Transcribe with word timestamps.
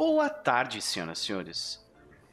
Boa 0.00 0.30
tarde, 0.30 0.80
senhoras 0.80 1.18
e 1.18 1.26
senhores. 1.26 1.86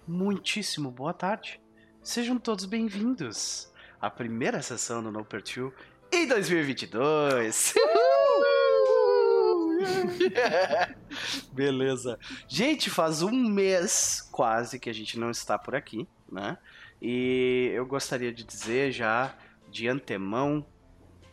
Muitíssimo 0.07 0.89
boa 0.89 1.13
tarde. 1.13 1.59
Sejam 2.01 2.39
todos 2.39 2.63
bem-vindos 2.63 3.69
à 3.99 4.09
primeira 4.09 4.61
sessão 4.61 5.03
do 5.03 5.11
No 5.11 5.25
Per 5.25 5.43
2 5.43 5.73
em 6.13 6.29
2022. 6.29 7.73
Beleza. 11.51 12.17
Gente, 12.47 12.89
faz 12.89 13.21
um 13.21 13.33
mês 13.33 14.21
quase 14.31 14.79
que 14.79 14.89
a 14.89 14.93
gente 14.93 15.19
não 15.19 15.29
está 15.29 15.59
por 15.59 15.75
aqui, 15.75 16.07
né? 16.31 16.57
E 17.01 17.69
eu 17.73 17.85
gostaria 17.85 18.31
de 18.31 18.45
dizer 18.45 18.93
já 18.93 19.35
de 19.69 19.89
antemão 19.89 20.65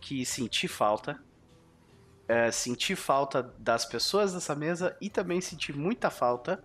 que 0.01 0.27
senti 0.27 0.67
falta. 0.67 1.23
É, 2.27 2.51
falta 2.97 3.43
das 3.59 3.85
pessoas 3.85 4.33
dessa 4.33 4.55
mesa 4.55 4.97
e 5.01 5.11
também 5.11 5.41
senti 5.41 5.73
muita 5.73 6.11
falta 6.11 6.63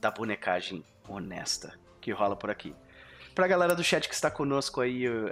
da 0.00 0.10
bonecagem 0.10 0.84
honesta 1.08 1.78
que 2.00 2.10
rola 2.12 2.36
por 2.36 2.50
aqui. 2.50 2.74
Pra 3.34 3.46
galera 3.46 3.74
do 3.74 3.84
chat 3.84 4.08
que 4.08 4.14
está 4.14 4.30
conosco 4.30 4.80
aí, 4.80 5.08
uh, 5.08 5.30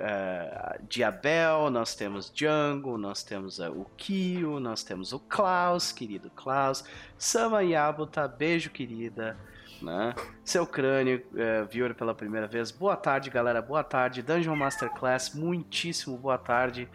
Diabel, 0.88 1.68
nós 1.68 1.96
temos 1.96 2.30
Django, 2.30 2.96
nós 2.96 3.24
temos 3.24 3.58
uh, 3.58 3.70
o 3.72 3.84
Kio, 3.96 4.60
nós 4.60 4.84
temos 4.84 5.12
o 5.12 5.18
Klaus, 5.18 5.90
querido 5.90 6.30
Klaus, 6.30 6.84
Sama 7.18 7.62
Yabuta, 7.62 8.28
beijo 8.28 8.70
querida, 8.70 9.36
né? 9.82 10.14
Seu 10.44 10.64
crânio, 10.64 11.26
uh, 11.32 11.66
viewer 11.66 11.94
pela 11.94 12.14
primeira 12.14 12.46
vez, 12.46 12.70
boa 12.70 12.96
tarde 12.96 13.30
galera, 13.30 13.60
boa 13.60 13.82
tarde, 13.82 14.22
Dungeon 14.22 14.54
Masterclass, 14.54 15.34
muitíssimo 15.34 16.16
boa 16.16 16.38
tarde. 16.38 16.88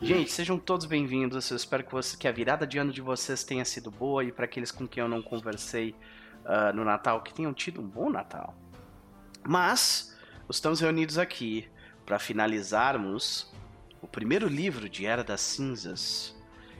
Gente, 0.00 0.30
sejam 0.30 0.56
todos 0.56 0.86
bem-vindos. 0.86 1.50
Eu 1.50 1.56
espero 1.56 1.82
que, 1.82 1.90
você, 1.90 2.16
que 2.16 2.28
a 2.28 2.32
virada 2.32 2.64
de 2.64 2.78
ano 2.78 2.92
de 2.92 3.00
vocês 3.00 3.42
tenha 3.42 3.64
sido 3.64 3.90
boa 3.90 4.22
e 4.22 4.30
para 4.30 4.44
aqueles 4.44 4.70
com 4.70 4.86
quem 4.86 5.02
eu 5.02 5.08
não 5.08 5.20
conversei 5.20 5.92
uh, 6.44 6.72
no 6.72 6.84
Natal, 6.84 7.20
que 7.20 7.34
tenham 7.34 7.52
tido 7.52 7.80
um 7.80 7.86
bom 7.86 8.08
Natal. 8.08 8.54
Mas 9.44 10.16
estamos 10.48 10.78
reunidos 10.78 11.18
aqui 11.18 11.68
para 12.06 12.16
finalizarmos 12.20 13.52
o 14.00 14.06
primeiro 14.06 14.46
livro 14.46 14.88
de 14.88 15.04
Era 15.04 15.24
das 15.24 15.40
Cinzas. 15.40 16.32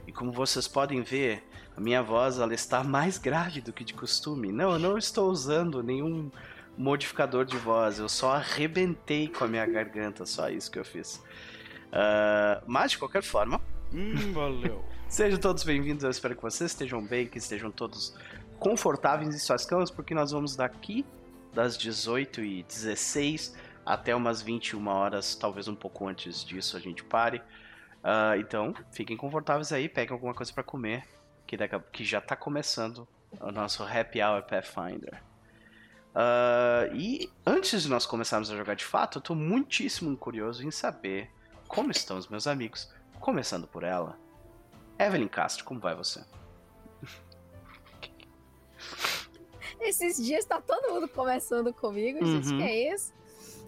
E 0.06 0.12
como 0.12 0.30
vocês 0.30 0.68
podem 0.68 1.02
ver, 1.02 1.44
a 1.76 1.80
minha 1.80 2.00
voz 2.00 2.38
ela 2.38 2.54
está 2.54 2.84
mais 2.84 3.18
grave 3.18 3.60
do 3.60 3.72
que 3.72 3.82
de 3.82 3.94
costume. 3.94 4.52
Não, 4.52 4.74
eu 4.74 4.78
não 4.78 4.96
estou 4.96 5.28
usando 5.28 5.82
nenhum 5.82 6.30
modificador 6.76 7.44
de 7.44 7.56
voz, 7.56 7.98
eu 7.98 8.08
só 8.08 8.34
arrebentei 8.34 9.26
com 9.26 9.42
a 9.42 9.48
minha 9.48 9.66
garganta, 9.66 10.24
só 10.24 10.48
isso 10.48 10.70
que 10.70 10.78
eu 10.78 10.84
fiz. 10.84 11.20
Uh, 11.88 12.62
mas, 12.66 12.92
de 12.92 12.98
qualquer 12.98 13.22
forma. 13.22 13.60
Hum, 13.92 14.32
valeu. 14.32 14.84
Sejam 15.08 15.38
todos 15.38 15.64
bem-vindos, 15.64 16.04
eu 16.04 16.10
espero 16.10 16.36
que 16.36 16.42
vocês 16.42 16.70
estejam 16.70 17.02
bem, 17.02 17.26
que 17.26 17.38
estejam 17.38 17.70
todos 17.70 18.14
confortáveis 18.58 19.34
em 19.34 19.38
suas 19.38 19.64
camas, 19.64 19.90
porque 19.90 20.14
nós 20.14 20.32
vamos 20.32 20.54
daqui 20.54 21.06
das 21.54 21.78
18h16 21.78 23.54
até 23.86 24.14
umas 24.14 24.42
21 24.42 24.86
horas, 24.86 25.34
talvez 25.34 25.66
um 25.66 25.74
pouco 25.74 26.06
antes 26.06 26.44
disso 26.44 26.76
a 26.76 26.80
gente 26.80 27.02
pare. 27.02 27.38
Uh, 27.98 28.38
então, 28.38 28.74
fiquem 28.92 29.16
confortáveis 29.16 29.72
aí, 29.72 29.88
peguem 29.88 30.12
alguma 30.12 30.34
coisa 30.34 30.52
para 30.52 30.62
comer, 30.62 31.04
que, 31.46 31.56
daqui, 31.56 31.80
que 31.90 32.04
já 32.04 32.20
tá 32.20 32.36
começando 32.36 33.08
o 33.40 33.50
nosso 33.50 33.82
Happy 33.82 34.22
Hour 34.22 34.42
Pathfinder. 34.42 35.22
Uh, 36.14 36.94
e 36.94 37.30
antes 37.46 37.82
de 37.82 37.88
nós 37.88 38.04
começarmos 38.04 38.50
a 38.50 38.56
jogar 38.56 38.74
de 38.74 38.84
fato, 38.84 39.18
eu 39.18 39.22
tô 39.22 39.34
muitíssimo 39.34 40.14
curioso 40.18 40.66
em 40.66 40.70
saber 40.70 41.30
como 41.68 41.90
estão 41.90 42.16
os 42.16 42.26
meus 42.28 42.46
amigos, 42.46 42.90
começando 43.20 43.68
por 43.68 43.84
ela. 43.84 44.18
Evelyn 44.98 45.28
Castro, 45.28 45.64
como 45.64 45.78
vai 45.78 45.94
você? 45.94 46.24
Esses 49.80 50.16
dias 50.16 50.44
tá 50.44 50.60
todo 50.60 50.92
mundo 50.92 51.08
conversando 51.08 51.72
comigo, 51.72 52.24
uhum. 52.24 52.42
gente, 52.42 52.56
que 52.56 52.62
é 52.62 52.94
isso? 52.94 53.12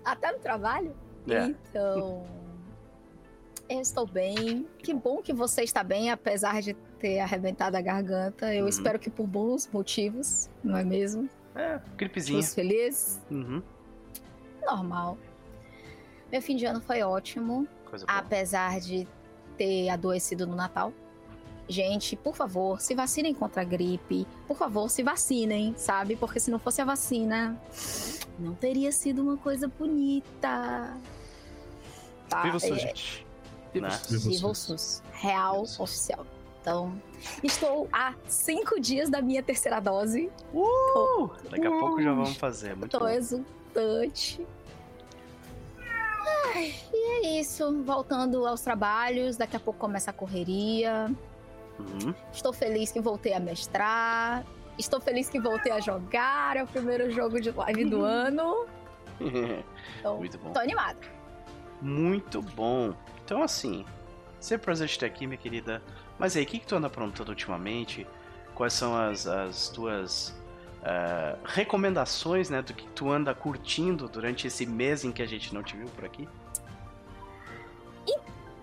Até 0.04 0.32
no 0.32 0.38
trabalho. 0.38 0.96
É. 1.28 1.44
Então, 1.44 2.26
eu 3.68 3.80
estou 3.80 4.06
bem. 4.06 4.66
Que 4.78 4.92
bom 4.92 5.22
que 5.22 5.32
você 5.32 5.62
está 5.62 5.84
bem, 5.84 6.10
apesar 6.10 6.60
de 6.60 6.74
ter 6.98 7.20
arrebentado 7.20 7.76
a 7.76 7.80
garganta. 7.80 8.52
Eu 8.52 8.64
uhum. 8.64 8.68
espero 8.68 8.98
que 8.98 9.08
por 9.08 9.26
bons 9.26 9.68
motivos, 9.72 10.50
não 10.64 10.76
é 10.76 10.82
mesmo? 10.82 11.28
É, 11.54 11.80
gripezinha. 11.96 12.40
Estou 12.40 12.56
feliz? 12.56 13.20
Uhum. 13.30 13.62
Normal. 14.62 15.16
Meu 16.30 16.42
fim 16.42 16.56
de 16.56 16.64
ano 16.64 16.80
foi 16.80 17.02
ótimo, 17.02 17.66
apesar 18.06 18.80
de 18.80 19.06
ter 19.56 19.88
adoecido 19.88 20.46
no 20.46 20.56
Natal. 20.56 20.92
Gente, 21.68 22.16
por 22.16 22.34
favor, 22.34 22.80
se 22.80 22.94
vacinem 22.94 23.32
contra 23.32 23.62
a 23.62 23.64
gripe. 23.64 24.26
Por 24.48 24.56
favor, 24.56 24.90
se 24.90 25.04
vacinem, 25.04 25.72
sabe? 25.76 26.16
Porque 26.16 26.40
se 26.40 26.50
não 26.50 26.58
fosse 26.58 26.82
a 26.82 26.84
vacina, 26.84 27.56
não 28.38 28.54
teria 28.54 28.90
sido 28.90 29.22
uma 29.22 29.36
coisa 29.36 29.68
bonita. 29.68 30.96
Tá? 32.28 32.42
Viva 32.42 32.56
o 32.56 32.60
SUS, 32.60 32.72
é... 32.72 32.80
gente. 32.80 33.26
Viva, 33.72 33.88
né? 33.88 34.00
Viva 34.08 34.48
o 34.48 34.54
SUS. 34.54 35.02
Real, 35.12 35.64
Viva 35.64 35.82
oficial. 35.82 36.26
Então, 36.60 37.00
estou 37.42 37.88
há 37.92 38.14
cinco 38.26 38.80
dias 38.80 39.08
da 39.08 39.22
minha 39.22 39.42
terceira 39.42 39.78
dose. 39.78 40.30
Uh! 40.52 40.64
Tô... 40.92 41.30
Daqui 41.50 41.66
a 41.66 41.70
uh! 41.70 41.78
pouco 41.78 42.02
já 42.02 42.12
vamos 42.12 42.36
fazer. 42.36 42.74
Muito 42.74 42.90
tô 42.90 42.98
bom. 42.98 43.08
exultante. 43.08 44.46
Ai, 46.54 46.74
e 46.92 47.26
é 47.26 47.40
isso. 47.40 47.82
Voltando 47.82 48.46
aos 48.46 48.60
trabalhos, 48.60 49.36
daqui 49.36 49.56
a 49.56 49.60
pouco 49.60 49.78
começa 49.78 50.10
a 50.10 50.14
correria. 50.14 51.10
Uhum. 51.78 52.14
Estou 52.32 52.52
feliz 52.52 52.92
que 52.92 53.00
voltei 53.00 53.32
a 53.32 53.40
mestrar. 53.40 54.44
Estou 54.78 55.00
feliz 55.00 55.28
que 55.28 55.40
voltei 55.40 55.72
a 55.72 55.80
jogar. 55.80 56.56
É 56.56 56.62
o 56.62 56.66
primeiro 56.66 57.10
jogo 57.10 57.40
de 57.40 57.50
live 57.50 57.84
do 57.84 58.02
ano. 58.02 58.66
Então, 59.98 60.16
Muito 60.16 60.38
bom. 60.38 60.50
Tô 60.52 60.60
animada. 60.60 60.98
Muito 61.82 62.40
bom. 62.40 62.94
Então, 63.22 63.42
assim, 63.42 63.84
sempre 64.38 64.64
prazer 64.64 64.88
te 64.88 64.98
ter 64.98 65.04
aqui, 65.04 65.26
minha 65.26 65.36
querida. 65.36 65.82
Mas 66.18 66.36
aí, 66.36 66.44
o 66.44 66.46
que, 66.46 66.58
que 66.58 66.66
tu 66.66 66.74
anda 66.74 66.86
aprontando 66.86 67.30
ultimamente? 67.30 68.06
Quais 68.54 68.72
são 68.72 68.96
as, 68.96 69.26
as 69.26 69.68
tuas 69.68 70.34
uh, 70.80 71.38
recomendações, 71.44 72.50
né? 72.50 72.62
Do 72.62 72.74
que 72.74 72.86
tu 72.88 73.10
anda 73.10 73.34
curtindo 73.34 74.08
durante 74.08 74.46
esse 74.46 74.66
mês 74.66 75.04
em 75.04 75.12
que 75.12 75.22
a 75.22 75.26
gente 75.26 75.54
não 75.54 75.62
te 75.62 75.76
viu 75.76 75.88
por 75.88 76.04
aqui? 76.04 76.28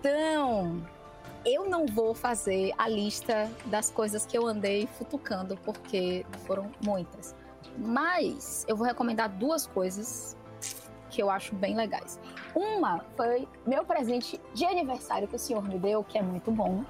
Então, 0.00 0.82
eu 1.44 1.68
não 1.68 1.86
vou 1.86 2.14
fazer 2.14 2.72
a 2.78 2.88
lista 2.88 3.50
das 3.66 3.90
coisas 3.90 4.24
que 4.26 4.36
eu 4.36 4.46
andei 4.46 4.86
futucando, 4.98 5.56
porque 5.64 6.24
foram 6.46 6.70
muitas. 6.84 7.34
Mas 7.76 8.64
eu 8.68 8.76
vou 8.76 8.86
recomendar 8.86 9.28
duas 9.28 9.66
coisas 9.66 10.36
que 11.10 11.22
eu 11.22 11.30
acho 11.30 11.54
bem 11.54 11.74
legais. 11.74 12.18
Uma 12.54 13.04
foi 13.16 13.48
meu 13.66 13.84
presente 13.84 14.40
de 14.54 14.64
aniversário 14.64 15.26
que 15.26 15.36
o 15.36 15.38
senhor 15.38 15.62
me 15.62 15.78
deu, 15.78 16.04
que 16.04 16.18
é 16.18 16.22
muito 16.22 16.50
bom. 16.50 16.84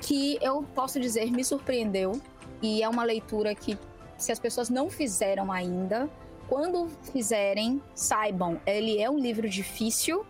Que 0.00 0.38
eu 0.40 0.62
posso 0.74 0.98
dizer 1.00 1.30
me 1.30 1.44
surpreendeu. 1.44 2.20
E 2.62 2.82
é 2.82 2.88
uma 2.88 3.04
leitura 3.04 3.54
que, 3.54 3.78
se 4.16 4.32
as 4.32 4.38
pessoas 4.38 4.70
não 4.70 4.90
fizeram 4.90 5.50
ainda, 5.50 6.08
quando 6.48 6.88
fizerem, 7.12 7.82
saibam, 7.94 8.60
ele 8.66 9.00
é 9.00 9.08
um 9.08 9.18
livro 9.18 9.48
difícil, 9.48 10.24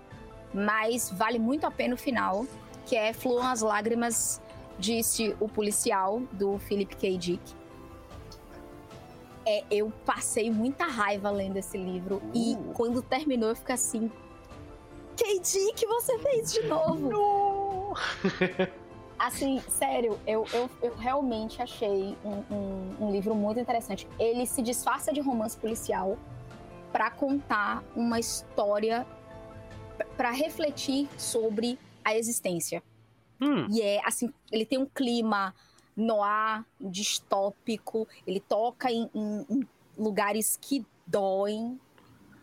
mas 0.53 1.11
vale 1.11 1.39
muito 1.39 1.67
a 1.67 1.71
pena 1.71 1.95
o 1.95 1.99
final 1.99 2.47
que 2.87 2.97
é 2.97 3.13
Fluam 3.13 3.47
as 3.47 3.61
Lágrimas, 3.63 4.41
disse 4.79 5.35
o 5.41 5.49
policial 5.49 6.21
do 6.33 6.59
Philip 6.59 6.95
K. 6.97 7.17
Dick. 7.17 7.55
É, 9.47 9.63
eu 9.71 9.93
passei 10.07 10.51
muita 10.51 10.87
raiva 10.87 11.31
lendo 11.31 11.59
esse 11.59 11.77
livro 11.77 12.17
uh. 12.17 12.31
e 12.35 12.57
quando 12.73 13.03
terminou 13.03 13.51
eu 13.51 13.57
fiquei 13.57 13.75
assim: 13.75 14.11
K. 15.17 15.41
Dick, 15.41 15.87
você 15.87 16.19
fez 16.19 16.53
de 16.53 16.63
novo! 16.63 17.95
assim, 19.19 19.61
sério, 19.69 20.19
eu, 20.27 20.45
eu, 20.53 20.71
eu 20.83 20.95
realmente 20.97 21.61
achei 21.63 22.17
um, 22.25 22.55
um, 22.55 22.97
um 23.01 23.13
livro 23.13 23.35
muito 23.35 23.61
interessante. 23.61 24.09
Ele 24.19 24.47
se 24.47 24.63
disfarça 24.63 25.13
de 25.13 25.21
romance 25.21 25.57
policial 25.57 26.19
para 26.93 27.11
contar 27.11 27.83
uma 27.97 28.21
história, 28.21 29.07
para 30.17 30.31
refletir 30.31 31.09
sobre 31.19 31.79
a 32.05 32.17
existência. 32.17 32.83
Hum. 33.41 33.67
E 33.71 33.83
é 33.83 34.01
assim, 34.05 34.33
ele 34.53 34.65
tem 34.65 34.79
um 34.79 34.87
clima 34.87 35.55
noir, 35.97 36.65
distópico, 36.81 38.07
ele 38.27 38.41
toca 38.41 38.91
em, 38.91 39.11
em, 39.15 39.47
em 39.49 39.69
lugares 39.97 40.59
que 40.61 40.85
doem. 41.07 41.79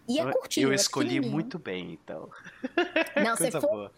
E 0.07 0.19
é 0.19 0.31
curtinho. 0.31 0.67
Eu 0.67 0.71
é 0.71 0.75
escolhi 0.75 1.17
é 1.17 1.21
muito 1.21 1.59
bem, 1.59 1.93
então. 1.93 2.29
Não, 3.23 3.35
você 3.37 3.51
for. 3.51 3.91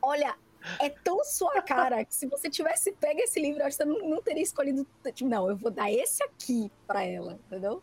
Olha, 0.00 0.34
é 0.80 0.88
tão 0.88 1.24
sua 1.24 1.60
cara 1.62 2.04
que 2.04 2.14
se 2.14 2.26
você 2.26 2.48
tivesse 2.48 2.92
pego 2.92 3.20
esse 3.20 3.40
livro, 3.40 3.60
eu 3.60 3.66
acho 3.66 3.76
que 3.76 3.84
você 3.84 3.90
não, 4.02 4.22
teria 4.22 4.42
escolhido. 4.42 4.86
Tipo, 5.12 5.28
não, 5.28 5.48
eu 5.48 5.56
vou 5.56 5.70
dar 5.70 5.90
esse 5.92 6.22
aqui 6.22 6.70
para 6.86 7.04
ela, 7.04 7.38
entendeu? 7.46 7.82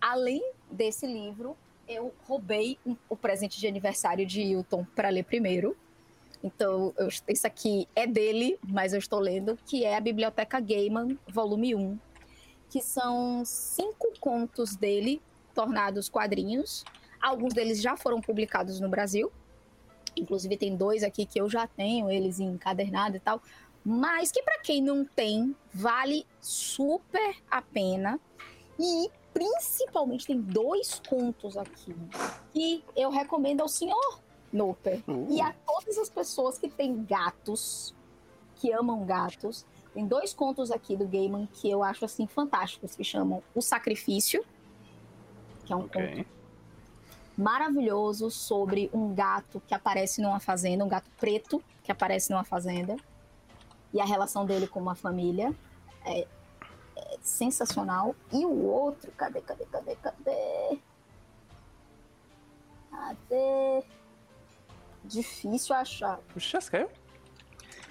Além 0.00 0.42
desse 0.70 1.06
livro, 1.06 1.56
eu 1.86 2.14
roubei 2.26 2.78
um, 2.86 2.96
o 3.08 3.16
presente 3.16 3.58
de 3.60 3.66
aniversário 3.66 4.26
de 4.26 4.42
Hilton 4.42 4.86
para 4.94 5.08
ler 5.08 5.24
primeiro. 5.24 5.76
Então, 6.42 6.92
eu, 6.98 7.08
isso 7.08 7.46
aqui 7.46 7.88
é 7.94 8.06
dele, 8.06 8.58
mas 8.62 8.92
eu 8.92 8.98
estou 8.98 9.18
lendo, 9.18 9.58
que 9.66 9.84
é 9.84 9.96
a 9.96 10.00
Biblioteca 10.00 10.60
Gaiman, 10.60 11.18
volume 11.26 11.74
1, 11.74 11.98
que 12.68 12.82
são 12.82 13.42
cinco 13.44 14.12
contos 14.20 14.76
dele 14.76 15.22
tornados 15.54 16.08
quadrinhos. 16.08 16.84
Alguns 17.20 17.54
deles 17.54 17.80
já 17.80 17.96
foram 17.96 18.20
publicados 18.20 18.80
no 18.80 18.88
Brasil. 18.88 19.32
Inclusive 20.16 20.56
tem 20.56 20.76
dois 20.76 21.02
aqui 21.02 21.26
que 21.26 21.40
eu 21.40 21.48
já 21.48 21.66
tenho 21.66 22.10
eles 22.10 22.40
encadernado 22.40 23.16
e 23.16 23.20
tal, 23.20 23.40
mas 23.84 24.30
que 24.30 24.42
para 24.42 24.58
quem 24.60 24.82
não 24.82 25.04
tem, 25.04 25.54
vale 25.72 26.26
super 26.40 27.36
a 27.50 27.60
pena. 27.60 28.18
E 28.78 29.10
principalmente 29.32 30.26
tem 30.26 30.40
dois 30.40 31.00
contos 31.08 31.56
aqui 31.56 31.94
que 32.52 32.84
eu 32.96 33.10
recomendo 33.10 33.60
ao 33.60 33.68
senhor 33.68 34.20
Noper 34.52 35.02
uh. 35.08 35.26
e 35.28 35.40
a 35.40 35.52
todas 35.66 35.98
as 35.98 36.08
pessoas 36.08 36.58
que 36.58 36.68
têm 36.68 37.04
gatos, 37.04 37.94
que 38.56 38.72
amam 38.72 39.04
gatos. 39.04 39.66
Tem 39.92 40.06
dois 40.06 40.32
contos 40.32 40.70
aqui 40.70 40.96
do 40.96 41.06
Gaiman 41.06 41.46
que 41.52 41.70
eu 41.70 41.82
acho 41.82 42.04
assim 42.04 42.26
fantásticos, 42.26 42.96
que 42.96 43.04
chamam 43.04 43.42
O 43.54 43.60
Sacrifício, 43.60 44.44
que 45.64 45.72
é 45.72 45.76
um 45.76 45.84
okay. 45.84 46.16
conto 46.16 46.34
maravilhoso 47.36 48.30
sobre 48.30 48.90
um 48.92 49.14
gato 49.14 49.60
que 49.66 49.74
aparece 49.74 50.20
numa 50.20 50.40
fazenda, 50.40 50.84
um 50.84 50.88
gato 50.88 51.10
preto 51.18 51.62
que 51.82 51.90
aparece 51.90 52.30
numa 52.30 52.44
fazenda 52.44 52.96
e 53.92 54.00
a 54.00 54.04
relação 54.04 54.44
dele 54.44 54.66
com 54.66 54.80
uma 54.80 54.94
família. 54.94 55.54
É, 56.04 56.26
é 56.96 57.18
sensacional. 57.22 58.14
E 58.32 58.44
o 58.44 58.64
outro, 58.64 59.10
cadê, 59.12 59.40
cadê, 59.40 59.64
cadê, 59.66 59.96
cadê? 59.96 60.78
Cadê? 62.90 63.84
Difícil 65.04 65.76
achar. 65.76 66.18
O 66.34 66.70
caiu? 66.70 66.88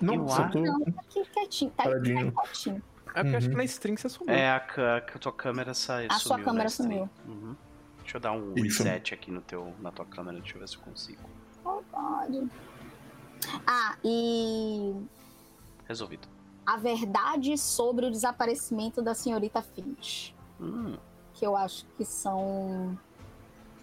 Não, 0.02 0.16
não, 0.16 0.26
não, 0.26 0.82
tá 0.82 1.02
aqui 1.02 1.24
quietinho, 1.26 1.72
tá 1.72 1.84
Paradinho. 1.84 2.32
quietinho. 2.34 2.84
É 3.16 3.22
porque 3.22 3.30
uhum. 3.30 3.38
acho 3.38 3.50
que 3.50 3.56
na 3.56 3.64
string 3.64 4.02
você 4.02 4.10
sumiu. 4.10 4.34
É, 4.34 4.50
a, 4.50 4.56
a, 4.58 4.98
a 4.98 5.02
tua 5.02 5.32
câmera 5.32 5.74
saiu. 5.74 6.10
A 6.12 6.20
sua 6.20 6.42
câmera 6.42 6.68
sumiu. 6.68 7.08
Uhum. 7.26 7.56
Deixa 8.04 8.18
eu 8.18 8.22
dar 8.22 8.34
um 8.34 8.54
Isso. 8.56 8.84
reset 8.84 9.14
aqui 9.14 9.32
no 9.32 9.42
teu, 9.42 9.74
na 9.80 9.92
tua 9.92 10.06
câmera, 10.06 10.38
deixa 10.40 10.56
eu 10.56 10.60
ver 10.60 10.68
se 10.68 10.76
eu 10.76 10.82
consigo. 10.82 11.22
Oh, 11.66 11.82
pode. 11.90 12.48
Ah, 13.66 13.98
e. 14.04 14.94
Resolvido. 15.88 16.28
A 16.66 16.78
verdade 16.78 17.58
sobre 17.58 18.06
o 18.06 18.12
desaparecimento 18.12 19.02
da 19.02 19.14
senhorita 19.14 19.62
Finch. 19.62 20.36
Hum. 20.60 20.98
Que 21.34 21.46
eu 21.46 21.56
acho 21.56 21.86
que 21.98 22.06
são 22.06 22.98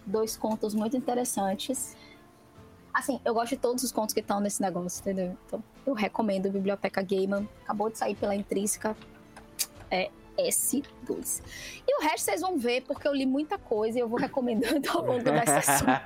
dois 0.06 0.37
contos 0.37 0.75
muito 0.75 0.96
interessantes. 0.96 1.96
Assim, 2.93 3.20
eu 3.25 3.34
gosto 3.34 3.50
de 3.50 3.56
todos 3.56 3.82
os 3.84 3.93
contos 3.93 4.12
que 4.12 4.20
estão 4.20 4.40
nesse 4.40 4.61
negócio, 4.61 5.00
entendeu? 5.00 5.37
Então, 5.46 5.62
eu 5.87 5.94
recomendo 5.94 6.50
Biblioteca 6.50 7.02
Gaiman. 7.02 7.49
Acabou 7.62 7.90
de 7.90 7.99
sair 7.99 8.16
pela 8.16 8.34
Intrínseca. 8.34 8.96
É 9.90 10.11
S2. 10.38 11.42
E 11.86 11.98
o 11.98 12.02
resto 12.02 12.24
vocês 12.24 12.40
vão 12.40 12.58
ver, 12.58 12.82
porque 12.82 13.06
eu 13.06 13.14
li 13.14 13.26
muita 13.26 13.58
coisa 13.58 13.98
e 13.98 14.00
eu 14.00 14.08
vou 14.08 14.18
recomendando 14.18 14.88
ao 14.90 15.04
longo 15.04 15.22
das 15.24 15.48
sessões. 15.48 15.98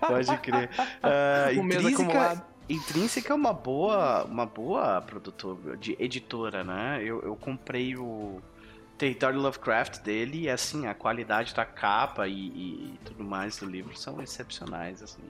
Pode 0.00 0.38
crer. 0.38 0.70
Uh, 1.02 1.64
intrínseca, 1.64 2.46
intrínseca 2.68 3.32
é 3.32 3.36
uma 3.36 3.52
boa, 3.52 4.24
uma 4.24 4.46
boa 4.46 5.00
produtora, 5.02 5.76
de 5.76 5.96
editora, 5.98 6.64
né? 6.64 7.00
Eu, 7.02 7.22
eu 7.22 7.36
comprei 7.36 7.96
o 7.96 8.40
Território 8.98 9.38
Lovecraft 9.40 10.00
dele 10.02 10.42
e, 10.42 10.50
assim, 10.50 10.86
a 10.86 10.94
qualidade 10.94 11.54
da 11.54 11.64
capa 11.64 12.26
e, 12.26 12.48
e, 12.48 12.94
tudo 13.04 13.22
mais 13.22 13.58
do 13.58 13.66
livro 13.66 13.96
são 13.96 14.22
excepcionais, 14.22 15.02
assim. 15.02 15.22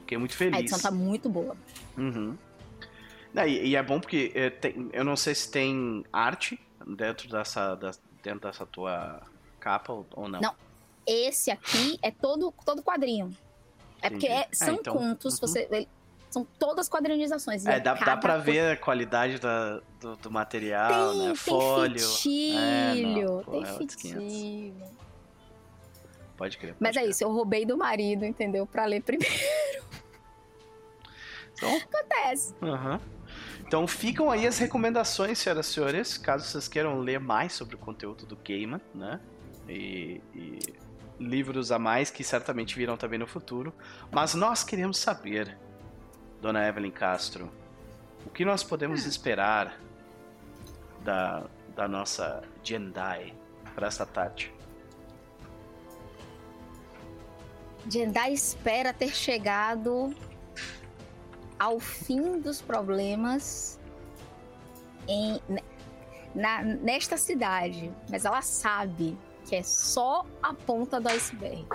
Fiquei 0.00 0.18
muito 0.18 0.36
feliz. 0.36 0.56
A 0.56 0.60
edição 0.60 0.78
tá 0.78 0.90
muito 0.90 1.28
boa. 1.28 1.56
Uhum. 1.96 2.36
E, 3.46 3.70
e, 3.70 3.76
é 3.76 3.82
bom 3.82 3.98
porque 3.98 4.30
é, 4.34 4.50
tem, 4.50 4.90
eu 4.92 5.02
não 5.02 5.16
sei 5.16 5.34
se 5.34 5.50
tem 5.50 6.04
arte 6.12 6.60
dentro 6.86 7.28
dessa, 7.28 7.74
da, 7.74 7.90
dentro 8.22 8.40
dessa 8.40 8.66
tua 8.66 9.22
capa 9.60 9.92
ou 9.92 10.28
não? 10.28 10.40
Não. 10.40 10.54
Esse 11.06 11.50
aqui 11.50 11.98
é 12.02 12.10
todo, 12.10 12.52
todo 12.64 12.82
quadrinho. 12.82 13.36
É 14.00 14.10
porque 14.10 14.26
é, 14.26 14.48
são 14.52 14.74
é, 14.74 14.78
então, 14.78 14.94
contos, 14.94 15.34
uhum. 15.34 15.40
você, 15.40 15.88
são 16.34 16.46
todas 16.58 16.88
quadrinizações. 16.88 17.64
É, 17.64 17.78
dá, 17.78 17.94
dá 17.94 18.16
pra 18.16 18.36
ver 18.36 18.72
a 18.72 18.76
qualidade 18.76 19.38
da, 19.38 19.80
do, 20.00 20.16
do 20.16 20.30
material, 20.30 21.10
tem, 21.10 21.18
né? 21.20 21.26
Tem 21.26 21.34
Folho. 21.36 21.98
Fitilho, 22.00 22.58
é, 22.58 23.24
não, 23.24 23.42
pô, 23.42 23.50
tem 23.52 23.62
é 23.62 23.78
fitilho. 23.78 24.74
Pode 26.36 26.58
crer. 26.58 26.72
Pode 26.72 26.76
Mas 26.80 26.96
crer. 26.96 27.06
é 27.06 27.08
isso, 27.08 27.22
eu 27.22 27.30
roubei 27.30 27.64
do 27.64 27.76
marido, 27.76 28.24
entendeu? 28.24 28.66
Pra 28.66 28.84
ler 28.84 29.00
primeiro. 29.00 29.34
Então, 31.52 31.76
Acontece. 31.78 32.54
Aham. 32.60 32.94
Uhum. 32.94 33.00
Então 33.66 33.86
ficam 33.86 34.30
aí 34.30 34.46
as 34.46 34.58
recomendações, 34.58 35.38
senhoras 35.38 35.68
e 35.68 35.72
senhores, 35.72 36.18
caso 36.18 36.46
vocês 36.46 36.68
queiram 36.68 36.98
ler 36.98 37.18
mais 37.18 37.52
sobre 37.52 37.74
o 37.74 37.78
conteúdo 37.78 38.26
do 38.26 38.36
Gaiman, 38.36 38.80
né? 38.94 39.20
E, 39.68 40.20
e, 40.34 40.58
livros 41.18 41.72
a 41.72 41.78
mais 41.78 42.10
que 42.10 42.22
certamente 42.22 42.76
virão 42.76 42.96
também 42.96 43.18
no 43.18 43.26
futuro. 43.26 43.72
Mas 44.10 44.34
nós 44.34 44.62
queremos 44.62 44.98
saber, 44.98 45.56
Dona 46.40 46.68
Evelyn 46.68 46.90
Castro, 46.90 47.50
o 48.26 48.30
que 48.30 48.44
nós 48.44 48.62
podemos 48.62 49.06
esperar 49.06 49.80
da, 51.02 51.44
da 51.74 51.88
nossa 51.88 52.42
Jendai 52.62 53.34
para 53.74 53.86
esta 53.86 54.04
tarde? 54.04 54.52
Jendai 57.88 58.32
espera 58.32 58.92
ter 58.92 59.14
chegado 59.14 60.14
ao 61.58 61.78
fim 61.78 62.40
dos 62.40 62.60
problemas 62.60 63.78
em, 65.08 65.40
na, 66.34 66.62
nesta 66.62 67.16
cidade, 67.16 67.92
mas 68.10 68.24
ela 68.24 68.42
sabe 68.42 69.16
que 69.46 69.56
é 69.56 69.62
só 69.62 70.24
a 70.42 70.52
ponta 70.52 71.00
do 71.00 71.08
iceberg. 71.08 71.66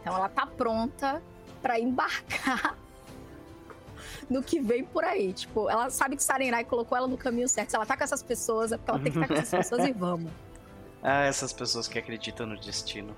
Então 0.00 0.14
ela 0.16 0.28
tá 0.28 0.46
pronta 0.46 1.22
para 1.60 1.78
embarcar 1.78 2.76
no 4.28 4.42
que 4.42 4.60
vem 4.60 4.84
por 4.84 5.04
aí. 5.04 5.32
Tipo, 5.32 5.70
ela 5.70 5.90
sabe 5.90 6.16
que 6.16 6.22
Sarenai 6.22 6.64
colocou 6.64 6.96
ela 6.96 7.06
no 7.06 7.16
caminho 7.16 7.48
certo. 7.48 7.70
Se 7.70 7.76
ela 7.76 7.86
tá 7.86 7.96
com 7.96 8.04
essas 8.04 8.22
pessoas, 8.22 8.72
é 8.72 8.76
porque 8.76 8.90
ela 8.90 9.00
tem 9.00 9.12
que 9.12 9.18
estar 9.18 9.28
com 9.28 9.40
essas 9.40 9.50
pessoas 9.68 9.88
e 9.88 9.92
vamos. 9.92 10.32
Ah, 11.02 11.24
essas 11.24 11.52
pessoas 11.52 11.88
que 11.88 11.98
acreditam 11.98 12.46
no 12.46 12.58
destino. 12.58 13.14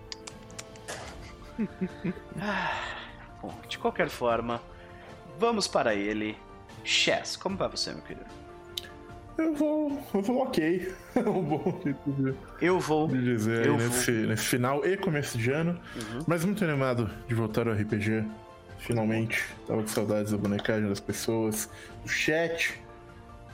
ah, 2.40 2.82
bom, 3.40 3.54
de 3.68 3.78
qualquer 3.78 4.08
forma, 4.08 4.60
Vamos 5.38 5.66
para 5.66 5.94
ele. 5.94 6.36
Chess, 6.84 7.36
como 7.36 7.56
vai 7.56 7.69
você, 7.69 7.92
meu 7.92 8.02
querido? 8.02 8.26
Eu 9.36 9.54
vou. 9.54 10.00
Eu 10.12 10.22
vou 10.22 10.42
ok. 10.42 10.94
É 11.14 11.28
um 11.28 11.42
bom 11.42 11.81
jeito 11.82 12.10
de, 12.10 12.34
eu 12.60 12.81
vou, 12.81 13.06
de 13.06 13.23
dizer 13.23 13.66
eu 13.66 13.76
nesse, 13.76 14.12
vou. 14.12 14.28
nesse 14.28 14.44
final 14.44 14.85
e 14.85 14.97
começo 14.97 15.38
de 15.38 15.50
ano. 15.50 15.78
Uhum. 15.94 16.25
Mas 16.26 16.44
muito 16.44 16.64
animado 16.64 17.11
de 17.28 17.35
voltar 17.35 17.68
ao 17.68 17.75
RPG. 17.75 18.25
Finalmente. 18.78 19.44
Tava 19.66 19.80
com 19.80 19.88
saudades 19.88 20.32
da 20.32 20.38
bonecagem 20.38 20.88
das 20.88 21.00
pessoas, 21.00 21.70
do 22.02 22.09
chat. 22.09 22.80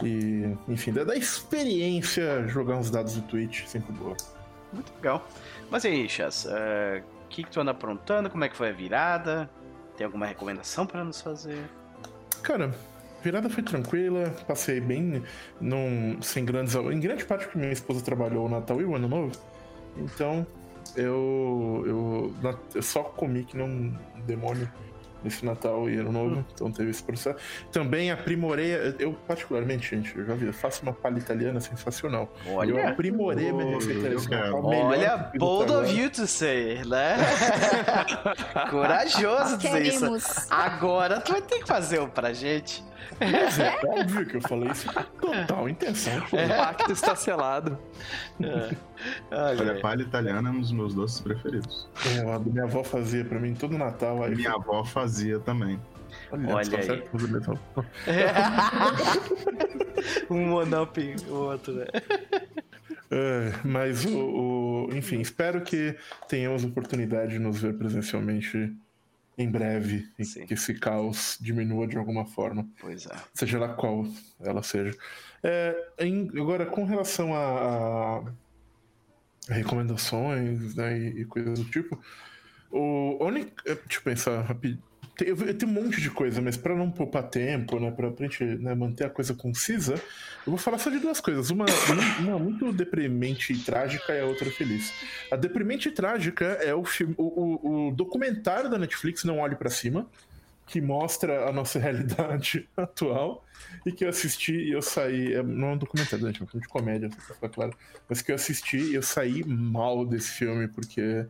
E, 0.02 0.56
enfim, 0.66 0.92
da, 0.92 1.04
da 1.04 1.16
experiência 1.16 2.48
jogar 2.48 2.76
uns 2.76 2.90
dados 2.90 3.16
no 3.16 3.22
Twitch, 3.22 3.66
sempre 3.66 3.92
boa. 3.92 4.16
Muito 4.72 4.92
legal. 4.96 5.26
Mas 5.70 5.84
e 5.84 5.88
aí, 5.88 6.08
Chess? 6.08 6.46
O 6.46 6.48
uh, 6.48 6.52
eh, 6.52 7.02
que, 7.28 7.44
que 7.44 7.50
tu 7.50 7.60
anda 7.60 7.70
aprontando? 7.70 8.30
Como 8.30 8.42
é 8.42 8.48
que 8.48 8.56
foi 8.56 8.70
a 8.70 8.72
virada? 8.72 9.48
Tem 10.00 10.06
alguma 10.06 10.24
recomendação 10.24 10.86
para 10.86 11.04
nos 11.04 11.20
fazer? 11.20 11.62
Cara, 12.42 12.74
virada 13.22 13.50
foi 13.50 13.62
tranquila, 13.62 14.34
passei 14.48 14.80
bem, 14.80 15.22
num, 15.60 16.22
sem 16.22 16.42
grandes. 16.42 16.74
Em 16.74 16.98
grande 16.98 17.22
parte 17.26 17.44
porque 17.44 17.58
minha 17.58 17.70
esposa 17.70 18.02
trabalhou 18.02 18.46
o 18.46 18.48
Natal 18.48 18.80
e 18.80 18.84
o 18.86 18.94
Ano 18.94 19.08
Novo. 19.08 19.32
Então, 19.98 20.46
eu, 20.96 21.84
eu, 21.86 22.34
eu 22.74 22.82
só 22.82 23.02
comi 23.02 23.44
que 23.44 23.58
não 23.58 23.94
demônio 24.24 24.72
nesse 25.22 25.44
Natal 25.44 25.88
e 25.88 25.96
Ano 25.96 26.12
Novo, 26.12 26.36
hum. 26.36 26.44
então 26.54 26.70
teve 26.70 26.90
esse 26.90 27.02
processo. 27.02 27.38
Também 27.72 28.10
aprimorei, 28.10 28.72
eu 28.98 29.12
particularmente, 29.26 29.94
gente, 29.94 30.16
eu 30.16 30.24
já 30.24 30.34
vi, 30.34 30.46
eu 30.46 30.52
faço 30.52 30.82
uma 30.82 30.92
palha 30.92 31.18
italiana 31.18 31.60
sensacional. 31.60 32.32
Olha, 32.46 32.70
eu 32.70 32.88
aprimorei 32.88 33.52
minha 33.52 33.76
receita 33.76 34.10
Olha, 34.62 35.30
bold 35.36 35.72
of 35.72 35.96
you 35.96 36.10
to 36.10 36.26
say, 36.26 36.82
né? 36.84 37.16
Corajoso 38.70 39.56
dizer 39.58 39.86
isso. 39.86 40.06
Agora 40.50 41.20
tu 41.20 41.32
vai 41.32 41.42
ter 41.42 41.60
que 41.60 41.66
fazer 41.66 42.00
um 42.00 42.08
pra 42.08 42.32
gente. 42.32 42.89
Mas 43.18 43.58
é 43.58 43.78
óbvio 43.84 44.26
que 44.26 44.36
eu 44.36 44.40
falei 44.42 44.70
isso 44.70 44.92
com 44.92 45.02
total 45.12 45.68
intenção. 45.68 46.18
O 46.18 46.48
pacto 46.48 46.92
está 46.92 47.16
selado. 47.16 47.78
É. 48.42 48.76
Olha, 49.30 49.78
a 49.78 49.80
palha 49.80 50.02
italiana 50.02 50.48
é 50.48 50.52
um 50.52 50.60
dos 50.60 50.72
meus 50.72 50.94
doces 50.94 51.20
preferidos. 51.20 51.88
É, 52.06 52.20
a 52.32 52.38
minha 52.38 52.64
avó 52.64 52.84
fazia 52.84 53.24
pra 53.24 53.38
mim 53.38 53.54
todo 53.54 53.76
Natal. 53.76 54.22
Aí 54.22 54.34
minha 54.34 54.52
avó 54.52 54.84
fazia 54.84 55.38
também. 55.40 55.80
Olha, 56.32 56.54
Olha 56.54 56.78
aí. 56.78 57.04
um 60.30 60.46
monop 60.48 60.98
o 61.28 61.34
outro, 61.34 61.72
né? 61.74 61.86
É, 63.10 63.52
mas 63.64 64.04
o, 64.04 64.18
o, 64.18 64.88
enfim, 64.92 65.20
espero 65.20 65.60
que 65.62 65.96
tenhamos 66.28 66.64
oportunidade 66.64 67.32
de 67.32 67.38
nos 67.40 67.60
ver 67.60 67.76
presencialmente 67.76 68.72
em 69.36 69.50
breve 69.50 70.08
Sim. 70.22 70.46
que 70.46 70.54
esse 70.54 70.74
caos 70.74 71.38
diminua 71.40 71.86
de 71.86 71.96
alguma 71.96 72.26
forma. 72.26 72.68
Pois 72.80 73.06
é. 73.06 73.16
Seja 73.34 73.58
lá 73.58 73.74
qual 73.74 74.06
ela 74.40 74.62
seja. 74.62 74.96
É, 75.42 75.88
em, 75.98 76.28
agora, 76.38 76.66
com 76.66 76.84
relação 76.84 77.34
a, 77.34 78.18
a, 79.48 79.52
recomendações 79.52 80.74
né, 80.74 80.98
e, 80.98 81.22
e 81.22 81.24
coisas 81.24 81.58
do 81.58 81.64
tipo. 81.64 81.98
O 82.70 83.24
único. 83.24 83.52
Deixa 83.64 83.98
eu 83.98 84.02
pensar 84.02 84.42
rapidinho. 84.42 84.89
Eu, 85.24 85.36
eu 85.36 85.54
tenho 85.54 85.70
um 85.70 85.74
monte 85.74 86.00
de 86.00 86.10
coisa, 86.10 86.40
mas 86.40 86.56
para 86.56 86.74
não 86.74 86.90
poupar 86.90 87.24
tempo, 87.24 87.78
né, 87.78 87.90
pra, 87.90 88.10
pra 88.10 88.26
gente 88.26 88.44
né, 88.44 88.74
manter 88.74 89.04
a 89.04 89.10
coisa 89.10 89.34
concisa, 89.34 89.94
eu 89.94 90.52
vou 90.52 90.58
falar 90.58 90.78
só 90.78 90.90
de 90.90 90.98
duas 90.98 91.20
coisas. 91.20 91.50
Uma, 91.50 91.66
uma 92.18 92.38
muito 92.38 92.72
deprimente 92.72 93.52
e 93.52 93.58
trágica 93.58 94.12
e 94.12 94.20
a 94.20 94.26
outra 94.26 94.50
feliz. 94.50 94.92
A 95.30 95.36
deprimente 95.36 95.88
e 95.88 95.92
trágica 95.92 96.44
é 96.44 96.74
o, 96.74 96.84
filme, 96.84 97.14
o, 97.18 97.24
o, 97.24 97.88
o 97.88 97.90
documentário 97.92 98.70
da 98.70 98.78
Netflix, 98.78 99.24
Não 99.24 99.38
Olhe 99.38 99.56
para 99.56 99.70
Cima, 99.70 100.06
que 100.66 100.80
mostra 100.80 101.48
a 101.48 101.52
nossa 101.52 101.78
realidade 101.80 102.68
atual 102.76 103.44
e 103.84 103.92
que 103.92 104.04
eu 104.04 104.08
assisti 104.08 104.54
e 104.54 104.72
eu 104.72 104.80
saí. 104.80 105.34
É, 105.34 105.42
não 105.42 105.70
é 105.70 105.72
um 105.72 105.78
documentário, 105.78 106.24
né, 106.24 106.32
é 106.38 106.42
um 106.42 106.46
filme 106.46 106.62
de 106.62 106.68
comédia, 106.68 107.08
pra 107.08 107.34
ficar 107.34 107.48
claro. 107.48 107.76
Mas 108.08 108.22
que 108.22 108.30
eu 108.30 108.36
assisti 108.36 108.78
e 108.78 108.94
eu 108.94 109.02
saí 109.02 109.44
mal 109.44 110.06
desse 110.06 110.30
filme, 110.30 110.68
porque 110.68 111.26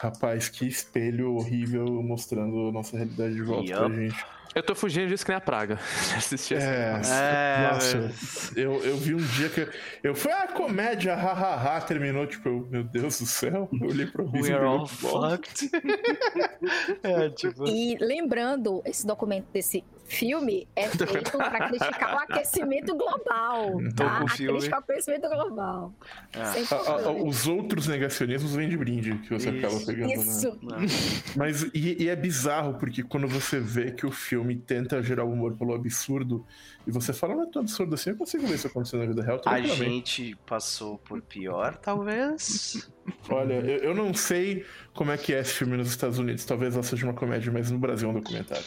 Rapaz, 0.00 0.48
que 0.48 0.66
espelho 0.66 1.34
horrível 1.34 1.84
mostrando 2.02 2.68
a 2.68 2.72
nossa 2.72 2.96
realidade 2.96 3.34
de 3.34 3.42
volta 3.42 3.70
yep. 3.70 3.84
pra 3.84 3.94
gente. 3.94 4.26
Eu 4.54 4.62
tô 4.62 4.74
fugindo 4.74 5.08
disso 5.08 5.24
que 5.26 5.30
nem 5.30 5.36
a 5.36 5.42
praga. 5.42 5.74
Assistir 6.16 6.54
é, 6.54 7.00
é, 7.04 7.70
nossa, 7.70 8.12
eu, 8.56 8.82
eu 8.82 8.96
vi 8.96 9.14
um 9.14 9.18
dia 9.18 9.50
que. 9.50 9.68
Eu 10.02 10.14
fui 10.14 10.32
a 10.32 10.44
ah, 10.44 10.48
comédia, 10.48 11.14
hahaha, 11.14 11.82
terminou, 11.82 12.26
tipo, 12.26 12.48
eu, 12.48 12.66
meu 12.70 12.82
Deus 12.82 13.20
do 13.20 13.26
céu. 13.26 13.68
Eu 13.78 13.88
olhei 13.88 14.06
pro 14.06 14.28
We 14.32 14.50
are 14.50 14.64
all 14.64 14.86
fucked. 14.86 15.70
é, 17.04 17.28
tipo... 17.28 17.68
E 17.68 17.98
lembrando, 18.00 18.82
esse 18.86 19.06
documento 19.06 19.48
desse 19.52 19.84
filme 20.10 20.68
é 20.74 20.88
feito 20.90 21.30
para 21.30 21.68
criticar 21.68 22.14
o 22.14 22.18
aquecimento 22.20 22.94
global. 22.94 23.80
Tá? 23.94 24.18
A 24.18 24.24
crítica 24.24 24.76
ao 24.76 24.82
aquecimento 24.82 25.28
global. 25.28 25.94
É. 26.32 26.40
A, 26.40 27.08
a, 27.08 27.12
os 27.12 27.46
outros 27.46 27.86
negacionismos 27.86 28.54
vêm 28.54 28.68
de 28.68 28.76
brinde 28.76 29.14
que 29.18 29.30
você 29.30 29.50
Isso. 29.50 29.66
acaba 29.66 29.86
pegando. 29.86 30.08
Né? 30.08 30.14
Isso. 30.14 30.58
Né? 30.62 30.76
Mas 31.36 31.62
e, 31.72 32.02
e, 32.02 32.08
é 32.08 32.16
bizarro, 32.16 32.74
porque 32.74 33.02
quando 33.02 33.28
você 33.28 33.60
vê 33.60 33.92
que 33.92 34.04
o 34.04 34.10
filme 34.10 34.56
tenta 34.56 35.02
gerar 35.02 35.24
humor 35.24 35.56
pelo 35.56 35.74
absurdo, 35.74 36.44
e 36.86 36.90
você 36.90 37.12
fala, 37.12 37.34
não 37.34 37.42
é 37.44 37.46
tão 37.46 37.62
absurdo 37.62 37.94
assim, 37.94 38.10
eu 38.10 38.16
consigo 38.16 38.46
ver 38.46 38.54
isso 38.54 38.66
acontecendo 38.66 39.00
na 39.00 39.06
vida 39.06 39.22
real. 39.22 39.40
A 39.46 39.60
gente 39.60 40.36
passou 40.46 40.98
por 40.98 41.22
pior, 41.22 41.76
talvez. 41.76 42.90
Olha, 43.28 43.54
eu, 43.54 43.78
eu 43.78 43.94
não 43.94 44.12
sei 44.14 44.64
como 44.94 45.10
é 45.10 45.16
que 45.16 45.32
é 45.32 45.40
esse 45.40 45.52
filme 45.52 45.76
nos 45.76 45.88
Estados 45.88 46.18
Unidos. 46.18 46.44
Talvez 46.44 46.74
ela 46.74 46.82
seja 46.82 47.06
uma 47.06 47.14
comédia, 47.14 47.52
mas 47.52 47.70
no 47.70 47.78
Brasil 47.78 48.08
é 48.08 48.12
um 48.12 48.14
documentário. 48.14 48.64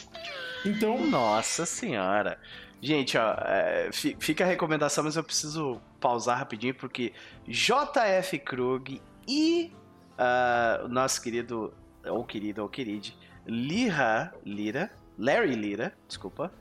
Então. 0.65 1.05
Nossa 1.08 1.65
senhora. 1.65 2.39
Gente, 2.82 3.17
ó, 3.17 3.34
é, 3.46 3.89
fica 4.20 4.43
a 4.43 4.48
recomendação, 4.48 5.05
mas 5.05 5.15
eu 5.15 5.24
preciso 5.24 5.82
pausar 6.01 6.38
rapidinho 6.38 6.75
porque 6.75 7.13
JF 7.48 8.38
Krug 8.39 9.01
e 9.25 9.72
uh, 10.13 10.86
o 10.86 10.89
nosso 10.89 11.22
querido, 11.22 11.74
ou 12.05 12.25
querido, 12.25 12.62
ou 12.62 12.67
queride, 12.67 13.17
Lira, 13.48 14.34
Lira, 14.46 14.91
Larry 15.17 15.55
Lira, 15.55 15.93
desculpa, 16.08 16.51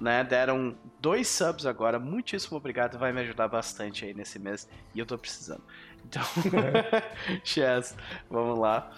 né, 0.00 0.22
deram 0.24 0.76
dois 1.00 1.28
subs 1.28 1.66
agora. 1.66 1.98
Muitíssimo 1.98 2.56
obrigado, 2.56 2.98
vai 2.98 3.12
me 3.12 3.20
ajudar 3.20 3.48
bastante 3.48 4.04
aí 4.04 4.14
nesse 4.14 4.38
mês 4.38 4.68
e 4.94 5.00
eu 5.00 5.06
tô 5.06 5.18
precisando. 5.18 5.62
Então, 6.04 6.22
Chess, 7.44 7.96
vamos 8.30 8.58
lá. 8.58 8.92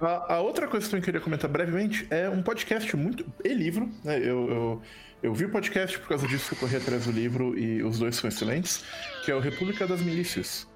A, 0.00 0.34
a, 0.34 0.40
outra 0.40 0.68
coisa 0.68 0.88
que 0.88 0.96
eu 0.96 1.02
queria 1.02 1.20
comentar 1.20 1.50
brevemente 1.50 2.06
é 2.10 2.28
um 2.28 2.42
podcast 2.42 2.96
muito. 2.96 3.26
e 3.44 3.52
livro, 3.52 3.90
né? 4.04 4.18
Eu, 4.18 4.48
eu, 4.50 4.82
eu 5.22 5.34
vi 5.34 5.46
o 5.46 5.50
podcast 5.50 5.98
por 5.98 6.08
causa 6.08 6.26
disso 6.28 6.48
que 6.48 6.54
eu 6.54 6.58
corri 6.60 6.76
atrás 6.76 7.06
do 7.06 7.12
livro 7.12 7.58
e 7.58 7.82
os 7.82 7.98
dois 7.98 8.16
são 8.16 8.28
excelentes, 8.28 8.84
que 9.24 9.30
é 9.30 9.34
o 9.34 9.40
República 9.40 9.86
das 9.86 10.00
Milícias. 10.00 10.68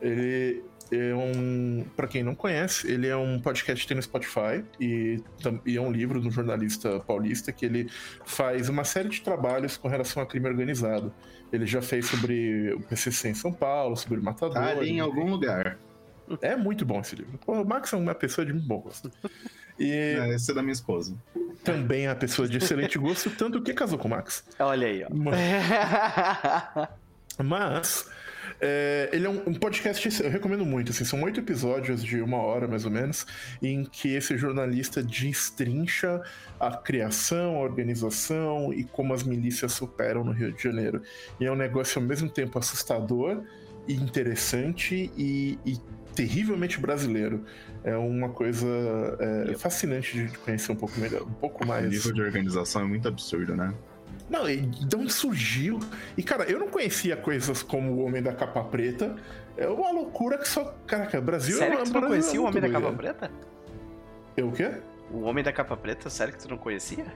Ele 0.00 0.64
é 0.90 1.14
um. 1.14 1.84
para 1.96 2.06
quem 2.06 2.22
não 2.22 2.34
conhece, 2.34 2.90
ele 2.90 3.06
é 3.08 3.16
um 3.16 3.40
podcast 3.40 3.82
que 3.82 3.88
tem 3.88 3.96
no 3.96 4.02
Spotify 4.02 4.64
e, 4.80 5.22
e 5.64 5.76
é 5.76 5.80
um 5.80 5.90
livro 5.90 6.20
de 6.20 6.28
um 6.28 6.30
jornalista 6.30 7.00
paulista 7.00 7.52
que 7.52 7.64
ele 7.64 7.90
faz 8.24 8.68
uma 8.68 8.84
série 8.84 9.08
de 9.08 9.20
trabalhos 9.20 9.76
com 9.76 9.88
relação 9.88 10.22
a 10.22 10.26
crime 10.26 10.48
organizado. 10.48 11.12
Ele 11.52 11.66
já 11.66 11.80
fez 11.80 12.06
sobre 12.06 12.72
o 12.72 12.80
PCC 12.80 13.28
em 13.28 13.34
São 13.34 13.52
Paulo, 13.52 13.96
sobre 13.96 14.18
o 14.18 14.22
Matador. 14.22 14.54
Tá 14.54 14.68
ali 14.68 14.90
em 14.90 15.00
algum 15.00 15.30
lugar. 15.30 15.78
É 16.42 16.56
muito 16.56 16.84
bom 16.84 17.00
esse 17.00 17.16
livro. 17.16 17.38
o 17.46 17.64
Max 17.64 17.92
é 17.92 17.96
uma 17.96 18.14
pessoa 18.14 18.44
de 18.44 18.52
muito 18.52 18.66
bom 18.66 18.80
gosto. 18.80 19.10
E 19.78 19.90
é, 19.90 20.34
esse 20.34 20.50
é 20.50 20.54
da 20.54 20.62
minha 20.62 20.72
esposa. 20.72 21.14
Também 21.62 22.06
é 22.06 22.08
uma 22.08 22.16
pessoa 22.16 22.48
de 22.48 22.58
excelente 22.58 22.98
gosto, 22.98 23.30
tanto 23.30 23.62
que 23.62 23.74
casou 23.74 23.98
com 23.98 24.08
o 24.08 24.10
Max. 24.10 24.44
Olha 24.58 24.86
aí, 24.86 25.04
ó. 25.04 25.08
Mas, 27.44 28.08
é, 28.60 29.10
ele 29.12 29.26
é 29.26 29.28
um, 29.28 29.42
um, 29.48 29.54
podcast, 29.54 30.22
eu 30.22 30.30
recomendo 30.30 30.64
muito, 30.64 30.90
assim, 30.90 31.04
são 31.04 31.22
oito 31.22 31.40
episódios 31.40 32.02
de 32.02 32.22
uma 32.22 32.38
hora, 32.38 32.66
mais 32.66 32.86
ou 32.86 32.90
menos, 32.90 33.26
em 33.60 33.84
que 33.84 34.14
esse 34.14 34.38
jornalista 34.38 35.02
destrincha 35.02 36.22
a 36.58 36.74
criação, 36.74 37.56
a 37.56 37.60
organização 37.60 38.72
e 38.72 38.84
como 38.84 39.12
as 39.12 39.22
milícias 39.22 39.72
superam 39.72 40.24
no 40.24 40.32
Rio 40.32 40.52
de 40.52 40.62
Janeiro. 40.62 41.02
E 41.38 41.44
é 41.44 41.52
um 41.52 41.56
negócio 41.56 42.00
ao 42.00 42.06
mesmo 42.06 42.30
tempo 42.30 42.58
assustador, 42.58 43.42
e 43.88 43.94
interessante 43.94 45.10
e, 45.16 45.58
e 45.64 45.78
terrivelmente 46.16 46.80
brasileiro. 46.80 47.44
É 47.84 47.94
uma 47.96 48.30
coisa 48.30 48.66
é, 49.20 49.54
fascinante 49.54 50.26
de 50.26 50.38
conhecer 50.38 50.72
um 50.72 50.76
pouco 50.76 50.98
melhor, 50.98 51.22
um 51.22 51.34
pouco 51.34 51.64
mais. 51.64 51.86
O 51.86 51.90
nível 51.90 52.12
de 52.12 52.22
organização 52.22 52.82
é 52.82 52.84
muito 52.86 53.06
absurdo, 53.06 53.54
né? 53.54 53.72
Não, 54.28 54.48
e 54.50 54.56
de 54.56 54.96
onde 54.96 55.12
surgiu? 55.12 55.78
E 56.16 56.22
cara, 56.22 56.44
eu 56.44 56.58
não 56.58 56.68
conhecia 56.68 57.16
coisas 57.16 57.62
como 57.62 57.92
o 57.92 58.04
Homem 58.04 58.22
da 58.22 58.32
Capa 58.32 58.64
Preta. 58.64 59.14
É 59.56 59.68
uma 59.68 59.92
loucura 59.92 60.38
que 60.38 60.48
só. 60.48 60.74
Caraca, 60.86 61.20
Brasil 61.20 61.58
Sério 61.58 61.78
é 61.78 61.82
que 61.82 61.90
tu 61.90 62.00
não 62.00 62.08
conhecia 62.08 62.40
o 62.40 62.44
Homem 62.44 62.60
da 62.60 62.68
Capa 62.68 62.92
Preta? 62.92 63.30
Eu 64.36 64.48
o 64.48 64.52
quê? 64.52 64.72
O 65.12 65.20
Homem 65.20 65.44
da 65.44 65.52
Capa 65.52 65.76
Preta? 65.76 66.10
Sério 66.10 66.32
que 66.32 66.40
tu 66.40 66.48
não 66.48 66.58
conhecia? 66.58 67.06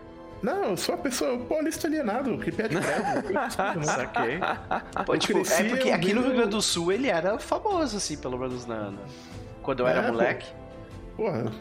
Não, 0.42 0.70
eu 0.70 0.76
sou 0.76 0.94
uma 0.94 1.02
pessoa 1.02 1.38
paulista 1.38 1.86
alienado, 1.86 2.38
que 2.38 2.50
pede 2.50 2.76
prédio. 2.80 3.84
Saquei. 3.84 4.38
Pô, 5.04 5.16
tipo, 5.16 5.42
cresci, 5.42 5.62
é 5.62 5.68
porque 5.68 5.90
aqui 5.90 6.14
no 6.14 6.22
Rio 6.22 6.32
Grande 6.32 6.50
do 6.50 6.62
Sul 6.62 6.92
ele 6.92 7.08
era 7.08 7.38
famoso, 7.38 7.96
assim, 7.96 8.16
pelo 8.16 8.38
menos 8.38 8.66
na, 8.66 8.90
na... 8.90 9.02
quando 9.62 9.80
eu 9.80 9.86
era 9.86 10.06
é, 10.06 10.10
moleque. 10.10 10.46
Porra, 11.16 11.52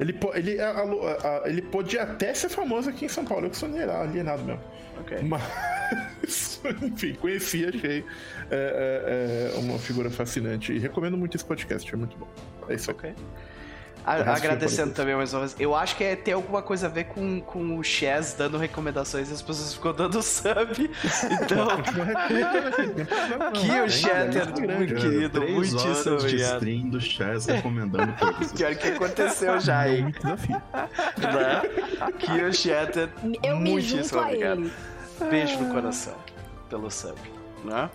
ele, 0.00 0.18
ele, 0.34 0.60
a, 0.60 0.70
a, 0.70 0.82
a, 0.82 1.48
ele 1.48 1.62
podia 1.62 2.02
até 2.02 2.34
ser 2.34 2.48
famoso 2.48 2.90
aqui 2.90 3.04
em 3.04 3.08
São 3.08 3.24
Paulo, 3.24 3.46
eu 3.46 3.50
que 3.50 3.56
sou 3.56 3.68
alienado 3.68 4.42
mesmo. 4.42 4.60
Ok. 5.00 5.18
Mas, 5.22 6.60
enfim, 6.82 7.14
conheci, 7.14 7.64
achei 7.66 8.04
é, 8.50 9.52
é, 9.52 9.56
é, 9.56 9.58
uma 9.58 9.78
figura 9.78 10.10
fascinante. 10.10 10.72
E 10.72 10.78
recomendo 10.78 11.16
muito 11.16 11.36
esse 11.36 11.44
podcast, 11.44 11.92
é 11.92 11.96
muito 11.96 12.16
bom. 12.16 12.28
É 12.68 12.74
isso 12.74 12.90
aí. 12.90 13.14
Ok. 14.06 14.32
Agradecendo 14.32 14.94
também 14.94 15.16
mais 15.16 15.34
uma 15.34 15.40
vez. 15.40 15.56
Eu 15.58 15.74
acho 15.74 15.96
que 15.96 16.04
é, 16.04 16.14
tem 16.14 16.32
alguma 16.32 16.62
coisa 16.62 16.86
a 16.86 16.88
ver 16.88 17.04
com, 17.04 17.40
com 17.40 17.76
o 17.76 17.82
Chess 17.82 18.34
dando 18.34 18.56
recomendações 18.56 19.30
e 19.30 19.32
as 19.32 19.42
pessoas 19.42 19.74
ficam 19.74 19.92
dando 19.92 20.22
sub. 20.22 20.46
Então. 21.26 21.66
que 23.52 23.80
o 23.80 23.90
Shatter, 23.90 24.46
muito 24.76 24.94
querido, 24.94 25.40
muitíssimo 25.40 26.16
obrigado. 26.16 26.28
de 26.28 26.36
stream 26.36 26.88
do 26.88 27.00
Chess 27.00 27.46
recomendando 27.46 28.12
coisas. 28.18 28.52
Pior 28.52 28.74
que 28.76 28.88
aconteceu 28.88 29.60
já, 29.60 29.88
hein? 29.88 30.14
né? 31.18 31.62
Que 32.18 32.42
o 32.42 32.52
Shatter, 32.52 33.08
muitíssimo 33.58 34.20
obrigado. 34.20 34.70
Beijo 35.30 35.58
no 35.58 35.72
coração 35.72 36.14
pelo 36.68 36.90
sub, 36.90 37.18
né? 37.64 37.90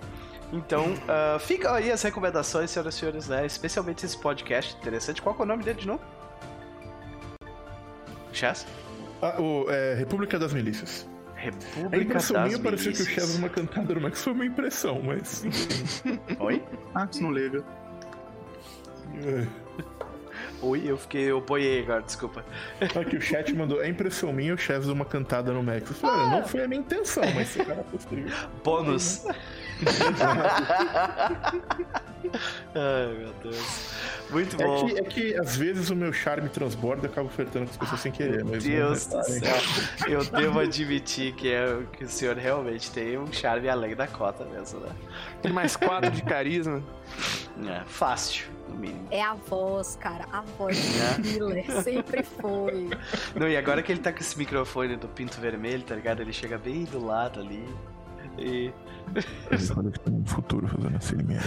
Então, 0.52 0.94
uh, 0.94 1.40
fica 1.40 1.74
aí 1.74 1.92
as 1.92 2.02
recomendações, 2.02 2.72
senhoras 2.72 2.96
e 2.96 3.00
senhores, 3.00 3.28
né? 3.30 3.46
Especialmente 3.46 4.06
esse 4.06 4.18
podcast 4.18 4.76
interessante. 4.76 5.22
Qual 5.22 5.36
é 5.38 5.42
o 5.42 5.46
nome 5.46 5.64
dele 5.64 5.80
de 5.80 5.88
novo? 5.88 6.02
Chess? 8.34 8.66
Ah, 9.22 9.40
o 9.40 9.70
é, 9.70 9.94
República 9.94 10.38
das 10.38 10.54
Milícias. 10.54 11.08
República 11.36 11.96
a 11.96 12.00
impressão 12.00 12.36
das 12.36 12.48
minha 12.48 12.60
parecia 12.60 12.92
que 12.92 13.02
o 13.02 13.06
Chess 13.06 13.36
uma 13.36 13.50
cantada 13.50 13.94
do 13.94 14.02
Max 14.02 14.24
foi 14.24 14.34
uma 14.34 14.46
impressão, 14.46 15.02
mas. 15.02 15.44
Oi? 16.40 16.64
Max 16.94 17.20
não 17.20 17.32
liga. 17.32 17.64
É. 19.26 19.48
Oi, 20.62 20.84
eu 20.86 20.96
fiquei, 20.98 21.24
eu 21.24 21.42
boiei 21.42 21.82
agora, 21.82 22.02
desculpa. 22.04 22.46
Aqui 22.80 23.18
o 23.18 23.22
chat 23.22 23.52
mandou, 23.54 23.82
é 23.82 23.90
impressão 23.90 24.32
minha 24.32 24.54
o 24.54 24.58
Chess 24.58 24.86
uma 24.88 25.06
cantada 25.06 25.52
no 25.52 25.64
Max. 25.64 25.90
Eu 25.90 25.96
falei, 25.96 26.26
ah. 26.26 26.30
não 26.30 26.48
foi 26.48 26.64
a 26.64 26.68
minha 26.68 26.82
intenção, 26.82 27.24
mas 27.34 27.48
se 27.48 27.62
o 27.62 27.66
cara 27.66 27.84
posterior. 27.84 28.32
Bônus. 28.64 29.26
Ai, 32.76 33.14
meu 33.18 33.34
Deus. 33.44 33.92
Muito 34.30 34.62
é 34.62 34.66
bom. 34.66 34.86
Que, 34.86 34.98
é 34.98 35.04
que 35.04 35.36
às 35.40 35.58
vezes 35.58 35.90
o 35.90 35.96
meu 35.96 36.14
charme 36.14 36.48
transborda 36.50 37.08
e 37.08 37.10
acabo 37.10 37.30
flertando 37.30 37.66
com 37.66 37.72
as 37.72 37.78
pessoas 37.78 38.02
sem 38.02 38.12
querer. 38.12 38.46
Meu 38.46 38.60
Deus 38.60 39.08
do 39.08 39.24
céu. 39.24 39.58
Eu 40.08 40.24
devo 40.26 40.60
admitir 40.60 41.34
que, 41.34 41.52
é, 41.52 41.84
que 41.94 42.06
o 42.06 42.10
senhor 42.10 42.38
realmente 42.38 42.92
tem 42.92 43.18
um 43.18 43.32
charme 43.32 43.68
além 43.68 43.96
da 43.96 44.08
cota 44.08 44.46
mesmo, 44.46 44.80
né? 44.80 44.92
Tem 45.42 45.52
mais 45.52 45.76
quatro 45.76 46.12
de 46.12 46.22
carisma. 46.24 46.82
É, 47.68 47.82
fácil, 47.86 48.48
no 48.70 48.76
mínimo. 48.76 49.08
É 49.12 49.22
a 49.22 49.34
voz, 49.34 49.98
cara. 50.00 50.26
A 50.32 50.42
voz 50.42 50.78
do 50.78 51.22
Miller. 51.22 51.66
É. 51.70 51.82
Sempre 51.82 52.24
foi. 52.24 52.90
Não, 53.36 53.48
e 53.48 53.58
agora 53.58 53.84
que 53.84 53.92
ele 53.92 54.00
tá 54.00 54.14
com 54.14 54.20
esse 54.20 54.38
microfone 54.38 54.96
do 54.96 55.08
pinto 55.08 55.40
vermelho, 55.42 55.84
tá 55.84 55.96
ligado? 55.96 56.22
Ele 56.22 56.34
chega 56.34 56.58
bem 56.58 56.86
do 56.86 57.04
lado 57.06 57.40
ali. 57.40 57.68
E 58.38 58.72
Olha 59.78 59.92
que 59.92 60.00
tá 60.00 60.10
no 60.12 60.26
futuro 60.26 60.68
fazendo 60.68 60.98
assim 60.98 61.16
mesmo. 61.18 61.44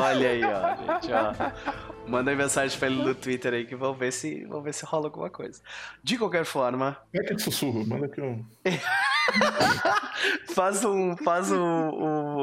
olha 0.00 0.28
aí, 0.28 0.40
ó, 0.44 0.76
gente, 1.00 1.12
ó. 1.12 2.08
Manda 2.08 2.30
aí 2.30 2.36
mensagem 2.36 2.78
pra 2.78 2.88
ele 2.88 3.02
no 3.02 3.14
Twitter 3.14 3.52
aí 3.52 3.66
que 3.66 3.76
vão 3.76 3.92
ver 3.92 4.12
se, 4.12 4.44
vão 4.46 4.62
ver 4.62 4.72
se 4.72 4.84
rola 4.84 5.06
alguma 5.06 5.28
coisa. 5.28 5.60
De 6.02 6.16
qualquer 6.16 6.44
forma, 6.44 6.96
Como 7.12 7.22
é 7.22 7.26
que 7.26 7.32
é 7.32 7.36
de 7.36 7.42
sussurro? 7.42 7.86
Manda 7.86 8.06
aqui 8.06 8.20
um. 8.20 8.44
faz 10.54 10.84
um. 10.84 11.16
Faz 11.18 11.50
um, 11.52 11.58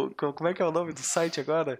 um- 0.05 0.09
Como 0.15 0.47
é 0.49 0.53
que 0.53 0.61
é 0.61 0.65
o 0.65 0.71
nome 0.71 0.93
do 0.93 0.99
site 0.99 1.39
agora? 1.39 1.79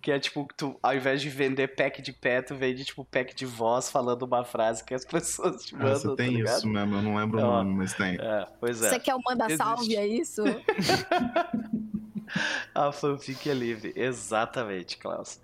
Que 0.00 0.12
é 0.12 0.18
tipo, 0.20 0.46
tu, 0.56 0.78
ao 0.82 0.94
invés 0.94 1.20
de 1.20 1.28
vender 1.28 1.68
pack 1.74 2.00
de 2.00 2.12
pé, 2.12 2.40
tu 2.42 2.54
vende 2.54 2.84
tipo 2.84 3.04
pack 3.04 3.34
de 3.34 3.44
voz 3.46 3.90
falando 3.90 4.22
uma 4.22 4.44
frase 4.44 4.84
que 4.84 4.94
as 4.94 5.04
pessoas 5.04 5.64
te 5.64 5.74
mandam. 5.74 5.92
Ah, 5.92 5.96
você 5.96 6.08
tá 6.08 6.16
tem 6.16 6.36
ligado? 6.36 6.56
isso 6.58 6.68
mesmo, 6.68 6.94
eu 6.96 7.02
não 7.02 7.16
lembro 7.16 7.40
Ó. 7.40 7.42
o 7.42 7.46
nome, 7.64 7.74
mas 7.74 7.92
tem. 7.94 8.14
É, 8.20 8.46
pois 8.60 8.82
é. 8.82 8.90
Você 8.90 9.00
quer 9.00 9.14
o 9.14 9.20
manda 9.24 9.46
Existe. 9.46 9.62
salve, 9.64 9.96
é 9.96 10.06
isso? 10.06 10.42
A 12.74 12.92
fanfic 12.92 13.48
é 13.48 13.54
livre. 13.54 13.92
Exatamente, 13.96 14.98
Klaus. 14.98 15.40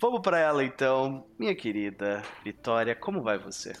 Vamos 0.00 0.20
pra 0.20 0.38
ela 0.38 0.62
então, 0.64 1.24
minha 1.38 1.54
querida 1.54 2.22
Vitória, 2.44 2.94
como 2.94 3.22
vai 3.22 3.36
você? 3.38 3.72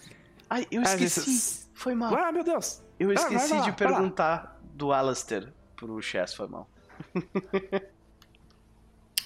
Ai, 0.50 0.66
eu 0.70 0.80
Ah, 0.80 0.94
esqueci. 0.94 1.68
Foi 1.74 1.94
mal. 1.94 2.14
Ah, 2.14 2.32
meu 2.32 2.42
Deus. 2.42 2.82
Eu 2.98 3.08
vai, 3.08 3.16
esqueci 3.16 3.48
vai 3.50 3.58
lá, 3.58 3.64
de 3.64 3.70
vai 3.70 3.76
perguntar 3.76 4.60
do 4.74 4.92
Alastair 4.92 5.52
pro 5.76 6.00
Chess, 6.02 6.34
foi 6.34 6.48
mal. 6.48 6.68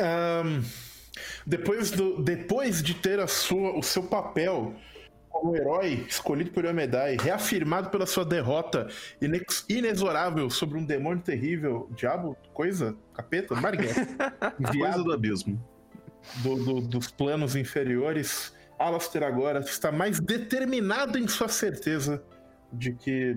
Ahn, 0.01 0.63
depois, 1.47 1.91
do, 1.91 2.23
depois 2.23 2.83
de 2.83 2.95
ter 2.95 3.21
a 3.21 3.27
sua, 3.27 3.77
o 3.79 3.83
seu 3.83 4.03
papel 4.03 4.75
como 5.33 5.57
herói 5.57 6.05
escolhido 6.09 6.51
por 6.53 6.65
Yomedai, 6.65 7.17
reafirmado 7.17 7.91
pela 7.91 8.07
sua 8.07 8.25
derrota 8.25 8.87
inex- 9.21 9.65
inexorável 9.69 10.49
sobre 10.51 10.79
um 10.79 10.85
demônio 10.85 11.23
terrível, 11.23 11.89
diabo, 11.97 12.37
coisa, 12.53 12.95
capeta, 13.15 13.55
Marguerite, 13.55 13.95
Coisa 14.79 15.03
do 15.03 15.13
abismo. 15.13 15.59
do- 16.43 16.57
do- 16.65 16.81
dos 16.83 17.11
planos 17.11 17.57
inferiores, 17.57 18.55
Alastair 18.79 19.25
agora 19.25 19.61
está 19.61 19.91
mais 19.91 20.21
determinado 20.21 21.19
em 21.19 21.27
sua 21.27 21.49
certeza 21.49 22.23
de 22.73 22.93
que. 22.93 23.37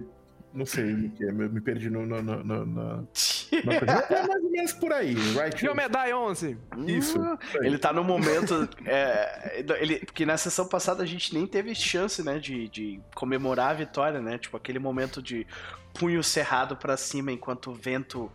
Não 0.56 0.66
sei 0.66 0.94
o 0.94 1.10
que 1.12 1.26
é, 1.26 1.32
me 1.34 1.60
perdi 1.60 1.90
no, 1.90 2.06
no, 2.06 2.22
no, 2.24 2.66
no- 2.66 3.08
coisa. 3.52 4.06
É 4.10 4.26
mais 4.28 4.44
ou 4.44 4.50
menos 4.50 4.74
por 4.74 4.94
aí, 4.94 5.14
right? 5.14 5.62
Meu 5.64 5.76
medalha 5.76 6.18
11. 6.18 6.58
Isso. 6.88 7.20
Ele 7.56 7.78
tá 7.78 7.92
no 7.92 8.04
momento. 8.04 8.68
é, 8.86 9.64
ele, 9.80 10.00
porque 10.00 10.26
na 10.26 10.38
sessão 10.38 10.66
passada 10.68 11.04
a 11.04 11.06
gente 11.06 11.34
nem 11.34 11.46
teve 11.46 11.76
chance, 11.76 12.24
né, 12.24 12.40
de, 12.40 12.70
de 12.70 13.02
comemorar 13.14 13.72
a 13.72 13.74
vitória, 13.74 14.22
né? 14.22 14.38
Tipo, 14.38 14.56
aquele 14.58 14.80
momento 14.80 15.22
de 15.22 15.46
punho 15.94 16.24
cerrado 16.24 16.76
pra 16.78 16.96
cima 16.98 17.32
enquanto 17.32 17.72
o 17.72 17.74
vento 17.74 18.32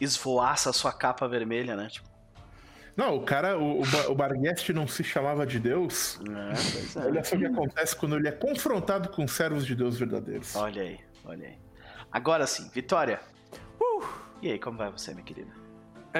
esvoaça 0.00 0.70
a 0.70 0.72
sua 0.72 0.92
capa 0.92 1.26
vermelha, 1.28 1.74
né? 1.76 1.88
Tipo, 1.90 2.08
Não, 2.96 3.16
o 3.16 3.20
cara, 3.22 3.58
o, 3.58 3.82
o, 3.82 3.86
Ba- 3.86 4.08
o 4.08 4.14
Barguest 4.14 4.68
não 4.70 4.86
se 4.88 5.04
chamava 5.04 5.46
de 5.46 5.58
Deus. 5.58 6.18
é, 6.28 6.48
pois 6.72 6.96
é. 6.96 7.00
Olha 7.00 7.24
só 7.24 7.36
o 7.36 7.38
que 7.38 7.46
acontece 7.46 7.94
quando 7.96 8.16
ele 8.16 8.28
é 8.28 8.32
confrontado 8.32 9.08
com 9.10 9.26
servos 9.28 9.66
de 9.66 9.74
Deus 9.74 9.98
verdadeiros. 9.98 10.54
Olha 10.56 10.82
aí, 10.82 10.98
olha 11.26 11.48
aí. 11.48 11.58
Agora 12.10 12.46
sim, 12.46 12.68
Vitória. 12.72 13.20
E 14.42 14.50
aí, 14.50 14.58
como 14.58 14.76
vai 14.76 14.90
você, 14.90 15.12
minha 15.12 15.24
querida? 15.24 15.50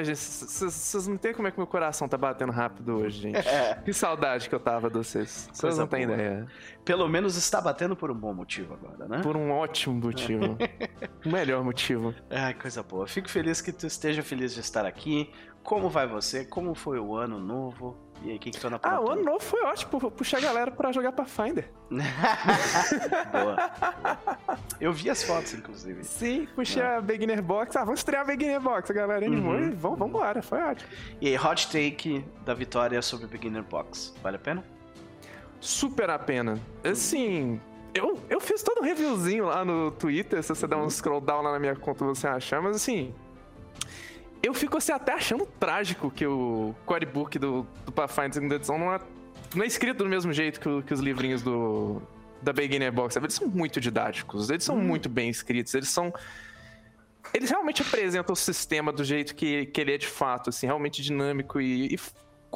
Vocês 0.05 1.07
não 1.07 1.17
têm 1.17 1.33
como 1.33 1.49
é 1.49 1.51
que 1.51 1.59
meu 1.59 1.67
coração 1.67 2.07
tá 2.07 2.19
batendo 2.19 2.53
rápido 2.53 2.97
hoje, 2.97 3.21
gente. 3.23 3.37
É, 3.49 3.75
Que 3.77 3.93
saudade 3.93 4.49
que 4.49 4.55
eu 4.55 4.61
tava 4.61 4.91
de 4.91 4.99
vocês. 4.99 5.49
Vocês 5.53 5.79
não 5.79 5.87
têm 5.87 6.03
ideia. 6.03 6.47
pelo 6.85 7.09
menos 7.09 7.37
está 7.37 7.61
batendo 7.61 7.97
por 7.97 8.11
um 8.11 8.15
bom 8.15 8.35
motivo 8.35 8.75
agora, 8.75 9.09
né? 9.09 9.23
Por 9.23 9.37
um 9.37 9.51
ótimo 9.51 9.95
motivo. 9.95 10.59
o 11.25 11.29
melhor 11.31 11.65
motivo. 11.65 12.15
Ai, 12.29 12.53
coisa 12.55 12.83
boa. 12.83 13.07
Fico 13.07 13.29
feliz 13.31 13.61
que 13.61 13.73
tu 13.73 13.87
esteja 13.87 14.23
feliz 14.23 14.53
de 14.55 14.61
estar 14.61 14.85
aqui. 14.85 15.31
Como 15.63 15.89
vai 15.89 16.07
você? 16.07 16.45
Como 16.45 16.75
foi 16.75 16.99
o 16.99 17.17
ano 17.17 17.39
novo? 17.39 17.97
E 18.23 18.31
aí, 18.31 18.37
o 18.37 18.39
que, 18.41 18.51
que 18.51 18.59
tu 18.59 18.67
anda 18.67 18.81
Ah, 18.83 19.01
o 19.01 19.11
ano 19.11 19.23
novo 19.23 19.41
foi 19.41 19.63
ótimo. 19.65 20.01
pu- 20.01 20.11
Puxar 20.11 20.39
a 20.39 20.41
galera 20.41 20.71
pra 20.71 20.91
jogar 20.91 21.13
Pathfinder. 21.13 21.71
Boa. 23.33 23.71
Eu 24.81 24.93
vi 24.93 25.11
as 25.11 25.23
fotos, 25.23 25.55
inclusive. 25.55 26.03
Sim, 26.05 26.47
puxei 26.55 26.83
a 26.83 27.01
Beginner 27.01 27.43
Box. 27.43 27.77
Ah, 27.77 27.85
vamos 27.85 28.01
estrear 28.01 28.23
a 28.23 28.25
Beginner 28.25 28.61
Box. 28.61 28.91
A 28.91 28.95
galera 28.95 29.25
animou 29.27 29.55
Uhum. 29.55 29.69
e 29.69 29.71
vamos, 29.71 29.99
vambora. 29.99 30.43
Foi 30.43 30.61
ótimo. 30.61 30.91
E 31.21 31.29
aí, 31.29 31.37
hot 31.39 31.71
take 31.71 32.25
da 32.45 32.55
vitória 32.55 33.01
sobre 33.03 33.27
Beginner 33.27 33.63
Box. 33.63 34.15
Vale 34.23 34.37
a 34.37 34.41
pena? 34.41 34.65
Super 35.61 36.11
a 36.11 36.19
pena. 36.19 36.59
Assim, 36.85 37.61
eu, 37.95 38.19
eu 38.29 38.41
fiz 38.41 38.63
todo 38.63 38.81
um 38.81 38.85
reviewzinho 38.85 39.47
lá 39.47 39.65
no 39.65 39.91
Twitter. 39.91 40.43
Se 40.43 40.49
você 40.55 40.67
der 40.67 40.77
um 40.77 40.89
scroll 40.91 41.21
down 41.21 41.43
lá 41.43 41.53
na 41.53 41.59
minha 41.59 41.77
conta, 41.77 42.05
você 42.05 42.27
achar. 42.27 42.61
Mas 42.63 42.77
assim, 42.77 43.15
eu 44.43 44.55
fico 44.55 44.77
assim, 44.77 44.93
até 44.93 45.13
achando 45.13 45.47
trágico 45.47 46.11
que 46.11 46.27
o 46.27 46.75
codebook 46.85 47.39
do, 47.39 47.67
do 47.85 47.93
Pathfinder 47.93 48.35
segunda 48.35 48.55
edição 48.57 48.79
não 48.79 48.93
é, 48.93 49.01
não 49.55 49.63
é 49.65 49.67
escrito 49.67 49.99
do 49.99 50.09
mesmo 50.09 50.33
jeito 50.33 50.61
que, 50.61 50.83
que 50.83 50.95
os 50.95 51.01
livrinhos 51.01 51.43
do, 51.43 52.03
da 52.43 52.53
Beginner 52.53 52.93
Box. 52.93 53.15
sabe? 53.15 53.27
Eles 53.27 53.35
são 53.35 53.49
muito 53.49 53.81
didáticos, 53.81 54.51
eles 54.51 54.65
são 54.65 54.77
muito 54.77 55.09
bem 55.09 55.29
escritos, 55.29 55.75
eles 55.75 55.89
são. 55.89 56.13
Eles 57.35 57.51
realmente 57.51 57.83
apresentam 57.83 58.33
o 58.33 58.37
sistema 58.37 58.93
do 58.93 59.03
jeito 59.03 59.35
que, 59.35 59.67
que 59.67 59.81
ele 59.81 59.95
é 59.95 59.99
de 59.99 60.07
fato, 60.07 60.51
assim, 60.51 60.67
realmente 60.67 61.03
dinâmico 61.03 61.61
e, 61.61 61.95
e 61.95 61.99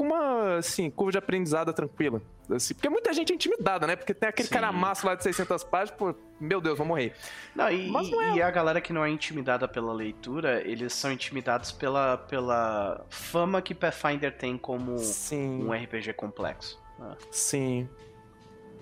com 0.01 0.07
uma, 0.07 0.57
assim, 0.57 0.89
curva 0.89 1.13
de 1.13 1.19
aprendizado 1.19 1.71
tranquila. 1.75 2.23
Assim, 2.51 2.73
porque 2.73 2.89
muita 2.89 3.13
gente 3.13 3.33
é 3.33 3.35
intimidada, 3.35 3.87
né? 3.87 3.97
Porque 3.97 4.15
tem 4.15 4.31
aquele 4.31 4.49
Sim. 4.49 4.55
cara 4.55 4.73
massa 4.73 5.07
lá 5.07 5.15
de 5.15 5.23
600 5.23 5.63
páginas, 5.65 5.91
pô, 5.99 6.15
meu 6.41 6.59
Deus, 6.59 6.79
vou 6.79 6.87
morrer. 6.87 7.13
Não, 7.55 7.71
e, 7.71 7.87
Mas 7.91 8.11
não 8.11 8.23
é- 8.23 8.37
e 8.37 8.43
a 8.43 8.51
galera 8.51 8.81
que 8.81 8.95
não 8.95 9.05
é 9.05 9.11
intimidada 9.11 9.69
pela 9.69 9.93
leitura, 9.93 10.63
eles 10.67 10.95
são 10.95 11.13
intimidados 11.13 11.71
pela, 11.71 12.17
pela 12.17 13.05
fama 13.11 13.61
que 13.61 13.75
Pathfinder 13.75 14.35
tem 14.35 14.57
como 14.57 14.97
Sim, 14.99 15.65
um 15.67 15.71
RPG 15.75 16.15
complexo. 16.15 16.81
Ah, 16.99 17.15
sim. 17.31 17.87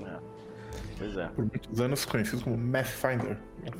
é. 0.00 0.18
Pois 0.98 1.16
é, 1.16 1.26
Por 1.26 1.44
muitos 1.46 1.80
anos 1.80 2.04
conhecido 2.04 2.42
como 2.44 2.56
Mathfinder. 2.56 3.36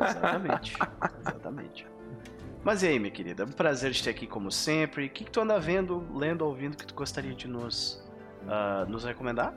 exatamente. 0.00 0.78
exatamente. 1.20 1.86
Mas 2.62 2.82
e 2.82 2.88
aí, 2.88 2.98
minha 2.98 3.10
querida? 3.10 3.42
É 3.42 3.46
um 3.46 3.52
prazer 3.52 3.92
te 3.92 4.04
ter 4.04 4.10
aqui 4.10 4.26
como 4.26 4.50
sempre. 4.52 5.06
O 5.06 5.10
que, 5.10 5.24
que 5.24 5.30
tu 5.30 5.40
anda 5.40 5.58
vendo, 5.58 6.06
lendo, 6.14 6.42
ouvindo 6.42 6.76
que 6.76 6.86
tu 6.86 6.94
gostaria 6.94 7.34
de 7.34 7.48
nos, 7.48 8.02
ah, 8.46 8.84
nos 8.86 9.04
recomendar? 9.04 9.54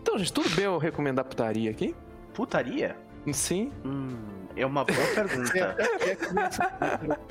Então, 0.00 0.16
gente, 0.16 0.32
tudo 0.32 0.48
bem 0.50 0.64
eu 0.64 0.78
recomendar 0.78 1.24
putaria 1.24 1.70
aqui? 1.70 1.94
Putaria? 2.32 2.96
Sim. 3.32 3.70
Hum, 3.84 4.16
é 4.56 4.64
uma 4.66 4.84
boa 4.84 5.06
pergunta. 5.14 5.76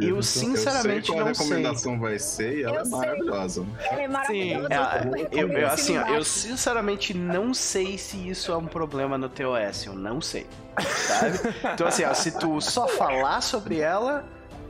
Eu 0.00 0.22
sinceramente 0.22 1.10
eu 1.10 1.14
sei 1.14 1.16
qual 1.16 1.26
não 1.26 1.34
sei. 1.34 1.46
recomendação 1.46 1.98
vai 2.00 2.18
ser 2.18 2.58
e 2.58 2.62
ela 2.62 2.76
Eu 2.76 2.80
é 2.80 2.84
sei. 2.84 2.98
maravilhosa. 2.98 3.66
É 3.90 4.08
maravilhoso. 4.08 4.68
É, 4.70 4.76
eu 4.76 4.80
eu, 4.80 5.12
recomendo 5.12 5.58
eu, 5.58 5.66
esse 5.68 5.74
assim, 5.74 5.98
ó, 5.98 6.06
eu 6.08 6.24
sinceramente 6.24 7.14
não 7.14 7.54
sei 7.54 7.96
se 7.98 8.28
isso 8.28 8.52
é 8.52 8.56
um 8.56 8.66
problema 8.66 9.16
no 9.16 9.28
TOS, 9.28 9.86
eu 9.86 9.94
não 9.94 10.20
sei, 10.20 10.46
sabe? 10.78 11.38
Então 11.74 11.86
assim, 11.86 12.04
ó, 12.04 12.14
se 12.14 12.38
tu 12.38 12.60
só 12.60 12.86
falar 12.88 13.40
sobre 13.40 13.78
ela 13.78 14.24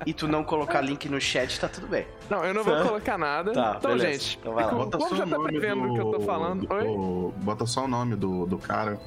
e 0.07 0.13
tu 0.13 0.27
não 0.27 0.43
colocar 0.45 0.81
link 0.81 1.09
no 1.09 1.21
chat, 1.21 1.59
tá 1.61 1.69
tudo 1.69 1.87
bem. 1.87 2.07
Não, 2.29 2.45
eu 2.45 2.55
não 2.55 2.65
vou 2.65 2.81
colocar 2.83 3.17
nada. 3.19 3.53
Tá, 3.53 3.77
então, 3.79 3.93
beleza. 3.97 4.13
gente, 4.13 4.39
Então 4.41 4.55
vai 4.55 4.65
lá. 4.65 4.73
Bota 4.73 4.99
só 5.01 5.09
já 5.17 5.25
o 5.25 5.29
tá 5.29 5.37
nome 5.37 5.49
prevendo 5.49 5.91
o 5.91 5.95
que 5.95 6.01
eu 6.01 6.11
tô 6.11 6.19
do- 6.19 6.25
falando. 6.25 6.67
Oi? 6.73 6.85
do- 6.85 7.35
Bota 7.39 7.67
só 7.67 7.85
o 7.85 7.89
nome 7.89 8.17
do, 8.17 8.47
do 8.47 8.59
cara. 8.59 8.99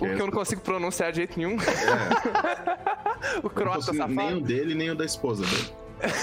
O 0.00 0.06
é 0.06 0.14
que 0.14 0.20
eu 0.22 0.26
não 0.26 0.32
consigo 0.32 0.60
pronunciar 0.60 1.10
de 1.10 1.16
jeito 1.18 1.38
nenhum. 1.38 1.56
É, 1.60 3.38
o 3.40 3.42
não 3.44 3.50
croata 3.50 3.76
consigo 3.78 4.06
nem 4.06 4.16
safado. 4.16 4.36
o 4.36 4.40
dele, 4.40 4.74
nem 4.74 4.90
o 4.90 4.94
da 4.94 5.04
esposa 5.04 5.44
dele. 5.44 5.72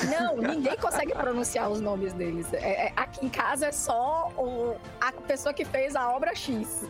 Não, 0.09 0.37
ninguém 0.37 0.77
consegue 0.77 1.13
pronunciar 1.13 1.69
os 1.69 1.81
nomes 1.81 2.13
deles. 2.13 2.47
É- 2.53 2.87
é- 2.87 2.93
aqui 2.95 3.25
em 3.25 3.29
casa 3.29 3.65
é 3.65 3.71
só 3.73 4.31
o- 4.37 4.75
a 5.01 5.11
pessoa 5.11 5.53
que 5.53 5.65
fez 5.65 5.95
a 5.97 6.09
obra 6.09 6.33
X. 6.33 6.83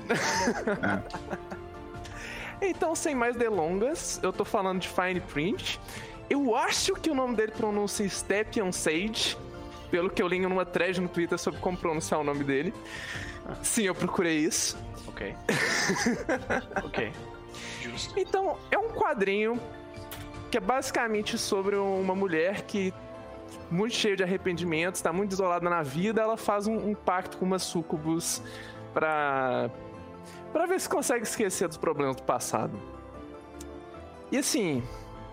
Então, 2.62 2.96
sem 2.96 3.14
mais 3.16 3.36
delongas, 3.36 4.20
eu 4.24 4.32
tô 4.32 4.46
falando 4.46 4.80
de 4.82 4.88
Fine 4.88 5.20
Print. 5.20 5.80
Eu 6.30 6.56
acho 6.56 6.94
que 6.94 7.10
o 7.10 7.16
nome 7.16 7.36
dele 7.36 7.52
pronuncia 7.52 8.08
Stephen 8.10 8.72
Sage, 8.72 9.38
pelo 9.92 10.10
que 10.10 10.22
eu 10.22 10.28
li 10.28 10.40
numa 10.40 10.66
thread 10.66 11.00
no 11.02 11.08
Twitter 11.08 11.38
sobre 11.38 11.60
como 11.60 11.78
pronunciar 11.78 12.20
o 12.20 12.24
nome 12.24 12.44
dele. 12.44 12.74
Sim, 13.62 13.84
eu 13.84 13.94
procurei 13.96 14.38
isso. 14.38 14.78
Ok. 15.08 15.36
ok. 16.84 17.12
Justo. 17.82 18.20
Então, 18.20 18.58
é 18.72 18.78
um 18.78 18.90
quadrinho 18.90 19.60
que 20.52 20.58
é 20.58 20.62
basicamente 20.62 21.38
sobre 21.38 21.76
uma 21.76 22.16
mulher 22.16 22.62
que, 22.62 22.94
muito 23.70 23.96
cheia 23.96 24.16
de 24.16 24.24
arrependimentos, 24.24 25.00
está 25.00 25.12
muito 25.12 25.32
isolada 25.32 25.70
na 25.70 25.82
vida, 25.82 26.22
ela 26.22 26.38
faz 26.38 26.68
um, 26.68 26.90
um 26.90 26.96
pacto 26.96 27.38
com 27.38 27.46
uma 27.46 27.60
sucubus 27.60 28.42
pra, 28.94 29.70
pra 30.54 30.66
ver 30.66 30.80
se 30.80 30.88
consegue 30.88 31.24
esquecer 31.24 31.68
dos 31.68 31.78
problemas 31.78 32.16
do 32.16 32.24
passado. 32.24 32.80
E 34.32 34.38
assim, 34.38 34.84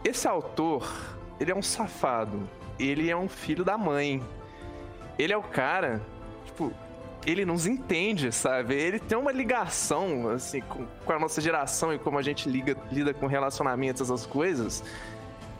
esse 0.05 0.27
autor, 0.27 0.93
ele 1.39 1.51
é 1.51 1.55
um 1.55 1.63
safado. 1.63 2.49
Ele 2.79 3.11
é 3.11 3.17
um 3.17 3.29
filho 3.29 3.65
da 3.65 3.79
mãe. 3.79 4.23
Ele 5.19 5.33
é 5.33 5.37
o 5.37 5.43
cara, 5.43 6.01
tipo, 6.45 6.73
ele 7.27 7.45
nos 7.45 7.67
entende, 7.67 8.33
sabe? 8.33 8.75
Ele 8.75 8.99
tem 8.99 9.17
uma 9.17 9.33
ligação, 9.33 10.29
assim, 10.29 10.61
com, 10.61 10.87
com 11.05 11.13
a 11.13 11.19
nossa 11.19 11.41
geração 11.41 11.93
e 11.93 11.99
como 11.99 12.19
a 12.19 12.23
gente 12.23 12.49
liga, 12.49 12.77
lida 12.91 13.15
com 13.15 13.27
relacionamentos, 13.27 14.03
essas 14.03 14.27
coisas, 14.27 14.83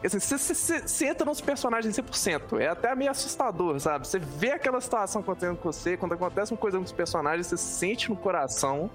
Assim, 0.05 0.19
você, 0.19 1.07
entra 1.07 1.25
nos 1.25 1.39
personagens 1.39 1.97
100%. 1.97 2.59
É 2.59 2.67
até 2.67 2.93
meio 2.93 3.09
assustador, 3.09 3.79
sabe? 3.79 4.05
Você 4.05 4.19
vê 4.19 4.51
aquela 4.51 4.81
situação 4.81 5.21
acontecendo 5.21 5.55
com 5.55 5.71
você, 5.71 5.95
quando 5.95 6.13
acontece 6.13 6.51
uma 6.51 6.57
coisa 6.57 6.77
com 6.77 6.83
os 6.83 6.91
personagens, 6.91 7.47
você 7.47 7.57
sente 7.57 8.09
no 8.09 8.17
coração. 8.17 8.89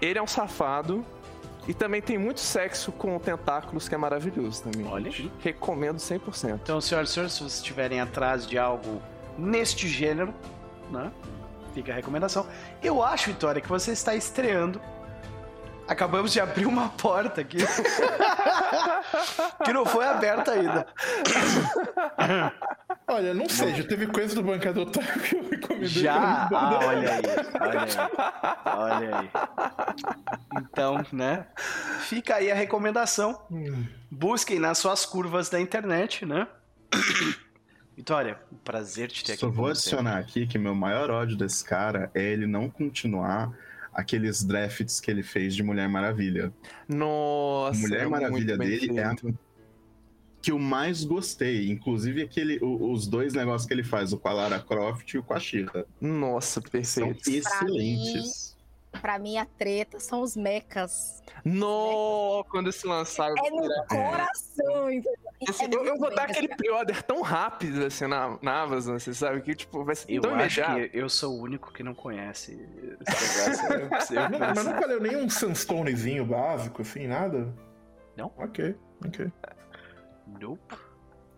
Ele 0.00 0.18
é 0.18 0.22
um 0.22 0.26
safado. 0.26 1.04
E 1.66 1.72
também 1.72 2.02
tem 2.02 2.18
muito 2.18 2.40
sexo 2.40 2.92
com 2.92 3.18
tentáculos, 3.18 3.88
que 3.88 3.94
é 3.94 3.98
maravilhoso 3.98 4.64
também. 4.64 4.86
Olha. 4.86 5.10
Recomendo 5.40 5.96
100%. 5.96 6.60
Então, 6.62 6.78
senhoras 6.80 7.10
e 7.10 7.12
senhores, 7.12 7.32
se 7.32 7.38
vocês 7.40 7.54
estiverem 7.54 8.00
atrás 8.00 8.46
de 8.46 8.58
algo 8.58 9.00
neste 9.38 9.88
gênero, 9.88 10.32
né? 10.90 11.10
Fica 11.74 11.92
a 11.92 11.96
recomendação. 11.96 12.46
Eu 12.80 13.02
acho, 13.02 13.26
Vitória, 13.26 13.60
que 13.60 13.68
você 13.68 13.90
está 13.90 14.14
estreando. 14.14 14.80
Acabamos 15.86 16.32
de 16.32 16.40
abrir 16.40 16.64
uma 16.66 16.88
porta 16.88 17.42
aqui. 17.42 17.58
que 19.64 19.72
não 19.72 19.84
foi 19.84 20.06
aberta 20.06 20.52
ainda. 20.52 20.86
Olha, 23.06 23.34
não 23.34 23.46
sei, 23.48 23.74
já 23.74 23.84
teve 23.84 24.06
coisa 24.06 24.34
do 24.34 24.42
bancada 24.42 24.80
otário 24.80 25.20
que 25.20 25.36
eu 25.36 25.46
recomendei. 25.50 25.88
Já? 25.88 26.48
Ah, 26.50 26.80
olha 26.86 27.12
aí. 27.12 27.22
Olha 27.60 27.82
aí. 27.82 27.90
Olha 28.64 29.18
aí. 29.18 29.30
Então, 30.56 31.04
né? 31.12 31.46
Fica 32.00 32.36
aí 32.36 32.50
a 32.50 32.54
recomendação. 32.54 33.44
Hum. 33.50 33.86
Busquem 34.10 34.58
nas 34.58 34.78
suas 34.78 35.04
curvas 35.04 35.50
da 35.50 35.60
internet, 35.60 36.24
né? 36.24 36.46
Vitória, 37.96 38.38
um 38.52 38.56
prazer 38.56 39.08
te 39.10 39.24
ter 39.24 39.32
aqui. 39.32 39.40
Só 39.40 39.46
vou 39.48 39.66
com 39.68 39.74
você. 39.74 39.88
adicionar 39.90 40.18
aqui 40.18 40.46
que 40.46 40.58
meu 40.58 40.74
maior 40.74 41.10
ódio 41.10 41.36
desse 41.36 41.64
cara 41.64 42.10
é 42.14 42.22
ele 42.32 42.46
não 42.46 42.68
continuar 42.68 43.56
aqueles 43.92 44.42
drafts 44.42 44.98
que 45.00 45.10
ele 45.10 45.22
fez 45.22 45.54
de 45.54 45.62
Mulher 45.62 45.88
Maravilha. 45.88 46.52
Nossa. 46.88 47.78
Mulher 47.80 48.02
é 48.02 48.06
Maravilha 48.08 48.56
muito 48.56 48.58
bem 48.58 48.68
dele 48.80 48.98
é 48.98 49.04
a 49.04 49.08
feito. 49.10 49.38
que 50.42 50.50
eu 50.50 50.58
mais 50.58 51.04
gostei. 51.04 51.70
Inclusive 51.70 52.22
aquele, 52.22 52.58
o- 52.60 52.90
os 52.92 53.06
dois 53.06 53.32
negócios 53.32 53.66
que 53.68 53.72
ele 53.72 53.84
faz, 53.84 54.12
o 54.12 54.18
com 54.18 54.28
a 54.28 54.32
Lara 54.32 54.58
Croft 54.58 55.14
e 55.14 55.18
o 55.18 55.22
com 55.22 55.32
a 55.32 55.38
Shira. 55.40 55.86
Nossa, 56.00 56.60
São 56.60 56.70
perfeito. 56.70 57.30
excelentes. 57.30 58.53
Pra 59.00 59.18
mim, 59.18 59.36
a 59.38 59.44
treta 59.44 59.98
são 60.00 60.22
os 60.22 60.36
mechas. 60.36 61.22
No, 61.44 62.44
quando 62.50 62.72
se 62.72 62.86
lançar. 62.86 63.28
eu 63.30 63.36
É 63.44 63.50
no 63.50 63.86
coração, 63.86 64.90
entendeu? 64.90 65.12
E 65.40 65.50
Assim, 65.50 65.64
é 65.64 65.68
eu, 65.74 65.98
vou 65.98 66.08
bem 66.08 66.16
dar 66.16 66.22
aquele 66.24 66.48
desenhado. 66.48 66.56
pre-order 66.56 67.02
tão 67.02 67.20
rápido 67.20 67.84
assim 67.84 68.06
na, 68.06 68.38
na 68.40 68.62
Amazon, 68.62 68.96
você 68.98 69.12
sabe? 69.12 69.42
Que 69.42 69.54
tipo, 69.54 69.84
vai 69.84 69.94
ser 69.94 70.10
Eu 70.10 70.22
tão 70.22 70.34
acho 70.34 70.60
imediato. 70.60 70.90
que 70.90 70.98
eu 70.98 71.08
sou 71.08 71.34
o 71.38 71.42
único 71.42 71.72
que 71.72 71.82
não 71.82 71.94
conhece 71.94 72.52
esse 73.06 73.68
negócio. 73.68 74.16
Mas 74.54 74.64
não 74.64 74.80
valeu 74.80 75.00
nem 75.00 75.16
um 75.16 75.28
Sunstonezinho 75.28 76.24
básico, 76.24 76.80
assim, 76.82 77.06
nada? 77.06 77.52
Não? 78.16 78.32
Ok, 78.38 78.74
ok. 79.04 79.30
Nope. 80.40 80.74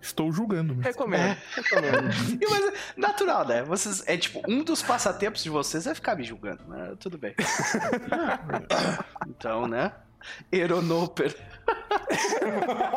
Estou 0.01 0.31
julgando. 0.33 0.75
mas- 0.77 0.87
Recomendo, 0.87 1.37
recomendo. 1.55 2.11
E, 2.41 2.51
mas 2.51 2.65
é 2.67 2.73
natural, 2.97 3.47
né? 3.47 3.63
Vocês, 3.65 4.03
é 4.07 4.17
tipo, 4.17 4.41
um 4.49 4.63
dos 4.63 4.83
passatempos 4.83 5.43
de 5.43 5.51
vocês 5.51 5.87
é 5.87 5.95
ficar 5.95 6.15
me 6.17 6.23
julgando, 6.25 6.63
né? 6.69 6.95
Tudo 7.01 7.19
bem. 7.19 7.35
Então, 9.29 9.67
né? 9.67 9.93
Aeronoper. 10.53 11.35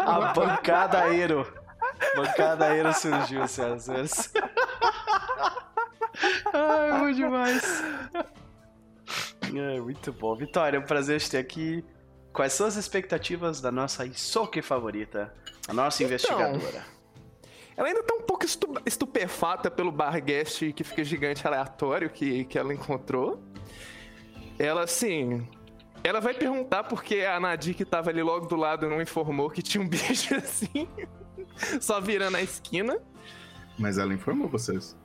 A 0.00 0.32
bancada 0.34 1.00
aero. 1.00 1.46
Bancada 2.16 2.66
aero 2.66 2.92
surgiu, 2.94 3.46
senhoras 3.48 3.82
e 3.82 3.84
senhores. 3.86 4.32
Ai, 6.52 6.98
bom 7.00 7.10
demais. 7.12 7.82
É, 9.54 9.80
muito 9.80 10.12
bom. 10.12 10.34
Vitória, 10.36 10.76
é 10.76 10.80
um 10.80 10.84
prazer 10.84 11.20
te 11.20 11.30
ter 11.30 11.38
aqui. 11.38 11.84
Quais 12.32 12.52
são 12.52 12.66
as 12.66 12.76
expectativas 12.76 13.60
da 13.60 13.72
nossa 13.72 14.06
Isoke 14.06 14.62
favorita? 14.62 15.34
A 15.68 15.72
nossa 15.72 16.02
investigadora. 16.04 16.84
Ela 17.76 17.88
ainda 17.88 18.02
tá 18.02 18.14
um 18.14 18.20
pouco 18.22 18.44
estu- 18.44 18.74
estupefata 18.84 19.70
pelo 19.70 19.90
bar 19.90 20.20
guest 20.22 20.72
que 20.72 20.84
fica 20.84 21.02
gigante 21.02 21.46
aleatório 21.46 22.10
que, 22.10 22.44
que 22.44 22.58
ela 22.58 22.72
encontrou. 22.74 23.42
Ela, 24.58 24.84
assim. 24.84 25.46
Ela 26.02 26.20
vai 26.20 26.32
perguntar 26.34 26.84
porque 26.84 27.20
a 27.22 27.38
Nadir 27.38 27.74
que 27.74 27.84
tava 27.84 28.10
ali 28.10 28.22
logo 28.22 28.46
do 28.46 28.56
lado 28.56 28.88
não 28.88 29.00
informou 29.02 29.50
que 29.50 29.62
tinha 29.62 29.82
um 29.82 29.88
bicho 29.88 30.34
assim. 30.34 30.88
Só 31.80 32.00
virando 32.00 32.36
a 32.36 32.42
esquina. 32.42 32.98
Mas 33.78 33.98
ela 33.98 34.12
informou 34.14 34.48
vocês. 34.48 34.96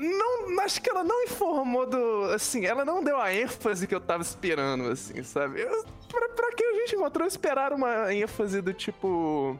Não, 0.00 0.60
acho 0.62 0.80
que 0.80 0.88
ela 0.88 1.04
não 1.04 1.24
informou 1.24 1.86
do. 1.86 2.24
Assim, 2.34 2.64
ela 2.64 2.84
não 2.84 3.04
deu 3.04 3.20
a 3.20 3.34
ênfase 3.34 3.86
que 3.86 3.94
eu 3.94 4.00
tava 4.00 4.22
esperando, 4.22 4.88
assim, 4.90 5.22
sabe? 5.22 5.60
Eu, 5.60 5.84
pra, 6.08 6.52
que 6.56 6.64
a 6.64 6.74
gente 6.74 6.96
encontrou 6.96 7.26
esperar 7.26 7.72
uma 7.72 8.12
ênfase 8.14 8.62
do 8.62 8.72
tipo. 8.72 9.58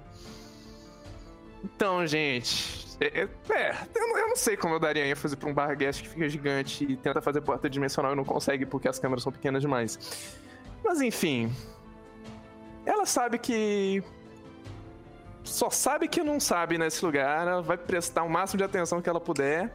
Então, 1.63 2.07
gente. 2.07 2.89
É, 3.01 3.21
é, 3.23 3.29
é, 3.55 3.77
eu, 3.95 4.09
não- 4.09 4.19
eu 4.19 4.29
não 4.29 4.37
sei 4.37 4.57
como 4.57 4.75
eu 4.75 4.79
daria 4.81 5.07
ênfase 5.07 5.37
pra 5.37 5.49
um 5.49 5.55
bar 5.55 5.75
guest 5.77 6.03
que 6.03 6.09
fica 6.09 6.29
gigante 6.29 6.85
e 6.85 6.97
tenta 6.97 7.21
fazer 7.21 7.41
porta 7.41 7.69
dimensional 7.69 8.13
e 8.13 8.17
não 8.17 8.25
consegue 8.25 8.65
porque 8.67 8.89
as 8.89 8.99
câmeras 8.99 9.23
são 9.23 9.33
pequenas 9.33 9.61
demais. 9.63 9.99
Mas 10.83 11.01
enfim. 11.03 11.53
Ela 12.87 13.05
sabe 13.05 13.39
que. 13.39 14.03
Só 15.45 15.69
sabe 15.71 16.09
que 16.09 16.23
não 16.23 16.39
sabe 16.41 16.79
nesse 16.79 17.05
lugar. 17.05 17.47
Ela 17.47 17.63
vai 17.63 17.77
prestar 17.77 18.23
o 18.23 18.29
máximo 18.31 18.59
de 18.59 18.65
atenção 18.65 19.03
que 19.03 19.09
ela 19.09 19.21
puder. 19.21 19.75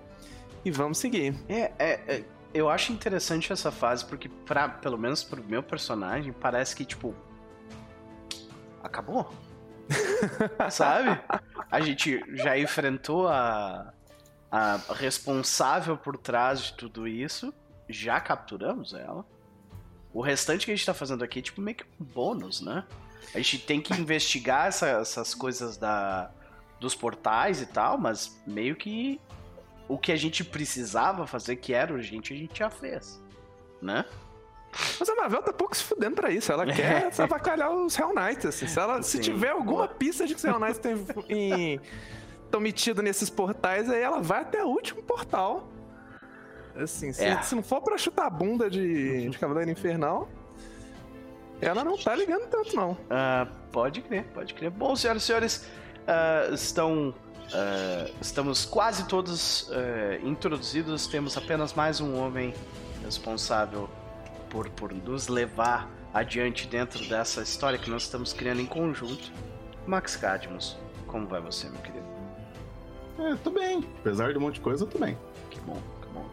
E 0.66 0.72
vamos 0.72 0.98
seguir. 0.98 1.36
É, 1.48 1.72
é, 1.78 1.92
é, 2.08 2.24
eu 2.54 2.68
acho 2.70 2.92
interessante 2.92 3.54
essa 3.54 3.72
fase 3.72 4.04
porque, 4.04 4.28
pra, 4.28 4.68
pelo 4.68 4.98
menos 4.98 5.24
pro 5.24 5.44
meu 5.44 5.62
personagem, 5.64 6.34
parece 6.34 6.76
que, 6.76 6.84
tipo. 6.84 7.14
Acabou. 8.84 9.32
Sabe? 10.72 11.20
A 11.72 11.80
gente 11.80 12.24
já 12.36 12.58
enfrentou 12.58 13.28
a, 13.28 13.94
a 14.52 14.80
responsável 14.96 15.96
por 15.98 16.18
trás 16.18 16.60
de 16.62 16.74
tudo 16.74 17.08
isso, 17.08 17.54
já 17.88 18.20
capturamos 18.20 18.94
ela. 18.94 19.24
O 20.14 20.22
restante 20.22 20.66
que 20.66 20.72
a 20.72 20.76
gente 20.76 20.86
tá 20.86 20.94
fazendo 20.94 21.24
aqui 21.24 21.40
é 21.40 21.42
tipo 21.42 21.62
meio 21.62 21.78
que 21.78 21.84
um 22.00 22.04
bônus, 22.06 22.62
né? 22.62 22.86
A 23.34 23.38
gente 23.38 23.60
tem 23.60 23.82
que 23.82 23.94
investigar 24.00 24.68
essa- 24.68 24.88
essas 24.88 25.36
coisas 25.36 25.78
da, 25.78 26.32
dos 26.80 26.96
portais 26.96 27.62
e 27.62 27.66
tal, 27.66 27.98
mas 27.98 28.40
meio 28.48 28.76
que 28.76 29.20
o 29.88 29.98
que 29.98 30.12
a 30.12 30.16
gente 30.16 30.44
precisava 30.44 31.28
fazer, 31.28 31.56
que 31.58 31.74
era 31.74 31.94
urgente, 31.94 32.34
a 32.34 32.38
gente 32.38 32.58
já 32.58 32.70
fez. 32.70 33.22
Né? 33.82 34.06
Mas 35.00 35.08
a 35.10 35.16
Marvel 35.16 35.42
tá 35.42 35.54
pouco 35.54 35.76
se 35.76 35.84
fudendo 35.84 36.16
pra 36.16 36.32
isso. 36.32 36.52
Ela 36.52 36.66
quer 36.74 37.10
avacalhar 37.18 37.72
os 37.72 37.98
Hell 37.98 38.14
Knights. 38.14 38.46
Assim. 38.46 38.68
Se, 38.68 38.80
ela, 38.80 39.02
se 39.02 39.20
tiver 39.20 39.50
alguma 39.50 39.88
pista 39.88 40.26
de 40.28 40.34
que 40.34 40.40
os 40.40 40.44
Hell 40.44 40.60
Knights 40.60 40.82
estão 42.46 42.60
metidos 42.60 43.04
nesses 43.04 43.30
portais, 43.30 43.90
aí 43.90 44.02
ela 44.02 44.22
vai 44.22 44.42
até 44.42 44.64
o 44.64 44.68
último 44.68 45.02
portal. 45.04 45.70
Assim, 46.76 47.14
se, 47.14 47.24
É. 47.24 47.42
se 47.42 47.56
não 47.56 47.64
for 47.64 47.82
pra 47.82 47.98
chutar 47.98 48.26
a 48.26 48.30
bunda 48.30 48.70
de, 48.70 49.30
de 49.30 49.38
Cavaleiro 49.38 49.72
Infernal, 49.72 50.28
ela 51.62 51.84
não 51.84 51.98
tá 51.98 52.14
ligando 52.14 52.48
tanto, 52.48 52.76
não. 52.76 52.98
Ah, 53.10 53.48
pode 53.72 54.02
crer, 54.02 54.26
pode 54.34 54.54
crer. 54.54 54.70
Bom, 54.72 54.94
senhoras 54.96 55.24
e 55.24 55.26
senhores, 55.26 55.68
ah, 56.06 56.50
estão. 56.54 57.14
Ah, 57.54 58.10
estamos 58.22 58.66
quase 58.66 59.08
todos 59.08 59.70
ah, 59.72 60.20
introduzidos. 60.24 61.08
Temos 61.08 61.38
apenas 61.38 61.74
mais 61.74 62.02
um 62.02 62.18
homem 62.18 62.54
responsável 63.04 63.90
por, 64.50 64.70
por 64.70 64.94
nos 64.94 65.28
levar 65.28 65.90
adiante 66.14 66.66
dentro 66.68 67.04
dessa 67.08 67.42
história 67.42 67.78
que 67.78 67.90
nós 67.90 68.04
estamos 68.04 68.32
criando 68.32 68.62
em 68.62 68.66
conjunto. 68.66 69.32
Max 69.86 70.16
Cadmus, 70.16 70.78
como 71.08 71.28
vai 71.28 71.42
você, 71.42 71.70
meu 71.70 71.82
querido? 71.82 72.06
É, 73.20 73.36
tô 73.36 73.50
bem. 73.50 73.84
Apesar 74.00 74.32
de 74.32 74.38
um 74.38 74.42
monte 74.42 74.56
de 74.56 74.62
coisa, 74.62 74.84
eu 74.84 74.88
tô 74.88 74.98
bem. 74.98 75.18
Que 75.50 75.60
bom, 75.60 75.78
que 76.02 76.08
bom. 76.14 76.26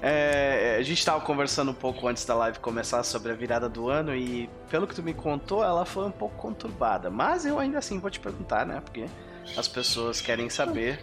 É, 0.00 0.76
a 0.78 0.82
gente 0.82 0.98
estava 0.98 1.20
conversando 1.22 1.70
um 1.70 1.74
pouco 1.74 2.06
antes 2.06 2.24
da 2.24 2.34
live 2.34 2.58
começar 2.60 3.02
sobre 3.02 3.32
a 3.32 3.34
virada 3.34 3.68
do 3.68 3.88
ano 3.88 4.14
e, 4.14 4.48
pelo 4.70 4.86
que 4.86 4.94
tu 4.94 5.02
me 5.02 5.12
contou, 5.12 5.64
ela 5.64 5.84
foi 5.84 6.06
um 6.06 6.10
pouco 6.10 6.36
conturbada. 6.36 7.10
Mas 7.10 7.44
eu 7.44 7.58
ainda 7.58 7.78
assim 7.78 7.98
vou 7.98 8.10
te 8.10 8.20
perguntar, 8.20 8.64
né? 8.64 8.80
Porque 8.80 9.06
as 9.56 9.68
pessoas 9.68 10.20
querem 10.20 10.48
saber. 10.48 11.00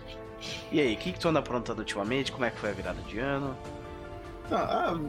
E 0.71 0.79
aí, 0.79 0.93
o 0.93 0.97
que, 0.97 1.13
que 1.13 1.19
tu 1.19 1.27
anda 1.27 1.39
aprontando 1.39 1.79
ultimamente? 1.79 2.31
Como 2.31 2.45
é 2.45 2.49
que 2.49 2.60
foi 2.60 2.69
a 2.69 2.73
virada 2.73 3.01
de 3.03 3.19
ano? 3.19 3.58
Ah, 4.51 4.93
ah, 4.93 4.99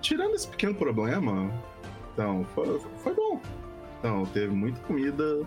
tirando 0.00 0.34
esse 0.34 0.48
pequeno 0.48 0.74
problema, 0.74 1.52
então, 2.12 2.46
foi, 2.54 2.80
foi 3.02 3.14
bom. 3.14 3.40
Então, 3.98 4.24
teve 4.26 4.54
muita 4.54 4.80
comida. 4.82 5.42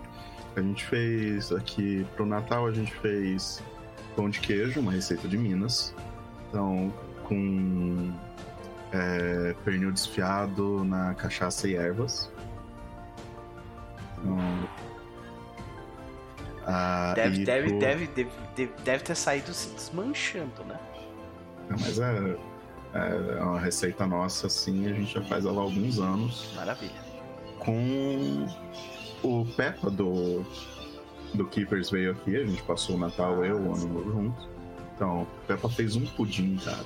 A 0.54 0.60
gente 0.60 0.84
fez 0.84 1.52
aqui 1.52 2.06
pro 2.14 2.26
Natal, 2.26 2.66
a 2.66 2.72
gente 2.72 2.92
fez 2.96 3.62
pão 4.14 4.28
de 4.28 4.40
queijo, 4.40 4.80
uma 4.80 4.92
receita 4.92 5.26
de 5.26 5.38
Minas. 5.38 5.94
Então, 6.48 6.92
com 7.24 8.12
é, 8.92 9.54
pernil 9.64 9.92
desfiado 9.92 10.84
na 10.84 11.14
cachaça 11.14 11.68
e 11.68 11.74
ervas. 11.74 12.30
Então, 14.18 14.38
ah, 16.70 17.12
Deve, 17.14 17.40
e 17.40 17.44
deve, 17.44 17.72
deve, 17.78 18.06
deve, 18.08 18.30
deve, 18.54 18.72
deve 18.84 19.02
ter 19.04 19.14
saído 19.16 19.52
se 19.54 19.70
desmanchando, 19.74 20.62
né? 20.64 20.78
Ah, 21.70 21.76
Mas 21.80 21.98
é, 21.98 22.36
é 22.94 23.42
uma 23.42 23.58
receita 23.58 24.06
nossa, 24.06 24.46
assim, 24.48 24.86
a 24.86 24.92
gente 24.92 25.14
já 25.14 25.22
faz 25.22 25.44
ela 25.46 25.60
há 25.60 25.64
alguns 25.64 25.98
anos. 25.98 26.52
Maravilha. 26.54 26.92
Com 27.58 28.46
o 29.22 29.44
Peppa 29.56 29.90
do, 29.90 30.44
do 31.34 31.46
Keepers 31.46 31.90
veio 31.90 32.12
aqui, 32.12 32.36
a 32.36 32.44
gente 32.44 32.62
passou 32.62 32.96
o 32.96 32.98
Natal, 32.98 33.44
eu, 33.44 33.56
o 33.56 33.74
Ano 33.74 33.88
Novo 33.88 34.12
juntos. 34.12 34.48
Então, 34.94 35.22
o 35.22 35.26
Peppa 35.46 35.68
fez 35.68 35.96
um 35.96 36.04
pudim, 36.06 36.56
cara. 36.56 36.84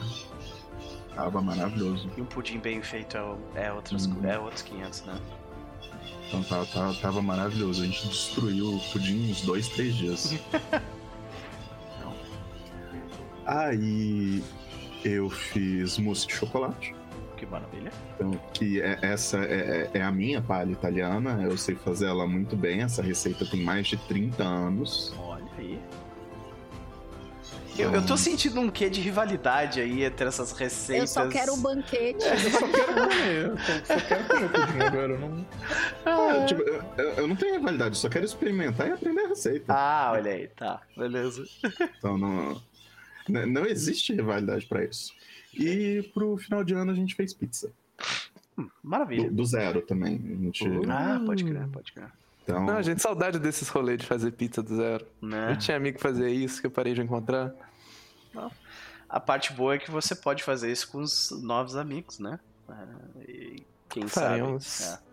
Tava 1.15 1.41
maravilhoso. 1.43 2.09
E 2.17 2.23
um 2.23 2.25
pudim 2.25 2.59
bem 2.59 2.81
feito 2.83 3.17
é, 3.17 3.67
é, 3.67 3.73
outros, 3.73 4.07
Uhum. 4.07 4.25
é 4.25 4.39
outros 4.39 4.63
500, 4.63 5.05
né? 5.05 5.15
Então 6.33 6.43
tava, 6.45 6.65
tava, 6.67 6.95
tava 6.95 7.23
maravilhoso. 7.23 7.83
A 7.83 7.85
gente 7.85 8.09
destruiu 8.09 8.77
o 8.77 8.81
pudim 8.91 9.31
uns 9.31 9.43
dois, 9.43 9.69
três 9.69 9.95
dias. 9.95 10.33
Então, 10.33 12.15
Aí 13.45 14.43
eu 15.05 15.29
fiz 15.29 15.99
mousse 15.99 16.27
de 16.27 16.35
chocolate. 16.35 16.95
Que 17.37 17.45
maravilha. 17.45 17.93
Então, 18.15 18.31
que 18.55 18.81
é, 18.81 18.99
essa 19.03 19.39
é, 19.39 19.91
é- 19.95 19.99
é 19.99 20.03
a 20.03 20.11
minha 20.13 20.41
palha 20.41 20.71
italiana. 20.73 21.43
Eu 21.43 21.59
sei 21.59 21.75
fazer 21.75 22.07
ela 22.07 22.27
muito 22.27 22.57
bem. 22.57 22.81
Essa 22.83 23.03
receita 23.03 23.45
tem 23.45 23.63
mais 23.63 23.89
de 23.89 23.97
30 23.99 24.43
anos. 24.43 25.13
Olha 25.19 25.45
aí. 25.59 25.79
Eu, 27.79 27.91
eu 27.95 28.07
tô 28.07 28.17
sentindo 28.17 28.61
um 28.61 28.71
quê 28.71 28.91
de 28.91 29.01
rivalidade 29.01 29.81
aí 29.81 30.05
entre 30.05 30.27
essas 30.27 30.53
Eu 30.53 30.57
receitas. 30.59 31.11
só 31.11 31.27
quero 31.29 31.55
o 31.55 31.57
banquete. 31.57 32.23
Eu 32.25 32.51
só 32.51 32.69
quero 32.69 32.95
comer. 32.95 33.45
Eu 33.47 33.59
só 33.59 33.97
quero 34.07 34.29
comer 34.29 34.49
pudim 34.51 34.81
agora. 34.81 35.13
eu 35.13 35.19
Não... 35.19 35.47
Ah, 36.05 36.45
tipo, 36.45 36.61
eu, 36.63 36.83
eu- 36.99 37.11
eu 37.15 37.27
não 37.29 37.35
tenho 37.35 37.55
rivalidade, 37.55 37.91
eu 37.91 38.01
só 38.01 38.09
quero 38.09 38.25
experimentar 38.25 38.89
e 38.89 38.93
aprender 38.93 39.23
a 39.23 39.29
receita. 39.29 39.73
Ah, 39.73 40.11
olha 40.13 40.33
aí, 40.33 40.49
tá. 40.49 40.83
Beleza. 40.97 41.45
Então 41.99 42.19
não, 42.19 42.61
n- 43.29 43.47
não 43.47 43.65
existe 43.65 44.13
rivalidade 44.15 44.67
pra 44.67 44.85
isso. 44.85 45.13
E 45.55 46.03
pro 46.15 46.37
final 46.37 46.63
de 46.63 46.75
ano 46.75 46.93
a 46.93 46.95
gente 46.95 47.15
fez 47.15 47.33
pizza. 47.33 47.71
Do, 48.57 48.71
Maravilha. 48.83 49.31
do 49.31 49.45
zero 49.47 49.81
também. 49.83 50.15
A 50.17 50.45
gente, 50.45 50.65
Ah, 50.89 51.21
pode 51.25 51.43
crer, 51.45 51.67
pode 51.69 51.93
crer. 51.93 52.09
Então, 52.43 52.65
Não, 52.65 52.83
gente, 52.83 53.01
saudade 53.03 53.39
desses 53.39 53.69
rolês 53.69 53.99
de 53.99 54.07
fazer 54.07 54.33
pizza 54.33 54.63
do 54.63 54.77
zero. 54.77 55.07
Né? 55.21 55.53
Eu 55.53 55.57
tinha 55.59 55.77
amigo 55.77 55.97
que 55.97 56.03
fazia 56.03 56.29
isso, 56.29 56.61
que 56.61 56.67
eu 56.67 56.71
parei 56.71 56.95
de 56.95 57.01
encontrar. 57.03 57.53
A 59.09 59.21
parte 59.21 59.53
boa 59.53 59.75
é 59.75 59.79
que 59.79 59.91
você 59.91 60.15
pode 60.15 60.43
fazer 60.43 60.71
isso 60.73 60.89
com 60.91 60.99
os 60.99 61.31
novos 61.43 61.77
amigos, 61.77 62.19
né? 62.19 62.41
Ah, 62.69 62.87
e 63.29 63.63
quem 63.89 64.09
Faremos. 64.09 64.65
sabe. 64.65 65.03
é. 65.09 65.13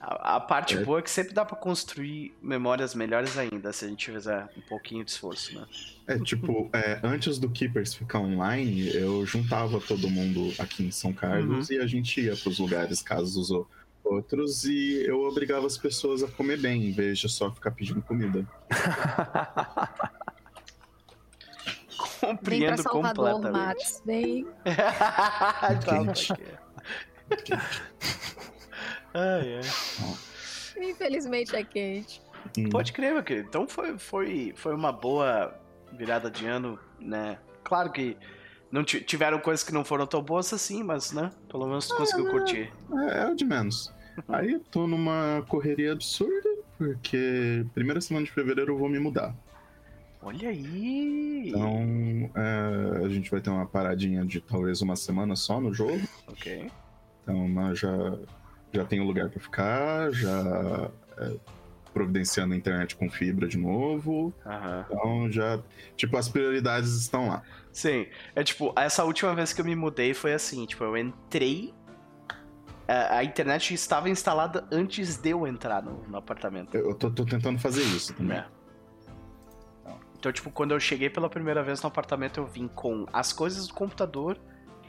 A, 0.00 0.36
a 0.36 0.40
parte 0.40 0.76
É. 0.76 0.84
boa 0.84 0.98
é 0.98 1.02
que 1.02 1.10
sempre 1.10 1.32
dá 1.32 1.44
pra 1.46 1.56
construir 1.56 2.36
memórias 2.42 2.94
melhores 2.94 3.38
ainda, 3.38 3.72
se 3.72 3.84
a 3.86 3.88
gente 3.88 4.10
fizer 4.10 4.50
um 4.56 4.60
pouquinho 4.62 5.02
de 5.04 5.12
esforço, 5.12 5.54
né? 5.54 5.64
é 6.08 6.18
tipo, 6.18 6.68
é, 6.74 7.00
antes 7.02 7.38
do 7.38 7.48
Keepers 7.48 7.94
ficar 7.94 8.18
online, 8.18 8.92
eu 8.94 9.24
juntava 9.24 9.80
todo 9.80 10.10
mundo 10.10 10.52
aqui 10.58 10.84
em 10.84 10.90
São 10.90 11.12
Carlos 11.12 11.70
Uhum. 11.70 11.76
e 11.76 11.80
a 11.80 11.86
gente 11.86 12.20
ia 12.20 12.36
pros 12.36 12.58
lugares, 12.58 13.00
casos 13.00 13.36
os 13.36 13.50
o- 13.50 13.66
outros, 14.04 14.64
e 14.64 15.02
eu 15.06 15.22
obrigava 15.24 15.66
as 15.66 15.78
pessoas 15.78 16.22
a 16.22 16.28
comer 16.28 16.58
bem, 16.58 16.86
em 16.86 16.92
vez 16.92 17.18
de 17.18 17.28
só 17.28 17.50
ficar 17.50 17.70
pedindo 17.70 18.02
comida. 18.02 18.46
Vem 22.24 22.36
pra 22.36 22.36
Compreendo 22.36 22.82
Salvador, 22.82 23.32
completamente. 23.34 23.66
Max. 23.66 24.02
Vem. 24.04 24.46
Tá, 24.64 25.76
Quente. 25.84 26.32
crer. 26.34 27.60
Ai, 29.14 29.60
ai. 29.60 30.88
Infelizmente 30.88 31.54
é 31.54 31.64
quente. 31.64 32.22
Hum. 32.58 32.68
Pode 32.68 32.92
crer, 32.92 33.12
meu 33.12 33.22
querido. 33.22 33.48
Então 33.48 33.68
foi, 33.68 33.98
foi, 33.98 34.52
foi 34.56 34.74
uma 34.74 34.92
boa 34.92 35.54
virada 35.92 36.30
de 36.30 36.46
ano, 36.46 36.78
né? 36.98 37.38
Claro 37.62 37.92
que 37.92 38.16
não 38.74 38.82
ti- 38.82 39.00
tiveram 39.00 39.38
coisas 39.38 39.64
que 39.64 39.72
não 39.72 39.84
foram 39.84 40.04
tão 40.04 40.20
boas 40.20 40.52
assim, 40.52 40.82
mas, 40.82 41.12
né? 41.12 41.30
Pelo 41.48 41.64
menos 41.66 41.86
tu 41.86 41.96
conseguiu 41.96 42.28
curtir. 42.28 42.72
É, 43.08 43.20
é 43.22 43.26
o 43.30 43.34
de 43.36 43.44
menos. 43.44 43.92
Aí 44.28 44.58
tô 44.70 44.86
numa 44.88 45.44
correria 45.48 45.92
absurda, 45.92 46.48
porque 46.76 47.64
primeira 47.72 48.00
semana 48.00 48.26
de 48.26 48.32
fevereiro 48.32 48.72
eu 48.72 48.78
vou 48.78 48.88
me 48.88 48.98
mudar. 48.98 49.32
Olha 50.20 50.48
aí! 50.48 51.48
Então 51.50 52.30
é, 52.34 53.04
a 53.04 53.08
gente 53.08 53.30
vai 53.30 53.40
ter 53.40 53.50
uma 53.50 53.64
paradinha 53.66 54.24
de 54.24 54.40
talvez 54.40 54.82
uma 54.82 54.96
semana 54.96 55.36
só 55.36 55.60
no 55.60 55.72
jogo. 55.72 56.00
Ok. 56.26 56.68
Então 57.22 57.74
já, 57.76 58.18
já 58.72 58.84
tenho 58.84 59.04
lugar 59.04 59.28
pra 59.30 59.40
ficar, 59.40 60.10
já 60.12 60.90
é, 61.18 61.36
providenciando 61.94 62.52
a 62.52 62.56
internet 62.56 62.96
com 62.96 63.08
fibra 63.08 63.46
de 63.46 63.56
novo. 63.56 64.34
Aham. 64.44 64.84
Então 64.90 65.30
já. 65.30 65.60
Tipo, 65.96 66.16
as 66.16 66.28
prioridades 66.28 66.90
estão 66.96 67.28
lá. 67.28 67.42
Sim, 67.72 68.06
é 68.34 68.42
tipo, 68.42 68.72
essa 68.76 69.04
última 69.04 69.34
vez 69.34 69.52
que 69.52 69.60
eu 69.60 69.64
me 69.64 69.74
mudei 69.74 70.12
foi 70.12 70.34
assim, 70.34 70.66
tipo, 70.66 70.82
eu 70.82 70.96
entrei. 70.96 71.72
A, 72.86 73.18
a 73.18 73.24
internet 73.24 73.72
estava 73.72 74.10
instalada 74.10 74.66
antes 74.70 75.16
de 75.16 75.30
eu 75.30 75.46
entrar 75.46 75.82
no, 75.82 76.02
no 76.06 76.18
apartamento. 76.18 76.76
Eu 76.76 76.94
tô, 76.94 77.10
tô 77.10 77.24
tentando 77.24 77.58
fazer 77.58 77.82
isso 77.82 78.12
também. 78.12 78.36
É. 78.36 78.44
Então, 80.18 80.32
tipo, 80.32 80.50
quando 80.50 80.72
eu 80.72 80.80
cheguei 80.80 81.08
pela 81.08 81.28
primeira 81.28 81.62
vez 81.62 81.82
no 81.82 81.86
apartamento, 81.88 82.40
eu 82.40 82.46
vim 82.46 82.66
com 82.66 83.06
as 83.12 83.32
coisas 83.32 83.68
do 83.68 83.74
computador 83.74 84.38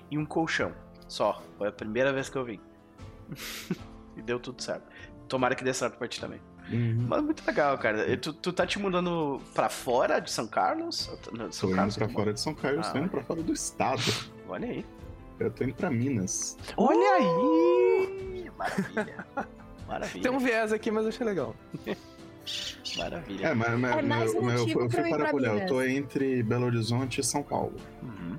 e 0.10 0.18
um 0.18 0.26
colchão. 0.26 0.74
Só. 1.08 1.41
Foi 1.58 1.68
a 1.68 1.72
primeira 1.72 2.12
vez 2.12 2.30
que 2.30 2.38
eu 2.38 2.46
vim. 2.46 2.60
e 4.15 4.22
deu 4.22 4.39
tudo 4.39 4.62
certo. 4.62 4.88
Tomara 5.28 5.56
que 5.56 5.63
dê 5.63 5.74
certo 5.74 5.98
pra 5.98 6.08
ti 6.08 6.20
também. 6.20 6.39
Uhum. 6.71 7.06
Mas 7.08 7.21
muito 7.23 7.45
legal, 7.45 7.78
cara. 7.78 8.10
E 8.12 8.17
Tu, 8.17 8.34
tu 8.34 8.51
tá 8.51 8.65
te 8.65 8.80
mudando 8.80 9.39
pra 9.54 9.69
fora 9.69 10.19
de 10.19 10.32
São 10.32 10.47
Carlos? 10.47 11.08
Não, 11.32 11.49
de 11.49 11.51
Tô 11.51 11.51
São 11.51 11.69
indo 11.69 11.75
Carlos 11.75 11.97
pra 11.97 12.10
fora 12.10 12.34
de 12.34 12.39
São 12.41 12.54
Carlos, 12.56 12.88
Ah, 12.88 12.91
tô 12.91 12.97
indo 12.99 13.10
pra 13.10 13.23
fora 13.23 13.43
do 13.43 13.54
estado. 13.54 14.01
Olha 14.49 14.67
aí. 14.67 14.86
Eu 15.39 15.51
tô 15.51 15.63
indo 15.63 15.73
pra 15.75 15.89
Minas. 15.91 16.58
Olha 16.78 17.13
aí! 17.15 18.49
Maravilha. 18.58 19.25
Maravilha. 19.88 20.23
Tem 20.23 20.32
um 20.32 20.39
viés 20.39 20.71
aqui, 20.73 20.89
mas 20.89 21.04
eu 21.04 21.10
achei 21.10 21.25
legal. 21.25 21.54
Maravilha. 22.97 23.47
É, 23.47 23.54
mas, 23.54 23.80
mas 23.80 23.97
É 23.97 24.01
mais 24.01 24.34
meu- 24.34 24.43
meu- 24.43 24.60
motivo 24.60 24.80
eu 24.82 24.89
fui 24.89 24.99
eu 25.01 25.08
ir 25.08 25.10
para 25.10 25.25
pra 25.25 25.36
olhar, 25.36 25.58
eu 25.62 25.65
tô 25.67 25.82
entre 25.82 26.41
Belo 26.43 26.65
Horizonte 26.65 27.19
e 27.19 27.23
São 27.23 27.43
Paulo. 27.43 27.73
Uhum. 28.01 28.38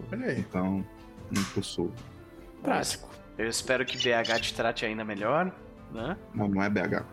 Uh, 0.00 0.04
Olha 0.12 0.26
aí. 0.26 0.40
Então, 0.40 0.84
indo 1.30 1.44
pro 1.52 1.62
sul. 1.62 1.92
prático. 2.62 3.08
Eu 3.38 3.48
espero 3.48 3.84
que 3.84 3.96
BH 3.98 4.40
te 4.40 4.54
trate 4.54 4.86
ainda 4.86 5.04
melhor, 5.04 5.52
né? 5.92 6.16
Não, 6.34 6.48
não 6.48 6.62
é 6.62 6.68
BH. 6.70 7.04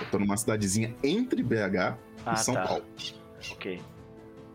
Ah. 0.00 0.04
Eu 0.04 0.10
tô 0.10 0.18
numa 0.18 0.36
cidadezinha 0.36 0.94
entre 1.02 1.42
BH 1.42 1.96
Ah, 2.26 2.32
e 2.34 2.36
São 2.36 2.54
tá. 2.54 2.66
Paulo. 2.66 2.84
Ok. 3.52 3.80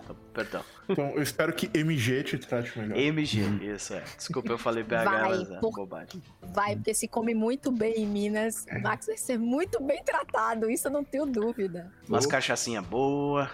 Então, 0.04 0.16
Perdão. 0.34 0.64
Então, 0.88 1.12
eu 1.16 1.22
espero 1.22 1.54
que 1.54 1.70
MG 1.78 2.24
te 2.24 2.38
trate 2.40 2.78
melhor. 2.80 2.98
MG, 2.98 3.42
isso 3.76 3.94
é. 3.94 4.04
Desculpa, 4.18 4.52
eu 4.52 4.58
falei 4.58 4.84
BH, 4.84 5.04
Vai, 5.04 5.22
mas 5.30 5.52
é 5.52 5.60
por- 5.60 5.72
bobagem. 5.76 6.24
Vai, 6.42 6.76
porque 6.76 6.94
se 6.96 7.08
come 7.08 7.34
muito 7.36 7.72
bem 7.72 7.94
em 7.96 8.08
Minas. 8.08 8.66
É. 8.68 8.80
Max 8.80 9.06
vai 9.06 9.18
ser 9.18 9.38
muito 9.38 9.82
bem 9.84 10.04
tratado, 10.04 10.70
isso 10.70 10.88
eu 10.88 10.92
não 10.92 11.04
tenho 11.04 11.26
dúvida. 11.28 11.92
Umas 12.08 12.26
Oh. 12.26 12.30
cachaçinha 12.30 12.82
boa. 12.82 13.52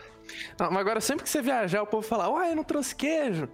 Não, 0.60 0.70
mas 0.72 0.80
agora 0.80 1.02
sempre 1.02 1.24
que 1.24 1.30
você 1.30 1.42
viajar, 1.42 1.82
o 1.82 1.88
povo 1.88 2.08
fala, 2.08 2.30
uai, 2.30 2.52
eu 2.52 2.56
não 2.56 2.64
trouxe 2.64 2.96
queijo. 2.96 3.50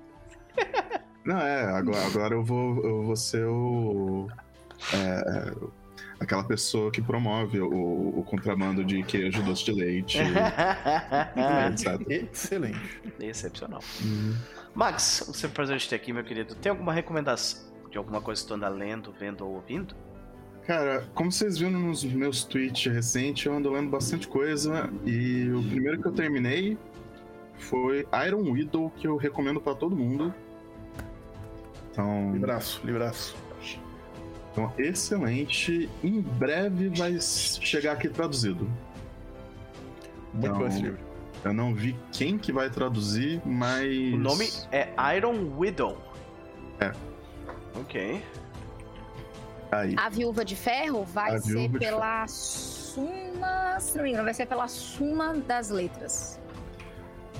Não, 1.25 1.37
é, 1.39 1.63
agora, 1.65 2.05
agora 2.05 2.35
eu, 2.35 2.43
vou, 2.43 2.83
eu 2.83 3.03
vou 3.03 3.15
ser 3.15 3.45
o. 3.45 4.27
é, 4.93 5.53
aquela 6.21 6.43
pessoa 6.43 6.91
que 6.91 7.01
promove 7.01 7.59
o, 7.59 8.19
o 8.19 8.23
contrabando 8.23 8.83
de 8.85 9.01
queijo, 9.01 9.41
doce 9.41 9.65
de 9.65 9.71
leite, 9.71 10.19
etc. 11.73 12.09
Excelente. 12.31 13.01
Excepcional. 13.19 13.81
Uhum. 14.03 14.35
Max, 14.75 15.25
um 15.27 15.33
sempre 15.33 15.55
prazer 15.55 15.79
te 15.79 15.89
ter 15.89 15.95
aqui, 15.95 16.13
meu 16.13 16.23
querido. 16.23 16.53
Tem 16.55 16.69
alguma 16.69 16.93
recomendação 16.93 17.71
de 17.89 17.97
alguma 17.97 18.21
coisa 18.21 18.41
que 18.41 18.47
tu 18.47 18.53
anda 18.53 18.69
lendo, 18.69 19.11
vendo 19.19 19.45
ou 19.45 19.55
ouvindo? 19.55 19.95
Cara, 20.65 21.09
como 21.15 21.31
vocês 21.31 21.57
viram 21.57 21.79
nos 21.79 22.03
meus 22.03 22.43
tweets 22.43 22.85
recentes, 22.93 23.43
eu 23.45 23.53
ando 23.53 23.71
lendo 23.71 23.89
bastante 23.89 24.27
coisa 24.27 24.93
e 25.03 25.49
o 25.49 25.63
primeiro 25.63 25.99
que 25.99 26.07
eu 26.07 26.11
terminei 26.11 26.77
foi 27.57 28.07
Iron 28.27 28.43
Widow, 28.51 28.91
que 28.91 29.07
eu 29.07 29.17
recomendo 29.17 29.59
pra 29.59 29.73
todo 29.73 29.95
mundo. 29.95 30.33
Então, 31.91 32.31
Libraço, 32.31 32.79
libraço. 32.85 33.35
Então, 34.51 34.73
excelente. 34.77 35.89
Em 36.03 36.21
breve 36.21 36.89
vai 36.89 37.17
chegar 37.21 37.93
aqui 37.93 38.09
traduzido. 38.09 38.69
Muito 40.33 40.51
Não. 40.51 40.59
bom 40.59 40.67
esse 40.67 40.81
livro. 40.81 40.99
Eu 41.43 41.53
não 41.53 41.73
vi 41.73 41.95
quem 42.11 42.37
que 42.37 42.51
vai 42.51 42.69
traduzir, 42.69 43.41
mas. 43.45 43.87
O 44.13 44.17
nome 44.17 44.49
é 44.71 44.89
Iron 45.17 45.57
Widow. 45.57 45.97
É. 46.79 46.91
Ok. 47.79 48.23
Aí. 49.71 49.95
A 49.97 50.09
Viúva 50.09 50.43
de 50.45 50.55
Ferro 50.55 51.03
vai 51.05 51.35
A 51.35 51.39
ser 51.41 51.69
pela 51.71 52.27
Suma. 52.27 53.79
Se 53.79 53.95
não 53.97 54.03
me 54.03 54.09
engano, 54.09 54.25
vai 54.25 54.33
ser 54.33 54.45
pela 54.45 54.67
Suma 54.67 55.33
das 55.33 55.69
Letras. 55.69 56.39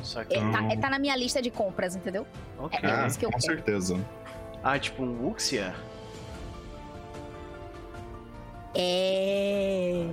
Só 0.02 0.24
que. 0.24 0.34
É, 0.36 0.40
tá, 0.52 0.62
Hum. 0.62 0.72
é, 0.72 0.78
tá 0.78 0.90
na 0.90 0.98
minha 0.98 1.16
lista 1.16 1.42
de 1.42 1.52
compras, 1.52 1.96
entendeu? 1.96 2.26
Ok. 2.58 2.80
é 2.82 2.88
Ah, 2.92 3.06
isso 3.08 3.20
que 3.20 3.26
eu 3.26 3.32
com 3.32 3.38
quero. 3.38 3.54
certeza. 3.54 4.00
Ah, 4.64 4.80
tipo 4.80 5.04
um 5.04 5.26
Wuxia? 5.28 5.76
É. 8.76 10.08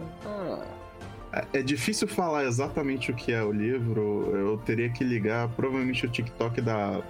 É- 1.33 1.47
É 1.53 1.63
difícil 1.63 2.09
falar 2.09 2.45
exatamente 2.45 3.11
o 3.11 3.15
que 3.15 3.33
é 3.33 3.43
o 3.43 3.53
livro. 3.53 4.31
Eu 4.37 4.57
teria 4.59 4.89
que 4.91 5.05
ligar 5.05 5.49
provavelmente 5.51 6.05
o 6.07 6.09
TikTok 6.09 6.61
da. 6.61 7.01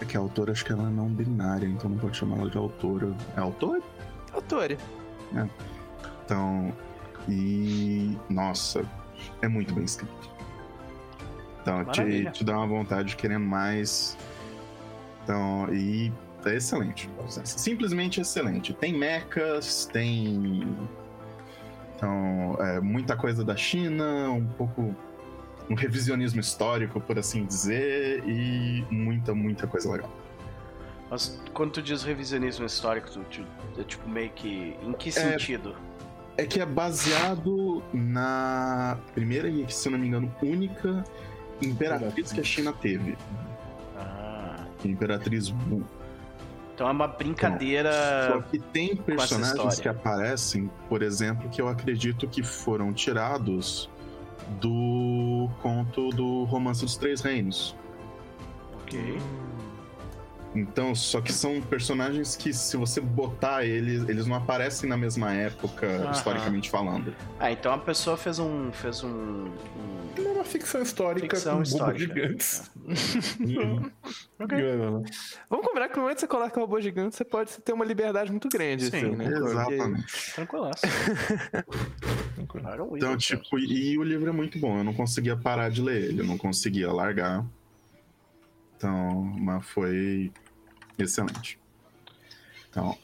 É 0.00 0.04
que 0.04 0.16
a 0.16 0.20
autora 0.20 0.52
acho 0.52 0.64
que 0.64 0.72
ela 0.72 0.88
é 0.88 0.90
não 0.90 1.08
binária, 1.08 1.66
então 1.66 1.88
não 1.88 1.96
pode 1.98 2.16
chamar 2.16 2.38
ela 2.38 2.50
de 2.50 2.58
autora. 2.58 3.14
É 3.36 3.40
autora? 3.40 3.80
Autori. 4.32 4.76
Então, 6.24 6.72
e. 7.28 8.16
Nossa, 8.28 8.84
é 9.40 9.48
muito 9.48 9.72
bem 9.74 9.84
escrito. 9.84 10.30
Então, 11.62 11.84
te, 11.86 11.98
Maravilha. 12.00 12.30
te 12.30 12.44
dá 12.44 12.58
uma 12.58 12.66
vontade 12.66 13.08
de 13.10 13.16
querendo 13.16 13.44
mais. 13.46 14.16
Então, 15.24 15.72
e 15.72 16.12
é 16.50 16.56
excelente. 16.56 17.08
Simplesmente 17.44 18.20
excelente. 18.20 18.72
Tem 18.74 18.92
mechas, 18.96 19.86
tem. 19.92 20.66
Então, 21.96 22.56
é, 22.60 22.80
muita 22.80 23.16
coisa 23.16 23.44
da 23.44 23.56
China, 23.56 24.30
um 24.30 24.46
pouco. 24.46 24.94
Um 25.68 25.74
revisionismo 25.74 26.40
histórico, 26.40 27.00
por 27.00 27.18
assim 27.18 27.44
dizer, 27.44 28.22
e 28.24 28.84
muita, 28.88 29.34
muita 29.34 29.66
coisa 29.66 29.90
legal. 29.90 30.08
Mas 31.10 31.40
quando 31.52 31.72
tu 31.72 31.82
diz 31.82 32.04
revisionismo 32.04 32.64
histórico, 32.66 33.10
tu, 33.10 33.20
tu- 33.24 33.80
é 33.80 33.82
tipo 33.82 34.08
meio 34.08 34.30
que. 34.30 34.76
Em 34.80 34.92
que 34.92 35.10
sentido? 35.10 35.74
É 36.36 36.46
que 36.46 36.60
é 36.60 36.66
baseado 36.66 37.82
na 37.92 38.96
primeira 39.14 39.48
e, 39.48 39.66
se 39.72 39.88
eu 39.88 39.92
não 39.92 39.98
me 39.98 40.06
engano, 40.06 40.32
única 40.40 41.02
imperatriz 41.60 42.30
que 42.30 42.40
a 42.40 42.44
China 42.44 42.72
teve. 42.72 43.16
Ah, 43.96 44.66
Imperatriz 44.84 45.48
Wu. 45.50 45.82
Então 46.76 46.86
é 46.86 46.92
uma 46.92 47.08
Só 47.08 47.16
brincadeira. 47.16 48.44
que 48.50 48.58
tem 48.58 48.94
personagens 48.94 49.80
que 49.80 49.88
aparecem, 49.88 50.70
por 50.90 51.02
exemplo, 51.02 51.48
que 51.48 51.60
eu 51.60 51.68
acredito 51.68 52.28
que 52.28 52.42
foram 52.42 52.92
tirados 52.92 53.88
do 54.60 55.48
conto 55.62 56.10
do 56.10 56.44
Romance 56.44 56.82
dos 56.82 56.94
Três 56.98 57.22
Reinos. 57.22 57.74
Ok. 58.82 59.18
Então, 60.56 60.94
só 60.94 61.20
que 61.20 61.32
são 61.32 61.60
personagens 61.60 62.34
que, 62.34 62.52
se 62.52 62.76
você 62.78 63.00
botar 63.00 63.64
eles, 63.64 64.08
eles 64.08 64.26
não 64.26 64.34
aparecem 64.36 64.88
na 64.88 64.96
mesma 64.96 65.32
época, 65.32 65.86
Aham. 65.86 66.10
historicamente 66.12 66.70
falando. 66.70 67.14
Ah, 67.38 67.52
então 67.52 67.72
a 67.72 67.78
pessoa 67.78 68.16
fez 68.16 68.38
um. 68.38 68.72
fez 68.72 69.04
um. 69.04 69.08
um- 69.08 70.06
É 70.16 70.20
uma 70.32 70.44
ficção 70.44 70.80
histórica 70.80 71.36
Ficção 71.36 71.56
com 71.56 71.62
histórica. 71.62 71.98
gigantes. 71.98 72.70
Ok. 74.38 74.58
É, 74.58 74.76
Vamos 75.48 75.66
combinar 75.66 75.88
que 75.88 75.96
no 75.96 76.02
momento 76.02 76.16
que 76.16 76.20
você 76.20 76.26
coloca 76.26 76.58
o 76.58 76.62
robô 76.62 76.80
gigante, 76.80 77.16
você 77.16 77.24
pode 77.24 77.50
ter 77.58 77.72
uma 77.72 77.84
liberdade 77.84 78.30
muito 78.30 78.48
grande, 78.48 78.90
Sim, 78.90 78.96
assim, 78.96 79.10
né? 79.16 79.26
Exatamente. 79.26 80.32
Tranquilaço. 80.34 80.82
Então, 82.96 83.16
tipo, 83.16 83.58
e, 83.58 83.92
e 83.92 83.98
o 83.98 84.02
livro 84.02 84.28
é 84.28 84.32
muito 84.32 84.58
bom. 84.58 84.78
Eu 84.78 84.84
não 84.84 84.94
conseguia 84.94 85.36
parar 85.36 85.68
de 85.70 85.80
ler 85.82 86.04
ele, 86.04 86.20
eu 86.20 86.26
não 86.26 86.36
conseguia 86.38 86.92
largar. 86.92 87.44
Então, 88.76 89.22
mas 89.38 89.64
foi 89.66 90.30
excelente. 90.98 91.58
Então, 92.68 92.96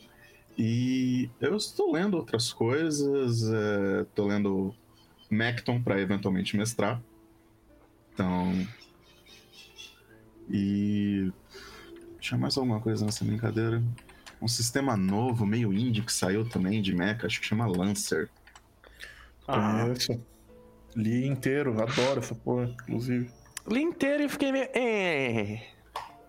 e 0.56 1.30
eu 1.40 1.56
estou 1.56 1.92
lendo 1.92 2.16
outras 2.16 2.52
coisas, 2.52 3.42
é, 3.50 4.02
estou 4.02 4.26
lendo 4.26 4.74
Macton 5.30 5.82
para 5.82 6.00
eventualmente 6.00 6.56
mestrar. 6.56 7.00
Então, 8.12 8.66
e 10.50 11.32
tinha 12.20 12.38
mais 12.38 12.56
alguma 12.56 12.80
coisa 12.80 13.04
nessa 13.04 13.24
brincadeira? 13.24 13.82
Um 14.40 14.48
sistema 14.48 14.96
novo, 14.96 15.46
meio 15.46 15.72
indie, 15.72 16.02
que 16.02 16.12
saiu 16.12 16.48
também 16.48 16.82
de 16.82 16.94
mecha, 16.94 17.26
acho 17.26 17.40
que 17.40 17.46
chama 17.46 17.66
Lancer. 17.66 18.28
Ah, 19.46 19.82
Conheço. 19.82 20.20
Li 20.94 21.26
inteiro, 21.26 21.80
adoro 21.80 22.20
essa 22.20 22.34
porra, 22.34 22.64
inclusive. 22.64 23.30
Li 23.68 23.80
inteiro 23.80 24.24
e 24.24 24.28
fiquei 24.28 24.52
meio. 24.52 24.68
É. 24.74 25.62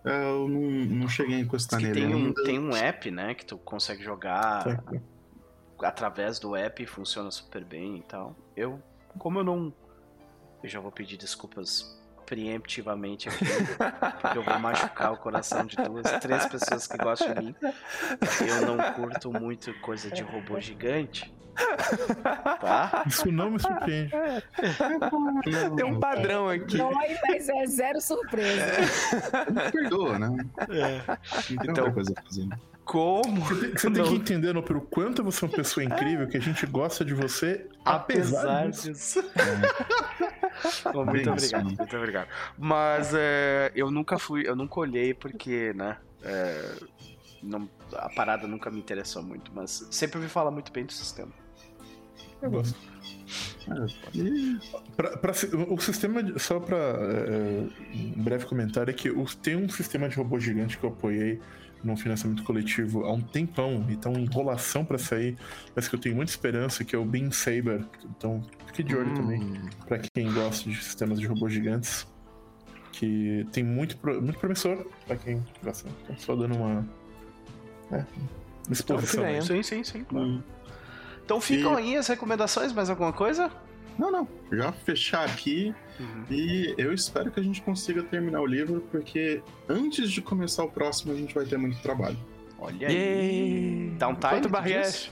Eu 0.03 0.47
não, 0.49 0.61
não 0.61 1.07
cheguei 1.07 1.37
a 1.37 1.39
encostar 1.39 1.79
que 1.79 1.85
nele 1.87 2.01
tem, 2.01 2.15
um, 2.15 2.33
tem 2.33 2.59
um 2.59 2.75
app, 2.75 3.09
né? 3.09 3.33
Que 3.33 3.45
tu 3.45 3.57
consegue 3.57 4.03
jogar 4.03 4.63
Tá. 4.63 4.83
através 5.87 6.39
do 6.39 6.55
app 6.55 6.81
e 6.83 6.85
funciona 6.85 7.31
super 7.31 7.63
bem 7.63 7.97
e 7.97 8.01
tal. 8.03 8.35
Eu, 8.55 8.81
como 9.17 9.39
eu 9.39 9.43
não. 9.43 9.73
Eu 10.61 10.69
já 10.69 10.79
vou 10.79 10.91
pedir 10.91 11.17
desculpas 11.17 11.99
preemptivamente 12.25 13.27
aqui, 13.27 13.45
porque 14.21 14.37
eu 14.37 14.43
vou 14.43 14.57
machucar 14.59 15.11
o 15.11 15.17
coração 15.17 15.65
de 15.65 15.75
duas, 15.75 16.09
três 16.21 16.45
pessoas 16.45 16.87
que 16.87 16.97
gostam 16.97 17.33
de 17.33 17.41
mim. 17.47 17.55
Eu 18.47 18.65
não 18.65 18.93
curto 18.93 19.31
muito 19.31 19.73
coisa 19.81 20.09
de 20.09 20.23
robô 20.23 20.59
gigante. 20.59 21.33
Tá? 22.61 23.03
Isso 23.07 23.31
não 23.31 23.51
me 23.51 23.59
surpreende. 23.59 24.11
Tem 25.75 25.85
um 25.85 25.99
padrão 25.99 26.47
aqui. 26.49 26.77
Dói, 26.77 27.17
mas 27.27 27.49
é 27.49 27.65
zero 27.65 27.99
surpresa. 28.01 28.65
Me 29.51 29.71
perdoa, 29.71 30.19
né? 30.19 30.27
Não 30.29 30.45
tem 30.67 31.69
Então- 31.69 31.91
coisa 31.91 32.13
fazer. 32.23 32.47
Como? 32.85 33.39
Você 33.45 33.89
tem, 33.89 33.93
tem 33.93 34.03
que 34.03 34.15
entender, 34.15 34.61
pelo 34.61 34.81
quanto 34.81 35.23
você 35.23 35.45
é 35.45 35.47
uma 35.47 35.55
pessoa 35.55 35.83
incrível, 35.85 36.27
que 36.27 36.35
a 36.35 36.41
gente 36.41 36.65
gosta 36.65 37.05
de 37.05 37.13
você, 37.13 37.65
apesar, 37.85 38.69
disso. 38.69 38.91
disso. 38.91 39.23
Bom, 40.91 41.05
Bem 41.05 41.23
muito 41.25 41.29
isso, 41.37 41.55
obrigado, 41.55 41.63
né? 41.69 41.75
muito 41.77 41.95
obrigado. 41.97 42.27
Mas 42.57 43.13
é, 43.15 43.71
eu 43.73 43.89
nunca 43.89 44.19
fui, 44.19 44.45
eu 44.47 44.53
nunca 44.55 44.79
olhei 44.81 45.13
porque, 45.13 45.71
né? 45.73 45.95
é, 46.23 46.71
não- 47.41 47.69
a 47.95 48.09
parada 48.09 48.47
nunca 48.47 48.69
me 48.69 48.79
interessou 48.79 49.23
muito, 49.23 49.49
mas 49.55 49.87
sempre 49.89 50.17
ouvi 50.17 50.29
falar 50.29 50.51
muito 50.51 50.71
bem 50.71 50.85
do 50.85 50.91
sistema. 50.91 51.31
Eu 52.43 52.51
gosto. 52.51 52.77
E 54.13 54.59
Pra- 54.97 55.17
pra 55.17 55.31
o 55.69 55.79
sistema, 55.79 56.21
de- 56.21 56.37
só 56.39 56.59
pra 56.59 56.77
é, 56.77 57.65
um 57.95 58.21
breve 58.23 58.45
comentário, 58.45 58.91
é 58.91 58.93
que 58.93 59.09
o- 59.09 59.25
tem 59.41 59.55
um 59.55 59.69
sistema 59.69 60.09
de 60.09 60.15
robô 60.17 60.37
gigante 60.39 60.77
que 60.77 60.83
eu 60.83 60.89
apoiei 60.89 61.39
num 61.83 61.95
financiamento 61.97 62.43
coletivo 62.43 63.05
há 63.05 63.11
um 63.13 63.21
tempão, 63.21 63.85
e 63.89 63.95
tá 63.95 64.09
uma 64.09 64.19
enrolação 64.19 64.83
pra 64.85 64.97
sair, 64.97 65.37
mas 65.75 65.87
que 65.87 65.95
eu 65.95 65.99
tenho 65.99 66.15
muita 66.15 66.31
esperança, 66.31 66.83
que 66.83 66.95
é 66.95 66.99
o 66.99 67.05
Beam 67.05 67.31
Saber. 67.31 67.85
Então, 68.05 68.41
fique 68.67 68.83
de 68.83 68.95
olho 68.95 69.09
Hum. 69.11 69.13
também, 69.15 69.53
pra 69.87 69.97
quem 69.99 70.31
gosta 70.31 70.69
de 70.69 70.75
sistemas 70.83 71.19
de 71.19 71.25
robôs 71.27 71.51
gigantes, 71.53 72.05
que 72.91 73.45
tem 73.51 73.63
muito, 73.63 73.97
pro- 73.97 74.21
muito 74.21 74.37
promissor 74.39 74.85
pra 75.07 75.15
quem 75.17 75.41
gosta. 75.63 75.89
Então, 76.03 76.17
só 76.17 76.35
dando 76.35 76.55
uma, 76.55 76.81
né, 77.91 78.05
uma 78.67 78.73
exposição. 78.73 79.27
Então. 79.27 79.41
Sim, 79.41 79.63
sim, 79.63 79.83
sim. 79.83 80.03
claro. 80.03 80.27
Hum. 80.27 80.43
Então 81.25 81.39
ficam 81.41 81.73
E- 81.79 81.83
aí 81.83 81.97
as 81.97 82.07
recomendações, 82.07 82.71
mais 82.73 82.89
alguma 82.89 83.13
coisa? 83.13 83.51
Não, 83.97 84.11
não. 84.11 84.27
Já 84.51 84.71
fechar 84.71 85.23
aqui 85.25 85.73
Uhum. 85.99 86.25
e 86.29 86.73
eu 86.77 86.91
espero 86.93 87.29
que 87.31 87.39
a 87.39 87.43
gente 87.43 87.61
consiga 87.61 88.01
terminar 88.03 88.41
o 88.41 88.45
livro, 88.45 88.81
porque 88.91 89.41
antes 89.69 90.11
de 90.11 90.21
começar 90.21 90.63
o 90.63 90.69
próximo 90.71 91.13
a 91.13 91.15
gente 91.15 91.33
vai 91.33 91.45
ter 91.45 91.57
muito 91.57 91.79
trabalho. 91.81 92.17
Olha 92.57 92.87
aí. 92.87 92.95
Yay! 92.95 93.89
Downtime, 93.99 94.29
Quanto 94.31 94.49
barriete? 94.49 94.87
disse? 94.87 95.11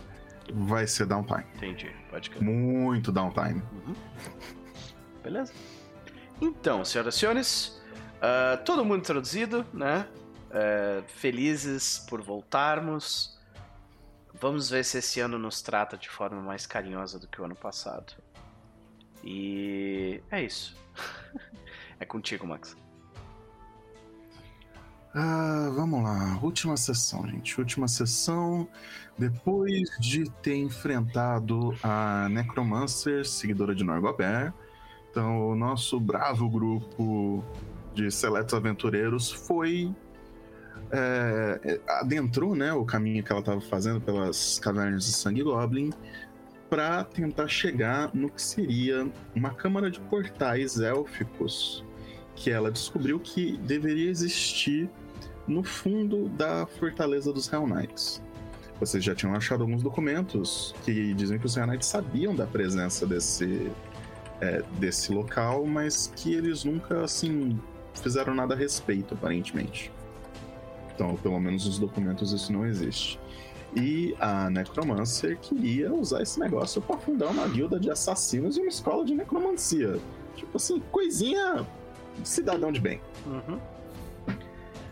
Vai 0.54 0.88
ser 0.88 1.06
downtime. 1.06 1.46
Entendi, 1.56 1.92
pode 2.10 2.30
crer. 2.32 2.42
Muito 2.44 3.12
downtime. 3.12 3.62
Beleza? 5.24 5.54
Então, 6.42 6.84
senhoras 6.84 7.16
e 7.16 7.20
senhores, 7.20 7.82
ah, 8.22 8.58
todo 8.66 8.84
mundo 8.84 8.98
introduzido, 9.00 9.66
né? 9.74 10.08
Ah, 10.52 11.04
felizes 11.08 12.00
por 12.10 12.22
voltarmos. 12.22 13.40
Vamos 14.42 14.72
ver 14.72 14.84
se 14.84 14.98
esse 14.98 15.20
ano 15.20 15.38
nos 15.38 15.62
trata 15.62 15.96
de 15.96 16.10
forma 16.10 16.42
mais 16.42 16.66
carinhosa 16.66 17.20
do 17.20 17.28
que 17.28 17.40
o 17.40 17.46
ano 17.46 17.56
passado. 17.56 18.14
E 19.24 20.20
é 20.32 20.44
isso. 20.44 20.76
é 22.00 22.06
contigo, 22.06 22.48
Max. 22.48 22.76
Ah, 25.14 25.72
vamos 25.76 26.02
lá. 26.04 26.40
Última 26.42 26.76
sessão, 26.76 27.28
gente. 27.28 27.60
Última 27.60 27.88
sessão. 27.88 28.68
Depois 29.16 29.90
de 30.00 30.28
ter 30.42 30.56
enfrentado 30.56 31.78
a 31.84 32.28
Necromancer, 32.30 33.28
seguidora 33.28 33.76
de 33.76 33.84
Norgobert, 33.84 34.54
então 35.12 35.50
o 35.50 35.56
nosso 35.56 36.00
bravo 36.00 36.50
grupo 36.50 37.44
de 37.94 38.10
seletos 38.10 38.56
aventureiros 38.56 39.32
foi. 39.32 39.94
É, 40.92 41.60
é, 41.64 41.80
adentrou 41.88 42.56
né, 42.56 42.74
o 42.74 42.84
caminho 42.84 43.24
que 43.24 43.32
ela 43.32 43.40
estava 43.40 43.62
fazendo 43.62 44.02
pelas 44.02 44.60
cavernas 44.60 45.06
de 45.06 45.14
Sangue 45.14 45.44
Goblin 45.44 45.92
para 46.70 47.04
tentar 47.04 47.48
chegar 47.48 48.14
no 48.14 48.30
que 48.30 48.42
seria 48.42 49.10
uma 49.36 49.52
câmara 49.52 49.92
de 49.92 50.00
portais 50.02 50.80
élficos 50.80 51.84
que 52.36 52.50
ela 52.50 52.72
descobriu 52.72 53.20
que 53.20 53.58
deveria 53.58 54.10
existir 54.10 54.90
no 55.48 55.64
fundo 55.64 56.30
da 56.30 56.66
fortaleza 56.66 57.32
dos 57.34 57.52
Hell 57.52 57.68
Knights. 57.68 58.22
Vocês 58.80 59.04
já 59.04 59.14
tinham 59.14 59.36
achado 59.36 59.64
alguns 59.64 59.84
documentos 59.84 60.74
que 60.84 61.14
dizem 61.14 61.38
que 61.38 61.46
os 61.46 61.56
Hell 61.56 61.68
Knights 61.68 61.88
sabiam 61.88 62.34
da 62.34 62.48
presença 62.48 63.06
desse, 63.06 63.72
é, 64.40 64.64
desse 64.80 65.12
local, 65.12 65.66
mas 65.66 66.12
que 66.16 66.34
eles 66.34 66.64
nunca, 66.64 67.04
assim, 67.04 67.60
fizeram 68.02 68.34
nada 68.34 68.56
a 68.56 68.58
respeito, 68.58 69.14
aparentemente. 69.14 69.92
Então, 71.02 71.16
pelo 71.16 71.40
menos 71.40 71.66
nos 71.66 71.80
documentos 71.80 72.32
isso 72.32 72.54
não 72.54 72.64
existe. 72.64 73.20
E 73.76 74.16
a 74.20 74.52
Necromancer 74.52 75.40
queria 75.40 75.92
usar 75.92 76.22
esse 76.22 76.40
negócio 76.40 76.80
para 76.80 76.96
fundar 77.00 77.30
uma 77.30 77.48
guilda 77.48 77.80
de 77.80 77.90
assassinos 77.90 78.56
e 78.56 78.60
uma 78.60 78.70
escola 78.70 79.04
de 79.04 79.16
necromancia. 79.16 80.00
Tipo 80.36 80.58
assim, 80.58 80.80
coisinha 80.92 81.66
cidadão 82.24 82.72
de 82.72 82.80
bem. 82.80 83.02
Uhum. 83.26 83.60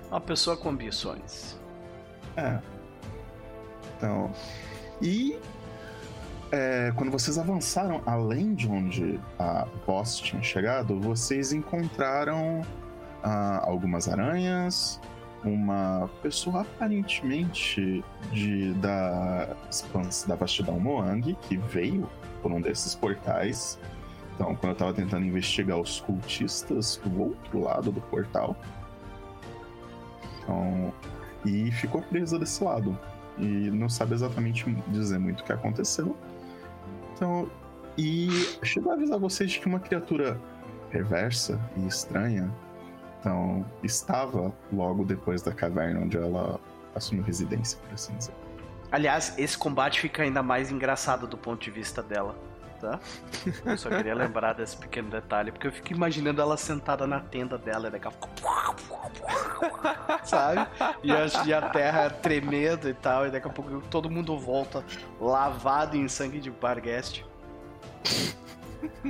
Uma 0.10 0.20
pessoa 0.20 0.57
com 0.57 0.70
ambições. 0.70 1.55
É. 2.36 2.60
Então. 3.95 4.32
E 4.99 5.38
é, 6.51 6.91
quando 6.95 7.12
vocês 7.12 7.38
avançaram 7.38 8.01
além 8.03 8.55
de 8.55 8.68
onde 8.68 9.20
a 9.38 9.68
boss 9.86 10.18
tinha 10.18 10.41
chegado, 10.41 10.99
vocês 10.99 11.53
encontraram 11.53 12.62
ah, 13.22 13.62
algumas 13.64 14.07
aranhas, 14.07 14.99
uma 15.44 16.10
pessoa 16.22 16.62
aparentemente 16.62 18.04
de, 18.32 18.74
da, 18.76 19.56
da 20.28 20.36
vastidão 20.36 20.80
Moang, 20.80 21.38
que 21.48 21.58
veio 21.58 22.10
por 22.42 22.52
um 22.52 22.60
desses 22.60 22.96
portais. 22.96 23.80
Então, 24.36 24.56
quando 24.56 24.72
eu 24.72 24.78
tava 24.78 24.94
tentando 24.94 25.26
investigar 25.26 25.78
os 25.78 26.00
cultistas 26.02 27.00
do 27.04 27.22
outro 27.22 27.62
lado 27.62 27.92
do 27.92 28.02
portal. 28.02 28.56
Então, 30.44 30.94
e 31.46 31.72
ficou 31.72 32.02
presa 32.02 32.40
desse 32.40 32.64
lado. 32.64 32.98
E 33.38 33.70
não 33.72 33.88
sabe 33.88 34.14
exatamente 34.14 34.66
dizer 34.88 35.20
muito 35.20 35.42
o 35.42 35.44
que 35.44 35.54
aconteceu. 35.54 36.16
Então, 37.14 37.50
e 37.98 38.30
chegou 38.64 38.92
a 38.92 38.96
avisar 38.96 39.20
vocês 39.20 39.52
de 39.52 39.60
que 39.60 39.68
uma 39.68 39.80
criatura 39.80 40.40
perversa 40.90 41.60
e 41.78 41.86
estranha 41.86 42.50
então, 43.20 43.66
estava 43.84 44.54
logo 44.72 45.04
depois 45.04 45.42
da 45.42 45.52
caverna 45.52 46.00
onde 46.00 46.18
ela 46.18 46.60
assumiu 46.96 47.24
residência, 47.24 47.78
por 47.80 47.94
assim 47.94 48.16
dizer. 48.16 48.34
Aliás, 48.92 49.38
esse 49.38 49.58
combate 49.58 50.00
fica 50.00 50.24
ainda 50.24 50.42
mais 50.42 50.72
engraçado 50.72 51.28
do 51.28 51.38
ponto 51.38 51.62
de 51.62 51.70
vista 51.70 52.02
dela, 52.02 52.36
tá? 52.80 53.00
Eu 53.66 53.78
só 53.78 53.90
queria 53.90 54.16
lembrar 54.16 54.54
desse 54.54 54.76
pequeno 54.78 55.10
detalhe, 55.10 55.52
porque 55.52 55.68
eu 55.68 55.72
fico 55.72 55.94
imaginando 55.94 56.42
ela 56.42 56.58
sentada 56.58 57.06
na 57.06 57.20
tenda 57.20 57.58
dela 57.58 57.90
e 57.90 57.92
daqui 57.92 58.08
a 58.08 58.12
pouco. 58.12 58.36
Sabe? 60.24 60.68
E 61.04 61.12
a, 61.12 61.26
e 61.46 61.54
a 61.54 61.70
terra 61.70 62.10
tremendo 62.10 62.90
e 62.90 62.94
tal, 62.94 63.28
e 63.28 63.32
daqui 63.32 63.48
a 63.48 63.52
pouco 63.52 63.82
todo 63.90 64.10
mundo 64.10 64.40
volta 64.40 64.84
lavado 65.20 65.96
em 65.96 66.08
sangue 66.08 66.40
de 66.40 66.50
Barguest. 66.50 67.24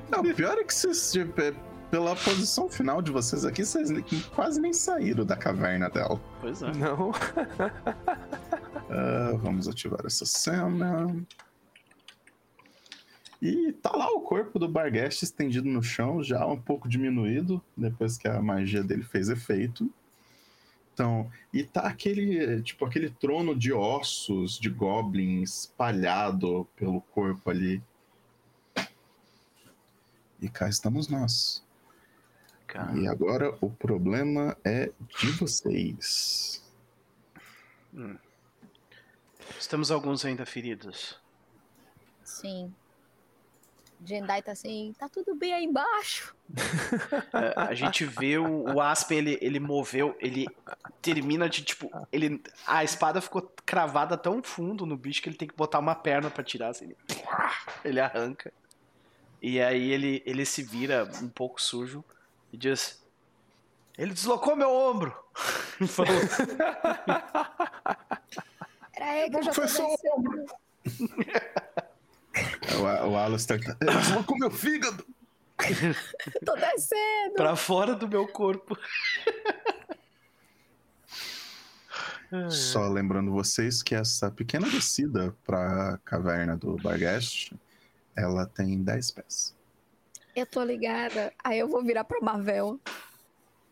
Não, 0.10 0.24
pior 0.34 0.58
é 0.58 0.64
que 0.64 0.74
é, 0.74 1.54
pela 1.90 2.16
posição 2.16 2.70
final 2.70 3.02
de 3.02 3.12
vocês 3.12 3.46
aqui, 3.46 3.66
vocês 3.66 3.90
quase 4.36 4.62
nem 4.62 4.74
saíram 4.74 5.26
da 5.26 5.36
caverna 5.36 5.90
dela. 5.90 6.22
Pois 6.42 6.62
é. 6.62 6.72
Não. 6.74 7.12
Ah, 8.92 9.38
vamos 9.38 9.68
ativar 9.68 10.00
essa 10.04 10.26
cena. 10.26 11.16
E 13.40 13.72
tá 13.74 13.92
lá 13.92 14.10
o 14.10 14.22
corpo 14.22 14.58
do 14.58 14.68
Barguest 14.68 15.22
estendido 15.22 15.70
no 15.70 15.84
chão, 15.84 16.24
já 16.24 16.44
um 16.46 16.60
pouco 16.60 16.90
diminuído, 16.90 17.62
depois 17.78 18.18
que 18.18 18.28
a 18.28 18.42
magia 18.42 18.84
dele 18.84 19.04
fez 19.04 19.30
efeito. 19.30 19.88
Então, 20.92 21.32
e 21.54 21.64
tá 21.64 21.82
aquele, 21.82 22.64
tipo, 22.64 22.84
aquele 22.84 23.12
trono 23.12 23.56
de 23.56 23.72
ossos 23.72 24.60
de 24.60 24.70
goblin 24.70 25.44
espalhado 25.44 26.68
pelo 26.76 27.00
corpo 27.00 27.50
ali. 27.50 27.82
E 30.42 30.50
cá 30.50 30.68
estamos 30.68 31.08
nós. 31.08 31.64
Cara. 32.70 32.96
E 32.96 33.08
agora 33.08 33.58
o 33.62 33.72
problema 33.72 34.56
é 34.64 34.92
de 35.20 35.32
vocês. 35.32 36.64
Temos 39.68 39.90
alguns 39.90 40.24
ainda 40.24 40.46
feridos. 40.46 41.20
Sim. 42.24 42.72
Jendai 44.06 44.44
tá 44.44 44.52
assim, 44.52 44.94
tá 44.98 45.10
tudo 45.10 45.36
bem 45.36 45.54
aí 45.54 45.66
embaixo. 45.66 46.36
É, 47.32 47.54
a 47.56 47.74
gente 47.76 48.06
vê 48.06 48.40
o, 48.40 48.64
o 48.74 48.82
Aspen, 48.82 49.20
ele, 49.20 49.38
ele 49.40 49.60
moveu, 49.60 50.16
ele 50.20 50.48
termina 51.00 51.48
de 51.48 51.64
tipo. 51.64 51.90
Ele, 52.12 52.42
a 52.66 52.84
espada 52.84 53.22
ficou 53.22 53.54
cravada 53.66 54.18
tão 54.18 54.42
fundo 54.42 54.84
no 54.86 54.98
bicho 54.98 55.22
que 55.22 55.30
ele 55.30 55.38
tem 55.38 55.48
que 55.48 55.56
botar 55.56 55.78
uma 55.78 55.94
perna 55.94 56.30
pra 56.32 56.44
tirar. 56.44 56.70
Assim, 56.70 56.86
ele, 56.86 56.98
ele 57.86 58.00
arranca. 58.00 58.52
E 59.42 59.62
aí 59.62 59.92
ele, 59.92 60.24
ele 60.26 60.44
se 60.44 60.64
vira 60.64 61.10
um 61.22 61.30
pouco 61.30 61.62
sujo 61.62 62.04
e 62.52 62.58
diz: 62.58 63.02
Ele 63.98 64.14
deslocou 64.14 64.56
meu 64.56 64.72
ombro! 64.72 65.14
E 65.82 65.88
falou, 65.88 66.12
Era 68.94 69.06
aí 69.06 69.30
que 69.30 69.38
eu 69.38 69.44
já 69.44 69.54
Foi 69.54 69.66
só. 69.70 69.88
O, 72.76 73.10
o 73.12 73.18
Alistair 73.18 73.64
tá. 73.64 73.78
Ele 73.80 73.98
deslocou 73.98 74.38
meu 74.38 74.52
fígado! 74.52 75.06
Tô 76.46 76.54
descendo. 76.56 77.36
pra 77.36 77.56
fora 77.56 77.96
do 77.96 78.10
meu 78.10 78.28
corpo. 78.28 78.78
Só 82.50 82.88
lembrando 82.88 83.32
vocês 83.32 83.82
que 83.82 83.96
essa 83.96 84.30
pequena 84.30 84.70
descida 84.70 85.36
pra 85.46 85.98
caverna 86.06 86.56
do 86.56 86.76
Bargast, 86.78 87.54
ela 88.16 88.46
tem 88.46 88.84
10 88.84 89.12
pés. 89.12 89.56
Eu 90.40 90.46
tô 90.46 90.64
ligada. 90.64 91.34
Aí 91.44 91.60
eu 91.60 91.68
vou 91.68 91.84
virar 91.84 92.04
pra 92.06 92.20
Mavel. 92.22 92.80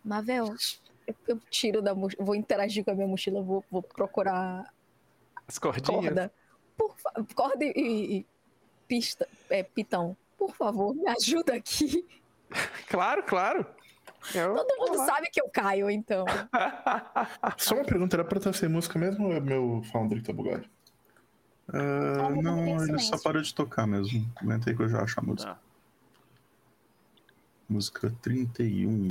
Mavel, 0.03 0.53
eu, 1.07 1.15
eu 1.27 1.39
tiro 1.49 1.81
da 1.81 1.95
mochila, 1.95 2.25
vou 2.25 2.35
interagir 2.35 2.83
com 2.83 2.91
a 2.91 2.95
minha 2.95 3.07
mochila, 3.07 3.41
vou, 3.41 3.63
vou 3.71 3.81
procurar 3.81 4.65
As 5.47 5.57
cordinhas. 5.57 6.03
corda. 6.05 6.33
Por 6.77 6.95
fa- 6.97 7.13
corda 7.35 7.63
e, 7.65 7.71
e- 7.75 8.17
e 8.19 8.25
pista, 8.87 9.27
é, 9.49 9.63
pitão. 9.63 10.15
Por 10.37 10.53
favor, 10.55 10.93
me 10.93 11.07
ajuda 11.09 11.53
aqui. 11.55 12.05
Claro, 12.87 13.23
claro. 13.23 13.65
Eu- 14.33 14.55
Todo 14.55 14.77
mundo 14.77 15.05
sabe 15.05 15.27
que 15.29 15.41
eu 15.41 15.49
caio, 15.49 15.89
então. 15.89 16.23
Só 17.57 17.75
uma 17.75 17.83
pergunta, 17.83 18.15
era 18.15 18.23
pra 18.23 18.53
sem 18.53 18.69
música 18.69 18.97
mesmo 18.97 19.27
ou 19.27 19.33
é 19.33 19.39
meu 19.41 19.81
Foundry 19.91 20.21
que 20.21 20.27
tá 20.27 20.33
bugado? 20.33 20.63
Ah, 21.73 22.29
não 22.41 22.81
ele 22.85 22.97
só 22.99 23.17
parou 23.21 23.41
de 23.41 23.53
tocar 23.53 23.85
mesmo. 23.85 24.25
Aguenta 24.37 24.69
aí 24.69 24.75
que 24.77 24.81
eu 24.81 24.87
já 24.87 25.01
acho 25.01 25.19
a 25.19 25.23
música. 25.23 25.55
Tá. 25.55 25.59
Música 27.69 28.13
31. 28.21 29.09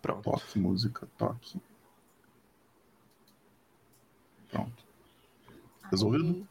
Pronto. 0.00 0.22
Toque, 0.30 0.58
música, 0.58 1.08
toque. 1.18 1.60
Pronto. 4.50 4.84
Resolvido? 5.90 6.46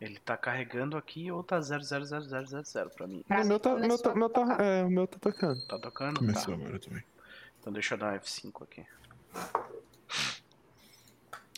Ele 0.00 0.18
tá 0.20 0.36
carregando 0.36 0.96
aqui 0.96 1.30
ou 1.32 1.42
tá 1.42 1.58
0000000 1.60 2.88
pra 2.90 3.06
mim? 3.06 3.24
O 3.28 3.44
meu 3.44 3.58
tá, 3.58 3.74
meu 3.74 3.98
tá, 3.98 4.14
meu 4.14 4.30
tá, 4.30 4.56
é, 4.62 4.84
o 4.84 4.90
meu 4.90 5.06
tá 5.08 5.18
tocando. 5.18 5.66
Tá 5.66 5.78
tocando? 5.78 6.18
Começou 6.20 6.56
Tá. 6.56 6.62
agora 6.62 6.78
também. 6.78 7.02
Então 7.60 7.72
deixa 7.72 7.94
eu 7.94 7.98
dar 7.98 8.14
um 8.14 8.16
F5 8.18 8.62
aqui. 8.62 8.86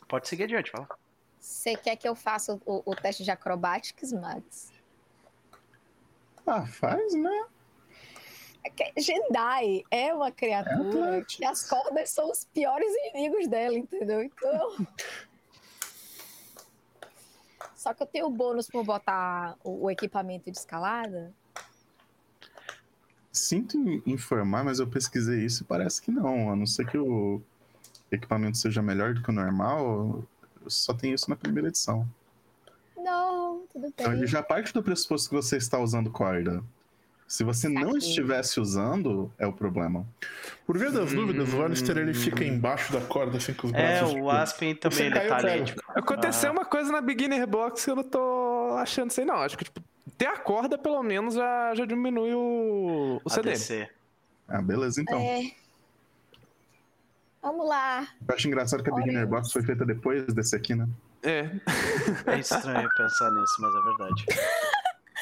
Pode 0.08 0.26
seguir 0.26 0.44
adiante, 0.44 0.70
fala. 0.70 0.88
Você 1.38 1.76
quer 1.76 1.96
que 1.96 2.08
eu 2.08 2.14
faça 2.16 2.58
o, 2.64 2.82
o 2.90 2.96
teste 2.96 3.22
de 3.24 3.30
acrobatics, 3.30 4.12
Max? 4.12 4.72
Ah, 6.46 6.66
faz, 6.66 7.12
né? 7.14 7.46
É 8.64 9.00
Jendai 9.00 9.82
é 9.90 10.12
uma 10.12 10.30
criatura 10.30 11.18
Atlético. 11.18 11.38
que 11.38 11.44
as 11.44 11.68
cordas 11.68 12.10
são 12.10 12.30
os 12.30 12.44
piores 12.44 12.92
inimigos 13.14 13.48
dela, 13.48 13.74
entendeu? 13.76 14.22
Então. 14.22 14.86
Só 17.74 17.94
que 17.94 18.02
eu 18.02 18.06
tenho 18.06 18.28
bônus 18.28 18.68
por 18.68 18.84
botar 18.84 19.56
o, 19.64 19.90
equipamento 19.90 20.50
de 20.50 20.58
escalada. 20.58 21.32
Sinto 23.32 23.78
informar, 24.06 24.62
mas 24.62 24.80
eu 24.80 24.86
pesquisei 24.86 25.46
isso 25.46 25.62
e 25.62 25.66
parece 25.66 26.02
que 26.02 26.10
não. 26.10 26.50
A 26.50 26.56
não 26.56 26.66
ser 26.66 26.86
que 26.86 26.98
o 26.98 27.40
equipamento 28.12 28.58
seja 28.58 28.82
melhor 28.82 29.14
do 29.14 29.22
que 29.22 29.30
o 29.30 29.32
normal, 29.32 30.22
só 30.66 30.92
tem 30.92 31.14
isso 31.14 31.30
na 31.30 31.36
primeira 31.36 31.68
edição. 31.68 32.06
Não, 32.98 33.64
tudo 33.72 33.86
Então 33.86 34.12
ele 34.12 34.20
bem. 34.20 34.28
já 34.28 34.42
parte 34.42 34.74
do 34.74 34.82
pressuposto 34.82 35.30
que 35.30 35.34
você 35.34 35.56
está 35.56 35.78
usando 35.78 36.10
corda. 36.10 36.62
Se 37.30 37.44
você 37.44 37.68
não 37.68 37.96
estivesse 37.96 38.58
usando, 38.58 39.32
é 39.38 39.46
o 39.46 39.52
problema. 39.52 40.04
Por 40.66 40.76
via 40.76 40.90
das 40.90 41.12
dúvidas, 41.12 41.54
o 41.54 41.62
Alistair 41.62 41.98
ele 41.98 42.12
fica 42.12 42.42
embaixo 42.42 42.92
da 42.92 43.00
corda 43.02 43.36
assim 43.36 43.54
com 43.54 43.68
os 43.68 43.72
É, 43.72 43.98
braços. 43.98 44.10
o 44.10 44.14
tipo, 44.16 44.30
Aspen 44.30 44.74
também, 44.74 44.98
você 44.98 45.04
ele 45.04 45.14
caiu, 45.14 45.28
tá 45.28 45.36
ali, 45.36 45.64
tipo... 45.64 45.80
Aconteceu 45.94 46.48
ah, 46.50 46.52
uma 46.54 46.64
coisa 46.64 46.90
na 46.90 47.00
Beginner 47.00 47.46
Box 47.46 47.84
que 47.84 47.90
eu 47.92 47.94
não 47.94 48.02
tô 48.02 48.74
achando 48.80 49.12
isso 49.12 49.20
aí, 49.20 49.26
não. 49.26 49.36
Acho 49.36 49.56
que, 49.56 49.62
tipo, 49.62 49.80
ter 50.18 50.26
a 50.26 50.38
corda, 50.38 50.76
pelo 50.76 51.00
menos, 51.04 51.34
já, 51.34 51.72
já 51.76 51.84
diminui 51.84 52.34
o, 52.34 53.20
o 53.24 53.30
CD. 53.30 53.50
DC. 53.52 53.88
Ah, 54.48 54.60
beleza, 54.60 55.00
então. 55.00 55.20
É. 55.20 55.52
Vamos 57.40 57.68
lá. 57.68 58.08
Eu 58.26 58.34
acho 58.34 58.48
engraçado 58.48 58.82
que 58.82 58.90
a 58.90 58.92
Beginner 58.92 59.28
Box 59.28 59.52
foi 59.52 59.62
feita 59.62 59.86
depois 59.86 60.26
desse 60.34 60.56
aqui, 60.56 60.74
né? 60.74 60.88
É. 61.22 61.48
É 62.26 62.40
estranho 62.40 62.88
pensar 62.96 63.30
nisso, 63.30 63.54
mas 63.60 63.72
é 63.72 63.82
verdade. 63.84 64.26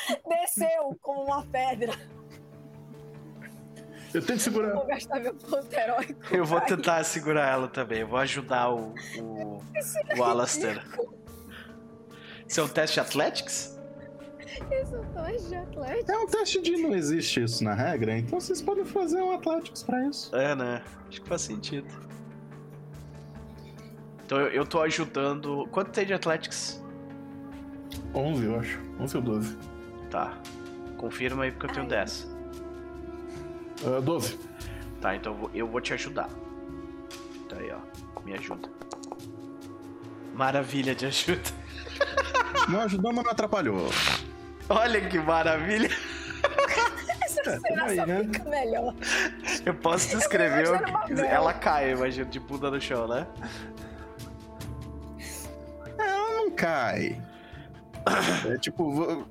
Desceu 0.28 0.98
como 1.00 1.24
uma 1.24 1.44
pedra. 1.46 1.92
Eu 4.12 4.24
tento 4.24 4.40
segurar. 4.40 4.72
Vou 4.74 4.86
gastar 4.86 5.20
meu 5.20 5.34
ponto 5.34 5.72
heróico. 5.72 6.34
Eu 6.34 6.44
vou 6.44 6.61
tentar 6.62 7.04
segurar 7.04 7.50
ela 7.50 7.68
também, 7.68 8.00
eu 8.00 8.09
vou 8.09 8.18
ajudar 8.18 8.70
o, 8.70 8.94
o, 9.18 9.62
o 10.16 10.24
Alastair. 10.24 10.82
Isso 12.46 12.61
é 12.61 12.62
um 12.62 12.68
teste 12.68 12.94
de 12.94 13.00
Athletics? 13.00 13.78
Isso, 14.70 14.96
dois 15.14 15.48
de 15.48 15.54
Atlético. 15.54 16.11
É 16.11 16.18
um 16.18 16.26
teste 16.26 16.61
de 16.62 16.76
não 16.78 16.94
existe 16.94 17.42
isso 17.42 17.62
na 17.62 17.74
regra, 17.74 18.16
então 18.16 18.40
vocês 18.40 18.62
podem 18.62 18.84
fazer 18.84 19.20
um 19.20 19.32
Athletics 19.32 19.82
pra 19.82 20.06
isso. 20.06 20.34
É, 20.34 20.54
né? 20.54 20.82
Acho 21.09 21.20
que 21.20 21.28
faz 21.28 21.42
sentido. 21.42 21.86
Então 24.24 24.40
eu, 24.40 24.48
eu 24.48 24.66
tô 24.66 24.80
ajudando. 24.80 25.68
Quanto 25.70 25.90
tem 25.90 26.06
de 26.06 26.14
Athletics? 26.14 26.82
11, 28.14 28.44
eu 28.44 28.59
acho. 28.59 28.80
11 28.98 29.16
ou 29.16 29.22
12. 29.22 29.59
Tá. 30.11 30.32
Confirma 30.96 31.44
aí 31.44 31.52
porque 31.52 31.66
eu 31.66 31.70
tenho 31.70 31.84
Ai. 31.84 31.90
10. 31.90 32.28
Ah, 33.86 34.00
12. 34.00 34.38
Tá, 35.00 35.14
então 35.14 35.32
eu 35.32 35.38
vou- 35.38 35.50
eu 35.54 35.66
vou 35.68 35.80
te 35.80 35.92
ajudar. 35.94 36.28
Tá 37.48 37.56
aí, 37.56 37.70
ó. 37.72 37.78
Me 38.24 38.34
ajuda. 38.34 38.68
Maravilha 40.34 40.94
de 40.94 41.06
ajuda. 41.06 41.40
Não 42.68 42.80
ajudou, 42.82 43.12
mas 43.12 43.24
não 43.24 43.32
atrapalhou. 43.32 43.88
Olha 44.68 45.00
que 45.09 45.18
maravilha. 45.18 45.88
Essa 47.22 47.40
É, 47.50 47.61
cena 47.61 47.84
aí, 47.84 47.96
só 47.96 48.06
né? 48.06 48.24
fica 48.24 48.44
melhor. 48.50 48.94
Eu 49.64 49.74
posso 49.74 50.09
descrever 50.16 50.66
Eu 50.66 50.72
o 51.16 51.20
ela 51.20 51.54
cai, 51.54 51.90
eu 51.92 51.96
imagino, 51.96 52.26
de 52.28 52.38
bunda 52.40 52.70
no 52.70 52.80
chão, 52.80 53.09
né? 53.09 53.26
Ela 55.98 56.34
não 56.36 56.50
cai. 56.50 57.20
É 58.50 58.59
tipo. 58.59 59.26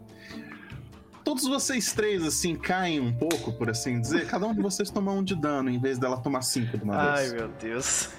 Todos 1.28 1.44
vocês 1.44 1.92
três, 1.92 2.24
assim, 2.24 2.56
caem 2.56 3.02
um 3.02 3.14
pouco, 3.14 3.52
por 3.52 3.70
assim 3.70 4.00
dizer. 4.00 4.26
Cada 4.28 4.48
um 4.48 4.56
de 4.56 4.62
vocês 4.62 4.90
toma 4.90 5.12
um 5.12 5.22
de 5.22 5.36
dano, 5.36 5.70
em 5.70 5.78
vez 5.78 6.00
dela 6.00 6.16
tomar 6.16 6.42
cinco 6.42 6.78
de 6.78 6.86
uma 6.86 6.96
Ai, 6.96 7.18
vez. 7.24 7.34
meu 7.34 7.50
Deus. 7.50 8.10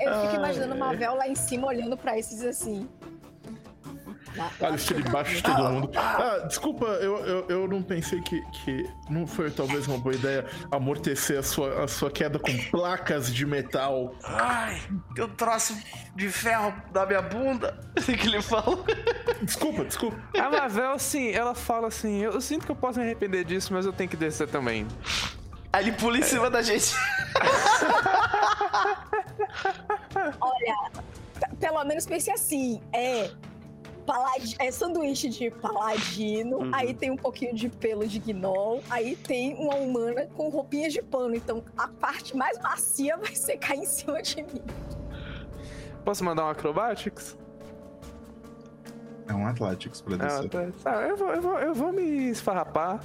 Eu 0.00 0.12
fico 0.12 0.32
Ai, 0.32 0.36
imaginando 0.36 0.74
uma 0.74 0.88
ai. 0.88 0.96
Vel 0.96 1.14
lá 1.14 1.28
em 1.28 1.36
cima 1.36 1.68
olhando 1.68 1.96
pra 1.96 2.18
isso 2.18 2.32
e 2.32 2.38
diz 2.38 2.44
assim. 2.46 2.88
"Ah, 4.38 4.50
eu 4.60 4.66
Olha, 4.66 4.74
estou 4.76 4.96
que 4.96 5.02
debaixo 5.02 5.36
de 5.36 5.42
todo 5.42 5.70
mundo. 5.70 5.90
Ah, 5.96 6.44
desculpa, 6.46 6.86
eu, 6.86 7.16
eu, 7.24 7.46
eu 7.48 7.68
não 7.68 7.82
pensei 7.82 8.20
que, 8.20 8.42
que 8.52 8.88
não 9.08 9.26
foi 9.26 9.50
talvez 9.50 9.86
uma 9.86 9.98
boa 9.98 10.14
ideia 10.14 10.44
amortecer 10.70 11.38
a 11.38 11.42
sua, 11.42 11.84
a 11.84 11.88
sua 11.88 12.10
queda 12.10 12.38
com 12.38 12.56
placas 12.70 13.32
de 13.32 13.46
metal. 13.46 14.14
Ai, 14.24 14.80
um 15.18 15.28
troço 15.28 15.76
de 16.14 16.28
ferro 16.28 16.74
na 16.92 17.06
minha 17.06 17.22
bunda. 17.22 17.80
Que 18.16 18.28
ele 18.28 18.40
fala. 18.40 18.78
Desculpa, 19.42 19.84
desculpa. 19.84 20.16
A 20.38 20.48
Mavel, 20.48 20.92
assim, 20.92 21.30
ela 21.30 21.54
fala 21.54 21.88
assim: 21.88 22.22
eu, 22.22 22.32
eu 22.32 22.40
sinto 22.40 22.64
que 22.64 22.72
eu 22.72 22.76
posso 22.76 22.98
me 22.98 23.04
arrepender 23.04 23.44
disso, 23.44 23.72
mas 23.72 23.84
eu 23.84 23.92
tenho 23.92 24.08
que 24.08 24.16
descer 24.16 24.48
também. 24.48 24.86
Aí 25.72 25.84
ele 25.84 25.92
pula 25.92 26.18
em 26.18 26.22
cima 26.22 26.48
da 26.48 26.62
gente. 26.62 26.94
Olha, 30.40 30.90
pelo 31.60 31.84
menos 31.84 32.06
pense 32.06 32.30
assim, 32.30 32.80
é, 32.92 33.30
paladi 34.06 34.56
é 34.58 34.70
sanduíche 34.70 35.28
de 35.28 35.50
paladino, 35.50 36.58
Uhum. 36.58 36.70
aí 36.72 36.94
tem 36.94 37.10
um 37.10 37.16
pouquinho 37.16 37.54
de 37.54 37.68
pelo 37.68 38.06
de 38.06 38.18
gnoll, 38.20 38.82
aí 38.88 39.16
tem 39.16 39.54
uma 39.56 39.74
humana 39.74 40.26
com 40.36 40.48
roupinhas 40.48 40.92
de 40.92 41.02
pano, 41.02 41.34
então 41.34 41.62
a 41.76 41.88
parte 41.88 42.36
mais 42.36 42.58
macia 42.60 43.16
vai 43.18 43.34
ser 43.34 43.56
cair 43.58 43.80
em 43.80 43.86
cima 43.86 44.22
de 44.22 44.42
mim. 44.42 44.62
Posso 46.04 46.24
mandar 46.24 46.46
um 46.46 46.50
acrobatics? 46.50 47.36
É 49.28 49.34
um 49.34 49.44
Athletics 49.46 50.00
pra 50.00 50.14
Ah, 50.14 50.18
descer. 50.18 50.48
tá. 50.48 50.66
Tá, 50.84 51.02
eu, 51.02 51.16
vou, 51.16 51.34
eu, 51.34 51.42
vou, 51.42 51.58
eu 51.58 51.74
vou 51.74 51.92
me 51.92 52.30
esfarrapar. 52.30 53.00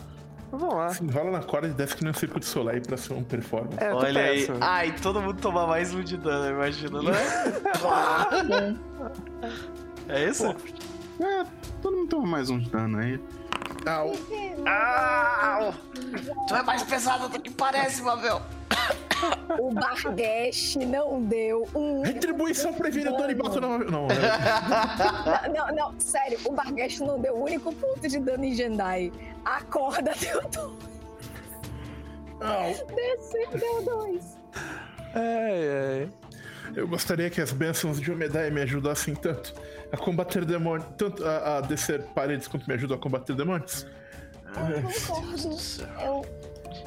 Vamos 0.51 0.75
lá. 0.75 0.89
Se 0.89 1.03
enrola 1.03 1.31
na 1.31 1.41
corda 1.41 1.67
e 1.69 1.71
desce 1.71 1.95
que 1.95 2.03
nem 2.03 2.11
um 2.11 2.13
circo 2.13 2.37
de 2.39 2.45
Soleil 2.45 2.81
pra 2.81 2.97
ser 2.97 3.13
um 3.13 3.23
performance. 3.23 3.81
É, 3.81 3.91
Olha 3.93 4.21
aí. 4.21 4.45
Ai, 4.59 4.93
todo 5.01 5.21
mundo 5.21 5.39
toma 5.41 5.65
mais 5.65 5.93
um 5.95 6.03
de 6.03 6.17
dano, 6.17 6.45
eu 6.45 6.55
imagino, 6.57 7.01
né? 7.01 7.13
é 10.11 10.29
isso? 10.29 10.45
É, 10.47 11.45
todo 11.81 11.97
mundo 11.97 12.09
toma 12.09 12.27
mais 12.27 12.49
um 12.49 12.59
de 12.59 12.69
dano 12.69 12.97
aí. 12.99 13.19
Au. 13.85 14.13
Ah, 14.65 15.73
tu 16.47 16.55
é 16.55 16.63
mais 16.63 16.83
pesado 16.83 17.29
do 17.29 17.39
que 17.39 17.49
parece, 17.49 18.01
Mavel. 18.01 18.41
O 19.59 19.71
Barguesh 19.71 20.75
não 20.77 21.21
deu 21.21 21.67
um. 21.75 22.01
Retribuição 22.01 22.73
e 23.29 23.35
bato 23.35 23.61
na. 23.61 23.77
Não, 23.79 24.07
é. 24.07 25.47
Não, 25.49 25.67
não, 25.67 25.75
não, 25.75 25.99
sério, 25.99 26.39
o 26.45 26.51
Barguesh 26.51 26.99
não 26.99 27.19
deu 27.19 27.35
o 27.35 27.43
único 27.43 27.73
ponto 27.73 28.07
de 28.07 28.19
dano 28.19 28.43
em 28.43 28.53
Jendai. 28.53 29.11
A 29.45 29.61
corda 29.61 30.13
deu 30.19 30.41
dois, 30.49 30.75
Au. 32.41 32.95
desceu, 32.95 33.51
deu 33.51 33.83
dois. 33.83 34.37
Ai, 35.13 36.01
ai. 36.03 36.20
Eu 36.75 36.87
gostaria 36.87 37.29
que 37.29 37.41
as 37.41 37.51
bênçãos 37.51 37.99
de 37.99 38.11
Omedai 38.11 38.49
me 38.49 38.61
ajudassem 38.61 39.13
tanto 39.15 39.53
a 39.91 39.97
combater 39.97 40.45
demônios, 40.45 40.87
tanto 40.97 41.23
a, 41.25 41.57
a 41.57 41.61
descer 41.61 42.01
paredes 42.15 42.47
quanto 42.47 42.67
me 42.67 42.73
ajudam 42.75 42.97
a 42.97 42.99
combater 42.99 43.35
demônios. 43.35 43.85
Eu. 46.01 46.25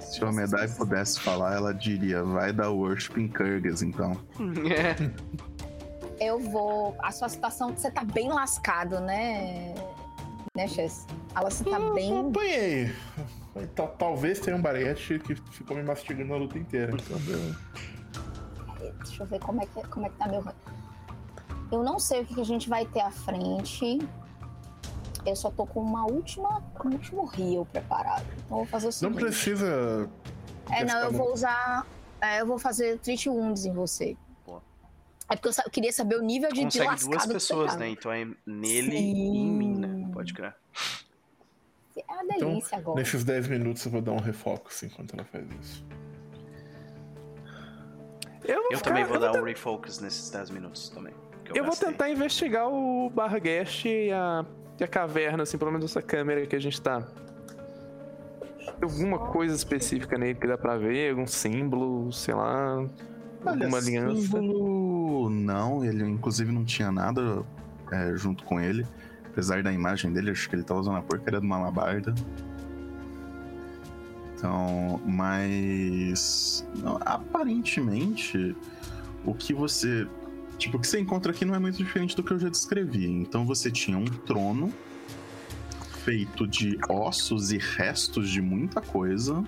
Se 0.00 0.22
a 0.24 0.30
Medai 0.32 0.68
pudesse 0.68 1.20
falar, 1.20 1.54
ela 1.54 1.72
diria: 1.74 2.22
vai 2.22 2.52
dar 2.52 2.70
worship 2.70 3.18
em 3.20 3.28
Kurgas, 3.28 3.82
então. 3.82 4.12
É. 4.70 4.94
Eu 6.24 6.38
vou. 6.38 6.96
A 7.02 7.10
sua 7.10 7.28
situação, 7.28 7.74
você 7.76 7.90
tá 7.90 8.04
bem 8.04 8.28
lascado, 8.32 9.00
né? 9.00 9.74
Né, 10.56 10.68
Chess? 10.68 11.06
Ela 11.34 11.50
você 11.50 11.64
tá 11.64 11.78
Eu 11.78 11.92
bem. 11.92 12.20
apanhei. 12.28 12.92
Tal- 13.74 13.88
Talvez 13.98 14.38
tenha 14.38 14.56
um 14.56 14.62
barete 14.62 15.18
que 15.18 15.34
ficou 15.34 15.76
me 15.76 15.82
mastigando 15.82 16.32
a 16.32 16.36
luta 16.36 16.56
inteira. 16.56 16.92
Então, 16.94 17.18
eu- 17.28 17.54
Deixa 18.92 19.22
eu 19.22 19.26
ver 19.26 19.40
como 19.40 19.62
é 19.62 19.66
que, 19.66 19.88
como 19.88 20.06
é 20.06 20.08
que 20.08 20.16
tá 20.16 20.28
meu. 20.28 20.44
Eu 21.72 21.82
não 21.82 21.98
sei 21.98 22.22
o 22.22 22.26
que 22.26 22.34
que 22.34 22.40
a 22.40 22.44
gente 22.44 22.68
vai 22.68 22.84
ter 22.86 23.00
à 23.00 23.10
frente. 23.10 23.98
Eu 25.26 25.34
só 25.34 25.50
tô 25.50 25.64
com 25.66 25.80
uma 25.80 26.04
última, 26.04 26.62
um 26.84 26.90
último 26.90 27.24
rio 27.24 27.66
preparado. 27.72 28.26
Então 28.44 28.58
eu 28.58 28.64
vou 28.64 28.66
fazer 28.66 28.86
o 28.86 28.88
não 28.88 28.92
seguinte. 28.92 29.20
precisa. 29.20 30.10
É, 30.70 30.84
não, 30.84 30.98
eu 31.00 31.12
vou 31.12 31.32
usar. 31.32 31.86
é, 32.20 32.40
eu 32.40 32.46
vou 32.46 32.58
fazer 32.58 32.98
Treat 32.98 33.28
Wounds 33.28 33.64
em 33.64 33.72
você. 33.72 34.16
Boa. 34.46 34.62
É 35.30 35.36
porque 35.36 35.48
eu, 35.48 35.70
queria 35.70 35.92
saber 35.92 36.16
o 36.16 36.22
nível 36.22 36.50
de, 36.50 36.56
de 36.56 36.64
Consegue 36.64 36.86
lascado 36.86 37.10
duas 37.10 37.22
que 37.22 37.28
você 37.28 37.34
pessoas, 37.34 37.72
tá. 37.72 37.78
né? 37.78 37.88
Então 37.88 38.12
é 38.12 38.26
nele 38.46 38.96
e 38.96 39.38
em 39.38 39.50
mim, 39.50 39.78
né? 39.78 39.88
Sim. 39.88 40.10
Pode 40.12 40.34
crer. 40.34 40.54
É 41.96 42.12
uma 42.12 42.24
Então, 42.24 42.48
delícia 42.48 42.76
agora. 42.78 42.98
Nesses 43.00 43.24
10 43.24 43.48
minutos 43.48 43.84
eu 43.86 43.92
vou 43.92 44.02
dar 44.02 44.12
um 44.12 44.20
refoco 44.20 44.68
assim, 44.68 44.86
enquanto 44.86 45.14
ela 45.14 45.24
faz 45.24 45.46
isso. 45.60 45.84
Eu, 48.44 48.56
vou 48.62 48.70
Eu 48.72 48.78
ficar- 48.78 48.90
também 48.90 49.04
vou 49.04 49.14
eu 49.16 49.20
dar 49.20 49.32
vou 49.32 49.40
um 49.40 49.44
refocus 49.44 50.00
nesses 50.00 50.30
10 50.30 50.50
minutos 50.50 50.88
também. 50.90 51.12
que 51.44 51.58
Eu 51.58 51.64
vou 51.64 51.74
tentar 51.76 52.08
investigar 52.10 52.68
o 52.68 53.10
Barguest 53.10 53.84
e 53.86 54.10
a, 54.12 54.44
e 54.78 54.84
a 54.84 54.88
caverna, 54.88 55.42
assim, 55.44 55.56
pelo 55.58 55.70
menos 55.72 55.90
essa 55.90 56.02
câmera 56.02 56.46
que 56.46 56.54
a 56.56 56.60
gente 56.60 56.80
tá. 56.80 57.02
Alguma 58.82 59.18
coisa 59.18 59.54
específica 59.54 60.18
nele 60.18 60.34
que 60.34 60.46
dá 60.46 60.58
pra 60.58 60.76
ver, 60.76 61.10
algum 61.10 61.26
símbolo, 61.26 62.12
sei 62.12 62.34
lá, 62.34 62.84
alguma 63.44 63.78
aliança. 63.78 64.20
símbolo, 64.22 65.30
Não, 65.30 65.84
ele 65.84 66.04
inclusive 66.04 66.50
não 66.52 66.64
tinha 66.64 66.90
nada 66.90 67.42
é, 67.92 68.12
junto 68.16 68.44
com 68.44 68.60
ele. 68.60 68.86
Apesar 69.26 69.62
da 69.62 69.72
imagem 69.72 70.12
dele, 70.12 70.30
acho 70.30 70.48
que 70.48 70.54
ele 70.56 70.62
tava 70.62 70.80
usando 70.80 70.96
a 70.96 71.02
porcaria 71.02 71.40
de 71.40 71.46
uma 71.46 71.56
alabarda. 71.56 72.14
Então, 74.44 75.00
mas. 75.06 76.66
aparentemente, 77.00 78.54
o 79.24 79.32
que 79.32 79.54
você. 79.54 80.06
Tipo, 80.58 80.76
o 80.76 80.80
que 80.80 80.86
você 80.86 81.00
encontra 81.00 81.32
aqui 81.32 81.46
não 81.46 81.54
é 81.54 81.58
muito 81.58 81.78
diferente 81.78 82.14
do 82.14 82.22
que 82.22 82.30
eu 82.30 82.38
já 82.38 82.50
descrevi. 82.50 83.10
Então 83.10 83.46
você 83.46 83.70
tinha 83.70 83.96
um 83.96 84.04
trono 84.04 84.70
feito 86.04 86.46
de 86.46 86.78
ossos 86.90 87.52
e 87.52 87.58
restos 87.58 88.28
de 88.28 88.42
muita 88.42 88.82
coisa. 88.82 89.42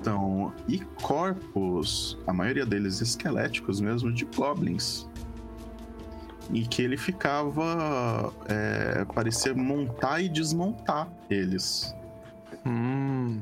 Então, 0.00 0.52
e 0.66 0.80
corpos, 0.80 2.18
a 2.26 2.32
maioria 2.32 2.66
deles 2.66 3.00
esqueléticos 3.00 3.80
mesmo, 3.80 4.12
de 4.12 4.24
goblins. 4.24 5.06
E 6.52 6.66
que 6.66 6.82
ele 6.82 6.96
ficava. 6.96 8.32
É, 8.48 9.04
parecia 9.04 9.54
montar 9.54 10.20
e 10.20 10.28
desmontar 10.28 11.08
eles. 11.30 11.94
Hum. 12.66 13.40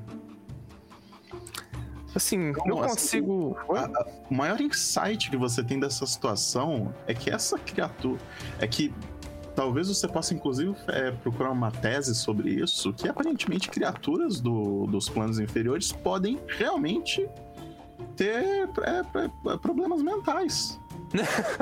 Assim, 2.14 2.52
eu 2.66 2.78
assim? 2.82 3.20
consigo. 3.22 3.56
O 4.30 4.34
maior 4.34 4.60
insight 4.60 5.30
que 5.30 5.36
você 5.36 5.62
tem 5.62 5.78
dessa 5.78 6.06
situação 6.06 6.92
é 7.06 7.14
que 7.14 7.30
essa 7.30 7.58
criatura. 7.58 8.18
É 8.58 8.66
que 8.66 8.92
talvez 9.54 9.88
você 9.88 10.06
possa, 10.08 10.32
inclusive, 10.34 10.74
é, 10.88 11.10
procurar 11.10 11.50
uma 11.50 11.70
tese 11.70 12.14
sobre 12.14 12.50
isso, 12.50 12.92
que 12.92 13.08
aparentemente 13.08 13.68
criaturas 13.68 14.40
do- 14.40 14.86
dos 14.86 15.08
planos 15.08 15.38
inferiores 15.38 15.92
podem 15.92 16.38
realmente 16.46 17.28
ter 18.16 18.68
é, 18.82 19.02
é, 19.52 19.56
problemas 19.58 20.02
mentais. 20.02 20.78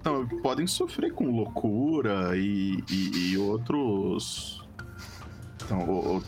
Então, 0.00 0.26
podem 0.42 0.66
sofrer 0.66 1.12
com 1.12 1.26
loucura 1.30 2.34
e, 2.36 2.82
e- 2.90 3.32
e 3.32 3.38
outros. 3.38 4.64
Então, 5.64 5.78
o- 5.88 6.22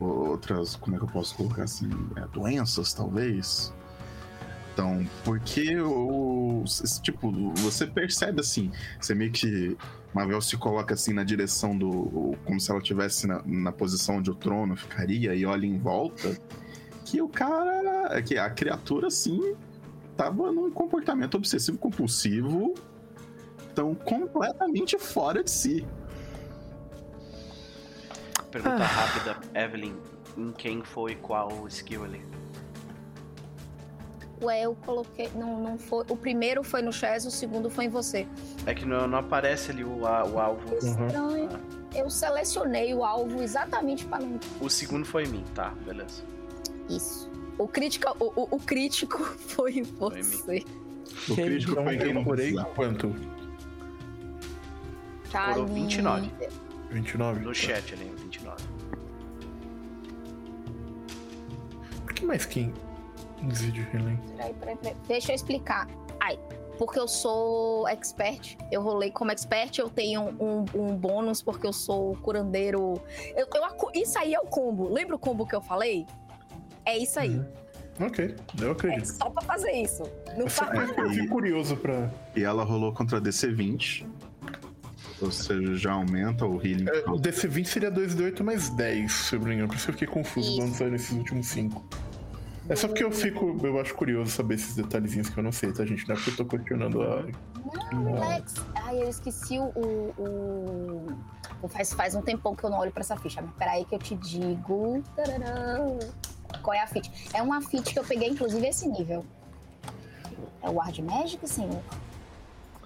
outras. 0.00 0.76
Como 0.76 0.96
é 0.96 0.98
que 0.98 1.04
eu 1.04 1.08
posso 1.08 1.34
colocar 1.36 1.64
assim? 1.64 1.88
é, 2.16 2.26
doenças, 2.28 2.92
talvez. 2.92 3.72
Então, 4.76 5.06
porque 5.24 5.80
o. 5.80 6.62
Tipo, 7.02 7.30
você 7.56 7.86
percebe 7.86 8.40
assim. 8.40 8.70
Você 9.00 9.14
meio 9.14 9.32
que. 9.32 9.76
Mavel 10.12 10.40
se 10.40 10.56
coloca 10.56 10.94
assim 10.94 11.14
na 11.14 11.24
direção 11.24 11.76
do. 11.76 12.36
Como 12.44 12.60
se 12.60 12.70
ela 12.70 12.80
estivesse 12.80 13.26
na, 13.26 13.42
na 13.46 13.72
posição 13.72 14.18
onde 14.18 14.30
o 14.30 14.34
trono 14.34 14.76
ficaria 14.76 15.34
e 15.34 15.46
olha 15.46 15.64
em 15.64 15.78
volta. 15.78 16.36
Que 17.06 17.22
o 17.22 17.28
cara. 17.28 18.20
Que 18.20 18.36
a 18.36 18.50
criatura, 18.50 19.06
assim. 19.06 19.54
Tava 20.14 20.52
num 20.52 20.70
comportamento 20.70 21.36
obsessivo 21.36 21.78
compulsivo. 21.78 22.74
estão 23.68 23.94
completamente 23.94 24.98
fora 24.98 25.42
de 25.42 25.50
si. 25.50 25.86
Pergunta 28.62 28.84
rápida, 28.84 29.36
Evelyn. 29.54 29.94
Em 30.36 30.52
quem 30.52 30.82
foi 30.82 31.14
qual 31.14 31.66
skill 31.68 32.04
ali? 32.04 32.22
Ué, 34.42 34.62
eu 34.62 34.74
coloquei. 34.74 35.30
Não, 35.34 35.58
não 35.62 35.78
foi. 35.78 36.04
O 36.10 36.16
primeiro 36.16 36.62
foi 36.62 36.82
no 36.82 36.92
Chess, 36.92 37.26
o 37.26 37.30
segundo 37.30 37.70
foi 37.70 37.86
em 37.86 37.88
você. 37.88 38.26
É 38.66 38.74
que 38.74 38.84
não, 38.84 39.06
não 39.08 39.18
aparece 39.18 39.70
ali 39.70 39.82
o, 39.84 40.06
a- 40.06 40.24
o 40.26 40.38
alvo. 40.38 40.68
Uhum. 40.70 40.78
Estranho. 41.06 41.48
Eu 41.94 42.10
selecionei 42.10 42.92
o 42.94 43.02
alvo 43.04 43.42
exatamente 43.42 44.04
para 44.04 44.24
não. 44.24 44.38
O 44.60 44.68
segundo 44.68 45.06
foi 45.06 45.24
em 45.24 45.28
mim, 45.28 45.44
tá, 45.54 45.70
beleza. 45.86 46.22
Isso. 46.90 47.30
O 47.58 47.66
crítico, 47.66 48.14
o, 48.20 48.42
o- 48.42 48.48
o 48.56 48.58
crítico 48.60 49.22
foi 49.48 49.78
em 49.78 49.84
Foi 49.84 50.12
em 50.20 50.22
mim. 50.22 50.22
você. 50.22 50.64
O 51.30 51.34
Que 51.34 51.42
crítico 51.42 51.72
Então 51.72 51.84
foi 51.84 51.96
quem 51.96 52.14
eu 52.14 52.24
curei 52.24 52.54
quanto? 52.74 53.14
Tá 55.32 55.54
Foram 55.54 55.64
ali. 55.64 55.74
29. 55.74 56.30
29? 56.90 57.40
No 57.40 57.46
Tá. 57.48 57.54
chat 57.54 57.94
ali, 57.94 58.12
que 62.16 62.26
mais 62.26 62.44
quem 62.44 62.72
desvide 63.42 63.86
Helen? 63.92 64.18
Peraí, 64.36 64.54
peraí, 64.54 64.76
peraí. 64.76 64.96
Deixa 65.06 65.32
eu 65.32 65.36
explicar. 65.36 65.86
Ai, 66.20 66.38
porque 66.78 66.98
eu 66.98 67.06
sou 67.08 67.86
expert. 67.88 68.56
Eu 68.70 68.82
rolei 68.82 69.10
como 69.10 69.30
expert, 69.30 69.78
eu 69.78 69.88
tenho 69.88 70.22
um, 70.40 70.64
um 70.74 70.96
bônus 70.96 71.42
porque 71.42 71.66
eu 71.66 71.72
sou 71.72 72.16
curandeiro. 72.16 73.00
Eu, 73.34 73.46
eu 73.46 73.90
isso 73.94 74.18
aí 74.18 74.34
é 74.34 74.40
o 74.40 74.46
combo. 74.46 74.88
Lembra 74.88 75.16
o 75.16 75.18
combo 75.18 75.46
que 75.46 75.54
eu 75.54 75.60
falei? 75.60 76.06
É 76.84 76.96
isso 76.98 77.18
aí. 77.18 77.36
Uhum. 77.36 77.46
Ok, 77.98 78.34
eu 78.60 78.68
É 78.68 78.72
acredito. 78.72 79.06
só 79.06 79.30
pra 79.30 79.42
fazer 79.42 79.72
isso. 79.72 80.02
Não 80.36 80.46
Essa- 80.46 80.66
faz 80.66 80.90
eu 80.98 81.10
fico 81.10 81.28
curioso 81.28 81.76
pra. 81.78 82.10
E 82.34 82.42
ela 82.44 82.62
rolou 82.62 82.92
contra 82.92 83.18
DC20. 83.20 84.06
Ou 85.22 85.30
seja, 85.30 85.74
já 85.76 85.92
aumenta 85.92 86.44
o 86.44 86.56
healing. 86.60 86.84
É, 86.90 86.98
o 87.10 87.16
DC20 87.18 87.64
seria 87.64 87.90
2d8 87.90 88.42
mais 88.42 88.68
10, 88.68 89.10
se 89.10 89.34
eu 89.34 89.40
não 89.40 89.48
me 89.48 89.54
engano. 89.54 89.68
Por 89.68 89.76
isso 89.76 89.86
que 89.86 89.90
eu 89.90 89.94
fiquei 89.94 90.08
confuso 90.08 90.50
Isso. 90.50 90.58
quando 90.58 90.74
saiu 90.74 90.90
nesses 90.90 91.10
últimos 91.16 91.46
5. 91.46 91.82
É 92.68 92.74
só 92.76 92.88
porque 92.88 93.04
eu 93.04 93.12
fico. 93.12 93.58
Eu 93.64 93.80
acho 93.80 93.94
curioso 93.94 94.30
saber 94.30 94.54
esses 94.56 94.74
detalhezinhos 94.74 95.28
que 95.28 95.38
eu 95.38 95.42
não 95.42 95.52
sei, 95.52 95.72
tá, 95.72 95.84
gente? 95.84 96.06
Não 96.08 96.14
é 96.14 96.18
porque 96.18 96.30
eu 96.30 96.36
tô 96.36 96.44
questionando 96.46 97.02
a. 97.02 97.24
Relax. 97.94 98.54
Ai, 98.74 99.02
eu 99.02 99.08
esqueci 99.08 99.58
o. 99.58 99.64
o- 99.64 101.06
o- 101.62 101.68
Faz, 101.68 101.92
faz 101.94 102.14
um 102.14 102.22
tempão 102.22 102.54
que 102.54 102.62
eu 102.64 102.70
não 102.70 102.78
olho 102.78 102.90
pra 102.92 103.00
essa 103.00 103.16
ficha. 103.16 103.40
Mas 103.42 103.52
peraí 103.56 103.84
que 103.84 103.94
eu 103.94 103.98
te 103.98 104.14
digo. 104.16 105.02
Tararã. 105.14 105.98
Qual 106.62 106.74
é 106.74 106.80
a 106.82 106.86
fit? 106.86 107.10
É 107.34 107.42
uma 107.42 107.60
fit 107.60 107.92
que 107.92 107.98
eu 107.98 108.04
peguei, 108.04 108.28
inclusive, 108.28 108.66
esse 108.66 108.88
nível. 108.88 109.24
É 110.62 110.68
o 110.68 110.74
Ward 110.74 111.00
Magic, 111.02 111.46
senhor? 111.48 111.82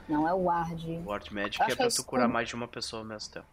Não 0.08 0.26
é 0.26 0.32
o 0.34 0.44
Ward. 0.44 1.00
Ward 1.06 1.32
Magic 1.34 1.62
é 1.62 1.66
que 1.66 1.72
é 1.72 1.76
pra 1.76 1.88
tu 1.88 2.04
curar 2.04 2.28
mais 2.28 2.48
de 2.48 2.54
uma 2.54 2.66
pessoa 2.68 3.02
ao 3.02 3.06
mesmo 3.08 3.30
tempo. 3.32 3.46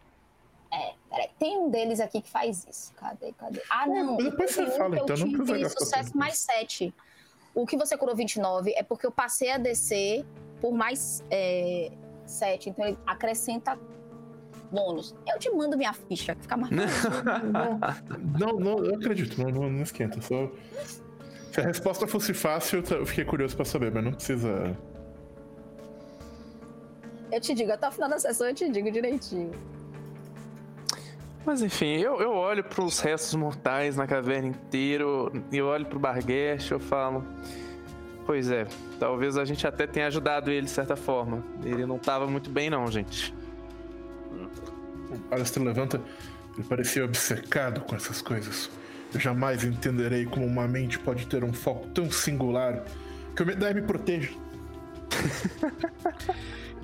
É, 0.70 0.92
peraí. 1.08 1.30
Tem 1.38 1.58
um 1.58 1.70
deles 1.70 2.00
aqui 2.00 2.20
que 2.20 2.30
faz 2.30 2.66
isso. 2.68 2.92
Cadê, 2.94 3.32
cadê? 3.32 3.62
Ah, 3.70 3.86
não. 3.86 4.16
mas 4.16 4.24
depois 4.24 4.50
você 4.50 4.66
fala, 4.66 4.90
que 4.90 5.00
eu 5.00 5.04
então, 5.04 5.16
não 5.16 5.32
precisa 5.32 5.44
tive 5.44 5.62
gastar 5.62 5.80
sucesso 5.80 6.16
mais 6.16 6.38
7. 6.38 6.94
O 7.54 7.66
que 7.66 7.76
você 7.76 7.96
curou 7.96 8.14
29 8.14 8.72
é 8.76 8.82
porque 8.82 9.06
eu 9.06 9.10
passei 9.10 9.50
a 9.50 9.58
descer 9.58 10.24
por 10.60 10.72
mais 10.72 11.24
é, 11.30 11.90
7. 12.26 12.70
Então 12.70 12.86
ele 12.86 12.98
acrescenta 13.06 13.78
bônus. 14.70 15.14
Eu 15.26 15.38
te 15.38 15.50
mando 15.50 15.76
minha 15.76 15.92
ficha, 15.92 16.34
que 16.34 16.42
fica 16.42 16.56
mais 16.56 16.74
fácil. 16.76 18.04
Não, 18.38 18.60
não, 18.60 18.84
eu 18.84 18.94
acredito, 18.96 19.42
não, 19.42 19.50
não, 19.50 19.70
não 19.70 19.82
esquenta. 19.82 20.20
Só. 20.20 20.50
Se 21.52 21.60
a 21.60 21.64
resposta 21.64 22.06
fosse 22.06 22.34
fácil, 22.34 22.84
eu 22.90 23.06
fiquei 23.06 23.24
curioso 23.24 23.56
pra 23.56 23.64
saber, 23.64 23.90
mas 23.90 24.04
não 24.04 24.12
precisa. 24.12 24.76
eu 27.32 27.40
te 27.40 27.54
digo, 27.54 27.72
até 27.72 27.88
o 27.88 27.92
final 27.92 28.08
da 28.08 28.18
sessão 28.18 28.48
eu 28.48 28.54
te 28.54 28.68
digo 28.68 28.90
direitinho. 28.90 29.50
Mas 31.48 31.62
enfim, 31.62 31.96
eu, 31.96 32.20
eu 32.20 32.32
olho 32.32 32.62
pros 32.62 33.00
restos 33.00 33.34
mortais 33.34 33.96
na 33.96 34.06
caverna 34.06 34.48
inteiro, 34.48 35.32
e 35.50 35.56
eu 35.56 35.64
olho 35.64 35.86
pro 35.86 35.98
Barguest 35.98 36.68
e 36.68 36.74
eu 36.74 36.78
falo. 36.78 37.24
Pois 38.26 38.50
é, 38.50 38.66
talvez 39.00 39.38
a 39.38 39.46
gente 39.46 39.66
até 39.66 39.86
tenha 39.86 40.08
ajudado 40.08 40.50
ele 40.50 40.66
de 40.66 40.70
certa 40.70 40.94
forma. 40.94 41.42
Ele 41.64 41.86
não 41.86 41.98
tava 41.98 42.26
muito 42.26 42.50
bem, 42.50 42.68
não, 42.68 42.86
gente. 42.90 43.34
O 44.30 45.34
Alistair 45.34 45.64
levanta. 45.64 46.02
Ele 46.54 46.68
parecia 46.68 47.02
obcecado 47.02 47.80
com 47.80 47.96
essas 47.96 48.20
coisas. 48.20 48.70
Eu 49.14 49.18
jamais 49.18 49.64
entenderei 49.64 50.26
como 50.26 50.44
uma 50.44 50.68
mente 50.68 50.98
pode 50.98 51.26
ter 51.26 51.42
um 51.42 51.52
foco 51.54 51.88
tão 51.94 52.10
singular 52.10 52.84
que 53.34 53.42
o 53.42 53.46
Medai 53.46 53.72
me 53.72 53.80
proteja. 53.80 54.32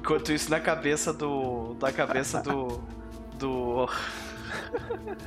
Enquanto 0.00 0.32
isso, 0.32 0.50
na 0.50 0.58
cabeça 0.58 1.12
do. 1.12 1.74
Da 1.74 1.92
cabeça 1.92 2.40
do. 2.40 2.82
Do. 3.38 3.90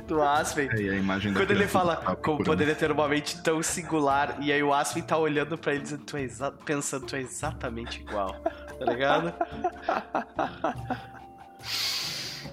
Do 0.06 0.22
Aspen. 0.22 0.68
Aí 0.70 0.88
a 0.90 0.94
imagem 0.94 1.32
Quando 1.34 1.50
ele 1.50 1.66
fala 1.66 1.96
tá 1.96 2.16
como 2.16 2.42
poderia 2.44 2.74
ter 2.74 2.90
uma 2.90 3.08
mente 3.08 3.40
tão 3.42 3.62
singular, 3.62 4.36
e 4.40 4.52
aí 4.52 4.62
o 4.62 4.72
Aspen 4.72 5.02
tá 5.02 5.16
olhando 5.16 5.56
pra 5.58 5.72
ele 5.74 5.82
dizendo, 5.82 6.04
tu 6.04 6.16
é 6.16 6.28
pensando, 6.64 7.06
tu 7.06 7.16
é 7.16 7.20
exatamente 7.20 8.00
igual, 8.00 8.34
tá 8.78 8.84
ligado? 8.84 9.32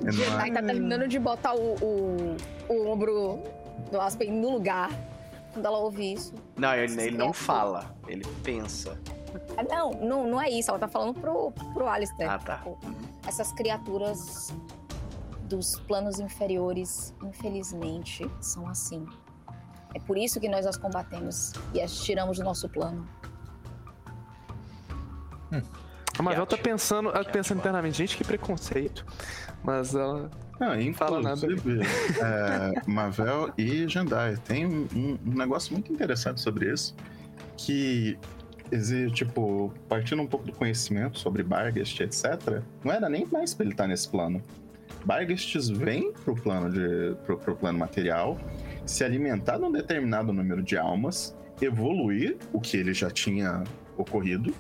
É, 0.05 0.11
Jedi 0.11 0.49
é- 0.49 0.53
tá 0.53 0.61
terminando 0.61 1.07
de 1.07 1.19
botar 1.19 1.55
o, 1.55 1.76
o, 1.82 2.38
o 2.69 2.88
ombro 2.88 3.41
do 3.91 3.99
Aspen 4.01 4.32
no 4.32 4.51
lugar. 4.51 4.89
Quando 5.53 5.65
ela 5.65 5.78
ouve 5.78 6.13
isso. 6.13 6.34
Não, 6.57 6.73
ele, 6.73 7.01
ele 7.01 7.17
não 7.17 7.32
fala, 7.32 7.95
ele 8.07 8.26
pensa. 8.43 8.99
Ah, 9.57 9.63
Não, 9.63 9.91
não, 9.91 10.28
não 10.28 10.41
é 10.41 10.49
isso. 10.49 10.69
Ela 10.69 10.80
tá 10.80 10.88
falando 10.88 11.13
pro, 11.17 11.51
pro 11.73 11.88
Alistair. 11.88 12.30
Ah, 12.30 12.38
tá. 12.39 12.57
Tipo, 12.57 12.78
essas 13.26 13.53
criaturas 13.53 14.53
dos 15.46 15.80
planos 15.82 16.20
inferiores, 16.20 17.14
infelizmente, 17.24 18.30
são 18.41 18.68
assim. 18.68 19.06
É 19.93 20.00
por 20.00 20.18
isso 20.18 20.39
que 20.39 20.50
nós 20.50 20.66
as 20.66 20.76
combatemos 20.78 21.54
e 21.74 21.80
as 21.82 21.98
tiramos 22.04 22.38
do 22.38 22.43
nosso 22.43 22.68
plano. 22.68 23.08
A 26.18 26.24
Mavel 26.24 26.46
tá 26.46 26.58
pensando, 26.58 27.10
ela 27.10 27.24
pensando 27.26 27.60
internamente, 27.60 27.98
gente, 27.98 28.18
que 28.18 28.24
preconceito. 28.24 29.06
Mas 29.64 29.93
ela. 29.96 30.30
Não, 30.60 30.93
Fala 30.93 31.22
nada. 31.22 31.46
inclusive, 31.46 31.82
é, 32.22 32.82
Mavel 32.89 33.54
e 33.58 33.88
Jandai. 33.88 34.38
Tem 34.38 34.66
um, 34.66 34.88
um- 34.96 35.20
um 35.26 35.34
negócio 35.34 35.74
muito 35.74 35.91
interessante 35.91 36.39
sobre 36.39 36.72
isso. 36.72 36.96
Que 37.58 38.18
existe, 38.72 39.14
tipo, 39.26 39.74
partindo 39.89 40.22
um 40.22 40.28
pouco 40.28 40.46
do 40.46 40.54
conhecimento 40.54 41.20
sobre 41.20 41.43
Bargest, 41.43 42.00
etc., 42.00 42.62
não 42.84 42.91
era 42.93 43.10
nem 43.10 43.26
mais 43.26 43.54
pra 43.54 43.66
ele 43.66 43.74
estar 43.74 43.88
nesse 43.88 44.08
plano. 44.08 44.41
Bargests 45.06 45.70
vem 45.70 46.12
pro 46.12 46.36
plano, 46.36 46.70
de, 46.72 47.16
pro, 47.26 47.38
pro 47.38 47.56
plano 47.56 47.78
material, 47.78 48.38
se 48.86 49.03
alimentar 49.03 49.58
de 49.58 49.64
um 49.64 49.72
determinado 49.72 50.34
número 50.34 50.64
de 50.64 50.78
almas, 50.78 51.36
evoluir 51.62 52.38
o 52.51 52.60
que 52.60 52.76
ele 52.76 52.93
já 52.93 53.10
tinha 53.12 53.64
ocorrido. 53.97 54.53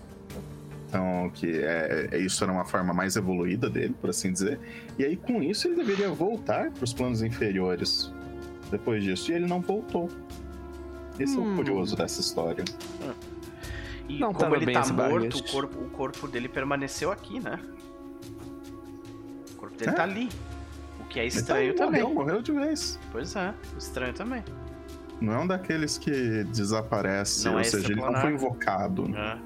Então, 0.87 1.29
que 1.33 1.47
é, 1.59 2.09
é- 2.11 2.17
isso 2.19 2.43
era 2.43 2.53
uma 2.53 2.63
forma 2.63 2.93
mais 2.93 3.15
evoluída 3.15 3.69
dele, 3.69 3.95
por 3.99 4.11
assim 4.11 4.31
dizer. 4.31 4.59
E 4.97 5.03
aí, 5.03 5.17
com 5.17 5.41
isso, 5.41 5.67
ele 5.67 5.75
deveria 5.75 6.09
voltar 6.09 6.71
para 6.71 6.83
os 6.83 6.93
planos 6.93 7.21
inferiores 7.21 8.13
depois 8.71 9.03
disso. 9.03 9.31
E 9.31 9.35
ele 9.35 9.47
não 9.47 9.59
voltou. 9.61 10.09
Esse 11.19 11.35
é 11.37 11.39
Hum. 11.39 11.53
o 11.53 11.55
curioso 11.55 11.95
dessa 11.95 12.21
história. 12.21 12.63
E 14.07 14.19
Não 14.19 14.27
como 14.27 14.39
tava 14.39 14.55
ele 14.57 14.71
tá 14.71 14.81
esse 14.81 14.93
morto, 14.93 15.37
o 15.37 15.43
corpo, 15.51 15.79
o 15.83 15.89
corpo 15.89 16.27
dele 16.27 16.47
permaneceu 16.47 17.11
aqui, 17.11 17.39
né? 17.39 17.59
Corpo 19.75 19.79
dele 19.79 19.91
É. 19.91 19.93
tá 19.93 20.03
ali. 20.03 20.29
O 20.99 21.03
que 21.05 21.19
é 21.19 21.25
estranho 21.25 21.71
Então, 21.73 21.85
também. 21.87 22.01
Morreu, 22.01 22.15
morreu 22.15 22.41
de 22.41 22.51
vez. 22.51 22.99
Pois 23.11 23.35
é, 23.35 23.53
estranho 23.77 24.13
também. 24.13 24.43
Não 25.21 25.33
é 25.33 25.39
um 25.39 25.47
daqueles 25.47 25.97
que 25.97 26.43
desaparece, 26.45 27.45
Não 27.45 27.53
ou 27.53 27.59
é 27.59 27.63
seja, 27.63 27.87
ele 27.91 28.01
não 28.01 28.15
foi 28.15 28.31
invocado. 28.33 29.05
É. 29.15 29.37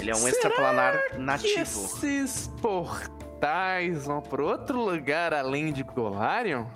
Ele 0.00 0.10
é 0.10 0.14
um 0.14 0.18
Será 0.18 0.30
extraplanar 0.30 1.02
Que 1.10 1.18
nativo. 1.18 1.60
esses 1.60 2.48
portais 2.60 4.04
vão 4.06 4.20
pra 4.20 4.42
outro 4.44 4.84
lugar 4.84 5.32
além 5.34 5.72
de 5.72 5.82
Golarion? 5.82 6.66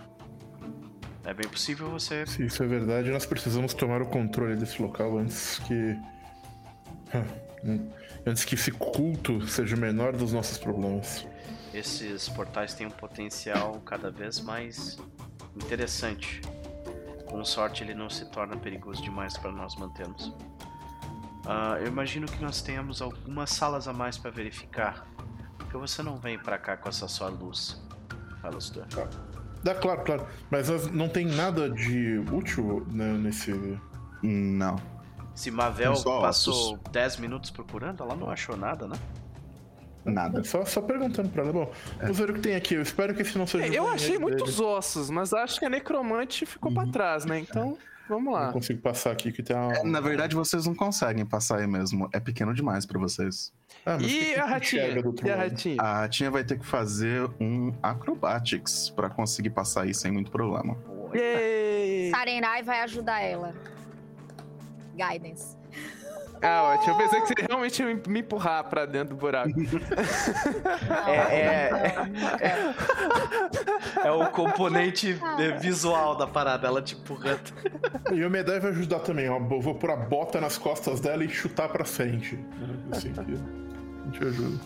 É 1.25 1.33
bem 1.33 1.49
possível 1.49 1.89
você. 1.91 2.27
Se 2.27 2.45
isso 2.47 2.63
é 2.63 2.67
verdade, 2.67 3.11
nós 3.11 3.25
precisamos 3.27 3.75
tomar 3.75 4.03
o 4.03 4.07
controle 4.07 4.57
desse 4.57 4.81
local 4.83 5.19
antes 5.19 5.61
que. 5.61 5.97
Antes 8.27 8.45
que 8.45 8.55
esse 8.57 8.73
culto 8.73 9.47
seja 9.47 9.77
o 9.77 9.79
menor 9.79 10.17
dos 10.17 10.33
nossos 10.33 10.59
problemas. 10.59 11.27
Esses 11.73 12.29
portais 12.29 12.75
têm 12.75 12.87
um 12.87 12.91
potencial 12.91 13.81
cada 13.87 14.11
vez 14.11 14.41
mais 14.41 14.99
interessante. 15.57 16.41
Com 17.27 17.45
sorte, 17.45 17.83
ele 17.83 17.95
não 17.95 18.11
se 18.11 18.27
torna 18.27 18.57
perigoso 18.57 19.03
demais 19.03 19.37
para 19.39 19.51
nós 19.51 19.75
mantermos. 19.77 20.33
Ah, 21.47 21.77
eu 21.81 21.87
imagino 21.87 22.27
que 22.27 22.43
nós 22.43 22.63
tenhamos 22.63 23.01
algumas 23.01 23.51
salas 23.51 23.89
a 23.89 23.93
mais 23.93 24.19
para 24.19 24.31
verificar. 24.31 25.07
Porque 25.57 25.77
você 25.77 26.03
não 26.03 26.17
vem 26.17 26.39
para 26.39 26.59
cá 26.59 26.77
com 26.77 26.89
essa 26.89 27.09
sua 27.09 27.29
luz, 27.29 27.83
Alastor. 28.43 28.87
Dá, 29.63 29.75
claro, 29.75 30.03
claro. 30.05 30.27
Mas 30.51 30.69
não 30.91 31.09
tem 31.09 31.25
nada 31.25 31.71
de 31.71 32.19
útil 32.31 32.87
né, 32.91 33.13
nesse. 33.13 33.53
Não. 34.23 34.77
Se 35.35 35.51
Mavel 35.51 35.95
passou 36.03 36.77
10 36.91 37.17
minutos 37.17 37.51
procurando, 37.51 38.03
ela 38.03 38.15
não 38.15 38.29
achou 38.29 38.57
nada, 38.57 38.87
né? 38.87 38.97
Nada. 40.05 40.43
Só, 40.45 40.65
só 40.65 40.81
perguntando 40.81 41.29
pra 41.29 41.43
ela. 41.45 41.53
Bom, 41.53 41.73
vamos 42.01 42.19
ver 42.19 42.31
o 42.31 42.35
que 42.35 42.41
tem 42.41 42.55
aqui. 42.57 42.75
Eu 42.75 42.83
espero 42.83 43.15
que 43.15 43.23
esse 43.23 43.37
não 43.39 43.47
seja. 43.47 43.67
É, 43.73 43.79
eu 43.79 43.89
achei 43.89 44.11
dele. 44.19 44.21
muitos 44.21 44.59
ossos, 44.61 45.11
mas 45.11 45.33
acho 45.33 45.59
que 45.61 45.65
a 45.65 45.71
necromante 45.71 46.45
ficou 46.45 46.73
pra 46.73 46.87
trás, 46.87 47.25
né? 47.25 47.39
Então, 47.39 47.79
vamos 48.09 48.25
Não 48.25 48.33
lá. 48.33 48.53
consigo 48.53 48.81
passar 48.83 49.13
aqui 49.13 49.31
que 49.31 49.43
tem 49.43 49.55
uma. 49.57 49.83
Na 49.85 50.01
verdade, 50.01 50.35
vocês 50.35 50.67
não 50.67 50.75
conseguem 50.75 51.25
passar 51.25 51.59
aí 51.61 51.67
mesmo. 51.69 52.09
É 52.13 52.19
pequeno 52.19 52.53
demais 52.53 52.85
pra 52.85 52.99
vocês. 52.99 53.53
Ah, 53.87 53.97
E 54.01 54.07
que 54.07 54.35
a 54.35 54.45
ratinha? 54.45 54.83
E 55.25 55.31
a 55.31 55.37
ratinha? 55.37 55.77
A 55.81 55.95
ratinha 56.01 56.31
vai 56.31 56.43
ter 56.45 56.59
que 56.59 56.67
fazer 56.67 57.29
um 57.41 57.73
acrobatics 57.83 58.91
pra 58.91 59.09
conseguir 59.09 59.51
passar 59.51 59.83
aí 59.83 59.95
sem 59.95 60.11
muito 60.11 60.31
problema. 60.33 60.77
Yay! 61.15 62.11
Sarenai 62.11 62.63
vai 62.63 62.81
ajudar 62.83 63.21
ela. 63.21 63.55
Guidance. 64.97 65.57
Ah, 66.43 66.75
ótimo. 66.75 66.93
Eu 66.95 66.99
pensei 66.99 67.21
que 67.21 67.27
você 67.29 67.35
realmente 67.49 67.83
ia 67.83 68.01
me 68.09 68.21
empurrar 68.21 68.65
pra 68.65 68.85
dentro 68.85 69.15
do 69.15 69.21
buraco. 69.21 69.51
É, 71.07 71.95
é, 74.03 74.07
é 74.09 74.11
o 74.11 74.27
componente 74.31 75.19
eh, 75.39 75.53
visual 75.59 76.17
da 76.17 76.27
parada, 76.27 76.67
ela 76.67 76.83
te 76.83 76.95
empurrando. 76.97 77.53
E 78.13 78.25
o 78.25 78.31
Medai 78.31 78.59
vai 78.61 78.71
ajudar 78.73 78.99
também, 79.01 79.29
ó. 79.29 79.37
Eu 79.39 79.61
vou 79.61 79.75
pôr 79.75 79.91
a 79.91 79.97
bota 79.97 80.41
nas 80.41 80.59
costas 80.59 81.01
dela 81.01 81.25
e 81.25 81.29
chutar 81.29 81.69
pra 81.69 81.85
frente. 81.85 82.39
Assim 82.91 83.13
que 83.13 83.21
a 83.21 83.25
gente 83.25 84.25
ajuda. 84.25 84.61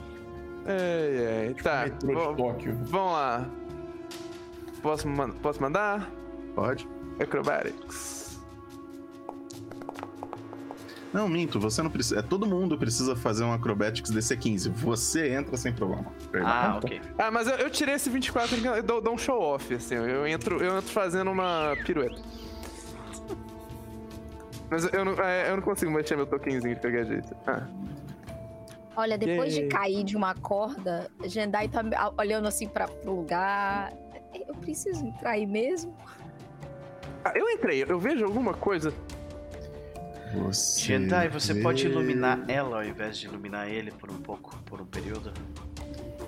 Ai, 0.67 1.47
ai. 1.49 1.55
Tá, 1.63 1.83
Metrô 1.85 2.25
vo- 2.25 2.31
de 2.31 2.37
Tóquio. 2.43 2.79
vamos 2.85 3.13
lá. 3.13 3.47
Posso, 4.83 5.07
man- 5.09 5.31
posso 5.43 5.61
mandar? 5.61 6.09
Pode? 6.55 6.89
Acrobatics. 7.21 8.26
Não, 11.13 11.29
minto, 11.29 11.59
você 11.59 11.83
não 11.83 11.91
precisa. 11.91 12.19
É, 12.19 12.23
todo 12.23 12.47
mundo 12.47 12.77
precisa 12.77 13.17
fazer 13.17 13.45
um 13.45 13.53
acrobatics 13.53 14.11
DC15. 14.13 14.71
Você 14.71 15.33
entra 15.33 15.57
sem 15.57 15.73
problema. 15.73 16.07
Ah, 16.45 16.79
ok. 16.83 17.01
Ah, 17.19 17.31
mas 17.31 17.47
eu, 17.47 17.55
eu 17.57 17.71
tirei 17.71 17.95
esse 17.95 18.11
24 18.11 18.57
aqui, 18.57 18.67
eu 18.67 18.83
dou, 18.83 19.01
dou 19.01 19.15
um 19.15 19.19
show 19.19 19.41
off, 19.41 19.73
assim. 19.75 19.95
Eu 19.95 20.27
entro, 20.27 20.63
eu 20.63 20.79
entro 20.79 20.91
fazendo 20.91 21.31
uma 21.31 21.77
pirueta. 21.85 22.21
Mas 24.69 24.85
eu 24.93 25.05
não, 25.05 25.13
é, 25.23 25.51
eu 25.51 25.57
não 25.57 25.63
consigo 25.63 25.91
mexer 25.91 26.17
meu 26.17 26.27
tokenzinho 26.27 26.75
de 26.75 26.81
pegar 26.81 27.05
jeito. 27.05 27.35
Ah. 27.47 27.67
Olha, 28.97 29.17
depois 29.17 29.55
Yay. 29.55 29.65
de 29.65 29.69
cair 29.69 30.05
de 30.05 30.17
uma 30.17 30.35
corda, 30.35 31.11
Jendai 31.25 31.69
tá 31.69 31.83
olhando 32.19 32.49
assim 32.49 32.67
para 32.67 32.89
pro 32.89 33.15
lugar. 33.15 33.93
Eu 34.35 34.55
preciso 34.55 35.05
entrar 35.05 35.33
aí 35.33 35.47
mesmo? 35.47 35.97
Ah, 37.25 37.33
eu 37.35 37.49
entrei, 37.51 37.85
eu 37.87 37.99
vejo 37.99 38.25
alguma 38.25 38.55
coisa. 38.55 38.93
Você. 40.45 40.81
Jedi, 40.81 41.29
você 41.29 41.55
vê- 41.55 41.63
pode 41.63 41.87
iluminar 41.87 42.45
ela 42.49 42.79
ao 42.79 42.85
invés 42.85 43.17
de 43.19 43.27
iluminar 43.27 43.69
ele 43.69 43.91
por 43.93 44.11
um 44.11 44.19
pouco, 44.19 44.57
por 44.65 44.81
um 44.81 44.87
período? 44.87 45.33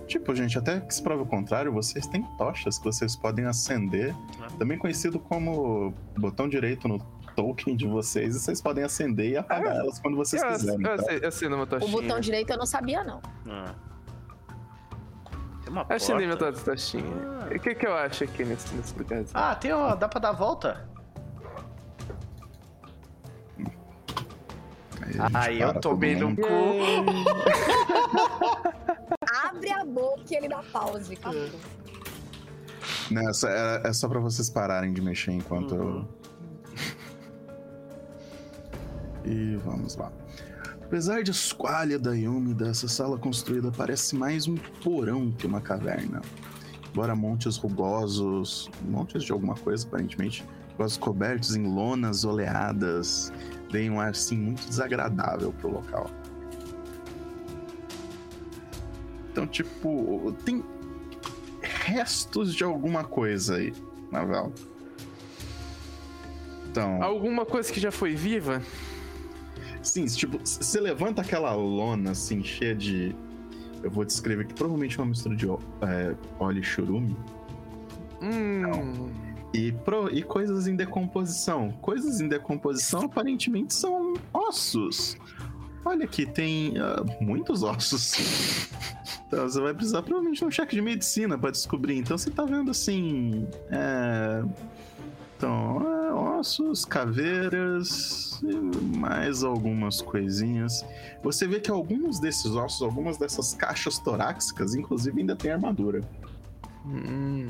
Tipo, 0.06 0.34
gente, 0.34 0.56
até 0.58 0.80
que 0.80 0.94
se 0.94 1.02
prove 1.02 1.22
o 1.22 1.26
contrário, 1.26 1.70
vocês 1.72 2.06
têm 2.06 2.22
tochas 2.38 2.78
que 2.78 2.84
vocês 2.84 3.14
podem 3.14 3.44
acender. 3.44 4.14
Ah. 4.40 4.46
Também 4.58 4.78
conhecido 4.78 5.18
como 5.18 5.92
botão 6.16 6.48
direito 6.48 6.88
no 6.88 6.98
token 7.36 7.76
de 7.76 7.86
vocês. 7.86 8.34
E 8.34 8.40
vocês 8.40 8.60
podem 8.62 8.82
acender 8.84 9.30
e 9.32 9.36
apagar 9.36 9.72
Ah, 9.76 9.80
elas 9.80 9.98
quando 10.00 10.16
vocês 10.16 10.42
eu, 10.42 10.48
quiserem. 10.48 10.86
eu, 10.86 10.96
tá? 11.04 11.12
eu 11.12 11.28
acendo 11.28 11.54
uma 11.56 11.64
O 11.64 11.66
tochinha. 11.66 11.92
botão 11.92 12.20
direito 12.20 12.50
eu 12.50 12.56
não 12.56 12.66
sabia, 12.66 13.04
não. 13.04 13.20
Ah. 13.46 13.74
Tem 15.62 15.72
uma 15.72 15.86
Eu 15.90 15.96
acendei 15.96 16.24
minha 16.26 16.38
porta. 16.38 16.58
tochinha. 16.58 17.04
O 17.54 17.58
que, 17.60 17.74
que 17.74 17.86
eu 17.86 17.94
acho 17.94 18.24
aqui 18.24 18.44
nesse, 18.44 18.74
nesse 18.74 18.96
lugar? 18.98 19.22
Ah, 19.34 19.54
tem 19.54 19.72
uma... 19.74 19.94
dá 19.94 20.08
pra 20.08 20.20
dar 20.20 20.30
a 20.30 20.32
volta? 20.32 20.88
Aí, 25.34 25.60
eu 25.60 25.74
tomei 25.80 26.14
no 26.16 26.34
cu. 26.36 26.42
Abre 29.44 29.70
a 29.72 29.84
boca 29.84 30.22
e 30.30 30.34
ele 30.36 30.48
dá 30.48 30.62
pause. 30.72 31.14
Acabou. 31.14 31.48
Nessa, 33.10 33.48
é, 33.50 33.88
é 33.88 33.92
só 33.92 34.08
pra 34.08 34.20
vocês 34.20 34.50
pararem 34.50 34.92
de 34.92 35.00
mexer 35.00 35.32
enquanto 35.32 35.74
Uhum. 35.74 36.06
eu. 39.24 39.24
E 39.24 39.56
vamos 39.56 39.96
lá. 39.96 40.10
Apesar 40.82 41.22
de 41.22 41.30
esquálida 41.30 42.16
e 42.16 42.26
úmida, 42.26 42.68
essa 42.68 42.88
sala 42.88 43.18
construída 43.18 43.70
parece 43.70 44.16
mais 44.16 44.48
um 44.48 44.56
porão 44.82 45.30
que 45.32 45.46
uma 45.46 45.60
caverna. 45.60 46.22
Embora 46.90 47.14
montes 47.14 47.56
rugosos, 47.58 48.70
montes 48.88 49.22
de 49.22 49.30
alguma 49.32 49.54
coisa 49.54 49.86
aparentemente, 49.86 50.44
quase 50.76 50.98
cobertos 50.98 51.54
em 51.54 51.66
lonas 51.66 52.24
oleadas, 52.24 53.30
deem 53.70 53.90
um 53.90 54.00
ar 54.00 54.10
assim 54.10 54.36
muito 54.36 54.66
desagradável 54.66 55.52
pro 55.52 55.70
local. 55.70 56.10
Então, 59.30 59.46
tipo, 59.46 60.34
tem 60.44 60.64
restos 61.62 62.54
de 62.54 62.64
alguma 62.64 63.04
coisa 63.04 63.56
aí 63.56 63.72
na 64.10 64.24
vala. 64.24 64.52
Então, 66.70 67.02
Alguma 67.02 67.46
coisa 67.46 67.72
que 67.72 67.80
já 67.80 67.90
foi 67.90 68.14
viva? 68.14 68.62
sim, 69.82 70.04
tipo, 70.06 70.38
você 70.38 70.80
levanta 70.80 71.22
aquela 71.22 71.54
lona 71.54 72.10
assim, 72.10 72.42
cheia 72.42 72.74
de. 72.74 73.14
Eu 73.82 73.90
vou 73.90 74.04
descrever 74.04 74.46
que 74.46 74.54
provavelmente 74.54 74.98
é 74.98 75.02
uma 75.02 75.10
mistura 75.10 75.36
de 75.36 75.46
é, 75.48 76.14
óleo 76.38 76.58
e 76.58 76.62
churume. 76.62 77.16
Hum. 78.20 79.10
E, 79.52 79.72
pro- 79.72 80.10
e 80.12 80.22
coisas 80.22 80.66
em 80.66 80.76
decomposição. 80.76 81.70
Coisas 81.80 82.20
em 82.20 82.28
decomposição 82.28 83.02
aparentemente 83.02 83.74
são 83.74 84.14
ossos. 84.32 85.16
Olha 85.84 86.04
aqui, 86.04 86.26
tem 86.26 86.74
ah, 86.78 87.04
muitos 87.20 87.62
ossos. 87.62 88.68
Então 89.28 89.46
você 89.46 89.60
vai 89.60 89.74
precisar 89.74 90.00
provavelmente 90.00 90.38
de 90.38 90.44
um 90.46 90.50
cheque 90.50 90.74
de 90.74 90.80
medicina 90.80 91.36
pra 91.36 91.50
descobrir. 91.50 91.98
Então 91.98 92.16
você 92.16 92.30
tá 92.30 92.46
vendo 92.46 92.70
assim. 92.70 93.46
É... 93.70 94.42
Então, 95.36 95.82
é, 95.86 96.12
ossos, 96.12 96.84
caveiras, 96.84 98.40
e 98.42 98.56
mais 98.96 99.44
algumas 99.44 100.02
coisinhas. 100.02 100.84
Você 101.22 101.46
vê 101.46 101.60
que 101.60 101.70
alguns 101.70 102.18
desses 102.18 102.46
ossos, 102.56 102.82
algumas 102.82 103.18
dessas 103.18 103.54
caixas 103.54 103.98
torácicas, 104.00 104.74
inclusive, 104.74 105.20
ainda 105.20 105.36
tem 105.36 105.52
armadura. 105.52 106.00
Hum. 106.84 107.46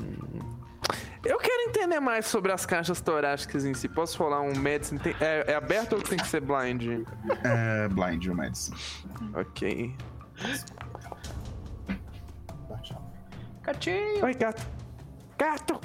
Eu 1.23 1.37
quero 1.37 1.69
entender 1.69 1.99
mais 1.99 2.25
sobre 2.25 2.51
as 2.51 2.65
caixas 2.65 3.01
torácicas 3.01 3.65
em 3.65 3.73
si. 3.73 3.89
Posso 3.89 4.17
rolar 4.21 4.41
um 4.41 4.55
medicine? 4.57 4.99
Tem- 4.99 5.15
é, 5.19 5.51
é 5.51 5.55
aberto 5.55 5.93
ou 5.93 6.01
tem 6.01 6.17
que 6.17 6.27
ser 6.27 6.41
blind? 6.41 7.05
É 7.43 7.87
blind 7.89 8.25
o 8.27 8.35
medicine. 8.35 8.77
Ok. 9.33 9.95
Catinho! 13.61 14.23
Oi, 14.25 14.33
gato. 14.33 14.65
Gato! 15.37 15.79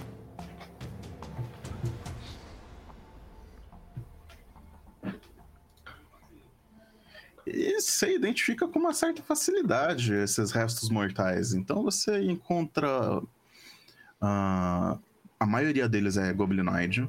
E 7.47 7.81
você 7.81 8.15
identifica 8.15 8.67
com 8.67 8.79
uma 8.79 8.95
certa 8.95 9.23
facilidade 9.23 10.15
esses 10.15 10.51
restos 10.51 10.89
mortais. 10.89 11.53
Então 11.53 11.83
você 11.83 12.23
encontra. 12.23 13.21
ah, 14.21 14.97
a 15.45 15.47
maioria 15.47 15.87
deles 15.87 16.17
é 16.17 16.33
goblinoide. 16.33 17.07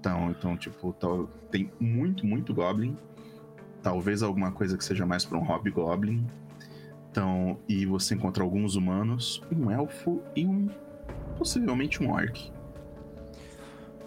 Então, 0.00 0.30
então 0.32 0.56
tipo, 0.56 0.92
tal- 0.94 1.28
tem 1.48 1.70
muito, 1.78 2.26
muito 2.26 2.52
goblin. 2.52 2.98
Talvez 3.80 4.20
alguma 4.20 4.50
coisa 4.50 4.76
que 4.76 4.84
seja 4.84 5.06
mais 5.06 5.24
para 5.24 5.38
um 5.38 5.44
hobgoblin. 5.44 6.26
Então, 7.08 7.56
e 7.68 7.86
você 7.86 8.16
encontra 8.16 8.42
alguns 8.42 8.74
humanos, 8.74 9.40
um 9.48 9.70
elfo 9.70 10.20
e 10.34 10.44
um. 10.44 10.68
possivelmente 11.38 12.02
um 12.02 12.10
orc. 12.10 12.50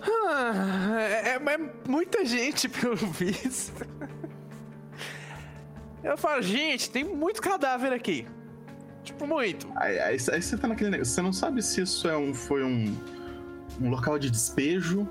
Ah, 0.01 0.97
é, 0.99 1.35
é 1.35 1.39
muita 1.87 2.25
gente, 2.25 2.67
pelo 2.67 2.97
visto. 2.97 3.87
Eu 6.03 6.17
falo, 6.17 6.41
gente, 6.41 6.91
tem 6.91 7.05
muito 7.05 7.41
cadáver 7.41 7.93
aqui. 7.93 8.27
Tipo, 9.07 9.25
muito. 9.25 9.67
Aí, 9.75 9.97
aí- 9.99 10.17
aí 10.31 10.41
você 10.41 10.57
tá 10.57 10.67
naquele 10.67 10.89
negócio. 10.89 11.13
Você 11.13 11.21
não 11.21 11.31
sabe 11.33 11.61
se 11.61 11.81
isso 11.81 12.07
é 12.07 12.17
um, 12.17 12.33
foi 12.33 12.63
um, 12.63 12.93
um 13.81 13.89
local 13.89 14.19
de 14.19 14.29
despejo. 14.29 15.07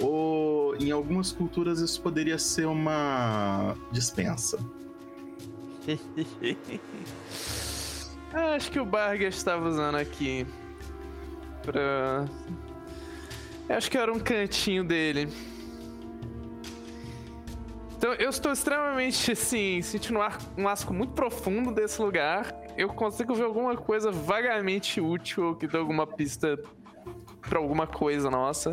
Ou 0.00 0.76
em 0.76 0.90
algumas 0.90 1.32
culturas 1.32 1.80
isso 1.80 2.00
poderia 2.02 2.38
ser 2.38 2.66
uma 2.66 3.74
dispensa. 3.90 4.58
Acho 8.54 8.70
que 8.70 8.78
o 8.78 8.84
Barga 8.84 9.26
estava 9.26 9.68
usando 9.68 9.94
aqui 9.96 10.46
pra. 11.62 12.26
Acho 13.68 13.90
que 13.90 13.96
era 13.98 14.12
um 14.12 14.18
cantinho 14.18 14.84
dele. 14.84 15.28
Então 17.96 18.12
eu 18.14 18.28
estou 18.28 18.52
extremamente 18.52 19.32
assim, 19.32 19.80
sentindo 19.80 20.18
um, 20.56 20.68
asco 20.68 20.92
muito 20.92 21.14
profundo 21.14 21.72
desse 21.72 22.00
lugar. 22.00 22.54
Eu 22.76 22.88
consigo 22.90 23.34
ver 23.34 23.44
alguma 23.44 23.74
coisa 23.74 24.10
vagamente 24.10 25.00
útil 25.00 25.56
que 25.56 25.66
dê 25.66 25.78
alguma 25.78 26.06
pista 26.06 26.58
pra 27.40 27.58
alguma 27.58 27.86
coisa 27.86 28.30
nossa. 28.30 28.72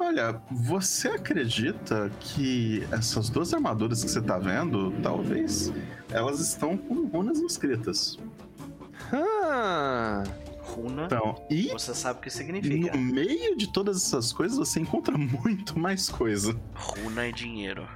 Olha, 0.00 0.40
você 0.50 1.08
acredita 1.08 2.10
que 2.18 2.86
essas 2.90 3.28
duas 3.28 3.52
armaduras 3.52 4.02
que 4.02 4.10
você 4.10 4.22
tá 4.22 4.38
vendo, 4.38 4.92
talvez 5.02 5.72
elas 6.10 6.40
estão 6.40 6.76
com 6.76 7.06
runas 7.06 7.38
inscritas. 7.38 8.18
Ah, 9.12 10.24
Runa, 10.68 11.04
Então, 11.06 11.46
e 11.50 11.68
você 11.68 11.94
sabe 11.94 12.18
o 12.18 12.22
que 12.22 12.30
significa. 12.30 12.96
no 12.96 13.02
meio 13.02 13.56
de 13.56 13.72
todas 13.72 13.96
essas 13.96 14.32
coisas 14.32 14.58
você 14.58 14.80
encontra 14.80 15.16
muito 15.16 15.78
mais 15.78 16.08
coisa. 16.08 16.54
Runa 16.74 17.26
é 17.26 17.32
dinheiro. 17.32 17.88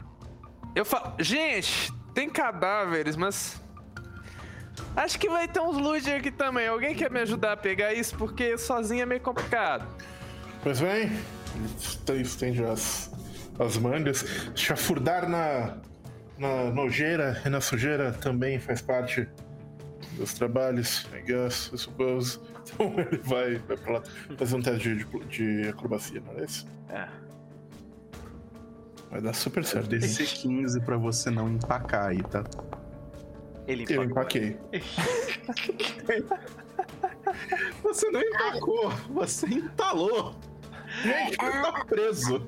eu 0.75 0.85
falo. 0.85 1.15
Gente, 1.19 1.93
tem 2.15 2.29
cadáveres, 2.31 3.15
mas. 3.17 3.61
Acho 4.97 5.19
que 5.19 5.29
vai 5.29 5.47
ter 5.49 5.61
uns 5.61 5.77
loot 5.77 6.11
aqui 6.11 6.31
também. 6.31 6.67
Alguém 6.67 6.95
quer 6.95 7.11
me 7.11 7.21
ajudar 7.21 7.53
a 7.53 7.57
pegar 7.57 7.93
isso? 7.95 8.17
Porque 8.17 8.57
sozinho 8.59 9.03
é 9.03 9.07
meio 9.07 9.21
complicado. 9.21 9.87
Pois 10.63 10.81
bem, 10.81 11.11
estende 12.21 12.65
as, 12.65 13.11
as 13.59 13.77
mangas. 13.77 14.25
Chafurdar 14.55 15.29
na, 15.29 15.77
na 16.39 16.71
nojeira 16.71 17.41
e 17.45 17.49
na 17.49 17.61
sujeira 17.61 18.13
também 18.13 18.59
faz 18.59 18.81
parte 18.83 19.27
dos 20.17 20.35
trabalhos, 20.35 21.07
I 21.15 21.23
guess, 21.23 21.71
I 21.73 21.79
suppose. 21.79 22.39
Então 22.75 22.95
ele 22.99 23.19
vai, 23.23 23.57
vai 23.59 23.77
pra 23.77 23.93
lá 23.95 24.03
fazer 24.37 24.57
um 24.57 24.63
teste 24.63 24.95
de, 24.95 25.05
de, 25.05 25.63
de 25.63 25.69
acrobacia, 25.69 26.21
não 26.21 26.39
é 26.41 26.45
isso? 26.45 26.67
É. 26.89 27.09
Vai 29.11 29.21
dar 29.21 29.35
super 29.35 29.65
certo. 29.65 29.89
DC 29.89 30.25
15 30.25 30.81
pra 30.83 30.97
você 30.97 31.31
não 31.31 31.49
empacar 31.51 32.07
aí, 32.07 32.23
tá? 32.23 32.45
Ele 33.67 33.85
Eu 33.89 34.03
empacou. 34.05 34.41
empaquei. 34.41 34.59
Você 37.83 38.11
não 38.11 38.21
empacou, 38.21 38.91
você 39.11 39.47
entalou. 39.47 40.35
Você 41.03 41.37
tá 41.37 41.85
preso. 41.87 42.47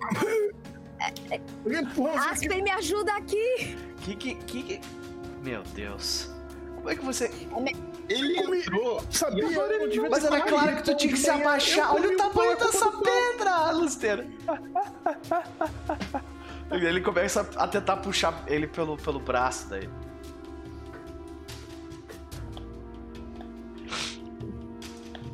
Aspen, 2.31 2.63
me 2.63 2.71
ajuda 2.71 3.13
aqui! 3.15 3.77
Que, 4.03 4.17
que, 4.17 4.35
que, 4.35 4.63
que... 4.63 4.81
Meu 5.43 5.63
Deus. 5.75 6.34
Como 6.85 6.91
é 6.91 6.97
que 6.97 7.05
você... 7.05 7.31
Ele 8.11 8.39
entrou. 8.39 9.03
Sabia, 9.11 9.43
E 9.43 9.55
agora 9.55 9.73
eu 9.73 9.81
não 9.81 9.89
devia 9.89 10.11
Mas 10.11 10.23
era 10.23 10.43
claro 10.43 10.77
que 10.77 10.83
tu 10.83 10.95
tinha 10.99 11.11
que 11.15 11.19
se 11.19 11.31
abaixar. 11.31 11.95
Olha 11.95 12.11
o 12.11 12.17
tamanho 12.19 12.59
dessa 12.59 12.91
pedra, 12.91 13.71
Lusteira. 13.71 14.27
Ele 16.71 17.01
começa 17.01 17.49
a 17.57 17.69
tentar 17.69 17.99
puxar 17.99 18.45
ele 18.49 18.67
pelo, 18.67 18.97
pelo 18.97 19.21
braço 19.21 19.69
daí. 19.69 19.89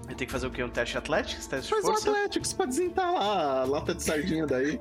Ele 0.06 0.14
tem 0.16 0.26
que 0.26 0.32
fazer 0.32 0.46
o 0.46 0.50
quê? 0.50 0.62
Um 0.62 0.68
teste 0.68 0.98
atlético? 0.98 1.48
Teste 1.48 1.66
de 1.66 1.70
Faz 1.70 1.84
um 1.84 1.88
força? 1.88 2.10
Athletics 2.10 2.52
pra 2.52 2.66
desentalar 2.66 3.22
a 3.22 3.64
lata 3.64 3.94
de 3.94 4.02
sardinha 4.02 4.46
daí. 4.46 4.80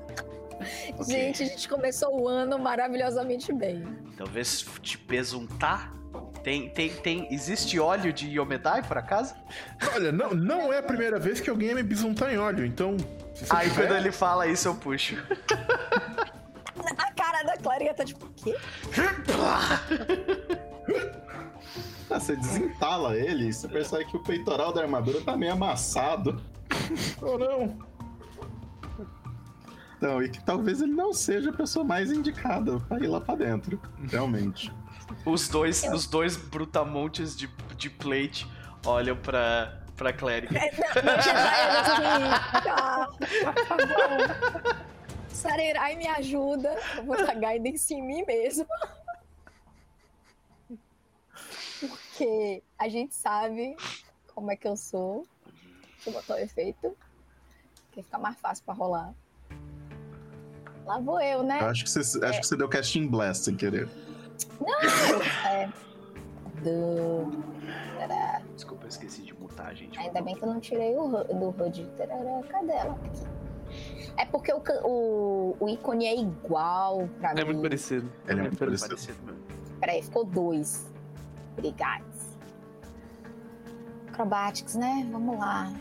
Ok. 0.93 1.05
Gente, 1.05 1.43
a 1.43 1.45
gente 1.45 1.69
começou 1.69 2.19
o 2.19 2.27
ano 2.27 2.59
maravilhosamente 2.59 3.53
bem. 3.53 3.87
Talvez 4.17 4.65
te 4.81 4.97
pesuntar? 4.97 5.98
Tem, 6.43 6.69
tem, 6.69 6.89
tem... 6.89 7.33
Existe 7.33 7.79
óleo 7.79 8.13
de 8.13 8.27
Yomedai, 8.27 8.81
por 8.81 8.97
acaso? 8.97 9.35
Olha, 9.93 10.11
não, 10.11 10.31
não 10.31 10.73
é 10.73 10.79
a 10.79 10.83
primeira 10.83 11.19
vez 11.19 11.39
que 11.39 11.49
alguém 11.49 11.69
ia 11.69 11.75
me 11.75 11.83
bisuntar 11.83 12.33
em 12.33 12.37
óleo, 12.37 12.65
então. 12.65 12.97
Aí 13.49 13.69
tiver, 13.69 13.87
quando 13.87 13.97
ele 13.97 14.11
fala 14.11 14.47
isso, 14.47 14.67
eu 14.67 14.75
puxo. 14.75 15.15
A 16.97 17.11
cara 17.11 17.43
da 17.43 17.57
Clériga 17.57 17.93
tá 17.93 18.05
tipo, 18.05 18.25
o 18.25 18.29
quê? 18.31 18.55
Ah, 22.11 22.19
você 22.19 22.35
desentala 22.35 23.15
ele, 23.15 23.53
você 23.53 23.67
percebe 23.67 24.05
que 24.05 24.17
o 24.17 24.23
peitoral 24.23 24.73
da 24.73 24.81
armadura 24.81 25.21
tá 25.21 25.37
meio 25.37 25.53
amassado. 25.53 26.41
Oh, 27.21 27.37
não. 27.37 27.77
Então, 29.97 30.23
e 30.23 30.29
que 30.29 30.43
talvez 30.43 30.81
ele 30.81 30.93
não 30.93 31.13
seja 31.13 31.49
a 31.49 31.53
pessoa 31.53 31.83
mais 31.83 32.11
indicada 32.11 32.79
pra 32.79 32.99
ir 32.99 33.07
lá 33.07 33.19
pra 33.19 33.35
dentro. 33.35 33.79
Realmente. 34.09 34.71
Os 35.25 35.47
dois, 35.47 35.83
os 35.83 36.07
dois 36.07 36.37
brutamontes 36.37 37.35
de, 37.35 37.47
de 37.75 37.89
plate 37.89 38.47
olham 38.85 39.17
pra, 39.17 39.81
pra 39.95 40.13
clériga. 40.13 40.59
Não, 41.03 41.21
Jedi, 41.21 42.63
tá, 42.63 43.09
tá 43.67 43.77
bom. 43.77 44.89
Sarerai 45.27 45.95
me 45.95 46.07
ajuda. 46.07 46.75
Eu 46.97 47.05
vou 47.05 47.17
dar 47.17 47.35
guidance 47.35 47.93
em 47.93 48.01
mim 48.01 48.23
mesmo. 48.25 48.65
Porque 51.79 52.63
a 52.77 52.89
gente 52.89 53.15
sabe 53.15 53.75
como 54.33 54.51
é 54.51 54.55
que 54.55 54.67
eu 54.67 54.75
sou. 54.75 55.25
Deixa 55.95 56.09
eu 56.09 56.13
botar 56.13 56.35
o 56.35 56.37
efeito. 56.37 56.95
Que 57.91 58.03
fica 58.03 58.17
mais 58.17 58.39
fácil 58.39 58.63
pra 58.65 58.73
rolar. 58.73 59.13
Lá 60.85 60.99
vou 60.99 61.21
eu, 61.21 61.43
né? 61.43 61.59
Acho 61.59 61.83
que 61.83 61.89
você, 61.89 62.25
acho 62.25 62.39
que 62.39 62.47
você 62.47 62.57
deu 62.57 62.67
casting 62.67 63.07
blast 63.07 63.45
sem 63.45 63.55
querer. 63.55 63.87
É. 65.47 65.69
Do. 66.63 67.31
Tará. 67.97 68.41
Desculpa, 68.55 68.85
eu 68.85 68.89
esqueci 68.89 69.21
de 69.21 69.33
mutar, 69.33 69.73
gente. 69.75 69.97
Ainda 69.97 70.21
bem 70.21 70.35
que 70.35 70.43
eu 70.43 70.47
não 70.47 70.59
tirei 70.59 70.95
o 70.97 71.07
do 71.07 71.49
HUD. 71.49 71.87
Tarará, 71.97 72.43
Cadê 72.49 72.71
ela? 72.73 72.93
Aqui. 72.93 73.39
É 74.17 74.25
porque 74.25 74.51
o, 74.51 74.61
o, 74.83 75.57
o 75.59 75.69
ícone 75.69 76.05
é 76.05 76.15
igual 76.15 77.07
pra 77.19 77.33
mim. 77.33 77.41
É 77.41 77.45
muito 77.45 77.61
parecido. 77.61 78.11
Ele 78.27 78.39
é 78.39 78.43
muito 78.43 78.57
parecido. 78.57 78.89
Parecido 78.89 79.17
mesmo. 79.23 79.41
Peraí, 79.79 80.03
ficou 80.03 80.25
dois. 80.25 80.91
Obrigado. 81.57 82.03
Acrobatics, 84.09 84.75
né? 84.75 85.07
Vamos 85.11 85.39
lá. 85.39 85.71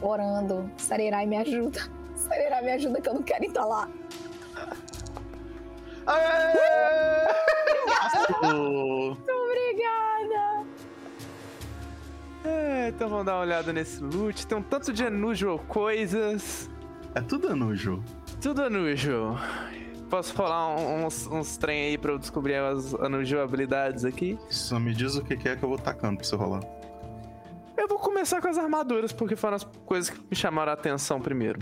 Orando. 0.00 0.70
Sarerai 0.76 1.26
me 1.26 1.36
ajuda. 1.36 1.80
Sarerai 2.14 2.62
me 2.62 2.72
ajuda 2.72 3.00
que 3.00 3.08
eu 3.08 3.14
não 3.14 3.22
quero 3.22 3.44
entalar. 6.14 6.50
Obrigada. 9.28 10.66
É, 12.44 12.88
então 12.88 13.08
vamos 13.08 13.26
dar 13.26 13.34
uma 13.34 13.40
olhada 13.42 13.72
nesse 13.72 14.02
loot. 14.02 14.46
Tem 14.46 14.56
um 14.58 14.62
tanto 14.62 14.92
de 14.92 15.04
unusual 15.04 15.58
coisas. 15.60 16.70
É 17.14 17.20
tudo 17.20 17.48
anujo. 17.48 18.02
Tudo 18.40 18.62
unusual. 18.62 19.36
Posso 20.08 20.32
falar 20.34 20.74
uns, 20.76 21.26
uns 21.28 21.56
trem 21.56 21.86
aí 21.90 21.98
pra 21.98 22.12
eu 22.12 22.18
descobrir 22.18 22.56
as 22.56 22.92
unusual 22.94 23.44
habilidades 23.44 24.04
aqui? 24.04 24.36
Só 24.48 24.78
me 24.80 24.92
diz 24.94 25.14
o 25.16 25.22
que 25.24 25.34
é 25.48 25.54
que 25.56 25.62
eu 25.62 25.68
vou 25.68 25.78
tacando 25.78 26.16
pra 26.16 26.26
você 26.26 26.34
rolar. 26.34 26.60
Eu 27.76 27.86
vou 27.88 27.98
começar 27.98 28.40
com 28.42 28.48
as 28.48 28.58
armaduras, 28.58 29.12
porque 29.12 29.36
foram 29.36 29.56
as 29.56 29.64
coisas 29.86 30.10
que 30.10 30.18
me 30.28 30.36
chamaram 30.36 30.70
a 30.72 30.74
atenção 30.74 31.20
primeiro. 31.20 31.60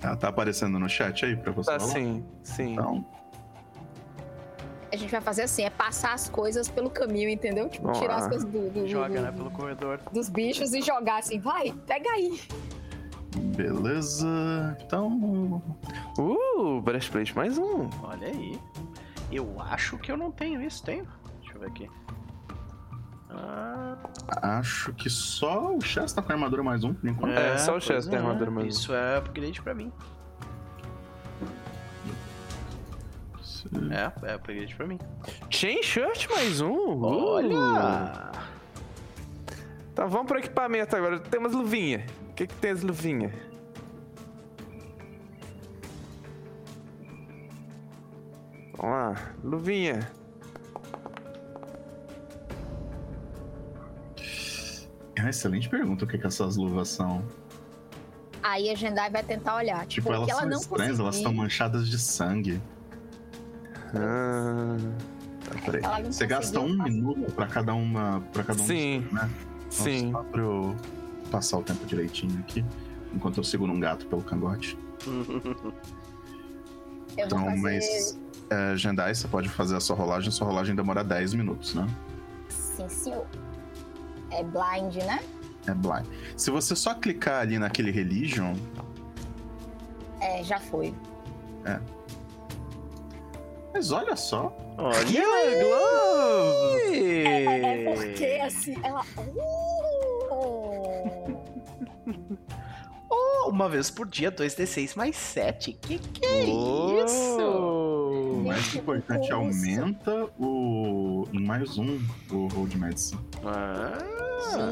Tá, 0.00 0.14
tá 0.16 0.28
aparecendo 0.28 0.78
no 0.78 0.88
chat 0.88 1.24
aí 1.24 1.36
pra 1.36 1.50
você 1.52 1.70
Tá, 1.70 1.76
rolar? 1.78 1.92
sim, 1.92 2.24
sim. 2.42 2.72
Então, 2.74 3.04
A 4.96 4.98
gente 4.98 5.10
vai 5.10 5.20
fazer 5.20 5.42
assim, 5.42 5.62
é 5.62 5.68
passar 5.68 6.14
as 6.14 6.26
coisas 6.28 6.68
pelo 6.68 6.88
caminho, 6.88 7.28
entendeu? 7.28 7.68
Tipo, 7.68 7.84
Vamos 7.84 7.98
tirar 8.00 8.14
lá. 8.16 8.20
as 8.22 8.28
coisas 8.28 8.50
do, 8.50 8.70
do- 8.70 8.88
Joga, 8.88 9.08
do- 9.16 9.22
né, 9.22 9.30
pelo 9.30 9.50
corredor. 9.50 10.00
dos 10.10 10.30
bichos 10.30 10.72
e 10.72 10.80
jogar 10.80 11.18
assim, 11.18 11.38
vai, 11.38 11.70
pega 11.86 12.08
aí. 12.10 12.40
beleza. 13.54 14.76
Então, 14.80 15.62
Uh, 16.18 16.80
breastplate 16.80 17.36
mais 17.36 17.58
um. 17.58 17.90
Olha 18.02 18.28
aí. 18.28 18.58
Eu 19.30 19.60
acho 19.60 19.98
que 19.98 20.10
eu 20.10 20.16
não 20.16 20.30
tenho 20.30 20.62
isso, 20.62 20.82
tenho? 20.82 21.06
Deixa 21.42 21.54
eu 21.56 21.60
ver 21.60 21.66
aqui. 21.66 21.90
Ah, 23.28 23.96
acho 24.58 24.94
que 24.94 25.10
só 25.10 25.74
o 25.74 25.80
Chess 25.82 26.14
tá 26.14 26.22
com 26.22 26.32
a 26.32 26.34
armadura 26.34 26.62
mais 26.62 26.84
um, 26.84 26.94
por 26.94 27.06
enquanto. 27.08 27.32
É, 27.36 27.58
só 27.58 27.76
o 27.76 27.80
Chess 27.80 28.06
tem 28.06 28.18
armadura 28.18 28.50
mesmo. 28.50 28.70
Isso 28.70 28.94
é 28.94 29.18
upgrade 29.18 29.60
pra 29.60 29.74
mim. 29.74 29.92
É, 33.90 34.26
é 34.30 34.34
upgrade 34.34 34.74
pra 34.74 34.86
mim. 34.86 34.98
Chain 35.50 35.82
shirt 35.82 36.28
mais 36.30 36.60
um. 36.60 36.70
Uh. 36.70 37.04
Olha! 37.04 38.32
Tá, 39.94 40.06
vamos 40.06 40.26
pro 40.26 40.38
equipamento 40.38 40.94
agora. 40.94 41.18
Tem 41.18 41.40
umas 41.40 41.52
luvinhas. 41.52 42.02
O 42.30 42.34
que, 42.34 42.46
que 42.46 42.54
tem 42.56 42.70
as 42.70 42.82
luvinhas? 42.82 43.32
Vamos 48.76 48.90
lá, 49.14 49.32
luvinha. 49.42 50.10
É 55.16 55.20
uma 55.22 55.30
excelente 55.30 55.68
pergunta 55.68 56.04
o 56.04 56.08
que, 56.08 56.18
que 56.18 56.26
essas 56.26 56.56
luvas 56.56 56.88
são. 56.88 57.24
Aí 58.42 58.70
a 58.70 58.74
Jendai 58.74 59.10
vai 59.10 59.22
tentar 59.22 59.56
olhar. 59.56 59.80
Tipo, 59.86 60.08
Tipo, 60.08 60.12
elas 60.12 60.26
que 60.26 60.30
ela 60.32 60.40
são 60.42 60.50
não 60.50 60.58
estranhas, 60.58 61.00
elas 61.00 61.16
estão 61.16 61.30
conseguir- 61.32 61.42
manchadas 61.42 61.88
de 61.88 61.98
sangue. 61.98 62.60
Ah, 63.98 64.76
Tá, 65.48 65.60
peraí. 65.70 66.04
Você 66.06 66.26
gasta 66.26 66.58
um 66.60 66.76
passar. 66.76 66.90
minuto 66.90 67.32
pra 67.32 67.46
cada 67.46 67.72
uma. 67.74 68.20
Pra 68.32 68.42
cada 68.42 68.60
um 68.60 68.66
Sim. 68.66 69.00
dos- 69.02 69.12
né? 69.12 69.30
sim. 69.70 70.10
Só 70.12 70.22
pra 70.24 70.40
eu 70.42 70.74
passar 71.30 71.58
o 71.58 71.62
tempo 71.62 71.84
direitinho 71.86 72.38
aqui. 72.40 72.64
Enquanto 73.14 73.36
eu 73.38 73.44
seguro 73.44 73.72
um 73.72 73.78
gato 73.80 74.06
pelo 74.06 74.22
cangote. 74.22 74.76
Eu 77.16 77.28
vou 77.30 77.38
Então, 77.38 77.44
fazer... 77.44 77.60
mas. 77.62 78.18
É, 78.50 78.76
Jendai, 78.76 79.14
você 79.14 79.26
pode 79.26 79.48
fazer 79.48 79.74
a 79.76 79.80
sua 79.80 79.96
rolagem. 79.96 80.28
A 80.28 80.32
sua 80.32 80.46
rolagem 80.46 80.74
demora 80.74 81.02
10 81.02 81.32
minutos, 81.34 81.74
né? 81.74 81.86
Sim, 82.48 82.88
senhor. 82.88 83.26
É 84.30 84.42
blind, 84.42 84.96
né? 84.96 85.20
É 85.66 85.72
blind. 85.74 86.04
Se 86.36 86.50
você 86.50 86.76
só 86.76 86.92
clicar 86.94 87.40
ali 87.40 87.58
naquele 87.58 87.90
religion, 87.90 88.54
É, 90.20 90.42
já 90.44 90.58
foi. 90.60 90.94
Mas 93.76 93.92
olha 93.92 94.16
só. 94.16 94.56
Olha, 94.78 95.04
Glove! 95.60 97.26
É, 97.26 97.82
é 97.82 97.94
porque 97.94 98.24
assim, 98.42 98.74
ela. 98.82 99.04
Uh! 99.18 100.56
Oh, 103.08 103.50
uma 103.50 103.68
vez 103.68 103.88
por 103.88 104.08
dia, 104.08 104.32
2d6 104.32 104.96
mais 104.96 105.14
7. 105.14 105.74
Que 105.74 105.98
que 106.00 106.26
é 106.26 106.44
isso? 106.44 107.40
O 107.40 108.42
mais 108.44 108.74
importante, 108.74 109.30
nossa. 109.30 109.34
aumenta 109.34 110.24
o. 110.40 111.24
mais 111.32 111.78
um 111.78 112.00
o 112.32 112.48
roll 112.48 112.66
de 112.66 112.76
medicine. 112.76 113.20
Ah, 113.44 113.96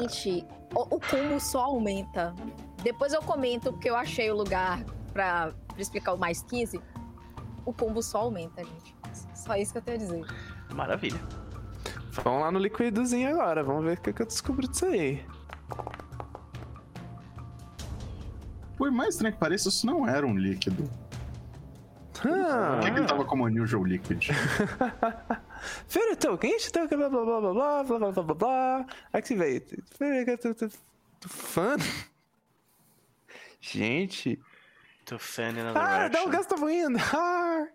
Gente, 0.01 0.45
o, 0.73 0.81
o 0.95 0.99
combo 0.99 1.39
só 1.39 1.61
aumenta. 1.61 2.35
Depois 2.83 3.13
eu 3.13 3.21
comento, 3.21 3.71
porque 3.71 3.89
eu 3.89 3.95
achei 3.95 4.29
o 4.29 4.35
lugar 4.35 4.83
pra, 5.13 5.53
pra 5.67 5.81
explicar 5.81 6.13
o 6.13 6.17
mais 6.17 6.41
15. 6.43 6.81
O 7.65 7.73
combo 7.73 8.01
só 8.01 8.19
aumenta, 8.19 8.63
gente. 8.63 8.95
Só 9.33 9.55
isso 9.55 9.71
que 9.71 9.77
eu 9.79 9.81
tenho 9.81 9.97
a 9.97 9.99
dizer. 9.99 10.25
maravilha. 10.73 11.19
Vamos 12.23 12.41
lá 12.41 12.51
no 12.51 12.59
liquidozinho 12.59 13.29
agora. 13.29 13.63
Vamos 13.63 13.83
ver 13.85 13.97
o 13.97 14.01
que, 14.01 14.13
que 14.13 14.21
eu 14.21 14.25
descubro 14.25 14.67
disso 14.67 14.85
aí. 14.85 15.25
Por 18.77 18.91
mais 18.91 19.15
estranho 19.15 19.33
que 19.33 19.39
pareça, 19.39 19.69
isso 19.69 19.85
não 19.85 20.07
era 20.07 20.25
um 20.25 20.35
líquido. 20.37 20.89
Ah, 22.27 22.75
Por 22.75 22.85
que, 22.85 22.91
que 22.91 22.99
ele 22.99 23.07
tava 23.07 23.25
como 23.25 23.45
unusual 23.45 23.83
liquid? 23.83 24.29
Fairy 25.87 26.15
Token, 26.15 26.51
each 26.51 26.71
token, 26.71 26.97
blá 26.97 27.09
blá 27.09 27.23
blá 27.23 27.39
blá 27.41 27.53
blá 27.53 27.83
blá 27.83 27.99
blá 27.99 28.11
blá 28.11 28.23
blá 28.23 28.33
blá. 28.35 28.85
Activate. 29.13 29.83
Fairy 29.97 30.37
Token. 30.37 30.69
Fun. 31.27 31.77
Gente. 33.59 34.39
To 35.05 35.19
fan 35.19 35.51
in 35.55 35.59
another 35.59 35.81
Ah, 35.81 36.07
dá 36.07 36.23
um 36.23 36.29
gasto 36.29 36.55
indo. 36.69 36.97
Ah, 37.13 37.67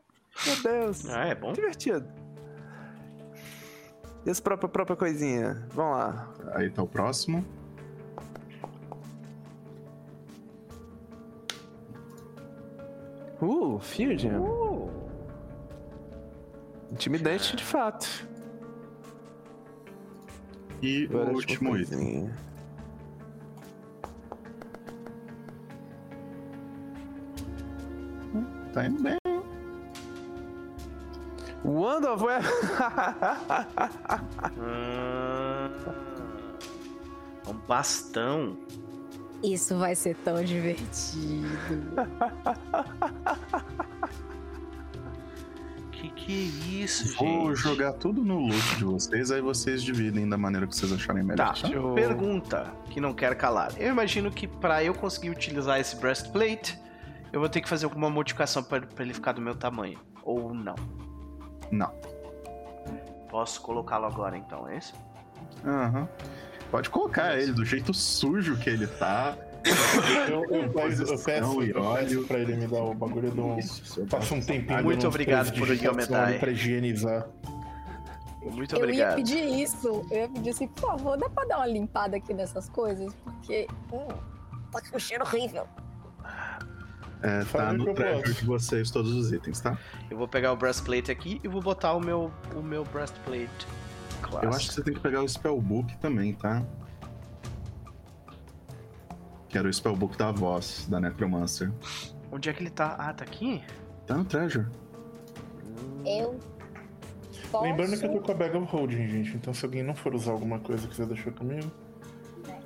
meu 0.46 0.62
Deus. 0.62 1.08
Ah, 1.08 1.26
é 1.26 1.34
bom? 1.34 1.52
Divertido. 1.52 2.08
E 4.24 4.30
essa 4.30 4.40
própria, 4.42 4.68
própria 4.68 4.96
coisinha? 4.96 5.66
Vamos 5.70 5.98
lá. 5.98 6.28
Aí 6.54 6.70
tá 6.70 6.82
o 6.82 6.86
próximo. 6.86 7.44
Uh, 13.40 13.78
Fusion. 13.80 14.38
Uh, 14.38 14.90
Intimidante 16.92 17.56
de 17.56 17.64
fato. 17.64 18.28
E 20.82 21.04
Agora, 21.06 21.30
o 21.30 21.34
último 21.34 21.76
item. 21.76 22.30
Tá 28.72 28.86
indo 28.86 29.02
bem. 29.02 29.16
Wand 31.64 32.04
of 32.04 32.24
Web. 32.24 32.44
ah, 34.38 35.70
um 37.48 37.54
bastão. 37.66 38.56
Isso 39.42 39.76
vai 39.78 39.94
ser 39.94 40.14
tão 40.16 40.42
divertido. 40.44 41.48
Que 45.92 46.08
que 46.12 46.32
é 46.32 46.82
isso, 46.82 47.14
Vou 47.18 47.48
gente? 47.54 47.58
jogar 47.62 47.92
tudo 47.92 48.24
no 48.24 48.38
loot 48.38 48.76
de 48.78 48.84
vocês, 48.84 49.30
aí 49.30 49.42
vocês 49.42 49.82
dividem 49.82 50.26
da 50.26 50.38
maneira 50.38 50.66
que 50.66 50.74
vocês 50.74 50.90
acharem 50.90 51.22
melhor. 51.22 51.54
Tá, 51.54 51.68
eu- 51.68 51.92
pergunta 51.92 52.72
que 52.88 52.98
não 53.02 53.12
quer 53.12 53.34
calar. 53.34 53.70
Eu 53.78 53.90
imagino 53.90 54.30
que 54.30 54.46
pra 54.46 54.82
eu 54.82 54.94
conseguir 54.94 55.28
utilizar 55.28 55.78
esse 55.78 55.94
breastplate, 55.96 56.78
eu 57.32 57.40
vou 57.40 57.48
ter 57.48 57.60
que 57.60 57.68
fazer 57.68 57.84
alguma 57.86 58.10
modificação 58.10 58.62
pra 58.62 58.80
pra 58.80 59.04
ele 59.04 59.14
ficar 59.14 59.32
do 59.32 59.40
meu 59.40 59.54
tamanho. 59.54 59.98
Ou 60.22 60.52
não. 60.54 60.74
Não. 61.70 61.92
Posso 63.30 63.60
colocá-lo 63.60 64.06
agora 64.06 64.36
então, 64.36 64.68
é 64.68 64.78
isso? 64.78 64.94
Aham. 65.64 66.08
Pode 66.70 66.90
colocar 66.90 67.36
ele 67.38 67.52
do 67.52 67.64
jeito 67.64 67.92
sujo 67.92 68.56
que 68.56 68.70
ele 68.70 68.86
tá. 68.86 69.36
Eu, 70.28 70.44
eu, 70.44 70.70
peço, 70.70 71.02
eu, 71.02 71.18
peço, 71.18 71.62
e 71.62 71.70
eu 71.70 71.82
peço 71.82 72.22
pra 72.26 72.38
ele 72.38 72.56
me 72.56 72.66
dar 72.66 72.82
o 72.82 72.94
bagulho 72.94 73.30
do. 73.30 73.58
Isso, 73.58 74.06
Passa 74.06 74.34
um 74.34 74.40
tempinho. 74.40 74.82
Muito 74.82 75.06
obrigado 75.06 75.52
por 75.52 75.68
ali 75.68 76.38
Pra 76.38 76.50
higienizar. 76.50 77.28
Muito 78.42 78.74
eu 78.74 78.78
ia 78.78 78.84
obrigado. 78.84 79.16
pedir 79.16 79.44
isso. 79.62 80.06
Eu 80.10 80.20
ia 80.22 80.28
pedir 80.28 80.50
assim, 80.50 80.66
por 80.68 80.92
favor, 80.92 81.18
dá 81.18 81.28
pra 81.28 81.44
dar 81.44 81.58
uma 81.58 81.66
limpada 81.66 82.16
aqui 82.16 82.32
nessas 82.32 82.68
coisas? 82.70 83.12
Porque. 83.22 83.66
Hum, 83.92 84.08
tá 84.72 84.80
com 84.80 84.96
um 84.96 85.00
cheiro 85.00 85.24
horrível. 85.24 85.66
É, 87.22 87.44
tá 87.44 87.72
no 87.72 87.92
treasure 87.94 88.32
de 88.32 88.44
vocês 88.44 88.90
todos 88.90 89.12
os 89.12 89.30
itens, 89.30 89.60
tá? 89.60 89.78
Eu 90.10 90.16
vou 90.16 90.26
pegar 90.26 90.52
o 90.52 90.56
breastplate 90.56 91.10
aqui 91.10 91.40
e 91.44 91.48
vou 91.48 91.60
botar 91.60 91.92
o 91.92 92.00
meu, 92.00 92.32
o 92.54 92.62
meu 92.62 92.84
breastplate 92.84 93.66
classe. 94.22 94.46
Eu 94.46 94.52
acho 94.52 94.68
que 94.68 94.74
você 94.74 94.82
tem 94.82 94.94
que 94.94 95.00
pegar 95.00 95.22
o 95.22 95.28
spellbook 95.28 95.96
também, 95.98 96.32
tá? 96.32 96.62
Que 99.48 99.58
era 99.58 99.68
o 99.68 99.72
spellbook 99.72 100.16
da 100.16 100.32
voz, 100.32 100.86
da 100.88 101.00
Necromancer. 101.00 101.70
Onde 102.32 102.48
é 102.48 102.52
que 102.52 102.62
ele 102.62 102.70
tá? 102.70 102.94
Ah, 102.98 103.12
tá 103.12 103.24
aqui? 103.24 103.62
Tá 104.06 104.16
no 104.16 104.24
treasure. 104.24 104.66
Eu. 106.06 106.38
Posso... 107.50 107.64
Lembrando 107.64 107.98
que 107.98 108.06
eu 108.06 108.12
tô 108.12 108.20
com 108.20 108.32
a 108.32 108.34
bag 108.34 108.56
of 108.56 108.66
holding, 108.70 109.08
gente. 109.08 109.36
Então 109.36 109.52
se 109.52 109.64
alguém 109.64 109.82
não 109.82 109.94
for 109.94 110.14
usar 110.14 110.30
alguma 110.32 110.60
coisa 110.60 110.86
que 110.86 110.94
você 110.94 111.04
deixou 111.04 111.32
comigo. 111.32 111.70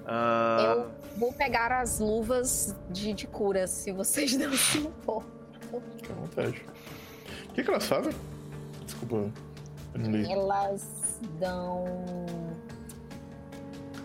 Ah, 0.06 0.74
Eu 1.14 1.18
vou 1.18 1.32
pegar 1.32 1.72
as 1.72 1.98
luvas 1.98 2.74
de, 2.90 3.12
de 3.12 3.26
cura, 3.26 3.66
se 3.66 3.92
vocês 3.92 4.36
não 4.38 4.52
se 4.52 4.78
importam. 4.78 5.32
Fique 5.96 6.12
à 6.12 6.14
vontade. 6.14 6.62
O 7.48 7.52
que, 7.54 7.62
que 7.64 7.70
elas 7.70 7.86
fazem? 7.86 8.12
Desculpa, 8.84 9.16
eu 9.94 10.00
não 10.00 10.10
li. 10.10 10.30
Elas 10.30 11.18
dão. 11.40 11.84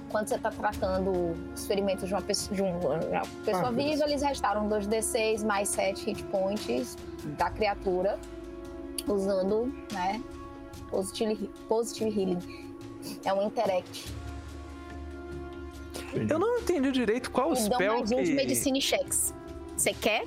Quando 0.10 0.28
você 0.28 0.40
tá 0.40 0.50
tratando 0.50 1.12
os 1.54 1.68
ferimentos 1.68 2.08
de 2.08 2.14
uma 2.16 2.22
pessoa, 2.22 2.56
de 2.56 2.64
um- 2.64 2.80
uma 2.80 3.22
pessoa 3.46 3.68
Ah, 3.68 3.72
viva, 3.72 4.06
eles 4.06 4.24
restauram 4.24 4.68
2d6 4.68 5.44
mais 5.44 5.70
7 5.70 6.06
hit 6.06 6.24
points 6.26 6.96
da 7.38 7.52
criatura, 7.52 8.18
usando, 9.08 9.72
né? 9.94 10.24
Positive, 10.90 11.48
positive 11.68 12.10
Healing. 12.10 12.76
É 13.24 13.32
um 13.34 13.44
interact. 13.46 14.12
Eu 16.30 16.40
não 16.40 16.60
entendi 16.60 16.92
direito 16.92 17.32
qual 17.32 17.50
o 17.50 17.54
E 17.54 17.56
dão 17.56 17.64
spell 17.66 17.98
mais 17.98 18.12
um 18.12 18.18
de 18.24 18.30
que... 18.32 18.36
Medicine 18.36 18.82
Checks. 18.82 19.34
Você 19.76 19.94
quer? 19.94 20.26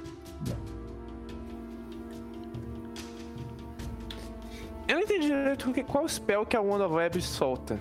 Eu 4.88 4.96
não 4.96 5.02
entendi 5.02 5.26
direito 5.28 5.70
o 5.70 5.72
que- 5.72 5.84
qual 5.84 6.08
spell 6.08 6.44
que 6.44 6.56
a 6.56 6.60
Wand 6.60 6.80
of 6.84 6.94
Web 6.94 7.20
solta. 7.22 7.78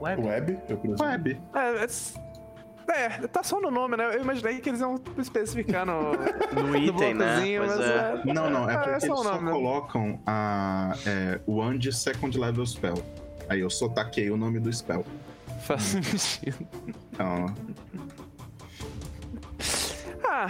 web. 0.00 0.22
Web? 0.22 0.58
Eu. 0.68 0.80
Web. 0.98 1.40
É, 1.54 1.84
é, 2.92 3.04
é, 3.04 3.08
tá 3.28 3.42
só 3.42 3.60
no 3.60 3.70
nome, 3.70 3.96
né? 3.96 4.16
Eu 4.16 4.20
imaginei 4.22 4.60
que 4.60 4.68
eles 4.68 4.80
iam 4.80 4.96
especificar 5.18 5.84
no, 5.86 6.12
No 6.12 6.76
item, 6.76 7.14
né? 7.14 7.24
blocozinho, 7.26 7.62
Pois 7.64 7.76
mas 7.76 7.86
é. 7.88 8.22
é. 8.30 8.34
Não, 8.34 8.50
não, 8.50 8.68
é 8.68 8.76
porque 8.78 9.00
só 9.00 9.06
eles 9.06 9.18
o 9.20 9.22
só 9.22 9.32
nome, 9.32 9.44
né? 9.46 9.52
colocam 9.52 10.20
a, 10.26 10.94
é, 11.06 11.40
Wand 11.46 11.80
Second 11.92 12.36
Level 12.38 12.66
Spell. 12.66 13.02
Aí 13.48 13.60
eu 13.60 13.70
só 13.70 13.88
taquei 13.88 14.30
o 14.30 14.36
nome 14.36 14.58
do 14.60 14.72
spell. 14.72 15.04
Faz 15.60 15.82
sentido. 15.82 16.66
Então, 17.12 17.46
Ah, 20.24 20.48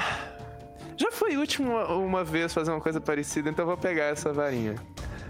já 0.96 1.10
foi 1.10 1.36
útil 1.36 1.64
uma, 1.64 1.88
uma 1.94 2.24
vez 2.24 2.52
fazer 2.52 2.70
uma 2.70 2.80
coisa 2.80 3.00
parecida, 3.00 3.48
então 3.48 3.62
eu 3.64 3.68
vou 3.68 3.76
pegar 3.78 4.04
essa 4.04 4.32
varinha. 4.32 4.74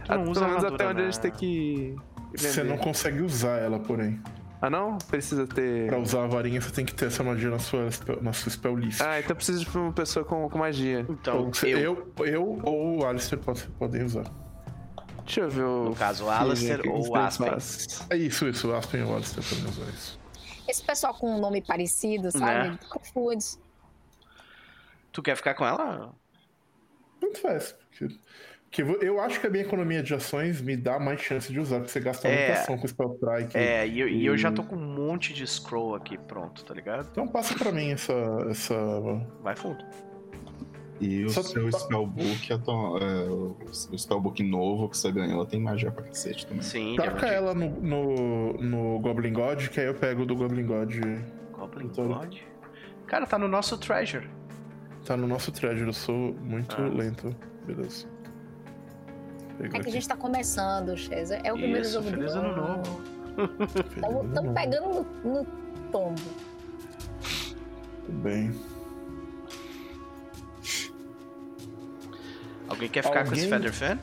Não 0.08 0.24
usa 0.24 0.40
Pelo 0.40 0.48
menos 0.52 0.64
até 0.64 0.88
onde 0.88 1.00
a 1.00 1.04
né? 1.04 1.10
gente 1.12 1.20
tem 1.20 1.30
que. 1.30 1.96
Você 2.36 2.48
vender. 2.62 2.68
não 2.70 2.78
consegue 2.78 3.22
usar 3.22 3.58
ela, 3.58 3.78
porém. 3.78 4.20
Ah, 4.62 4.68
não? 4.68 4.98
Precisa 4.98 5.46
ter. 5.46 5.86
Pra 5.86 5.98
usar 5.98 6.24
a 6.24 6.26
varinha, 6.26 6.60
você 6.60 6.70
tem 6.70 6.84
que 6.84 6.92
ter 6.94 7.06
essa 7.06 7.22
magia 7.24 7.48
na 7.48 7.58
sua, 7.58 7.90
spell- 7.90 8.20
na 8.22 8.32
sua 8.32 8.50
spell 8.50 8.76
list. 8.76 9.00
Ah, 9.00 9.18
então 9.20 9.34
precisa 9.34 9.64
de 9.64 9.78
uma 9.78 9.92
pessoa 9.92 10.24
com, 10.24 10.48
com 10.50 10.58
magia. 10.58 11.06
Então, 11.08 11.38
Ou 11.46 11.54
você- 11.54 11.68
eu, 11.68 12.12
eu, 12.18 12.26
eu 12.26 12.60
ou 12.64 12.98
o 13.00 13.06
Alistair 13.06 13.40
pode, 13.40 13.66
podem 13.78 14.02
usar. 14.04 14.24
Deixa 15.30 15.40
eu 15.42 15.48
ver 15.48 15.62
o. 15.62 15.84
no 15.84 15.94
caso, 15.94 16.24
o 16.24 16.30
Alistair 16.30 16.82
ou 16.88 17.08
o 17.08 17.14
Aspen. 17.16 17.52
É 18.10 18.16
isso, 18.16 18.48
isso. 18.48 18.68
O 18.68 18.74
Aspen 18.74 19.00
e 19.00 19.04
o 19.04 19.14
Alistair 19.14 19.46
podem 19.48 19.64
usar 19.64 19.88
isso. 19.90 20.18
Esse 20.66 20.82
pessoal 20.82 21.14
com 21.14 21.36
um 21.36 21.38
nome 21.40 21.62
parecido, 21.62 22.32
sabe? 22.32 22.70
Né? 22.70 22.78
Confunde. 22.88 23.46
Tu 25.12 25.22
quer 25.22 25.36
ficar 25.36 25.54
com 25.54 25.64
ela? 25.64 26.12
Tanto 27.20 27.40
faz. 27.40 27.76
Porque, 27.90 28.16
porque 28.84 29.06
eu 29.06 29.20
acho 29.20 29.40
que 29.40 29.46
a 29.46 29.50
minha 29.50 29.64
economia 29.64 30.02
de 30.02 30.14
ações 30.14 30.60
me 30.60 30.76
dá 30.76 30.98
mais 30.98 31.20
chance 31.20 31.52
de 31.52 31.60
usar, 31.60 31.76
porque 31.76 31.92
você 31.92 32.00
gasta 32.00 32.26
É. 32.28 32.46
muita 32.46 32.62
ação 32.62 32.78
com 32.78 32.88
Spell 32.88 33.14
Strike. 33.14 33.56
É, 33.56 33.86
e 33.86 34.00
eu, 34.00 34.08
e 34.08 34.26
eu 34.26 34.36
já 34.36 34.50
tô 34.50 34.64
com 34.64 34.74
um 34.76 34.94
monte 34.94 35.32
de 35.32 35.46
scroll 35.46 35.94
aqui 35.94 36.18
pronto, 36.18 36.64
tá 36.64 36.74
ligado? 36.74 37.08
Então 37.10 37.28
passa 37.28 37.54
pra 37.56 37.70
mim 37.70 37.92
essa. 37.92 38.12
essa... 38.50 38.74
Vai 39.42 39.54
fundo. 39.54 39.84
E 41.00 41.24
o 41.24 41.30
Só- 41.30 41.42
seu 41.42 41.70
spellbook, 41.72 42.52
é, 42.52 42.56
o 43.30 43.56
spellbook 43.98 44.42
novo 44.42 44.88
que 44.88 44.96
você 44.98 45.10
ganhou, 45.10 45.44
tem 45.46 45.58
magia 45.60 45.90
pra 45.90 46.02
cacete 46.04 46.46
também. 46.46 46.62
Sim, 46.62 46.94
Taca 46.96 47.26
de- 47.26 47.32
ela 47.34 47.54
no, 47.54 47.70
no, 47.80 48.52
no 48.54 48.98
Goblin 49.00 49.32
God, 49.32 49.68
que 49.68 49.80
aí 49.80 49.86
eu 49.86 49.94
pego 49.94 50.26
do 50.26 50.36
Goblin 50.36 50.66
God. 50.66 50.94
Goblin 51.52 51.86
Então- 51.86 52.06
God. 52.08 52.36
Cara, 53.06 53.26
tá 53.26 53.38
no 53.38 53.48
nosso 53.48 53.76
treasure. 53.78 54.28
Tá 55.04 55.16
no 55.16 55.26
nosso 55.26 55.50
treasure, 55.50 55.86
eu 55.86 55.92
sou 55.92 56.34
muito 56.42 56.76
Ah. 56.78 56.86
lento. 56.88 57.34
Beleza. 57.66 58.06
É 59.62 59.68
que 59.68 59.88
a 59.88 59.92
gente 59.92 60.06
tá 60.08 60.16
começando, 60.16 60.96
Chesa. 60.96 61.36
É 61.44 61.52
o 61.52 61.56
primeiro 61.56 61.82
Isso, 61.82 61.94
jogo 61.94 62.08
feliz 62.10 62.32
do 62.32 62.38
ano 62.38 62.56
novo. 62.56 63.02
Estamos 64.26 64.52
pegando 64.54 65.06
no, 65.24 65.32
no 65.40 65.44
tombo. 65.90 66.20
Tudo 68.06 68.18
bem. 68.22 68.50
Alguém 72.70 72.88
quer 72.88 73.02
ficar 73.02 73.24
com 73.26 73.32
esse 73.34 73.44
Alguém- 73.52 73.70
Feather 73.70 73.72
Fan? 73.74 73.98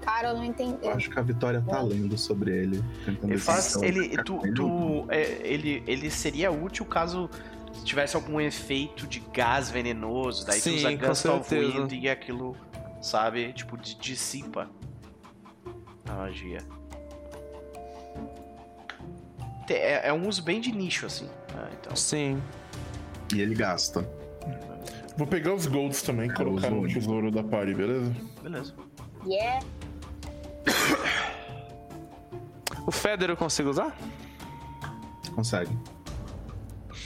Cara, 0.00 0.28
eu 0.30 0.34
não 0.36 0.44
entendi. 0.44 0.78
Eu 0.82 0.92
acho 0.92 1.10
que 1.10 1.18
a 1.18 1.22
Vitória 1.22 1.62
tá 1.66 1.82
lendo 1.82 2.16
sobre 2.16 2.50
ele. 2.56 2.82
tentando 3.04 3.32
Ele 3.32 3.38
faz. 3.40 3.76
Ele, 3.82 4.16
tu, 4.22 4.40
tu- 4.54 5.06
é, 5.10 5.22
ele, 5.46 5.82
ele 5.86 6.10
seria 6.10 6.50
útil 6.50 6.84
caso 6.86 7.28
tivesse 7.84 8.16
algum 8.16 8.40
efeito 8.40 9.06
de 9.06 9.20
gás 9.32 9.68
venenoso. 9.70 10.46
Daí 10.46 10.60
Sim, 10.60 10.70
tu 10.70 10.76
usa 10.76 10.96
com 10.96 11.06
Gust 11.06 11.26
of. 11.26 11.54
Wind 11.54 11.92
e 11.92 12.08
aquilo, 12.08 12.56
sabe? 13.02 13.52
Tipo, 13.52 13.76
di- 13.76 13.94
dissipa 13.96 14.70
a 16.08 16.12
magia. 16.14 16.58
É, 19.68 20.08
é 20.08 20.12
um 20.12 20.26
uso 20.28 20.42
bem 20.42 20.60
de 20.60 20.72
nicho, 20.72 21.06
assim. 21.06 21.26
né? 21.54 21.68
Então, 21.80 21.94
Sim. 21.94 22.42
E 23.34 23.40
ele 23.40 23.54
gasta. 23.54 24.00
Vou 25.16 25.26
pegar 25.26 25.54
os 25.54 25.66
golds 25.66 26.02
também 26.02 26.28
e 26.28 26.32
É, 26.32 26.34
colocar 26.34 26.70
no 26.70 26.86
tesouro 26.88 27.30
da 27.30 27.42
party, 27.42 27.74
beleza? 27.74 28.14
beleza. 28.42 28.74
Yeah. 29.26 29.64
O 32.86 32.90
Feather 32.90 33.30
eu 33.30 33.36
consigo 33.36 33.70
usar? 33.70 33.94
Consegue. 35.34 35.70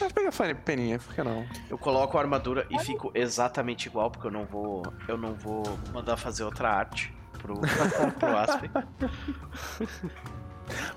Ah, 0.00 0.08
pega 0.12 0.28
a 0.28 0.54
peninha, 0.54 0.98
por 0.98 1.14
que 1.14 1.22
não? 1.22 1.46
Eu 1.70 1.78
coloco 1.78 2.16
a 2.18 2.20
armadura 2.20 2.66
e 2.70 2.78
fico 2.80 3.10
exatamente 3.14 3.86
igual, 3.86 4.10
porque 4.10 4.26
eu 4.26 4.30
não 4.30 4.44
vou. 4.44 4.82
Eu 5.08 5.16
não 5.16 5.34
vou 5.34 5.62
mandar 5.92 6.16
fazer 6.16 6.44
outra 6.44 6.68
arte 6.68 7.14
pro, 7.38 7.54
pro 8.18 8.36
Aspen. 8.36 8.70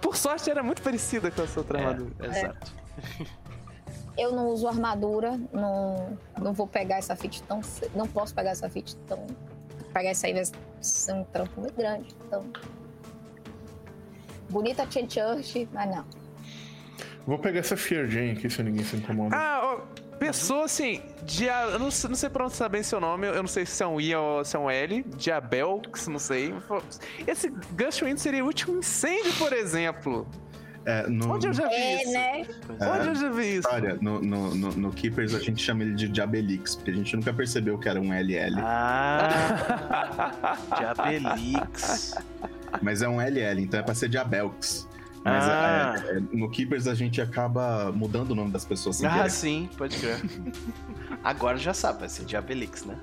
Por 0.01 0.15
sorte 0.15 0.49
era 0.49 0.63
muito 0.63 0.81
parecida 0.81 1.29
com 1.29 1.41
essa 1.41 1.59
outra 1.59 1.79
armadura. 1.79 2.11
É, 2.19 2.27
exato. 2.27 2.71
Eu 4.17 4.31
não 4.31 4.47
uso 4.47 4.67
armadura, 4.67 5.39
não, 5.53 6.17
não 6.41 6.51
vou 6.53 6.67
pegar 6.67 6.97
essa 6.97 7.15
fit 7.15 7.43
tão 7.43 7.61
cedo. 7.61 7.91
Não 7.95 8.07
posso 8.07 8.33
pegar 8.33 8.49
essa 8.51 8.67
fit 8.69 8.95
tão. 9.07 9.27
Pegar 9.93 10.09
essa 10.09 10.27
aí 10.27 10.33
vai 10.33 10.43
ser 10.81 11.13
um 11.13 11.23
trampo 11.23 11.61
muito 11.61 11.75
grande. 11.75 12.15
Então. 12.25 12.45
Bonita 14.49 14.89
Chen 14.89 15.09
Church, 15.09 15.67
mas 15.71 15.89
não. 15.95 16.05
Vou 17.25 17.37
pegar 17.37 17.59
essa 17.59 17.75
Fear 17.75 18.07
Jane 18.07 18.31
aqui, 18.31 18.49
se 18.49 18.63
ninguém 18.63 18.85
se 18.85 18.95
incomoda. 18.95 19.35
Ah, 19.35 19.59
ó, 19.61 20.15
pessoa 20.17 20.63
assim, 20.63 21.01
dia, 21.23 21.63
eu 21.73 21.77
não, 21.79 21.91
sei- 21.91 22.09
não 22.09 22.15
sei 22.15 22.29
pronunciar 22.29 22.69
bem 22.69 22.81
seu 22.81 23.01
nome, 23.01 23.27
eu 23.27 23.41
não 23.43 23.47
sei 23.47 23.65
se 23.65 23.83
é 23.83 23.87
um 23.87 23.99
I 23.99 24.15
ou 24.15 24.45
se 24.45 24.55
é 24.55 24.59
um 24.59 24.69
L, 24.69 25.03
Diabelx, 25.03 26.07
não 26.07 26.19
sei. 26.19 26.53
Esse 27.27 27.49
Gust 27.49 28.01
Wind 28.01 28.17
seria 28.17 28.41
o 28.43 28.47
último 28.47 28.77
incêndio, 28.77 29.33
por 29.37 29.51
exemplo. 29.51 30.25
É, 30.89 31.05
no, 31.09 31.33
Onde 31.33 31.47
eu 31.47 31.53
já 31.53 31.67
vi 31.67 31.73
É, 31.75 32.01
isso? 32.03 32.13
né? 32.13 32.45
Onde 32.79 33.07
eu 33.09 33.15
já 33.15 33.29
vi 33.29 33.55
isso? 33.57 33.67
Olha, 33.69 33.97
no, 33.99 34.21
no, 34.21 34.55
no, 34.55 34.71
no 34.71 34.91
Keepers 34.93 35.35
a 35.35 35.39
gente 35.39 35.61
chama 35.61 35.83
ele 35.83 35.93
de 35.93 36.07
Diabelix, 36.07 36.75
porque 36.75 36.91
a 36.91 36.93
gente 36.93 37.13
nunca 37.13 37.33
percebeu 37.33 37.77
que 37.77 37.89
era 37.89 37.99
um 37.99 38.13
LL. 38.13 38.55
Ah, 38.57 40.57
Diabelix. 40.77 42.15
Mas 42.81 43.01
é 43.01 43.09
um 43.09 43.19
LL, 43.21 43.61
então 43.61 43.79
é 43.79 43.83
pra 43.83 43.93
ser 43.93 44.07
Diabelx. 44.09 44.87
Mas 45.25 45.43
Ah. 45.43 45.95
é- 46.05 46.17
é- 46.17 46.19
no 46.31 46.49
Keepers 46.49 46.87
a 46.87 46.95
gente 46.95 47.21
acaba 47.21 47.91
mudando 47.91 48.31
o 48.31 48.35
nome 48.35 48.51
das 48.51 48.63
pessoas 48.63 49.03
Ah, 49.03 49.09
querer. 49.17 49.29
sim, 49.29 49.69
pode 49.77 49.97
crer. 49.97 50.21
Agora 51.21 51.57
já 51.57 51.73
sabe, 51.73 51.99
vai 51.99 52.09
ser 52.09 52.23
Diabelix, 52.23 52.85
né? 52.85 52.95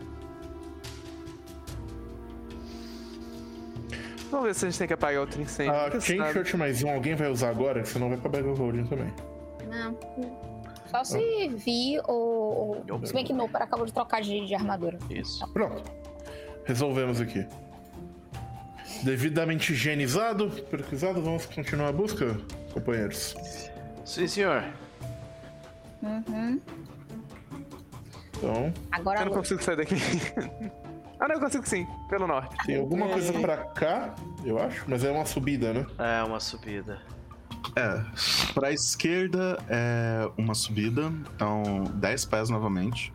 Vamos 4.35 4.49
ver 4.49 4.55
se 4.57 4.65
a 4.67 4.69
gente 4.69 4.79
tem 4.81 4.89
que 4.89 4.95
apagar 4.95 5.21
outro 5.21 5.41
incêndio. 5.41 5.73
A 5.73 5.85
porque 5.85 6.01
Chain 6.01 6.19
sabe- 6.19 6.33
Shirt 6.33 6.55
mais 6.55 6.83
um, 6.83 6.91
alguém 6.91 7.15
vai 7.15 7.31
usar 7.31 7.51
agora? 7.51 7.85
Senão 7.85 8.09
vai 8.09 8.19
pra 8.19 8.41
of 8.41 8.61
Holding 8.61 8.85
também. 8.87 9.15
Não. 9.71 9.97
Só 10.91 11.05
se 11.05 11.49
vi 11.51 12.01
ou. 12.09 12.85
Se 13.05 13.15
bem 13.15 13.25
que 13.25 13.33
não, 13.33 13.49
para 13.49 13.65
acabou 13.65 13.87
de 13.87 13.93
trocar 13.93 14.23
de, 14.23 14.45
de 14.45 14.53
armadura. 14.53 14.99
Isso. 15.09 15.47
Pronto. 15.53 15.89
Resolvemos 16.65 17.21
aqui. 17.21 17.47
Devidamente 19.05 19.73
higienizado, 19.73 20.51
pesquisado, 20.69 21.23
vamos 21.23 21.47
continuar 21.47 21.91
a 21.91 21.93
busca, 21.93 22.37
companheiros. 22.73 23.37
Sim, 24.05 24.27
senhor. 24.27 24.65
Uhum. 26.03 26.61
Então, 28.37 28.75
Agora 28.91 29.21
Eu 29.21 29.27
não 29.27 29.33
consigo 29.33 29.63
sair 29.63 29.77
daqui. 29.77 29.95
ah, 31.19 31.29
não, 31.29 31.37
eu 31.37 31.41
consigo 31.41 31.67
sim, 31.67 31.87
pelo 32.09 32.27
norte. 32.27 32.57
tem 32.67 32.79
alguma 32.79 33.09
coisa 33.09 33.33
pra 33.33 33.57
cá, 33.57 34.15
eu 34.45 34.59
acho, 34.59 34.85
mas 34.89 35.05
é 35.05 35.11
uma 35.11 35.25
subida, 35.25 35.73
né? 35.73 35.87
É 35.99 36.23
uma 36.23 36.41
subida. 36.41 37.01
É, 37.77 38.05
pra 38.53 38.73
esquerda 38.73 39.59
é 39.69 40.29
uma 40.37 40.55
subida, 40.55 41.13
então 41.35 41.85
10 41.95 42.25
pés 42.27 42.51
novamente. 42.51 43.13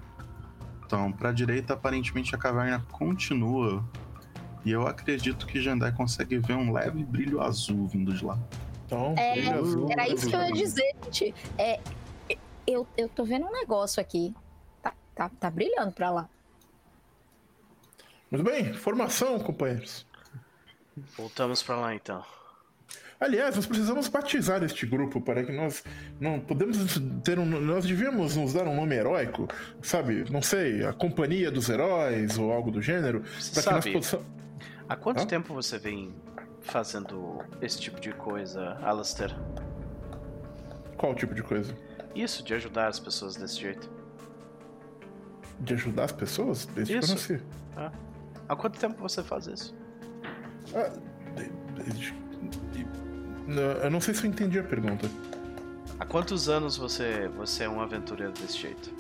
Então, 0.86 1.12
pra 1.12 1.32
direita, 1.32 1.74
aparentemente 1.74 2.34
a 2.34 2.38
caverna 2.38 2.84
continua. 2.92 3.84
E 4.66 4.72
eu 4.72 4.88
acredito 4.88 5.46
que 5.46 5.62
Jandai 5.62 5.92
consegue 5.92 6.40
ver 6.40 6.56
um 6.56 6.74
leve 6.74 7.04
brilho 7.04 7.42
azul 7.42 7.88
vindo 7.88 8.12
de 8.12 8.26
lá. 8.26 8.38
Então, 8.86 9.14
É, 9.16 9.50
azul, 9.50 9.88
Era 9.92 10.10
isso 10.10 10.28
que 10.28 10.36
eu 10.36 10.42
ia 10.42 10.52
dizer, 10.52 10.96
gente. 11.06 11.36
É, 11.58 11.80
eu, 12.66 12.88
eu 12.98 13.08
tô 13.08 13.24
vendo 13.24 13.46
um 13.46 13.52
negócio 13.52 14.02
aqui. 14.02 14.34
Tá, 14.82 14.94
tá, 15.14 15.30
tá 15.40 15.50
brilhando 15.52 15.92
pra 15.92 16.10
lá. 16.10 16.30
Muito 18.32 18.44
bem, 18.44 18.74
formação, 18.74 19.40
companheiros. 19.40 20.06
Voltamos 21.18 21.64
pra 21.64 21.76
lá 21.78 21.96
então. 21.96 22.24
Aliás, 23.20 23.56
nós 23.56 23.66
precisamos 23.66 24.08
batizar 24.08 24.64
este 24.64 24.86
grupo 24.86 25.20
para 25.20 25.44
que 25.44 25.52
nós 25.52 25.84
não 26.22 26.40
podemos 26.40 26.78
ter 27.24 27.38
um. 27.38 27.46
Nós 27.46 27.86
devíamos 27.86 28.38
nos 28.38 28.54
dar 28.54 28.66
um 28.66 28.76
nome 28.76 28.96
heróico, 28.96 29.48
sabe? 29.82 30.26
Não 30.32 30.42
sei, 30.42 30.86
a 30.86 30.94
Companhia 30.94 31.52
dos 31.52 31.68
Heróis 31.68 32.38
ou 32.38 32.54
algo 32.54 32.72
do 32.72 32.82
gênero, 32.82 33.22
para 33.54 33.64
que 33.64 33.72
nós 33.72 33.86
possamos. 33.90 34.26
há 34.88 34.96
quanto 34.96 35.24
Hã? 35.24 35.26
tempo 35.26 35.54
você 35.54 35.78
vem 35.78 36.14
fazendo 36.62 37.40
esse 37.62 37.80
tipo 37.82 38.00
de 38.00 38.14
coisa, 38.14 38.78
Alastair? 38.82 39.36
Qual 40.96 41.14
tipo 41.14 41.34
de 41.36 41.44
coisa? 41.44 41.76
Isso, 42.16 42.42
de 42.44 42.54
ajudar 42.54 42.88
as 42.88 43.00
pessoas 43.02 43.36
desse 43.36 43.60
jeito. 43.60 43.90
De 45.60 45.74
ajudar 45.74 46.06
as 46.06 46.12
pessoas? 46.14 46.66
Desde 46.68 46.94
que 46.94 47.00
eu 47.00 47.04
Isso. 47.04 47.14
nasci. 47.14 47.44
Há 48.50 48.56
quanto 48.56 48.80
tempo 48.80 49.00
você 49.02 49.24
faz 49.24 49.46
isso? 49.48 49.76
Ah, 50.76 50.92
Eu 53.84 53.92
não 53.92 54.02
sei 54.02 54.14
se 54.14 54.26
eu 54.26 54.30
entendi 54.32 54.60
a 54.60 54.64
pergunta. 54.64 55.10
Há 56.00 56.06
quantos 56.06 56.50
anos 56.50 56.78
você, 56.78 57.28
você 57.30 57.64
é 57.66 57.70
um 57.70 57.80
aventureiro 57.82 58.32
desse 58.34 58.58
jeito? 58.58 58.92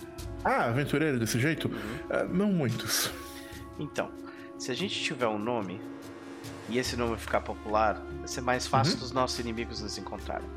Ah, 0.43 0.65
aventureiro 0.65 1.19
desse 1.19 1.39
jeito? 1.39 1.69
Ah, 2.09 2.23
não 2.25 2.51
muitos. 2.51 3.11
Então, 3.79 4.11
se 4.57 4.71
a 4.71 4.75
gente 4.75 4.99
tiver 5.01 5.27
um 5.27 5.39
nome 5.39 5.81
e 6.69 6.77
esse 6.77 6.95
nome 6.97 7.17
ficar 7.17 7.41
popular, 7.41 7.95
vai 8.19 8.27
ser 8.27 8.41
mais 8.41 8.67
fácil 8.67 8.93
Uhum. 8.95 8.99
dos 8.99 9.11
nossos 9.11 9.39
inimigos 9.39 9.81
nos 9.81 9.97
encontrarem. 9.97 10.47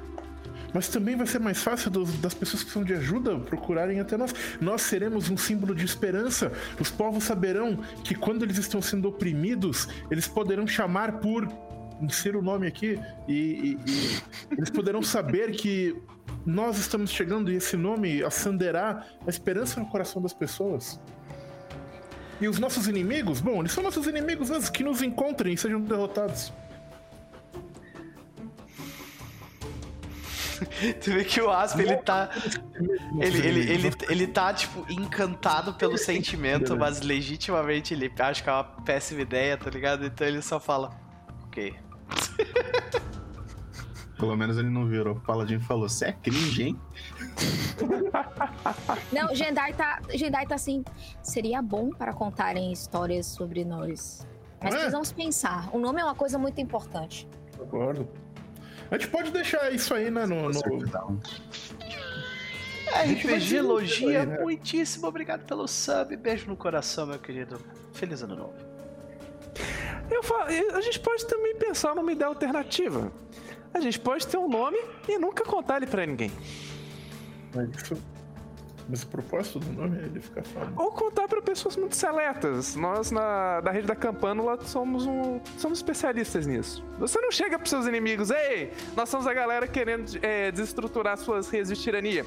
Mas 0.75 0.89
também 0.89 1.17
vai 1.17 1.27
ser 1.27 1.39
mais 1.39 1.63
fácil 1.63 1.91
dos- 1.91 2.15
das 2.19 2.33
pessoas 2.35 2.63
que 2.65 2.71
são 2.71 2.83
de 2.83 2.95
ajuda 2.95 3.39
procurarem 3.39 4.01
até 4.01 4.17
nós. 4.17 4.35
Nós 4.61 4.83
seremos 4.83 5.29
um 5.29 5.37
símbolo 5.37 5.75
de 5.75 5.85
esperança. 5.85 6.51
Os 6.81 6.91
povos 6.91 7.25
saberão 7.25 7.77
que 8.05 8.15
quando 8.15 8.43
eles 8.45 8.57
estão 8.59 8.81
sendo 8.81 9.09
oprimidos, 9.09 9.87
eles 10.11 10.27
poderão 10.27 10.67
chamar 10.67 11.21
por. 11.21 11.47
Insira 12.01 12.39
o 12.39 12.43
nome 12.43 12.67
aqui. 12.67 12.99
E, 13.29 13.33
e- 13.87 13.91
e 13.91 14.23
eles 14.59 14.71
poderão 14.71 15.03
saber 15.03 15.53
que 15.53 15.95
nós 16.45 16.79
estamos 16.79 17.11
chegando 17.11 17.53
e 17.53 17.57
esse 17.57 17.77
nome 17.77 18.23
acenderá 18.25 19.05
a 19.27 19.31
esperança 19.31 19.79
no 19.79 19.87
coração 19.87 20.21
das 20.21 20.33
pessoas. 20.33 20.99
E 22.41 22.49
os 22.49 22.59
nossos 22.59 22.89
inimigos, 22.89 23.41
bom, 23.41 23.61
eles 23.61 23.71
são 23.71 23.85
nossos 23.85 24.07
inimigos 24.09 24.51
antes 24.51 24.69
que 24.69 24.83
nos 24.83 25.01
encontrem 25.01 25.55
e 25.55 25.57
sejam 25.59 25.81
derrotados. 25.81 26.53
Tu 31.03 31.13
vê 31.13 31.25
que 31.25 31.41
o 31.41 31.51
Asp, 31.51 31.79
ele 31.81 31.97
tá. 31.97 32.31
Ele, 33.21 33.39
ele, 33.47 33.73
ele, 33.73 33.91
ele 34.09 34.27
tá, 34.27 34.53
tipo, 34.53 34.85
encantado 34.91 35.75
pelo 35.75 35.97
sentimento, 35.99 36.77
mas 36.77 37.01
legitimamente 37.01 37.95
ele 37.95 38.13
acha 38.19 38.43
que 38.43 38.49
é 38.49 38.53
uma 38.53 38.65
péssima 38.65 39.21
ideia, 39.23 39.57
tá 39.57 39.71
ligado? 39.71 40.05
Então 40.07 40.27
ele 40.27 40.43
só 40.43 40.59
fala. 40.61 40.91
Ok. 41.47 41.75
Pelo 44.19 44.37
menos 44.37 44.57
ele 44.57 44.71
não 44.71 44.87
virou 44.87 45.17
pro 45.17 45.25
Paladin 45.25 45.57
e 45.57 45.61
falou: 45.61 45.89
Você 45.89 46.07
é 46.07 46.13
cringe, 46.13 46.63
hein? 46.63 46.81
Não, 49.13 49.35
Gendai 49.35 49.73
tá, 49.73 50.01
Gendai 50.15 50.47
tá 50.47 50.55
assim. 50.55 50.85
Seria 51.23 51.61
bom 51.61 51.91
para 51.91 52.13
contarem 52.13 52.73
histórias 52.73 53.27
sobre 53.27 53.65
nós. 53.65 54.25
Mas 54.63 54.75
É. 54.75 54.77
precisamos 54.77 55.11
pensar. 55.11 55.69
O 55.73 55.79
nome 55.81 56.01
é 56.01 56.05
uma 56.05 56.15
coisa 56.15 56.39
muito 56.39 56.61
importante. 56.61 57.29
Concordo. 57.59 58.09
A 58.93 58.99
gente 58.99 59.09
pode 59.09 59.31
deixar 59.31 59.73
isso 59.73 59.95
aí, 59.95 60.11
né? 60.11 60.27
No, 60.27 60.51
no-. 60.51 61.21
RPG 62.95 63.63
Logia, 63.63 64.21
aí, 64.21 64.27
né? 64.27 64.39
muitíssimo 64.39 65.07
obrigado 65.07 65.47
pelo 65.47 65.67
sub. 65.67 66.15
Beijo 66.15 66.47
no 66.47 66.55
coração, 66.57 67.07
meu 67.07 67.19
querido. 67.19 67.59
Feliz 67.95 68.23
ano 68.23 68.37
novo. 68.37 68.55
Eu 70.11 70.23
falo, 70.23 70.45
a 70.75 70.81
gente 70.83 71.01
pode 71.01 71.27
também 71.27 71.57
pensar 71.57 71.95
numa 71.95 72.13
ideia 72.13 72.29
alternativa. 72.29 73.11
A 73.73 73.81
gente 73.81 73.99
pode 73.99 74.27
ter 74.27 74.37
um 74.37 74.47
nome 74.49 74.77
e 75.09 75.17
nunca 75.19 75.43
contar 75.43 75.79
ele 75.79 75.87
pra 75.87 76.05
ninguém. 76.05 76.31
Mas, 77.55 77.71
isso- 77.71 77.97
mas 78.89 79.03
o 79.03 79.07
propósito 79.07 79.59
do 79.59 79.73
nome 79.73 79.99
é 79.99 80.05
ele 80.05 80.21
ficar 80.21 80.43
famoso. 80.43 80.73
Ou 80.77 80.93
contar 80.93 81.29
pra 81.29 81.41
pessoas 81.41 81.77
muito 81.77 81.97
seletas. 81.97 82.75
Nós, 82.75 83.11
na, 83.11 83.61
da 83.61 83.71
rede 83.71 83.87
da 83.87 83.97
Campânula, 83.97 84.59
somos, 84.65 85.07
um, 85.07 85.41
somos 85.59 85.79
especialistas 85.79 86.47
nisso. 86.47 86.85
Você 86.99 87.21
não 87.21 87.31
chega 87.31 87.59
pros 87.59 87.71
seus 87.71 87.87
inimigos, 87.87 88.31
ei, 88.31 88.73
nós 88.97 89.09
somos 89.09 89.27
a 89.27 89.35
galera 89.35 89.67
querendo 89.67 90.19
é, 90.23 90.51
desestruturar 90.51 91.17
suas 91.17 91.49
redes 91.49 91.69
de 91.69 91.83
tirania. 91.83 92.27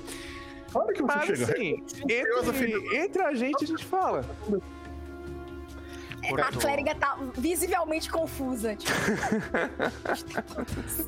Claro 0.71 0.93
que 0.93 1.01
você 1.01 1.15
Mas 1.15 1.25
chega. 1.25 1.43
assim, 1.43 1.83
entre, 2.09 2.97
entre 2.97 3.21
a 3.21 3.33
gente 3.33 3.63
a 3.63 3.67
gente 3.67 3.85
fala. 3.85 4.25
A 6.37 6.51
clériga 6.51 6.95
tá 6.95 7.17
visivelmente 7.35 8.09
confusa. 8.09 8.75
Tipo, 8.75 8.93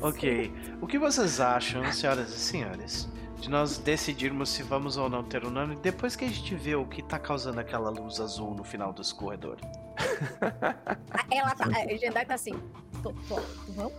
Ok. 0.00 0.52
O 0.80 0.86
que 0.86 0.98
vocês 0.98 1.40
acham, 1.40 1.90
senhoras 1.92 2.30
e 2.30 2.38
senhores, 2.38 3.08
de 3.40 3.48
nós 3.48 3.78
decidirmos 3.78 4.50
se 4.50 4.62
vamos 4.62 4.96
ou 4.96 5.08
não 5.08 5.22
ter 5.22 5.44
um 5.44 5.50
nome 5.50 5.76
depois 5.76 6.16
que 6.16 6.24
a 6.24 6.28
gente 6.28 6.54
vê 6.54 6.74
o 6.74 6.84
que 6.84 7.02
tá 7.02 7.18
causando 7.18 7.60
aquela 7.60 7.88
luz 7.88 8.20
azul 8.20 8.54
no 8.54 8.64
final 8.64 8.92
desse 8.92 9.14
corredor? 9.14 9.58
ela 11.30 11.54
tá. 11.54 11.66
A 11.66 11.96
Jendai 11.96 12.26
tá 12.26 12.34
assim. 12.34 12.52
Tô, 13.02 13.12
tô, 13.28 13.40
vamos? 13.68 13.92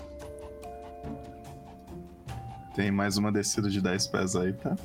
Tem 2.76 2.92
mais 2.92 3.18
uma 3.18 3.32
descida 3.32 3.70
de 3.70 3.82
10 3.82 4.08
pés 4.08 4.36
aí, 4.36 4.54
tá? 4.54 4.76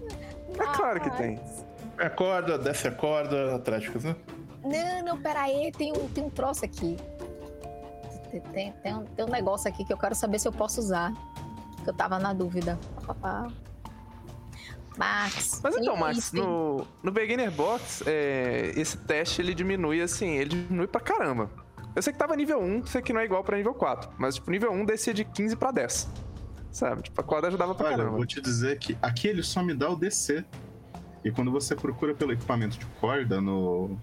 É 0.00 0.76
claro 0.76 1.00
que 1.00 1.10
tem. 1.16 1.40
É 1.98 2.06
a 2.06 2.10
corda, 2.10 2.58
desce 2.58 2.88
a 2.88 2.92
corda, 2.92 3.56
atléticas, 3.56 4.04
né? 4.04 4.14
Não, 4.62 5.04
não, 5.04 5.20
peraí, 5.20 5.72
tem 5.72 5.92
um, 5.92 6.08
tem 6.08 6.24
um 6.24 6.30
troço 6.30 6.64
aqui. 6.64 6.96
Tem, 8.30 8.40
tem, 8.40 8.72
tem 8.72 8.94
um, 8.94 9.04
tem 9.04 9.24
um 9.24 9.28
negócio 9.28 9.68
aqui 9.68 9.84
que 9.84 9.92
eu 9.92 9.96
quero 9.96 10.14
saber 10.14 10.38
se 10.38 10.46
eu 10.46 10.52
posso 10.52 10.80
usar. 10.80 11.12
Que 11.88 11.92
eu 11.92 11.96
tava 11.96 12.18
na 12.18 12.34
dúvida. 12.34 12.78
Pá, 13.06 13.14
pá, 13.14 13.14
pá. 13.14 13.48
Max. 14.98 15.58
Mas 15.64 15.74
então, 15.78 15.96
Max, 15.96 16.32
no, 16.32 16.86
no 17.02 17.10
Beginner 17.10 17.50
Box, 17.50 18.02
é, 18.06 18.74
esse 18.76 18.98
teste 18.98 19.40
ele 19.40 19.54
diminui 19.54 20.02
assim, 20.02 20.32
ele 20.32 20.50
diminui 20.50 20.86
pra 20.86 21.00
caramba. 21.00 21.50
Eu 21.96 22.02
sei 22.02 22.12
que 22.12 22.18
tava 22.18 22.36
nível 22.36 22.60
1, 22.60 22.84
sei 22.84 23.00
que 23.00 23.10
não 23.10 23.22
é 23.22 23.24
igual 23.24 23.42
pra 23.42 23.56
nível 23.56 23.72
4, 23.72 24.10
mas 24.18 24.34
tipo, 24.34 24.50
nível 24.50 24.70
1 24.70 24.84
descia 24.84 25.14
de 25.14 25.24
15 25.24 25.56
pra 25.56 25.70
10. 25.70 26.10
Sabe? 26.70 27.00
Tipo, 27.04 27.18
a 27.22 27.24
corda 27.24 27.48
ajudava 27.48 27.74
pra 27.74 27.86
Olha, 27.86 27.94
eu 27.94 27.98
caramba. 27.98 28.16
vou 28.18 28.26
te 28.26 28.38
dizer 28.38 28.78
que 28.78 28.98
aqui 29.00 29.28
ele 29.28 29.42
só 29.42 29.62
me 29.62 29.72
dá 29.72 29.88
o 29.88 29.96
DC. 29.96 30.44
E 31.24 31.30
quando 31.30 31.50
você 31.50 31.74
procura 31.74 32.14
pelo 32.14 32.32
equipamento 32.32 32.76
de 32.76 32.84
corda 33.00 33.40
no. 33.40 33.96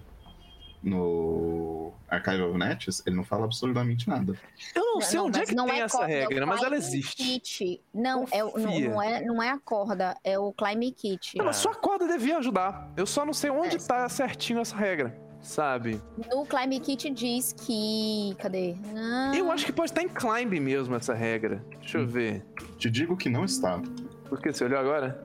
No 0.82 1.92
Archive 2.08 2.42
of 2.42 2.58
Nets, 2.58 3.02
ele 3.06 3.16
não 3.16 3.24
fala 3.24 3.44
absolutamente 3.44 4.08
nada. 4.08 4.38
Eu 4.74 4.84
não 4.94 5.00
sei 5.00 5.18
onde 5.18 5.40
é 5.40 5.44
que 5.46 5.54
não 5.54 5.66
tem 5.66 5.80
essa 5.80 5.98
corda, 5.98 6.12
é 6.12 6.20
regra, 6.20 6.46
mas 6.46 6.62
ela 6.62 6.76
existe. 6.76 7.16
Kit. 7.16 7.80
Não, 7.92 8.24
é, 8.30 8.38
não, 8.42 8.80
não 8.80 9.02
é, 9.02 9.20
não 9.24 9.42
é 9.42 9.50
a 9.50 9.58
corda, 9.58 10.16
é 10.22 10.38
o 10.38 10.52
climb 10.52 10.90
kit. 10.92 11.36
Não, 11.36 11.44
mas 11.46 11.56
só 11.56 11.70
a 11.70 11.74
corda 11.74 12.06
devia 12.06 12.38
ajudar. 12.38 12.90
Eu 12.96 13.06
só 13.06 13.24
não 13.24 13.32
sei 13.32 13.50
onde 13.50 13.76
É. 13.76 13.78
tá 13.78 14.08
certinho 14.08 14.60
essa 14.60 14.76
regra, 14.76 15.18
sabe? 15.42 16.00
No 16.32 16.44
climb 16.46 16.78
kit 16.80 17.10
diz 17.10 17.52
que. 17.52 18.34
Cadê? 18.38 18.76
Ah, 18.96 19.32
Eu 19.34 19.50
acho 19.50 19.66
que 19.66 19.72
pode 19.72 19.90
estar 19.90 20.02
em 20.02 20.08
climb 20.08 20.60
mesmo 20.60 20.94
essa 20.94 21.14
regra. 21.14 21.64
Deixa 21.80 21.98
eu 21.98 22.06
ver. 22.06 22.44
Te 22.78 22.88
digo 22.90 23.16
que 23.16 23.28
não 23.28 23.44
está. 23.44 23.80
Por 24.28 24.40
que 24.40 24.52
você 24.52 24.64
olhou 24.64 24.78
agora? 24.78 25.24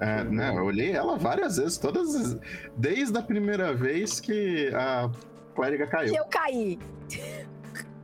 É, 0.00 0.22
né, 0.24 0.50
eu 0.56 0.64
olhei 0.64 0.92
ela 0.92 1.16
várias 1.16 1.56
vezes, 1.56 1.76
todas. 1.78 2.14
as- 2.14 2.38
Desde 2.76 3.16
a 3.18 3.22
primeira 3.22 3.74
vez 3.74 4.20
que 4.20 4.68
a 4.74 5.10
clériga 5.54 5.86
caiu. 5.86 6.12
que 6.12 6.18
eu 6.20 6.24
caí. 6.26 6.78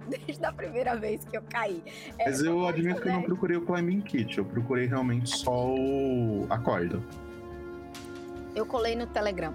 Desde 0.09 0.45
a 0.45 0.53
primeira 0.53 0.97
vez 0.97 1.25
que 1.25 1.37
eu 1.37 1.43
caí. 1.49 1.83
É, 2.19 2.27
Mas 2.27 2.43
eu 2.43 2.67
admito 2.67 3.01
que 3.01 3.09
eu 3.09 3.13
não 3.13 3.21
né? 3.21 3.27
procurei 3.27 3.57
o 3.57 3.65
climbing 3.65 4.01
kit, 4.03 4.37
eu 4.37 4.45
procurei 4.45 4.87
realmente 4.87 5.31
só 5.39 5.69
o... 5.75 6.47
a 6.51 6.59
corda. 6.59 7.01
Eu 8.55 8.67
colei 8.67 8.95
no 8.95 9.07
Telegram. 9.07 9.55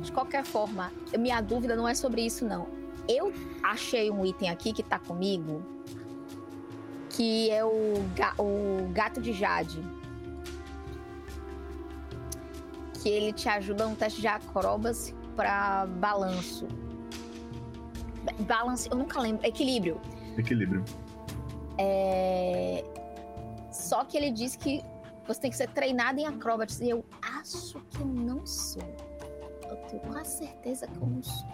De 0.00 0.10
qualquer 0.10 0.44
forma, 0.44 0.90
minha 1.16 1.40
dúvida 1.40 1.76
não 1.76 1.86
é 1.86 1.94
sobre 1.94 2.22
isso, 2.22 2.44
não. 2.44 2.66
Eu 3.08 3.32
achei 3.62 4.10
um 4.10 4.24
item 4.26 4.50
aqui 4.50 4.72
que 4.72 4.82
tá 4.82 4.98
comigo, 4.98 5.62
que 7.10 7.48
é 7.50 7.64
o, 7.64 7.94
ga- 8.16 8.34
o 8.38 8.88
gato 8.92 9.20
de 9.20 9.32
Jade. 9.32 9.80
Que 13.02 13.08
ele 13.08 13.32
te 13.32 13.48
ajuda 13.48 13.86
no 13.86 13.96
teste 13.96 14.20
de 14.20 14.28
acrobas 14.28 15.14
pra 15.34 15.86
balanço. 15.86 16.68
Ba- 18.22 18.34
Balance, 18.40 18.88
eu 18.90 18.96
nunca 18.96 19.20
lembro. 19.20 19.44
Equilíbrio. 19.46 20.00
Equilíbrio. 20.38 20.84
É... 21.78 22.84
Só 23.70 24.04
que 24.04 24.16
ele 24.16 24.30
diz 24.30 24.54
que 24.54 24.84
você 25.26 25.40
tem 25.40 25.50
que 25.50 25.56
ser 25.56 25.68
treinado 25.70 26.20
em 26.20 26.26
acrobatas. 26.26 26.80
E 26.80 26.90
eu 26.90 27.04
acho 27.40 27.80
que 27.90 28.00
eu 28.00 28.06
não 28.06 28.46
sou. 28.46 28.82
Eu 29.68 29.76
tenho 29.88 30.02
quase 30.02 30.38
certeza 30.38 30.86
que 30.86 30.96
eu 30.96 31.06
não 31.06 31.22
sou. 31.22 31.48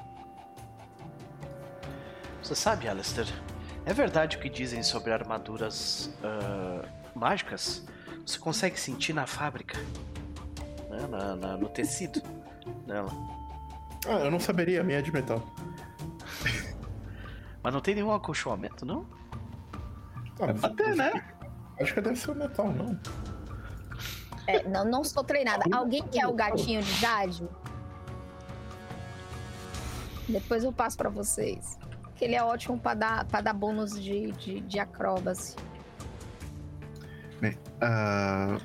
Você 2.42 2.54
sabe, 2.54 2.88
Alistair, 2.88 3.26
é 3.86 3.92
verdade 3.92 4.36
o 4.36 4.40
que 4.40 4.48
dizem 4.48 4.82
sobre 4.82 5.12
armaduras 5.12 6.10
ah, 6.22 6.86
mágicas? 7.14 7.84
Você 8.26 8.38
consegue 8.38 8.78
sentir 8.78 9.12
na 9.12 9.26
fábrica, 9.26 9.78
né, 10.88 11.06
na- 11.08 11.36
na- 11.36 11.56
no 11.56 11.68
tecido 11.68 12.22
dela. 12.86 13.10
Ah, 14.06 14.20
eu 14.24 14.30
não 14.30 14.40
saberia, 14.40 14.80
a 14.80 14.84
minha 14.84 14.98
é 14.98 15.02
de 15.02 15.12
metal. 15.12 15.42
Mas 17.62 17.74
não 17.74 17.80
tem 17.80 17.94
nenhum 17.94 18.12
acolchoamento, 18.12 18.84
não? 18.86 19.06
Ah, 20.40 20.66
Até, 20.66 20.94
né? 20.94 21.12
Acho 21.80 21.94
que 21.94 22.00
deve 22.00 22.16
ser 22.16 22.30
o 22.30 22.34
metal, 22.34 22.72
não. 22.72 22.98
É, 24.46 24.66
não, 24.68 24.84
não 24.84 25.04
sou 25.04 25.22
treinada. 25.22 25.64
Alguém 25.72 26.02
quer 26.08 26.26
o 26.26 26.32
gatinho 26.32 26.82
de 26.82 26.92
Jade? 27.00 27.46
Depois 30.28 30.64
eu 30.64 30.72
passo 30.72 30.96
pra 30.96 31.08
vocês. 31.10 31.78
Que 32.14 32.24
ele 32.24 32.34
é 32.34 32.42
ótimo 32.42 32.78
pra 32.78 32.94
dar, 32.94 33.24
pra 33.26 33.40
dar 33.40 33.52
bônus 33.52 33.92
de, 34.00 34.32
de, 34.32 34.60
de 34.60 34.78
acrobacia. 34.78 35.56
Ah, 37.80 38.58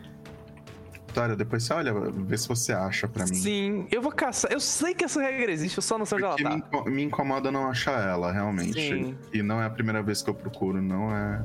Depois 1.37 1.63
você 1.63 1.73
olha, 1.73 1.93
vê 1.93 2.37
se 2.37 2.47
você 2.47 2.73
acha 2.73 3.07
pra 3.07 3.25
mim. 3.25 3.35
Sim, 3.35 3.87
eu 3.91 4.01
vou 4.01 4.11
caçar. 4.11 4.51
Eu 4.51 4.59
sei 4.59 4.93
que 4.93 5.03
essa 5.05 5.21
regra 5.21 5.51
existe, 5.51 5.77
eu 5.77 5.83
só 5.83 5.97
não 5.97 6.05
sei 6.05 6.17
onde 6.17 6.25
ela 6.25 6.35
me, 6.37 6.43
tá. 6.43 6.67
inco- 6.67 6.89
me 6.89 7.03
incomoda 7.03 7.51
não 7.51 7.69
achar 7.69 8.01
ela, 8.07 8.31
realmente. 8.31 8.73
Sim. 8.73 9.17
E 9.31 9.41
não 9.43 9.61
é 9.61 9.65
a 9.65 9.69
primeira 9.69 10.01
vez 10.01 10.21
que 10.21 10.29
eu 10.29 10.33
procuro, 10.33 10.81
não 10.81 11.11
é 11.15 11.43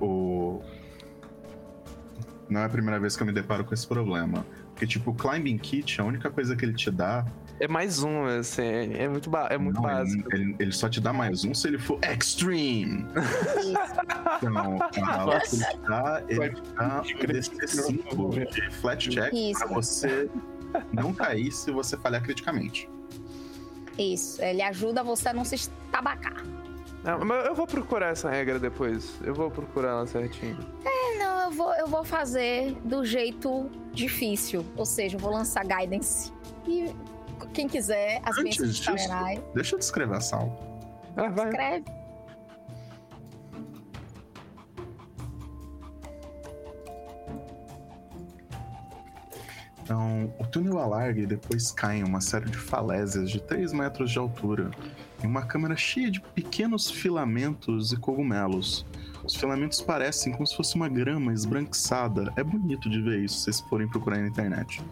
o. 0.00 0.60
Não 2.48 2.60
é 2.60 2.64
a 2.64 2.68
primeira 2.68 2.98
vez 3.00 3.16
que 3.16 3.22
eu 3.22 3.26
me 3.26 3.32
deparo 3.32 3.64
com 3.64 3.74
esse 3.74 3.86
problema. 3.86 4.46
Porque, 4.70 4.86
tipo, 4.86 5.10
o 5.10 5.14
Climbing 5.14 5.58
Kit, 5.58 6.00
a 6.00 6.04
única 6.04 6.30
coisa 6.30 6.54
que 6.54 6.64
ele 6.64 6.74
te 6.74 6.90
dá. 6.90 7.24
É 7.58 7.66
mais 7.66 8.02
um, 8.02 8.24
assim, 8.26 8.62
é 8.62 9.04
é 9.04 9.08
muito, 9.08 9.30
ba- 9.30 9.48
é 9.50 9.56
muito 9.56 9.80
não, 9.80 9.88
ele- 9.88 9.98
básico. 9.98 10.34
Ele, 10.34 10.56
ele 10.58 10.72
só 10.72 10.88
te 10.90 11.00
dá 11.00 11.12
mais 11.12 11.44
um 11.44 11.54
se 11.54 11.68
ele 11.68 11.78
for 11.78 11.98
Extreme. 12.04 13.04
Então, 14.38 14.76
a 15.02 15.16
bala 15.16 15.40
que 15.40 15.56
ele 15.56 15.64
te 15.64 15.76
dá, 15.88 16.22
ele 16.28 16.50
te 16.50 16.62
dá 16.74 17.02
um 17.02 17.26
DC 17.26 17.66
5 17.66 18.30
de 18.50 18.70
flat 18.72 19.08
check 19.10 19.32
Isso. 19.32 19.58
pra 19.60 19.68
você 19.68 20.30
não 20.92 21.12
cair 21.14 21.50
se 21.50 21.70
você 21.70 21.96
falhar 21.96 22.22
criticamente. 22.22 22.88
Isso, 23.98 24.42
ele 24.42 24.60
ajuda 24.60 25.02
você 25.02 25.30
a 25.30 25.32
não 25.32 25.44
se 25.44 25.54
estabacar. 25.54 26.44
Não, 27.02 27.24
mas 27.24 27.46
eu 27.46 27.54
vou 27.54 27.66
procurar 27.66 28.08
essa 28.08 28.28
regra 28.28 28.58
depois. 28.58 29.14
Eu 29.22 29.32
vou 29.34 29.50
procurar 29.50 29.90
ela 29.90 30.06
certinho. 30.06 30.58
Não, 31.18 31.44
eu 31.44 31.50
vou, 31.52 31.72
eu 31.76 31.86
vou 31.86 32.04
fazer 32.04 32.76
do 32.84 33.04
jeito 33.04 33.70
difícil. 33.92 34.66
Ou 34.76 34.84
seja, 34.84 35.16
eu 35.16 35.20
vou 35.20 35.30
lançar 35.32 35.64
guidance. 35.64 36.32
E 36.66 36.90
quem 37.52 37.68
quiser, 37.68 38.20
as 38.24 38.38
Antes 38.38 38.58
bênçãos 38.58 39.02
de 39.02 39.42
Deixa 39.54 39.74
eu 39.74 39.78
descrever 39.78 40.16
a 40.16 40.20
sala. 40.20 40.50
Ah, 41.16 41.28
vai. 41.28 41.48
escreve. 41.48 41.84
Então, 49.86 50.34
o 50.40 50.44
túnel 50.44 50.80
alarga 50.80 51.20
e 51.20 51.26
depois 51.26 51.70
cai 51.70 51.98
em 51.98 52.02
uma 52.02 52.20
série 52.20 52.50
de 52.50 52.58
falésias 52.58 53.30
de 53.30 53.40
3 53.40 53.72
metros 53.72 54.10
de 54.10 54.18
altura, 54.18 54.72
em 55.22 55.28
uma 55.28 55.42
câmara 55.46 55.76
cheia 55.76 56.10
de 56.10 56.20
pequenos 56.20 56.90
filamentos 56.90 57.92
e 57.92 57.96
cogumelos. 57.96 58.84
Os 59.24 59.36
filamentos 59.36 59.80
parecem 59.80 60.32
como 60.32 60.44
se 60.44 60.56
fosse 60.56 60.74
uma 60.74 60.88
grama 60.88 61.32
esbranquiçada. 61.32 62.32
É 62.34 62.42
bonito 62.42 62.90
de 62.90 63.00
ver 63.00 63.20
isso, 63.20 63.36
se 63.36 63.44
vocês 63.44 63.60
forem 63.60 63.88
procurar 63.88 64.18
na 64.18 64.26
internet. 64.26 64.82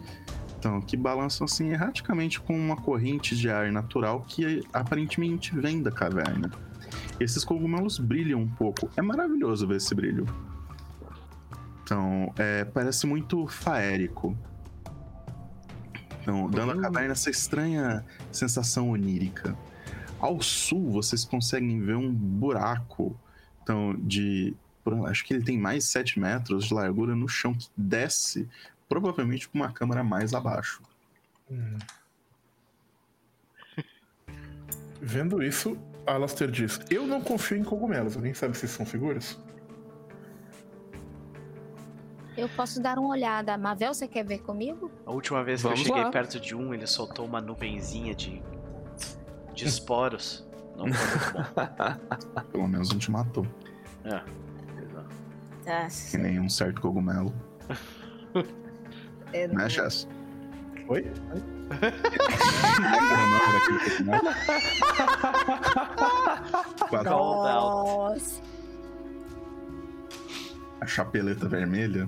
Então, 0.65 0.81
que 0.81 0.97
balançam 0.97 1.45
assim 1.45 1.69
erraticamente 1.69 2.41
com 2.41 2.57
uma 2.57 2.75
corrente 2.75 3.35
de 3.35 3.51
ar 3.51 3.71
natural 3.71 4.25
que 4.27 4.63
aparentemente 4.73 5.55
vem 5.55 5.79
da 5.79 5.91
caverna. 5.91 6.49
Esses 7.19 7.45
cogumelos 7.45 7.99
brilham 7.99 8.41
um 8.41 8.49
pouco. 8.49 8.89
É 8.97 9.01
maravilhoso 9.03 9.67
ver 9.67 9.77
esse 9.77 9.93
brilho. 9.93 10.25
Então, 11.83 12.33
é, 12.35 12.65
parece 12.65 13.05
muito 13.05 13.45
faérico. 13.45 14.35
Então, 16.23 16.49
dando 16.49 16.71
a 16.71 16.81
caverna 16.81 17.11
essa 17.11 17.29
estranha 17.29 18.03
sensação 18.31 18.89
onírica. 18.89 19.55
Ao 20.19 20.41
sul, 20.41 20.89
vocês 20.89 21.23
conseguem 21.23 21.79
ver 21.79 21.95
um 21.95 22.11
buraco 22.11 23.15
então, 23.61 23.95
de. 23.99 24.55
Acho 25.05 25.25
que 25.25 25.33
ele 25.35 25.43
tem 25.43 25.59
mais 25.59 25.83
7 25.85 26.19
metros 26.19 26.65
de 26.65 26.73
largura 26.73 27.15
no 27.15 27.27
chão 27.27 27.53
que 27.53 27.67
desce, 27.77 28.47
provavelmente 28.87 29.47
com 29.49 29.57
uma 29.57 29.71
câmara 29.71 30.03
mais 30.03 30.33
abaixo. 30.33 30.81
Hum. 31.49 31.77
Vendo 35.01 35.43
isso, 35.43 35.77
Alastair 36.05 36.49
diz: 36.49 36.79
Eu 36.89 37.05
não 37.05 37.21
confio 37.21 37.57
em 37.57 37.63
cogumelos. 37.63 38.15
Alguém 38.15 38.33
sabe 38.33 38.57
se 38.57 38.67
são 38.67 38.85
seguros? 38.85 39.39
Eu 42.37 42.49
posso 42.49 42.81
dar 42.81 42.97
uma 42.97 43.09
olhada. 43.09 43.57
Mavel, 43.57 43.93
você 43.93 44.07
quer 44.07 44.25
ver 44.25 44.39
comigo? 44.39 44.91
A 45.05 45.11
última 45.11 45.43
vez 45.43 45.61
que 45.61 45.63
Vamos 45.63 45.79
eu 45.81 45.85
cheguei 45.85 46.03
lá. 46.03 46.11
perto 46.11 46.39
de 46.39 46.55
um, 46.55 46.73
ele 46.73 46.85
soltou 46.85 47.25
uma 47.25 47.39
nuvenzinha 47.39 48.13
de. 48.13 48.41
de 49.53 49.65
esporos. 49.65 50.45
Não 50.75 50.91
foi 50.91 51.07
muito 51.07 51.33
bom. 51.33 52.41
Pelo 52.51 52.67
menos 52.67 52.89
não 52.89 52.99
te 52.99 53.09
matou. 53.09 53.47
É. 54.03 54.21
exato. 54.81 55.15
Tá. 55.63 55.87
Que 56.11 56.17
nem 56.17 56.39
um 56.39 56.49
certo 56.49 56.81
cogumelo. 56.81 57.33
Não- 59.47 59.55
Né? 59.55 59.65
Oi? 60.87 61.01
Como 61.01 61.83
é 62.85 63.13
o 63.13 63.27
nome 63.27 63.53
daquele 63.53 63.79
cogumelo? 63.97 64.23
Quatro- 66.89 67.11
Nossa. 67.11 68.41
A 70.81 70.85
chapeleta 70.85 71.47
vermelha. 71.47 72.07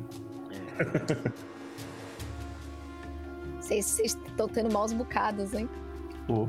Vocês 3.60 4.00
estão 4.00 4.48
tendo 4.48 4.72
maus 4.72 4.94
bocados, 4.94 5.54
hein? 5.54 5.70
Pô, 6.28 6.48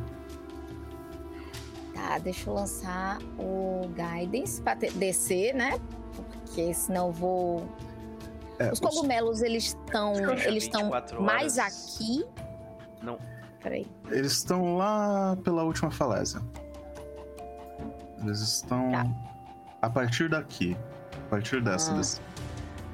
Tá, 1.94 2.18
deixa 2.18 2.48
eu 2.48 2.54
lançar 2.54 3.18
o 3.38 3.82
Guidance 3.88 4.62
pra 4.62 4.74
descer, 4.74 5.52
né? 5.54 5.78
Porque 6.14 6.72
senão 6.72 7.08
eu 7.08 7.12
vou. 7.12 7.68
É, 8.58 8.72
Os 8.72 8.80
cogumelos, 8.80 9.40
eles 9.42 9.66
estão. 9.68 10.14
Eles 10.44 10.64
estão 10.64 10.82
24 10.82 11.22
mais 11.22 11.58
horas. 11.58 11.96
aqui. 11.96 12.24
Não. 13.02 13.18
Peraí. 13.62 13.86
Eles 14.10 14.32
estão 14.32 14.76
lá 14.76 15.36
pela 15.44 15.62
última 15.64 15.90
falésia. 15.90 16.40
Eles 18.22 18.40
estão 18.40 18.90
Tá. 18.90 19.06
a 19.82 19.90
partir 19.90 20.28
daqui. 20.28 20.76
A 21.26 21.30
partir 21.30 21.62
dessa. 21.62 21.92
Ah. 21.92 21.96
desse- 21.96 22.20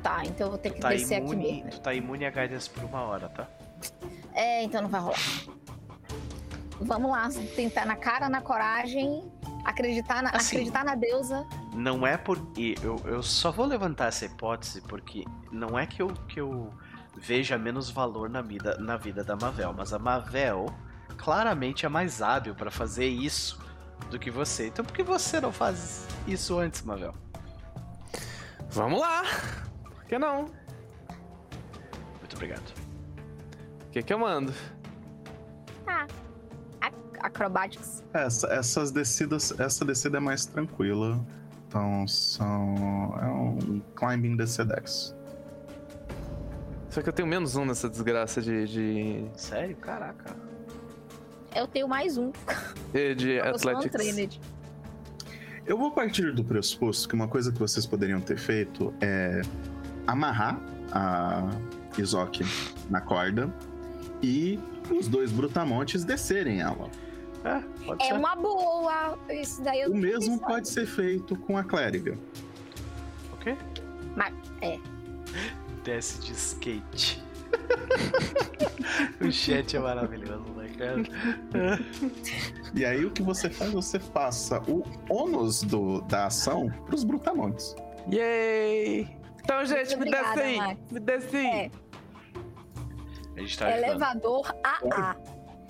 Tá, 0.02 0.22
então 0.26 0.48
eu 0.48 0.50
vou 0.50 0.58
ter 0.58 0.70
que 0.70 0.80
Tá 0.80 0.90
descer 0.90 1.14
aqui 1.14 1.24
imune, 1.24 1.52
mesmo. 1.54 1.70
tu 1.70 1.80
tá 1.80 1.94
imune 1.94 2.26
a 2.26 2.30
guidance 2.30 2.68
por 2.68 2.84
uma 2.84 3.00
hora, 3.02 3.28
tá? 3.30 3.46
É, 4.34 4.62
então 4.62 4.82
não 4.82 4.88
vai 4.90 5.00
rolar. 5.00 5.16
Vamos 6.80 7.10
lá, 7.10 7.28
tentar 7.56 7.86
na 7.86 7.96
cara, 7.96 8.28
na 8.28 8.42
coragem, 8.42 9.22
acreditar 9.64 10.22
na, 10.22 10.30
Assim. 10.30 10.56
acreditar 10.56 10.84
na 10.84 10.94
deusa. 10.94 11.46
Não 11.74 12.06
é 12.06 12.16
por. 12.16 12.38
e 12.56 12.74
Eu, 12.82 13.00
eu 13.04 13.22
só 13.22 13.50
vou 13.50 13.66
levantar 13.66 14.06
essa 14.06 14.24
hipótese 14.24 14.80
porque 14.82 15.24
não 15.50 15.78
é 15.78 15.86
que 15.86 16.00
eu, 16.00 16.08
que 16.28 16.40
eu 16.40 16.72
veja 17.16 17.58
menos 17.58 17.90
valor 17.90 18.30
na 18.30 18.42
vida, 18.42 18.76
na 18.78 18.96
vida 18.96 19.24
da 19.24 19.36
Mavel, 19.36 19.72
mas 19.72 19.92
a 19.92 19.98
Mavel 19.98 20.66
claramente 21.18 21.84
é 21.84 21.88
mais 21.88 22.22
hábil 22.22 22.54
pra 22.54 22.70
fazer 22.70 23.06
isso 23.06 23.60
do 24.10 24.18
que 24.18 24.30
você. 24.30 24.68
Então 24.68 24.84
por 24.84 24.94
que 24.94 25.02
você 25.02 25.40
não 25.40 25.52
faz 25.52 26.06
isso 26.26 26.58
antes, 26.58 26.82
Mavel? 26.82 27.14
Vamos 28.70 29.00
lá! 29.00 29.22
Por 29.82 30.04
que 30.04 30.18
não? 30.18 30.50
Muito 32.18 32.34
obrigado. 32.34 32.72
O 33.86 33.90
que 33.90 34.02
que 34.02 34.12
eu 34.12 34.18
mando? 34.18 34.52
Acrobatics. 37.24 38.04
Essa, 38.12 38.48
essas 38.52 38.90
descidas. 38.90 39.58
Essa 39.58 39.82
descida 39.82 40.18
é 40.18 40.20
mais 40.20 40.44
tranquila. 40.44 41.24
Então 41.74 42.06
são. 42.06 43.18
É 43.20 43.26
um 43.26 43.82
climbing 43.96 44.36
DCDX. 44.36 45.12
Só 46.88 47.02
que 47.02 47.08
eu 47.08 47.12
tenho 47.12 47.26
menos 47.26 47.56
um 47.56 47.64
nessa 47.64 47.90
desgraça 47.90 48.40
de, 48.40 48.64
de, 48.68 49.24
Sério? 49.34 49.74
Caraca. 49.78 50.36
Eu 51.52 51.66
tenho 51.66 51.88
mais 51.88 52.16
um. 52.16 52.30
de, 52.94 53.16
de 53.16 53.30
Eu 53.32 53.58
sou 53.58 53.72
um 53.72 53.76
Athletics. 53.78 53.90
trained. 53.90 54.40
Eu 55.66 55.76
vou 55.76 55.90
partir 55.90 56.32
do 56.32 56.44
pressuposto 56.44 57.08
que 57.08 57.14
uma 57.16 57.26
coisa 57.26 57.50
que 57.50 57.58
vocês 57.58 57.84
poderiam 57.84 58.20
ter 58.20 58.38
feito 58.38 58.94
é 59.00 59.40
amarrar 60.06 60.60
a 60.92 61.50
Isoki 61.98 62.44
na 62.88 63.00
corda 63.00 63.52
e 64.22 64.60
os 64.96 65.08
dois 65.08 65.32
brutamontes 65.32 66.04
descerem 66.04 66.60
ela. 66.60 66.88
É, 67.44 67.60
pode 67.84 68.02
É 68.02 68.06
ser. 68.08 68.14
uma 68.14 68.34
boa. 68.34 69.18
Isso 69.30 69.62
daí 69.62 69.82
eu 69.82 69.90
O 69.90 69.94
mesmo 69.94 70.34
pensado. 70.34 70.52
pode 70.52 70.68
ser 70.68 70.86
feito 70.86 71.36
com 71.36 71.56
a 71.58 71.64
clériga. 71.64 72.16
Ok? 73.34 73.56
Mas, 74.16 74.34
é. 74.62 74.78
Desce 75.84 76.20
de 76.20 76.32
skate. 76.32 77.22
o 79.20 79.30
chat 79.30 79.76
é 79.76 79.78
maravilhoso, 79.78 80.50
né, 80.56 80.68
cara? 80.78 81.78
E 82.74 82.84
aí 82.84 83.04
o 83.04 83.10
que 83.10 83.22
você 83.22 83.50
faz? 83.50 83.72
Você 83.72 83.98
passa 83.98 84.60
o 84.68 84.82
ônus 85.08 85.62
do, 85.62 86.00
da 86.02 86.26
ação 86.26 86.70
pros 86.86 87.04
brutamontes. 87.04 87.76
Yay! 88.10 89.08
Então, 89.42 89.64
gente, 89.66 89.88
me 89.90 89.94
obrigada, 89.96 90.28
desce 90.34 90.40
aí! 90.40 90.56
Max. 90.56 90.80
Me 90.90 91.00
desce 91.00 91.36
aí! 91.36 91.46
É. 91.46 91.70
A 93.36 93.40
gente 93.40 93.58
tá 93.58 93.66
ajudando. 93.66 93.84
Elevador 93.90 94.54
AA. 94.64 95.16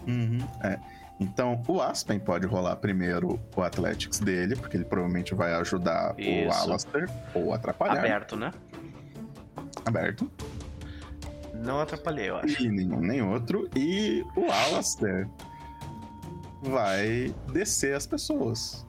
Uhum, 0.06 0.38
é. 0.62 0.78
Então 1.20 1.62
o 1.69 1.81
Aspen 1.81 2.19
pode 2.19 2.47
rolar 2.47 2.77
primeiro 2.77 3.41
o 3.55 3.62
Athletics 3.62 4.19
dele, 4.19 4.57
porque 4.57 4.77
ele 4.77 4.85
provavelmente 4.85 5.35
vai 5.35 5.55
ajudar 5.55 6.15
o 6.15 6.20
Isso. 6.20 6.59
Alastair 6.59 7.09
ou 7.35 7.55
atrapalhar. 7.55 7.99
Aberto, 7.99 8.36
né? 8.36 8.53
Aberto. 9.85 10.31
Não 11.55 11.81
atrapalhei, 11.81 12.31
eu 12.31 12.36
acho. 12.36 12.62
E 12.62 12.69
nenhum 12.69 13.01
nem 13.01 13.23
outro. 13.23 13.70
E 13.77 14.24
o 14.36 14.51
Alastair 14.51 15.28
vai 16.62 17.35
descer 17.53 17.95
as 17.95 18.07
pessoas. 18.07 18.86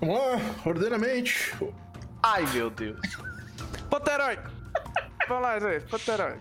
Vamos 0.00 0.16
lá, 0.16 0.40
ordenamente. 0.64 1.54
Ai, 2.22 2.46
meu 2.52 2.70
Deus. 2.70 3.00
Poterói! 3.90 4.38
Vamos 5.28 5.42
lá, 5.42 5.58
gente, 5.58 5.84
Poterói. 5.86 6.38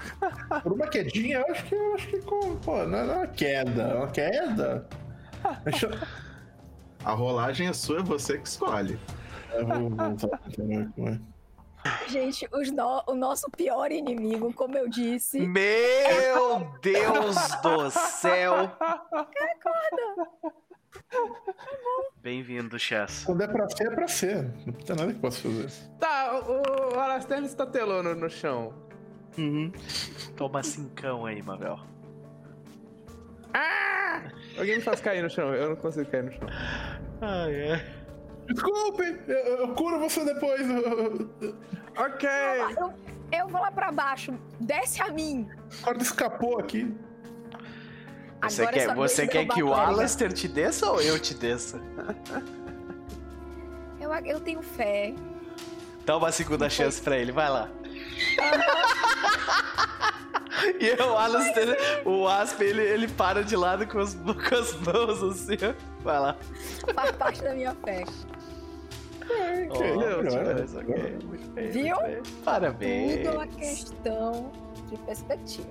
Por 0.62 0.72
uma 0.72 0.86
quedinha, 0.88 1.38
eu 1.38 1.52
acho 1.52 1.64
que 1.66 1.74
eu 1.74 1.94
acho 1.94 2.06
que 2.08 2.20
com. 2.22 2.56
Pô, 2.58 2.84
não 2.84 2.98
é 2.98 3.02
uma 3.04 3.26
queda. 3.26 3.82
é 3.82 3.94
Uma 3.94 4.08
queda. 4.10 4.86
Deixa 5.64 5.86
eu. 5.86 5.92
A 7.04 7.12
rolagem 7.12 7.68
é 7.68 7.72
sua, 7.72 8.00
é 8.00 8.02
você 8.02 8.38
que 8.38 8.48
escolhe. 8.48 8.98
Eu 9.52 9.66
vou 9.66 9.90
voltar 9.90 10.40
como 10.56 11.08
é. 11.08 11.20
Gente, 12.08 12.48
os 12.52 12.70
no- 12.72 13.04
o 13.06 13.14
nosso 13.14 13.48
pior 13.50 13.92
inimigo, 13.92 14.52
como 14.52 14.76
eu 14.76 14.88
disse. 14.88 15.38
Meu 15.46 16.68
Deus 16.82 17.36
do 17.62 17.90
céu. 17.92 18.72
Bem-vindo, 22.16 22.78
Chess. 22.78 23.24
Quando 23.24 23.42
é 23.42 23.46
pra 23.46 23.68
ser, 23.68 23.86
é 23.86 23.90
pra 23.94 24.08
ser. 24.08 24.50
Não 24.66 24.72
tem 24.72 24.96
nada 24.96 25.12
que 25.12 25.20
possa 25.20 25.42
fazer. 25.42 25.70
Tá, 26.00 26.40
o, 26.40 26.94
o 26.96 26.98
Alastair 27.00 27.44
estatelou 27.44 28.02
no, 28.02 28.14
no 28.14 28.28
chão. 28.28 28.74
Uhum. 29.38 29.72
Toma 30.36 30.62
cincão 30.62 31.26
aí, 31.26 31.42
Mavel. 31.42 31.78
Ah! 33.54 34.22
Alguém 34.58 34.76
me 34.76 34.82
faz 34.82 35.00
cair 35.00 35.22
no 35.22 35.30
chão, 35.30 35.54
eu 35.54 35.70
não 35.70 35.76
consigo 35.76 36.10
cair 36.10 36.24
no 36.24 36.32
chão. 36.32 36.48
Ai, 37.20 37.54
é. 37.54 37.96
Desculpe, 38.48 39.02
eu, 39.26 39.36
eu 39.36 39.68
curo 39.74 39.98
você 39.98 40.24
depois. 40.24 40.68
eu- 40.68 41.30
eu- 41.40 41.54
Ok! 41.98 42.28
Eu, 42.78 42.92
eu 43.32 43.48
vou 43.48 43.60
lá 43.60 43.70
pra 43.70 43.90
baixo. 43.90 44.32
Desce 44.60 45.02
a 45.02 45.08
mim. 45.10 45.48
A 45.80 45.84
corda 45.84 46.02
escapou 46.02 46.58
aqui. 46.60 46.94
Você 48.42 48.62
Agora 48.62 48.76
quer, 48.76 48.94
você 48.94 49.26
quer 49.26 49.46
que 49.48 49.62
o. 49.62 49.72
Alastair 49.72 50.32
te 50.32 50.46
desça 50.46 50.90
ou 50.90 51.00
eu 51.00 51.18
te 51.18 51.34
desça? 51.34 51.80
Eu, 53.98 54.12
eu 54.14 54.38
tenho 54.40 54.62
fé. 54.62 55.14
Dá 56.06 56.16
uma 56.16 56.30
segunda 56.30 56.70
chance 56.70 57.02
pra 57.02 57.18
ele, 57.18 57.32
vai 57.32 57.50
lá. 57.50 57.68
e 60.80 60.92
o 61.02 61.16
Alastair, 61.16 61.76
o 62.06 62.28
Aspen, 62.28 62.68
ele, 62.68 62.82
ele 62.82 63.08
para 63.08 63.42
de 63.42 63.56
lado 63.56 63.84
com 63.88 63.98
as, 63.98 64.14
com 64.14 64.54
as 64.54 64.72
mãos 64.76 65.20
assim, 65.24 65.56
ó. 65.68 65.74
Vai 66.04 66.20
lá. 66.20 66.36
Faz 66.94 67.10
parte 67.16 67.42
da 67.42 67.52
minha 67.54 67.74
fé. 67.84 68.04
Oh, 69.68 69.78
bem, 71.54 71.70
Viu? 71.70 71.96
Parabéns. 72.44 73.24
Tudo 73.24 73.34
uma 73.34 73.48
questão 73.48 74.52
de 74.88 74.96
perspectiva. 74.98 75.66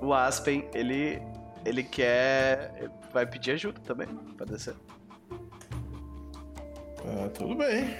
O 0.00 0.14
Aspen, 0.14 0.68
ele, 0.72 1.20
ele 1.64 1.82
quer. 1.82 2.88
Vai 3.12 3.26
pedir 3.26 3.50
ajuda 3.50 3.80
também 3.80 4.06
pra 4.36 4.46
descer. 4.46 4.76
Ah, 7.04 7.28
tudo 7.34 7.56
bem. 7.56 7.96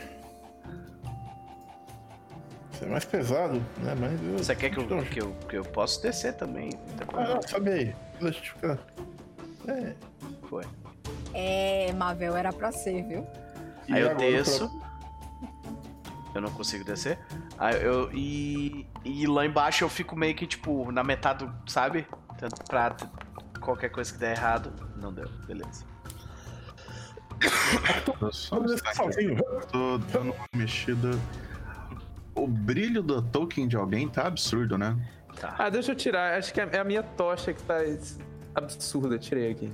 É 2.83 2.87
mais 2.87 3.05
pesado, 3.05 3.55
né? 3.79 3.95
Mas 3.99 4.23
eu. 4.23 4.39
Você 4.39 4.55
quer 4.57 4.71
que 4.71 4.79
eu, 4.79 4.85
Então, 4.85 5.05
que 5.05 5.21
eu, 5.21 5.33
que 5.49 5.57
eu 5.59 5.65
posso 5.65 6.01
descer 6.03 6.35
também? 6.35 6.71
Ah, 7.13 7.35
não, 7.35 7.43
sabe 7.43 7.71
aí. 7.71 7.97
Deixa 8.21 8.39
eu 8.41 8.45
ficar. 8.45 8.79
É. 9.69 9.95
Foi. 10.49 10.65
É, 11.35 11.93
Mavel, 11.93 12.35
era 12.37 12.53
pra 12.53 12.73
ser, 12.73 13.03
viu? 13.07 13.27
E 13.87 13.93
Aí 13.95 14.01
eu 14.03 14.15
desço. 14.17 14.71
Eu 16.35 16.41
não 16.41 16.51
consigo 16.51 16.85
descer. 16.85 17.19
Aí 17.59 17.83
eu. 17.83 18.11
E, 18.13 18.87
e 19.05 19.27
lá 19.27 19.45
embaixo 19.45 19.85
eu 19.85 19.89
fico 19.89 20.17
meio 20.17 20.35
que, 20.35 20.47
tipo, 20.47 20.91
na 20.93 21.03
metade, 21.05 21.45
do- 21.45 21.71
sabe? 21.71 22.07
Tanto 22.39 22.65
pra 22.65 22.97
qualquer 23.61 23.91
coisa 23.91 24.13
que 24.13 24.19
der 24.19 24.37
errado. 24.37 24.73
Não 24.97 25.13
deu, 25.13 25.29
beleza. 25.47 25.85
Tô 28.21 28.33
só 28.33 28.57
Vamos 28.57 28.73
descer 28.73 28.95
sozinho. 28.95 29.37
tô 29.73 29.99
dando 29.99 30.33
uma 30.33 30.47
mexida. 30.55 31.11
O 32.35 32.47
brilho 32.47 33.03
do 33.03 33.21
token 33.21 33.67
de 33.67 33.77
alguém 33.77 34.09
tá 34.09 34.27
absurdo, 34.27 34.79
né? 34.79 34.97
Tá. 35.39 35.55
Ah, 35.59 35.71
deixa 35.71 35.93
eu 35.93 35.97
tirar. 35.97 36.39
Acho 36.39 36.53
que 36.53 36.61
é 36.61 36.79
a 36.79 36.85
minha 36.85 37.03
tocha 37.03 37.53
que 37.53 37.63
tá 37.63 37.77
absurda. 38.55 39.19
Tirei 39.19 39.51
aqui. 39.51 39.73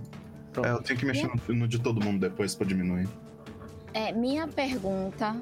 É, 0.64 0.70
eu 0.70 0.82
tenho 0.82 0.98
que 0.98 1.04
mexer 1.04 1.28
no, 1.28 1.54
no 1.54 1.68
de 1.68 1.78
todo 1.78 2.02
mundo 2.02 2.20
depois 2.20 2.54
pra 2.54 2.66
diminuir. 2.66 3.08
É, 3.92 4.12
minha 4.12 4.46
pergunta 4.48 5.36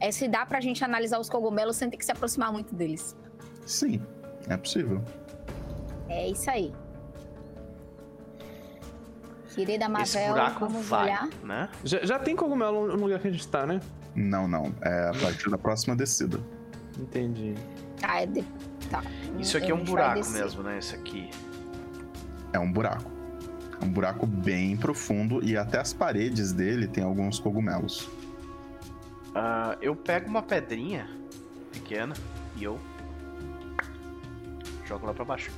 é 0.00 0.10
se 0.10 0.28
dá 0.28 0.44
pra 0.44 0.60
gente 0.60 0.84
analisar 0.84 1.18
os 1.18 1.28
cogumelos 1.28 1.76
sem 1.76 1.88
ter 1.88 1.96
que 1.96 2.04
se 2.04 2.12
aproximar 2.12 2.52
muito 2.52 2.74
deles. 2.74 3.16
Sim, 3.64 4.02
é 4.48 4.56
possível. 4.56 5.02
É 6.08 6.28
isso 6.28 6.50
aí. 6.50 6.72
Querida 9.54 9.88
Mavel, 9.88 10.34
vamos 10.60 10.86
vai, 10.86 11.04
olhar. 11.04 11.28
né? 11.42 11.68
Já, 11.82 12.04
já 12.04 12.18
tem 12.18 12.36
cogumelo 12.36 12.88
no 12.88 13.04
lugar 13.04 13.18
que 13.20 13.28
a 13.28 13.30
gente 13.30 13.48
tá, 13.48 13.66
né? 13.66 13.80
Não, 14.14 14.46
não. 14.46 14.74
É 14.82 15.08
a 15.08 15.12
partir 15.20 15.48
da 15.48 15.56
próxima 15.56 15.96
descida. 15.96 16.38
Entendi. 16.98 17.54
Tá, 18.00 18.20
é 18.22 18.26
de... 18.26 18.42
tá. 18.90 19.02
Isso 19.38 19.56
aqui 19.56 19.70
é 19.70 19.74
um 19.74 19.84
buraco 19.84 20.28
mesmo, 20.30 20.62
né? 20.62 20.78
Isso 20.78 20.94
aqui. 20.94 21.30
É 22.52 22.58
um 22.58 22.70
buraco. 22.70 23.10
É 23.80 23.84
um 23.84 23.88
buraco 23.88 24.26
bem 24.26 24.76
profundo 24.76 25.44
e 25.44 25.56
até 25.56 25.78
as 25.78 25.92
paredes 25.92 26.52
dele 26.52 26.86
tem 26.86 27.04
alguns 27.04 27.38
cogumelos. 27.38 28.08
Ah, 29.34 29.76
eu 29.82 29.94
pego 29.94 30.28
uma 30.28 30.42
pedrinha 30.42 31.08
pequena 31.70 32.14
e 32.56 32.64
eu 32.64 32.78
jogo 34.86 35.06
lá 35.06 35.12
pra 35.12 35.24
baixo. 35.24 35.50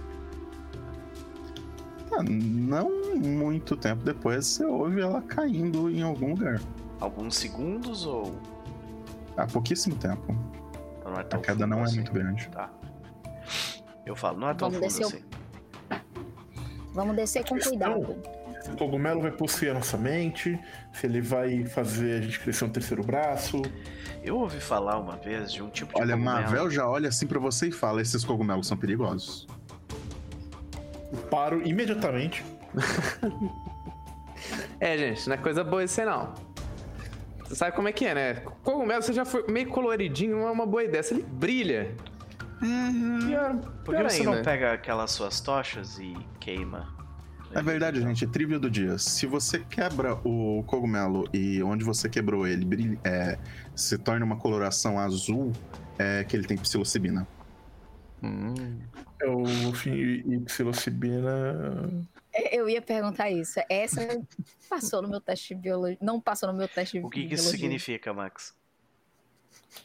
Ah, 2.10 2.23
não 2.23 2.90
muito 3.16 3.77
tempo 3.77 4.02
depois 4.02 4.47
você 4.47 4.65
ouve 4.65 5.01
ela 5.01 5.20
caindo 5.23 5.90
em 5.90 6.02
algum 6.02 6.31
lugar. 6.31 6.60
Alguns 6.98 7.36
segundos 7.36 8.06
ou. 8.06 8.35
Há 9.36 9.47
pouquíssimo 9.47 9.94
tempo. 9.94 10.35
Então 11.09 11.13
não 11.13 11.19
é 11.19 11.21
A 11.21 11.25
tão 11.25 11.41
queda 11.41 11.55
fundo 11.65 11.67
não 11.69 11.81
é 11.81 11.85
assim. 11.85 11.95
muito 11.97 12.13
grande. 12.13 12.49
Tá. 12.49 12.71
Eu 14.05 14.15
falo, 14.17 14.39
não 14.39 14.49
é 14.51 14.55
tão 14.55 14.71
Vamos 14.71 14.77
fundo 14.95 15.01
descer 15.01 15.05
o- 15.05 15.19
assim. 15.19 15.25
Vamos 16.93 17.17
descer 17.17 17.45
com 17.49 17.59
cuidado. 17.59 18.17
Se 18.63 18.71
o 18.71 18.77
cogumelo 18.77 19.21
vai 19.23 19.31
possuir 19.31 19.71
a 19.71 19.75
nossa 19.75 19.97
mente, 19.97 20.59
se 20.93 21.07
ele 21.07 21.21
vai 21.21 21.65
fazer 21.67 22.19
a 22.19 22.21
gente 22.23 22.41
crescer 22.41 22.65
um 22.65 22.69
terceiro 22.71 23.03
braço. 23.05 23.63
Eu 24.23 24.37
ouvi 24.39 24.61
falar 24.61 24.99
uma 24.99 25.17
vez 25.17 25.53
de 25.53 25.63
um 25.63 25.71
tipo 25.71 25.95
de 25.95 26.01
Olha, 26.01 26.15
cogumelo. 26.15 26.41
Mavel 26.43 26.71
já 26.71 26.89
olha 26.89 27.09
assim 27.09 27.27
pra 27.27 27.39
você 27.39 27.69
e 27.69 27.73
fala: 27.73 28.03
esses 28.03 28.25
cogumelos 28.25 28.67
são 28.67 28.77
perigosos. 28.77 29.47
Eu 31.13 31.19
paro 31.31 31.67
imediatamente. 31.67 32.45
É, 34.81 34.97
gente, 34.99 35.29
não 35.29 35.35
é 35.35 35.39
coisa 35.39 35.63
boa 35.65 35.85
isso 35.85 36.01
aí, 36.01 36.07
não. 36.07 36.35
Você 37.49 37.55
sabe 37.55 37.75
como 37.75 37.89
é 37.89 37.93
que 37.93 38.05
é, 38.05 38.15
né? 38.15 38.35
Cogumelo, 38.62 39.03
você 39.03 39.12
já 39.12 39.25
foi 39.25 39.47
meio 39.49 39.69
coloridinho, 39.69 40.37
não 40.37 40.49
é 40.49 40.51
uma 40.51 40.66
boa 40.66 40.85
ideia. 40.85 41.03
Se 41.03 41.15
ele 41.15 41.23
brilha. 41.23 41.95
Pior, 42.61 43.57
Por 43.85 43.95
que 43.95 44.01
pior 44.01 44.11
você 44.11 44.20
ainda. 44.20 44.37
não 44.37 44.43
pega 44.43 44.73
aquelas 44.75 45.11
suas 45.12 45.41
tochas 45.41 45.99
e 45.99 46.15
queima? 46.39 46.95
É 47.55 47.62
verdade, 47.62 48.03
gente. 48.03 48.27
Trivia 48.27 48.59
do 48.59 48.70
dia. 48.70 48.99
Se 48.99 49.27
você 49.27 49.61
quebra 49.61 50.15
o 50.25 50.62
cogumelo 50.66 51.27
e 51.33 51.62
onde 51.62 51.85
você 51.85 52.07
quebrou 52.07 52.47
ele 52.47 52.66
brilha, 52.66 52.99
é, 53.03 53.39
se 53.75 53.97
torna 53.97 54.27
uma 54.27 54.37
coloração 54.37 54.99
azul, 54.99 55.53
é 55.99 56.25
que 56.25 56.37
ele 56.37 56.47
tem 56.47 56.59
psilocibina. 56.59 57.27
Hum. 58.23 58.79
É 59.23 59.27
o 59.27 59.73
fim 59.73 59.95
e 59.95 60.41
psilocibina. 60.41 61.89
É, 62.33 62.57
Eu 62.57 62.69
ia 62.69 62.83
perguntar 62.83 63.31
isso. 63.31 63.61
Essa 63.69 64.21
passou 64.69 65.03
no 65.03 65.09
meu 65.09 65.21
teste 65.21 65.55
de 65.55 65.61
biologia. 65.61 65.99
Não 66.01 66.21
passou 66.21 66.51
no 66.51 66.59
meu 66.59 66.69
teste 66.69 66.99
de 66.99 67.05
O 67.05 67.11
que, 67.11 67.27
que 67.27 67.35
isso 67.35 67.45
biologia. 67.45 67.61
significa, 67.61 68.13
Max? 68.13 68.55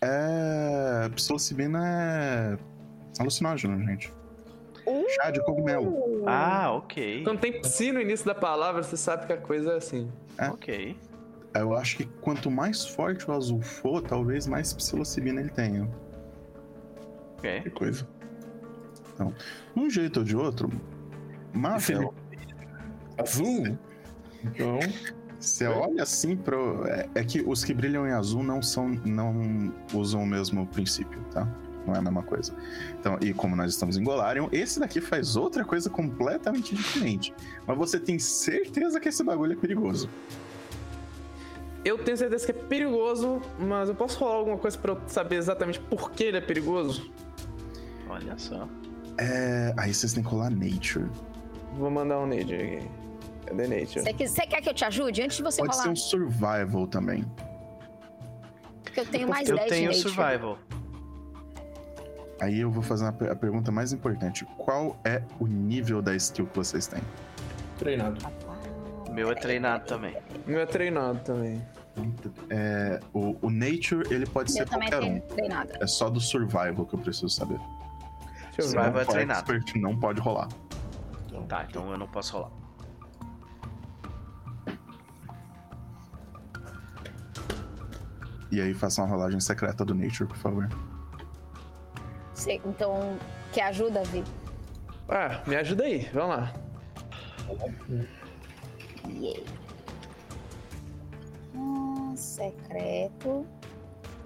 É. 0.02 1.10
Psilocibina 1.15 1.80
é. 1.86 2.57
alucinógeno, 3.20 3.84
gente. 3.86 4.14
Chá 5.15 5.32
de 5.32 5.44
cogumelo. 5.45 6.24
Ah, 6.28 6.74
ok. 6.74 7.24
Quando 7.24 7.40
tem 7.40 7.61
psi 7.61 7.91
no 7.91 8.02
início 8.02 8.26
da 8.26 8.36
palavra, 8.36 8.84
você 8.84 8.98
sabe 8.98 9.26
que 9.26 9.34
a 9.34 9.38
coisa 9.38 9.74
é 9.74 9.78
assim. 9.78 10.11
É. 10.38 10.49
Ok. 10.49 10.98
Eu 11.56 11.76
acho 11.76 11.98
que 11.98 12.06
quanto 12.06 12.49
mais 12.49 12.86
forte 12.86 13.30
o 13.30 13.34
azul 13.34 13.61
for, 13.61 14.02
talvez 14.02 14.48
mais 14.48 14.74
psilocibina 14.74 15.40
ele 15.40 15.49
tenha. 15.52 15.90
Ok. 17.38 17.61
Que 17.61 17.70
coisa. 17.70 18.07
De 19.76 19.80
um 19.80 19.90
jeito 19.90 20.18
ou 20.20 20.26
de 20.26 20.36
outro, 20.36 20.70
Marvel, 21.53 22.14
Azul? 23.18 23.77
Então. 24.44 24.80
você 25.40 25.68
olha 25.68 26.03
assim 26.03 26.35
pro. 26.35 26.85
É, 26.88 27.10
é 27.15 27.23
que 27.23 27.41
os 27.41 27.64
que 27.64 27.73
brilham 27.73 28.07
em 28.07 28.11
azul 28.11 28.44
não 28.44 28.61
são. 28.61 28.90
não 29.06 29.73
usam 29.94 30.23
o 30.23 30.27
mesmo 30.27 30.65
princípio, 30.68 31.19
tá? 31.31 31.48
Não 31.85 31.94
é 31.94 31.98
a 31.98 32.02
mesma 32.02 32.23
coisa. 32.23 32.53
Então, 32.99 33.18
e 33.22 33.34
como 33.34 33.56
nós 33.56 33.72
estamos 33.72 33.98
em 33.98 34.03
Golarion, 34.03 34.48
esse 34.52 34.80
daqui 34.80 35.02
faz 35.02 35.35
outra 35.35 35.65
coisa 35.65 35.90
completamente 35.90 36.76
diferente. 36.76 37.34
Mas 37.68 37.77
você 37.77 37.99
tem 37.99 38.18
certeza 38.18 38.99
que 38.99 39.10
esse 39.10 39.23
bagulho 39.23 39.53
é 39.53 39.56
perigoso. 39.56 40.10
Eu 41.84 41.98
tenho 41.98 42.15
certeza 42.15 42.45
que 42.45 42.52
é 42.52 42.56
perigoso, 42.56 43.41
mas 43.60 43.90
eu 43.90 43.95
posso 43.95 44.18
rolar 44.18 44.35
alguma 44.35 44.57
coisa 44.57 44.77
pra 44.77 44.94
eu 44.94 45.02
saber 45.07 45.35
exatamente 45.35 45.81
por 45.81 46.11
que 46.11 46.23
ele 46.23 46.38
é 46.38 46.41
perigoso? 46.41 47.11
Olha 48.07 48.38
só. 48.38 48.69
É. 49.18 49.73
Aí 49.76 49.94
vocês 49.94 50.14
têm 50.14 50.23
que 50.23 50.30
colar 50.30 50.49
Nature. 50.49 51.10
Vou 51.77 51.91
mandar 51.91 52.19
um 52.19 52.27
nade 52.27 52.53
aqui. 52.53 53.02
Cadê 53.45 53.68
Nature? 53.68 54.02
Você 54.28 54.45
quer, 54.48 54.61
que 54.61 54.70
eu 54.70 54.74
te 54.74 54.86
ajude? 54.86 55.22
Antes 55.22 55.38
de 55.38 55.44
você 55.44 55.61
Pode 55.61 55.72
falar, 55.74 55.84
ser 55.84 55.90
um 55.90 55.95
survival 55.95 56.88
também. 56.88 57.26
porque 58.84 58.99
eu 59.02 59.06
tenho 59.06 59.28
mais 59.28 59.49
Eu 59.49 59.56
10 59.57 59.70
tenho 59.70 59.91
de 59.91 59.98
nature. 59.98 60.14
survival. 60.15 60.57
Aí 62.41 62.60
eu 62.60 62.70
vou 62.72 62.84
fazer 62.84 63.06
a 63.07 63.36
pergunta 63.36 63.72
mais 63.72 63.94
importante. 63.94 64.45
Qual 64.57 64.98
é 65.06 65.24
o 65.40 65.48
nível 65.48 66.02
da 66.02 66.14
skill 66.15 66.45
que 66.48 66.56
vocês 66.57 66.88
têm? 66.88 67.02
Treinado. 67.78 68.18
O 69.07 69.11
meu 69.14 69.32
é 69.32 69.36
treinado 69.36 69.86
também. 69.86 70.18
Meu 70.45 70.60
é 70.60 70.65
treinado 70.65 71.20
também. 71.20 71.61
É, 72.49 72.99
o, 73.14 73.38
o 73.41 73.49
Nature, 73.49 74.03
ele 74.14 74.26
pode 74.26 74.49
Eu 74.52 74.56
ser 74.57 74.68
qualquer 74.68 74.99
tenho 74.99 75.18
um. 75.18 75.20
treinada. 75.22 75.78
É 75.80 75.86
só 75.88 76.10
do 76.10 76.20
Survival 76.20 76.86
que 76.86 76.95
eu 76.95 76.99
preciso 76.99 77.30
saber. 77.30 77.60
Eu. 78.57 78.64
Survival 78.65 78.99
é 79.02 79.06
treinado. 79.06 79.40
expert, 79.53 79.76
não 79.80 79.98
pode 79.98 80.20
rolar. 80.20 80.48
Tá, 81.48 81.65
então 81.70 81.91
eu 81.91 81.98
não 81.98 82.07
posso 82.07 82.34
rolar. 82.38 82.52
E 88.53 88.61
aí 88.61 88.71
faça 88.71 89.01
uma 89.01 89.07
rolagem 89.09 89.39
secreta 89.39 89.84
do 89.84 89.95
Nature, 89.95 90.27
por 90.30 90.38
favor. 90.38 90.69
Você- 92.35 92.61
então, 92.63 93.17
que 93.51 93.59
ajuda, 93.59 94.03
Vi? 94.03 94.23
Ah, 95.09 95.41
me 95.47 95.55
ajuda 95.55 95.85
aí, 95.85 96.07
vamos 96.13 96.30
lá. 96.38 96.53
Yeah. 99.09 99.41
Hum, 101.55 102.13
secreto. 102.15 103.43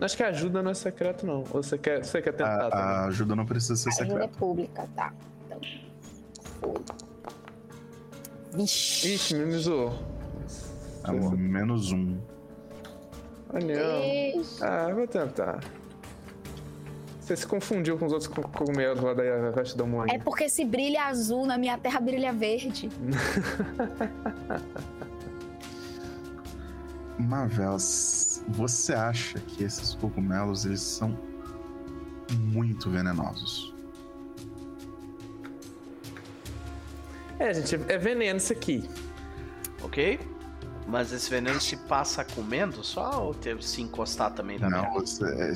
Acho 0.02 0.18
que 0.18 0.24
a 0.24 0.28
ajuda 0.28 0.62
não 0.62 0.72
é 0.72 0.74
secreto, 0.74 1.26
não. 1.26 1.38
Ou 1.52 1.64
você 1.64 1.78
quer, 1.78 2.04
você 2.04 2.22
quer 2.22 2.34
tentar 2.34 2.68
A, 2.68 2.70
também? 2.70 2.86
a 2.86 3.06
ajuda 3.06 3.34
não 3.34 3.46
precisa 3.46 3.78
ser 3.78 3.90
Ajuda 3.90 4.04
é 4.04 4.10
secreta. 4.10 4.38
pública, 4.38 4.90
tá. 4.94 5.14
Então, 5.46 5.60
foi. 6.60 6.74
Vixe. 8.54 9.14
Ixi, 9.16 9.36
me 9.36 9.58
zoou. 9.58 9.98
É 11.06 11.12
um 11.12 11.32
menos 11.32 11.94
um. 11.94 12.18
Ah, 13.50 13.60
não. 13.60 14.44
Ah, 14.62 14.94
vou 14.94 15.08
tentar. 15.08 15.64
Você 17.22 17.36
se 17.36 17.46
confundiu 17.48 17.98
com 17.98 18.06
os 18.06 18.14
outros 18.14 18.30
co- 18.32 18.42
cogumelos 18.48 19.02
lá 19.02 19.14
da 19.14 19.52
vastidão 19.52 19.86
É 19.86 19.90
moinha. 19.90 20.20
porque 20.24 20.48
se 20.48 20.64
brilha 20.64 21.04
azul, 21.06 21.46
na 21.46 21.58
minha 21.58 21.78
terra 21.78 22.00
brilha 22.00 22.32
verde. 22.32 22.90
Marvel, 27.20 27.78
você 28.50 28.94
acha 28.94 29.40
que 29.40 29.64
esses 29.64 29.94
cogumelos 29.96 30.66
eles 30.66 30.82
são 30.82 31.18
muito 32.40 32.90
venenosos? 32.90 33.74
É, 37.40 37.54
gente, 37.54 37.76
é 37.92 37.98
veneno 37.98 38.38
isso 38.38 38.54
aqui. 38.54 38.88
Ok? 39.84 40.20
Mas 40.88 41.12
esse 41.12 41.30
veneno 41.30 41.60
se 41.60 41.76
passa 41.76 42.24
comendo 42.24 42.82
só 42.82 43.26
ou 43.26 43.34
ter, 43.34 43.62
se 43.62 43.82
encostar 43.82 44.32
também 44.32 44.58
dá 44.58 44.70
Não, 44.70 44.82
merda? 44.84 45.00
você, 45.02 45.54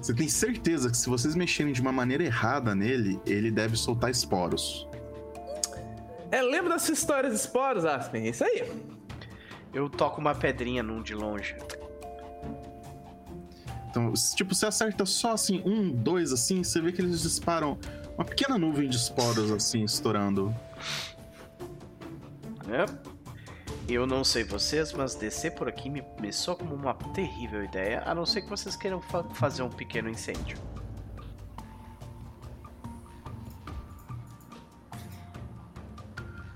você 0.00 0.14
tem 0.14 0.28
certeza 0.28 0.90
que 0.90 0.96
se 0.96 1.08
vocês 1.08 1.34
mexerem 1.34 1.72
de 1.72 1.80
uma 1.80 1.92
maneira 1.92 2.22
errada 2.22 2.74
nele, 2.74 3.18
ele 3.24 3.50
deve 3.50 3.74
soltar 3.76 4.10
esporos. 4.10 4.86
É, 6.30 6.42
lembra 6.42 6.74
dessa 6.74 6.92
história 6.92 7.30
de 7.30 7.36
esporos, 7.36 7.86
Aspen? 7.86 8.28
Isso 8.28 8.44
aí. 8.44 8.70
Eu 9.72 9.88
toco 9.88 10.20
uma 10.20 10.34
pedrinha 10.34 10.82
num 10.82 11.02
de 11.02 11.14
longe. 11.14 11.56
Então, 13.88 14.14
se, 14.14 14.36
tipo, 14.36 14.54
você 14.54 14.66
acerta 14.66 15.06
só 15.06 15.32
assim, 15.32 15.62
um, 15.64 15.90
dois, 15.90 16.32
assim, 16.32 16.62
você 16.62 16.82
vê 16.82 16.92
que 16.92 17.00
eles 17.00 17.22
disparam 17.22 17.78
uma 18.14 18.24
pequena 18.26 18.58
nuvem 18.58 18.90
de 18.90 18.96
esporos, 18.96 19.50
assim, 19.50 19.84
estourando. 19.84 20.54
né? 22.66 22.84
Eu 23.88 24.06
não 24.06 24.24
sei 24.24 24.42
vocês, 24.42 24.92
mas 24.92 25.14
descer 25.14 25.54
por 25.54 25.68
aqui 25.68 25.88
me, 25.88 26.02
me 26.20 26.32
soa 26.32 26.56
como 26.56 26.74
uma 26.74 26.92
terrível 27.14 27.62
ideia, 27.64 28.02
a 28.04 28.14
não 28.14 28.26
ser 28.26 28.42
que 28.42 28.48
vocês 28.48 28.74
queiram 28.76 29.00
fa- 29.00 29.22
fazer 29.34 29.62
um 29.62 29.70
pequeno 29.70 30.08
incêndio. 30.08 30.58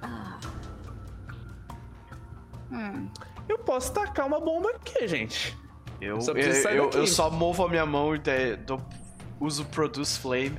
Ah. 0.03 0.39
Hum. 2.71 3.09
Eu 3.49 3.59
posso 3.59 3.93
tacar 3.93 4.27
uma 4.27 4.41
bomba 4.41 4.71
aqui, 4.71 5.07
gente. 5.09 5.57
Eu, 6.01 6.21
Só 6.21 6.33
eu, 6.33 6.71
eu, 6.71 6.91
eu 6.91 7.07
só 7.07 7.31
movo 7.31 7.65
a 7.65 7.69
minha 7.69 7.85
mão 7.85 8.15
e 8.15 8.19
de- 8.19 8.57
dou- 8.57 8.81
uso 9.39 9.65
Produce 9.67 10.19
Flame. 10.19 10.59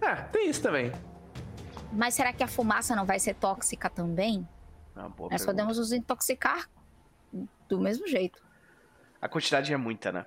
Ah, 0.00 0.16
tem 0.16 0.48
isso 0.48 0.60
também. 0.62 0.90
Mas 1.92 2.14
será 2.14 2.32
que 2.32 2.42
a 2.42 2.48
fumaça 2.48 2.96
não 2.96 3.04
vai 3.04 3.20
ser 3.20 3.34
tóxica 3.34 3.88
também? 3.88 4.46
Ah, 4.94 5.02
Nós 5.02 5.12
pergunta. 5.16 5.44
podemos 5.46 5.78
nos 5.78 5.92
intoxicar 5.92 6.68
do 7.68 7.80
mesmo 7.80 8.06
jeito. 8.06 8.42
A 9.20 9.28
quantidade 9.28 9.72
é 9.72 9.76
muita, 9.76 10.12
né? 10.12 10.26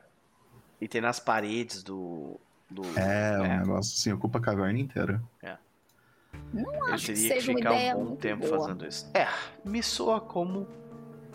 E 0.82 0.88
tem 0.88 1.02
nas 1.02 1.20
paredes 1.20 1.84
do. 1.84 2.40
do 2.70 2.82
É, 2.98 3.38
um 3.40 3.46
É. 3.46 3.58
negócio 3.60 3.94
assim, 3.98 4.12
ocupa 4.12 4.40
a 4.40 4.42
caverna 4.42 4.80
inteira. 4.80 5.22
eu 5.44 6.86
acho 6.86 7.06
que 7.08 7.14
teria 7.14 7.28
que, 7.36 7.40
seja 7.42 7.52
uma 7.52 7.58
ficar 7.60 7.74
ideia 7.74 7.96
um 7.96 8.00
bom 8.00 8.06
muito 8.10 8.20
tempo 8.22 8.46
boa. 8.48 8.60
fazendo 8.60 8.86
isso. 8.88 9.10
É, 9.14 9.28
me 9.64 9.82
soa 9.84 10.20
como 10.20 10.68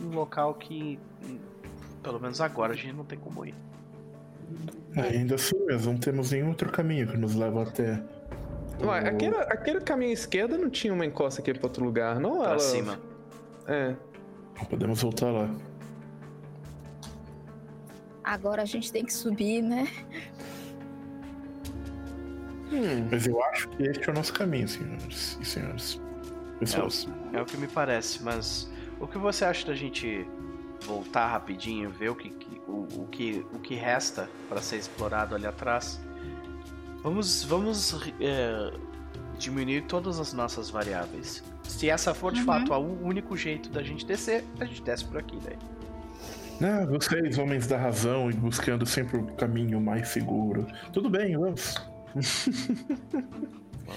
um 0.00 0.08
local 0.10 0.54
que. 0.54 0.98
Pelo 2.02 2.18
menos 2.18 2.40
agora 2.40 2.72
a 2.72 2.76
gente 2.76 2.94
não 2.94 3.04
tem 3.04 3.18
como 3.18 3.44
ir. 3.44 3.54
É, 4.96 5.02
ainda 5.18 5.36
assim 5.36 5.56
mesmo, 5.66 5.92
não 5.92 6.00
temos 6.00 6.32
nenhum 6.32 6.48
outro 6.48 6.70
caminho 6.72 7.06
que 7.06 7.16
nos 7.16 7.34
leva 7.34 7.62
até. 7.62 8.02
Ué, 8.82 8.86
o- 9.02 9.06
aquele, 9.08 9.36
aquele 9.36 9.80
caminho 9.82 10.10
à 10.10 10.14
esquerda 10.14 10.56
não 10.58 10.70
tinha 10.70 10.92
uma 10.92 11.04
encosta 11.04 11.40
aqui 11.42 11.52
pra 11.54 11.66
outro 11.66 11.84
lugar, 11.84 12.18
não? 12.18 12.38
Pra 12.38 12.50
Ela- 12.52 12.58
cima. 12.58 12.98
É. 13.66 13.94
Podemos 14.68 15.02
voltar 15.02 15.30
lá. 15.30 15.48
Agora 18.22 18.62
a 18.62 18.64
gente 18.66 18.92
tem 18.92 19.04
que 19.04 19.12
subir, 19.12 19.62
né? 19.62 19.88
Hum. 22.72 23.08
Mas 23.10 23.26
eu 23.26 23.42
acho 23.44 23.68
que 23.70 23.82
este 23.84 24.08
é 24.08 24.12
o 24.12 24.14
nosso 24.14 24.32
caminho, 24.32 24.68
senhores 24.68 25.38
e 25.40 25.44
senhores. 25.44 26.00
Pessoas. 26.58 27.08
É 27.32 27.40
o 27.40 27.44
que 27.44 27.56
me 27.56 27.66
parece, 27.66 28.22
mas 28.22 28.70
o 29.00 29.06
que 29.06 29.18
você 29.18 29.44
acha 29.44 29.66
da 29.66 29.74
gente 29.74 30.26
voltar 30.82 31.26
rapidinho, 31.28 31.90
ver 31.90 32.10
o 32.10 32.14
que, 32.14 32.30
que- 32.30 32.60
o, 32.68 32.86
o 33.02 33.08
que, 33.10 33.44
o 33.52 33.58
que 33.58 33.74
resta 33.74 34.28
para 34.48 34.60
ser 34.60 34.76
explorado 34.76 35.34
ali 35.34 35.46
atrás? 35.46 36.00
Vamos, 37.02 37.42
vamos 37.44 37.94
é, 38.20 38.72
diminuir 39.38 39.86
todas 39.86 40.20
as 40.20 40.32
nossas 40.34 40.68
variáveis. 40.70 41.42
Se 41.70 41.88
essa 41.88 42.12
for 42.12 42.32
de 42.32 42.40
Uhum. 42.40 42.46
fato 42.46 42.72
o 42.74 43.06
único 43.06 43.36
jeito 43.36 43.70
da 43.70 43.82
gente 43.82 44.04
descer, 44.04 44.44
a 44.58 44.64
gente 44.64 44.82
desce 44.82 45.04
por 45.04 45.18
aqui 45.18 45.38
daí. 45.42 45.56
Ah, 46.62 46.84
vocês, 46.84 47.38
homens 47.38 47.66
da 47.66 47.78
razão, 47.78 48.28
e 48.30 48.34
buscando 48.34 48.84
sempre 48.84 49.16
o 49.16 49.24
caminho 49.34 49.80
mais 49.80 50.08
seguro. 50.08 50.66
Tudo 50.92 51.08
bem, 51.08 51.36
vamos. 51.38 51.74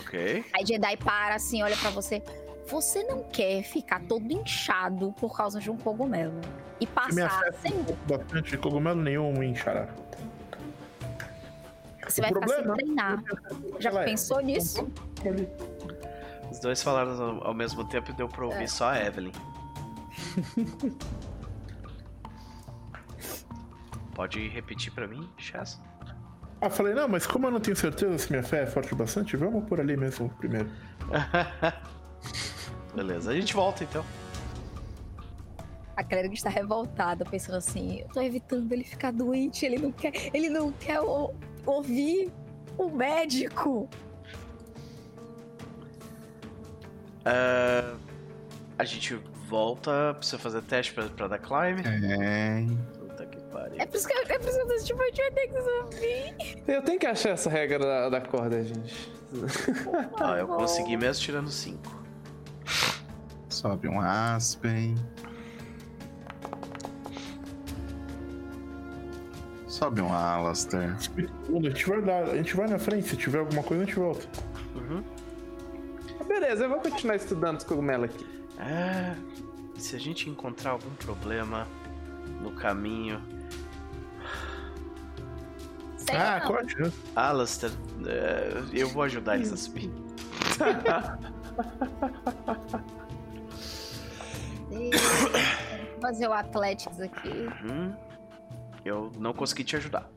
Ok. 0.05 0.43
Aí 0.53 0.65
Jedi 0.65 0.97
para 0.97 1.35
assim, 1.35 1.61
olha 1.61 1.75
pra 1.77 1.89
você. 1.91 2.23
Você 2.67 3.03
não 3.03 3.23
quer 3.23 3.61
ficar 3.63 4.01
todo 4.01 4.25
inchado 4.31 5.11
por 5.19 5.35
causa 5.37 5.59
de 5.59 5.69
um 5.69 5.77
cogumelo. 5.77 6.39
E 6.79 6.87
passar 6.87 7.53
sem. 7.61 7.73
bastante 8.07 8.57
cogumelo 8.57 9.01
nenhum 9.01 9.33
xará. 9.55 9.87
Você 12.07 12.21
vai 12.21 12.33
ficar 12.33 12.47
sem 12.47 12.63
problema- 12.63 12.75
treinar. 12.75 13.23
Já 13.79 13.91
é. 13.91 14.05
pensou 14.05 14.41
nisso? 14.41 14.87
Os 16.53 16.59
dois 16.59 16.83
falaram 16.83 17.41
ao, 17.41 17.51
mesmo 17.51 17.83
tempo 17.83 18.11
e 18.11 18.13
deu 18.13 18.29
pra 18.29 18.45
ouvir 18.45 18.65
É. 18.65 18.67
só 18.67 18.89
a 18.91 19.03
Evelyn. 19.03 19.31
Pode 24.13 24.47
repetir 24.49 24.93
pra 24.93 25.07
mim, 25.07 25.27
Chess? 25.35 25.81
Ah, 26.61 26.69
falei, 26.69 26.93
não, 26.93 27.07
mas 27.07 27.25
como 27.25 27.47
eu 27.47 27.51
não 27.51 27.59
tenho 27.59 27.75
certeza 27.75 28.15
se 28.19 28.29
minha 28.29 28.43
fé 28.43 28.61
é 28.61 28.67
forte 28.67 28.93
o 28.93 28.95
bastante, 28.95 29.35
vamos 29.35 29.65
por 29.65 29.79
ali 29.79 29.97
mesmo 29.97 30.29
primeiro. 30.37 30.69
Beleza, 32.93 33.31
a 33.31 33.33
gente 33.35 33.55
volta 33.55 33.83
então. 33.83 34.05
A 35.97 36.03
clérigo 36.03 36.35
está 36.35 36.51
revoltada, 36.51 37.25
pensando 37.25 37.55
assim: 37.57 38.01
eu 38.01 38.07
tô 38.09 38.21
evitando 38.21 38.71
ele 38.71 38.83
ficar 38.83 39.11
doente, 39.11 39.65
ele 39.65 39.79
não 39.79 39.91
quer, 39.91 40.13
ele 40.31 40.51
não 40.51 40.71
quer 40.71 40.99
ouvir 41.65 42.31
o 42.77 42.91
médico. 42.91 43.89
Ah, 47.25 47.95
a 48.77 48.83
gente 48.83 49.15
volta, 49.47 50.15
precisa 50.15 50.37
fazer 50.39 50.61
teste 50.63 50.93
pra, 50.93 51.05
pra 51.05 51.27
dar 51.27 51.37
climb. 51.37 51.79
É. 51.85 52.65
Puta 52.99 53.25
que 53.25 53.39
pariu. 53.51 53.75
É 53.79 53.85
por 53.85 53.97
isso 53.97 54.07
que 54.07 54.13
eu, 54.13 54.21
é 54.21 54.39
por 54.39 54.49
isso 54.49 54.57
que 54.57 54.63
eu 54.63 54.67
tô 54.67 54.83
tipo, 54.83 55.01
a 55.01 55.05
gente 55.05 55.21
vai 55.21 55.31
ter 55.31 55.47
que 55.47 55.61
subir. 55.61 56.63
Eu 56.67 56.81
tenho 56.81 56.99
que 56.99 57.05
achar 57.05 57.29
essa 57.29 57.49
regra 57.49 57.79
da, 57.79 58.09
da 58.09 58.21
corda, 58.21 58.63
gente. 58.63 59.11
Ah, 60.19 60.37
eu 60.37 60.47
consegui 60.47 60.97
mesmo 60.97 61.23
tirando 61.23 61.49
5. 61.49 62.03
Sobe 63.49 63.87
um 63.87 63.99
Aspen. 63.99 64.95
Sobe 69.67 70.01
um 70.01 70.13
Alastair. 70.13 70.95
A 70.95 71.61
gente 71.61 71.89
vai 71.89 72.01
dar, 72.01 72.23
a 72.23 72.35
gente 72.35 72.55
vai 72.55 72.67
na 72.67 72.77
frente, 72.77 73.09
se 73.09 73.17
tiver 73.17 73.39
alguma 73.39 73.63
coisa 73.63 73.83
a 73.83 73.85
gente 73.85 73.97
volta. 73.97 74.27
Uhum. 74.75 75.03
Beleza, 76.43 76.65
eu 76.65 76.69
vou 76.69 76.79
continuar 76.81 77.15
estudando 77.15 77.59
os 77.59 77.63
cogumelos 77.63 78.09
aqui. 78.09 78.27
Ah, 78.59 79.15
se 79.77 79.95
a 79.95 79.99
gente 79.99 80.29
encontrar 80.29 80.71
algum 80.71 80.93
problema 80.95 81.65
no 82.41 82.51
caminho. 82.51 83.21
Sei 85.95 86.17
ah, 86.17 86.41
corte, 86.45 86.77
né? 86.77 86.91
Alastair, 87.15 87.71
eh, 88.05 88.61
eu 88.73 88.89
vou 88.89 89.03
ajudar 89.03 89.35
eles 89.35 89.53
a 89.53 89.57
subir. 89.57 89.89
Vou 94.69 96.01
fazer 96.01 96.27
o 96.27 96.33
Athletics 96.33 96.99
aqui. 96.99 97.47
Uhum. 97.63 97.95
Eu 98.83 99.13
não 99.17 99.31
consegui 99.31 99.63
te 99.63 99.77
ajudar. 99.77 100.09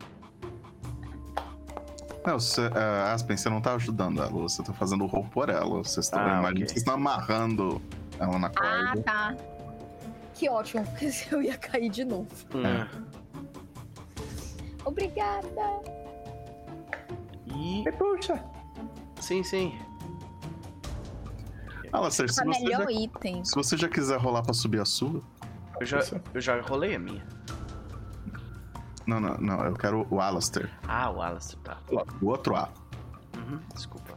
Não, 2.27 2.41
você, 2.41 2.63
é, 2.63 3.13
Aspen, 3.13 3.37
você 3.37 3.49
não 3.49 3.61
tá 3.61 3.75
ajudando 3.75 4.19
ela, 4.21 4.31
você 4.31 4.63
tá 4.63 4.73
fazendo 4.73 5.05
o 5.05 5.07
rolo 5.07 5.29
por 5.31 5.49
ela. 5.49 5.65
Vocês 5.83 6.07
estão, 6.07 6.19
Ah, 6.19 6.25
imagina, 6.41 6.49
ok. 6.51 6.67
vocês 6.67 6.77
estão 6.79 6.95
amarrando 6.95 7.81
ela 8.19 8.39
na 8.39 8.49
Ah, 8.49 8.51
corda. 8.51 9.03
tá. 9.03 9.37
Que 10.35 10.49
ótimo, 10.51 10.85
porque 10.91 11.11
eu 11.35 11.41
ia 11.43 11.57
cair 11.57 11.89
de 11.89 12.05
novo. 12.05 12.29
Hum. 12.55 12.87
Obrigada. 14.85 15.81
E. 17.47 17.87
E 17.89 17.93
puxa. 17.93 18.43
Sim, 19.21 19.43
sim. 19.43 19.79
Alastair, 21.93 22.29
se 22.31 22.45
você, 22.45 22.53
já, 22.53 22.61
melhor 22.79 22.91
item. 22.91 23.45
se 23.45 23.55
você 23.55 23.77
já 23.77 23.89
quiser 23.89 24.19
rolar 24.19 24.43
pra 24.43 24.53
subir 24.53 24.81
a 24.81 24.85
sua. 24.85 25.23
Eu 25.81 25.87
já, 25.87 26.01
eu 26.35 26.41
já 26.41 26.61
rolei 26.61 26.95
a 26.97 26.99
minha. 26.99 27.25
Não, 29.07 29.21
não, 29.21 29.37
não, 29.39 29.65
eu 29.65 29.75
quero 29.75 30.07
o 30.11 30.21
Alastair. 30.21 30.71
Ah, 30.87 31.11
o 31.11 31.23
Alastair, 31.23 31.59
tá. 31.63 31.79
O 32.21 32.27
outro 32.27 32.57
A. 32.57 32.69
Uhum, 33.37 33.59
desculpa. 33.75 34.15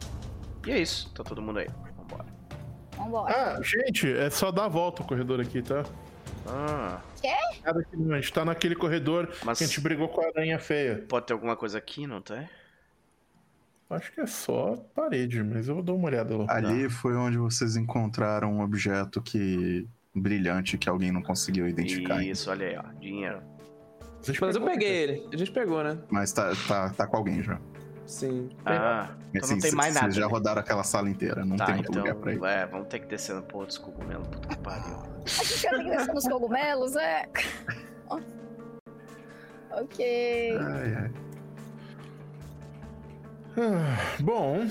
E 0.66 0.70
é 0.72 0.78
isso, 0.80 1.10
tá 1.14 1.22
todo 1.22 1.40
mundo 1.40 1.58
aí. 1.60 1.68
Vambora. 1.96 2.26
Vambora. 2.96 3.34
Ah, 3.58 3.62
gente, 3.62 4.10
é 4.12 4.28
só 4.30 4.50
dar 4.50 4.64
a 4.64 4.68
volta 4.68 5.02
o 5.02 5.06
corredor 5.06 5.40
aqui, 5.40 5.62
tá? 5.62 5.84
Ah, 6.46 7.00
não, 7.94 8.14
a 8.14 8.20
gente 8.20 8.32
tá 8.32 8.44
naquele 8.44 8.74
corredor 8.74 9.28
Mas- 9.44 9.58
que 9.58 9.64
a 9.64 9.66
gente 9.66 9.80
brigou 9.80 10.08
com 10.08 10.20
a 10.22 10.26
aranha 10.26 10.58
feia. 10.58 11.04
pode 11.08 11.26
ter 11.26 11.32
alguma 11.34 11.54
coisa 11.56 11.78
aqui, 11.78 12.06
não 12.06 12.20
tem? 12.20 12.48
Acho 13.90 14.12
que 14.12 14.20
é 14.20 14.26
só 14.26 14.76
parede, 14.94 15.42
mas 15.42 15.66
eu 15.68 15.74
vou 15.74 15.82
dar 15.82 15.92
uma 15.92 16.06
olhada 16.06 16.36
lá. 16.36 16.46
Ali 16.48 16.88
foi 16.88 17.14
onde 17.16 17.36
vocês 17.36 17.76
encontraram 17.76 18.52
um 18.54 18.60
objeto 18.62 19.20
que 19.20 19.86
brilhante 20.14 20.78
que 20.78 20.88
alguém 20.88 21.10
não 21.10 21.22
conseguiu 21.22 21.68
identificar. 21.68 22.14
ainda. 22.18 22.30
Isso, 22.32 22.50
olha 22.50 22.66
aí, 22.68 22.76
ó. 22.76 22.82
Dinheiro. 23.00 23.42
Mas 24.40 24.56
eu 24.56 24.62
peguei 24.62 24.88
ele. 24.88 25.28
A 25.32 25.36
gente 25.36 25.50
pegou, 25.50 25.82
né? 25.82 25.98
Mas 26.10 26.32
tá, 26.32 26.52
tá, 26.68 26.90
tá 26.90 27.06
com 27.06 27.16
alguém 27.16 27.42
já. 27.42 27.58
Sim. 28.06 28.48
Ah, 28.66 29.10
então 29.32 29.44
Assim, 29.44 29.54
não 29.54 29.60
tem 29.60 29.70
c- 29.70 29.76
mais 29.76 29.94
nada. 29.94 30.06
Vocês 30.06 30.16
já 30.16 30.26
né? 30.26 30.32
rodaram 30.32 30.60
aquela 30.60 30.82
sala 30.82 31.08
inteira, 31.08 31.44
não 31.44 31.56
Tá, 31.56 31.66
tem 31.66 31.76
outro 31.76 31.92
então, 31.92 32.02
lugar 32.04 32.14
pra 32.16 32.32
ir. 32.34 32.44
é, 32.44 32.66
vamos 32.66 32.88
ter 32.88 32.98
que 32.98 33.06
descer 33.06 33.34
no 33.36 33.42
pôr 33.42 33.66
dos 33.66 33.78
cogumelos, 33.78 34.26
puta 34.28 34.48
que 34.48 34.58
pariu. 34.58 34.96
A 34.96 35.28
gente 35.44 35.62
vai 35.68 35.78
ter 35.78 35.84
que 35.84 35.90
descer 35.96 36.14
nos 36.14 36.28
cogumelos, 36.28 36.96
é. 36.96 37.28
ok. 39.70 40.58
Ai, 40.58 40.94
ai. 40.94 41.10
Ah, 43.58 44.16
bom, 44.20 44.66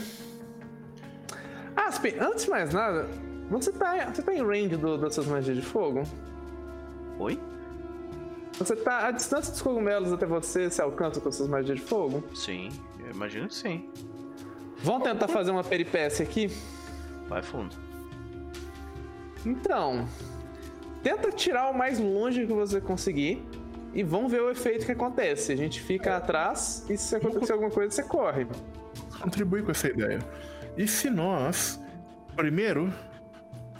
Ah, 1.76 1.88
Aspen, 1.88 2.16
antes 2.20 2.46
de 2.46 2.50
mais 2.50 2.74
nada, 2.74 3.08
você 3.50 3.72
tá, 3.72 4.06
você 4.14 4.22
tá 4.22 4.34
em 4.34 4.46
range 4.46 4.76
do, 4.78 4.98
das 4.98 5.14
suas 5.16 5.28
magias 5.28 5.56
de 5.56 5.62
fogo? 5.64 6.04
Oi? 7.20 7.40
Você 8.60 8.76
tá. 8.76 9.08
A 9.08 9.12
distância 9.12 9.52
dos 9.54 9.62
cogumelos 9.62 10.12
até 10.12 10.26
você 10.26 10.70
se 10.70 10.82
alcança 10.82 11.22
com 11.22 11.30
as 11.30 11.36
suas 11.36 11.48
magias 11.48 11.80
de 11.80 11.86
fogo? 11.86 12.24
Sim, 12.36 12.70
eu 13.00 13.12
imagino 13.12 13.48
que 13.48 13.56
sim. 13.56 13.90
Vamos 14.84 15.04
tentar 15.04 15.30
fazer 15.30 15.52
uma 15.52 15.64
peripécia 15.64 16.24
aqui? 16.24 16.52
Vai 17.28 17.42
fundo. 17.42 17.76
Então, 19.46 20.06
tenta 21.02 21.32
tirar 21.32 21.70
o 21.70 21.78
mais 21.78 22.00
longe 22.00 22.46
que 22.46 22.52
você 22.52 22.82
conseguir 22.82 23.42
e 23.94 24.04
vamos 24.04 24.30
ver 24.30 24.42
o 24.42 24.52
efeito 24.52 24.86
que 24.86 24.92
acontece. 24.92 25.54
A 25.54 25.56
gente 25.56 25.82
fica 25.82 26.18
atrás 26.18 26.86
e 26.90 26.98
se 26.98 27.16
acontecer 27.16 27.54
alguma 27.54 27.72
coisa, 27.72 27.92
você 27.92 28.04
corre. 28.04 28.46
contribui 29.22 29.64
com 29.64 29.72
essa 29.72 29.88
ideia. 29.88 30.20
E 30.78 30.86
se 30.86 31.10
nós, 31.10 31.80
primeiro, 32.36 32.94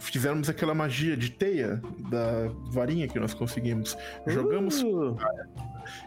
fizermos 0.00 0.48
aquela 0.48 0.74
magia 0.74 1.16
de 1.16 1.30
teia 1.30 1.80
da 2.10 2.48
varinha 2.72 3.06
que 3.06 3.18
nós 3.20 3.32
conseguimos, 3.34 3.96
jogamos. 4.26 4.82
Uh, 4.82 5.16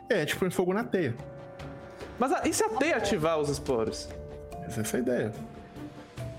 É, 0.09 0.15
a 0.15 0.19
gente 0.19 0.35
põe 0.35 0.49
fogo 0.49 0.73
na 0.73 0.83
teia. 0.83 1.15
Mas 2.19 2.31
ah, 2.33 2.41
e 2.45 2.53
se 2.53 2.63
a 2.63 2.69
teia 2.69 2.97
ativar 2.97 3.39
os 3.39 3.49
esporos? 3.49 4.09
Essa 4.65 4.79
é 4.79 4.81
essa 4.83 4.97
a 4.97 4.99
ideia. 4.99 5.33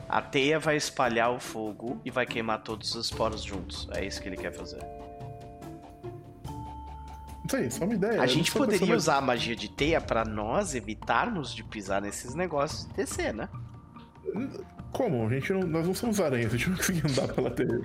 A 0.09 0.21
teia 0.23 0.59
vai 0.59 0.77
espalhar 0.77 1.31
o 1.33 1.41
fogo 1.41 2.01
e 2.05 2.11
vai 2.11 2.25
queimar 2.27 2.63
todos 2.63 2.95
os 2.95 3.11
poros 3.11 3.43
juntos. 3.43 3.89
É 3.93 4.05
isso 4.05 4.21
que 4.23 4.29
ele 4.29 4.37
quer 4.37 4.53
fazer. 4.53 4.81
Isso 7.47 7.57
aí, 7.57 7.71
só 7.71 7.85
uma 7.85 7.95
ideia. 7.95 8.21
A 8.21 8.25
Eu 8.25 8.29
gente 8.29 8.55
não 8.55 8.63
a 8.63 8.67
poderia 8.67 8.87
mais- 8.87 9.03
usar 9.03 9.17
a 9.17 9.21
magia 9.21 9.55
de 9.57 9.69
teia 9.69 10.01
pra 10.01 10.25
nós 10.25 10.75
evitarmos 10.75 11.55
de 11.55 11.63
pisar 11.65 12.01
nesses 12.01 12.35
negócios 12.35 12.85
e 12.85 12.93
descer, 12.95 13.35
né? 13.35 13.49
Como? 14.95 15.27
A 15.27 15.31
gente 15.31 15.53
não, 15.53 15.61
nós 15.63 15.87
não 15.87 15.95
somos 15.95 16.21
aranhas, 16.21 16.55
a 16.55 16.57
gente 16.57 16.71
não 16.71 16.77
consegue 16.77 17.03
andar 17.07 17.29
pela 17.35 17.51
teia. 17.51 17.81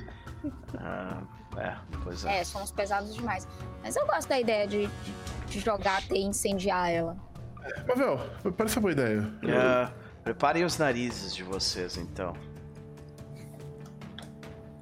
Ah, 0.78 1.22
é, 1.58 1.76
pois 2.04 2.24
é. 2.24 2.40
É, 2.40 2.44
somos 2.44 2.72
pesados 2.72 3.14
demais. 3.16 3.48
Mas 3.82 3.96
eu 3.96 4.06
gosto 4.06 4.30
da 4.30 4.40
ideia 4.40 4.68
de, 4.68 4.86
de- 4.88 5.14
de 5.48 5.60
jogar 5.60 5.98
a 5.98 6.02
teia 6.02 6.20
e 6.22 6.26
incendiar 6.26 6.90
ela. 6.90 7.18
Mas, 7.88 7.98
Vel, 7.98 8.20
parece 8.56 8.78
uma 8.78 8.82
boa 8.84 8.92
ideia. 8.94 9.34
Ah, 9.54 9.92
preparem 10.24 10.64
os 10.64 10.78
narizes 10.78 11.36
de 11.36 11.44
vocês, 11.44 11.98
então. 11.98 12.34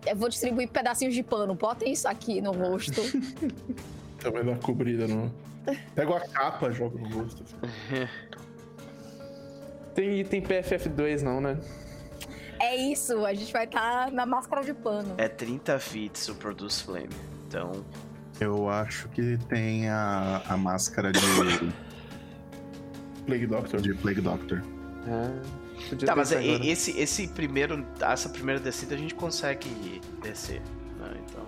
Eu 0.05 0.15
vou 0.15 0.29
distribuir 0.29 0.69
pedacinhos 0.69 1.13
de 1.15 1.23
pano. 1.23 1.55
Botem 1.55 1.91
isso 1.91 2.07
aqui 2.07 2.39
no 2.41 2.51
rosto. 2.51 3.01
Também 4.19 4.43
dá 4.43 4.51
uma 4.51 4.57
cobrida 4.59 5.07
no. 5.07 5.33
Pega 5.95 6.17
a 6.17 6.27
capa, 6.29 6.71
joga 6.71 6.97
no 6.99 7.21
rosto. 7.23 7.43
Tem 9.93 10.19
item 10.19 10.41
PFF2 10.41 11.21
não, 11.23 11.41
né? 11.41 11.57
É 12.59 12.75
isso, 12.91 13.25
a 13.25 13.33
gente 13.33 13.51
vai 13.53 13.65
estar 13.65 14.11
na 14.11 14.25
máscara 14.25 14.63
de 14.63 14.73
pano. 14.73 15.13
É 15.17 15.27
30 15.27 15.77
feet 15.79 16.29
o 16.31 16.35
Produce 16.35 16.83
Flame. 16.83 17.09
Então, 17.47 17.71
Eu 18.39 18.69
acho 18.69 19.07
que 19.09 19.37
tem 19.49 19.89
a, 19.89 20.41
a 20.47 20.57
máscara 20.57 21.11
de, 21.11 21.19
Plague 23.25 23.47
Doctor. 23.47 23.81
de 23.81 23.93
Plague 23.93 24.21
Doctor. 24.21 24.61
Podia 25.89 26.07
Tá, 26.07 26.15
mas 26.15 26.31
agora. 26.31 26.65
esse, 26.65 26.91
esse 26.99 27.27
primeiro, 27.27 27.85
essa 28.01 28.29
primeira 28.29 28.59
descida 28.59 28.95
a 28.95 28.97
gente 28.97 29.13
consegue 29.15 30.01
descer, 30.21 30.61
né? 30.99 31.13
Então, 31.25 31.45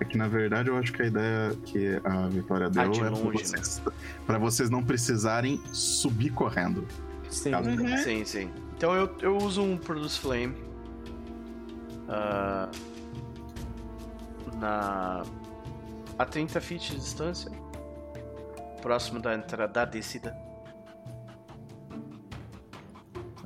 É 0.00 0.04
que 0.04 0.16
na 0.16 0.28
verdade 0.28 0.68
eu 0.68 0.76
acho 0.78 0.92
que 0.92 1.02
a 1.02 1.06
ideia 1.06 1.54
que 1.64 2.00
a 2.04 2.28
Vitória 2.28 2.70
deu 2.70 2.82
Ah, 2.82 2.88
de 2.88 3.00
é 3.00 3.02
pra 3.02 3.10
longe, 3.10 3.38
vocês, 3.44 3.82
pra 4.26 4.38
vocês 4.38 4.70
não 4.70 4.82
precisarem 4.82 5.60
subir 5.72 6.30
correndo. 6.30 6.86
Sim. 7.28 7.50
Caso- 7.50 7.70
sim, 8.04 8.24
sim. 8.24 8.50
Então 8.82 8.96
eu, 8.96 9.16
eu 9.20 9.36
uso 9.36 9.62
um 9.62 9.76
Produce 9.76 10.18
Flame 10.18 10.56
ah, 12.08 12.68
na 14.58 15.22
a 16.18 16.26
30 16.26 16.60
feet 16.60 16.90
de 16.90 16.96
distância, 16.96 17.48
próximo 18.80 19.20
da 19.20 19.36
entrada 19.36 19.72
da 19.72 19.84
descida. 19.84 20.36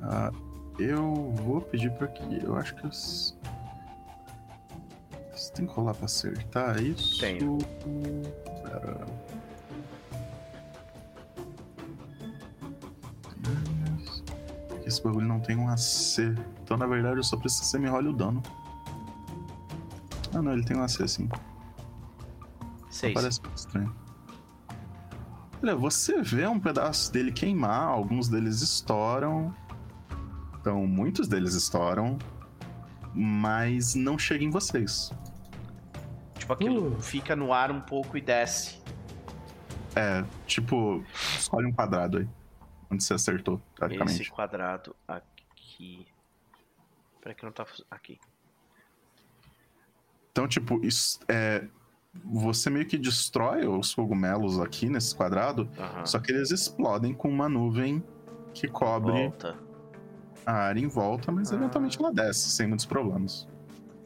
Ah, 0.01 0.31
eu 0.79 1.31
vou 1.35 1.61
pedir 1.61 1.91
pra 1.91 2.07
que. 2.07 2.43
Eu 2.43 2.55
acho 2.55 2.73
que 2.73 2.87
os. 2.87 3.37
Você 5.33 5.53
tem 5.53 5.67
que 5.67 5.71
rolar 5.71 5.93
pra 5.93 6.05
acertar 6.05 6.81
isso? 6.81 7.19
Tenho. 7.19 7.59
Pera. 8.63 9.05
Esse 14.87 15.03
bagulho 15.03 15.27
não 15.27 15.41
tem 15.41 15.57
um 15.57 15.67
AC. 15.67 16.33
Então, 16.63 16.77
na 16.77 16.87
verdade, 16.87 17.17
eu 17.17 17.23
só 17.23 17.35
preciso 17.35 17.63
que 17.63 17.67
você 17.67 17.77
me 17.77 17.89
role 17.89 18.07
o 18.07 18.13
dano. 18.13 18.41
Ah, 20.33 20.41
não, 20.41 20.53
ele 20.53 20.63
tem 20.63 20.77
um 20.77 20.81
AC 20.81 21.05
sim. 21.09 21.27
Seis. 22.89 23.13
Parece 23.13 23.41
muito 23.41 23.57
estranho. 23.57 23.95
Olha, 25.61 25.75
você 25.75 26.21
vê 26.21 26.47
um 26.47 26.57
pedaço 26.57 27.11
dele 27.11 27.33
queimar, 27.33 27.81
alguns 27.89 28.29
deles 28.29 28.61
estouram. 28.61 29.53
Então, 30.61 30.87
muitos 30.87 31.27
deles 31.27 31.53
estouram. 31.53 32.17
Mas 33.13 33.93
não 33.93 34.17
chega 34.17 34.45
em 34.45 34.49
vocês. 34.49 35.11
Tipo, 36.37 36.53
aquilo 36.53 36.93
Uh. 36.93 37.01
fica 37.01 37.35
no 37.35 37.51
ar 37.51 37.71
um 37.71 37.81
pouco 37.81 38.17
e 38.17 38.21
desce. 38.21 38.81
É, 39.95 40.23
tipo, 40.45 41.03
escolhe 41.37 41.67
um 41.67 41.73
quadrado 41.73 42.19
aí. 42.19 42.29
Onde 42.89 43.03
você 43.03 43.13
acertou, 43.13 43.55
Esse 43.55 43.75
praticamente. 43.75 44.31
quadrado 44.31 44.95
aqui. 45.07 46.07
Peraí 47.21 47.35
que 47.35 47.43
não 47.45 47.51
tá. 47.51 47.65
Aqui. 47.91 48.19
Então, 50.31 50.47
tipo, 50.47 50.79
isso, 50.85 51.19
é, 51.27 51.67
você 52.23 52.69
meio 52.69 52.85
que 52.85 52.97
destrói 52.97 53.65
os 53.67 53.93
cogumelos 53.93 54.59
aqui 54.59 54.87
nesse 54.89 55.15
quadrado, 55.15 55.69
Aham. 55.77 56.05
só 56.05 56.19
que 56.19 56.31
eles 56.31 56.51
explodem 56.51 57.13
com 57.13 57.27
uma 57.29 57.49
nuvem 57.49 58.03
que 58.53 58.67
cobre 58.67 59.11
Volta. 59.13 59.57
a 60.45 60.53
área 60.53 60.79
em 60.79 60.87
volta, 60.87 61.31
mas 61.31 61.51
Ah. 61.51 61.55
eventualmente 61.55 61.99
ela 61.99 62.13
desce 62.13 62.49
sem 62.51 62.67
muitos 62.67 62.85
problemas. 62.85 63.47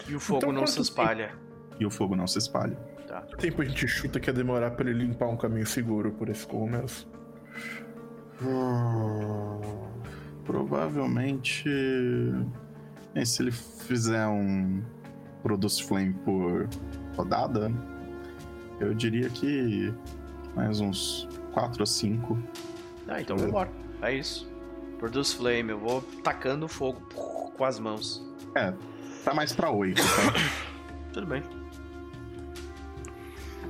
E 0.07 0.15
o 0.15 0.19
fogo 0.19 0.37
Então, 0.39 0.51
não 0.51 0.65
se 0.65 0.81
espalha. 0.81 1.35
E 1.79 1.85
o 1.85 1.91
fogo 1.91 2.15
não 2.15 2.25
se 2.27 2.37
espalha. 2.39 2.75
Tá. 3.07 3.21
Quanto 3.21 3.37
tempo 3.37 3.61
a 3.61 3.65
gente 3.65 3.87
chuta 3.87 4.19
que 4.19 4.29
ia 4.29 4.33
demorar 4.33 4.71
pra 4.71 4.89
ele 4.89 5.03
limpar 5.05 5.27
um 5.27 5.37
caminho 5.37 5.65
seguro 5.67 6.11
por 6.13 6.29
esse 6.29 6.47
cogumelos? 6.47 7.05
Provavelmente. 10.45 11.69
Bem, 13.13 13.25
se 13.25 13.41
ele 13.41 13.51
fizer 13.51 14.27
um 14.27 14.81
Produce 15.43 15.83
Flame 15.83 16.13
por 16.25 16.69
rodada, 17.15 17.71
eu 18.79 18.93
diria 18.93 19.29
que 19.29 19.93
mais 20.55 20.79
uns 20.79 21.27
4 21.53 21.81
ou 21.81 21.85
5. 21.85 22.37
Ah, 23.07 23.21
então 23.21 23.37
vambora. 23.37 23.69
É 24.01 24.15
isso. 24.15 24.49
Produce 24.97 25.35
flame, 25.35 25.71
eu 25.71 25.79
vou 25.79 26.01
tacando 26.23 26.67
fogo 26.67 27.01
com 27.57 27.65
as 27.65 27.79
mãos. 27.79 28.23
É, 28.55 28.73
tá 29.23 29.33
mais 29.33 29.51
pra 29.51 29.71
8. 29.71 30.01
Tudo 31.13 31.27
bem. 31.27 31.43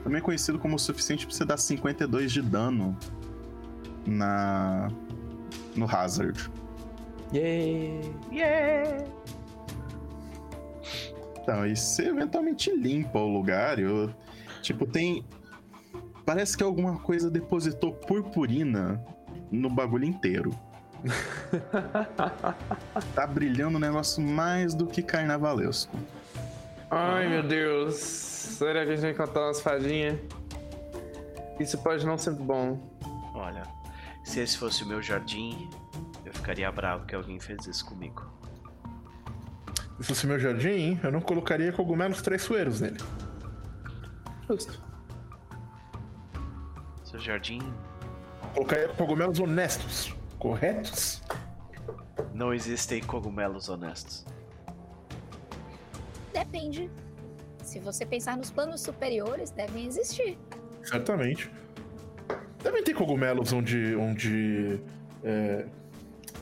Também 0.04 0.20
é 0.20 0.22
conhecido 0.22 0.60
como 0.60 0.76
o 0.76 0.80
suficiente 0.80 1.26
pra 1.26 1.36
você 1.36 1.46
dar 1.46 1.58
52 1.58 2.32
de 2.32 2.42
dano 2.42 2.98
na. 4.06 4.90
no 5.76 5.86
Hazard. 5.86 6.50
Yay! 7.34 8.02
Yeah! 8.32 9.06
Então, 11.42 11.66
e 11.66 11.76
você 11.76 12.08
eventualmente 12.08 12.72
limpa 12.72 13.20
o 13.20 13.28
lugar. 13.28 13.80
Eu, 13.80 14.14
tipo, 14.62 14.86
tem. 14.86 15.26
Parece 16.26 16.56
que 16.56 16.64
alguma 16.64 17.00
coisa 17.00 17.32
depositou 17.32 17.94
purpurina 17.94 19.04
no 19.52 19.70
bagulho 19.70 20.06
inteiro. 20.06 20.52
tá 23.16 23.26
brilhando 23.26 23.78
o 23.78 23.80
negócio 23.80 24.22
mais 24.22 24.76
do 24.76 24.86
que 24.86 25.02
carnavalesco. 25.02 25.98
Ai, 26.90 27.28
meu 27.28 27.42
Deus. 27.42 27.96
Será 27.96 28.86
que 28.86 28.92
a 28.92 28.96
gente 28.96 29.02
vai 29.02 29.12
encontrar 29.12 29.46
umas 29.46 29.62
fadinhas? 29.62 30.20
Isso 31.60 31.78
pode 31.80 32.06
não 32.06 32.18
ser 32.18 32.34
bom. 32.34 32.80
Olha, 33.34 33.64
se 34.24 34.40
esse 34.40 34.58
fosse 34.58 34.84
o 34.84 34.88
meu 34.88 35.02
jardim, 35.02 35.70
eu 36.26 36.34
ficaria 36.34 36.72
bravo 36.72 37.06
que 37.06 37.16
alguém 37.16 37.40
fez 37.40 37.66
isso 37.66 37.86
comigo. 37.86 38.30
Se 40.00 40.08
fosse 40.08 40.26
meu 40.26 40.40
jardim, 40.40 41.00
eu 41.04 41.12
não 41.12 41.22
colocaria 41.22 41.72
cogumelos 41.72 42.22
traiçoeiros 42.22 42.82
nele. 42.82 42.98
Justo. 44.48 44.82
Seu 47.04 47.20
jardim 47.20 47.60
Colocar 48.54 48.88
cogumelos 48.96 49.40
honestos, 49.40 50.14
corretos? 50.38 51.22
Não 52.34 52.54
existem 52.54 53.02
cogumelos 53.02 53.70
honestos. 53.70 54.26
Depende. 56.34 56.90
Se 57.64 57.80
você 57.80 58.06
pensar 58.06 58.36
nos 58.36 58.52
planos 58.52 58.82
superiores, 58.82 59.52
devem 59.52 59.86
existir. 59.86 60.38
Certamente. 60.84 61.50
Devem 62.64 62.84
ter 62.84 62.94
cogumelos 62.94 63.52
onde. 63.54 63.96
onde. 63.96 64.80
É... 65.24 65.66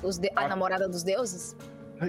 Os 0.03 0.17
de- 0.17 0.31
A 0.35 0.45
Ah. 0.45 0.47
namorada 0.47 0.87
dos 0.87 1.03
deuses? 1.03 1.55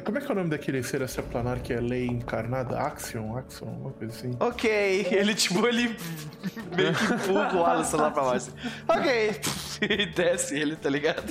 Como 0.04 0.18
é 0.18 0.20
que 0.20 0.28
é 0.28 0.32
o 0.32 0.34
nome 0.36 0.50
daquele 0.50 0.80
ser 0.84 1.02
extraplanar 1.02 1.58
que 1.60 1.72
é 1.72 1.80
lei 1.80 2.06
encarnada? 2.06 2.78
Axion, 2.78 3.36
Axion, 3.36 3.66
uma 3.66 3.90
coisa 3.90 4.14
assim. 4.14 4.30
Ok, 4.38 4.70
ele 5.10 5.34
tipo, 5.34 5.66
ele 5.66 5.96
meio 6.76 6.94
que 6.94 7.04
empurra 7.12 7.56
o 7.56 7.66
Alisson 7.66 7.96
lá 7.96 8.10
pra 8.12 8.22
baixo. 8.22 8.52
Ok, 8.86 9.40
e 9.82 10.06
desce 10.06 10.56
ele, 10.56 10.76
tá 10.76 10.88
ligado? 10.88 11.24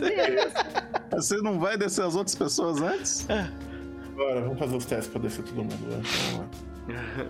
Você 1.14 1.38
não 1.38 1.57
vai 1.57 1.77
descer 1.77 2.03
as 2.03 2.15
outras 2.15 2.35
pessoas 2.35 2.81
antes? 2.81 3.26
Agora, 4.11 4.41
vamos 4.41 4.60
fazer 4.60 4.76
os 4.76 4.85
testes 4.85 5.07
pra 5.07 5.22
descer 5.22 5.45
todo 5.45 5.56
mundo. 5.56 5.76
Né? 5.88 6.01
Vamos 6.34 6.39
lá. 6.39 7.26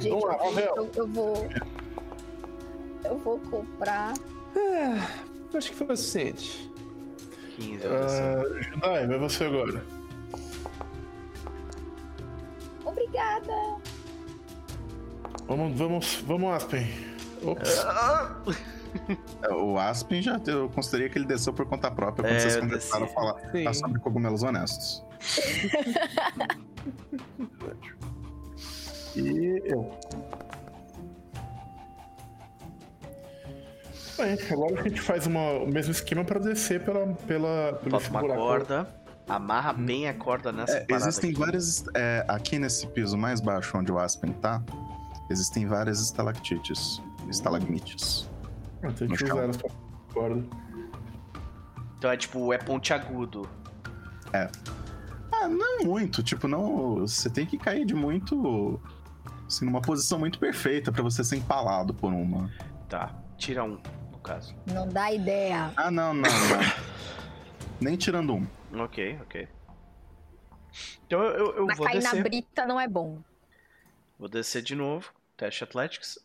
Gente, 0.00 0.08
Vamos 0.08 0.24
lá, 0.24 0.38
eu, 0.62 0.90
eu 0.96 1.06
vou. 1.06 1.48
Eu 3.04 3.18
vou 3.18 3.38
comprar. 3.40 4.14
Eu 4.54 5.58
acho 5.58 5.70
que 5.70 5.76
foi 5.76 5.86
o 5.86 5.96
suficiente. 5.96 6.70
15, 7.56 7.84
eu 7.84 8.00
desci. 8.02 8.20
Ah, 8.20 8.62
Jedi, 8.62 9.06
vai 9.06 9.18
você 9.18 9.44
agora. 9.44 9.84
Obrigada! 12.84 13.52
Vamos, 15.46 15.78
vamos, 15.78 16.14
vamos, 16.26 16.54
Aspen. 16.54 16.86
Ops. 17.42 17.84
É, 19.42 19.52
O 19.52 19.78
Aspen 19.78 20.22
já 20.22 20.40
eu 20.46 20.68
considerei 20.70 21.08
que 21.08 21.18
ele 21.18 21.26
desceu 21.26 21.52
por 21.52 21.66
conta 21.66 21.90
própria 21.90 22.24
quando 22.24 22.36
É, 22.36 22.40
vocês 22.40 22.56
começaram 22.56 23.04
a 23.04 23.08
falar, 23.08 23.34
falar 23.40 23.74
sobre 23.74 24.00
cogumelos 24.00 24.42
honestos. 24.42 25.04
E 29.16 29.62
eu. 29.64 29.90
Bem, 34.18 34.36
agora 34.50 34.80
a 34.80 34.88
gente 34.88 35.00
faz 35.00 35.26
uma, 35.26 35.52
o 35.60 35.66
mesmo 35.66 35.92
esquema 35.92 36.24
pra 36.24 36.38
descer 36.40 36.84
pela, 36.84 37.06
pela, 37.26 37.72
pelo 37.82 37.90
Bota 37.92 38.10
uma 38.10 38.20
buraco. 38.20 38.40
corda, 38.40 38.88
amarra 39.28 39.72
bem 39.72 40.08
a 40.08 40.14
corda 40.14 40.50
nessa 40.52 40.78
É, 40.78 40.80
parada 40.84 41.04
existem 41.08 41.30
aqui. 41.30 41.38
várias. 41.38 41.84
é, 41.94 42.24
aqui 42.28 42.58
nesse 42.58 42.86
piso 42.88 43.16
mais 43.16 43.40
baixo 43.40 43.76
onde 43.78 43.92
o 43.92 43.98
Aspen 43.98 44.32
tá, 44.32 44.62
existem 45.30 45.66
várias 45.66 46.00
estalactites. 46.00 47.00
Estalagmites. 47.28 48.28
Ah, 48.82 48.90
tem 48.90 49.06
que 49.08 49.24
usar 49.24 49.38
elas 49.42 49.56
pra 49.56 49.70
corda. 50.12 50.44
Então 51.98 52.10
é 52.10 52.16
tipo, 52.16 52.52
é 52.52 52.58
pontiagudo. 52.58 53.48
Ah, 54.32 55.48
não 55.48 55.84
muito. 55.84 56.22
Tipo, 56.22 56.48
não. 56.48 56.96
Você 57.00 57.28
tem 57.30 57.44
que 57.46 57.58
cair 57.58 57.84
de 57.84 57.94
muito. 57.94 58.80
Assim, 59.46 59.64
numa 59.64 59.80
posição 59.80 60.18
muito 60.18 60.38
perfeita 60.38 60.90
pra 60.92 61.02
você 61.02 61.22
ser 61.24 61.36
empalado 61.36 61.92
por 61.94 62.12
uma. 62.12 62.50
Tá, 62.88 63.14
tira 63.36 63.62
um, 63.64 63.78
caso. 64.28 64.54
Não 64.66 64.86
dá 64.86 65.10
ideia. 65.12 65.72
Ah, 65.76 65.90
não, 65.90 66.12
não, 66.12 66.22
não. 66.22 66.28
Nem 67.80 67.96
tirando 67.96 68.34
um. 68.34 68.46
Ok, 68.78 69.18
ok. 69.22 69.48
Então 71.06 71.22
eu, 71.22 71.30
eu, 71.32 71.56
eu 71.56 71.66
Mas 71.66 71.78
vou 71.78 71.86
cair 71.86 72.00
descer. 72.00 72.16
na 72.16 72.22
brita 72.22 72.66
não 72.66 72.78
é 72.80 72.86
bom. 72.86 73.22
Vou 74.18 74.28
descer 74.28 74.62
de 74.62 74.74
novo. 74.74 75.12
Teste 75.36 75.64
Athletics. 75.64 76.18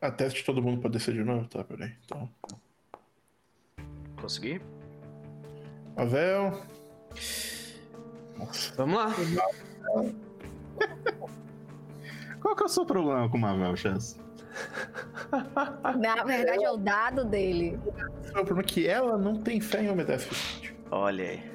Ah, 0.00 0.10
teste 0.10 0.44
todo 0.44 0.60
mundo 0.60 0.80
pra 0.80 0.90
descer 0.90 1.14
de 1.14 1.24
novo? 1.24 1.48
Tá, 1.48 1.64
peraí. 1.64 1.94
Então. 2.04 2.28
Consegui? 4.20 4.60
Avel. 5.96 6.62
Nossa. 8.36 8.74
Vamos 8.74 8.96
lá. 8.96 9.14
Qual 12.40 12.54
que 12.54 12.62
é 12.62 12.66
o 12.66 12.68
seu 12.68 12.84
problema 12.84 13.30
com 13.30 13.38
o 13.38 13.40
Mavel, 13.40 13.74
Chess? 13.76 14.18
Na 15.98 16.24
verdade, 16.24 16.64
é 16.64 16.70
o 16.70 16.76
dado 16.76 17.24
dele. 17.24 17.78
O 18.28 18.32
problema 18.32 18.60
é 18.60 18.64
que 18.64 18.86
ela 18.88 19.16
não 19.18 19.36
tem 19.42 19.60
fé 19.60 19.82
em 19.82 19.90
Homem. 19.90 20.06
Olha 20.90 21.24
aí. 21.24 21.54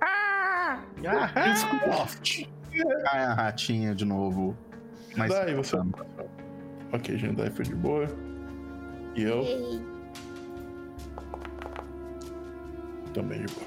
Ah, 0.00 0.80
a 3.30 3.34
ratinha 3.34 3.94
de 3.94 4.04
novo. 4.04 4.56
Mas 5.16 5.30
Daí 5.32 5.54
você. 5.54 5.76
Ok, 6.92 7.16
Jendai 7.18 7.50
foi 7.50 7.64
de 7.64 7.74
boa. 7.74 8.06
E 9.14 9.22
eu 9.22 9.42
Ei, 9.42 9.82
também 13.12 13.44
de 13.44 13.52
boa. 13.54 13.66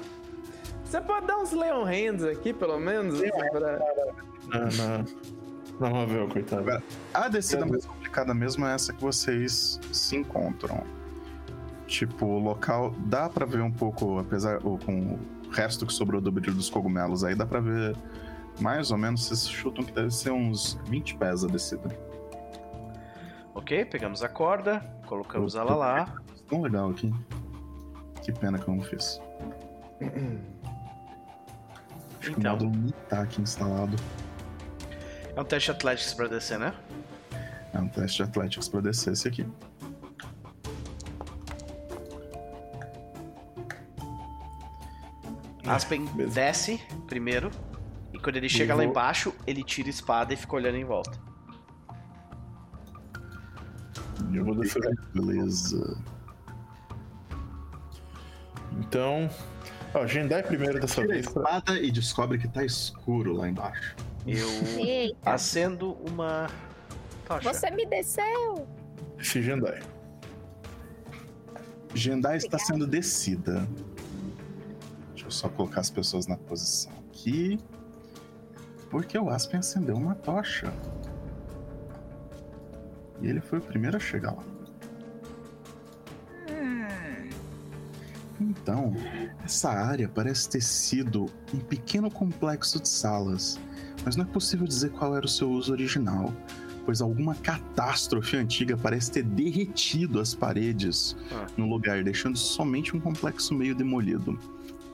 Você 0.84 1.00
pode 1.00 1.26
dar 1.26 1.38
uns 1.38 1.52
Leon 1.52 1.84
Hands 1.84 2.22
aqui, 2.24 2.52
pelo 2.52 2.78
menos? 2.78 3.20
pra- 3.50 3.78
Na, 4.46 4.58
na, 4.64 5.04
na 5.80 5.90
Mavel, 5.90 6.28
coitada. 6.28 6.82
A 7.14 7.28
descida 7.28 7.64
mais 7.66 7.84
complicada 7.86 8.34
mesmo 8.34 8.66
é 8.66 8.74
essa 8.74 8.92
que 8.92 9.00
vocês 9.00 9.78
se 9.92 10.16
encontram. 10.16 10.82
Tipo, 11.86 12.26
o 12.26 12.38
local 12.38 12.94
dá 13.06 13.28
pra 13.28 13.46
ver 13.46 13.62
um 13.62 13.70
pouco, 13.72 14.18
apesar 14.18 14.58
o- 14.64 14.78
com 14.78 15.14
o 15.46 15.50
resto 15.50 15.86
que 15.86 15.92
sobrou 15.92 16.20
do 16.20 16.30
brilho 16.30 16.54
dos 16.54 16.68
cogumelos 16.68 17.24
aí, 17.24 17.34
dá 17.34 17.46
pra 17.46 17.60
ver 17.60 17.96
mais 18.60 18.90
ou 18.90 18.98
menos, 18.98 19.24
vocês 19.26 19.48
chutam 19.48 19.84
que 19.84 19.92
deve 19.92 20.10
ser 20.10 20.30
uns 20.30 20.74
20 20.86 21.16
pés 21.16 21.44
a 21.44 21.46
descida. 21.48 21.88
Ok, 23.54 23.84
pegamos 23.86 24.22
a 24.22 24.28
corda, 24.28 24.80
colocamos 25.06 25.54
ela 25.54 25.74
lá. 25.74 26.14
Tão 26.48 26.60
legal 26.62 26.90
aqui. 26.90 27.12
Que 28.22 28.32
pena 28.32 28.58
que 28.58 28.68
eu 28.68 28.74
não 28.74 28.82
fiz. 28.82 29.20
Acho 32.20 32.30
que 32.32 32.36
o 32.36 32.38
Então. 32.40 32.52
módulo 32.52 32.70
nem 32.72 32.92
tá 33.08 33.22
aqui 33.22 33.40
instalado. 33.40 33.96
É 35.38 35.40
um 35.40 35.44
teste 35.44 35.70
Athletics 35.70 36.14
pra 36.14 36.26
descer, 36.26 36.58
né? 36.58 36.74
É 37.72 37.78
um 37.78 37.86
teste 37.86 38.16
de 38.16 38.22
Athletics 38.24 38.68
pra 38.68 38.80
descer 38.80 39.12
esse 39.12 39.28
aqui. 39.28 39.46
Aspen 45.66 46.06
desce 46.32 46.80
primeiro. 47.06 47.50
E 48.12 48.18
quando 48.18 48.36
ele 48.36 48.48
chega 48.48 48.74
lá 48.74 48.82
vou- 48.82 48.90
embaixo, 48.90 49.32
ele 49.46 49.62
tira 49.62 49.88
a 49.88 49.90
espada 49.90 50.32
e 50.32 50.36
fica 50.36 50.56
olhando 50.56 50.76
em 50.76 50.84
volta. 50.84 51.18
Eu 54.32 54.44
vou 54.44 54.54
descer. 54.56 54.82
Beleza. 55.14 56.02
Então. 58.72 59.28
Ó, 59.94 60.06
Jendai 60.06 60.42
primeiro 60.42 60.80
dessa 60.80 61.00
Tira 61.02 61.06
a 61.12 61.14
vez. 61.14 61.28
Pra... 61.28 61.42
espada 61.42 61.78
e 61.80 61.90
descobre 61.90 62.38
que 62.38 62.48
tá 62.48 62.64
escuro 62.64 63.32
lá 63.34 63.48
embaixo. 63.48 63.94
Eu 64.30 64.50
Eita, 64.78 65.30
acendo 65.30 65.92
uma 66.06 66.50
tocha. 67.26 67.50
você 67.50 67.70
me 67.70 67.86
desceu. 67.86 68.68
Esse 69.18 69.42
Jendai. 69.42 69.80
Gendai 71.94 72.36
está 72.36 72.58
sendo 72.58 72.86
descida. 72.86 73.66
Deixa 75.08 75.26
eu 75.26 75.30
só 75.30 75.48
colocar 75.48 75.80
as 75.80 75.88
pessoas 75.88 76.26
na 76.26 76.36
posição 76.36 76.92
aqui. 77.08 77.58
Porque 78.90 79.18
o 79.18 79.30
Aspen 79.30 79.60
acendeu 79.60 79.96
uma 79.96 80.14
tocha. 80.14 80.70
E 83.22 83.28
ele 83.28 83.40
foi 83.40 83.58
o 83.58 83.62
primeiro 83.62 83.96
a 83.96 84.00
chegar 84.00 84.32
lá. 84.32 84.44
Então, 88.40 88.94
essa 89.44 89.70
área 89.70 90.08
parece 90.08 90.48
ter 90.48 90.60
sido 90.60 91.26
um 91.52 91.58
pequeno 91.58 92.08
complexo 92.10 92.80
de 92.80 92.88
salas, 92.88 93.58
mas 94.08 94.16
não 94.16 94.24
é 94.24 94.28
possível 94.28 94.66
dizer 94.66 94.88
qual 94.92 95.14
era 95.14 95.26
o 95.26 95.28
seu 95.28 95.50
uso 95.50 95.70
original, 95.70 96.32
pois 96.86 97.02
alguma 97.02 97.34
catástrofe 97.34 98.38
antiga 98.38 98.74
parece 98.74 99.10
ter 99.12 99.22
derretido 99.22 100.18
as 100.18 100.34
paredes 100.34 101.14
Ah. 101.30 101.44
no 101.58 101.68
lugar, 101.68 102.02
deixando 102.02 102.38
somente 102.38 102.96
um 102.96 103.00
complexo 103.00 103.52
meio 103.54 103.74
demolido. 103.74 104.38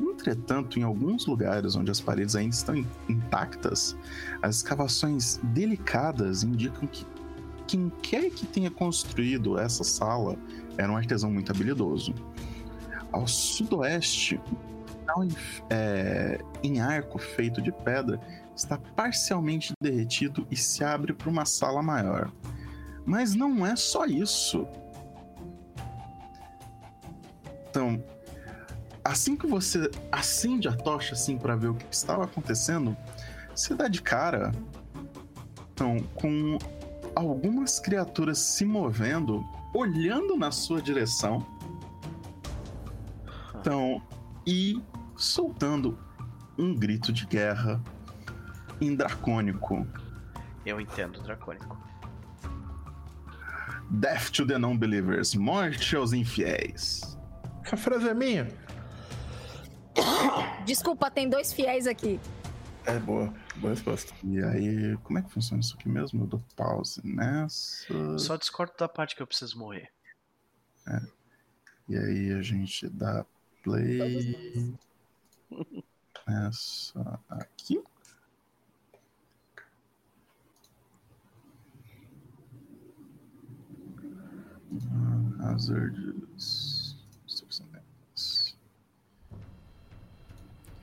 Entretanto, 0.00 0.80
em 0.80 0.82
alguns 0.82 1.26
lugares 1.26 1.76
onde 1.76 1.92
as 1.92 2.00
paredes 2.00 2.34
ainda 2.34 2.52
estão 2.56 2.74
in- 2.74 2.84
intactas, 3.08 3.96
as 4.42 4.56
escavações 4.56 5.38
delicadas 5.44 6.42
indicam 6.42 6.88
que 6.88 7.06
quem 7.68 7.92
quer 8.02 8.28
que 8.30 8.44
tenha 8.46 8.68
construído 8.72 9.56
essa 9.60 9.84
sala 9.84 10.34
era 10.76 10.90
um 10.90 10.96
artesão 10.96 11.30
muito 11.30 11.52
habilidoso. 11.52 12.12
Ao 13.12 13.28
sudoeste, 13.28 14.40
um 15.16 15.22
em, 15.22 15.28
é, 15.70 16.40
em 16.64 16.80
arco 16.80 17.16
feito 17.16 17.62
de 17.62 17.70
pedra 17.70 18.18
está 18.54 18.78
parcialmente 18.78 19.72
derretido 19.80 20.46
e 20.50 20.56
se 20.56 20.84
abre 20.84 21.12
para 21.12 21.28
uma 21.28 21.44
sala 21.44 21.82
maior. 21.82 22.30
Mas 23.04 23.34
não 23.34 23.66
é 23.66 23.76
só 23.76 24.06
isso. 24.06 24.66
Então, 27.68 28.02
assim 29.04 29.36
que 29.36 29.46
você 29.46 29.90
acende 30.10 30.68
a 30.68 30.72
tocha 30.72 31.14
assim 31.14 31.36
para 31.36 31.56
ver 31.56 31.68
o 31.68 31.74
que 31.74 31.86
estava 31.90 32.24
acontecendo, 32.24 32.96
você 33.54 33.74
dá 33.74 33.88
de 33.88 34.00
cara 34.00 34.52
então, 35.74 35.98
com 36.14 36.56
algumas 37.16 37.80
criaturas 37.80 38.38
se 38.38 38.64
movendo 38.64 39.44
olhando 39.74 40.36
na 40.36 40.52
sua 40.52 40.80
direção. 40.80 41.44
Então, 43.56 44.00
e 44.46 44.80
soltando 45.16 45.98
um 46.56 46.72
grito 46.72 47.12
de 47.12 47.26
guerra 47.26 47.82
em 48.80 48.94
dracônico. 48.94 49.86
Eu 50.64 50.80
entendo, 50.80 51.20
dracônico. 51.22 51.78
Death 53.90 54.30
to 54.30 54.46
the 54.46 54.58
non-believers. 54.58 55.34
Morte 55.34 55.94
aos 55.94 56.12
infiéis. 56.12 57.18
Essa 57.62 57.76
frase 57.76 58.08
é 58.08 58.14
minha. 58.14 58.48
Desculpa, 60.64 61.10
tem 61.10 61.28
dois 61.28 61.52
fiéis 61.52 61.86
aqui. 61.86 62.18
É 62.86 62.98
boa. 62.98 63.32
Boa 63.56 63.72
resposta. 63.72 64.12
E 64.24 64.42
aí, 64.42 64.96
como 65.04 65.18
é 65.18 65.22
que 65.22 65.30
funciona 65.30 65.60
isso 65.60 65.76
aqui 65.78 65.88
mesmo? 65.88 66.24
Eu 66.24 66.26
dou 66.26 66.42
pause 66.56 67.00
nessa. 67.04 68.18
Só 68.18 68.36
discordo 68.36 68.72
da 68.78 68.88
parte 68.88 69.14
que 69.14 69.22
eu 69.22 69.26
preciso 69.26 69.58
morrer. 69.58 69.90
E 71.88 71.96
aí 71.96 72.32
a 72.32 72.42
gente 72.42 72.88
dá 72.88 73.24
play 73.62 74.74
nessa 76.26 77.20
aqui. 77.28 77.82
Hazards. 85.40 86.74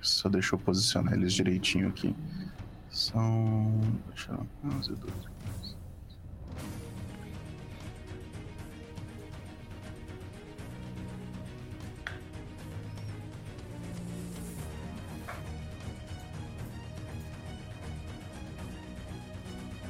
Só 0.01 0.30
deixa 0.30 0.55
eu 0.55 0.59
posicionar 0.59 1.13
eles 1.13 1.34
direitinho 1.34 1.88
aqui. 1.88 2.15
São. 2.91 3.80
Deixa 4.07 4.31
eu. 4.31 4.47
11, 4.63 4.93
12. 4.93 5.31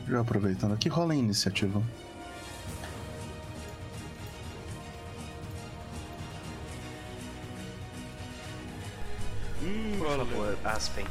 Já 0.08 0.20
aproveitando 0.20 0.74
aqui, 0.74 0.90
rola 0.90 1.14
a 1.14 1.16
iniciativa. 1.16 1.82
Aspen. 10.64 11.06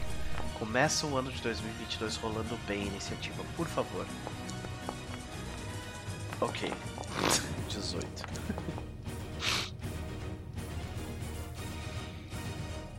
Começa 0.59 1.07
o 1.07 1.17
ano 1.17 1.33
de 1.33 1.41
2022 1.43 2.17
rolando 2.17 2.57
bem 2.67 2.83
a 2.83 2.87
iniciativa, 2.87 3.43
por 3.57 3.67
favor. 3.67 4.07
Ok. 6.41 6.73
18. 7.69 8.25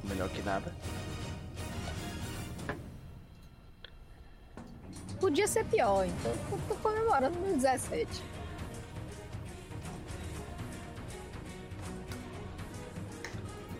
Melhor 0.03 0.29
que 0.29 0.41
nada. 0.41 0.73
Podia 5.19 5.47
ser 5.47 5.63
pior, 5.65 6.05
então 6.05 6.31
eu 6.31 6.59
tô 6.67 6.75
comemorando 6.75 7.39
meu 7.39 7.55
17. 7.55 8.23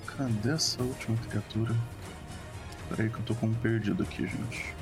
Cadê 0.06 0.52
essa 0.52 0.82
última 0.84 1.18
criatura? 1.18 1.76
Peraí 2.96 3.10
que 3.10 3.20
eu 3.20 3.24
tô 3.24 3.36
com 3.36 3.46
um 3.46 3.54
perdido 3.54 4.04
aqui, 4.04 4.28
gente. 4.28 4.76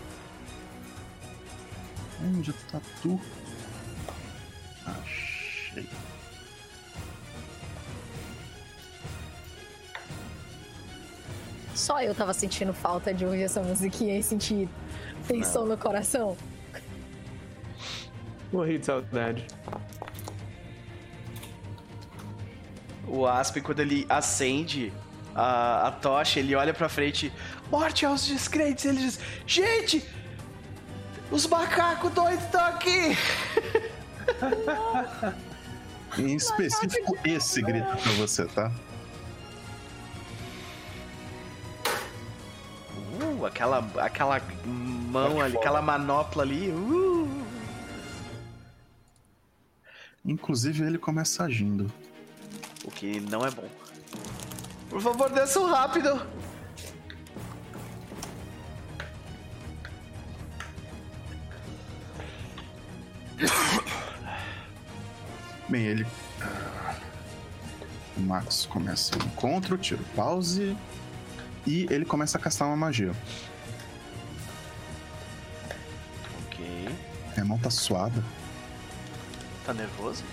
Onde 2.24 2.52
tá 2.54 2.82
tu? 3.04 3.22
Achei. 4.84 5.88
Só 11.76 12.02
eu 12.02 12.16
tava 12.16 12.34
sentindo 12.34 12.74
falta 12.74 13.14
de 13.14 13.26
ouvir 13.26 13.44
essa 13.44 13.62
musiquinha 13.62 14.18
e 14.18 14.24
sentir 14.24 14.68
tensão 15.28 15.68
no 15.68 15.78
coração. 15.78 16.36
Morri 18.52 18.80
de 18.80 18.88
saudade. 18.88 19.46
O 23.08 23.28
Aspen, 23.28 23.62
quando 23.62 23.82
ele 23.82 24.08
acende 24.10 24.92
a, 25.36 25.88
a 25.88 25.92
tocha, 25.92 26.40
ele 26.40 26.56
olha 26.56 26.74
pra 26.74 26.90
frente. 26.90 27.32
Morte 27.70 28.06
aos 28.06 28.26
descrentes! 28.26 28.86
Ele 28.86 29.00
diz: 29.00 29.20
Gente! 29.46 30.08
Os 31.32 31.46
macacos 31.46 32.12
doidos 32.12 32.46
estão 32.46 32.66
aqui! 32.66 33.16
Em 36.18 36.36
específico, 36.36 37.18
esse 37.24 37.62
grita 37.62 37.96
pra 37.96 38.12
você, 38.14 38.46
tá? 38.46 38.72
Uh, 43.22 43.46
aquela, 43.46 43.88
aquela 43.98 44.42
mão 44.66 45.40
ali, 45.40 45.56
aquela 45.56 45.82
manopla 45.82 46.44
ali. 46.44 46.72
Uh. 46.72 47.46
Inclusive, 50.26 50.84
ele 50.84 50.98
começa 50.98 51.44
agindo. 51.44 51.92
O 52.84 52.92
que 52.92 53.20
não 53.20 53.46
é 53.46 53.52
bom. 53.52 53.70
Por 54.90 55.02
favor, 55.02 55.30
desçam 55.30 55.68
rápido! 55.68 56.22
Bem, 65.68 65.84
ele. 65.86 66.06
ah, 66.42 66.96
O 68.18 68.22
Max 68.22 68.66
começa 68.66 69.16
o 69.18 69.24
encontro, 69.24 69.78
tira 69.78 70.02
o 70.02 70.06
pause. 70.16 70.76
E 71.68 71.86
ele 71.90 72.06
começa 72.06 72.38
a 72.38 72.42
castar 72.42 72.68
uma 72.68 72.76
magia. 72.78 73.12
Ok. 76.46 76.90
Minha 77.34 77.46
mão 77.46 77.60
tá 77.60 77.70
suada. 77.70 78.24
Tá 79.66 79.74
nervoso? 79.74 80.24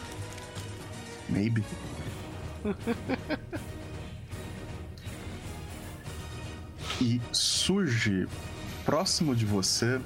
Maybe. 1.28 1.64
e 7.00 7.20
surge 7.32 8.26
próximo 8.84 9.34
de 9.34 9.44
você. 9.44 10.00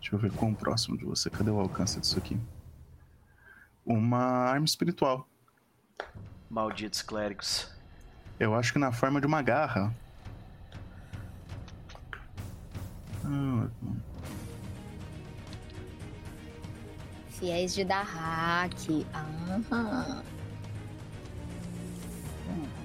Deixa 0.00 0.14
eu 0.14 0.18
ver 0.18 0.32
quão 0.32 0.54
próximo 0.54 0.96
de 0.96 1.04
você. 1.04 1.30
Cadê 1.30 1.50
o 1.50 1.58
alcance 1.58 1.98
disso 2.00 2.18
aqui? 2.18 2.38
Uma 3.84 4.18
arma 4.18 4.64
espiritual. 4.64 5.28
Malditos 6.48 7.02
clérigos. 7.02 7.70
Eu 8.38 8.54
acho 8.54 8.72
que 8.72 8.78
na 8.78 8.92
forma 8.92 9.20
de 9.20 9.26
uma 9.26 9.42
garra. 9.42 9.94
Ah, 13.24 13.68
Fiéis 17.30 17.74
de 17.74 17.84
Dahak. 17.84 19.06
Aham. 19.14 20.22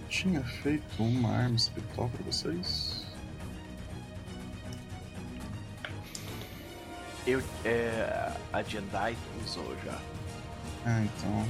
tinha 0.10 0.44
feito 0.44 1.04
uma 1.04 1.30
arma 1.30 1.56
espiritual 1.56 2.10
pra 2.10 2.24
vocês? 2.26 2.99
Eu. 7.26 7.42
É, 7.64 8.32
a 8.52 8.64
Jedi 8.64 9.18
usou 9.44 9.76
já. 9.86 10.00
Ah, 10.86 11.04
então. 11.04 11.46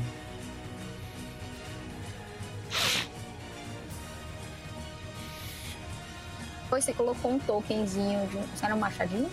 Depois 6.63 6.83
você 6.83 6.93
colocou 6.93 7.31
um 7.31 7.39
tokenzinho 7.39 8.27
de 8.27 8.37
um. 8.37 8.43
Isso 8.53 8.65
era 8.65 8.75
um 8.75 8.79
machadinho? 8.79 9.29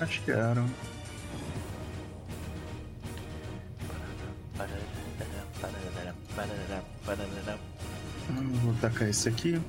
Acho 0.00 0.20
que 0.22 0.32
era. 0.32 0.60
Hum, 8.30 8.52
vou 8.64 8.74
tacar 8.80 9.08
esse 9.08 9.28
aqui. 9.28 9.60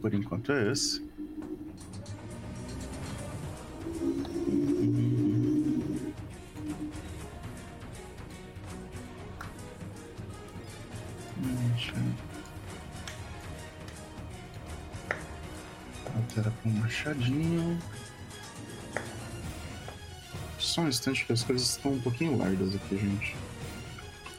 Por 0.00 0.14
enquanto 0.14 0.52
é 0.52 0.70
esse. 0.70 1.11
Machadinho. 16.92 17.78
Só 20.58 20.82
um 20.82 20.88
instante 20.88 21.24
que 21.24 21.32
as 21.32 21.42
coisas 21.42 21.70
estão 21.70 21.92
um 21.92 22.00
pouquinho 22.00 22.36
largas 22.38 22.74
aqui, 22.74 22.98
gente. 22.98 23.34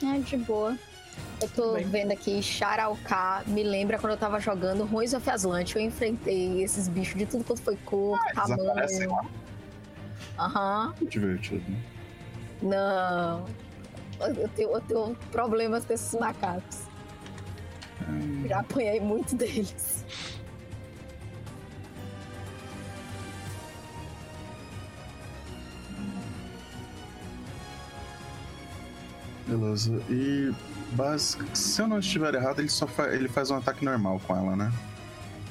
É, 0.04 0.20
de 0.20 0.38
boa. 0.38 0.78
Eu 1.42 1.50
tô 1.50 1.74
Bem. 1.74 1.86
vendo 1.86 2.12
aqui, 2.12 2.42
Charalcá 2.42 3.44
me 3.48 3.64
lembra 3.64 3.98
quando 3.98 4.14
eu 4.14 4.18
tava 4.18 4.40
jogando 4.40 4.86
Ruins 4.86 5.14
of 5.14 5.28
Aslant. 5.30 5.76
Eu 5.76 5.82
enfrentei 5.82 6.64
esses 6.64 6.88
bichos 6.88 7.16
de 7.18 7.26
tudo 7.26 7.44
quanto 7.44 7.62
foi 7.62 7.76
cor, 7.78 8.20
desaparecem 8.36 9.08
tamanho. 9.08 9.30
Aham. 10.40 10.94
Divertido. 11.10 11.76
Não. 12.62 13.46
Eu 14.20 14.48
tenho, 14.50 14.70
eu 14.72 14.82
tenho 14.82 15.16
problemas 15.32 15.86
com 15.86 15.94
esses 15.94 16.14
macacos. 16.20 16.82
Já 18.48 18.60
apanhei 18.60 19.00
muito 19.00 19.36
deles. 19.36 20.03
Beleza. 29.54 30.02
E 30.10 30.52
basic, 30.94 31.56
se 31.56 31.80
eu 31.80 31.88
não 31.88 32.00
estiver 32.00 32.34
errado, 32.34 32.60
ele 32.60 32.70
só 32.70 32.88
fa 32.88 33.14
ele 33.14 33.28
faz 33.28 33.52
um 33.52 33.58
ataque 33.58 33.86
normal 33.86 34.20
com 34.26 34.36
ela, 34.36 34.56
né? 34.56 34.72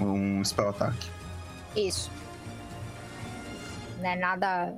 Um 0.00 0.44
spell 0.44 0.70
ataque. 0.70 1.08
Isso. 1.76 2.10
Não 3.98 4.10
é 4.10 4.16
nada. 4.16 4.74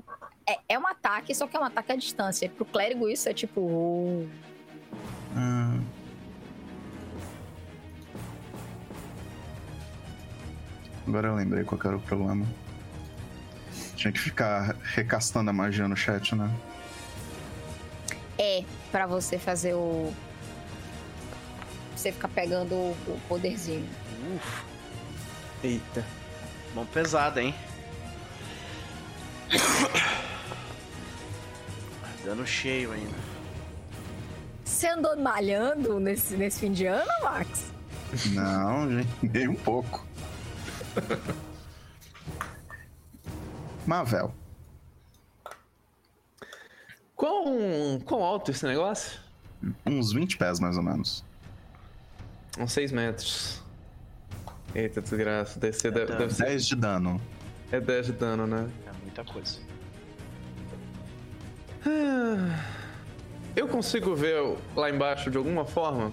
É, 0.46 0.58
é 0.68 0.78
um 0.78 0.86
ataque, 0.86 1.34
só 1.34 1.46
que 1.46 1.56
é 1.56 1.60
um 1.60 1.64
ataque 1.64 1.92
à 1.92 1.96
distância. 1.96 2.50
Pro 2.50 2.66
clérigo, 2.66 3.08
isso 3.08 3.26
é 3.26 3.32
tipo. 3.32 4.28
Ah. 5.34 5.78
Agora 11.06 11.28
eu 11.28 11.34
lembrei 11.34 11.64
qual 11.64 11.80
era 11.82 11.96
o 11.96 12.00
problema. 12.00 12.46
Tinha 13.96 14.12
que 14.12 14.20
ficar 14.20 14.76
recastando 14.82 15.48
a 15.48 15.52
magia 15.52 15.88
no 15.88 15.96
chat, 15.96 16.34
né? 16.34 16.50
É 18.38 18.64
pra 18.90 19.06
você 19.06 19.38
fazer 19.38 19.74
o. 19.74 20.12
Você 21.96 22.10
ficar 22.12 22.28
pegando 22.28 22.74
o 22.74 22.96
o 23.06 23.20
poderzinho. 23.28 23.86
Uf, 24.36 24.62
Eita. 25.62 26.04
mão 26.74 26.84
pesada, 26.86 27.42
hein? 27.42 27.54
Dando 32.24 32.46
cheio 32.46 32.92
ainda. 32.92 33.14
Você 34.64 34.88
andou 34.88 35.16
malhando 35.16 36.00
nesse, 36.00 36.34
nesse 36.36 36.60
fim 36.60 36.72
de 36.72 36.86
ano, 36.86 37.10
Max? 37.22 37.66
Não, 38.32 38.90
gente, 38.90 39.08
nem 39.22 39.48
um 39.48 39.54
pouco. 39.54 40.04
Mavel. 43.86 44.34
Quão, 47.24 47.98
quão 48.04 48.22
alto 48.22 48.50
esse 48.50 48.66
negócio? 48.66 49.18
Uns 49.86 50.12
20 50.12 50.36
pés, 50.36 50.60
mais 50.60 50.76
ou 50.76 50.82
menos. 50.82 51.24
Uns 52.58 52.70
6 52.70 52.92
metros. 52.92 53.62
Eita, 54.74 55.00
desgraça. 55.00 55.58
Deve 55.58 55.72
ser, 55.74 55.90
deve, 55.90 56.14
deve 56.16 56.34
ser 56.34 56.44
10 56.44 56.66
de 56.66 56.76
dano. 56.76 57.18
é 57.72 57.80
10 57.80 58.06
de 58.08 58.12
dano, 58.12 58.46
né? 58.46 58.68
É 58.86 58.92
muita 59.02 59.24
coisa. 59.24 59.58
Ah, 61.86 62.62
Eu 63.56 63.68
consigo 63.68 64.14
ver 64.14 64.58
lá 64.76 64.90
embaixo 64.90 65.30
de 65.30 65.38
alguma 65.38 65.64
forma? 65.64 66.12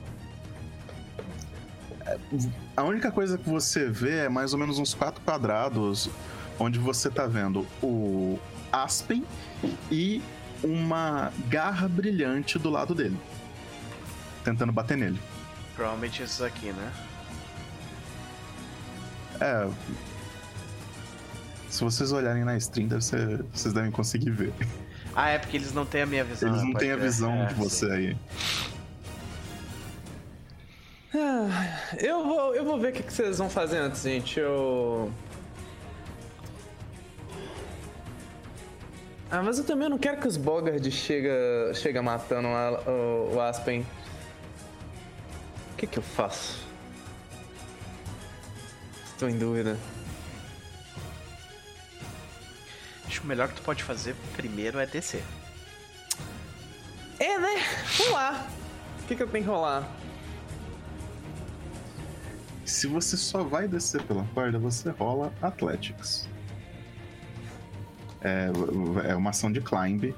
A 2.78 2.84
única 2.84 3.12
coisa 3.12 3.38
que 3.38 3.50
você 3.50 3.90
vê 3.90 4.20
é 4.20 4.30
mais 4.30 4.54
ou 4.54 4.60
menos 4.60 4.80
uns 4.80 4.94
quatro 4.94 5.22
quadrados, 5.26 6.10
onde 6.58 6.80
você 6.80 7.10
tá 7.10 7.28
vendo 7.28 7.68
o 7.84 8.40
Aspen 8.72 9.26
e 9.92 10.22
uma 10.64 11.32
garra 11.48 11.88
brilhante 11.88 12.58
do 12.60 12.70
lado 12.70 12.94
dele. 12.96 13.18
Tentando 14.44 14.72
bater 14.72 14.98
nele. 14.98 15.20
Provavelmente 15.76 16.22
esses 16.24 16.42
aqui, 16.42 16.72
né? 16.72 16.92
É. 19.40 19.68
Se 21.70 21.84
vocês 21.84 22.12
olharem 22.12 22.44
na 22.44 22.58
stream, 22.58 22.88
deve 22.88 23.04
ser, 23.04 23.44
vocês 23.54 23.74
devem 23.74 23.90
conseguir 23.92 24.30
ver. 24.32 24.54
Ah, 25.16 25.30
é 25.30 25.38
porque 25.40 25.58
eles 25.58 25.74
não 25.74 25.86
têm 25.86 26.02
a 26.02 26.06
minha 26.06 26.24
visão. 26.24 26.50
Eles 26.50 26.62
né? 26.64 26.68
não 26.70 26.74
têm 26.80 26.92
a 26.92 26.96
visão 26.98 27.34
É, 27.34 27.46
de 27.46 27.54
você 27.56 27.86
sim. 27.88 27.92
aí. 27.92 28.18
Ah, 31.14 31.78
Eu 31.98 32.24
vou, 32.24 32.56
eu 32.56 32.64
vou 32.64 32.80
ver 32.80 32.90
o 32.90 32.92
que, 32.94 33.04
que 33.04 33.12
vocês 33.14 33.38
vão 33.38 33.50
fazer 33.50 33.78
antes, 33.78 34.02
gente. 34.04 34.40
Eu. 34.40 35.12
Ah, 39.32 39.42
mas 39.42 39.58
eu 39.58 39.64
também 39.64 39.88
não 39.90 39.98
quero 39.98 40.20
que 40.20 40.28
os 40.28 40.36
Bogard 40.36 40.92
chega, 40.92 41.74
chega 41.74 42.02
matando 42.02 42.50
a- 42.50 42.82
o, 42.86 43.36
o 43.36 43.42
Aspen. 43.42 43.86
O 45.72 45.76
que 45.78 45.88
que 45.88 45.98
eu 46.00 46.04
faço? 46.04 46.60
Estou 49.14 49.30
em 49.30 49.38
dúvida. 49.38 49.78
Acho 53.08 53.20
que 53.22 53.26
o 53.26 53.30
melhor 53.30 53.48
que 53.48 53.56
tu 53.56 53.62
pode 53.62 53.84
fazer 53.84 54.16
primeiro 54.36 54.80
é 54.80 54.86
descer. 54.86 55.24
É, 57.20 57.38
né? 57.38 57.64
Vamos 57.98 58.14
lá. 58.14 58.48
O 59.04 59.08
que 59.08 59.16
que 59.16 59.24
eu 59.24 59.28
tenho 59.28 59.44
que 59.46 59.50
rolar? 59.50 59.88
Se 62.66 62.88
você 62.88 63.16
só 63.18 63.44
vai 63.44 63.68
descer 63.68 64.02
pela 64.04 64.24
corda, 64.34 64.58
você 64.58 64.90
rola 64.90 65.32
Athletics. 65.42 66.28
É, 68.24 68.52
é 69.10 69.16
uma 69.16 69.32
ação 69.32 69.52
de 69.52 69.62
climb. 69.62 70.14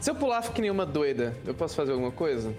Se 0.00 0.10
eu 0.10 0.14
pular 0.14 0.42
que 0.42 0.60
nem 0.60 0.70
uma 0.70 0.84
doida, 0.84 1.34
eu 1.46 1.54
posso 1.54 1.74
fazer 1.74 1.92
alguma 1.92 2.10
coisa? 2.10 2.54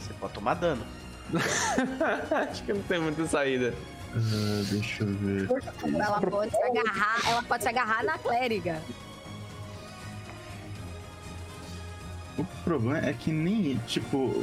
Você 0.00 0.14
pode 0.14 0.32
tomar 0.32 0.54
dano. 0.54 0.82
Acho 2.50 2.64
que 2.64 2.72
não 2.72 2.82
tem 2.84 2.98
muita 2.98 3.26
saída. 3.26 3.74
Ah, 4.14 4.64
deixa 4.70 5.04
eu 5.04 5.14
ver. 5.14 5.48
Ela 5.94 6.20
pode 6.22 6.50
se 6.50 6.62
agarrar, 6.62 7.28
ela 7.28 7.42
pode 7.42 7.62
se 7.62 7.68
agarrar 7.68 8.02
na 8.02 8.16
clériga. 8.16 8.80
O 12.38 12.44
problema 12.64 13.06
é 13.06 13.12
que 13.12 13.30
nem, 13.30 13.76
tipo, 13.86 14.42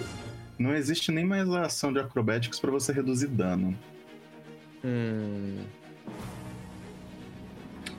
não 0.59 0.75
existe 0.75 1.11
nem 1.11 1.25
mais 1.25 1.49
a 1.49 1.63
ação 1.63 1.91
de 1.91 1.99
acrobatics 1.99 2.59
pra 2.59 2.69
você 2.69 2.91
reduzir 2.91 3.27
dano. 3.27 3.75
Hum. 4.85 5.65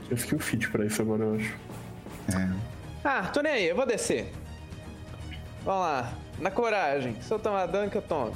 Eu 0.08 0.16
fiquei 0.16 0.38
o 0.38 0.40
fit 0.40 0.70
pra 0.70 0.86
isso 0.86 1.02
agora, 1.02 1.24
eu 1.24 1.34
acho. 1.34 1.56
É. 2.32 2.56
Ah, 3.02 3.22
tô 3.24 3.40
nem 3.42 3.52
aí, 3.52 3.66
eu 3.66 3.74
vou 3.74 3.84
descer. 3.84 4.32
Vamos 5.64 5.80
lá, 5.80 6.12
na 6.38 6.48
coragem. 6.48 7.20
Se 7.20 7.32
eu 7.32 7.40
tomar 7.40 7.66
dano, 7.66 7.90
que 7.90 7.96
eu 7.96 8.02
tomo. 8.02 8.32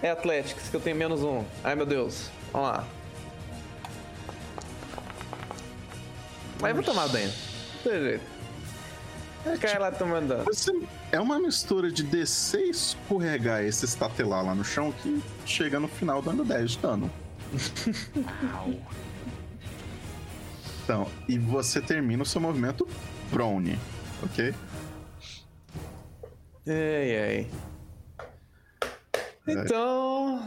É 0.00 0.10
Athletics, 0.10 0.68
que 0.68 0.76
eu 0.76 0.80
tenho 0.80 0.94
menos 0.94 1.24
um. 1.24 1.44
Ai 1.64 1.74
meu 1.74 1.84
Deus. 1.84 2.30
Vamos 2.52 2.68
lá. 2.68 2.84
Mas 6.60 6.68
eu 6.70 6.74
vou 6.76 6.84
tomar 6.84 7.08
dano. 7.08 7.32
Não 7.74 7.92
tem 7.92 8.00
jeito. 8.00 8.37
Cai 9.60 9.78
lá 9.78 9.90
tomando 9.90 10.28
dano. 10.28 10.44
Você, 10.44 10.72
é 11.12 11.18
uma 11.20 11.38
mistura 11.38 11.90
de 11.90 12.02
descer 12.02 12.66
e 12.66 12.70
escorregar 12.70 13.62
esse 13.62 13.84
estatelar 13.84 14.44
lá 14.44 14.54
no 14.54 14.64
chão 14.64 14.92
que 14.92 15.22
chega 15.46 15.78
no 15.80 15.88
final 15.88 16.20
dando 16.20 16.44
10 16.44 16.72
de 16.72 16.78
dano. 16.78 17.10
Então, 20.84 21.06
e 21.28 21.38
você 21.38 21.80
termina 21.80 22.22
o 22.22 22.26
seu 22.26 22.40
movimento 22.40 22.86
prone, 23.30 23.78
ok? 24.22 24.54
Ei, 26.66 27.10
ei. 27.16 27.50
Então. 29.46 30.42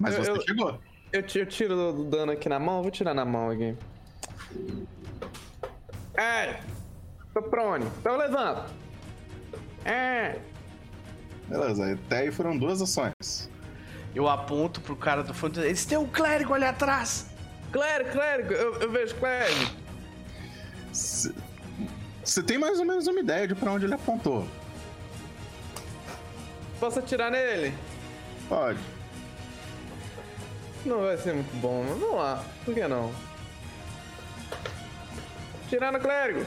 Mas 0.00 0.14
você 0.16 0.30
eu, 0.30 0.40
chegou. 0.42 0.80
eu 1.12 1.20
eu 1.34 1.46
tiro 1.46 1.76
do- 1.76 1.92
do 1.92 2.04
dano 2.10 2.32
aqui 2.32 2.48
na 2.48 2.58
mão, 2.58 2.82
vou 2.82 2.90
tirar 2.90 3.14
na 3.14 3.24
mão 3.24 3.50
aqui. 3.50 3.76
É! 6.14 6.60
Tô 7.32 7.42
prone. 7.42 7.86
Então 7.98 8.12
eu 8.12 8.18
levanto. 8.18 8.72
É! 9.84 10.38
Beleza, 11.48 11.92
até 11.92 12.18
aí 12.18 12.30
foram 12.30 12.56
duas 12.56 12.80
ações. 12.80 13.50
Eu 14.14 14.28
aponto 14.28 14.80
pro 14.80 14.94
cara 14.94 15.22
do 15.22 15.32
fundo. 15.32 15.62
Eles 15.62 15.84
têm 15.84 15.98
um 15.98 16.06
clérigo 16.06 16.54
ali 16.54 16.64
atrás. 16.64 17.26
Clérigo, 17.72 18.10
clérigo, 18.10 18.52
eu, 18.52 18.74
eu 18.80 18.90
vejo 18.90 19.14
clérigo. 19.16 19.70
Você 20.92 22.42
tem 22.42 22.58
mais 22.58 22.78
ou 22.78 22.84
menos 22.84 23.06
uma 23.06 23.20
ideia 23.20 23.48
de 23.48 23.54
pra 23.54 23.72
onde 23.72 23.86
ele 23.86 23.94
apontou. 23.94 24.46
Posso 26.78 26.98
atirar 26.98 27.30
nele? 27.30 27.72
Pode. 28.48 28.78
Não 30.84 31.00
vai 31.00 31.16
ser 31.16 31.32
muito 31.32 31.54
bom, 31.60 31.84
mas 31.88 31.98
vamos 31.98 32.16
lá. 32.16 32.44
Por 32.64 32.74
que 32.74 32.86
não? 32.86 33.12
Tirar 35.72 35.90
no 35.90 35.98
clérigo. 35.98 36.44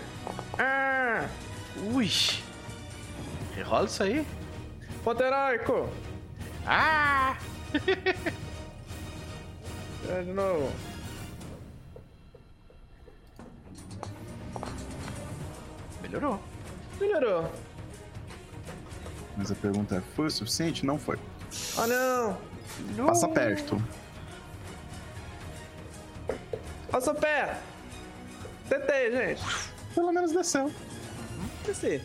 Ah! 0.59 1.27
Ui. 1.95 2.11
Rerola 3.55 3.87
isso 3.87 4.03
aí. 4.03 4.23
Ponto 5.03 5.23
heróico. 5.23 5.89
Ah! 6.63 7.35
Tirar 10.03 10.21
de 10.23 10.31
novo. 10.31 10.71
Melhorou. 16.03 16.39
Melhorou. 16.99 17.51
Mas 19.35 19.51
a 19.51 19.55
pergunta 19.55 19.95
é: 19.95 20.01
foi 20.15 20.27
o 20.27 20.29
suficiente? 20.29 20.85
Não 20.85 20.99
foi. 20.99 21.17
Oh 21.79 21.87
não! 21.87 23.07
Passa 23.07 23.27
perto. 23.27 23.81
Passou 26.91 27.15
pé! 27.15 27.57
Tentei, 28.69 29.11
gente. 29.11 29.41
Pelo 29.93 30.11
menos 30.11 30.31
desceu. 30.31 30.71
Desci. 31.65 32.01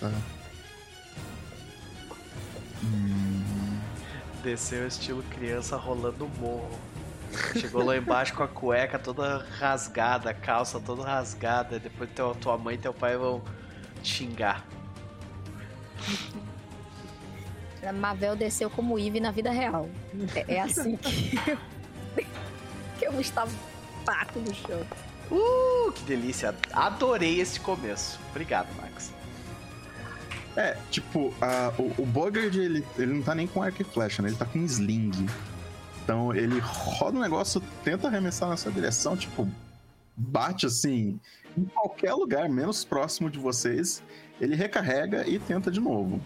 Tá. 0.00 0.10
Desceu 4.42 4.86
estilo 4.86 5.22
criança 5.24 5.76
rolando 5.76 6.26
o 6.26 6.28
morro. 6.40 6.78
Chegou 7.58 7.84
lá 7.84 7.96
embaixo 7.96 8.34
com 8.34 8.42
a 8.42 8.48
cueca 8.48 8.98
toda 8.98 9.44
rasgada, 9.58 10.30
a 10.30 10.34
calça 10.34 10.80
toda 10.80 11.02
rasgada. 11.02 11.78
Depois 11.78 12.08
teu, 12.14 12.34
tua 12.34 12.56
mãe 12.56 12.76
e 12.76 12.78
teu 12.78 12.94
pai 12.94 13.16
vão 13.16 13.42
te 14.02 14.08
xingar. 14.08 14.64
A 17.82 17.92
Mavel 17.92 18.36
desceu 18.36 18.70
como 18.70 18.98
Eve 18.98 19.20
na 19.20 19.30
vida 19.30 19.50
real. 19.50 19.88
É, 20.34 20.54
é 20.54 20.60
assim 20.60 20.96
que 20.96 21.38
eu, 21.46 21.58
estava 23.20 23.50
pato 24.04 24.38
no 24.38 24.54
chão. 24.54 24.80
Uh, 25.30 25.92
que 25.92 26.02
delícia. 26.04 26.54
Adorei 26.72 27.40
esse 27.40 27.60
começo. 27.60 28.18
Obrigado, 28.30 28.68
Max. 28.80 29.12
É, 30.56 30.76
tipo, 30.90 31.32
a- 31.40 31.72
o, 31.78 32.02
o 32.02 32.06
Bogard, 32.06 32.58
ele, 32.58 32.84
ele 32.98 33.12
não 33.14 33.22
tá 33.22 33.34
nem 33.34 33.46
com 33.46 33.62
arco 33.62 33.80
e 33.82 33.84
flecha, 33.84 34.22
né? 34.22 34.28
Ele 34.30 34.36
tá 34.36 34.44
com 34.46 34.58
sling. 34.64 35.26
Então 36.02 36.34
ele 36.34 36.58
roda 36.60 37.18
o 37.18 37.20
negócio, 37.20 37.60
tenta 37.84 38.08
arremessar 38.08 38.48
na 38.48 38.56
sua 38.56 38.72
direção, 38.72 39.14
tipo, 39.16 39.46
bate 40.16 40.64
assim 40.64 41.20
em 41.56 41.64
qualquer 41.66 42.14
lugar 42.14 42.48
menos 42.48 42.82
próximo 42.84 43.30
de 43.30 43.38
vocês. 43.38 44.02
Ele 44.40 44.56
recarrega 44.56 45.28
e 45.28 45.38
tenta 45.38 45.70
de 45.70 45.80
novo. 45.80 46.18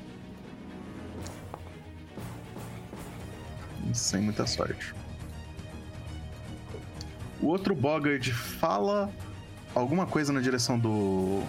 Sem 3.93 4.23
muita 4.23 4.47
sorte. 4.47 4.95
O 7.43 7.47
outro 7.49 7.75
Bogard 7.75 8.33
fala 8.33 9.11
alguma 9.75 10.07
coisa 10.07 10.33
na 10.33 10.41
direção 10.41 10.79
do. 10.79 11.43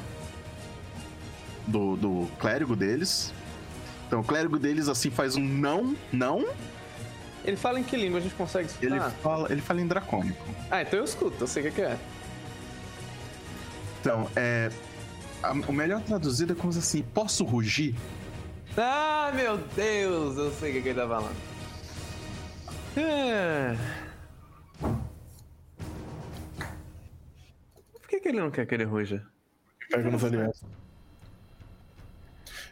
Do, 1.68 1.96
do 1.96 2.28
clérigo 2.40 2.76
deles. 2.76 3.32
Então 4.08 4.20
o 4.20 4.24
clérigo 4.24 4.60
deles 4.60 4.90
assim 4.90 5.10
faz 5.10 5.36
um 5.38 5.44
não, 5.44 5.96
não. 6.12 6.46
Ele 7.46 7.56
fala 7.58 7.80
em 7.80 7.84
que 7.84 7.96
língua 7.96 8.20
a 8.20 8.22
gente 8.22 8.36
consegue 8.36 8.70
Ele 8.82 8.96
escutar? 8.98 9.12
fala, 9.22 9.52
ele 9.52 9.62
fala 9.62 9.82
em 9.82 9.88
dracônico. 9.88 10.44
Ah, 10.70 10.82
então 10.82 11.00
eu 11.00 11.06
escuto, 11.06 11.36
eu 11.44 11.48
sei 11.48 11.64
o 11.64 11.66
que 11.68 11.72
que 11.76 11.82
é. 11.82 11.98
Então, 14.02 14.28
é. 14.36 14.70
a- 15.42 15.52
o 15.54 15.72
melhor 15.74 16.02
traduzido 16.02 16.52
é 16.54 16.56
como 16.56 16.70
assim, 16.70 17.02
posso 17.14 17.44
rugir? 17.46 17.96
Ah, 18.78 19.32
meu 19.34 19.58
Deus, 19.76 20.38
eu 20.38 20.52
sei 20.54 20.72
o 20.72 20.74
que, 20.74 20.82
que 20.82 20.90
ele 20.90 21.00
tá 21.02 21.08
falando. 21.08 21.36
É. 22.98 23.76
que, 28.24 28.30
que 28.30 28.30
ele 28.30 28.40
não 28.40 28.50
quer 28.52 28.66
que 28.66 28.74
ele 28.74 28.84
ruja? 28.86 29.24
Pega 29.90 30.10
nos 30.10 30.24
aliados. 30.24 30.62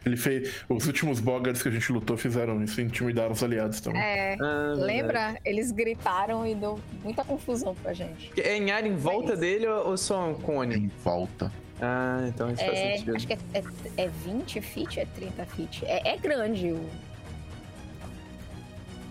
Ele 0.04 0.16
fez. 0.16 0.64
Os 0.68 0.86
últimos 0.86 1.20
Bogarts 1.20 1.62
que 1.62 1.68
a 1.68 1.70
gente 1.70 1.92
lutou 1.92 2.16
fizeram 2.16 2.60
isso, 2.64 2.80
intimidaram 2.80 3.30
os 3.32 3.42
aliados 3.42 3.80
também. 3.80 4.00
É, 4.02 4.36
Ah, 4.40 4.72
lembra? 4.74 5.38
Eles 5.44 5.70
gritaram 5.70 6.44
e 6.44 6.54
deu 6.56 6.80
muita 7.04 7.22
confusão 7.24 7.74
pra 7.76 7.92
gente. 7.92 8.32
verdade. 8.34 8.40
É 8.48 8.56
em 8.56 8.70
área 8.72 8.88
em 8.88 8.96
volta 8.96 9.32
isso. 9.32 9.40
dele 9.40 9.66
ou 9.68 9.96
só 9.96 10.28
um 10.30 10.34
cone? 10.34 10.74
Em 10.74 10.88
volta. 11.04 11.52
Ah, 11.80 12.24
então 12.26 12.50
isso 12.50 12.64
faz 12.64 12.78
É, 12.78 12.96
sentido. 12.96 13.16
acho 13.16 13.26
que 13.28 13.32
é, 13.34 13.38
é, 13.54 13.62
é 14.04 14.08
20 14.08 14.60
feet, 14.60 14.98
é 14.98 15.04
30 15.06 15.46
feet. 15.46 15.84
É, 15.84 16.14
é 16.14 16.16
grande 16.16 16.72
o, 16.72 16.90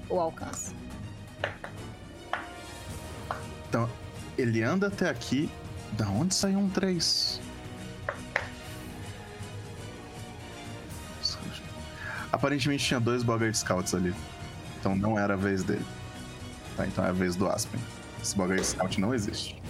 o 0.09 0.19
alcance. 0.19 0.73
Então, 3.69 3.89
ele 4.37 4.61
anda 4.61 4.87
até 4.87 5.09
aqui. 5.09 5.49
Da 5.93 6.07
onde 6.09 6.33
saiu 6.33 6.59
um 6.59 6.69
3? 6.69 7.41
Aparentemente 12.31 12.85
tinha 12.85 12.99
dois 12.99 13.23
Bogart 13.23 13.53
Scouts 13.53 13.93
ali. 13.93 14.15
Então 14.79 14.95
não 14.95 15.19
era 15.19 15.33
a 15.33 15.37
vez 15.37 15.63
dele. 15.63 15.85
Tá, 16.77 16.87
então 16.87 17.05
é 17.05 17.09
a 17.09 17.11
vez 17.11 17.35
do 17.35 17.47
Aspen. 17.47 17.79
Esse 18.21 18.35
Bogart 18.35 18.63
Scout 18.63 18.99
não 18.99 19.13
existe. 19.13 19.61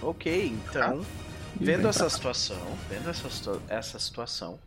Ok, 0.00 0.46
então, 0.48 1.04
E 1.58 1.64
vendo 1.64 1.88
essa 1.88 2.08
situação, 2.10 2.58
vendo 2.90 3.08
essa, 3.08 3.60
essa 3.68 3.98
situação, 3.98 4.58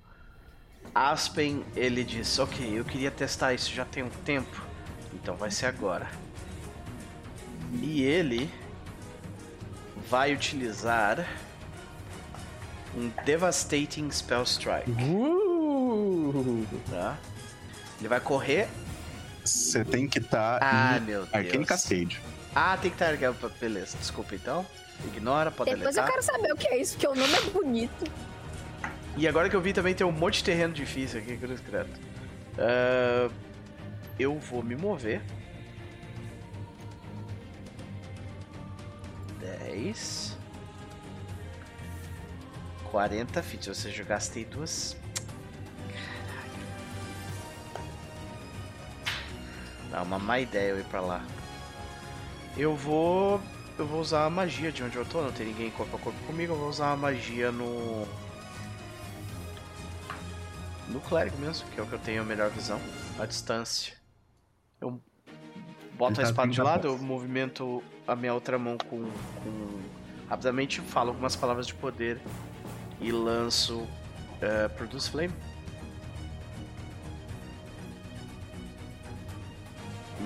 Aspen, 0.95 1.64
ele 1.76 2.03
diz, 2.03 2.39
ok, 2.39 2.80
eu 2.80 2.84
queria 2.84 3.11
testar 3.11 3.53
isso 3.53 3.72
já 3.72 3.85
tem 3.85 4.01
um 4.01 4.09
tempo, 4.09 4.59
então 5.14 5.35
vai 5.35 5.51
ser 5.51 5.68
agora. 5.68 6.09
E 7.73 8.02
ele 8.03 8.49
vai 10.10 10.34
utilizar 10.34 11.27
um 12.95 13.10
Devastating 13.26 14.10
Spell 14.11 14.44
Strike, 14.44 14.89
Uh! 14.91 16.65
tá? 16.89 17.18
Ele 17.99 18.07
vai 18.07 18.19
correr... 18.19 18.68
Você 19.44 19.85
tem 19.85 20.07
que 20.07 20.19
estar 20.19 20.60
Ah, 20.61 20.98
em 20.98 21.02
meu 21.02 21.22
Deus. 21.22 21.34
Arcane 21.34 21.65
Cascade. 21.65 22.22
Ah, 22.53 22.77
tem 22.77 22.91
que 22.91 23.03
estar... 23.03 23.15
Beleza, 23.60 23.98
desculpa 23.98 24.35
então. 24.35 24.65
Ignora, 25.06 25.52
pode 25.52 25.73
Depois 25.73 25.95
eu 25.95 26.03
quero 26.03 26.22
saber 26.23 26.52
o 26.52 26.56
que 26.56 26.68
é 26.68 26.81
isso, 26.81 26.98
que 26.98 27.07
o 27.07 27.15
nome 27.15 27.34
é 27.34 27.41
bonito. 27.52 28.06
E 29.15 29.27
agora 29.27 29.49
que 29.49 29.56
eu 29.56 29.61
vi 29.61 29.73
também 29.73 29.94
tem 29.94 30.06
um 30.06 30.11
monte 30.11 30.39
de 30.39 30.44
terreno 30.45 30.73
difícil 30.73 31.19
aqui, 31.19 31.38
cruz 31.38 31.60
credo. 31.61 31.89
Ah, 32.57 33.30
eu 34.19 34.38
vou 34.39 34.64
me 34.64 34.76
mover. 34.76 35.22
10. 39.60 40.38
40 42.91 43.44
feet, 43.44 43.68
ou 43.68 43.76
seja, 43.76 44.02
eu 44.02 44.06
gastei 44.06 44.45
duas. 44.45 44.95
Caralho. 45.88 46.52
Dá 49.91 50.02
uma 50.02 50.19
má 50.19 50.40
ideia 50.40 50.69
eu 50.69 50.80
ir 50.80 50.86
pra 50.86 51.02
lá. 51.02 51.26
Eu 52.57 52.76
vou. 52.76 53.41
Eu 53.78 53.86
vou 53.86 54.02
usar 54.02 54.26
a 54.26 54.30
magia 54.30 54.72
de 54.72 54.82
onde 54.84 54.98
eu 54.98 55.06
tô, 55.06 55.22
não 55.22 55.32
tem 55.32 55.45
ninguém 55.45 55.69
corpo 55.69 55.95
a 55.95 55.99
corpo 55.99 56.19
comigo, 56.26 56.53
eu 56.53 56.57
vou 56.57 56.69
usar 56.69 56.91
a 56.91 56.98
magia 56.98 57.52
no. 57.52 58.07
No 60.88 61.02
clérigo 61.02 61.38
mesmo, 61.38 61.69
que 61.69 61.80
é 61.80 61.84
o 61.84 61.86
que 61.86 61.94
eu 61.94 61.99
tenho 61.99 62.22
a 62.22 62.26
melhor 62.26 62.49
visão. 62.49 62.80
A 63.19 63.26
distância. 63.26 63.97
Boto 65.98 66.22
a 66.22 66.24
tá 66.24 66.30
espada 66.30 66.48
de 66.49 66.56
30 66.56 66.64
lado, 66.64 66.88
eu 66.88 66.98
movimento 66.98 67.84
a 68.07 68.15
minha 68.15 68.34
outra 68.34 68.57
mão 68.60 68.78
com. 68.78 69.03
com... 69.44 69.82
Rapidamente 70.30 70.82
falo 70.82 71.10
algumas 71.10 71.36
palavras 71.36 71.68
de 71.68 71.74
poder 71.74 72.19
e 73.02 73.11
lanço. 73.11 73.88
Uh, 74.38 74.69
Produce 74.76 75.10
Flame. 75.10 75.34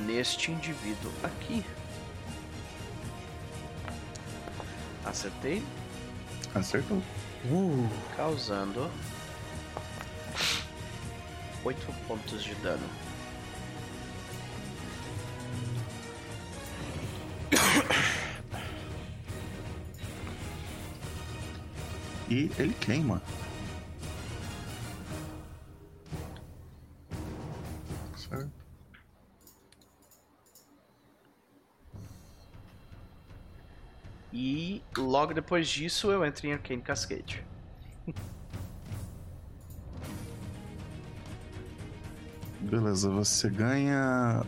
Neste 0.05 0.51
indivíduo 0.51 1.11
aqui. 1.23 1.63
Acertei, 5.05 5.63
Acertou. 6.53 7.01
causando 8.15 8.89
8 11.63 11.93
pontos 12.07 12.43
de 12.43 12.53
dano. 12.55 12.87
E 22.29 22.49
ele 22.57 22.73
queima. 22.75 23.21
Certo. 28.15 28.49
E 34.31 34.81
logo 34.97 35.33
depois 35.33 35.67
disso 35.67 36.09
eu 36.09 36.23
entro 36.25 36.47
em 36.47 36.53
Arcane 36.53 36.81
Cascade. 36.81 37.45
Beleza, 42.61 43.09
você 43.09 43.49
ganha. 43.49 44.45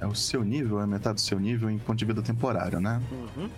É 0.00 0.06
o 0.06 0.14
seu 0.14 0.44
nível, 0.44 0.80
é 0.80 0.86
metade 0.86 1.16
do 1.16 1.20
seu 1.20 1.38
nível 1.38 1.70
em 1.70 1.78
ponto 1.78 1.98
de 1.98 2.04
vida 2.04 2.22
temporário, 2.22 2.80
né? 2.80 3.00
Uhum. 3.10 3.50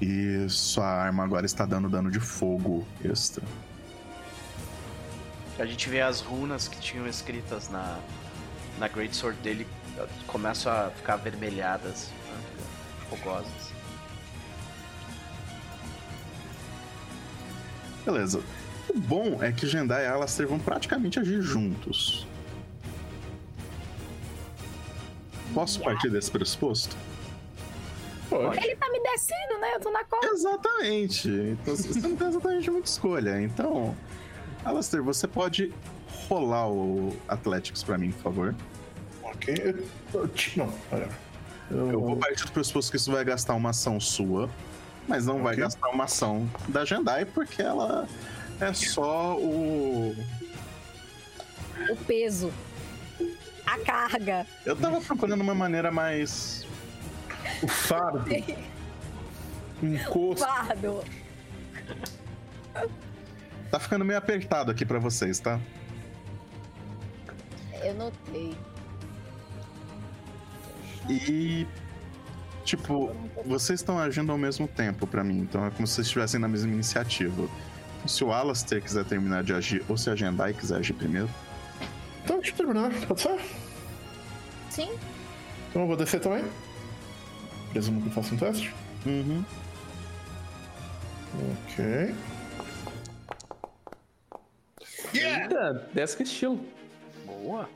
E 0.00 0.48
sua 0.48 0.86
arma 0.86 1.24
agora 1.24 1.46
está 1.46 1.64
dando 1.64 1.88
dano 1.88 2.10
de 2.10 2.20
fogo 2.20 2.86
extra. 3.04 3.42
A 5.58 5.64
gente 5.64 5.88
vê 5.88 6.02
as 6.02 6.20
runas 6.20 6.68
que 6.68 6.78
tinham 6.78 7.06
escritas 7.06 7.68
na, 7.70 7.98
na 8.78 8.88
Great 8.88 9.16
Sword 9.16 9.40
dele 9.40 9.66
começam 10.26 10.70
a 10.70 10.90
ficar 10.90 11.14
avermelhadas, 11.14 12.10
né, 12.10 12.64
fogosas. 13.08 13.72
Beleza. 18.04 18.42
O 18.88 18.98
bom 18.98 19.42
é 19.42 19.50
que 19.50 19.66
Jendai 19.66 20.04
e 20.04 20.06
Alastair 20.06 20.48
vão 20.48 20.58
praticamente 20.58 21.18
agir 21.18 21.40
juntos. 21.40 22.26
Posso 25.56 25.80
partir 25.80 26.10
desse 26.10 26.30
pressuposto? 26.30 26.94
Pode. 28.28 28.58
Ele 28.62 28.76
tá 28.76 28.90
me 28.90 29.00
descendo, 29.00 29.58
né? 29.58 29.74
Eu 29.76 29.80
tô 29.80 29.90
na 29.90 30.04
costa. 30.04 30.26
Exatamente. 30.26 31.28
Então 31.30 31.74
você 31.74 31.98
não 32.00 32.14
tem 32.14 32.28
exatamente 32.28 32.70
muita 32.70 32.88
escolha. 32.90 33.40
Então, 33.40 33.96
Alastair, 34.62 35.02
você 35.02 35.26
pode 35.26 35.72
rolar 36.28 36.68
o 36.68 37.16
Athletics 37.26 37.82
pra 37.82 37.96
mim, 37.96 38.10
por 38.12 38.22
favor. 38.24 38.54
Ok. 39.22 39.54
Eu- 40.12 40.20
eu- 40.20 40.30
Não, 40.58 40.74
olha. 40.92 41.08
Eu 41.70 42.00
vou 42.02 42.16
partir 42.18 42.44
do 42.44 42.52
pressuposto 42.52 42.90
que 42.90 42.98
isso 42.98 43.10
vai 43.10 43.24
gastar 43.24 43.54
uma 43.54 43.70
ação 43.70 43.98
sua, 43.98 44.50
mas 45.08 45.24
não 45.24 45.42
vai 45.42 45.54
Ok. 45.54 45.64
gastar 45.64 45.88
uma 45.88 46.04
ação 46.04 46.46
da 46.68 46.84
Jendai, 46.84 47.24
porque 47.24 47.62
ela 47.62 48.06
é 48.60 48.74
só 48.74 49.38
o. 49.38 50.14
O 51.90 51.96
peso. 52.06 52.52
A 53.66 53.78
carga. 53.84 54.46
Eu 54.64 54.76
tava 54.76 55.00
procurando 55.00 55.40
uma 55.40 55.54
maneira 55.54 55.90
mais. 55.90 56.66
O 57.62 57.68
fardo. 57.68 58.24
O 59.82 59.86
encosto. 59.86 60.46
Fardo. 60.46 61.04
Tá 63.70 63.80
ficando 63.80 64.04
meio 64.04 64.18
apertado 64.18 64.70
aqui 64.70 64.86
pra 64.86 64.98
vocês, 64.98 65.40
tá? 65.40 65.60
Eu 67.82 67.94
notei. 67.94 68.56
E. 71.08 71.66
Tipo, 72.64 73.14
vocês 73.44 73.80
estão 73.80 73.98
agindo 73.98 74.32
ao 74.32 74.38
mesmo 74.38 74.66
tempo 74.66 75.06
pra 75.06 75.22
mim, 75.22 75.38
então 75.38 75.64
é 75.64 75.70
como 75.70 75.86
se 75.86 75.94
vocês 75.94 76.06
estivessem 76.08 76.40
na 76.40 76.48
mesma 76.48 76.72
iniciativa. 76.72 77.48
Se 78.06 78.24
o 78.24 78.32
Alastair 78.32 78.82
quiser 78.82 79.04
terminar 79.04 79.44
de 79.44 79.52
agir, 79.52 79.84
ou 79.88 79.96
se 79.96 80.10
a 80.10 80.16
Jendai 80.16 80.52
quiser 80.52 80.78
agir 80.78 80.94
primeiro. 80.94 81.28
Então, 82.26 82.40
deixa 82.40 82.50
eu 82.50 82.56
terminar. 82.56 82.90
Pode 83.06 83.20
ser? 83.20 83.40
Sim. 84.68 84.90
Então 85.70 85.82
eu 85.82 85.86
vou 85.86 85.96
descer 85.96 86.18
também. 86.18 86.44
Presumo 87.70 88.02
que 88.02 88.08
eu 88.08 88.12
faça 88.12 88.34
um 88.34 88.36
teste. 88.36 88.74
Uhum. 89.06 89.44
Ok. 91.52 92.14
Eita, 95.14 95.88
desce 95.94 96.16
com 96.16 96.24
estilo. 96.24 96.60
Boa. 97.24 97.68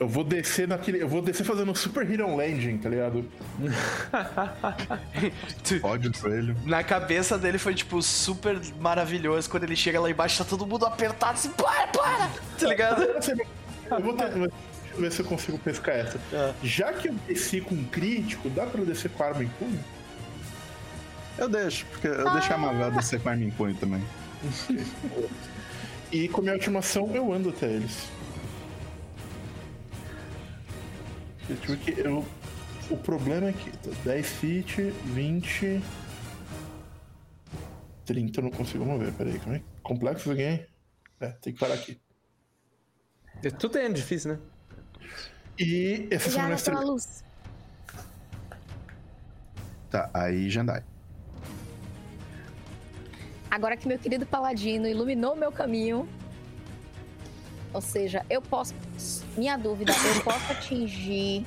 Eu 0.00 0.08
vou 0.08 0.24
descer 0.24 0.66
naquele. 0.66 1.02
Eu 1.02 1.08
vou 1.08 1.20
descer 1.20 1.44
fazendo 1.44 1.70
um 1.70 1.74
super 1.74 2.10
hero 2.10 2.34
landing, 2.34 2.78
tá 2.78 2.88
ligado? 2.88 3.28
Pode 5.82 6.10
pra 6.10 6.30
ele. 6.30 6.56
Na 6.64 6.82
cabeça 6.82 7.36
dele 7.36 7.58
foi, 7.58 7.74
tipo, 7.74 8.00
super 8.00 8.58
maravilhoso. 8.78 9.50
Quando 9.50 9.64
ele 9.64 9.76
chega 9.76 10.00
lá 10.00 10.08
embaixo, 10.08 10.42
tá 10.42 10.48
todo 10.48 10.66
mundo 10.66 10.86
apertado 10.86 11.32
assim, 11.32 11.50
para, 11.50 11.88
para! 11.88 12.30
Tá 12.58 12.66
ligado? 12.66 13.02
Eu 13.90 14.00
vou 14.02 14.14
ter, 14.14 14.30
ver 14.98 15.12
se 15.12 15.20
eu 15.20 15.26
consigo 15.26 15.58
pescar 15.58 15.96
essa. 15.96 16.18
É. 16.32 16.54
Já 16.62 16.92
que 16.92 17.08
eu 17.08 17.14
desci 17.26 17.60
com 17.60 17.84
crítico, 17.84 18.48
dá 18.50 18.66
pra 18.66 18.80
eu 18.80 18.86
descer 18.86 19.10
com 19.10 19.22
arma 19.22 19.44
em 19.44 19.48
punho? 19.48 19.82
Eu 21.36 21.48
deixo, 21.48 21.86
porque 21.86 22.08
eu 22.08 22.30
deixei 22.32 22.54
a 22.54 22.58
malvada 22.58 23.00
ser 23.00 23.20
com 23.20 23.28
a 23.28 23.32
arma 23.32 23.44
em 23.44 23.50
punho 23.50 23.74
também. 23.76 24.02
E 26.10 26.26
com 26.28 26.40
a 26.40 26.42
minha 26.42 26.54
última 26.54 26.78
ação, 26.78 27.14
eu 27.14 27.30
ando 27.32 27.50
até 27.50 27.66
eles. 27.66 28.08
Eu 31.50 31.56
tive 31.56 31.76
que. 31.76 32.00
Eu, 32.00 32.24
o 32.90 32.96
problema 32.96 33.48
é 33.48 33.52
que 33.52 33.70
10 34.04 34.26
feet, 34.26 34.76
20. 35.04 35.82
30 38.06 38.40
eu 38.40 38.44
não 38.44 38.50
consigo 38.50 38.86
mover. 38.86 39.12
Peraí, 39.12 39.38
como 39.38 39.54
é? 39.54 39.62
Complexo 39.82 40.30
alguém? 40.30 40.66
É, 41.20 41.28
tem 41.28 41.52
que 41.52 41.60
parar 41.60 41.74
aqui. 41.74 42.00
Tudo 43.58 43.78
é 43.78 43.88
difícil, 43.88 44.32
né? 44.32 44.38
E 45.58 46.06
essa 46.10 46.30
semana 46.30 46.56
pela 46.56 46.80
luz. 46.80 47.24
Tá, 49.90 50.10
aí 50.12 50.48
Jendai. 50.50 50.82
Agora 53.50 53.76
que 53.76 53.88
meu 53.88 53.98
querido 53.98 54.26
paladino 54.26 54.86
iluminou 54.86 55.34
meu 55.34 55.50
caminho. 55.50 56.08
Ou 57.72 57.80
seja, 57.80 58.24
eu 58.28 58.40
posso. 58.42 58.74
Minha 59.36 59.56
dúvida, 59.56 59.92
eu 59.92 60.22
posso 60.22 60.52
atingir. 60.52 61.46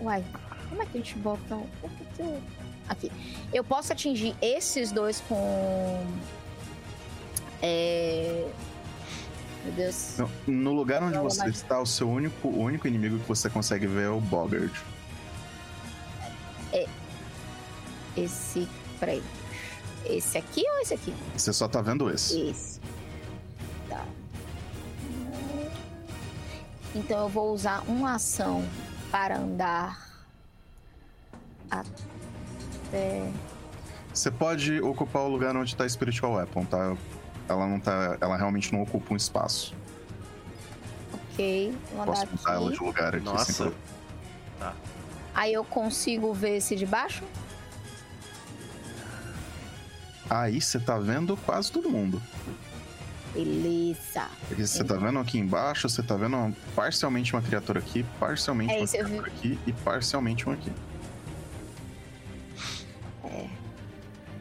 Uai, 0.00 0.24
como 0.68 0.82
é 0.82 0.86
que 0.86 0.98
a 0.98 1.00
gente 1.00 1.18
bota. 1.18 1.54
o- 1.54 1.68
o 1.82 1.88
que 1.90 2.04
que 2.16 2.22
eu- 2.22 2.42
Aqui. 2.88 3.12
Eu 3.52 3.62
posso 3.62 3.92
atingir 3.92 4.34
esses 4.40 4.90
dois 4.90 5.20
com. 5.28 6.06
É. 7.62 8.48
Meu 9.68 9.76
Deus. 9.76 10.14
Não, 10.18 10.30
no 10.46 10.72
lugar 10.72 11.02
onde 11.02 11.18
você 11.18 11.40
mas- 11.44 11.56
está, 11.56 11.78
o 11.80 11.86
seu 11.86 12.08
único, 12.08 12.48
o 12.48 12.62
único 12.62 12.88
inimigo 12.88 13.18
que 13.18 13.28
você 13.28 13.50
consegue 13.50 13.86
ver 13.86 14.04
é 14.06 14.08
o 14.08 14.20
Bogard. 14.20 14.72
Esse. 18.16 18.68
Peraí. 18.98 19.22
Esse 20.04 20.38
aqui 20.38 20.64
ou 20.68 20.78
esse 20.80 20.94
aqui? 20.94 21.14
Você 21.36 21.52
só 21.52 21.68
tá 21.68 21.80
vendo 21.80 22.10
esse. 22.10 22.40
Esse. 22.40 22.80
Tá. 23.88 24.04
Então 26.94 27.20
eu 27.20 27.28
vou 27.28 27.52
usar 27.52 27.82
uma 27.86 28.14
ação 28.14 28.66
para 29.10 29.38
andar 29.38 30.08
até. 31.70 33.30
Você 34.12 34.30
pode 34.30 34.80
ocupar 34.80 35.22
o 35.22 35.28
lugar 35.28 35.54
onde 35.56 35.76
tá 35.76 35.84
a 35.84 35.88
Spiritual 35.88 36.34
Weapon, 36.34 36.64
tá? 36.64 36.96
Ela 37.48 37.66
não 37.66 37.80
tá. 37.80 38.16
Ela 38.20 38.36
realmente 38.36 38.72
não 38.72 38.82
ocupa 38.82 39.14
um 39.14 39.16
espaço. 39.16 39.74
Ok, 41.32 41.74
vou 41.94 42.04
Posso 42.04 42.26
mudar 42.30 42.52
ela 42.52 42.68
de 42.68 42.74
aqui. 42.76 42.84
lugar 42.84 43.14
aqui 43.14 43.24
Nossa. 43.24 43.44
sem 43.44 43.54
problema. 43.54 44.76
Aí 45.34 45.52
eu 45.52 45.64
consigo 45.64 46.34
ver 46.34 46.56
esse 46.56 46.74
de 46.76 46.84
baixo? 46.84 47.22
Aí 50.28 50.60
você 50.60 50.78
tá 50.78 50.98
vendo 50.98 51.36
quase 51.38 51.70
todo 51.72 51.88
mundo. 51.88 52.20
Beleza. 53.32 54.26
Porque 54.48 54.66
você 54.66 54.82
tá 54.82 54.94
vendo 54.96 55.18
aqui 55.18 55.38
embaixo, 55.38 55.88
você 55.88 56.02
tá 56.02 56.16
vendo 56.16 56.36
uma- 56.36 56.52
parcialmente 56.74 57.32
uma 57.34 57.40
criatura 57.42 57.78
aqui, 57.78 58.04
parcialmente 58.18 58.72
É 58.72 58.76
uma 58.78 58.84
isso, 58.84 58.92
criatura 58.94 59.26
aqui 59.28 59.58
e 59.66 59.72
parcialmente 59.72 60.48
um 60.48 60.52
aqui. 60.52 60.72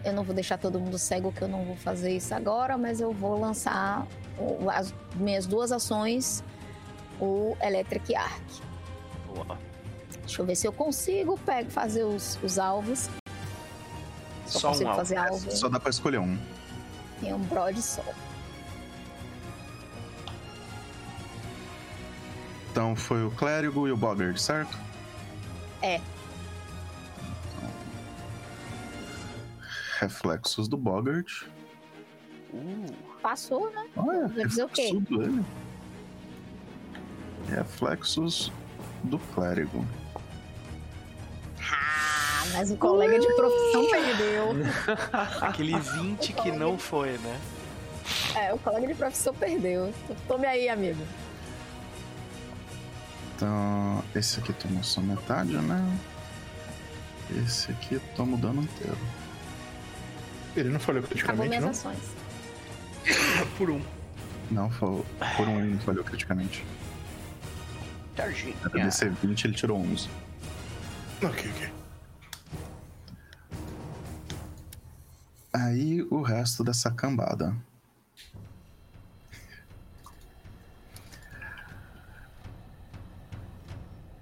Eu 0.08 0.14
não 0.14 0.24
vou 0.24 0.34
deixar 0.34 0.58
todo 0.58 0.80
mundo 0.80 0.98
cego, 0.98 1.34
que 1.34 1.42
eu 1.42 1.50
não 1.50 1.66
vou 1.66 1.76
fazer 1.76 2.16
isso 2.16 2.34
agora, 2.34 2.78
mas 2.78 3.02
eu 3.02 3.12
vou 3.12 3.38
lançar 3.38 4.08
as 4.74 4.94
minhas 5.16 5.46
duas 5.46 5.70
ações, 5.70 6.42
o 7.20 7.58
Electric 7.62 8.16
Arc. 8.16 8.42
Boa. 9.28 9.60
Deixa 10.22 10.42
eu 10.42 10.46
ver 10.46 10.56
se 10.56 10.66
eu 10.66 10.72
consigo 10.72 11.38
pego, 11.40 11.70
fazer 11.70 12.06
os, 12.06 12.40
os 12.42 12.58
alvos. 12.58 13.10
Só, 14.46 14.60
Só 14.60 14.68
um 14.68 14.72
consigo 14.72 14.90
alvo. 14.92 15.00
fazer 15.02 15.18
alvo 15.18 15.52
Só 15.52 15.68
dá 15.68 15.78
pra 15.78 15.90
escolher 15.90 16.20
um. 16.20 16.40
em 17.22 17.34
um 17.34 17.40
broad 17.40 17.82
só. 17.82 18.02
Então 22.72 22.96
foi 22.96 23.26
o 23.26 23.32
Clérigo 23.32 23.90
e 23.90 23.92
o 23.92 23.98
Bogard, 23.98 24.42
certo? 24.42 24.78
É. 25.82 26.00
Reflexos 30.00 30.68
do 30.68 30.78
Bogard. 30.78 31.48
Uh, 32.54 32.86
Passou, 33.22 33.72
né? 33.72 33.88
Olha, 33.96 34.28
Vai 34.28 34.46
dizer 34.46 34.64
o 34.64 34.70
quê? 34.70 34.92
Reflexos 37.50 38.52
do 39.04 39.18
Clérigo. 39.18 39.86
Ah, 41.60 42.44
mas 42.54 42.70
o 42.70 42.78
colega 42.78 43.20
de 43.20 43.28
profissão 43.36 43.90
perdeu. 43.90 44.56
aquele 45.42 45.80
20 45.80 46.34
que 46.34 46.52
não 46.52 46.78
foi, 46.78 47.18
né? 47.18 47.42
É, 48.36 48.54
o 48.54 48.60
colega 48.60 48.88
de 48.88 48.94
profissão 48.94 49.34
perdeu. 49.34 49.92
Tome 50.28 50.46
aí, 50.46 50.70
amigo. 50.70 51.02
Então, 53.36 54.04
esse 54.16 54.40
aqui 54.40 54.54
tomou 54.54 54.84
só 54.84 55.02
metade, 55.02 55.54
né? 55.54 55.98
Esse 57.44 57.72
aqui 57.72 58.00
toma 58.16 58.36
o 58.36 58.40
dano 58.40 58.62
inteiro. 58.62 58.98
Ele 60.58 60.70
não 60.70 60.80
falhou 60.80 61.04
Acabou 61.04 61.10
criticamente, 61.10 61.50
minhas 61.50 61.64
não? 61.64 61.72
ações. 61.72 62.00
Por 63.58 63.70
um. 63.70 63.82
Não, 64.50 64.70
por 64.70 65.48
um 65.48 65.60
ele 65.60 65.78
falhou 65.80 66.04
criticamente. 66.04 66.66
Targinha. 68.16 68.56
Era 68.64 68.86
DC 68.86 69.10
20, 69.10 69.46
ele 69.46 69.54
tirou 69.54 69.78
11. 69.78 70.10
Ok, 71.22 71.52
ok. 71.52 71.70
Aí 75.54 76.02
o 76.10 76.22
resto 76.22 76.64
dessa 76.64 76.90
cambada. 76.90 77.54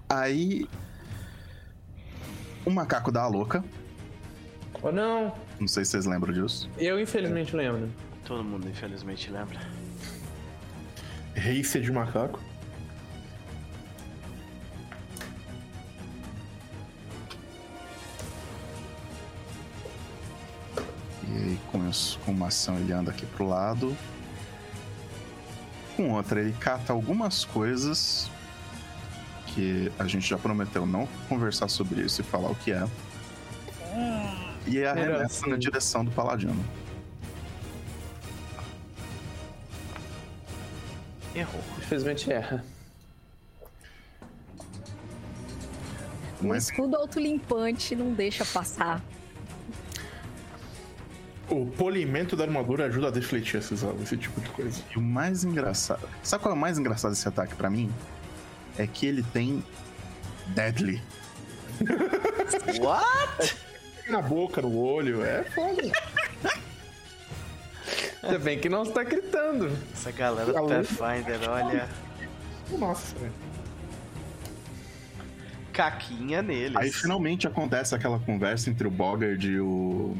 Aí. 0.08 0.68
O 2.64 2.70
macaco 2.70 3.12
da 3.12 3.26
louca. 3.28 3.64
Ou 4.82 4.92
não? 4.92 5.32
Não 5.58 5.68
sei 5.68 5.84
se 5.84 5.92
vocês 5.92 6.06
lembram 6.06 6.32
disso. 6.32 6.70
Eu 6.78 7.00
infelizmente 7.00 7.54
lembro. 7.56 7.90
Todo 8.24 8.42
mundo, 8.42 8.68
infelizmente, 8.68 9.30
lembra. 9.30 9.58
Racer 11.34 11.82
de 11.82 11.92
macaco. 11.92 12.40
E 21.28 21.36
aí, 21.36 21.58
com, 21.70 21.88
isso, 21.88 22.18
com 22.24 22.32
uma 22.32 22.48
ação, 22.48 22.78
ele 22.78 22.92
anda 22.92 23.10
aqui 23.10 23.26
pro 23.26 23.46
lado. 23.46 23.96
Com 25.96 26.12
outra, 26.12 26.40
ele 26.40 26.52
cata 26.52 26.92
algumas 26.92 27.44
coisas 27.44 28.30
que 29.46 29.90
a 29.98 30.06
gente 30.06 30.28
já 30.28 30.36
prometeu 30.36 30.86
não 30.86 31.08
conversar 31.28 31.68
sobre 31.68 32.02
isso 32.02 32.20
e 32.20 32.24
falar 32.24 32.50
o 32.50 32.54
que 32.54 32.72
é. 32.72 32.86
E 34.66 34.84
arremessa 34.84 35.24
assim. 35.24 35.50
na 35.50 35.56
direção 35.56 36.04
do 36.04 36.10
paladino. 36.10 36.64
Errou. 41.34 41.62
Infelizmente 41.78 42.32
erra. 42.32 42.64
O 46.40 46.46
Mas 46.48 46.64
escudo 46.64 46.96
autolimpante 46.96 47.94
não 47.94 48.12
deixa 48.12 48.44
passar. 48.44 49.02
O 51.48 51.66
polimento 51.66 52.34
da 52.34 52.44
armadura 52.44 52.86
ajuda 52.86 53.08
a 53.08 53.10
defletir 53.10 53.60
esses, 53.60 53.82
esse 54.02 54.16
tipo 54.16 54.40
de 54.40 54.48
coisa. 54.50 54.82
E 54.94 54.98
o 54.98 55.02
mais 55.02 55.44
engraçado. 55.44 56.08
Sabe 56.22 56.42
qual 56.42 56.54
é 56.54 56.56
o 56.56 56.60
mais 56.60 56.78
engraçado 56.78 57.12
desse 57.12 57.28
ataque 57.28 57.54
pra 57.54 57.70
mim? 57.70 57.90
É 58.76 58.86
que 58.86 59.06
ele 59.06 59.22
tem 59.22 59.62
Deadly. 60.48 61.02
What? 62.80 63.56
Na 64.08 64.22
boca, 64.22 64.62
no 64.62 64.78
olho, 64.78 65.24
é 65.24 65.42
foda. 65.44 65.82
Ainda 68.22 68.38
bem 68.38 68.58
que 68.58 68.68
não 68.68 68.82
está 68.82 69.02
gritando. 69.02 69.70
Essa 69.92 70.10
galera 70.12 70.52
do? 70.52 70.68
Pathfinder, 70.68 71.48
olha. 71.48 71.88
Nossa, 72.78 73.16
velho. 73.18 73.32
Caquinha 75.72 76.40
neles. 76.42 76.76
Aí 76.76 76.90
finalmente 76.90 77.46
acontece 77.46 77.94
aquela 77.94 78.18
conversa 78.18 78.70
entre 78.70 78.86
o 78.86 78.90
Bogard 78.90 79.46
e 79.46 79.60
o. 79.60 80.16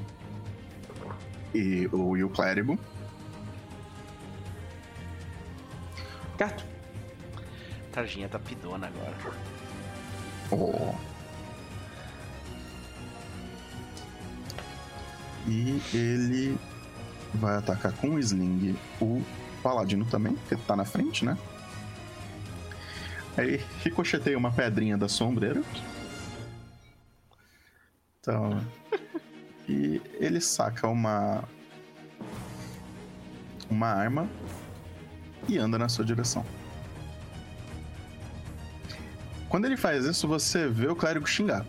E 1.54 1.88
o, 1.92 2.16
e 2.16 2.24
o 2.24 2.28
clérigo. 2.28 2.78
Gato. 6.36 6.64
Targinha 7.90 8.28
tá 8.28 8.38
pidona 8.38 8.88
agora. 8.88 9.16
Oh. 10.50 11.15
E 15.46 15.80
ele 15.94 16.58
vai 17.34 17.56
atacar 17.56 17.92
com 17.92 18.10
o 18.10 18.18
Sling 18.18 18.76
o 19.00 19.22
Paladino 19.62 20.04
também, 20.04 20.34
porque 20.34 20.56
tá 20.56 20.74
na 20.74 20.84
frente, 20.84 21.24
né? 21.24 21.36
Aí 23.36 23.60
ricocheteia 23.84 24.36
uma 24.36 24.50
pedrinha 24.50 24.96
da 24.96 25.08
sombreira. 25.08 25.62
Então. 28.20 28.60
e 29.68 30.00
ele 30.14 30.40
saca 30.40 30.88
uma. 30.88 31.44
Uma 33.68 33.88
arma 33.88 34.28
e 35.48 35.58
anda 35.58 35.76
na 35.76 35.88
sua 35.88 36.04
direção. 36.04 36.44
Quando 39.48 39.64
ele 39.64 39.76
faz 39.76 40.04
isso, 40.04 40.26
você 40.26 40.68
vê 40.68 40.88
o 40.88 40.96
clérigo 40.96 41.26
xingar. 41.26 41.66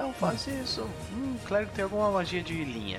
Não 0.00 0.14
faz 0.14 0.46
isso. 0.46 0.88
Hum, 1.12 1.36
claro 1.44 1.66
que 1.66 1.74
tem 1.74 1.84
alguma 1.84 2.10
magia 2.10 2.42
de 2.42 2.64
linha. 2.64 2.98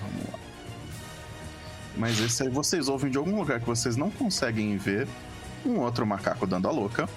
Vamos 0.00 0.32
lá. 0.32 0.38
Mas 1.96 2.18
esse 2.18 2.42
aí 2.42 2.48
vocês 2.48 2.88
ouvem 2.88 3.12
de 3.12 3.16
algum 3.16 3.36
lugar 3.38 3.60
que 3.60 3.66
vocês 3.66 3.96
não 3.96 4.10
conseguem 4.10 4.76
ver 4.76 5.06
um 5.64 5.78
outro 5.78 6.04
macaco 6.04 6.44
dando 6.44 6.66
a 6.66 6.72
louca. 6.72 7.08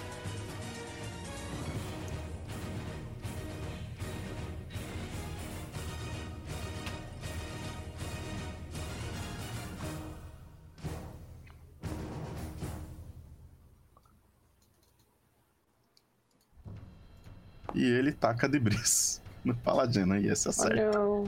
E 17.86 17.92
ele 17.92 18.12
taca 18.12 18.48
de 18.50 18.60
bris 18.60 19.22
no 19.46 19.56
paladino 19.56 20.18
e 20.18 20.28
esse 20.28 20.50
acerta, 20.50 20.92
Não. 20.98 21.24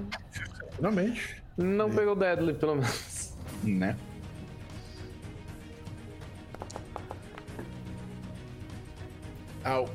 Finalmente. 0.76 1.44
Não 1.58 1.90
pegou 1.92 2.16
Deadly, 2.16 2.54
pelo 2.54 2.76
menos. 2.76 3.34
né? 3.64 3.96
Au. 9.64 9.90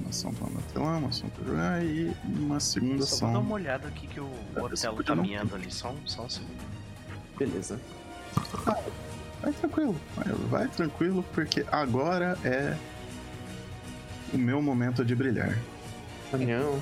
Uma 0.00 0.08
ação 0.10 0.32
pra 0.34 0.46
bater 0.48 0.78
lá, 0.78 0.96
uma 0.96 1.08
ação 1.08 1.28
pra 1.30 1.44
jogar 1.44 1.84
e 1.84 2.12
uma 2.24 2.58
segunda 2.58 3.04
Só 3.04 3.16
vou 3.16 3.20
dar 3.20 3.28
ação. 3.38 3.40
uma 3.42 3.54
olhada 3.54 3.88
aqui 3.88 4.06
que 4.08 4.18
o 4.20 4.28
Otelo 4.56 5.04
tá 5.04 5.14
não? 5.14 5.22
miando 5.22 5.54
ali. 5.54 5.70
Só 5.70 5.90
um, 5.90 6.06
só 6.06 6.22
um 6.24 6.28
segundo. 6.28 6.64
Beleza. 7.38 7.80
Vai 9.40 9.52
tranquilo, 9.52 9.94
vai, 10.16 10.34
vai 10.48 10.68
tranquilo, 10.68 11.24
porque 11.32 11.64
agora 11.70 12.36
é 12.44 12.76
o 14.32 14.38
meu 14.38 14.60
momento 14.60 15.04
de 15.04 15.14
brilhar. 15.14 15.56
Não. 16.32 16.80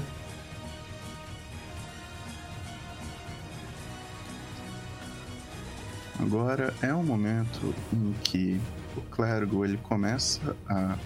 Agora 6.18 6.74
é 6.82 6.92
o 6.92 7.02
momento 7.02 7.74
em 7.92 8.12
que 8.22 8.60
o 8.96 9.00
clérigo 9.02 9.64
ele 9.64 9.76
começa 9.76 10.56
a 10.68 10.96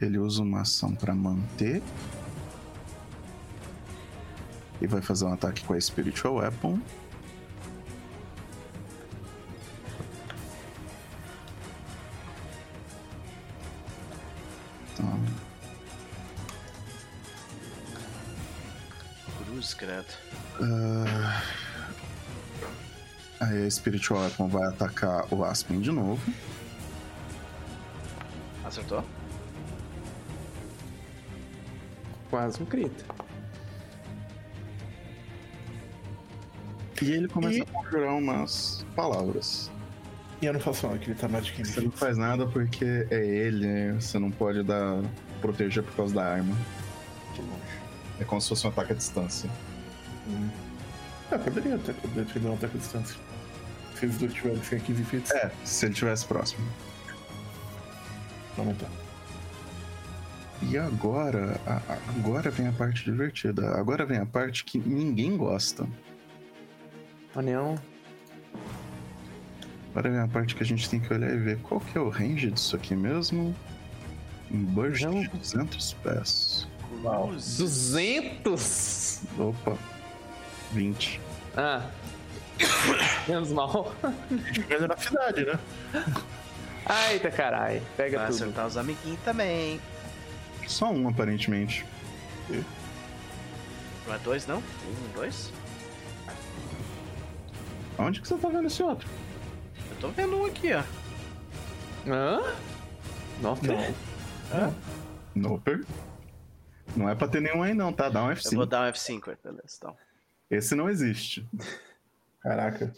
ele 0.00 0.18
usa 0.18 0.42
uma 0.42 0.60
ação 0.60 0.94
para 0.94 1.14
manter 1.14 1.82
e 4.80 4.86
vai 4.86 5.00
fazer 5.00 5.24
um 5.24 5.32
ataque 5.32 5.64
com 5.64 5.72
a 5.72 5.80
Spiritual 5.80 6.36
Weapon. 6.36 6.78
Ah, 20.60 21.42
Aí 23.40 23.66
a 23.66 23.70
Spiritual 23.70 24.20
Weapon 24.22 24.48
vai 24.48 24.66
atacar 24.68 25.26
o 25.32 25.44
Aspen 25.44 25.80
de 25.80 25.90
novo. 25.92 26.20
Acertou? 28.64 29.04
Quase 32.30 32.62
um 32.62 32.66
crit. 32.66 32.92
E 37.02 37.10
ele 37.12 37.28
começa 37.28 37.58
E- 37.58 37.60
a 37.62 37.64
conjurar 37.66 38.14
umas 38.14 38.86
palavras. 38.96 39.70
E 40.40 40.46
eu 40.46 40.52
não 40.54 40.60
faço 40.60 40.86
nada, 40.86 40.98
que 40.98 41.10
ele 41.10 41.18
tá 41.18 41.28
Magic 41.28 41.64
Você 41.64 41.80
não 41.82 41.90
faz 41.90 42.16
nada 42.16 42.46
porque 42.46 43.06
é 43.10 43.24
ele, 43.26 43.66
né? 43.66 43.92
você 44.00 44.18
não 44.18 44.30
pode 44.30 44.62
dar 44.62 45.02
proteger 45.40 45.82
por 45.82 45.94
causa 45.94 46.14
da 46.14 46.24
arma. 46.24 46.56
É 48.20 48.24
como 48.24 48.40
se 48.40 48.48
fosse 48.48 48.66
um 48.66 48.70
ataque 48.70 48.92
à 48.92 48.96
distância. 48.96 49.50
Hum. 50.28 50.48
Ah, 51.30 51.38
poderia 51.38 51.74
até 51.74 51.92
defender 52.14 52.48
um 52.48 52.54
ataque 52.54 52.76
à 52.76 52.80
distância. 52.80 53.16
Se 53.98 54.06
os 54.06 54.16
dois 54.18 54.32
tiverem 54.34 54.62
sem 54.62 54.78
15 54.80 55.04
feet, 55.04 55.30
É, 55.32 55.50
se 55.64 55.86
ele 55.86 55.92
estivesse 55.92 56.26
próximo. 56.26 56.66
não 58.58 58.74
tá. 58.74 58.86
E 60.62 60.78
agora, 60.78 61.60
agora 62.18 62.50
vem 62.50 62.66
a 62.68 62.72
parte 62.72 63.04
divertida. 63.04 63.76
Agora 63.78 64.06
vem 64.06 64.18
a 64.18 64.24
parte 64.26 64.64
que 64.64 64.78
ninguém 64.78 65.36
gosta. 65.36 65.86
Onião. 67.34 67.78
Agora 69.90 70.10
vem 70.10 70.20
a 70.20 70.28
parte 70.28 70.54
que 70.54 70.62
a 70.62 70.66
gente 70.66 70.88
tem 70.88 70.98
que 71.00 71.12
olhar 71.12 71.30
e 71.32 71.36
ver 71.38 71.58
qual 71.58 71.80
que 71.80 71.96
é 71.98 72.00
o 72.00 72.08
range 72.08 72.50
disso 72.50 72.74
aqui 72.76 72.94
mesmo. 72.96 73.54
Um 74.50 74.64
burst 74.64 75.02
Não. 75.02 75.20
de 75.20 75.28
200 75.28 75.92
pés. 75.94 76.68
Cruz. 77.02 77.58
200? 77.58 79.20
Opa, 79.38 79.76
20. 80.72 81.20
Ah. 81.56 81.82
Menos 83.28 83.50
mal. 83.52 83.94
Jogando 84.52 84.88
na 84.88 84.96
cidade, 84.96 85.44
né? 85.44 85.58
Eita 87.12 87.30
carai. 87.30 87.82
Pega 87.96 88.18
Vai 88.18 88.26
tudo. 88.28 88.36
acertar 88.36 88.66
os 88.66 88.76
amiguinhos 88.76 89.20
também. 89.24 89.80
Só 90.66 90.90
um, 90.90 91.08
aparentemente. 91.08 91.84
Não 94.06 94.14
é 94.14 94.18
dois, 94.18 94.46
não? 94.46 94.58
Um, 94.58 95.12
dois? 95.14 95.52
Onde 97.98 98.20
que 98.20 98.28
você 98.28 98.36
tá 98.36 98.48
vendo 98.48 98.66
esse 98.66 98.82
outro? 98.82 99.08
Eu 99.90 99.96
tô 100.00 100.08
vendo 100.08 100.36
um 100.36 100.44
aqui, 100.46 100.70
ó. 100.72 100.82
Hã? 102.08 102.42
Nossa. 103.40 103.62
Não. 104.54 104.74
Noper. 105.34 105.84
Não 106.96 107.08
é 107.08 107.14
pra 107.14 107.28
ter 107.28 107.40
nenhum 107.40 107.62
aí 107.62 107.74
não, 107.74 107.92
tá? 107.92 108.08
Dá 108.08 108.22
um 108.24 108.30
Eu 108.30 108.36
vou 108.36 108.64
F5. 108.64 108.66
dar 108.66 108.88
um 108.88 108.92
F5, 108.92 109.36
beleza, 109.42 109.74
então. 109.78 109.96
Esse 110.50 110.74
não 110.74 110.88
existe. 110.88 111.46
Caraca. 112.40 112.92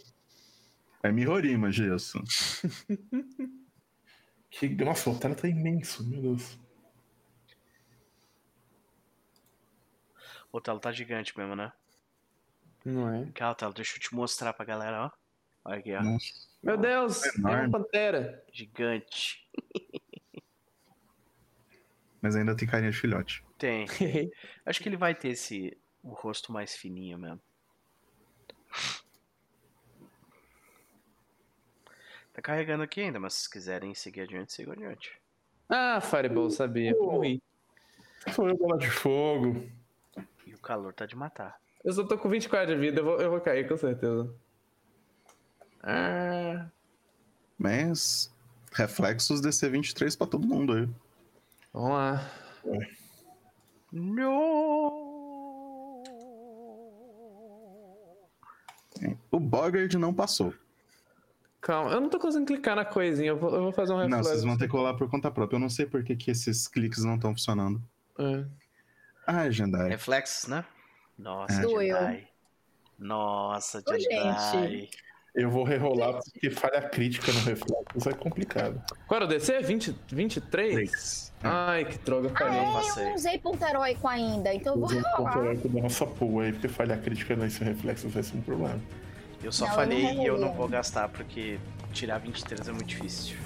É 1.03 1.11
Mihorima, 1.11 1.71
Gesso. 1.71 2.19
Que... 4.51 4.67
Nossa, 4.69 5.09
o 5.09 5.13
otário 5.13 5.35
tá 5.35 5.47
imenso, 5.47 6.03
meu 6.09 6.21
Deus. 6.21 6.57
O 10.51 10.59
telo 10.59 10.79
tá 10.79 10.91
gigante 10.91 11.37
mesmo, 11.37 11.55
né? 11.55 11.71
Não 12.83 13.13
é? 13.13 13.31
Calma, 13.33 13.53
Telo, 13.53 13.73
deixa 13.73 13.95
eu 13.95 13.99
te 14.01 14.13
mostrar 14.15 14.51
pra 14.53 14.65
galera, 14.65 15.05
ó. 15.05 15.11
Olha 15.65 15.77
aqui, 15.79 15.93
ó. 15.95 16.01
Nossa. 16.01 16.25
Meu 16.63 16.77
Deus, 16.77 17.23
é 17.23 17.29
Enorme. 17.37 17.67
uma 17.67 17.79
pantera. 17.79 18.43
Gigante. 18.51 19.47
Mas 22.21 22.35
ainda 22.35 22.55
tem 22.55 22.67
carinha 22.67 22.89
de 22.91 22.97
filhote. 22.97 23.45
Tem. 23.59 23.85
Acho 24.65 24.81
que 24.81 24.87
ele 24.89 24.97
vai 24.97 25.13
ter 25.13 25.29
esse. 25.29 25.77
O 26.01 26.13
rosto 26.13 26.51
mais 26.53 26.75
fininho 26.75 27.17
mesmo. 27.17 27.41
Tá 32.33 32.41
carregando 32.41 32.83
aqui 32.83 33.01
ainda, 33.01 33.19
mas 33.19 33.33
se 33.33 33.49
quiserem 33.49 33.93
seguir 33.93 34.21
adiante, 34.21 34.53
sigam 34.53 34.73
adiante. 34.73 35.11
ah, 35.67 35.99
Fireball, 35.99 36.49
sabia. 36.49 36.95
Morri. 36.95 37.41
Foi 38.31 38.55
bola 38.55 38.77
de 38.77 38.89
fogo. 38.89 39.67
E 40.45 40.53
o 40.53 40.59
calor 40.59 40.93
tá 40.93 41.05
de 41.05 41.15
matar. 41.15 41.59
Eu 41.83 41.91
só 41.93 42.03
tô 42.05 42.17
com 42.17 42.29
24 42.29 42.73
de 42.75 42.79
vida, 42.79 42.99
eu 43.01 43.05
vou, 43.05 43.19
eu 43.21 43.29
vou 43.31 43.41
cair 43.41 43.67
com 43.67 43.77
certeza. 43.77 44.33
Ah, 45.81 46.67
Mas 47.57 48.33
reflexos 48.73 49.41
DC23 49.41 50.17
pra 50.17 50.27
todo 50.27 50.45
mundo 50.47 50.73
aí. 50.73 50.87
vamos 51.73 51.89
lá. 51.91 52.31
No! 52.63 52.98
O 59.31 59.39
Bogard 59.39 59.97
não 59.97 60.13
passou. 60.13 60.53
Calma, 61.61 61.91
eu 61.91 62.01
não 62.01 62.09
tô 62.09 62.19
conseguindo 62.19 62.47
clicar 62.47 62.75
na 62.75 62.85
coisinha, 62.85 63.29
eu 63.29 63.37
vou, 63.37 63.53
eu 63.53 63.61
vou 63.63 63.71
fazer 63.71 63.91
um 63.93 63.97
Não, 63.97 64.03
reflexo. 64.03 64.29
vocês 64.29 64.43
vão 64.43 64.57
ter 64.57 64.67
que 64.67 64.73
rolar 64.73 64.93
por 64.95 65.09
conta 65.09 65.29
própria. 65.29 65.57
Eu 65.57 65.59
não 65.61 65.69
sei 65.69 65.85
por 65.85 66.03
que, 66.03 66.15
que 66.15 66.31
esses 66.31 66.67
cliques 66.67 67.03
não 67.03 67.15
estão 67.15 67.31
funcionando. 67.33 67.81
É. 68.17 68.45
Ah, 69.27 69.49
Jendai. 69.49 69.89
Reflexos, 69.89 70.47
né? 70.49 70.65
Nossa, 71.17 71.61
eu. 71.61 71.81
Jedi. 71.81 72.27
Nossa, 72.97 73.83
Ô, 73.85 73.99
Jedi. 73.99 74.89
Eu 75.35 75.49
vou 75.49 75.63
rerolar 75.63 76.19
porque 76.23 76.49
falha 76.49 76.81
crítica 76.81 77.31
no 77.31 77.39
reflexo. 77.41 78.09
é 78.09 78.13
complicado. 78.13 78.81
Qual 79.07 79.17
era 79.17 79.25
o 79.25 79.27
DC? 79.27 79.59
20, 79.61 79.95
23? 80.11 80.49
Três. 80.73 81.33
Ai, 81.43 81.85
que 81.85 81.97
droga, 81.99 82.31
Ah, 82.33 82.37
falhei. 82.37 82.59
é, 82.59 82.63
eu 82.63 83.05
não 83.05 83.15
usei 83.15 83.37
ponto 83.39 83.63
heróico 83.63 84.07
ainda, 84.07 84.53
então 84.53 84.73
eu 84.73 84.79
vou 84.79 84.87
Usei 84.89 84.99
o 84.99 85.15
ponto 85.15 85.37
heróico 85.37 85.69
da 85.69 85.81
nossa 85.81 86.05
pool 86.05 86.41
aí, 86.41 86.51
porque 86.51 86.67
falha 86.67 86.97
crítica 86.97 87.35
nesse 87.35 87.63
reflexo 87.63 88.09
vai 88.09 88.23
ser 88.23 88.37
um 88.37 88.41
problema. 88.41 88.79
Eu 89.41 89.51
só 89.51 89.65
Não, 89.65 89.71
eu 89.71 89.75
falei 89.75 90.13
não 90.15 90.23
e 90.23 90.25
eu 90.25 90.37
não 90.37 90.53
vou 90.53 90.67
gastar 90.67 91.07
porque 91.07 91.57
tirar 91.93 92.17
23 92.17 92.67
é 92.67 92.71
muito 92.71 92.87
difícil. 92.87 93.37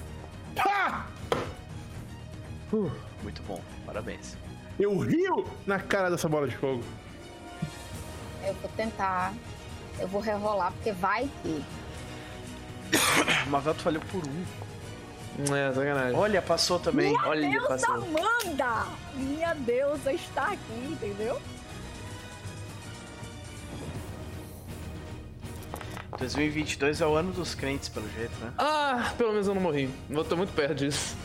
Uh, 2.72 2.90
Muito 3.22 3.44
bom, 3.44 3.62
parabéns. 3.86 4.36
Eu 4.80 4.98
rio 4.98 5.46
na 5.68 5.80
cara 5.80 6.10
dessa 6.10 6.28
bola 6.28 6.48
de 6.48 6.56
fogo. 6.58 6.84
Eu 8.46 8.54
vou 8.56 8.70
tentar. 8.76 9.34
Eu 10.00 10.08
vou 10.08 10.22
rerolar, 10.22 10.72
porque 10.74 10.92
vai 10.92 11.30
que. 11.42 11.64
Mavelto 13.50 13.82
falhou 13.82 14.02
por 14.12 14.22
um. 14.28 15.56
é, 15.56 15.74
sacanagem. 15.74 16.16
Olha, 16.18 16.42
passou 16.42 16.80
também. 16.80 17.16
Olha, 17.26 17.50
Deusa 17.50 17.68
passou. 17.68 17.96
Amanda! 17.96 18.86
Minha 19.16 19.54
deusa 19.56 20.14
está 20.14 20.52
aqui, 20.52 20.88
entendeu? 20.90 21.42
2022 26.18 27.02
é 27.02 27.06
o 27.08 27.16
ano 27.16 27.32
dos 27.32 27.56
crentes, 27.56 27.90
pelo 27.90 28.08
jeito, 28.12 28.34
né? 28.40 28.54
Ah, 28.58 29.14
pelo 29.18 29.32
menos 29.32 29.48
eu 29.48 29.56
não 29.56 29.62
morri. 29.62 29.90
Eu 30.10 30.24
tô 30.24 30.38
muito 30.38 30.54
perto 30.54 30.76
disso. 30.76 31.18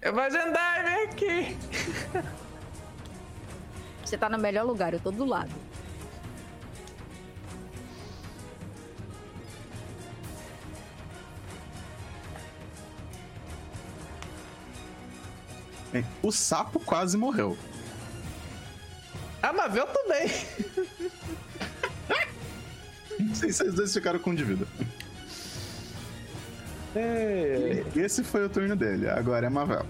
Eu 0.00 0.12
vou 0.12 0.22
agendar, 0.22 0.84
vem 0.84 1.04
aqui. 1.04 1.56
Você 4.04 4.18
tá 4.18 4.28
no 4.28 4.36
melhor 4.38 4.66
lugar, 4.66 4.92
eu 4.92 5.00
tô 5.00 5.10
do 5.10 5.24
lado. 5.24 5.50
O 16.22 16.30
sapo 16.32 16.80
quase 16.80 17.16
morreu. 17.16 17.56
A 19.42 19.52
Mavel 19.52 19.86
também. 19.86 20.30
Não 23.18 23.34
sei 23.34 23.52
se 23.52 23.58
vocês 23.58 23.74
dois 23.74 23.92
ficaram 23.92 24.18
com 24.18 24.34
de 24.34 24.44
vida. 24.44 24.66
É, 26.94 27.84
Esse 27.96 28.22
foi 28.22 28.44
o 28.44 28.48
turno 28.48 28.76
dele. 28.76 29.08
Agora 29.08 29.46
é 29.46 29.50
Mavel. 29.50 29.86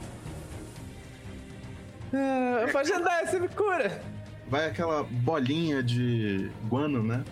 é, 2.12 2.64
eu 2.64 2.68
vou 2.68 2.80
agendar, 2.80 3.26
você 3.26 3.38
me 3.38 3.48
cura. 3.48 4.02
Vai 4.48 4.66
aquela 4.68 5.02
bolinha 5.02 5.82
de 5.82 6.50
guano, 6.68 7.02
né? 7.02 7.24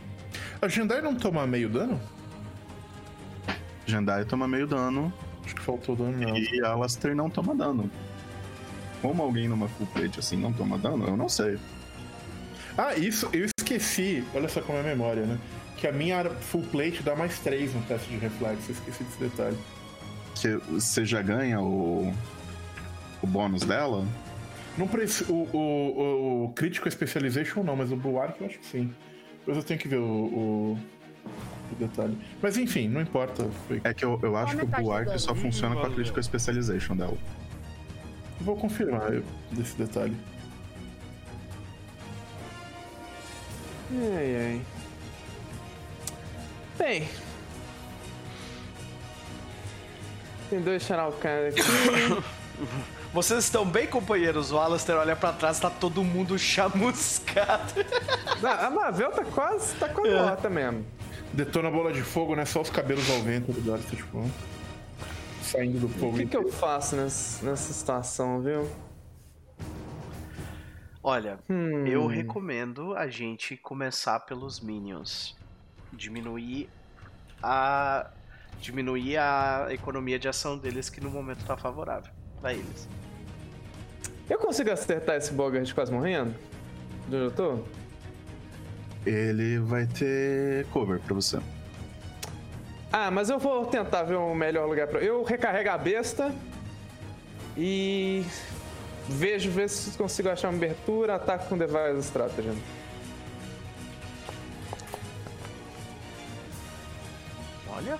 A 0.60 0.68
Jendai 0.68 1.00
não 1.00 1.14
toma 1.14 1.46
meio 1.46 1.68
dano? 1.68 2.00
Jendai 3.86 4.24
toma 4.24 4.46
meio 4.46 4.66
dano 4.66 5.12
Acho 5.44 5.54
que 5.56 5.62
faltou 5.62 5.96
dano, 5.96 6.16
e 6.38 6.64
Alastair 6.64 7.14
não 7.14 7.28
toma 7.28 7.54
dano. 7.56 7.90
Como 9.00 9.22
alguém 9.22 9.48
numa 9.48 9.68
full 9.68 9.86
plate 9.86 10.18
assim 10.18 10.36
não 10.36 10.52
toma 10.52 10.78
dano, 10.78 11.06
eu 11.06 11.16
não 11.16 11.28
sei. 11.28 11.58
Ah, 12.76 12.94
isso, 12.94 13.28
eu 13.32 13.46
esqueci. 13.58 14.24
Olha 14.34 14.48
só 14.48 14.60
como 14.60 14.78
é 14.78 14.80
a 14.80 14.84
memória, 14.84 15.24
né? 15.24 15.38
Que 15.76 15.86
a 15.86 15.92
minha 15.92 16.24
full 16.24 16.62
plate 16.62 17.02
dá 17.02 17.16
mais 17.16 17.38
3 17.38 17.74
no 17.74 17.82
teste 17.82 18.08
de 18.10 18.16
reflexo. 18.16 18.70
Eu 18.70 18.74
esqueci 18.74 19.04
desse 19.04 19.18
detalhe. 19.18 19.56
Que 20.34 20.56
você 20.70 21.04
já 21.04 21.22
ganha 21.22 21.60
o, 21.60 22.12
o 23.22 23.26
bônus 23.26 23.64
dela. 23.64 24.06
Não 24.76 24.86
preci... 24.86 25.24
o, 25.28 25.48
o, 25.52 26.44
o 26.44 26.52
Critical 26.54 26.90
Specialization 26.90 27.62
não, 27.62 27.76
mas 27.76 27.90
o 27.90 27.96
Bulwark 27.96 28.40
eu 28.40 28.46
acho 28.46 28.58
que 28.58 28.66
sim. 28.66 28.94
Depois 29.38 29.56
eu 29.56 29.62
tenho 29.62 29.80
que 29.80 29.88
ver 29.88 29.98
o, 29.98 30.04
o, 30.04 30.78
o 31.72 31.74
detalhe. 31.78 32.16
Mas 32.40 32.56
enfim, 32.56 32.88
não 32.88 33.00
importa. 33.00 33.48
Foi... 33.66 33.80
É 33.84 33.92
que 33.92 34.04
eu, 34.04 34.18
eu 34.22 34.36
acho 34.36 34.56
que 34.56 34.64
o 34.64 34.66
Bulwark 34.66 35.18
só 35.18 35.34
funciona 35.34 35.74
com 35.74 35.86
a. 35.86 35.90
Critical 35.90 36.22
Specialization 36.22 36.96
dela. 36.96 37.16
Vou 38.40 38.56
confirmar 38.56 39.12
eu- 39.12 39.24
desse 39.52 39.76
detalhe. 39.76 40.16
Ai, 43.92 44.36
ai. 44.36 44.62
Bem. 46.78 47.08
Tem 50.48 50.60
dois 50.60 50.82
Channel 50.82 51.12
Can 51.20 51.48
aqui. 51.48 51.60
Vocês 53.12 53.44
estão 53.44 53.64
bem, 53.66 53.86
companheiros? 53.88 54.52
O 54.52 54.58
Alastair 54.58 54.96
olha 54.98 55.16
pra 55.16 55.32
trás, 55.32 55.58
tá 55.58 55.68
todo 55.68 56.02
mundo 56.04 56.38
chamuscado. 56.38 57.72
Ah, 58.42 58.68
a 58.68 58.70
Mavel 58.70 59.10
tá 59.12 59.22
quase, 59.22 59.74
tá 59.74 59.86
quase 59.90 60.08
É. 60.14 60.22
morta 60.22 60.48
mesmo. 60.48 60.82
Detona 61.30 61.68
a 61.68 61.70
bola 61.70 61.92
de 61.92 62.00
fogo, 62.00 62.34
né? 62.34 62.46
Só 62.46 62.62
os 62.62 62.70
cabelos 62.70 63.08
ao 63.10 63.20
vento 63.20 63.52
do 63.52 63.60
Dart, 63.60 63.82
tipo. 63.90 64.30
Saindo 65.50 65.80
do 65.80 65.86
O 65.86 65.88
fogo. 65.90 66.16
que, 66.16 66.26
que 66.26 66.36
eu 66.36 66.50
faço 66.50 66.94
nessa, 66.96 67.44
nessa 67.44 67.72
situação, 67.72 68.40
viu? 68.40 68.68
Olha, 71.02 71.38
Hum. 71.48 71.86
eu 71.86 72.06
recomendo 72.06 72.94
a 72.94 73.08
gente 73.08 73.56
começar 73.56 74.20
pelos 74.20 74.60
minions. 74.60 75.36
Diminuir 75.92 76.68
a. 77.42 78.10
Diminuir 78.60 79.16
a 79.16 79.68
economia 79.70 80.18
de 80.18 80.28
ação 80.28 80.58
deles, 80.58 80.90
que 80.90 81.00
no 81.00 81.08
momento 81.10 81.44
tá 81.46 81.56
favorável 81.56 82.12
pra 82.40 82.52
eles. 82.52 82.86
Eu 84.28 84.38
consigo 84.38 84.70
acertar 84.70 85.16
esse 85.16 85.32
Bogart 85.32 85.72
quase 85.72 85.90
morrendo? 85.90 86.34
De 87.08 87.16
onde 87.16 87.24
eu 87.24 87.30
tô? 87.30 87.58
Ele 89.06 89.58
vai 89.60 89.86
ter 89.86 90.66
cover 90.66 91.00
pra 91.00 91.14
você. 91.14 91.38
Ah, 92.92 93.10
mas 93.10 93.30
eu 93.30 93.38
vou 93.38 93.66
tentar 93.66 94.02
ver 94.02 94.16
o 94.16 94.34
melhor 94.34 94.68
lugar 94.68 94.88
pra. 94.88 95.00
Eu 95.00 95.22
recarrego 95.22 95.70
a 95.70 95.78
besta 95.78 96.34
e 97.56 98.24
vejo 99.08 99.50
ver 99.50 99.68
se 99.68 99.96
consigo 99.96 100.28
achar 100.28 100.48
uma 100.48 100.56
abertura, 100.56 101.14
ataco 101.14 101.48
com 101.48 101.56
Device 101.56 102.00
Strategy. 102.00 102.60
Olha. 107.68 107.98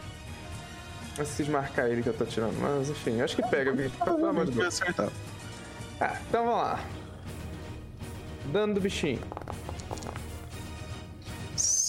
Eu 1.18 1.24
preciso 1.24 1.50
marcar 1.50 1.88
ele 1.88 2.02
que 2.02 2.08
eu 2.08 2.14
tô 2.14 2.24
tirando, 2.24 2.58
mas 2.60 2.88
enfim, 2.88 3.20
acho 3.20 3.36
que 3.36 3.42
pega. 3.48 3.72
Pelo 4.04 4.26
amor 4.26 4.46
de 4.46 4.52
Deus. 4.52 4.80
Ah, 6.00 6.16
então 6.28 6.44
vamos 6.44 6.60
lá. 6.62 6.80
Dano 8.46 8.74
do 8.74 8.80
bichinho. 8.80 9.20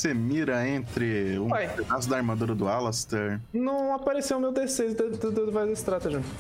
Você 0.02 0.16
mira 0.16 0.68
entre 0.68 1.38
um 1.38 1.52
Ué. 1.52 1.68
pedaço 1.68 2.10
da 2.10 2.18
armadura 2.18 2.56
do 2.56 2.68
Alastair. 2.68 3.40
Não 3.54 3.94
apareceu 3.94 4.38
o 4.38 4.42
meu 4.42 4.52
D6 4.52 4.96
do, 4.96 5.12
do, 5.16 5.32
do. 5.32 5.60
É, 5.60 5.76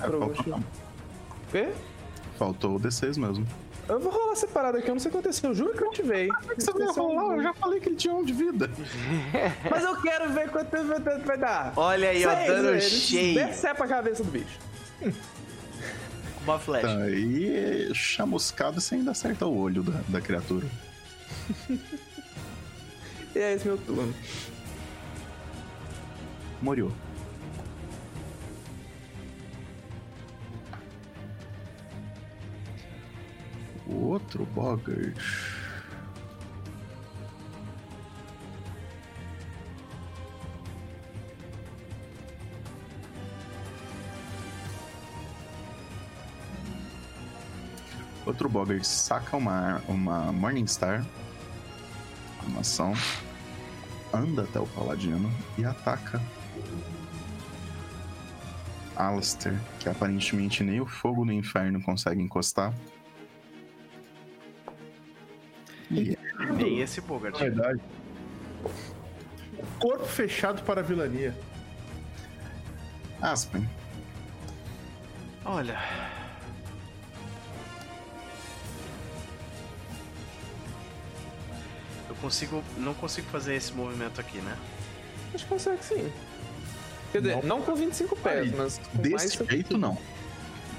Pro- 0.01 0.19
faltou, 0.33 0.55
O 0.57 0.63
quê? 1.51 1.69
faltou 2.39 2.75
o 2.77 2.79
D6 2.79 3.19
mesmo. 3.19 3.45
Eu 3.87 3.99
vou 3.99 4.11
rolar 4.11 4.35
separado 4.35 4.79
aqui, 4.79 4.89
eu 4.89 4.95
não 4.95 4.99
sei 4.99 5.09
o 5.09 5.11
que 5.11 5.17
aconteceu. 5.19 5.51
Eu 5.51 5.55
juro 5.55 5.73
que 5.77 5.83
eu 5.83 5.89
ativei. 5.89 6.27
Você 6.57 6.71
vai 6.73 6.87
rolar? 6.87 7.35
Eu 7.35 7.43
já 7.43 7.53
falei 7.53 7.79
que 7.79 7.89
ele 7.89 7.95
tinha 7.97 8.15
um 8.15 8.25
de 8.25 8.33
vida. 8.33 8.67
Mas 9.69 9.83
eu 9.83 9.95
quero 10.01 10.31
ver 10.33 10.49
quanto 10.49 10.71
vai- 10.83 11.19
vai 11.19 11.37
dar. 11.37 11.73
Olha 11.75 12.09
aí, 12.09 12.25
ó, 12.25 12.33
dano 12.33 12.81
cheio. 12.81 13.35
Decepa 13.45 13.85
a 13.85 13.87
cabeça 13.87 14.23
do 14.23 14.31
bicho. 14.31 14.57
Uma 16.43 16.57
flecha. 16.57 16.87
Tá, 16.87 17.07
e 17.11 17.93
chamuscado 17.93 18.81
você 18.81 18.95
ainda 18.95 19.11
acerta 19.11 19.45
o 19.45 19.55
olho 19.55 19.83
da, 19.83 20.01
da 20.07 20.19
criatura. 20.19 20.65
E 23.35 23.39
é 23.39 23.53
esse 23.53 23.65
meu 23.67 23.77
turno. 23.77 24.13
Moriou. 26.61 26.91
O 33.87 34.05
outro 34.07 34.45
Bogart. 34.45 35.17
Outro 48.25 48.47
Bogart 48.47 48.83
saca 48.83 49.35
uma, 49.35 49.81
uma 49.87 50.31
Morningstar, 50.31 51.03
uma 52.47 52.61
ação, 52.61 52.93
anda 54.13 54.43
até 54.43 54.59
o 54.59 54.67
Paladino 54.67 55.31
e 55.57 55.65
ataca 55.65 56.21
Alistair, 58.95 59.59
que 59.79 59.89
aparentemente 59.89 60.63
nem 60.63 60.79
o 60.81 60.85
fogo 60.85 61.25
do 61.25 61.31
inferno 61.31 61.81
consegue 61.81 62.21
encostar. 62.21 62.73
E 65.89 66.17
Nem 66.55 66.79
esse 66.79 67.01
Bogart. 67.01 67.37
Verdade. 67.37 67.81
Corpo 69.79 70.05
fechado 70.05 70.63
para 70.63 70.81
a 70.81 70.83
vilania. 70.83 71.35
Aspen, 73.21 73.67
Olha. 75.45 75.79
Consigo. 82.21 82.63
Não 82.77 82.93
consigo 82.93 83.27
fazer 83.29 83.55
esse 83.55 83.73
movimento 83.73 84.21
aqui, 84.21 84.37
né? 84.39 84.57
Acho 85.33 85.43
que 85.43 85.49
consegue 85.49 85.83
sim. 85.83 86.11
Quer 87.11 87.21
dizer, 87.21 87.43
não, 87.43 87.61
com 87.61 87.75
25 87.75 88.15
pés, 88.17 88.41
Aí, 88.49 88.55
mas 88.55 88.77
com 88.77 88.97
desse 89.01 89.37
mais... 89.37 89.49
jeito 89.49 89.77
não. 89.77 89.97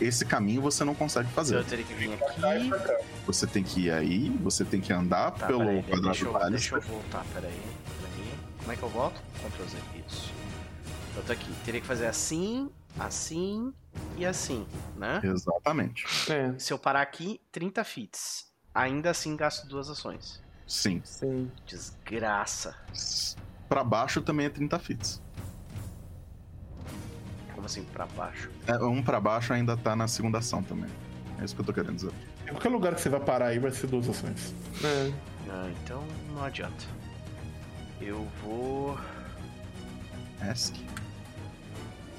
Esse 0.01 0.24
caminho 0.24 0.62
você 0.62 0.82
não 0.85 0.94
consegue 0.94 1.27
Então 1.27 1.35
fazer. 1.44 1.56
eu 1.56 1.64
teria 1.64 1.85
que 1.85 1.93
vir 1.94 2.12
aqui. 2.14 2.70
Você 3.27 3.47
tem 3.47 3.62
que 3.62 3.82
ir 3.82 3.90
aí, 3.93 4.31
você 4.43 4.64
tem 4.64 4.81
que 4.81 4.93
andar 4.93 5.31
Tá, 5.32 5.47
pelo 5.47 5.60
peraí, 5.60 5.82
quadrado 5.82 6.02
deixa, 6.02 6.24
do 6.24 6.36
eu, 6.39 6.51
deixa 6.51 6.74
eu 6.77 6.81
voltar, 6.81 7.24
peraí, 7.35 7.52
peraí. 7.52 8.35
Como 8.59 8.73
é 8.73 8.77
que 8.77 8.82
eu 8.82 8.89
volto? 8.89 9.20
Ctrl 9.44 9.64
Z, 9.69 9.77
isso. 10.09 10.32
Eu 11.14 11.23
tô 11.23 11.32
aqui. 11.32 11.52
Teria 11.64 11.81
que 11.81 11.86
fazer 11.86 12.06
assim, 12.06 12.70
assim 12.98 13.73
e 14.16 14.24
assim, 14.27 14.66
né? 14.97 15.20
Exatamente. 15.23 16.05
É, 16.32 16.59
Se 16.59 16.73
eu 16.73 16.78
parar 16.78 17.02
aqui, 17.02 17.40
30 17.52 17.85
fits. 17.85 18.47
Ainda 18.74 19.10
assim 19.10 19.36
gasto 19.36 19.66
duas 19.69 19.89
ações. 19.90 20.40
Sim. 20.73 21.03
sim. 21.05 21.51
Desgraça. 21.66 22.74
Pra 23.69 23.85
baixo 23.85 24.23
também 24.23 24.47
é 24.47 24.49
30 24.49 24.78
fits. 24.78 25.20
Como 27.55 27.66
assim, 27.66 27.85
pra 27.85 28.07
baixo? 28.07 28.51
É, 28.66 28.78
um 28.78 29.03
pra 29.03 29.20
baixo 29.20 29.53
ainda 29.53 29.77
tá 29.77 29.94
na 29.94 30.09
segunda 30.09 30.39
ação 30.39 30.62
também. 30.62 30.90
É 31.39 31.44
isso 31.44 31.55
que 31.55 31.61
eu 31.61 31.66
tô 31.66 31.74
querendo 31.74 31.97
dizer. 31.97 32.12
Em 32.47 32.53
qualquer 32.53 32.70
lugar 32.70 32.94
que 32.94 33.03
você 33.03 33.11
vai 33.11 33.20
parar 33.20 33.49
aí 33.49 33.59
vai 33.59 33.70
ser 33.70 33.86
duas 33.86 34.09
ações. 34.09 34.55
É. 34.82 35.12
Ah, 35.51 35.70
então 35.82 36.03
não 36.35 36.43
adianta. 36.43 36.85
Eu 38.01 38.27
vou 38.43 38.99
Ask. 40.40 40.74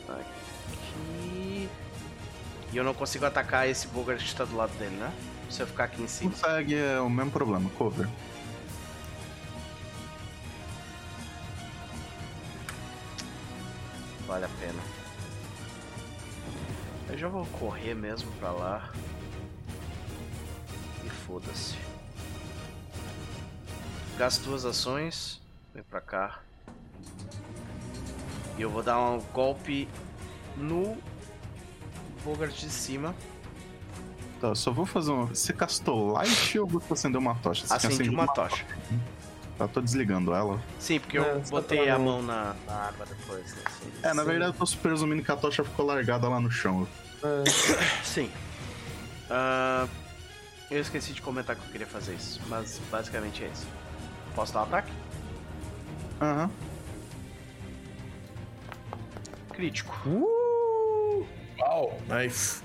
aqui. 0.07 1.69
E 2.71 2.77
eu 2.77 2.83
não 2.83 2.93
consigo 2.93 3.25
atacar 3.25 3.67
esse 3.67 3.87
Bogart 3.87 4.23
que 4.23 4.35
tá 4.35 4.45
do 4.45 4.55
lado 4.55 4.77
dele, 4.77 4.95
né? 4.97 5.11
Se 5.49 5.61
eu 5.63 5.67
ficar 5.67 5.85
aqui 5.85 6.03
em 6.03 6.07
cima. 6.07 6.31
Consegue, 6.31 6.75
é 6.75 6.99
o 6.99 7.09
mesmo 7.09 7.31
problema, 7.31 7.67
cover. 7.71 8.07
Vale 14.33 14.45
a 14.45 14.49
pena. 14.59 14.81
Eu 17.07 17.15
já 17.19 17.27
vou 17.27 17.45
correr 17.45 17.93
mesmo 17.93 18.31
pra 18.39 18.51
lá. 18.51 18.91
E 21.05 21.07
foda-se. 21.07 21.77
Gasto 24.17 24.41
duas 24.45 24.65
ações. 24.65 25.39
Vem 25.71 25.83
pra 25.83 26.01
cá. 26.01 26.39
E 28.57 28.63
eu 28.63 28.71
vou 28.71 28.81
dar 28.81 28.99
um 28.99 29.19
golpe 29.31 29.87
no 30.57 30.97
Bogart 32.23 32.55
de 32.55 32.71
cima. 32.71 33.13
Tá, 34.41 34.55
só 34.55 34.71
vou 34.71 34.87
fazer 34.87 35.11
um. 35.11 35.27
Você 35.27 35.53
castou 35.53 36.13
light 36.13 36.57
ou 36.57 36.65
você 36.65 36.93
acendeu 36.93 37.21
uma 37.21 37.35
tocha? 37.35 37.67
Você 37.67 37.73
Acendi 37.75 37.93
acendido 37.93 38.15
uma 38.15 38.25
tocha. 38.33 38.65
Tá, 39.57 39.67
tô 39.67 39.81
desligando 39.81 40.33
ela. 40.33 40.59
Sim, 40.79 40.99
porque 40.99 41.17
É, 41.17 41.21
eu 41.21 41.45
só 41.45 41.51
botei 41.51 41.83
pra 41.83 41.95
a 41.95 41.99
mão 41.99 42.21
na, 42.23 42.55
na 42.65 42.73
arma 42.73 43.05
depois. 43.05 43.55
Né? 43.55 43.61
Sim. 43.79 43.91
É, 44.01 44.13
na 44.13 44.23
verdade 44.23 44.55
eu 44.57 44.65
tô 44.65 44.77
presumindo 44.77 45.23
que 45.23 45.31
a 45.31 45.35
tocha 45.35 45.63
ficou 45.63 45.85
largada 45.85 46.27
lá 46.27 46.39
no 46.39 46.49
chão. 46.49 46.87
É. 47.23 47.49
Sim. 48.03 48.31
Ah, 49.29 49.87
eu 50.71 50.81
esqueci 50.81 51.13
de 51.13 51.21
comentar 51.21 51.55
que 51.55 51.63
eu 51.65 51.71
queria 51.71 51.87
fazer 51.87 52.15
isso, 52.15 52.41
mas 52.47 52.81
basicamente 52.91 53.43
é 53.43 53.47
isso. 53.47 53.67
Posso 54.35 54.53
dar 54.53 54.61
um 54.61 54.63
ataque? 54.63 54.91
Aham. 56.19 56.49
Crítico. 59.53 59.93
Uh! 60.09 61.25
Uau! 61.59 61.99
Nice. 62.09 62.63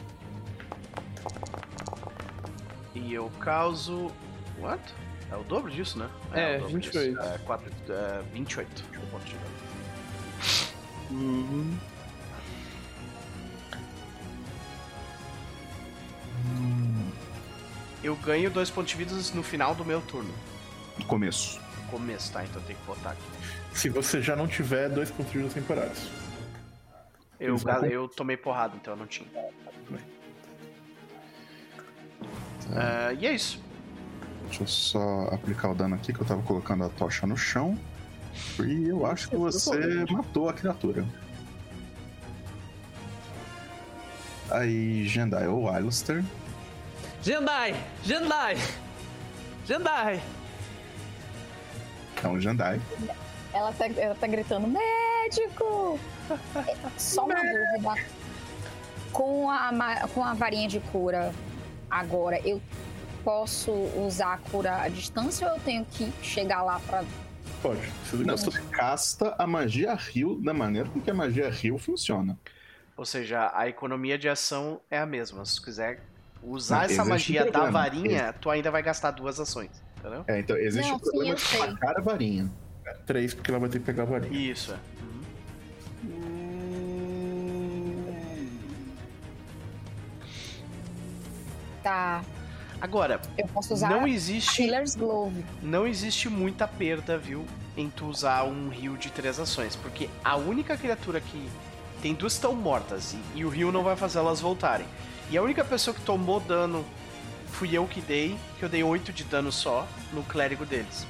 E 2.94 3.12
eu 3.12 3.30
causo. 3.40 4.10
What? 4.58 4.82
É 5.30 5.36
o 5.36 5.42
dobro 5.44 5.70
disso, 5.70 5.98
né? 5.98 6.08
É, 6.32 6.58
dobro 6.58 6.74
28. 6.74 7.16
disso. 7.16 7.28
É, 7.34 7.38
4, 7.38 7.70
é, 7.90 8.22
28. 8.32 8.82
Deixa 8.90 9.04
eu 9.04 9.10
ponto. 9.10 9.36
Uhum. 11.10 11.76
Eu 18.02 18.14
ganho 18.16 18.50
dois 18.50 18.70
pontos 18.70 18.90
de 18.92 18.96
vida 18.96 19.12
no 19.34 19.42
final 19.42 19.74
do 19.74 19.84
meu 19.84 20.00
turno. 20.00 20.32
Começo. 21.06 21.60
No 21.82 21.90
começo, 21.90 22.32
tá? 22.32 22.44
Então 22.44 22.60
eu 22.60 22.66
tenho 22.66 22.78
que 22.78 22.86
botar 22.86 23.10
aqui. 23.10 23.22
Se 23.72 23.88
você 23.88 24.22
já 24.22 24.34
não 24.36 24.46
tiver 24.46 24.88
dois 24.88 25.10
pontos 25.10 25.32
de 25.32 25.38
vida 25.38 25.50
temporários. 25.54 26.08
Eu, 27.40 27.54
Isso. 27.54 27.64
ga- 27.64 27.86
eu 27.86 28.08
tomei 28.08 28.36
porrada, 28.36 28.74
então 28.76 28.94
eu 28.94 28.98
não 28.98 29.06
tinha. 29.06 29.28
Ah, 32.74 33.12
e 33.18 33.26
é 33.26 33.32
isso. 33.32 33.60
Deixa 34.48 34.62
eu 34.62 34.66
só 34.66 35.28
aplicar 35.32 35.70
o 35.70 35.74
dano 35.74 35.94
aqui 35.94 36.12
que 36.12 36.20
eu 36.20 36.26
tava 36.26 36.42
colocando 36.42 36.84
a 36.84 36.88
tocha 36.88 37.26
no 37.26 37.36
chão. 37.36 37.78
E 38.64 38.88
eu 38.88 39.04
acho 39.04 39.28
que 39.28 39.36
você 39.36 40.04
matou 40.10 40.48
a 40.48 40.52
criatura. 40.52 41.04
Aí, 44.50 45.06
Jendai 45.06 45.46
ou 45.46 45.68
Alistair. 45.68 46.24
Jendai! 47.22 47.74
Jendai! 48.02 48.56
Jendai! 49.66 50.22
É 52.22 52.28
um 52.28 52.40
Jendai. 52.40 52.80
Ela 53.52 53.72
tá, 53.72 53.86
ela 53.86 54.14
tá 54.14 54.26
gritando, 54.26 54.66
médico! 54.66 55.98
Só 56.96 57.24
uma 57.24 57.34
dúvida. 57.34 57.94
Com 59.12 59.50
a, 59.50 59.70
com 60.14 60.24
a 60.24 60.32
varinha 60.32 60.68
de 60.68 60.80
cura 60.80 61.32
agora, 61.90 62.40
eu 62.46 62.60
posso 63.24 63.70
usar 63.72 64.34
a 64.34 64.38
cura 64.38 64.82
à 64.82 64.88
distância 64.88 65.46
ou 65.48 65.54
eu 65.54 65.60
tenho 65.60 65.84
que 65.84 66.10
chegar 66.22 66.62
lá 66.62 66.80
pra. 66.80 67.04
Pode. 67.62 67.80
Não, 68.24 68.36
você 68.36 68.50
casta 68.70 69.34
a 69.38 69.46
magia 69.46 69.94
Rio 69.94 70.36
da 70.40 70.54
maneira 70.54 70.88
com 70.88 71.00
que 71.00 71.10
a 71.10 71.14
magia 71.14 71.50
Rio 71.50 71.76
funciona. 71.78 72.38
Ou 72.96 73.04
seja, 73.04 73.50
a 73.54 73.68
economia 73.68 74.18
de 74.18 74.28
ação 74.28 74.80
é 74.90 74.98
a 74.98 75.06
mesma. 75.06 75.44
Se 75.44 75.56
tu 75.56 75.62
quiser 75.62 76.00
usar 76.42 76.78
Não, 76.78 76.84
essa 76.84 77.02
um 77.02 77.08
magia 77.08 77.44
da 77.44 77.50
problema. 77.50 77.72
varinha, 77.72 78.32
tu 78.40 78.48
ainda 78.50 78.70
vai 78.70 78.82
gastar 78.82 79.10
duas 79.10 79.38
ações. 79.40 79.70
Entendeu? 79.98 80.24
É, 80.28 80.38
então 80.40 80.56
existe 80.56 80.88
Não, 80.88 80.96
o 80.96 81.00
problema 81.00 81.36
sim, 81.36 81.56
eu 81.56 81.66
de 81.66 81.70
sacar 81.72 81.96
a 81.96 82.00
varinha. 82.00 82.50
Três, 83.06 83.34
porque 83.34 83.50
ela 83.50 83.60
vai 83.60 83.68
ter 83.68 83.80
que 83.80 83.84
pegar 83.84 84.04
a 84.04 84.06
varinha. 84.06 84.52
Isso, 84.52 84.72
é. 84.72 84.78
Tá. 91.82 92.22
Agora, 92.80 93.20
Eu 93.36 93.46
posso 93.48 93.74
usar 93.74 93.88
não 93.90 94.06
existe, 94.06 94.56
Killer's 94.62 94.94
Glove. 94.94 95.44
não 95.62 95.86
existe 95.86 96.28
muita 96.28 96.66
perda, 96.68 97.18
viu, 97.18 97.44
em 97.76 97.90
tu 97.90 98.06
usar 98.06 98.44
um 98.44 98.68
rio 98.68 98.96
de 98.96 99.10
três 99.10 99.38
ações, 99.40 99.74
porque 99.76 100.08
a 100.24 100.36
única 100.36 100.76
criatura 100.76 101.20
que 101.20 101.48
tem 102.00 102.14
duas 102.14 102.34
estão 102.34 102.54
mortas 102.54 103.14
e, 103.34 103.38
e 103.40 103.44
o 103.44 103.48
rio 103.48 103.72
não 103.72 103.82
vai 103.82 103.96
fazer 103.96 104.18
elas 104.18 104.40
voltarem. 104.40 104.86
E 105.30 105.36
a 105.36 105.42
única 105.42 105.64
pessoa 105.64 105.92
que 105.94 106.00
tomou 106.02 106.38
dano 106.40 106.84
fui 107.52 107.76
eu 107.76 107.86
que 107.86 108.00
dei, 108.00 108.36
que 108.58 108.64
eu 108.64 108.68
dei 108.68 108.82
8 108.84 109.12
de 109.12 109.24
dano 109.24 109.50
só 109.50 109.86
no 110.12 110.22
clérigo 110.22 110.64
deles. 110.64 111.06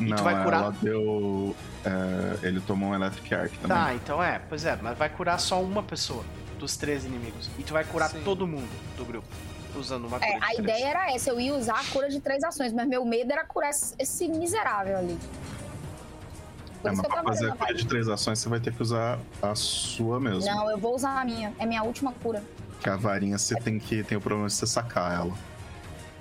E 0.00 0.04
não, 0.06 0.16
tu 0.16 0.24
vai 0.24 0.42
curar- 0.42 0.62
ela 0.62 0.74
deu. 0.82 1.54
é, 1.84 2.46
ele 2.48 2.60
tomou 2.60 2.88
um 2.90 2.94
Electric 2.94 3.32
Arc 3.32 3.52
também. 3.58 3.68
Tá, 3.76 3.94
então 3.94 4.20
é, 4.22 4.40
pois 4.48 4.64
é, 4.64 4.76
mas 4.82 4.98
vai 4.98 5.08
curar 5.08 5.38
só 5.38 5.62
uma 5.62 5.82
pessoa 5.84 6.24
dos 6.58 6.76
três 6.76 7.04
inimigos. 7.04 7.48
E 7.58 7.62
tu 7.62 7.72
vai 7.72 7.84
curar 7.84 8.10
Sim. 8.10 8.22
todo 8.24 8.44
mundo 8.46 8.68
do 8.96 9.04
grupo, 9.04 9.28
usando 9.76 10.06
uma 10.06 10.18
cura 10.18 10.30
É, 10.30 10.38
de 10.38 10.44
a 10.44 10.46
três. 10.48 10.58
ideia 10.60 10.86
era 10.88 11.12
essa, 11.14 11.30
eu 11.30 11.40
ia 11.40 11.54
usar 11.54 11.80
a 11.80 11.84
cura 11.92 12.08
de 12.08 12.20
três 12.20 12.42
ações, 12.44 12.72
mas 12.72 12.86
meu 12.86 13.04
medo 13.04 13.32
era 13.32 13.44
curar 13.44 13.70
esse, 13.70 13.94
esse 13.98 14.28
miserável 14.28 14.98
ali. 14.98 15.18
Por 16.82 16.90
É, 16.90 16.92
isso 16.92 16.96
mas 16.96 17.00
que 17.00 17.06
eu 17.06 17.10
pra 17.10 17.16
tava 17.16 17.28
fazer 17.28 17.50
a 17.50 17.56
cura 17.56 17.74
de 17.74 17.86
três 17.86 18.08
ações, 18.08 18.38
você 18.38 18.48
vai 18.48 18.60
ter 18.60 18.72
que 18.74 18.82
usar 18.82 19.18
a 19.42 19.54
sua 19.54 20.20
mesmo. 20.20 20.44
Não, 20.50 20.70
eu 20.70 20.78
vou 20.78 20.94
usar 20.94 21.20
a 21.20 21.24
minha. 21.24 21.52
É 21.58 21.64
minha 21.66 21.82
última 21.82 22.12
cura. 22.12 22.42
Que 22.80 22.90
a 22.90 22.96
varinha 22.96 23.38
você 23.38 23.54
tem 23.56 23.78
que 23.78 24.02
tem 24.04 24.18
o 24.18 24.20
problema 24.20 24.46
de 24.48 24.52
você 24.54 24.66
sacar 24.66 25.12
ela. 25.14 25.32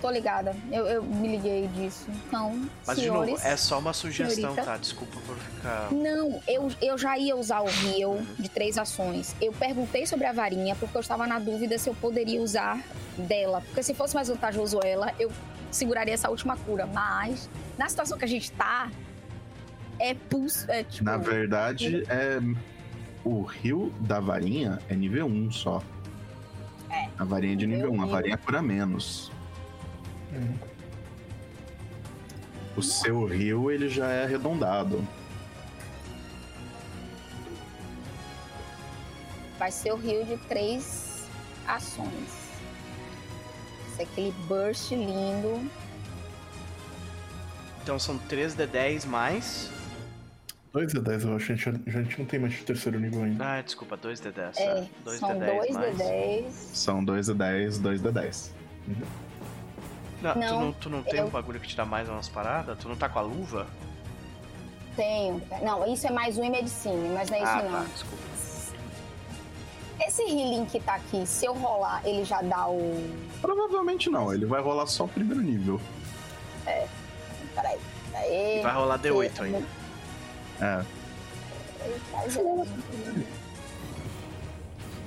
Tô 0.04 0.12
ligada. 0.12 0.54
Eu, 0.70 0.86
eu 0.86 1.02
me 1.02 1.30
liguei 1.30 1.66
disso. 1.70 2.08
Então, 2.28 2.62
Mas 2.86 2.98
de 2.98 3.04
senhores... 3.04 3.36
novo, 3.36 3.48
é 3.48 3.56
só 3.56 3.80
uma 3.80 3.94
sugestão, 3.94 4.36
senhorita. 4.36 4.62
tá? 4.62 4.76
Desculpa 4.76 5.18
por 5.26 5.38
ficar. 5.38 5.94
Não, 5.94 6.42
eu, 6.46 6.70
eu 6.82 6.98
já 6.98 7.18
ia 7.18 7.34
usar 7.38 7.62
o 7.62 7.70
heal 7.70 8.20
de 8.38 8.50
três 8.50 8.78
ações. 8.78 9.34
Eu 9.40 9.54
perguntei 9.54 10.06
sobre 10.06 10.26
a 10.26 10.34
varinha 10.34 10.76
porque 10.76 10.98
eu 10.98 11.00
estava 11.00 11.26
na 11.26 11.40
dúvida 11.40 11.78
se 11.78 11.90
eu 11.90 11.96
poderia 11.96 12.42
usar 12.42 12.84
dela. 13.18 13.62
Porque 13.62 13.82
se 13.82 13.94
fosse 13.94 14.14
mais 14.14 14.28
vantajoso 14.28 14.82
ela, 14.84 15.14
eu 15.18 15.32
seguraria 15.72 16.14
essa 16.14 16.30
última 16.30 16.58
cura. 16.58 16.86
Mas, 16.86 17.50
na 17.78 17.88
situação 17.88 18.18
que 18.18 18.26
a 18.26 18.28
gente 18.28 18.52
tá, 18.52 18.92
é 20.00 20.14
pulso. 20.14 20.70
É, 20.70 20.84
tipo, 20.84 21.06
Na 21.06 21.16
verdade, 21.16 22.04
é. 22.10 22.42
O 23.24 23.42
rio 23.42 23.90
da 24.02 24.20
varinha 24.20 24.80
é 24.90 24.96
nível 24.96 25.28
1 25.28 25.52
só. 25.54 25.82
É. 26.90 27.08
A 27.18 27.24
varinha 27.24 27.54
é 27.54 27.56
de 27.56 27.68
nível 27.68 27.94
Meu 27.94 28.02
1, 28.02 28.04
a 28.04 28.06
varinha 28.08 28.38
cura 28.38 28.62
menos. 28.62 29.32
Uhum. 30.34 30.57
O 32.76 32.81
seu 32.81 33.26
rio, 33.26 33.69
ele 33.72 33.88
já 33.88 34.10
é 34.10 34.23
arredondado. 34.23 35.07
vai 39.64 39.72
ser 39.72 39.93
o 39.93 40.05
heal 40.05 40.26
de 40.26 40.35
três 40.49 41.26
ações. 41.65 42.51
Esse 43.88 44.01
é 44.01 44.03
aquele 44.03 44.31
burst 44.45 44.91
lindo. 44.91 45.72
Então 47.81 47.97
são 47.97 48.18
3 48.18 48.55
de 48.55 48.68
10 48.68 49.05
mais. 49.05 49.72
2 50.73 50.91
de 50.91 50.99
10, 50.99 51.23
eu 51.23 51.35
acho. 51.38 51.53
A 51.53 51.55
gente, 51.55 51.69
a 51.69 51.89
gente 51.91 52.19
não 52.19 52.26
tem 52.26 52.41
mais 52.41 52.53
de 52.53 52.64
terceiro 52.64 52.99
nível 52.99 53.23
ainda. 53.23 53.45
Ah, 53.45 53.61
desculpa, 53.61 53.95
2 53.95 54.19
de 54.19 54.31
10. 54.31 54.57
É, 54.57 54.88
2 55.05 55.19
são 55.19 55.34
de 55.34 55.39
10 55.39 55.57
dois 55.57 55.72
mais. 55.72 55.91
de 55.91 55.97
10. 55.97 56.53
São 56.73 57.05
2 57.05 57.26
de 57.27 57.34
10, 57.34 57.80
2 57.80 58.01
de 58.01 58.11
10. 58.11 58.51
Não, 60.24 60.34
tu 60.34 60.40
Não, 60.40 60.60
não, 60.62 60.72
tu 60.74 60.90
não 60.90 61.04
tem 61.04 61.20
eu- 61.20 61.26
um 61.28 61.30
bagulho 61.30 61.60
que 61.60 61.68
te 61.68 61.76
dá 61.76 61.86
mais 61.86 62.08
umas 62.10 62.30
paradas? 62.30 62.78
Tu 62.80 62.88
não 62.88 62.95
tá 62.95 63.10
com 63.10 63.20
a 63.20 63.22
luva? 63.22 63.68
Tenho. 64.95 65.41
Não, 65.62 65.91
isso 65.91 66.08
é 66.08 66.12
mais 66.12 66.38
um 66.38 66.44
em 66.44 66.50
medicina, 66.52 67.10
mas 67.14 67.30
não 67.30 67.38
é 67.38 67.41
isso 67.44 67.52
ah, 67.52 67.62
não. 67.64 67.72
tá, 67.72 67.86
desculpa. 67.94 68.24
Esse 70.06 70.22
healing 70.24 70.66
que 70.66 70.80
tá 70.80 70.95
aqui, 70.95 71.26
se 71.26 71.45
eu 71.45 71.54
rolar, 71.54 72.02
ele 72.06 72.24
já 72.26 72.41
dá 72.41 72.68
o. 72.68 73.16
Provavelmente 73.41 74.10
não, 74.10 74.34
ele 74.34 74.45
vai 74.45 74.62
rolar 74.62 74.86
só 74.88 75.06
o 75.06 75.08
primeiro 75.08 75.41
nível. 75.41 75.80
Peraí. 76.66 76.88
Peraí. 78.12 78.62
Vai 78.62 78.74
rolar 78.74 79.00
D8 79.00 79.41
ainda. 79.41 79.64
É, 80.62 80.84
Tá 82.12 82.28
gerando. 82.30 82.68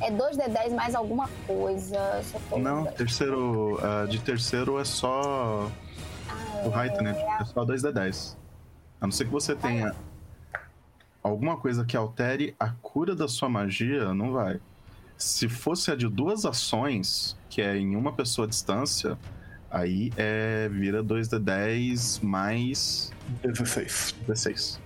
É 0.01 0.11
2d10 0.11 0.75
mais 0.75 0.95
alguma 0.95 1.29
coisa. 1.47 2.23
Não, 2.53 2.79
lembrar. 2.79 2.93
terceiro. 2.93 3.79
ah, 3.83 4.07
de 4.07 4.21
terceiro 4.21 4.79
é 4.79 4.85
só 4.85 5.71
o 6.65 6.69
height, 6.79 7.03
né? 7.03 7.17
É 7.41 7.45
só 7.45 7.65
2 7.65 7.83
de 7.83 7.93
10. 7.93 8.37
A 9.01 9.07
não 9.07 9.13
ser 9.13 9.25
que 9.25 9.31
você 9.31 9.55
tenha 9.55 9.95
alguma 11.23 11.57
coisa 11.57 11.85
que 11.85 11.97
altere 11.97 12.55
a 12.59 12.71
cura 12.71 13.15
da 13.15 13.29
sua 13.29 13.49
magia, 13.49 14.13
não 14.15 14.33
vai. 14.33 14.61
Se 15.17 15.49
fosse 15.49 15.91
a 15.91 15.97
de 15.97 16.09
duas 16.09 16.45
ações, 16.45 17.37
que 17.49 17.63
é 17.63 17.77
em 17.77 17.97
uma 17.97 18.13
pessoa 18.13 18.47
à 18.47 18.49
distância, 18.49 19.19
aí 19.71 20.13
é 20.17 20.69
vira 20.69 21.03
2 21.03 21.29
de 21.29 21.39
10 21.39 22.21
mais 22.21 23.13
16. 23.43 24.15
16. 24.27 24.81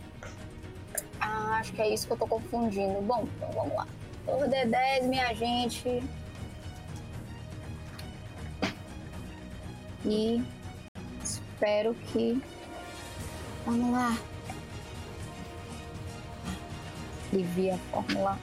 Ah, 1.21 1.59
acho 1.59 1.73
que 1.73 1.83
é 1.83 1.93
isso 1.93 2.07
que 2.07 2.13
eu 2.13 2.17
tô 2.17 2.27
confundindo. 2.27 3.01
Bom, 3.03 3.29
então 3.37 3.51
vamos 3.53 3.75
lá. 3.75 3.87
2d10, 4.27 5.03
minha 5.05 5.35
gente. 5.35 6.03
E 10.05 10.43
espero 11.23 11.95
que. 11.95 12.43
Vamos 13.67 13.93
lá. 13.93 14.17
Escrevi 17.25 17.71
a 17.71 17.79
fórmula. 17.79 18.39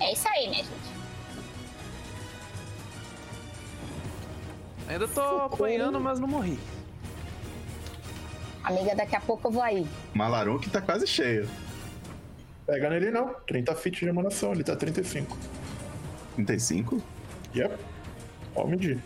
É 0.00 0.12
isso 0.12 0.28
aí, 0.28 0.48
minha 0.48 0.62
gente. 0.62 0.94
Ainda 4.86 5.08
tô 5.08 5.20
apanhando, 5.20 5.98
mas 5.98 6.20
não 6.20 6.28
morri. 6.28 6.58
Amiga, 8.64 8.94
daqui 8.94 9.14
a 9.14 9.20
pouco 9.20 9.48
eu 9.48 9.52
vou 9.52 9.62
aí. 9.62 9.86
Malarum 10.14 10.58
que 10.58 10.70
tá 10.70 10.80
quase 10.80 11.06
cheio. 11.06 11.48
Pega 12.66 12.88
nele 12.88 13.10
não. 13.10 13.34
30 13.46 13.74
feet 13.74 14.00
de 14.00 14.08
emanação, 14.08 14.52
ele 14.52 14.64
tá 14.64 14.74
35. 14.74 15.36
35? 16.34 17.02
Yep. 17.54 17.74
Pode 18.54 18.70
medir. 18.70 18.98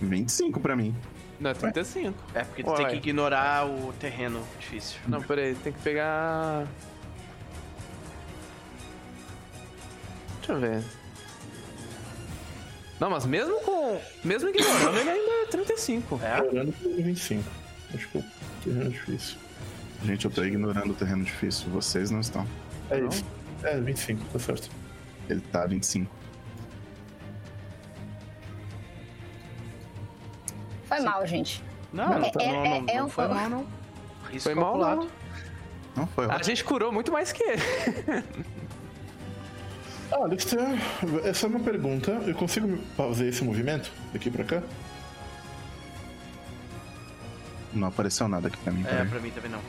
25 0.00 0.58
pra 0.60 0.74
mim. 0.74 0.94
Não, 1.38 1.50
é 1.50 1.54
35. 1.54 2.18
É 2.34 2.44
porque 2.44 2.62
tu 2.64 2.70
Ué. 2.70 2.76
tem 2.76 2.86
que 2.88 2.96
ignorar 2.96 3.66
o 3.66 3.92
terreno 4.00 4.42
difícil. 4.58 4.98
Não, 5.06 5.22
peraí, 5.22 5.54
tem 5.54 5.72
que 5.72 5.80
pegar. 5.80 6.66
Deixa 10.38 10.52
eu 10.52 10.60
ver. 10.60 10.82
Não, 12.98 13.10
mas 13.10 13.26
mesmo 13.26 13.60
com. 13.60 14.00
Mesmo 14.24 14.48
ignorando, 14.48 14.98
ele 14.98 15.10
ainda 15.10 15.32
é 15.42 15.46
35. 15.46 16.20
É? 16.22 16.40
Pelo 16.40 16.72
25. 17.02 17.57
Acho 17.94 18.08
que 18.08 18.18
o 18.18 18.24
terreno 18.64 18.86
é 18.86 18.88
difícil. 18.88 19.36
Gente, 20.04 20.24
eu 20.26 20.30
tô 20.30 20.44
ignorando 20.44 20.90
o 20.92 20.94
terreno 20.94 21.24
difícil. 21.24 21.68
Vocês 21.70 22.10
não 22.10 22.20
estão. 22.20 22.46
É 22.90 22.98
Não? 23.00 23.08
isso. 23.08 23.24
É, 23.62 23.80
25, 23.80 24.24
tá 24.32 24.38
certo. 24.38 24.68
Ele 25.28 25.40
tá 25.40 25.66
25. 25.66 26.10
Foi 30.86 31.00
mal, 31.00 31.26
gente. 31.26 31.62
Não, 31.92 32.06
não, 32.08 32.14
É- 32.14 32.18
não, 32.20 32.40
é- 32.40 32.52
não, 32.80 32.86
é 32.88 32.94
não 32.96 33.06
um- 33.06 33.08
foi 33.08 33.28
mal, 33.28 33.50
não. 33.50 33.66
Risco 34.30 34.42
Foi 34.44 34.54
mal, 34.54 34.64
calculado. 34.72 35.00
não. 35.00 35.08
Não 35.96 36.06
foi 36.06 36.24
A 36.26 36.28
ótimo. 36.28 36.44
gente 36.44 36.64
curou 36.64 36.92
muito 36.92 37.10
mais 37.10 37.32
que 37.32 37.42
ele. 37.42 37.62
Ah, 40.10 40.24
Alistair, 40.24 40.62
essa 41.24 41.46
é 41.46 41.48
uma 41.50 41.60
pergunta. 41.60 42.12
Eu 42.26 42.34
consigo 42.34 42.78
fazer 42.96 43.28
esse 43.28 43.44
movimento 43.44 43.92
daqui 44.12 44.30
pra 44.30 44.42
cá? 44.44 44.62
Não 47.72 47.88
apareceu 47.88 48.28
nada 48.28 48.48
aqui 48.48 48.56
pra 48.58 48.72
mim. 48.72 48.82
É, 48.82 48.84
peraí. 48.90 49.08
pra 49.08 49.20
mim 49.20 49.30
também 49.30 49.50
não. 49.50 49.60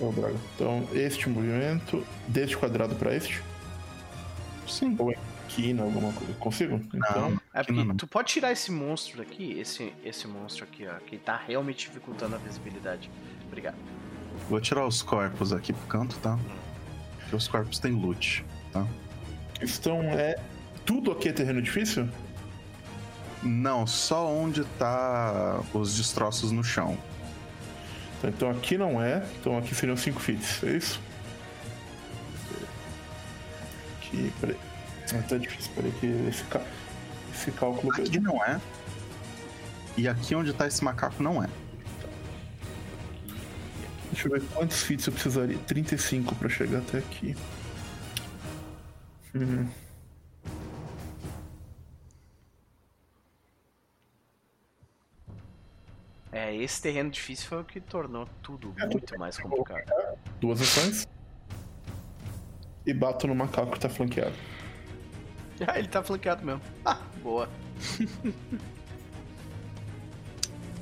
Oh, 0.00 0.10
droga. 0.12 0.34
Então, 0.54 0.88
este 0.92 1.28
movimento, 1.28 2.04
deste 2.28 2.56
quadrado 2.56 2.94
pra 2.96 3.14
este, 3.14 3.40
Sim. 4.66 4.94
ou 4.98 5.12
esquina, 5.48 5.82
alguma 5.82 6.12
coisa. 6.12 6.32
Consigo? 6.34 6.80
Então, 6.92 7.30
Não, 7.30 7.40
É 7.52 7.60
aqui 7.60 7.70
não, 7.72 7.76
porque 7.78 7.88
não. 7.88 7.96
tu 7.96 8.06
pode 8.06 8.28
tirar 8.32 8.50
esse 8.52 8.72
monstro 8.72 9.18
daqui, 9.18 9.58
esse, 9.58 9.92
esse 10.04 10.26
monstro 10.26 10.64
aqui, 10.64 10.86
ó, 10.86 10.94
que 11.06 11.16
tá 11.18 11.40
realmente 11.46 11.86
dificultando 11.86 12.34
a 12.34 12.38
visibilidade. 12.38 13.10
Obrigado. 13.46 13.76
Vou 14.48 14.60
tirar 14.60 14.84
os 14.86 15.00
corpos 15.02 15.52
aqui 15.52 15.72
pro 15.72 15.86
canto, 15.86 16.16
tá? 16.18 16.36
Porque 17.20 17.36
os 17.36 17.46
corpos 17.46 17.78
têm 17.78 17.92
loot, 17.92 18.44
tá? 18.72 18.86
questão 19.54 20.00
é. 20.02 20.34
Tudo 20.84 21.12
aqui 21.12 21.28
é 21.28 21.32
terreno 21.32 21.62
difícil? 21.62 22.08
Não, 23.42 23.86
só 23.86 24.26
onde 24.28 24.64
tá 24.78 25.60
os 25.72 25.96
destroços 25.96 26.50
no 26.50 26.64
chão. 26.64 26.98
Então 28.28 28.50
aqui 28.50 28.76
não 28.78 29.02
é. 29.02 29.24
Então 29.40 29.56
aqui 29.58 29.74
seriam 29.74 29.96
5 29.96 30.20
feet, 30.20 30.42
é 30.64 30.70
isso? 30.70 31.00
Aqui, 33.98 34.32
peraí. 34.40 34.56
Ah, 35.12 35.22
tá 35.28 35.36
difícil, 35.36 35.70
peraí 35.74 35.92
que 36.00 36.06
esse, 36.28 36.44
esse 37.34 37.50
cálculo. 37.52 37.92
Aqui 37.92 38.18
não 38.18 38.42
é. 38.44 38.60
E 39.96 40.08
aqui 40.08 40.34
onde 40.34 40.52
tá 40.52 40.66
esse 40.66 40.82
macaco 40.82 41.22
não 41.22 41.42
é. 41.42 41.48
Deixa 44.10 44.28
eu 44.28 44.32
ver 44.32 44.42
quantos 44.54 44.82
feet 44.82 45.06
eu 45.06 45.12
precisaria. 45.12 45.58
35 45.58 46.34
pra 46.36 46.48
chegar 46.48 46.78
até 46.78 46.98
aqui. 46.98 47.36
Uhum. 49.34 49.68
É, 56.34 56.52
esse 56.56 56.82
terreno 56.82 57.10
difícil 57.10 57.46
foi 57.48 57.60
o 57.60 57.64
que 57.64 57.80
tornou 57.80 58.28
tudo 58.42 58.74
muito 58.90 59.16
mais 59.16 59.38
complicado. 59.38 59.84
Duas 60.40 60.60
ações. 60.60 61.06
E 62.84 62.92
bato 62.92 63.28
no 63.28 63.36
macaco 63.36 63.70
que 63.70 63.80
tá 63.80 63.88
flanqueado. 63.88 64.34
Ah, 65.68 65.78
ele 65.78 65.86
tá 65.86 66.02
flanqueado 66.02 66.44
mesmo. 66.44 66.60
Ah, 66.84 66.98
boa. 67.22 67.48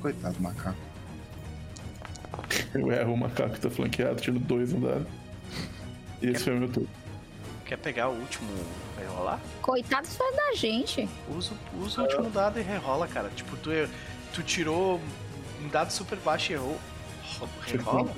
Coitado 0.01 0.33
do 0.33 0.41
macaco. 0.41 0.79
Eu 2.73 2.91
erro 2.91 3.13
o 3.13 3.17
macaco 3.17 3.51
que 3.53 3.59
tá 3.59 3.69
flanqueado, 3.69 4.19
tiro 4.19 4.39
dois 4.39 4.73
no 4.73 4.87
dado. 4.87 5.05
E 6.23 6.29
esse 6.29 6.45
foi 6.45 6.55
o 6.55 6.59
meu 6.59 6.71
turno. 6.71 6.89
Quer 7.65 7.77
pegar 7.77 8.09
o 8.09 8.13
último 8.13 8.49
e 8.99 9.05
rolar? 9.05 9.39
Coitado 9.61 10.07
só 10.07 10.23
da 10.31 10.55
gente. 10.55 11.07
Usa, 11.29 11.53
usa 11.79 12.01
o 12.01 12.05
último 12.05 12.31
dado 12.31 12.59
e 12.59 12.63
rerola, 12.63 13.07
cara. 13.07 13.29
Tipo, 13.29 13.55
tu, 13.57 13.69
tu 14.33 14.41
tirou 14.41 14.99
um 15.63 15.69
dado 15.69 15.91
super 15.91 16.17
baixo 16.19 16.51
e 16.51 16.55
errou. 16.55 16.79
Ro- 17.39 17.49
Rerola? 17.65 18.13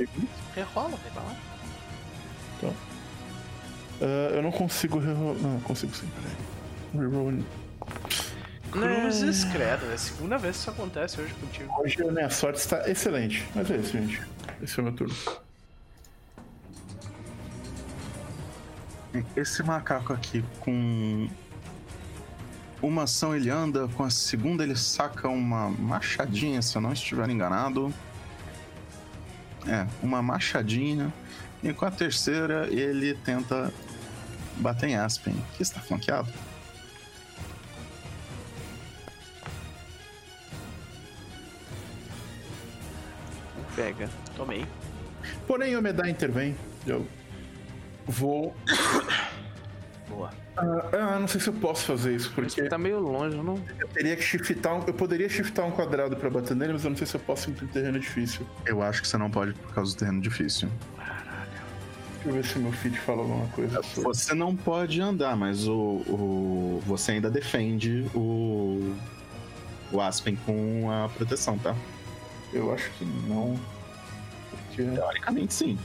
Rerola, 0.55 0.99
rerola. 1.03 1.35
Ah, 4.01 4.31
eu 4.33 4.41
não 4.41 4.51
consigo 4.51 4.99
rerolar. 4.99 5.35
Não, 5.35 5.59
consigo 5.61 5.95
sim, 5.95 6.09
peraí. 6.15 7.07
Reroll. 7.09 7.43
Cruzes, 8.71 9.45
credo. 9.45 9.89
É 9.89 9.93
a 9.93 9.97
segunda 9.97 10.37
vez 10.37 10.55
que 10.57 10.61
isso 10.63 10.69
acontece 10.71 11.21
hoje 11.21 11.33
contigo. 11.35 11.73
Hoje 11.79 12.01
a 12.01 12.11
minha 12.11 12.29
sorte 12.29 12.59
está 12.59 12.89
excelente. 12.89 13.47
Mas 13.55 13.71
é 13.71 13.77
isso, 13.77 13.91
gente. 13.93 14.21
Esse 14.61 14.79
é 14.79 14.81
o 14.81 14.85
meu 14.85 14.93
turno. 14.93 15.15
Esse 19.35 19.63
macaco 19.63 20.11
aqui 20.11 20.43
com 20.59 21.29
uma 22.87 23.03
ação 23.03 23.35
ele 23.35 23.49
anda, 23.49 23.87
com 23.89 24.03
a 24.03 24.09
segunda 24.09 24.63
ele 24.63 24.75
saca 24.75 25.27
uma 25.27 25.69
machadinha, 25.69 26.61
se 26.61 26.75
eu 26.75 26.81
não 26.81 26.93
estiver 26.93 27.29
enganado. 27.29 27.93
É, 29.67 29.87
uma 30.01 30.21
machadinha. 30.21 31.11
E 31.63 31.73
com 31.73 31.85
a 31.85 31.91
terceira 31.91 32.67
ele 32.67 33.15
tenta 33.15 33.73
bater 34.57 34.89
em 34.89 34.95
Aspen, 34.95 35.35
que 35.55 35.63
está 35.63 35.79
flanqueado. 35.79 36.31
Pega. 43.75 44.09
Tomei. 44.35 44.65
Porém, 45.47 45.75
o 45.75 45.81
Medai 45.81 46.09
intervém. 46.09 46.55
Eu 46.85 47.07
vou. 48.05 48.55
Boa. 50.07 50.44
Ah, 50.57 50.89
ah, 51.15 51.19
não 51.19 51.27
sei 51.27 51.41
se 51.41 51.47
eu 51.49 51.53
posso 51.53 51.85
fazer 51.85 52.15
isso, 52.15 52.31
porque 52.33 52.63
Tá 52.69 52.77
meio 52.77 52.99
longe, 52.99 53.35
não? 53.35 53.59
eu 53.79 53.87
teria 53.89 54.15
que 54.15 54.21
shiftar. 54.23 54.73
Um... 54.75 54.83
Eu 54.87 54.93
poderia 54.93 55.27
shiftar 55.27 55.65
um 55.65 55.71
quadrado 55.71 56.15
pra 56.15 56.29
bater 56.29 56.55
nele, 56.55 56.73
mas 56.73 56.83
eu 56.85 56.89
não 56.91 56.97
sei 56.97 57.05
se 57.05 57.15
eu 57.15 57.19
posso 57.19 57.49
em 57.49 57.53
terreno 57.53 57.99
difícil. 57.99 58.45
Eu 58.65 58.81
acho 58.81 59.01
que 59.01 59.07
você 59.07 59.17
não 59.17 59.29
pode 59.29 59.53
por 59.53 59.73
causa 59.73 59.93
do 59.93 59.97
terreno 59.99 60.21
difícil. 60.21 60.69
Deixa 62.23 62.29
eu 62.29 62.33
ver 62.33 62.45
se 62.45 62.57
meu 62.59 62.71
feed 62.71 62.97
fala 62.99 63.21
alguma 63.21 63.47
coisa. 63.49 63.83
sobre- 63.83 64.03
Você 64.03 64.33
não 64.33 64.55
pode 64.55 64.99
andar, 65.01 65.35
mas 65.35 65.67
o, 65.67 65.73
o- 66.07 66.83
você 66.85 67.11
ainda 67.13 67.29
defende 67.29 68.05
o 68.15 68.95
o 69.91 70.01
Aspen 70.01 70.35
com 70.45 70.89
a 70.89 71.07
proteção, 71.09 71.57
tá? 71.59 71.75
Eu 72.51 72.73
acho 72.73 72.89
que 72.91 73.05
não. 73.27 73.59
Porque. 74.49 74.83
Teoricamente, 74.83 75.53
sim. 75.53 75.77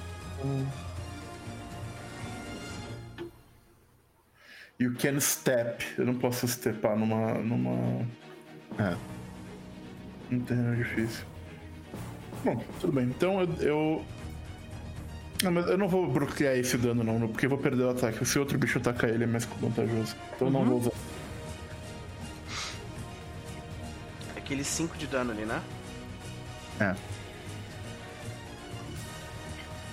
You 4.81 4.95
can 4.95 5.21
step. 5.21 5.85
Eu 5.99 6.07
não 6.07 6.15
posso 6.15 6.49
stepar 6.49 6.97
numa. 6.97 7.35
numa. 7.35 8.07
É. 8.79 8.97
Num 10.31 10.41
terreno 10.41 10.75
difícil. 10.75 11.27
Bom, 12.43 12.65
tudo 12.81 12.95
bem. 12.95 13.05
Então 13.05 13.43
eu. 13.43 13.55
eu... 13.61 14.05
Não, 15.43 15.53
mas 15.53 15.67
eu 15.67 15.77
não 15.77 15.87
vou 15.87 16.11
bloquear 16.11 16.57
esse 16.57 16.79
dano, 16.79 17.05
não, 17.05 17.29
porque 17.29 17.45
eu 17.45 17.51
vou 17.51 17.59
perder 17.59 17.85
o 17.85 17.91
ataque. 17.91 18.25
Se 18.25 18.39
outro 18.39 18.59
bicho 18.59 18.79
atacar 18.79 19.11
ele 19.11 19.25
é 19.25 19.27
mais 19.27 19.45
vantajoso. 19.45 20.17
Então 20.35 20.49
eu 20.49 20.53
não 20.53 20.65
vou 20.65 20.79
usar. 20.79 20.93
Aquele 24.35 24.65
5 24.65 24.97
de 24.97 25.07
dano 25.07 25.31
ali, 25.33 25.45
né? 25.45 25.63
É. 26.81 26.95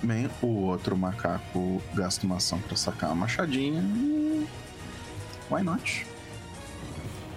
Bem, 0.02 0.30
o 0.40 0.46
outro 0.46 0.96
macaco 0.96 1.82
gasta 1.94 2.24
uma 2.24 2.36
ação 2.36 2.58
pra 2.60 2.74
sacar 2.74 3.10
uma 3.10 3.16
machadinha 3.16 3.82
e. 3.82 4.67
Why 5.50 5.62
not? 5.62 6.06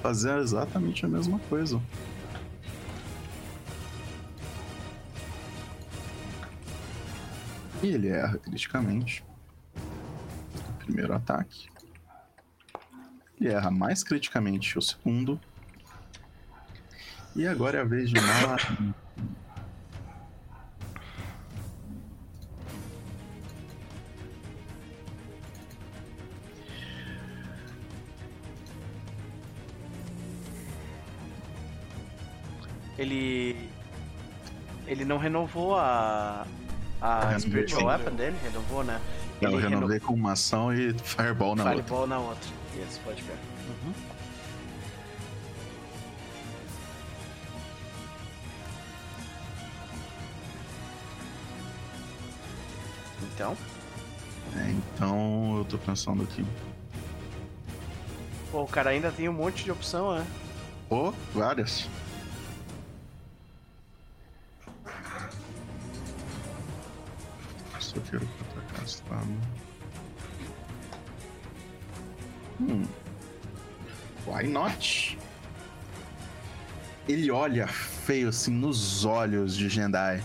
Fazer 0.02 0.38
exatamente 0.40 1.06
a 1.06 1.10
mesma 1.10 1.40
coisa. 1.50 1.82
E 7.84 7.88
ele 7.88 8.10
erra 8.10 8.38
criticamente. 8.38 9.24
O 9.76 10.86
primeiro 10.86 11.14
ataque. 11.14 11.70
Ele 13.40 13.50
erra 13.50 13.72
mais 13.72 14.04
criticamente 14.04 14.78
o 14.78 14.82
segundo. 14.82 15.40
E 17.36 17.48
agora 17.48 17.78
é 17.78 17.82
a 17.82 17.86
vez 17.86 18.10
de 18.10 18.20
Mala. 18.20 18.58
Ele. 33.02 33.58
Ele 34.86 35.04
não 35.06 35.18
renovou 35.18 35.76
a. 35.78 36.46
A. 37.02 37.40
Spiritual 37.40 37.86
Weapon 37.86 38.12
dele? 38.16 38.38
Renovou, 38.44 38.84
né? 38.84 39.02
Eu 39.42 39.54
Ele 39.54 39.62
renovei 39.62 40.00
com 40.00 40.14
uma 40.14 40.34
ação 40.34 40.72
e 40.72 40.94
Fireball 41.00 41.56
na 41.56 41.64
outra. 41.64 41.78
Fireball 41.84 42.06
na 42.08 42.20
outra. 42.20 42.50
Isso, 42.76 43.00
pode 43.04 43.24
ver. 43.24 43.34
Uhum. 43.68 43.94
Então, 53.34 53.56
É, 54.58 54.70
então 54.72 55.58
eu 55.60 55.66
tô 55.66 55.78
pensando 55.78 56.24
aqui. 56.24 56.46
pô, 58.52 58.64
o 58.64 58.68
cara 58.68 58.90
ainda 58.90 59.12
tem 59.12 59.30
um 59.30 59.34
monte 59.34 59.64
de 59.64 59.72
opção, 59.72 60.16
né? 60.16 60.26
Pô, 60.90 61.14
várias. 61.34 61.88
Quero 68.12 68.28
atacar 68.52 68.84
essa 68.84 69.04
Hum. 72.60 72.84
Why 74.28 74.48
not? 74.48 75.18
Ele 77.10 77.32
olha 77.32 77.68
feio 77.68 78.30
assim 78.30 78.52
nos 78.52 79.04
olhos 79.06 79.58
de 79.58 79.68
Jendai. 79.68 80.24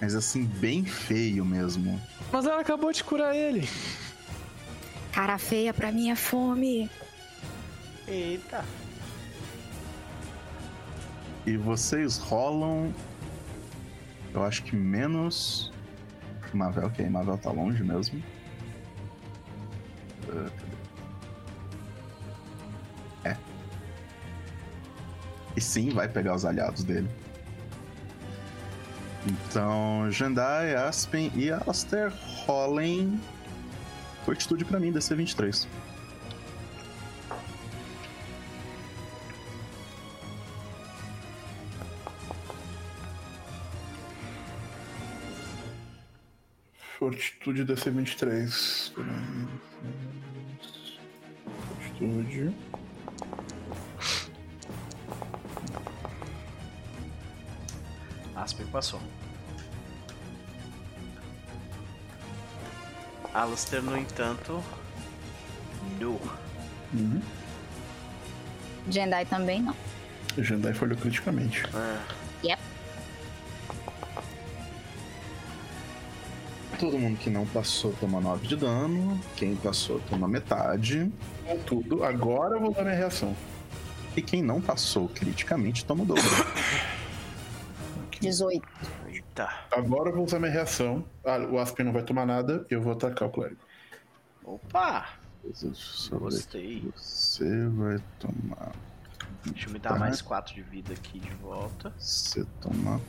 Mas 0.00 0.16
assim, 0.16 0.44
bem 0.44 0.84
feio 0.84 1.44
mesmo. 1.44 2.00
Mas 2.32 2.44
ela 2.44 2.60
acabou 2.60 2.90
de 2.92 3.04
curar 3.04 3.36
ele. 3.36 3.68
Cara 5.12 5.38
feia 5.38 5.72
pra 5.72 5.92
minha 5.92 6.16
fome. 6.16 6.90
Eita. 8.08 8.64
E 11.46 11.56
vocês 11.56 12.18
rolam. 12.18 12.92
Eu 14.34 14.42
acho 14.42 14.64
que 14.64 14.74
menos. 14.74 15.71
Mavel, 16.56 16.86
ok, 16.86 17.08
Mavel 17.08 17.38
tá 17.38 17.50
longe 17.50 17.82
mesmo. 17.82 18.22
Ah, 20.28 20.50
cadê? 20.50 20.76
É. 23.24 23.36
E 25.56 25.60
sim, 25.60 25.90
vai 25.90 26.08
pegar 26.08 26.34
os 26.34 26.44
aliados 26.44 26.84
dele. 26.84 27.08
Então, 29.26 30.10
Jandai, 30.10 30.74
Aspen 30.74 31.30
e 31.34 31.50
Alastair 31.50 32.12
rolem. 32.44 33.20
Fortitude 34.24 34.64
pra 34.64 34.80
mim, 34.80 34.90
DC 34.92 35.14
23. 35.14 35.68
Fortitude 47.12 47.64
DC 47.64 47.90
23. 47.90 48.92
Peraí. 48.94 49.48
Fortitude. 51.80 52.54
Aspen 58.34 58.66
passou. 58.66 59.00
Alistair, 63.34 63.82
no 63.82 63.96
entanto, 63.96 64.62
No. 66.00 66.20
Uhum. 66.92 67.22
Jendai 68.88 69.24
também 69.24 69.62
não. 69.62 69.76
O 70.36 70.42
Jandai 70.42 70.74
falhou 70.74 70.96
criticamente. 70.96 71.60
Yep. 71.60 72.21
Todo 76.82 76.98
mundo 76.98 77.16
que 77.16 77.30
não 77.30 77.46
passou 77.46 77.92
toma 78.00 78.20
9 78.20 78.44
de 78.44 78.56
dano. 78.56 79.16
Quem 79.36 79.54
passou 79.54 80.00
toma 80.10 80.26
metade. 80.26 81.12
Tudo. 81.64 82.02
Agora 82.02 82.56
eu 82.56 82.60
vou 82.60 82.72
dar 82.74 82.82
minha 82.82 82.96
reação. 82.96 83.36
E 84.16 84.20
quem 84.20 84.42
não 84.42 84.60
passou 84.60 85.08
criticamente 85.08 85.84
toma 85.84 86.02
o 86.02 86.06
dobro. 86.06 86.24
18. 88.20 88.66
Eita. 89.06 89.48
Agora 89.70 90.10
eu 90.10 90.14
vou 90.16 90.24
usar 90.24 90.40
minha 90.40 90.50
reação. 90.50 91.04
Ah, 91.24 91.38
o 91.38 91.56
Aspen 91.60 91.86
não 91.86 91.92
vai 91.92 92.02
tomar 92.02 92.26
nada 92.26 92.66
e 92.68 92.74
eu 92.74 92.82
vou 92.82 92.94
atacar 92.94 93.28
o 93.28 93.30
clérigo. 93.30 93.60
Opa! 94.42 95.06
Gostei. 96.10 96.90
Você 96.96 97.68
vai 97.68 98.00
tomar. 98.18 98.72
Deixa 99.44 99.68
eu 99.68 99.72
me 99.72 99.78
dar 99.78 99.90
Tá. 99.90 99.98
mais 100.00 100.20
4 100.20 100.52
de 100.52 100.62
vida 100.62 100.92
aqui 100.94 101.20
de 101.20 101.30
volta. 101.34 101.92
Você 101.96 102.44
toma. 102.60 103.00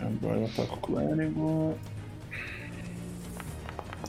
Agora 0.00 0.38
eu 0.40 0.46
ataco 0.46 0.74
o 0.76 0.78
clérigo. 0.80 1.78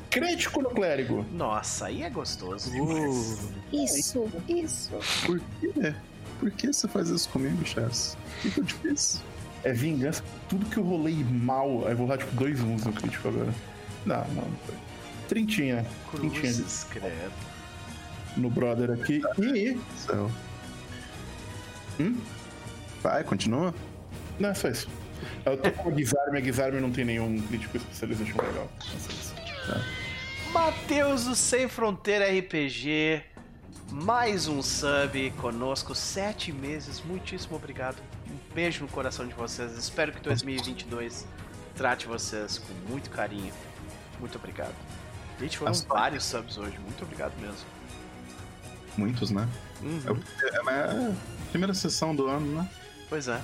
Crítico 0.09 0.61
no 0.61 0.69
clérigo. 0.69 1.25
Nossa, 1.31 1.87
aí 1.87 2.01
é 2.03 2.09
gostoso. 2.09 2.71
Uh, 2.71 3.53
Isso, 3.71 4.25
isso. 4.47 4.91
Por 5.25 5.39
quê? 5.59 5.93
Por 6.39 6.51
que 6.51 6.67
você 6.73 6.87
faz 6.87 7.09
isso 7.09 7.29
comigo, 7.29 7.63
Chess? 7.65 8.15
O 8.39 8.41
que, 8.41 8.51
que 8.51 8.59
eu 8.61 8.65
te 8.65 8.73
fiz? 8.75 9.23
É 9.63 9.73
vingança. 9.73 10.23
Tudo 10.49 10.65
que 10.67 10.77
eu 10.77 10.83
rolei 10.83 11.23
mal. 11.23 11.85
Aí 11.85 11.91
eu 11.91 11.97
vou 11.97 12.05
rolar 12.07 12.17
tipo 12.19 12.35
dois 12.35 12.61
uns 12.61 12.83
no 12.85 12.93
crítico 12.93 13.27
agora. 13.27 13.53
Não, 14.05 14.19
não, 14.29 14.43
não 14.43 14.57
foi. 14.65 14.75
Trintinha. 15.27 15.85
Trintinha 16.11 16.41
Cruzes, 16.41 16.85
credo. 16.89 17.31
no 18.37 18.49
brother 18.49 18.91
aqui. 18.91 19.21
E. 19.39 19.77
Céu. 19.97 20.31
Hum? 21.99 22.15
Vai, 23.03 23.23
continua. 23.23 23.73
Não, 24.39 24.49
é 24.49 24.53
só 24.53 24.69
isso. 24.69 24.87
Eu 25.45 25.57
tô 25.57 25.71
com 25.71 25.89
a 25.89 25.93
Gizarme, 25.93 26.37
a 26.37 26.41
Gizarme 26.41 26.79
não 26.81 26.91
tem 26.91 27.05
nenhum 27.05 27.41
crítico 27.47 27.77
especialization 27.77 28.37
legal. 28.41 28.69
Matheus 30.51 31.25
do 31.25 31.35
Sem 31.35 31.67
Fronteira 31.67 32.25
RPG. 32.39 33.21
Mais 33.91 34.47
um 34.47 34.61
sub 34.61 35.31
conosco, 35.37 35.95
sete 35.95 36.51
meses. 36.51 37.01
Muitíssimo 37.01 37.55
obrigado. 37.55 37.97
Um 38.29 38.53
beijo 38.53 38.81
no 38.81 38.87
coração 38.89 39.25
de 39.25 39.33
vocês. 39.33 39.77
Espero 39.77 40.11
que 40.11 40.19
2022 40.21 41.25
trate 41.75 42.05
vocês 42.07 42.57
com 42.59 42.73
muito 42.91 43.09
carinho. 43.09 43.53
Muito 44.19 44.37
obrigado. 44.37 44.73
Gente, 45.39 45.57
foram 45.57 45.71
As- 45.71 45.83
vários 45.83 46.25
subs 46.25 46.57
hoje. 46.57 46.77
Muito 46.79 47.01
obrigado 47.03 47.33
mesmo. 47.39 47.65
Muitos, 48.97 49.29
né? 49.31 49.47
Uhum. 49.81 50.19
É, 50.41 50.71
é 50.71 51.09
a 51.11 51.49
primeira 51.51 51.73
sessão 51.73 52.15
do 52.15 52.27
ano, 52.27 52.57
né? 52.57 52.69
Pois 53.07 53.27
é. 53.27 53.39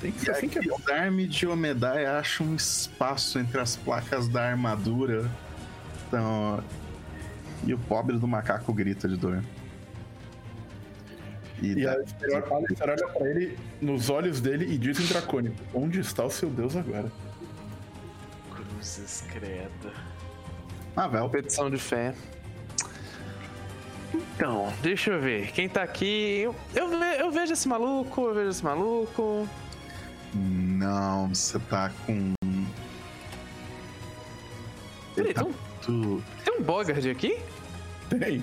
Tem 0.00 0.12
que 0.12 0.48
que 0.48 0.58
é 0.58 0.62
bom. 0.62 0.76
o 0.76 0.80
Darme 0.82 1.26
de 1.26 1.46
Omedai 1.46 2.04
acha 2.04 2.42
um 2.42 2.54
espaço 2.54 3.38
entre 3.38 3.58
as 3.60 3.76
placas 3.76 4.28
da 4.28 4.42
armadura. 4.48 5.30
Então. 6.06 6.62
E 7.66 7.72
o 7.72 7.78
pobre 7.78 8.18
do 8.18 8.28
macaco 8.28 8.72
grita 8.72 9.08
de 9.08 9.16
dor. 9.16 9.42
E, 11.62 11.72
E 11.72 11.86
Alistair 11.88 12.44
a 12.44 12.54
Alistair 12.56 12.90
olha 12.90 13.08
pra 13.08 13.28
ele 13.30 13.58
nos 13.80 14.10
olhos 14.10 14.40
dele 14.40 14.66
e 14.72 14.76
diz 14.76 15.00
em 15.00 15.06
dracônico: 15.06 15.56
Onde 15.72 15.98
está 16.00 16.22
o 16.24 16.30
seu 16.30 16.50
deus 16.50 16.76
agora? 16.76 17.10
Cruzes, 18.54 19.24
credo. 19.32 19.90
Ah, 20.94 21.08
velho. 21.08 21.24
competição 21.24 21.70
de 21.70 21.78
fé. 21.78 22.14
Então, 24.14 24.72
deixa 24.82 25.10
eu 25.10 25.20
ver. 25.20 25.50
Quem 25.52 25.68
tá 25.68 25.82
aqui. 25.82 26.40
Eu, 26.42 26.54
eu, 26.74 26.88
ve- 26.88 27.20
eu 27.20 27.30
vejo 27.30 27.52
esse 27.54 27.66
maluco, 27.66 28.20
eu 28.28 28.34
vejo 28.34 28.50
esse 28.50 28.64
maluco. 28.64 29.48
Não, 30.34 31.28
você 31.28 31.58
tá 31.70 31.90
com. 32.06 32.34
Peraí, 35.14 35.32
tá 35.32 35.42
tem, 35.44 35.50
um, 35.50 35.54
Tu... 35.80 36.22
tem 36.44 36.54
um 36.58 36.62
Bogard 36.62 37.08
aqui? 37.10 37.38
Tem. 38.10 38.42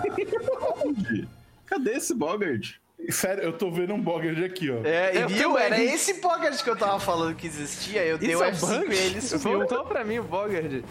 Cadê 1.66 1.92
esse 1.92 2.14
Bogard? 2.14 2.80
Sério, 3.08 3.42
eu 3.44 3.52
tô 3.52 3.70
vendo 3.70 3.94
um 3.94 4.00
Bogard 4.00 4.44
aqui, 4.44 4.70
ó. 4.70 4.84
É, 4.84 5.16
e 5.16 5.20
Eu 5.22 5.28
viu? 5.28 5.58
Era 5.58 5.80
esse 5.82 6.14
Pocket 6.14 6.62
que 6.62 6.68
eu 6.68 6.76
tava 6.76 7.00
falando 7.00 7.34
que 7.34 7.46
existia. 7.46 8.04
Eu 8.04 8.18
dei 8.18 8.36
o 8.36 8.44
Isso 8.50 8.66
é 8.66 8.78
um 8.78 8.80
F5 8.82 8.84
bug? 8.84 8.94
e 8.94 8.98
ele 8.98 9.20
subiu. 9.20 9.52
Voltou 9.58 9.84
pra 9.86 10.04
mim 10.04 10.18
o 10.18 10.24
Bogard. 10.24 10.84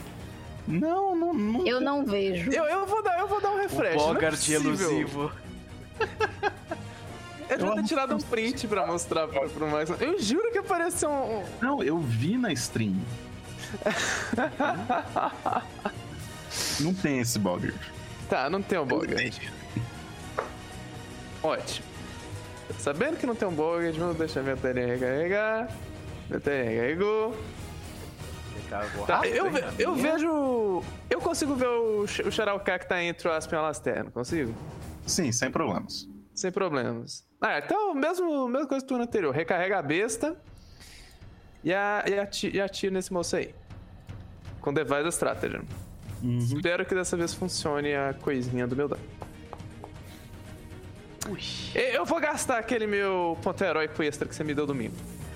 Não, 0.67 1.15
não, 1.15 1.33
não. 1.33 1.67
Eu 1.67 1.80
não 1.80 2.06
vejo. 2.06 2.51
Eu, 2.51 2.65
eu, 2.65 2.85
vou, 2.85 3.01
dar, 3.03 3.19
eu 3.19 3.27
vou 3.27 3.39
dar 3.39 3.51
um 3.51 3.56
O 3.56 3.57
refresh. 3.61 3.93
é 3.93 3.95
Bogard 3.95 4.35
possível. 4.38 4.69
elusivo. 4.72 5.31
Eu 7.49 7.57
devia 7.57 7.75
ter 7.75 7.83
tirado 7.83 8.15
um 8.15 8.19
print 8.19 8.67
pra 8.67 8.85
mostrar 8.85 9.27
pro, 9.27 9.49
pro 9.49 9.67
Max. 9.67 9.89
Eu 9.99 10.21
juro 10.21 10.51
que 10.51 10.57
apareceu 10.59 11.09
um. 11.09 11.43
Não, 11.61 11.83
eu 11.83 11.97
vi 11.99 12.37
na 12.37 12.51
stream. 12.53 12.95
não 16.79 16.93
tem 16.93 17.19
esse 17.19 17.39
Bogard. 17.39 17.77
Tá, 18.29 18.49
não 18.49 18.61
tem 18.61 18.77
um 18.79 18.85
Bogard. 18.85 19.51
Ótimo. 21.41 21.87
Sabendo 22.77 23.17
que 23.17 23.25
não 23.25 23.35
tem 23.35 23.47
um 23.47 23.53
Bogard, 23.53 23.97
vamos 23.97 24.17
deixar 24.17 24.43
minha 24.43 24.57
telinha 24.57 24.87
recarregar. 24.87 25.69
Minha 26.29 26.39
telinha 26.39 26.71
recarregou. 26.71 27.35
Carregou 28.69 29.05
Tá, 29.07 29.27
eu, 29.27 29.45
a 29.47 29.73
eu 29.79 29.95
minha? 29.95 30.13
vejo. 30.13 30.83
Eu 31.09 31.19
consigo 31.19 31.55
ver 31.55 31.67
o, 31.67 32.01
o 32.03 32.31
Xarauká 32.31 32.77
que 32.77 32.87
tá 32.87 33.01
entre 33.03 33.27
o 33.27 33.31
Aspen 33.31 33.57
e 33.57 33.61
o 33.61 33.65
Alastair, 33.65 34.03
não 34.03 34.11
consigo? 34.11 34.53
Sim, 35.07 35.31
sem 35.31 35.49
problemas. 35.49 36.07
Sem 36.40 36.53
problemas. 36.53 37.27
Ah, 37.42 37.59
então, 37.59 37.93
mesmo, 37.93 38.48
mesma 38.48 38.66
coisa 38.66 38.85
do 38.85 38.88
turno 38.88 39.03
anterior. 39.03 39.35
Recarrega 39.35 39.77
a 39.77 39.82
besta 39.82 40.38
e, 41.61 41.74
a, 41.74 42.06
e, 42.08 42.18
ati- 42.18 42.51
e 42.56 42.61
atira 42.61 42.93
nesse 42.93 43.11
moço 43.11 43.35
aí. 43.35 43.53
Com 44.61 44.74
Device 44.74 45.09
Stratagem. 45.09 45.61
Espero 46.40 46.85
que 46.85 46.95
dessa 46.95 47.18
vez 47.18 47.34
funcione 47.34 47.93
a 47.93 48.14
coisinha 48.14 48.66
do 48.66 48.74
meu 48.74 48.88
dano. 48.88 49.01
Ui. 51.30 51.40
Eu 51.76 52.06
vou 52.06 52.22
gastar 52.22 52.58
aquele 52.59 52.88
meu 52.88 53.38
ponto 53.43 53.61
heróico 53.61 54.01
extra 54.01 54.26
que 54.26 54.34
você 54.34 54.43
me 54.45 54.53
deu 54.53 54.66
domingo. 54.66 54.95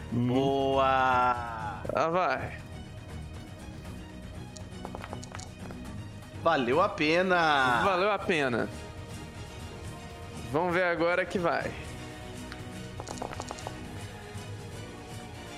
Boa! 0.09 0.83
Ah, 1.93 2.09
vai. 2.09 2.59
Valeu 6.41 6.81
a 6.81 6.87
pena! 6.87 7.81
Valeu 7.83 8.09
a 8.11 8.19
pena. 8.19 8.69
Vamos 10.53 10.71
ver 10.71 10.83
agora 10.83 11.25
que 11.25 11.39
vai. 11.39 11.71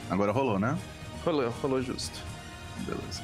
Agora 0.09 0.31
rolou, 0.31 0.57
né? 0.57 0.79
Rolou, 1.25 1.49
rolou 1.61 1.81
justo. 1.81 2.17
Beleza. 2.77 3.21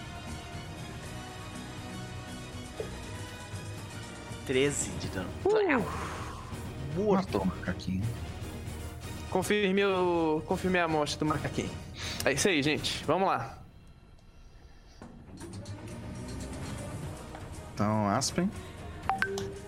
13 4.45 4.89
de 4.99 5.07
dano. 5.07 5.29
Uh, 5.45 7.13
Matou 7.13 7.43
o 7.43 7.45
macaquinho. 7.45 8.03
confirmei, 9.29 9.85
o, 9.85 10.43
confirmei 10.45 10.81
a 10.81 10.89
morte 10.89 11.17
do 11.17 11.25
macaquinho. 11.25 11.71
É 12.25 12.33
isso 12.33 12.49
aí, 12.49 12.61
gente. 12.61 13.01
Vamos 13.05 13.29
lá. 13.29 13.57
Então, 17.73 18.09
Aspen. 18.09 18.51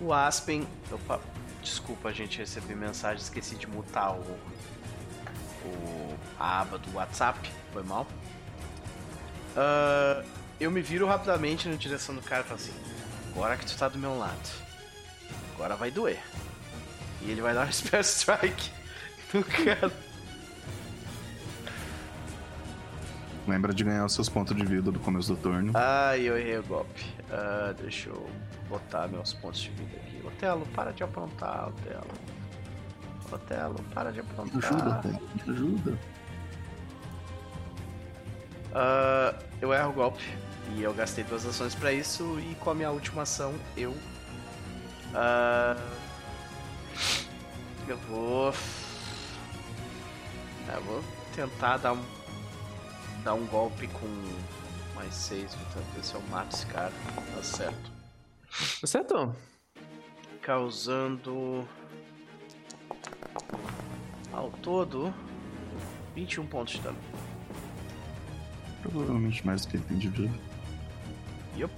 O 0.01 0.11
Aspen. 0.11 0.67
Opa, 0.91 1.21
desculpa, 1.63 2.11
gente, 2.13 2.37
recebi 2.39 2.75
mensagem, 2.75 3.21
esqueci 3.21 3.55
de 3.55 3.67
mutar 3.67 4.13
o, 4.13 4.39
o- 5.65 6.17
a 6.39 6.61
aba 6.61 6.77
do 6.77 6.93
WhatsApp. 6.95 7.49
Foi 7.71 7.83
mal. 7.83 8.05
Ah, 9.55 10.23
eu 10.59 10.69
me 10.71 10.81
viro 10.81 11.07
rapidamente 11.07 11.67
na 11.67 11.75
direção 11.75 12.13
do 12.15 12.21
cara 12.21 12.41
e 12.41 12.43
falo 12.45 12.55
assim: 12.59 12.73
Agora 13.31 13.57
que 13.57 13.65
tu 13.65 13.77
tá 13.77 13.87
do 13.87 13.97
meu 13.97 14.17
lado, 14.17 14.49
agora 15.55 15.75
vai 15.75 15.89
doer. 15.91 16.19
E 17.21 17.31
ele 17.31 17.41
vai 17.41 17.53
dar 17.53 17.67
um 17.67 17.71
Spell 17.73 18.01
Strike 18.01 18.71
no 19.33 19.43
cara. 19.43 19.91
Lembra 23.47 23.73
de 23.73 23.83
ganhar 23.83 24.05
os 24.05 24.13
seus 24.13 24.29
pontos 24.29 24.55
de 24.55 24.63
vida 24.65 24.89
do 24.91 24.99
começo 24.99 25.35
do 25.35 25.41
turno. 25.41 25.73
Ai, 25.75 26.21
eu 26.21 26.37
errei 26.37 26.57
o 26.59 26.63
golpe. 26.63 27.03
Ah, 27.29 27.73
deixa 27.77 28.09
eu 28.09 28.29
botar 28.69 29.07
meus 29.07 29.33
pontos 29.33 29.59
de 29.61 29.69
vida 29.71 29.97
aqui. 29.97 30.12
Otelo, 30.23 30.65
para 30.67 30.91
de 30.91 31.03
aprontar, 31.03 31.69
Otelo. 31.69 32.07
Otelo, 33.31 33.75
para 33.93 34.11
de 34.11 34.19
aprontar. 34.19 34.63
Ajuda, 34.63 34.99
Pedro. 35.01 35.21
Me 35.45 35.53
ajuda. 35.53 35.99
Ah, 38.73 39.35
eu 39.61 39.73
erro 39.73 39.89
o 39.89 39.93
golpe. 39.93 40.23
E 40.75 40.81
eu 40.81 40.93
gastei 40.93 41.23
duas 41.23 41.45
ações 41.45 41.75
pra 41.75 41.91
isso. 41.91 42.39
E 42.39 42.55
com 42.55 42.69
a 42.71 42.75
minha 42.75 42.91
última 42.91 43.23
ação, 43.23 43.53
eu. 43.77 43.95
ah, 45.13 45.75
eu 47.87 47.97
vou. 47.97 48.53
Eu 50.73 50.81
vou 50.83 51.03
tentar 51.35 51.77
dar 51.77 51.93
um. 51.93 52.03
Dar 53.23 53.33
um 53.35 53.45
golpe 53.45 53.87
com 53.87 54.07
Mais 54.95 55.13
6, 55.13 55.53
Vitor. 55.53 55.83
Ver 55.95 56.03
se 56.03 56.13
eu 56.15 56.21
mato 56.29 56.55
esse 56.55 56.65
cara. 56.67 56.91
Tá 57.35 57.43
certo. 57.43 57.91
Acertou. 58.83 59.35
Causando. 60.43 61.67
Ao 64.31 64.49
todo. 64.61 65.13
21 66.15 66.45
pontos 66.45 66.73
de 66.73 66.81
dano. 66.81 66.97
Provavelmente 68.81 69.45
mais 69.45 69.65
do 69.65 69.69
que 69.69 69.77
ele 69.77 69.85
tem 69.85 69.97
de 69.97 70.09
vida. 70.09 70.33
Yup. 71.57 71.73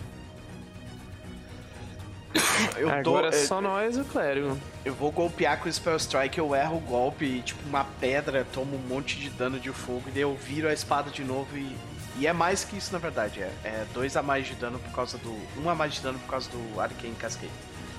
Eu, 2.76 2.90
Agora 2.90 3.03
dou, 3.03 3.26
é 3.26 3.27
eu, 3.27 3.48
só 3.48 3.61
nós 3.61 3.95
e 3.95 4.02
o 4.02 4.06
clérigo. 4.06 4.58
eu 4.84 4.94
vou 4.94 5.11
golpear 5.11 5.60
com 5.60 5.69
o 5.69 5.72
Spell 5.72 5.95
Strike, 5.95 6.38
eu 6.38 6.53
erro 6.53 6.77
o 6.77 6.82
golpe 6.82 7.24
e, 7.24 7.42
tipo, 7.42 7.66
uma 7.68 7.85
pedra 8.00 8.45
toma 8.52 8.76
um 8.76 8.80
monte 8.80 9.18
de 9.18 9.30
dano 9.30 9.60
de 9.60 9.72
fogo, 9.72 10.03
e 10.08 10.11
daí 10.11 10.22
eu 10.22 10.35
viro 10.35 10.68
a 10.68 10.74
espada 10.74 11.10
de 11.10 11.24
novo 11.24 11.58
e. 11.58 11.76
E 12.18 12.27
é 12.27 12.32
mais 12.32 12.64
que 12.64 12.77
isso, 12.77 12.94
na 12.94 13.00
verdade. 13.00 13.42
É, 13.42 13.52
é 13.64 13.85
dois 13.94 14.16
a 14.16 14.24
mais 14.24 14.48
de 14.48 14.56
dano 14.56 14.80
por 14.80 14.92
causa 14.94 15.18
do. 15.18 15.38
Um 15.61 15.69
a 15.69 15.76
mais 15.76 15.95
de 15.95 16.02
dano 16.02 16.18
por 16.19 16.30
causa 16.30 16.50
do 16.50 16.80
Arcane 16.80 17.16
Cascade. 17.16 17.52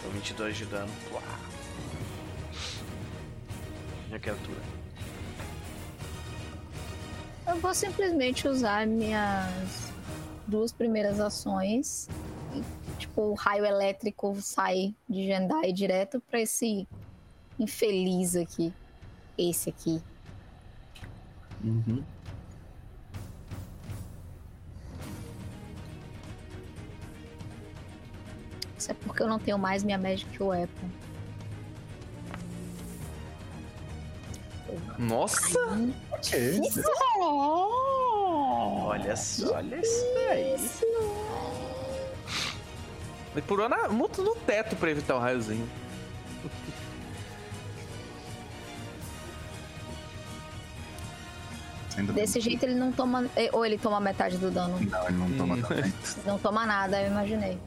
Então 0.07 0.13
22 0.13 0.57
de 0.57 0.65
dano. 0.67 0.93
Uau. 1.11 1.23
Minha 4.07 4.21
criatura. 4.21 4.61
Eu 7.47 7.57
vou 7.57 7.75
simplesmente 7.75 8.47
usar 8.47 8.87
minhas 8.87 9.93
duas 10.47 10.73
primeiras 10.73 11.19
ações. 11.19 12.09
E, 12.55 12.63
tipo, 12.99 13.21
o 13.21 13.35
raio 13.35 13.65
elétrico 13.65 14.37
sai 14.41 14.95
de 15.09 15.27
Jendai 15.27 15.73
direto 15.73 16.21
pra 16.21 16.41
esse 16.41 16.87
infeliz 17.59 18.37
aqui. 18.37 18.73
Esse 19.37 19.71
aqui. 19.71 20.01
Uhum. 21.65 22.05
Isso 28.79 28.91
é 28.91 28.95
porque 28.95 29.23
eu 29.23 29.27
não 29.29 29.39
tenho 29.39 29.59
mais 29.59 29.83
minha 29.83 29.99
Magic 29.99 30.43
Weapon. 30.43 30.89
Nossa! 34.99 35.59
Ok. 36.13 36.61
Olha 38.89 39.17
só, 39.17 39.55
olha 39.57 39.77
isso 39.81 40.05
daí. 40.15 40.57
Ele 43.33 43.43
pulou 43.43 43.69
na, 43.69 43.89
muito 43.89 44.23
no 44.23 44.35
teto 44.35 44.75
pra 44.77 44.91
evitar 44.91 45.17
o 45.17 45.19
raiozinho. 45.19 45.69
Desse 52.15 52.41
jeito 52.41 52.63
ele 52.65 52.75
não 52.75 52.93
toma. 52.93 53.27
eh, 53.37 53.49
Ou 53.53 53.65
ele 53.65 53.79
toma 53.79 53.99
metade 54.01 54.37
do 54.37 54.51
dano. 54.51 54.79
Não, 54.81 55.09
ele 55.09 55.17
não 55.17 55.33
toma 55.33 55.55
Hum. 55.57 55.63
também. 55.63 55.93
Não 56.27 56.39
toma 56.39 56.67
nada, 56.67 57.01
eu 57.01 57.07
imaginei. 57.11 57.59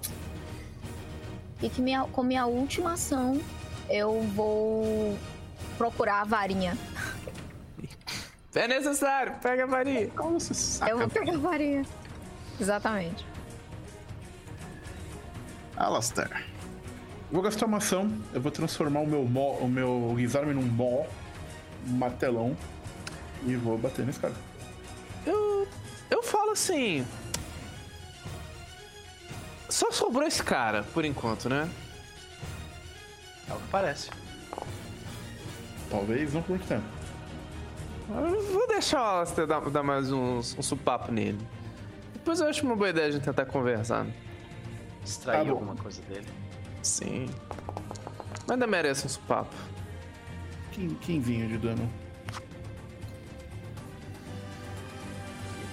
E 1.62 1.70
que 1.70 1.82
minha, 1.82 2.04
com 2.06 2.24
minha 2.24 2.46
última 2.46 2.94
ação, 2.94 3.40
eu 3.90 4.22
vou 4.36 5.18
procurar 5.78 6.22
a 6.22 6.26
varinha. 6.26 6.78
É 8.56 8.68
necessário, 8.68 9.36
pega 9.44 9.64
a 9.64 9.68
varinha. 9.68 10.08
Como 10.10 10.40
você 10.40 10.56
saca? 10.56 10.92
Eu 10.92 10.98
vou 10.98 11.08
pegar 11.08 11.36
a 11.36 11.38
varinha. 11.38 11.86
Exatamente. 12.60 13.24
Alastair. 15.78 16.46
Vou 17.32 17.44
gastar 17.44 17.68
uma 17.68 17.78
ação, 17.78 18.12
eu 18.34 18.42
vou 18.42 18.52
transformar 18.52 19.02
o 19.02 19.08
meu 19.08 19.24
mó, 19.24 19.52
o 19.60 19.68
meu 19.68 20.14
Guizarme 20.18 20.54
num 20.54 20.64
mó, 20.64 21.06
um 21.88 21.92
martelão, 21.92 22.58
e 23.46 23.56
vou 23.56 23.78
bater 23.78 24.04
nesse 24.04 24.20
cara. 24.20 24.34
Eu, 25.26 25.68
eu 26.10 26.24
falo 26.24 26.52
assim. 26.52 27.06
Só 29.70 29.92
sobrou 29.92 30.24
esse 30.28 30.42
cara, 30.44 30.84
por 30.94 31.06
enquanto, 31.06 31.48
né? 31.48 31.70
É 33.50 33.54
o 33.54 33.58
que 33.58 33.68
parece. 33.72 34.10
Talvez 35.90 36.34
não 36.34 36.42
por 36.42 36.52
muito 36.52 36.68
tempo. 36.68 36.84
Eu 38.10 38.42
vou 38.54 38.68
deixar 38.68 39.00
o 39.02 39.06
Alastair 39.06 39.48
dar, 39.48 39.62
dar 39.70 39.84
mais 39.84 40.12
um, 40.12 40.38
um 40.40 40.62
supapo 40.62 41.12
nele. 41.12 41.40
Depois 42.14 42.40
eu 42.40 42.48
acho 42.48 42.66
uma 42.66 42.76
boa 42.76 42.90
ideia 42.90 43.08
a 43.08 43.12
gente 43.12 43.24
tentar 43.24 43.46
conversar. 43.46 44.06
Extrair 45.06 45.46
Tá 45.46 45.52
alguma 45.52 45.76
coisa 45.76 46.02
dele. 46.04 46.28
Sim. 46.82 47.30
Mas 48.42 48.52
ainda 48.52 48.66
merece 48.68 49.06
um 49.06 49.10
supapo. 49.10 49.56
Quin- 50.72 50.96
Quinzinho 50.96 51.48
de 51.48 51.58
dano. 51.60 51.90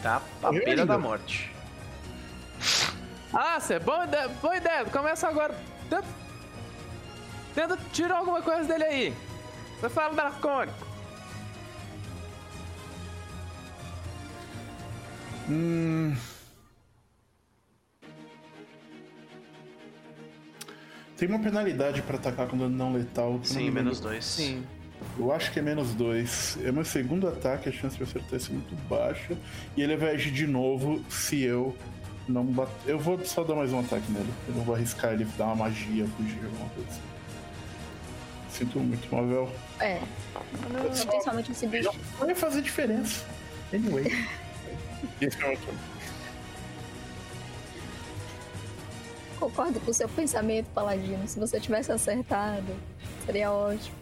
Tá 0.02 0.20
à 0.42 0.46
Eu 0.48 0.64
beira 0.64 0.84
da 0.86 0.98
morte. 0.98 1.50
Ah, 3.32 3.58
Cê, 3.60 3.78
boa 3.78 4.04
ideia, 4.04 4.28
boa 4.28 4.56
ideia. 4.56 4.84
Começa 4.86 5.28
agora. 5.28 5.54
Tenta, 5.88 6.06
tenta 7.54 7.78
tirar 7.92 8.18
alguma 8.18 8.42
coisa 8.42 8.64
dele 8.64 8.84
aí. 8.84 9.14
Você 9.80 9.88
fala 9.88 10.22
Arcone. 10.22 10.72
Hum. 15.48 16.16
Tem 21.16 21.28
uma 21.28 21.38
penalidade 21.38 22.02
pra 22.02 22.16
atacar 22.16 22.46
com 22.46 22.58
dano 22.58 22.76
não 22.76 22.92
letal. 22.92 23.40
Sim, 23.42 23.70
menos 23.70 24.00
dois. 24.00 24.24
Sim. 24.24 24.64
Eu 25.18 25.32
acho 25.32 25.50
que 25.52 25.58
é 25.58 25.62
menos 25.62 25.94
dois. 25.94 26.58
É 26.62 26.70
meu 26.70 26.84
segundo 26.84 27.26
ataque, 27.28 27.68
a 27.68 27.72
chance 27.72 27.96
de 27.96 28.02
acertar 28.02 28.38
é 28.38 28.52
muito 28.52 28.74
baixa. 28.88 29.36
E 29.76 29.82
ele 29.82 29.96
vai 29.96 30.14
agir 30.14 30.30
de 30.30 30.46
novo 30.46 31.02
se 31.08 31.42
eu 31.42 31.76
não 32.28 32.44
bater. 32.44 32.72
Eu 32.90 32.98
vou 32.98 33.22
só 33.24 33.44
dar 33.44 33.54
mais 33.54 33.72
um 33.72 33.80
ataque 33.80 34.10
nele. 34.10 34.32
Eu 34.48 34.54
não 34.54 34.62
vou 34.64 34.74
arriscar 34.74 35.12
ele 35.12 35.24
dar 35.36 35.46
uma 35.46 35.56
magia, 35.56 36.06
fugir, 36.16 36.44
alguma 36.44 36.68
coisa 36.70 36.90
assim. 36.90 37.00
Sinto 38.50 38.80
muito, 38.80 39.14
Mavel. 39.14 39.50
É. 39.80 40.00
Principalmente 41.08 41.52
esse 41.52 41.66
bicho. 41.66 41.90
Não 42.18 42.26
vai 42.26 42.34
fazer 42.34 42.62
diferença. 42.62 43.24
Anyway. 43.72 44.06
Esse 45.20 45.40
é 45.42 45.44
o 45.44 45.48
meu 45.48 45.58
turno. 45.58 45.78
Concordo 49.38 49.78
com 49.80 49.90
o 49.90 49.94
seu 49.94 50.08
pensamento, 50.08 50.66
Paladino. 50.70 51.28
Se 51.28 51.38
você 51.38 51.60
tivesse 51.60 51.92
acertado, 51.92 52.74
seria 53.26 53.52
ótimo. 53.52 53.94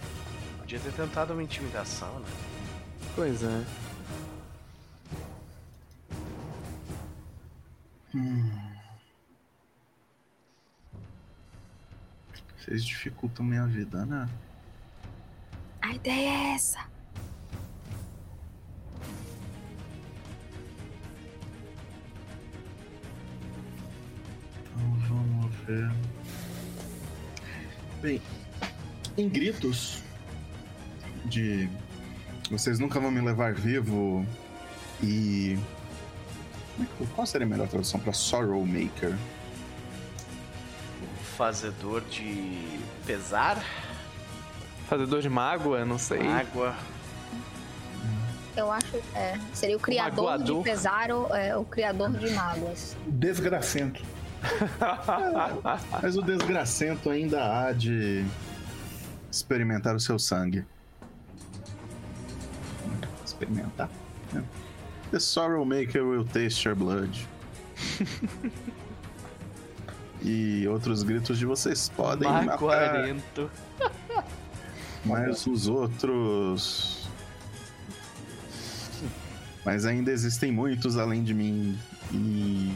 Podia 0.58 0.78
ter 0.78 0.92
tentado 0.92 1.32
uma 1.32 1.42
intimidação, 1.42 2.20
né? 2.20 2.26
Pois 3.16 3.42
é. 3.42 3.64
Vocês 12.56 12.84
dificultam 12.84 13.44
minha 13.44 13.66
vida, 13.66 14.06
né? 14.06 14.28
A 15.82 15.92
ideia 15.92 16.30
é 16.30 16.54
essa. 16.54 16.86
Então 24.62 24.94
vamos 25.08 25.54
ver. 25.66 25.92
Bem, 28.00 28.22
em 29.18 29.28
gritos 29.28 30.02
de 31.26 31.68
vocês 32.50 32.78
nunca 32.78 33.00
vão 33.00 33.10
me 33.10 33.20
levar 33.20 33.54
vivo 33.54 34.24
e. 35.02 35.58
é 36.80 36.84
que- 36.98 37.06
Qual 37.14 37.26
seria 37.26 37.46
a 37.46 37.50
melhor 37.50 37.68
tradução 37.68 38.00
para 38.00 38.12
Sorrow 38.12 38.64
Maker? 38.66 39.14
Fazedor 41.36 42.00
de 42.02 42.78
pesar, 43.06 43.62
Fazedor 44.88 45.20
de 45.22 45.28
mágoa, 45.28 45.84
não 45.84 45.98
sei. 45.98 46.20
água. 46.26 46.74
Eu 48.56 48.70
acho. 48.70 48.96
É, 49.16 49.36
seria 49.52 49.76
o 49.76 49.80
criador 49.80 50.10
de 50.38 50.38
magoador. 50.44 50.62
pesar, 50.62 51.10
ou, 51.10 51.34
é, 51.34 51.56
o 51.56 51.64
criador 51.64 52.10
de 52.12 52.30
mágoas. 52.30 52.96
Desgracento. 53.06 54.00
Mas 56.02 56.16
o 56.16 56.22
desgracento 56.22 57.10
ainda 57.10 57.42
há 57.66 57.72
de 57.72 58.24
experimentar 59.32 59.96
o 59.96 60.00
seu 60.00 60.18
sangue. 60.18 60.64
Experimentar? 63.24 63.88
É. 64.36 64.42
The 65.14 65.20
Sorrow 65.20 65.64
Maker 65.64 66.04
will 66.04 66.24
taste 66.24 66.64
your 66.64 66.74
blood. 66.74 67.08
e 70.20 70.66
outros 70.66 71.04
gritos 71.04 71.38
de 71.38 71.46
vocês 71.46 71.88
podem 71.88 72.28
matar, 72.28 72.46
Maguarento. 72.46 73.48
mas 75.04 75.46
os 75.46 75.68
outros. 75.68 77.08
Mas 79.64 79.86
ainda 79.86 80.10
existem 80.10 80.50
muitos 80.50 80.98
além 80.98 81.22
de 81.22 81.32
mim. 81.32 81.78
E. 82.12 82.74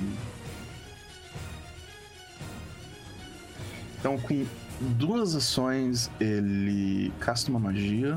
Então, 3.98 4.16
com 4.16 4.46
duas 4.80 5.34
ações, 5.34 6.08
ele 6.20 7.12
casta 7.18 7.50
uma 7.50 7.58
magia. 7.58 8.16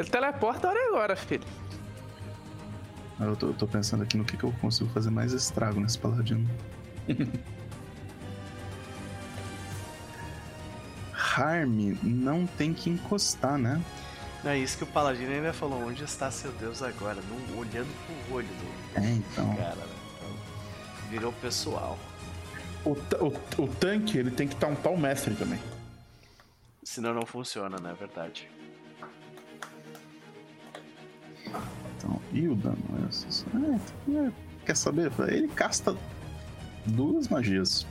Ele 0.00 0.08
teleporta 0.08 0.66
a 0.66 0.70
hora 0.70 0.88
agora, 0.88 1.14
filho. 1.14 1.44
Eu 3.20 3.36
tô, 3.36 3.48
eu 3.48 3.54
tô 3.54 3.66
pensando 3.66 4.02
aqui 4.02 4.16
no 4.16 4.24
que, 4.24 4.34
que 4.36 4.44
eu 4.44 4.52
consigo 4.52 4.88
fazer 4.90 5.10
mais 5.10 5.32
estrago 5.32 5.78
nesse 5.78 5.98
paladino. 5.98 6.48
Harm 11.12 11.96
não 12.02 12.46
tem 12.46 12.72
que 12.72 12.88
encostar, 12.88 13.58
né? 13.58 13.80
Não 14.42 14.50
é 14.52 14.58
isso 14.58 14.78
que 14.78 14.84
o 14.84 14.86
Paladino 14.86 15.30
ainda 15.32 15.52
falou. 15.52 15.86
Onde 15.86 16.02
está 16.02 16.30
seu 16.30 16.50
Deus 16.52 16.82
agora? 16.82 17.18
Não, 17.28 17.58
olhando 17.58 17.88
pro 18.06 18.36
olho 18.36 18.48
do 18.48 18.98
É, 18.98 19.10
então. 19.10 19.54
cara, 19.54 19.76
né? 19.76 19.96
Então, 20.16 21.10
virou 21.10 21.32
pessoal. 21.34 21.98
O, 22.84 22.92
o, 22.92 23.62
o 23.64 23.68
tanque, 23.68 24.16
ele 24.16 24.30
tem 24.30 24.48
que 24.48 24.56
tauntar 24.56 24.90
o 24.90 24.98
mestre 24.98 25.34
também. 25.34 25.60
Senão 26.82 27.12
não 27.12 27.26
funciona, 27.26 27.76
não 27.78 27.90
é 27.90 27.94
verdade? 27.94 28.50
Então 31.96 32.20
e 32.32 32.48
o 32.48 32.54
dano? 32.54 32.78
É, 32.94 34.26
é, 34.26 34.32
quer 34.64 34.76
saber? 34.76 35.12
Ele 35.28 35.48
casta 35.48 35.96
duas 36.86 37.28
magias. 37.28 37.86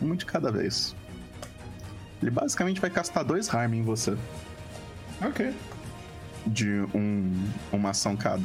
Uma 0.00 0.16
de 0.16 0.26
cada 0.26 0.50
vez. 0.50 0.94
Ele 2.20 2.30
basicamente 2.30 2.80
vai 2.80 2.90
castar 2.90 3.24
dois 3.24 3.52
Harm 3.52 3.74
em 3.74 3.82
você. 3.82 4.16
Ok. 5.20 5.54
De 6.46 6.80
um, 6.94 7.50
uma 7.72 7.90
ação 7.90 8.16
cada. 8.16 8.42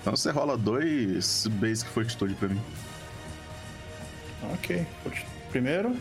Então 0.00 0.14
você 0.14 0.30
rola 0.30 0.56
dois 0.56 1.46
Basic 1.46 1.90
Fortitude 1.90 2.34
pra 2.34 2.48
mim. 2.48 2.60
Ok. 4.52 4.86
Primeiro. 5.50 5.96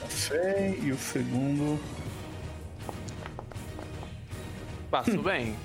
Passei. 0.00 0.78
E 0.82 0.92
o 0.92 0.98
segundo. 0.98 1.80
Passou 4.94 5.24
bem. 5.24 5.56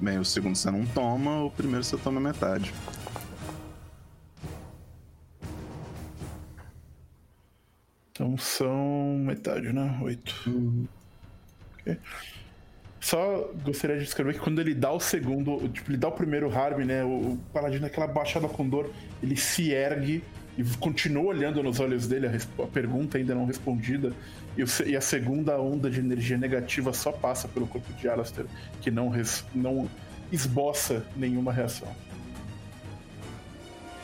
Bem, 0.00 0.16
o 0.16 0.24
segundo 0.24 0.54
você 0.54 0.70
não 0.70 0.86
toma, 0.86 1.42
o 1.42 1.50
primeiro 1.50 1.82
você 1.82 1.96
toma 1.96 2.20
metade. 2.20 2.72
Então 8.12 8.38
são 8.38 9.18
metade, 9.26 9.72
né? 9.72 9.98
Oito. 10.02 10.88
Ok. 11.80 11.98
Só 13.00 13.50
gostaria 13.64 13.98
de 13.98 14.04
descrever 14.04 14.34
que 14.34 14.38
quando 14.38 14.60
ele 14.60 14.72
dá 14.72 14.92
o 14.92 15.00
segundo, 15.00 15.68
tipo, 15.70 15.90
ele 15.90 15.98
dá 15.98 16.06
o 16.06 16.12
primeiro 16.12 16.48
harm, 16.56 16.84
né? 16.84 17.02
O, 17.02 17.32
o 17.32 17.40
paladino, 17.52 17.86
aquela 17.86 18.06
baixada 18.06 18.46
com 18.46 18.68
dor, 18.68 18.88
ele 19.20 19.36
se 19.36 19.72
ergue 19.72 20.22
e 20.56 20.62
continua 20.76 21.24
olhando 21.24 21.60
nos 21.60 21.80
olhos 21.80 22.06
dele, 22.06 22.28
a, 22.28 22.62
a 22.62 22.66
pergunta 22.68 23.18
ainda 23.18 23.34
não 23.34 23.46
respondida. 23.46 24.12
E, 24.56 24.90
e 24.90 24.96
a 24.96 25.00
segunda 25.00 25.58
onda 25.58 25.90
de 25.90 26.00
energia 26.00 26.36
negativa 26.36 26.92
só 26.92 27.10
passa 27.10 27.48
pelo 27.48 27.66
corpo 27.66 27.92
de 27.94 28.08
Alastair, 28.08 28.46
que 28.80 28.90
não, 28.90 29.08
res- 29.08 29.44
não 29.54 29.88
esboça 30.30 31.06
nenhuma 31.16 31.52
reação. 31.52 31.88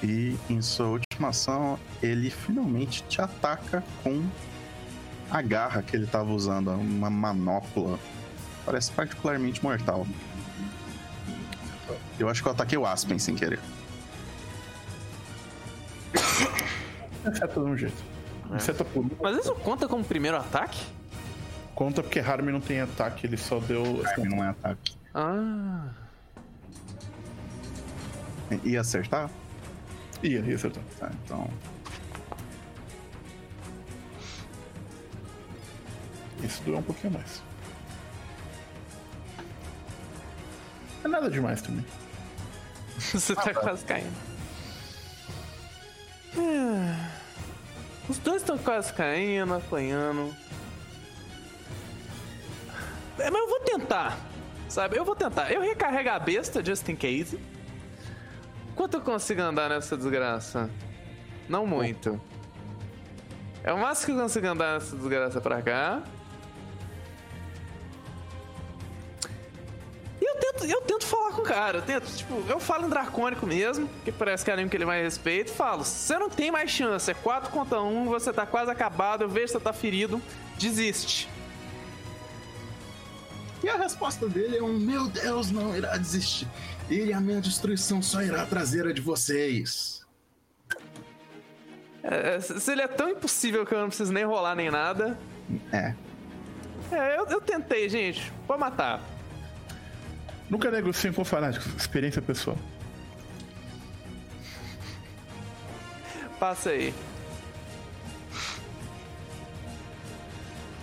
E 0.03 0.37
em 0.49 0.63
sua 0.63 0.87
última 0.87 1.29
ação, 1.29 1.79
ele 2.03 2.31
finalmente 2.31 3.03
te 3.09 3.21
ataca 3.21 3.83
com 4.03 4.25
a 5.31 5.43
garra 5.43 5.83
que 5.83 5.95
ele 5.97 6.07
tava 6.07 6.33
usando, 6.33 6.71
uma 6.71 7.11
manopla. 7.11 7.99
Parece 8.65 8.93
particularmente 8.93 9.63
mortal. 9.63 10.07
Eu 12.19 12.29
acho 12.29 12.43
que 12.43 12.49
eu 12.49 12.53
ataquei 12.53 12.79
o 12.79 12.87
Aspen 12.87 13.19
sem 13.19 13.35
querer. 13.35 13.61
Acerta 17.25 17.61
de 17.61 17.67
um 17.67 17.77
jeito. 17.77 18.18
Por 18.85 19.05
um. 19.05 19.11
Mas 19.21 19.37
isso 19.39 19.55
conta 19.57 19.87
como 19.87 20.05
primeiro 20.05 20.37
ataque? 20.37 20.81
Conta 21.75 22.03
porque 22.03 22.19
harm 22.19 22.47
não 22.47 22.61
tem 22.61 22.81
ataque, 22.81 23.27
ele 23.27 23.37
só 23.37 23.59
deu. 23.61 23.83
Harm 24.07 24.25
não 24.25 24.45
é 24.45 24.49
ataque. 24.49 24.97
Ah. 25.15 25.89
Ia 28.65 28.81
acertar? 28.81 29.31
Ia, 30.23 30.41
ia 30.41 30.57
acertar. 30.57 30.83
Tá, 30.99 31.11
então. 31.25 31.49
Isso 36.43 36.63
doeu 36.63 36.79
um 36.79 36.83
pouquinho 36.83 37.13
mais. 37.13 37.43
É 41.05 41.09
nada 41.09 41.31
demais 41.31 41.61
também. 41.63 41.85
Você 42.99 43.35
tá 43.35 43.55
quase 43.55 43.85
caindo. 43.85 44.17
É. 46.37 47.18
Os 48.09 48.19
dois 48.19 48.43
estão 48.43 48.57
quase 48.57 48.93
caindo, 48.93 49.55
apanhando. 49.55 50.35
É, 53.19 53.31
mas 53.31 53.41
eu 53.41 53.49
vou 53.49 53.61
tentar. 53.61 54.19
Sabe? 54.69 54.97
Eu 54.97 55.05
vou 55.05 55.17
tentar. 55.17 55.51
Eu 55.53 55.61
recarrego 55.61 56.11
a 56.11 56.19
besta, 56.19 56.65
just 56.65 56.89
in 56.89 56.97
case. 56.97 57.39
Quanto 58.75 58.95
eu 58.95 59.01
consigo 59.01 59.43
andar 59.43 59.69
nessa 59.69 59.97
desgraça? 59.97 60.71
Não 61.49 61.67
muito. 61.67 62.21
É 63.65 63.73
o 63.73 63.79
máximo 63.79 64.07
que 64.07 64.13
eu 64.13 64.23
consigo 64.23 64.47
andar 64.47 64.75
nessa 64.75 64.97
desgraça 64.97 65.41
pra 65.41 65.61
cá. 65.61 66.03
Tento, 70.39 70.65
eu 70.65 70.81
tento 70.83 71.07
falar 71.07 71.33
com 71.33 71.43
o 71.43 71.45
cara. 71.45 71.79
Eu 71.79 71.83
tento, 71.83 72.07
tipo, 72.17 72.45
eu 72.49 72.59
falo 72.59 72.87
em 72.87 72.89
dracônico 72.89 73.47
mesmo, 73.47 73.89
que 74.05 74.13
parece 74.13 74.45
que 74.45 74.51
é 74.51 74.55
a 74.55 74.57
língua 74.57 74.71
que 74.71 74.77
ele 74.77 74.85
mais 74.85 75.03
respeita. 75.03 75.53
Falo, 75.53 75.85
você 75.85 76.19
não 76.19 76.31
tem 76.31 76.51
mais 76.51 76.71
chance. 76.71 77.11
É 77.11 77.15
4 77.15 77.51
contra 77.51 77.81
1, 77.81 78.07
você 78.07 78.33
tá 78.33 78.47
quase 78.47 78.71
acabado. 78.71 79.25
Eu 79.25 79.29
vejo 79.29 79.47
que 79.47 79.53
você 79.53 79.61
tá 79.61 79.73
ferido. 79.73 80.21
Desiste. 80.59 81.29
E 83.63 83.69
a 83.69 83.77
resposta 83.77 84.29
dele 84.29 84.59
é 84.59 84.63
um: 84.63 84.79
Meu 84.79 85.09
Deus, 85.09 85.51
não 85.51 85.77
irá 85.77 85.97
desistir. 85.97 86.49
Ele, 86.89 87.13
a 87.13 87.21
minha 87.21 87.41
destruição, 87.41 88.01
só 88.01 88.23
irá 88.23 88.47
trazer 88.47 88.87
a 88.87 88.93
de 88.93 89.01
vocês. 89.01 89.99
É, 92.03 92.41
se 92.41 92.73
ele 92.73 92.81
é 92.81 92.89
tão 92.89 93.11
impossível 93.11 93.67
que 93.67 93.75
eu 93.75 93.81
não 93.81 93.89
preciso 93.89 94.13
nem 94.13 94.25
rolar 94.25 94.55
nem 94.55 94.71
nada. 94.71 95.19
É. 95.73 95.95
É, 96.91 97.19
eu, 97.19 97.27
eu 97.27 97.41
tentei, 97.41 97.89
gente. 97.89 98.33
Pode 98.47 98.61
matar. 98.61 99.03
Nunca 100.49 100.71
negociem 100.71 101.13
com 101.13 101.25
fanáticos, 101.25 101.75
experiência 101.77 102.23
pessoal. 102.23 102.57
Passa 106.39 106.71
aí. 106.71 106.95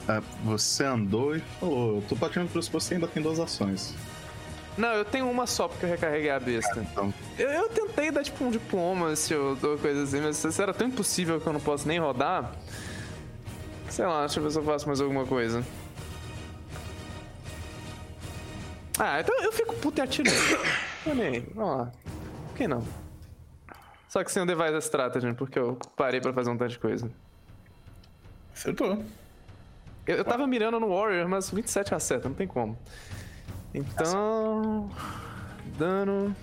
Ah, 0.07 0.21
você 0.43 0.83
andou 0.83 1.35
e 1.35 1.39
falou: 1.59 1.95
Eu 1.95 2.03
tô 2.07 2.15
partindo 2.15 2.49
pro 2.51 2.61
você 2.61 2.95
ainda 2.95 3.07
tem 3.07 3.23
duas 3.23 3.39
ações. 3.39 3.95
Não, 4.77 4.89
eu 4.89 5.05
tenho 5.05 5.29
uma 5.29 5.47
só 5.47 5.67
porque 5.69 5.85
eu 5.85 5.89
recarreguei 5.89 6.29
a 6.29 6.39
besta. 6.39 6.79
Então, 6.79 7.13
Eu, 7.39 7.49
eu 7.49 7.69
tentei 7.69 8.11
dar 8.11 8.23
tipo 8.23 8.43
um 8.43 8.51
diplomacy 8.51 9.33
ou 9.33 9.57
ou 9.63 9.77
coisa 9.77 10.03
assim, 10.03 10.19
mas 10.19 10.43
isso 10.43 10.61
era 10.61 10.73
tão 10.73 10.87
impossível 10.87 11.39
que 11.39 11.47
eu 11.47 11.53
não 11.53 11.61
posso 11.61 11.87
nem 11.87 11.97
rodar. 11.97 12.51
Sei 13.89 14.05
lá, 14.05 14.25
deixa 14.25 14.39
eu 14.39 14.43
ver 14.43 14.51
se 14.51 14.59
eu 14.59 14.63
faço 14.63 14.85
mais 14.85 14.99
alguma 14.99 15.25
coisa. 15.25 15.63
Ah, 18.99 19.19
então 19.19 19.35
eu 19.41 19.51
fico 19.51 19.75
puto 19.75 19.99
e 19.99 20.01
atiro. 20.01 20.29
Olha 21.05 21.23
aí, 21.27 21.39
vamos 21.53 21.77
lá. 21.77 21.91
Por 22.47 22.57
que 22.57 22.67
não? 22.67 22.83
Só 24.07 24.23
que 24.23 24.31
sem 24.31 24.43
o 24.43 24.45
Device 24.45 24.77
Strategy, 24.77 25.33
porque 25.33 25.59
eu 25.59 25.77
parei 25.95 26.21
pra 26.21 26.31
fazer 26.31 26.49
um 26.49 26.57
tanto 26.57 26.71
de 26.71 26.79
coisa. 26.79 27.11
Acertou. 28.53 29.03
Eu, 30.07 30.17
eu 30.17 30.23
tava 30.23 30.47
mirando 30.47 30.79
no 30.79 30.87
Warrior, 30.87 31.27
mas 31.27 31.49
27 31.49 31.93
acerta, 31.93 32.29
não 32.29 32.35
tem 32.35 32.47
como. 32.47 32.77
Então. 33.73 34.89
Dano. 35.77 36.33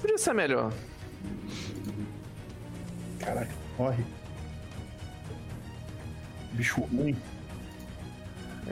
Podia 0.00 0.18
ser 0.18 0.34
melhor. 0.34 0.72
Caraca, 3.20 3.52
morre. 3.78 4.04
Bicho 6.52 6.80
ruim. 6.80 7.16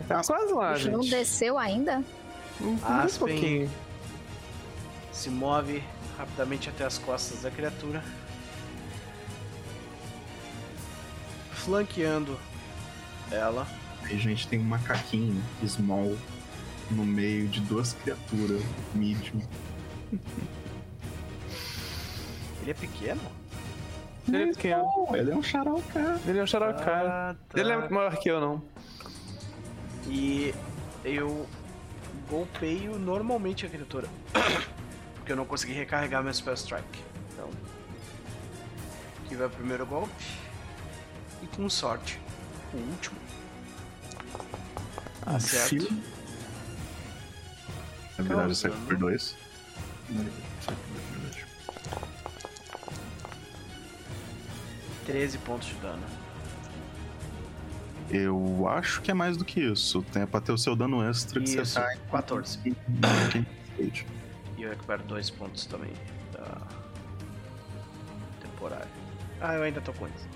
Tá 0.09 0.23
quase 0.25 0.53
lá, 0.53 0.71
Não 0.73 1.03
gente. 1.03 1.11
desceu 1.11 1.57
ainda? 1.59 2.03
Um, 2.61 2.71
um 2.71 2.85
Aspen. 2.85 3.29
pouquinho. 3.29 3.71
Se 5.13 5.31
move 5.31 5.83
rapidamente 6.19 6.69
até 6.69 6.85
as 6.85 6.99
costas 6.99 7.43
da 7.43 7.51
criatura. 7.51 8.03
Flanqueando 11.53 12.39
ela. 13.31 13.67
aí 14.03 14.15
a 14.15 14.19
gente 14.19 14.47
tem 14.49 14.59
um 14.59 14.65
macaquinho 14.65 15.43
small 15.67 16.17
no 16.91 17.05
meio 17.05 17.49
de 17.49 17.61
duas 17.61 17.95
criaturas 17.95 18.63
medium. 18.95 19.41
Ele 22.63 22.71
é 22.71 22.75
pequeno? 22.75 23.21
Ele 24.29 24.43
é 24.43 24.47
pequeno. 24.47 24.83
Não, 24.83 25.17
ele 25.17 25.31
é 25.31 25.37
um 25.37 25.43
charauca. 25.43 26.21
Ele 26.27 26.39
é 26.39 26.43
um 26.43 26.47
xaraucara. 26.47 27.31
Ah, 27.31 27.35
tá. 27.49 27.61
Ele 27.61 27.75
não 27.75 27.83
é 27.85 27.89
maior 27.89 28.17
que 28.17 28.29
eu, 28.31 28.41
não. 28.41 28.63
E 30.07 30.55
eu 31.05 31.47
golpeio 32.29 32.99
normalmente 32.99 33.67
a 33.67 33.69
criatura. 33.69 34.09
Porque 35.17 35.33
eu 35.33 35.37
não 35.37 35.47
consegui 35.47 35.73
recarregar 35.73 36.23
meu 36.23 36.33
Spell 36.33 36.55
Strike. 36.55 37.03
Então. 37.33 37.51
Aqui 39.25 39.35
vai 39.35 39.47
o 39.47 39.51
primeiro 39.51 39.87
golpe. 39.87 40.25
E 41.43 41.47
com 41.47 41.69
sorte. 41.69 42.19
o 42.73 42.77
último. 42.77 43.17
Ah, 45.27 45.37
Acerto. 45.37 45.69
Fio. 45.69 46.03
Na 48.19 48.25
verdade, 48.25 48.49
eu 48.51 48.55
saio 48.55 48.75
Causando. 48.75 48.89
por 48.89 48.97
dois. 48.97 49.37
13 55.07 55.39
pontos 55.39 55.69
de 55.69 55.75
dano. 55.75 56.03
Eu 58.11 58.69
acho 58.69 59.01
que 59.03 59.11
é 59.11 59.15
mais 59.15 59.37
do 59.37 59.45
que 59.45 59.61
isso. 59.61 60.03
Tem 60.13 60.27
pra 60.27 60.41
ter 60.41 60.53
o 60.53 60.59
seu 60.59 60.77
dano 60.77 61.03
extra 61.03 61.41
que 61.41 61.49
Isso, 61.49 61.65
você 61.65 61.81
tá 61.81 61.97
14. 62.11 62.59
em 62.69 62.75
quem 63.31 63.47
stage. 63.73 64.07
E 64.57 64.63
eu 64.63 64.71
recupero 64.71 65.03
dois 65.05 65.31
pontos 65.31 65.67
também 65.67 65.93
da 66.33 66.59
temporária. 68.41 68.89
Ah, 69.41 69.55
eu 69.55 69.63
ainda 69.63 69.81
tô 69.81 69.93
com 69.93 70.07
eles. 70.07 70.29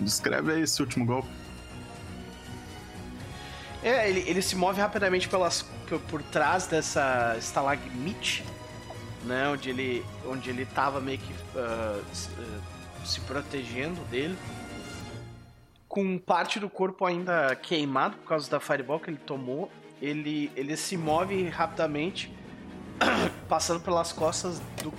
Descreve 0.00 0.52
aí 0.52 0.62
esse 0.62 0.80
último 0.82 1.04
golpe. 1.04 1.28
É, 3.82 4.08
ele, 4.08 4.24
ele 4.26 4.40
se 4.40 4.56
move 4.56 4.80
rapidamente 4.80 5.28
pelas, 5.28 5.62
por, 5.86 6.00
por 6.00 6.22
trás 6.22 6.66
dessa 6.66 7.36
estalagmite, 7.38 8.42
né? 9.24 9.48
Onde 9.48 9.70
ele, 9.70 10.04
onde 10.26 10.50
ele 10.50 10.64
tava 10.66 11.00
meio 11.00 11.18
que 11.18 11.34
ah, 11.56 12.00
se 13.04 13.20
protegendo 13.20 14.00
dele. 14.04 14.36
Com 15.88 16.18
parte 16.18 16.58
do 16.58 16.68
corpo 16.68 17.06
ainda 17.06 17.54
queimado 17.56 18.16
por 18.16 18.28
causa 18.28 18.50
da 18.50 18.58
fireball 18.58 18.98
que 18.98 19.10
ele 19.10 19.18
tomou. 19.18 19.70
Ele, 20.02 20.50
ele 20.56 20.76
se 20.76 20.96
move 20.96 21.48
rapidamente, 21.48 22.32
passando 23.48 23.80
pelas 23.80 24.12
costas 24.12 24.60
do, 24.82 24.92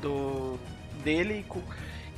do 0.00 0.58
dele 1.02 1.44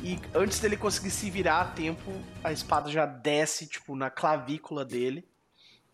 e, 0.02 0.14
e 0.14 0.20
antes 0.34 0.58
dele 0.58 0.76
conseguir 0.76 1.10
se 1.10 1.30
virar 1.30 1.60
a 1.60 1.64
tempo, 1.64 2.12
a 2.42 2.52
espada 2.52 2.90
já 2.90 3.06
desce 3.06 3.66
tipo 3.66 3.96
na 3.96 4.10
clavícula 4.10 4.84
dele. 4.84 5.26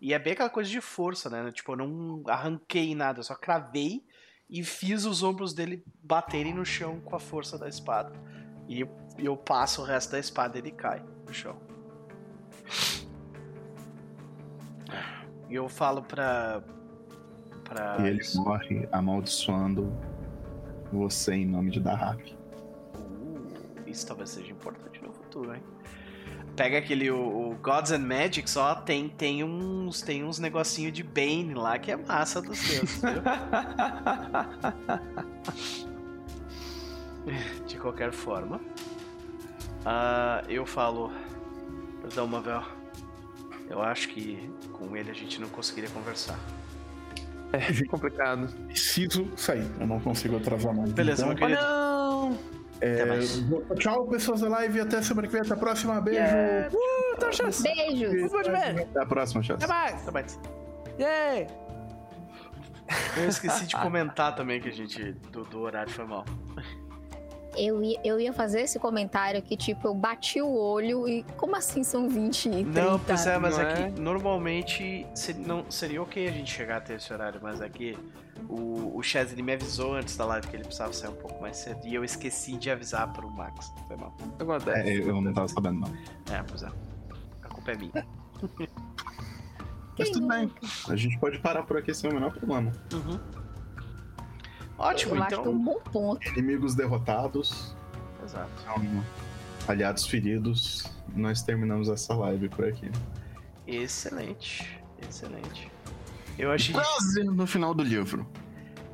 E 0.00 0.14
é 0.14 0.18
bem 0.18 0.32
aquela 0.32 0.48
coisa 0.48 0.70
de 0.70 0.80
força, 0.80 1.28
né? 1.28 1.52
Tipo, 1.52 1.72
eu 1.72 1.76
não 1.76 2.22
arranquei 2.26 2.94
nada, 2.94 3.20
eu 3.20 3.24
só 3.24 3.34
cravei 3.34 4.02
e 4.50 4.64
fiz 4.64 5.04
os 5.04 5.22
ombros 5.22 5.54
dele 5.54 5.84
baterem 6.02 6.52
no 6.52 6.64
chão 6.64 7.00
com 7.00 7.14
a 7.14 7.20
força 7.20 7.56
da 7.56 7.68
espada. 7.68 8.12
E 8.68 8.84
eu, 9.18 9.36
passo 9.36 9.82
o 9.82 9.84
resto 9.84 10.12
da 10.12 10.18
espada 10.18 10.58
e 10.58 10.60
ele 10.60 10.72
cai 10.72 11.02
no 11.26 11.32
chão. 11.32 11.56
E 15.48 15.54
eu 15.54 15.68
falo 15.68 16.02
pra. 16.02 16.62
pra. 17.64 17.96
E 18.00 18.08
ele 18.08 18.20
morre 18.36 18.88
amaldiçoando 18.92 19.92
você 20.92 21.34
em 21.34 21.46
nome 21.46 21.70
de 21.70 21.80
Dahak. 21.80 22.36
Uh, 22.94 23.88
isso 23.88 24.06
talvez 24.06 24.30
seja 24.30 24.50
importante 24.52 25.02
no 25.02 25.12
futuro, 25.12 25.54
hein? 25.54 25.62
Pega 26.56 26.78
aquele 26.78 27.10
o, 27.10 27.50
o 27.50 27.54
Gods 27.62 27.92
and 27.92 28.00
Magics, 28.00 28.56
ó, 28.56 28.74
tem, 28.74 29.08
tem 29.08 29.44
uns 29.44 30.02
tem 30.02 30.24
uns 30.24 30.38
negocinho 30.38 30.92
de 30.92 31.02
Bane 31.02 31.54
lá 31.54 31.78
que 31.78 31.90
é 31.90 31.96
massa 31.96 32.42
dos 32.42 32.60
deuses, 32.60 33.00
viu? 33.00 33.22
De 37.66 37.76
qualquer 37.76 38.12
forma, 38.12 38.60
ah, 39.84 40.42
eu 40.48 40.66
falo, 40.66 41.12
perdão, 42.00 42.26
Mavel, 42.26 42.62
eu 43.68 43.82
acho 43.82 44.08
que 44.08 44.50
com 44.72 44.96
ele 44.96 45.10
a 45.10 45.14
gente 45.14 45.40
não 45.40 45.48
conseguiria 45.48 45.90
conversar. 45.90 46.38
É 47.52 47.84
complicado. 47.86 48.48
Preciso 48.66 49.28
sair, 49.36 49.68
eu 49.80 49.86
não 49.86 50.00
consigo 50.00 50.36
atrasar 50.36 50.74
mais. 50.74 50.92
Beleza, 50.92 51.24
meu 51.24 51.34
então, 51.34 51.48
querido. 51.48 51.66
não! 51.66 52.59
Até 52.80 53.74
é, 53.74 53.76
tchau, 53.76 54.06
pessoas 54.06 54.40
da 54.40 54.48
live. 54.48 54.80
Até 54.80 55.02
semana 55.02 55.28
que 55.28 55.32
vem. 55.32 55.42
Até 55.42 55.52
a 55.52 55.56
próxima. 55.56 56.00
Beijo. 56.00 56.20
Uh, 56.22 57.16
tá 57.18 57.30
chance. 57.30 57.62
Beijos. 57.62 58.30
Pode 58.32 58.50
ver. 58.50 58.80
Até 58.82 59.02
a 59.02 59.06
próxima, 59.06 59.42
chance. 59.42 59.62
Até 59.62 59.72
mais. 59.72 60.02
Até 60.02 60.10
mais. 60.10 60.40
Yay! 60.98 61.46
Eu 63.16 63.28
esqueci 63.28 63.66
de 63.66 63.76
comentar 63.76 64.34
também 64.34 64.60
que 64.60 64.68
a 64.68 64.72
gente 64.72 65.12
do, 65.30 65.44
do 65.44 65.60
horário 65.60 65.92
foi 65.92 66.06
mal. 66.06 66.24
Eu 67.56 67.82
ia, 67.82 68.00
eu 68.04 68.20
ia 68.20 68.32
fazer 68.32 68.60
esse 68.60 68.78
comentário 68.78 69.42
que, 69.42 69.56
tipo, 69.56 69.88
eu 69.88 69.94
bati 69.94 70.40
o 70.40 70.52
olho 70.54 71.08
e 71.08 71.22
como 71.36 71.56
assim 71.56 71.82
são 71.82 72.08
20 72.08 72.46
e 72.46 72.50
30? 72.64 72.70
Não, 72.82 72.98
pois 72.98 73.26
é, 73.26 73.38
mas 73.38 73.58
não 73.58 73.64
aqui 73.64 73.82
é? 73.82 73.90
normalmente 73.90 75.06
se- 75.14 75.34
não, 75.34 75.64
seria 75.70 76.00
ok 76.02 76.28
a 76.28 76.30
gente 76.30 76.50
chegar 76.50 76.76
até 76.78 76.94
esse 76.94 77.12
horário, 77.12 77.40
mas 77.42 77.60
aqui 77.60 77.98
o, 78.48 78.96
o 78.96 79.02
Chaz 79.02 79.32
ele 79.32 79.42
me 79.42 79.52
avisou 79.52 79.94
antes 79.94 80.16
da 80.16 80.24
live 80.26 80.46
que 80.46 80.56
ele 80.56 80.64
precisava 80.64 80.92
sair 80.92 81.10
um 81.10 81.16
pouco 81.16 81.40
mais 81.42 81.56
cedo 81.56 81.80
e 81.86 81.94
eu 81.94 82.04
esqueci 82.04 82.56
de 82.56 82.70
avisar 82.70 83.12
pro 83.12 83.28
Max. 83.30 83.72
Foi 83.88 83.96
mal. 83.96 84.14
Acontece. 84.38 84.88
É, 84.88 84.96
eu 85.00 85.20
não 85.20 85.32
tava 85.32 85.48
sabendo, 85.48 85.80
não. 85.80 85.88
É, 86.34 86.42
pois 86.46 86.62
é. 86.62 86.68
A 87.42 87.48
culpa 87.48 87.72
é 87.72 87.76
minha. 87.76 88.06
Mas 89.98 90.08
tudo 90.10 90.28
bem. 90.28 90.50
A 90.88 90.96
gente 90.96 91.18
pode 91.18 91.38
parar 91.40 91.62
por 91.64 91.76
aqui 91.76 91.92
sem 91.92 92.08
o 92.10 92.14
menor 92.14 92.32
problema. 92.32 92.72
Ótimo, 94.80 95.14
eu 95.14 95.22
acho 95.22 95.28
que 95.28 95.34
é 95.34 95.38
um 95.38 95.42
então. 95.42 95.58
bom 95.58 95.80
ponto. 95.92 96.28
Inimigos 96.30 96.74
derrotados, 96.74 97.76
Exato. 98.24 98.50
então, 98.62 99.04
aliados 99.68 100.06
feridos. 100.06 100.84
Nós 101.14 101.42
terminamos 101.42 101.88
essa 101.88 102.14
live 102.14 102.48
por 102.48 102.64
aqui. 102.64 102.90
Excelente. 103.66 104.80
Excelente. 105.06 105.70
Eu 106.38 106.50
achei. 106.50 106.74
Quase 106.74 107.24
no 107.24 107.46
final 107.46 107.74
do 107.74 107.82
livro. 107.82 108.26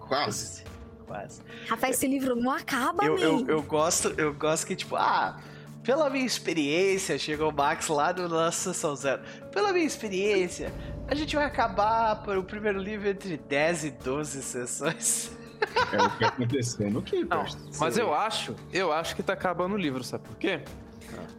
Quase. 0.01 0.65
Quase. 1.07 1.41
Rafael, 1.69 1.93
esse 1.93 2.07
livro 2.09 2.35
não 2.35 2.51
acaba, 2.51 3.05
Eu, 3.05 3.17
eu, 3.19 3.47
eu 3.47 3.63
gosto, 3.63 4.09
eu 4.19 4.35
gosto 4.35 4.67
que, 4.67 4.75
tipo, 4.75 4.97
ah, 4.97 5.39
pela 5.85 6.11
minha 6.11 6.27
experiência, 6.27 7.17
chegou 7.17 7.51
o 7.51 7.55
Max 7.55 7.87
lá 7.87 8.13
no 8.13 8.29
nossa 8.29 8.75
sessão 8.75 8.97
zero. 8.97 9.23
Pela 9.53 9.73
minha 9.73 9.85
experiência, 9.85 10.73
a 11.07 11.15
gente 11.15 11.37
vai 11.37 11.45
acabar 11.45 12.25
por 12.25 12.37
o 12.37 12.43
primeiro 12.43 12.81
livro 12.81 13.09
entre 13.09 13.37
10 13.37 13.85
e 13.85 13.91
12 13.93 14.43
sessões. 14.43 15.31
É 15.93 16.03
o 16.03 16.11
que 16.19 16.25
aconteceu 16.25 16.87
no 16.87 16.95
Não, 16.95 17.03
Keepers. 17.03 17.57
mas 17.79 17.97
eu 17.99 18.13
acho, 18.15 18.55
eu 18.73 18.93
acho 18.93 19.15
que 19.17 19.23
tá 19.23 19.33
acabando 19.33 19.75
o 19.75 19.79
livro, 19.79 20.03
sabe 20.03 20.25
por 20.27 20.37
quê? 20.37 20.61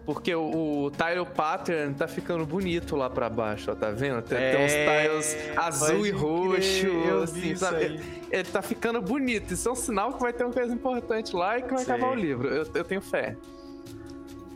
Porque 0.05 0.33
o, 0.33 0.85
o 0.85 0.91
tile 0.91 1.25
pattern 1.35 1.93
tá 1.93 2.07
ficando 2.07 2.45
bonito 2.45 2.95
lá 2.95 3.09
pra 3.09 3.29
baixo, 3.29 3.69
ó, 3.71 3.75
tá 3.75 3.91
vendo? 3.91 4.21
Tem, 4.21 4.37
tem 4.37 4.65
uns 4.65 4.71
É, 4.71 5.09
tiles 5.09 5.57
azul 5.57 6.05
e 6.07 6.11
roxo, 6.11 6.87
assim, 7.23 7.55
sabe? 7.55 7.83
aí. 7.83 8.23
Ele 8.31 8.43
tá 8.45 8.61
ficando 8.61 9.01
bonito. 9.01 9.53
Isso 9.53 9.67
é 9.67 9.71
um 9.71 9.75
sinal 9.75 10.13
que 10.13 10.21
vai 10.21 10.31
ter 10.31 10.45
uma 10.45 10.53
coisa 10.53 10.73
importante 10.73 11.35
lá 11.35 11.59
e 11.59 11.63
que 11.63 11.73
vai 11.73 11.83
Sei. 11.83 11.93
acabar 11.93 12.11
o 12.11 12.15
livro. 12.15 12.47
Eu, 12.47 12.65
eu 12.73 12.83
tenho 12.85 13.01
fé. 13.01 13.35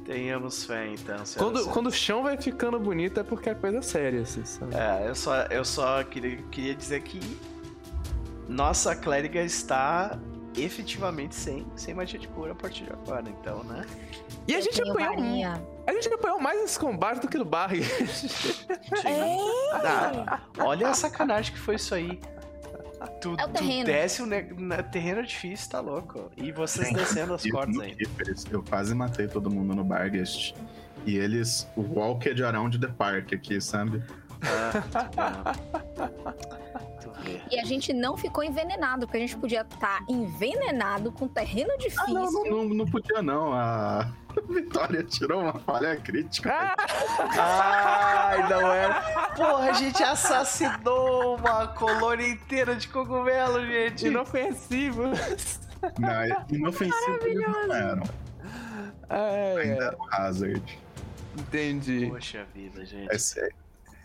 Tenhamos 0.06 0.64
fé, 0.65 0.88
então. 0.88 1.17
Quando, 1.38 1.65
quando 1.67 1.88
o 1.88 1.91
chão 1.91 2.23
vai 2.23 2.35
ficando 2.38 2.80
bonito 2.80 3.19
é 3.19 3.23
porque 3.23 3.49
é 3.49 3.53
coisa 3.53 3.81
séria, 3.81 4.22
assim, 4.22 4.43
sabe? 4.43 4.73
É, 4.75 5.07
eu 5.09 5.15
só, 5.15 5.35
eu 5.43 5.64
só 5.65 6.03
queria, 6.03 6.38
queria 6.49 6.73
dizer 6.73 7.01
que 7.01 7.19
nossa 8.51 8.95
clériga 8.95 9.41
está 9.41 10.17
efetivamente 10.57 11.33
sem, 11.33 11.65
sem 11.77 11.93
magia 11.93 12.19
de 12.19 12.27
cura 12.27 12.51
a 12.51 12.55
partir 12.55 12.83
de 12.83 12.91
agora, 12.91 13.23
então, 13.30 13.63
né? 13.63 13.85
E 14.47 14.53
a 14.53 14.57
Eu 14.59 14.61
gente 14.61 14.81
apanhou. 14.81 14.97
varinha. 15.15 15.61
A 15.88 15.93
gente 15.93 16.13
apanhou 16.13 16.39
mais 16.41 16.61
esse 16.61 16.77
combate 16.77 17.21
do 17.21 17.27
que 17.30 17.38
do 17.38 17.45
Barry. 17.45 17.81
Ah, 19.73 20.39
olha 20.59 20.89
a 20.89 20.93
sacanagem 20.93 21.53
que 21.53 21.59
foi 21.59 21.75
isso 21.75 21.95
aí. 21.95 22.19
Tu, 23.19 23.35
É 23.38 23.45
o 23.45 23.47
tu 23.47 23.53
terreno. 23.53 23.85
desce 23.85 24.21
o 24.21 24.25
ne- 24.27 24.43
terreno 24.91 25.23
difícil, 25.25 25.69
tá 25.71 25.80
louco. 25.80 26.30
E 26.38 26.51
vocês 26.51 26.91
descendo 26.93 27.33
as 27.33 27.43
cordas 27.49 27.75
no. 27.75 27.83
Keepers, 27.83 28.45
eu 28.51 28.61
quase 28.61 28.93
matei 28.93 29.27
todo 29.27 29.49
mundo 29.49 29.73
no 29.73 29.83
Bargest. 29.83 30.53
E 31.05 31.17
eles 31.17 31.67
walked 31.75 32.43
around 32.43 32.77
the 32.77 32.88
park 32.88 33.33
aqui, 33.33 33.59
sabe? 33.59 34.03
Ah, 35.17 35.53
E 37.50 37.59
a 37.59 37.66
gente 37.66 37.93
não 37.93 38.17
ficou 38.17 38.43
envenenado, 38.43 39.06
porque 39.06 39.17
a 39.17 39.22
gente 39.22 39.38
podia 39.38 39.61
estar 39.61 40.03
envenenado 40.08 41.11
com 41.11 41.27
terreno 41.27 41.77
difícil. 41.77 42.03
Ah, 42.08 42.11
não, 42.11 42.32
não, 42.32 42.43
não, 42.45 42.64
não 42.66 42.85
podia 42.85 43.22
não. 43.22 43.53
A 43.53 44.11
Vitória 44.50 45.03
tirou 45.03 45.41
uma 45.41 45.59
falha 45.59 45.95
crítica. 45.98 46.51
Ai, 47.38 48.50
não 48.50 48.72
era. 48.72 49.01
Porra, 49.35 49.69
a 49.69 49.74
gente 49.74 50.01
assassinou 50.01 51.38
uma 51.38 51.67
colônia 51.67 52.27
inteira 52.27 52.75
de 52.75 52.88
cogumelo, 52.88 53.66
gente. 53.66 54.08
Inofensivo. 54.08 55.03
Não, 56.00 56.09
é 56.09 56.45
inofensivo 56.50 57.19
eles 57.25 57.48
não 57.48 57.74
eram. 57.74 58.03
É, 59.09 59.56
Ainda 59.61 59.83
é, 59.83 59.88
era 59.88 59.98
um 59.98 60.14
Hazard. 60.14 60.80
entendi. 61.38 62.08
Poxa 62.09 62.45
vida, 62.53 62.85
gente. 62.85 63.40
É, 63.40 63.50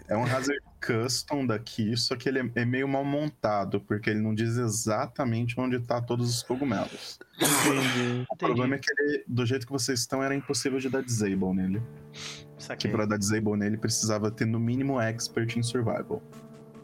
é 0.08 0.16
um 0.16 0.24
Hazard 0.24 0.60
custom 0.86 1.44
daqui, 1.44 1.96
só 1.96 2.14
que 2.14 2.28
ele 2.28 2.38
é, 2.38 2.50
é 2.54 2.64
meio 2.64 2.86
mal 2.86 3.04
montado, 3.04 3.80
porque 3.80 4.10
ele 4.10 4.20
não 4.20 4.34
diz 4.34 4.56
exatamente 4.56 5.58
onde 5.58 5.80
tá 5.80 6.00
todos 6.00 6.30
os 6.30 6.42
cogumelos. 6.42 7.18
Entendi. 7.36 8.24
O 8.30 8.36
problema 8.36 8.76
é 8.76 8.78
que 8.78 8.90
ele, 8.96 9.24
do 9.26 9.44
jeito 9.44 9.66
que 9.66 9.72
vocês 9.72 10.00
estão, 10.00 10.22
era 10.22 10.34
impossível 10.34 10.78
de 10.78 10.88
dar 10.88 11.02
disable 11.02 11.52
nele. 11.52 11.82
Que 12.12 12.62
Saquei. 12.62 12.90
pra 12.90 13.04
dar 13.04 13.18
disable 13.18 13.56
nele 13.56 13.76
precisava 13.76 14.30
ter 14.30 14.46
no 14.46 14.60
mínimo 14.60 15.00
expert 15.00 15.56
em 15.56 15.62
survival. 15.62 16.22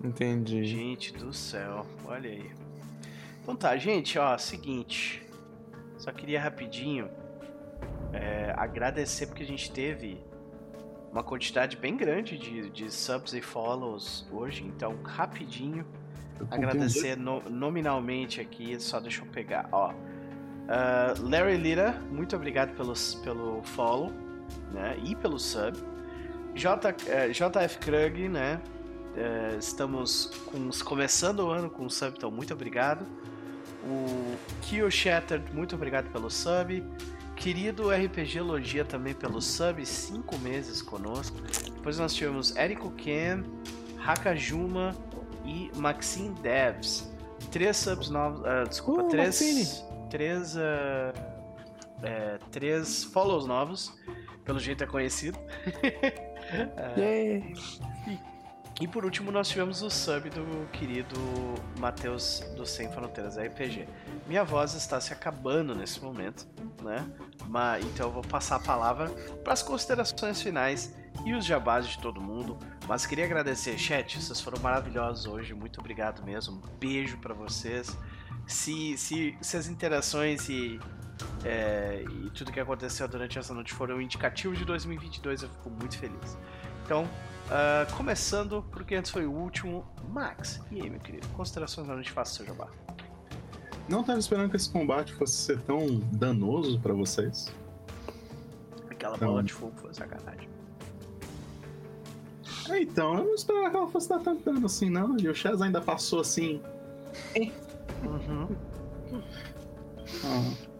Entendi. 0.02 0.64
Gente 0.64 1.12
do 1.12 1.32
céu, 1.32 1.86
olha 2.05 2.28
aí. 2.28 2.50
Então 3.42 3.55
tá, 3.55 3.76
gente, 3.76 4.18
ó, 4.18 4.36
seguinte. 4.36 5.22
Só 5.97 6.10
queria 6.12 6.40
rapidinho 6.40 7.08
é, 8.12 8.52
agradecer 8.56 9.26
porque 9.26 9.42
a 9.42 9.47
gente 9.47 9.70
teve 9.70 10.20
uma 11.12 11.23
quantidade 11.23 11.76
bem 11.76 11.94
grande 11.94 12.39
de, 12.39 12.70
de 12.70 12.91
subs 12.91 13.34
e 13.34 13.42
follows 13.42 14.26
hoje, 14.32 14.65
então 14.65 14.97
rapidinho 15.05 15.84
agradecer 16.50 17.16
no, 17.16 17.42
nominalmente 17.50 18.41
aqui, 18.41 18.81
só 18.81 18.99
deixa 18.99 19.20
eu 19.20 19.26
pegar, 19.26 19.68
ó. 19.70 19.92
Uh, 19.92 21.28
Larry 21.28 21.57
Lira, 21.57 22.00
muito 22.10 22.34
obrigado 22.34 22.74
pelos, 22.74 23.16
pelo 23.16 23.62
follow, 23.62 24.10
né, 24.73 24.97
e 25.05 25.15
pelo 25.15 25.39
sub. 25.39 25.76
J, 26.55 26.91
uh, 26.91 26.94
eh, 27.07 27.28
JF 27.28 27.78
Krug, 27.78 28.28
né, 28.28 28.60
uh, 29.15 29.58
estamos 29.58 30.26
com, 30.47 30.70
começando 30.84 31.41
o 31.41 31.50
ano 31.50 31.68
com 31.68 31.84
o 31.84 31.91
sub, 31.91 32.15
então 32.16 32.31
muito 32.31 32.55
obrigado. 32.55 33.07
O 33.84 34.36
Kyo 34.62 34.91
Shattered, 34.91 35.52
muito 35.52 35.74
obrigado 35.74 36.10
pelo 36.10 36.31
sub. 36.31 36.82
Querido 37.36 37.91
RPG 37.91 38.41
Logia 38.41 38.85
também 38.85 39.15
pelo 39.15 39.41
sub, 39.41 39.85
cinco 39.85 40.39
meses 40.39 40.81
conosco. 40.81 41.41
Depois 41.75 41.99
nós 41.99 42.15
tivemos 42.15 42.55
Eriko 42.57 42.91
Ken, 42.93 43.43
Hakajuma 43.99 44.94
e 45.44 45.70
Maxine 45.77 46.35
Devs. 46.41 47.11
Três 47.51 47.77
subs 47.77 48.09
novos. 48.09 48.41
Uh, 48.41 48.69
desculpa, 48.69 49.02
uh, 49.02 49.09
três. 49.09 49.27
Maxine. 49.27 50.09
Três. 50.11 50.57
Uh, 50.57 50.61
é, 52.02 52.39
três 52.51 53.05
follows 53.05 53.47
novos. 53.47 53.93
Pelo 54.44 54.59
jeito 54.59 54.85
é 54.85 54.86
conhecido. 54.86 55.39
yeah. 56.97 57.47
E 58.09 58.32
por 58.89 59.05
último, 59.05 59.31
nós 59.31 59.49
tivemos 59.49 59.83
o 59.83 59.91
sub 59.91 60.31
do 60.31 60.67
querido 60.73 61.17
Matheus 61.78 62.41
do 62.57 62.67
Sem 62.67 62.91
Fronteiras 62.91 63.36
RPG. 63.36 63.86
Minha 64.26 64.44
voz 64.44 64.75
está 64.75 65.01
se 65.01 65.12
acabando 65.12 65.75
nesse 65.75 66.01
momento, 66.01 66.47
né? 66.83 67.07
Mas, 67.47 67.84
então 67.84 68.07
eu 68.07 68.12
vou 68.12 68.23
passar 68.23 68.57
a 68.57 68.60
palavra 68.60 69.10
para 69.44 69.52
as 69.52 69.62
considerações 69.62 70.41
finais 70.41 70.94
e 71.25 71.34
os 71.34 71.44
jabás 71.44 71.86
de 71.86 71.99
todo 71.99 72.20
mundo. 72.20 72.59
Mas 72.89 73.07
queria 73.07 73.25
agradecer, 73.25 73.78
chat, 73.78 74.20
vocês 74.20 74.41
foram 74.41 74.60
maravilhosos 74.60 75.26
hoje, 75.26 75.55
muito 75.55 75.78
obrigado 75.78 76.25
mesmo. 76.25 76.57
Um 76.57 76.78
beijo 76.78 77.18
para 77.18 77.34
vocês. 77.34 77.97
Se, 78.47 78.97
se, 78.97 79.36
se 79.41 79.57
as 79.57 79.68
interações 79.68 80.49
e, 80.49 80.81
é, 81.44 82.05
e 82.25 82.31
tudo 82.31 82.51
que 82.51 82.59
aconteceu 82.59 83.07
durante 83.07 83.39
essa 83.39 83.55
noite 83.55 83.73
foram 83.73 84.01
indicativos 84.01 84.59
de 84.59 84.65
2022, 84.65 85.42
eu 85.42 85.49
fico 85.49 85.70
muito 85.70 85.97
feliz. 85.99 86.39
Então, 86.84 87.09
uh, 87.52 87.97
começando, 87.97 88.64
porque 88.70 88.94
antes 88.94 89.10
foi 89.10 89.26
o 89.26 89.32
último, 89.32 89.84
Max, 90.08 90.60
e 90.70 90.81
aí, 90.81 90.90
meu 90.90 91.00
querido? 91.00 91.28
Considerações 91.28 91.86
noite, 91.86 92.10
faça 92.10 92.32
o 92.32 92.34
seu 92.36 92.47
jabá. 92.47 92.68
Não 93.89 94.00
estava 94.00 94.18
esperando 94.18 94.50
que 94.50 94.56
esse 94.56 94.70
combate 94.70 95.12
fosse 95.12 95.34
ser 95.34 95.60
tão 95.62 96.00
danoso 96.12 96.81
para 96.81 96.94
vocês. 96.94 97.52
Aquela 98.90 99.16
então... 99.16 99.28
bola 99.28 99.42
de 99.42 99.52
fogo 99.52 99.72
foi 99.76 99.92
sacanagem. 99.92 100.48
É, 102.70 102.81
então, 102.81 103.18
eu 103.18 103.24
não 103.24 103.34
esperava 103.34 103.70
que 103.70 103.76
ela 103.76 103.89
fosse 103.89 104.08
dar 104.08 104.20
tanto 104.20 104.44
dano 104.44 104.66
assim, 104.66 104.89
não. 104.89 105.16
E 105.18 105.28
o 105.28 105.34
Chaz 105.34 105.60
ainda 105.60 105.81
passou 105.81 106.20
assim. 106.20 106.62
Uhum. 108.05 108.48
Ah. 110.24 110.72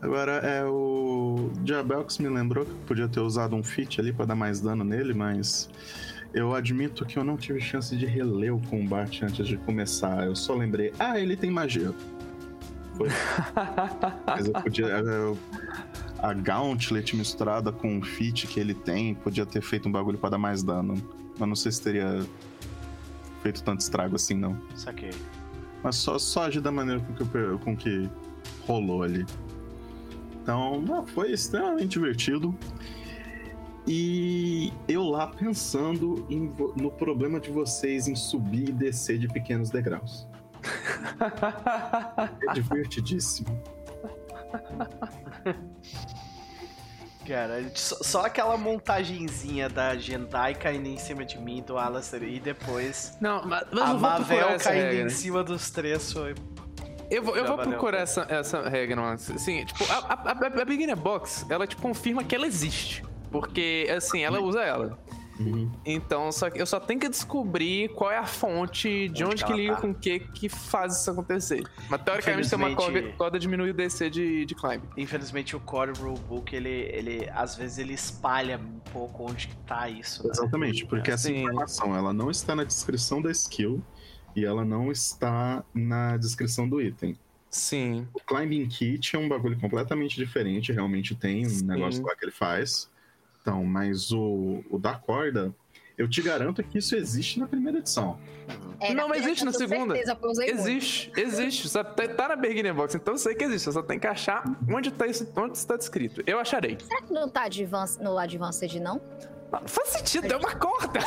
Agora 0.00 0.32
é 0.32 0.64
o 0.64 1.50
Diabelx 1.62 2.18
me 2.18 2.28
lembrou 2.28 2.64
que 2.64 2.72
podia 2.86 3.08
ter 3.08 3.20
usado 3.20 3.56
um 3.56 3.62
fit 3.62 4.00
ali 4.00 4.12
para 4.12 4.26
dar 4.26 4.34
mais 4.34 4.60
dano 4.60 4.84
nele, 4.84 5.12
mas 5.12 5.68
eu 6.32 6.54
admito 6.54 7.04
que 7.04 7.18
eu 7.18 7.24
não 7.24 7.36
tive 7.36 7.60
chance 7.60 7.96
de 7.96 8.06
reler 8.06 8.54
o 8.54 8.60
combate 8.68 9.24
antes 9.24 9.46
de 9.46 9.56
começar. 9.56 10.26
Eu 10.26 10.36
só 10.36 10.54
lembrei, 10.54 10.92
ah, 10.98 11.18
ele 11.18 11.36
tem 11.36 11.50
magia. 11.50 11.92
Foi. 12.96 13.08
mas 14.26 14.46
eu 14.46 14.52
podia. 14.52 14.86
Eu, 14.86 15.38
a 16.20 16.32
Gauntlet 16.32 17.16
misturada 17.16 17.72
com 17.72 17.98
o 17.98 18.02
Fit 18.02 18.46
que 18.46 18.58
ele 18.60 18.74
tem, 18.74 19.14
podia 19.14 19.46
ter 19.46 19.62
feito 19.62 19.88
um 19.88 19.92
bagulho 19.92 20.18
para 20.18 20.30
dar 20.30 20.38
mais 20.38 20.62
dano. 20.62 20.94
Mas 21.38 21.48
não 21.48 21.56
sei 21.56 21.72
se 21.72 21.80
teria 21.80 22.24
feito 23.42 23.62
tanto 23.62 23.80
estrago 23.80 24.16
assim, 24.16 24.34
não. 24.34 24.60
Saquei. 24.74 25.10
Mas 25.82 25.96
só, 25.96 26.18
só 26.18 26.44
agir 26.44 26.60
da 26.60 26.72
maneira 26.72 27.00
com 27.00 27.14
que, 27.14 27.24
com 27.64 27.76
que 27.76 28.10
rolou 28.66 29.02
ali. 29.02 29.24
Então, 30.48 31.04
foi 31.08 31.32
extremamente 31.32 31.88
divertido. 31.88 32.56
E 33.86 34.72
eu 34.88 35.04
lá 35.04 35.26
pensando 35.26 36.26
em, 36.30 36.50
no 36.74 36.90
problema 36.90 37.38
de 37.38 37.50
vocês 37.50 38.08
em 38.08 38.16
subir 38.16 38.70
e 38.70 38.72
descer 38.72 39.18
de 39.18 39.28
pequenos 39.28 39.68
degraus. 39.68 40.26
é 42.48 42.52
divertidíssimo. 42.54 43.62
Cara, 47.26 47.70
só 47.74 48.24
aquela 48.24 48.56
montagenzinha 48.56 49.68
da 49.68 49.98
Jendai 49.98 50.54
caindo 50.54 50.86
em 50.86 50.96
cima 50.96 51.26
de 51.26 51.38
mim, 51.38 51.62
do 51.62 51.76
Alastair, 51.76 52.22
e 52.22 52.40
depois 52.40 53.14
não, 53.20 53.44
mas, 53.46 53.66
mas 53.70 53.82
a 53.82 53.94
Mavel 53.94 54.58
caindo 54.58 54.82
regra. 54.84 55.02
em 55.02 55.10
cima 55.10 55.44
dos 55.44 55.70
três 55.70 56.10
foi... 56.10 56.34
Eu 57.10 57.22
vou, 57.22 57.36
eu 57.36 57.46
vou 57.46 57.58
procurar 57.58 58.00
essa, 58.00 58.26
essa 58.28 58.68
regra, 58.68 59.00
mas, 59.00 59.30
assim, 59.30 59.64
tipo, 59.64 59.84
a, 59.90 59.96
a, 59.96 60.32
a, 60.32 60.62
a 60.62 60.64
Beginner 60.64 60.96
Box, 60.96 61.46
ela 61.48 61.66
te 61.66 61.76
confirma 61.76 62.22
que 62.22 62.34
ela 62.34 62.46
existe. 62.46 63.04
Porque, 63.30 63.86
assim, 63.94 64.22
ela 64.22 64.40
usa 64.40 64.62
ela. 64.62 64.98
Uhum. 65.38 65.70
Então, 65.86 66.32
só 66.32 66.50
que 66.50 66.60
eu 66.60 66.66
só 66.66 66.80
tenho 66.80 66.98
que 66.98 67.08
descobrir 67.08 67.88
qual 67.90 68.10
é 68.10 68.18
a 68.18 68.26
fonte, 68.26 69.08
de 69.08 69.24
onde, 69.24 69.34
onde 69.34 69.44
que, 69.44 69.52
liga 69.52 69.74
tá. 69.74 69.80
com 69.80 69.90
o 69.90 69.94
que 69.94 70.18
que 70.18 70.48
faz 70.48 71.00
isso 71.00 71.10
acontecer. 71.10 71.62
Mas 71.88 72.02
teoricamente 72.02 72.50
tem 72.50 72.58
uma 72.58 72.74
corda, 72.74 73.02
corda 73.16 73.38
diminuir 73.38 73.70
o 73.70 73.74
DC 73.74 74.10
de, 74.10 74.44
de 74.44 74.54
climb. 74.54 74.82
Infelizmente 74.96 75.54
o 75.54 75.60
Core 75.60 75.92
Rulebook, 75.92 76.54
ele, 76.54 76.68
ele 76.68 77.30
às 77.32 77.54
vezes 77.54 77.78
ele 77.78 77.94
espalha 77.94 78.58
um 78.58 78.80
pouco 78.92 79.30
onde 79.30 79.48
que 79.48 79.56
tá 79.58 79.88
isso. 79.88 80.24
Né? 80.24 80.30
Exatamente, 80.32 80.86
porque 80.86 81.10
essa 81.10 81.28
Sim. 81.28 81.42
informação 81.42 81.96
ela 81.96 82.12
não 82.12 82.30
está 82.30 82.54
na 82.56 82.64
descrição 82.64 83.22
da 83.22 83.30
skill 83.30 83.82
e 84.38 84.44
ela 84.44 84.64
não 84.64 84.90
está 84.90 85.64
na 85.74 86.16
descrição 86.16 86.68
do 86.68 86.80
item. 86.80 87.18
Sim. 87.50 88.06
O 88.12 88.20
Climbing 88.20 88.68
Kit 88.68 89.16
é 89.16 89.18
um 89.18 89.28
bagulho 89.28 89.58
completamente 89.58 90.16
diferente, 90.16 90.72
realmente 90.72 91.14
tem 91.14 91.46
um 91.46 91.50
Sim. 91.50 91.64
negócio 91.64 92.04
lá 92.04 92.14
que 92.14 92.24
ele 92.24 92.32
faz. 92.32 92.90
Então, 93.40 93.64
mas 93.64 94.12
o, 94.12 94.62
o 94.70 94.78
da 94.78 94.94
corda, 94.94 95.54
eu 95.96 96.08
te 96.08 96.20
garanto 96.20 96.62
que 96.62 96.78
isso 96.78 96.94
existe 96.94 97.40
na 97.40 97.46
primeira 97.46 97.78
edição. 97.78 98.18
É, 98.80 98.94
não, 98.94 99.08
mas 99.08 99.24
existe 99.24 99.44
na 99.44 99.52
segunda. 99.52 99.96
existe, 100.46 101.06
muito. 101.06 101.18
existe. 101.18 101.68
Só 101.68 101.82
tá, 101.82 102.06
tá 102.06 102.28
na 102.28 102.36
Beginner 102.36 102.74
Box, 102.74 102.94
então 102.94 103.14
eu 103.14 103.18
sei 103.18 103.34
que 103.34 103.44
existe. 103.44 103.72
Só 103.72 103.82
tem 103.82 103.98
que 103.98 104.06
achar 104.06 104.44
onde, 104.68 104.90
tá 104.92 105.06
isso, 105.06 105.26
onde 105.36 105.56
está 105.56 105.76
descrito. 105.76 106.22
Eu 106.26 106.38
acharei. 106.38 106.78
Será 106.80 107.02
que 107.02 107.12
não 107.12 107.28
tá 107.28 107.44
advance, 107.44 108.00
no 108.02 108.18
Advanced, 108.18 108.78
não? 108.80 109.00
Não 109.50 109.66
faz 109.66 109.88
sentido, 109.88 110.32
é 110.32 110.36
uma 110.36 110.54
corda. 110.56 111.00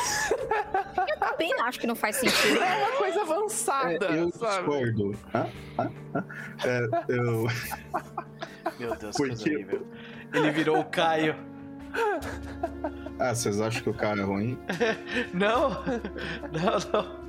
Eu 1.08 1.18
também 1.18 1.52
acho 1.60 1.78
que 1.78 1.86
não 1.86 1.94
faz 1.94 2.16
sentido. 2.16 2.60
É 2.60 2.76
uma 2.76 2.96
coisa 2.98 3.22
avançada. 3.22 4.06
É, 4.06 4.20
eu 4.20 4.30
sabe? 4.32 4.56
discordo. 4.56 5.14
Ah, 5.32 5.46
ah, 5.78 5.90
ah. 6.14 6.24
É, 6.64 6.88
eu... 7.08 7.46
Meu 8.78 8.96
Deus, 8.96 9.16
Porque... 9.16 9.34
coisa 9.34 9.50
horrível. 9.50 9.86
Ele 10.32 10.50
virou 10.50 10.80
o 10.80 10.84
Caio. 10.84 11.36
Ah, 13.18 13.34
vocês 13.34 13.60
acham 13.60 13.82
que 13.82 13.90
o 13.90 13.94
cara 13.94 14.20
é 14.20 14.24
ruim? 14.24 14.58
não, 15.32 15.70
não, 16.50 16.78
não. 16.92 17.22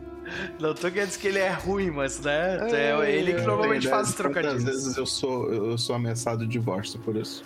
Não 0.60 0.74
tô 0.74 0.90
querendo 0.90 1.10
dizer 1.10 1.20
que 1.20 1.28
ele 1.28 1.40
é 1.40 1.52
ruim, 1.52 1.92
mas 1.92 2.20
né? 2.22 2.58
É, 2.72 3.12
ele 3.12 3.34
que 3.34 3.42
normalmente 3.42 3.88
faz 3.88 4.10
os 4.10 4.16
trocadilhos. 4.16 4.58
Às 4.58 4.64
vezes 4.64 4.98
eu 4.98 5.06
sou, 5.06 5.52
eu 5.52 5.78
sou 5.78 5.96
ameaçado 5.96 6.46
de 6.46 6.52
divórcio 6.52 7.00
por 7.02 7.16
isso. 7.18 7.44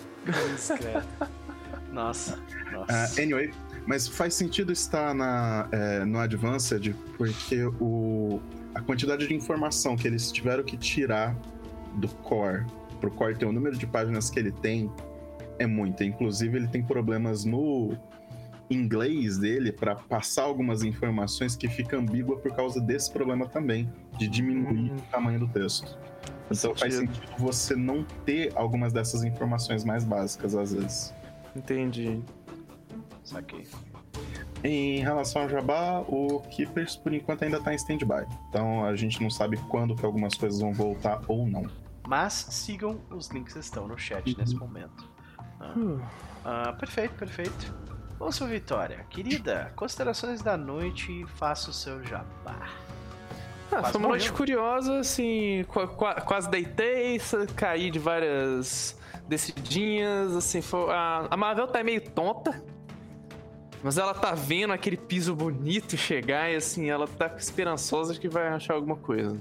Nossa. 1.98 2.38
nossa. 2.70 2.92
Uh, 2.92 3.22
anyway, 3.22 3.50
mas 3.84 4.06
faz 4.06 4.34
sentido 4.34 4.70
estar 4.70 5.12
na, 5.14 5.68
é, 5.72 6.04
no 6.04 6.20
Advanced 6.20 6.94
porque 7.16 7.64
o, 7.80 8.40
a 8.72 8.80
quantidade 8.80 9.26
de 9.26 9.34
informação 9.34 9.96
que 9.96 10.06
eles 10.06 10.30
tiveram 10.30 10.62
que 10.62 10.76
tirar 10.76 11.36
do 11.96 12.06
core, 12.08 12.64
pro 13.00 13.10
core 13.10 13.34
ter 13.34 13.46
o 13.46 13.52
número 13.52 13.76
de 13.76 13.84
páginas 13.84 14.30
que 14.30 14.38
ele 14.38 14.52
tem, 14.52 14.88
é 15.58 15.66
muita. 15.66 16.04
Inclusive, 16.04 16.56
ele 16.56 16.68
tem 16.68 16.84
problemas 16.84 17.44
no 17.44 17.96
inglês 18.70 19.36
dele 19.36 19.72
para 19.72 19.96
passar 19.96 20.42
algumas 20.42 20.84
informações 20.84 21.56
que 21.56 21.66
fica 21.66 21.96
ambígua 21.96 22.38
por 22.38 22.54
causa 22.54 22.80
desse 22.80 23.10
problema 23.10 23.48
também, 23.48 23.90
de 24.16 24.28
diminuir 24.28 24.92
hum. 24.92 24.96
o 24.96 25.02
tamanho 25.10 25.40
do 25.40 25.48
texto. 25.48 25.98
Então 26.50 26.74
faz 26.76 26.94
sentido 26.94 27.26
você 27.38 27.74
não 27.74 28.04
ter 28.24 28.52
algumas 28.54 28.92
dessas 28.92 29.24
informações 29.24 29.84
mais 29.84 30.04
básicas 30.04 30.54
às 30.54 30.72
vezes. 30.72 31.17
Entendi. 31.58 32.22
Saquei. 33.24 33.66
Em 34.64 35.00
relação 35.00 35.42
ao 35.42 35.48
Jabá, 35.48 36.00
o 36.00 36.40
Keepers 36.50 36.96
por 36.96 37.12
enquanto 37.12 37.44
ainda 37.44 37.60
tá 37.60 37.72
em 37.72 37.76
stand-by. 37.76 38.26
Então 38.48 38.84
a 38.84 38.96
gente 38.96 39.22
não 39.22 39.30
sabe 39.30 39.56
quando 39.68 39.94
que 39.94 40.04
algumas 40.04 40.34
coisas 40.34 40.60
vão 40.60 40.72
voltar 40.72 41.20
ou 41.28 41.46
não. 41.46 41.64
Mas 42.06 42.32
sigam, 42.32 42.98
os 43.10 43.28
links 43.28 43.54
estão 43.56 43.86
no 43.86 43.98
chat 43.98 44.36
nesse 44.36 44.54
uhum. 44.54 44.60
momento. 44.60 45.08
Ah, 46.44 46.72
perfeito, 46.72 47.14
perfeito. 47.14 47.74
Vamos 48.18 48.34
sua 48.34 48.48
Vitória. 48.48 49.04
Querida, 49.10 49.72
considerações 49.76 50.42
da 50.42 50.56
noite, 50.56 51.24
faça 51.36 51.70
o 51.70 51.72
seu 51.72 52.02
jabá. 52.02 52.68
Ah, 53.70 53.82
foi 53.84 54.00
uma 54.00 54.08
noite 54.08 54.32
curiosa, 54.32 55.00
assim, 55.00 55.64
qu 55.68 55.86
qu 55.86 56.24
quase 56.24 56.48
deitei, 56.48 57.20
caí 57.54 57.90
de 57.90 57.98
várias 57.98 58.97
decidinhas, 59.28 60.34
assim, 60.34 60.60
a, 61.30 61.36
Marvel 61.36 61.66
tá 61.68 61.84
meio 61.84 62.00
tonta, 62.00 62.62
mas 63.82 63.98
ela 63.98 64.14
tá 64.14 64.34
vendo 64.34 64.72
aquele 64.72 64.96
piso 64.96 65.34
bonito 65.34 65.96
chegar 65.96 66.50
e 66.50 66.56
assim, 66.56 66.88
ela 66.88 67.06
tá 67.06 67.32
esperançosa 67.36 68.14
de 68.14 68.20
que 68.20 68.28
vai 68.28 68.48
achar 68.48 68.74
alguma 68.74 68.96
coisa. 68.96 69.38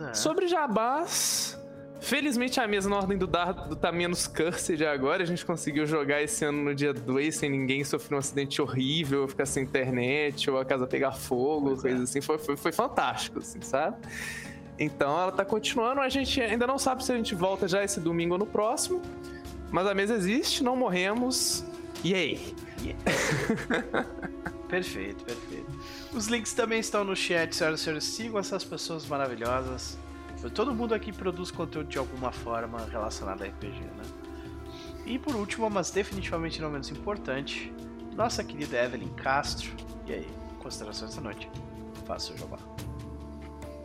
É. 0.00 0.14
Sobre 0.14 0.48
jabás, 0.48 1.56
felizmente 2.00 2.58
a 2.58 2.66
mesa 2.66 2.88
na 2.88 2.96
ordem 2.96 3.16
do 3.16 3.26
dardo 3.26 3.76
tá 3.76 3.92
menos 3.92 4.26
cursed 4.26 4.84
agora. 4.84 5.22
A 5.22 5.26
gente 5.26 5.44
conseguiu 5.44 5.86
jogar 5.86 6.20
esse 6.22 6.44
ano 6.44 6.62
no 6.62 6.74
dia 6.74 6.92
2 6.92 7.36
sem 7.36 7.50
ninguém 7.50 7.84
sofrer 7.84 8.16
um 8.16 8.18
acidente 8.18 8.60
horrível, 8.60 9.28
ficar 9.28 9.46
sem 9.46 9.62
internet 9.62 10.50
ou 10.50 10.58
a 10.58 10.64
casa 10.64 10.86
pegar 10.86 11.12
fogo, 11.12 11.68
Pois 11.68 11.82
coisa 11.82 12.00
é. 12.00 12.02
assim. 12.02 12.20
Foi, 12.20 12.38
foi, 12.38 12.56
foi 12.56 12.72
fantástico, 12.72 13.38
assim, 13.38 13.60
sabe? 13.60 13.98
Então 14.82 15.18
ela 15.18 15.30
tá 15.30 15.44
continuando. 15.44 16.00
A 16.00 16.08
gente 16.08 16.40
ainda 16.40 16.66
não 16.66 16.78
sabe 16.78 17.04
se 17.04 17.12
a 17.12 17.16
gente 17.16 17.34
volta 17.34 17.68
já 17.68 17.84
esse 17.84 18.00
domingo 18.00 18.34
ou 18.34 18.38
no 18.38 18.46
próximo. 18.46 19.00
Mas 19.70 19.86
a 19.86 19.94
mesa 19.94 20.14
existe, 20.14 20.64
não 20.64 20.76
morremos. 20.76 21.64
E 22.02 22.14
aí? 22.14 22.54
Perfeito, 24.68 25.22
perfeito. 25.22 25.70
Os 26.14 26.28
links 26.28 26.54
também 26.54 26.80
estão 26.80 27.04
no 27.04 27.14
chat, 27.14 27.54
senhoras 27.54 27.80
e 27.80 27.84
senhores. 27.84 28.04
Sigam 28.04 28.38
essas 28.38 28.64
pessoas 28.64 29.06
maravilhosas. 29.06 29.98
Todo 30.54 30.74
mundo 30.74 30.94
aqui 30.94 31.12
produz 31.12 31.50
conteúdo 31.50 31.90
de 31.90 31.98
alguma 31.98 32.32
forma 32.32 32.82
relacionado 32.86 33.42
a 33.42 33.46
RPG, 33.48 33.80
né? 33.80 34.02
E 35.04 35.18
por 35.18 35.36
último, 35.36 35.68
mas 35.68 35.90
definitivamente 35.90 36.58
não 36.62 36.70
menos 36.70 36.90
importante, 36.90 37.70
nossa 38.16 38.42
querida 38.42 38.82
Evelyn 38.82 39.10
Castro. 39.10 39.70
E 40.06 40.14
aí, 40.14 40.28
considerações 40.58 41.14
da 41.16 41.20
noite? 41.20 41.50
Faça 42.06 42.32
o 42.32 42.38
jabá. 42.38 42.56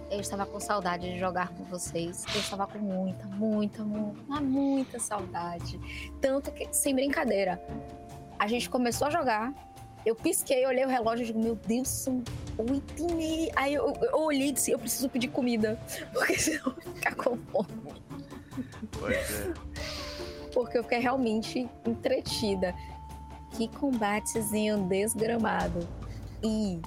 Eu 0.10 0.22
estava 0.22 0.46
com 0.46 0.60
saudade 0.60 1.12
de 1.12 1.20
jogar 1.20 1.50
com 1.50 1.66
vocês. 1.66 2.24
Eu 2.34 2.40
estava 2.40 2.66
com 2.66 2.80
muita, 2.80 3.26
muita, 3.28 3.84
muita, 3.84 4.22
mas 4.28 4.42
muita 4.42 5.00
saudade. 5.00 5.80
Tanto 6.22 6.52
que, 6.52 6.68
sem 6.72 6.96
brincadeira, 6.96 7.62
a 8.40 8.48
gente 8.48 8.70
começou 8.70 9.08
a 9.08 9.12
jogar. 9.12 9.54
Eu 10.06 10.16
pisquei, 10.16 10.66
olhei 10.66 10.86
o 10.86 10.88
relógio 10.88 11.24
e 11.24 11.28
digo, 11.28 11.40
meu 11.40 11.56
Deus, 11.56 11.90
são 11.90 12.24
oito 12.58 12.94
e 12.98 13.14
meia. 13.14 13.52
Aí 13.56 13.74
eu, 13.74 13.94
eu 14.02 14.18
olhei 14.18 14.48
e 14.48 14.52
disse, 14.54 14.72
eu 14.72 14.80
preciso 14.80 15.10
pedir 15.10 15.28
comida. 15.28 15.78
Porque 16.14 16.40
senão 16.40 16.68
eu 16.68 16.74
vou 16.84 16.94
ficar 16.94 17.16
com 17.16 17.38
fome. 17.38 18.04
Pois 18.92 19.42
é. 19.42 19.54
Porque 20.54 20.78
eu 20.78 20.84
fiquei 20.84 21.00
realmente 21.00 21.70
entretida. 21.86 22.74
Que 23.52 23.68
combatezinho 23.68 24.88
desgramado. 24.88 25.86
E 26.42 26.82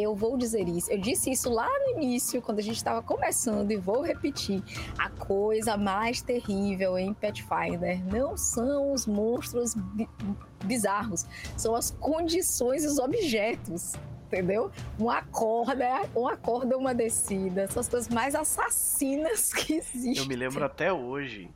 eu 0.00 0.14
vou 0.14 0.36
dizer 0.36 0.68
isso. 0.68 0.90
Eu 0.90 0.98
disse 0.98 1.30
isso 1.30 1.50
lá 1.50 1.68
no 1.80 1.90
início, 1.96 2.40
quando 2.40 2.58
a 2.58 2.62
gente 2.62 2.76
estava 2.76 3.02
começando, 3.02 3.70
e 3.70 3.76
vou 3.76 4.02
repetir. 4.02 4.62
A 4.98 5.10
coisa 5.10 5.76
mais 5.76 6.22
terrível 6.22 6.96
em 6.98 7.12
Pathfinder 7.14 8.04
não 8.06 8.36
são 8.36 8.92
os 8.92 9.06
monstros 9.06 9.74
bi- 9.74 10.08
bizarros, 10.64 11.26
são 11.56 11.74
as 11.74 11.90
condições 11.90 12.84
e 12.84 12.86
os 12.86 12.98
objetos. 12.98 13.94
Entendeu? 14.26 14.70
Uma 14.98 15.22
corda, 15.22 16.02
uma 16.14 16.36
corda, 16.36 16.76
uma 16.76 16.94
descida. 16.94 17.66
São 17.68 17.80
as 17.80 17.88
coisas 17.88 18.10
mais 18.10 18.34
assassinas 18.34 19.50
que 19.54 19.72
existem. 19.74 20.18
Eu 20.18 20.26
me 20.26 20.36
lembro 20.36 20.62
até 20.64 20.92
hoje. 20.92 21.50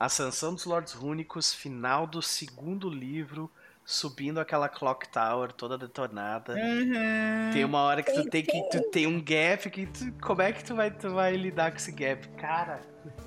Ascensão 0.00 0.52
dos 0.52 0.64
Lords 0.64 0.92
Rúnicos, 0.94 1.54
final 1.54 2.04
do 2.08 2.20
segundo 2.20 2.90
livro, 2.90 3.48
subindo 3.84 4.38
aquela 4.38 4.68
Clock 4.68 5.08
Tower 5.08 5.52
toda 5.52 5.76
detonada. 5.76 6.54
Uhum. 6.54 7.50
Tem 7.52 7.64
uma 7.64 7.80
hora 7.82 8.02
que 8.02 8.12
tu 8.12 8.28
Tem- 8.30 8.42
que 8.44 8.62
tu 8.70 8.80
tem 8.90 9.06
um 9.06 9.20
gap 9.22 9.68
que 9.70 9.86
tu, 9.86 10.12
como 10.22 10.40
é 10.42 10.52
que 10.52 10.64
tu 10.64 10.74
vai 10.74 10.90
tu 10.90 11.10
vai 11.10 11.34
lidar 11.36 11.70
com 11.70 11.76
esse 11.76 11.92
gap? 11.92 12.26
Cara, 12.30 12.80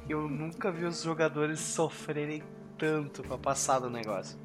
eu 0.10 0.28
nunca 0.30 0.72
vi 0.72 0.86
os 0.86 1.02
jogadores 1.04 1.60
sofrerem 1.60 2.42
tanto 2.78 3.22
pra 3.24 3.38
passar 3.38 3.80
do 3.80 3.90
negócio. 3.90 4.38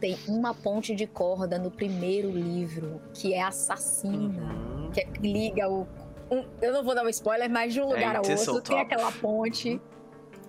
Tem 0.00 0.18
uma 0.28 0.52
ponte 0.52 0.94
de 0.94 1.06
corda 1.06 1.58
no 1.58 1.70
primeiro 1.70 2.30
livro 2.30 3.00
que 3.14 3.32
é 3.32 3.42
assassina. 3.42 4.42
Uhum. 4.52 4.90
Que 4.92 5.00
é- 5.00 5.08
liga 5.20 5.68
o. 5.68 5.86
um- 6.30 6.44
eu 6.60 6.72
não 6.72 6.84
vou 6.84 6.94
dar 6.94 7.04
um 7.04 7.08
spoiler, 7.08 7.48
mas 7.48 7.72
de 7.72 7.80
um 7.80 7.84
É, 7.84 7.94
lugar 7.94 8.14
em 8.14 8.16
ao 8.18 8.24
outro 8.30 8.60
tem 8.60 8.80
aquela 8.80 9.10
ponte. 9.12 9.80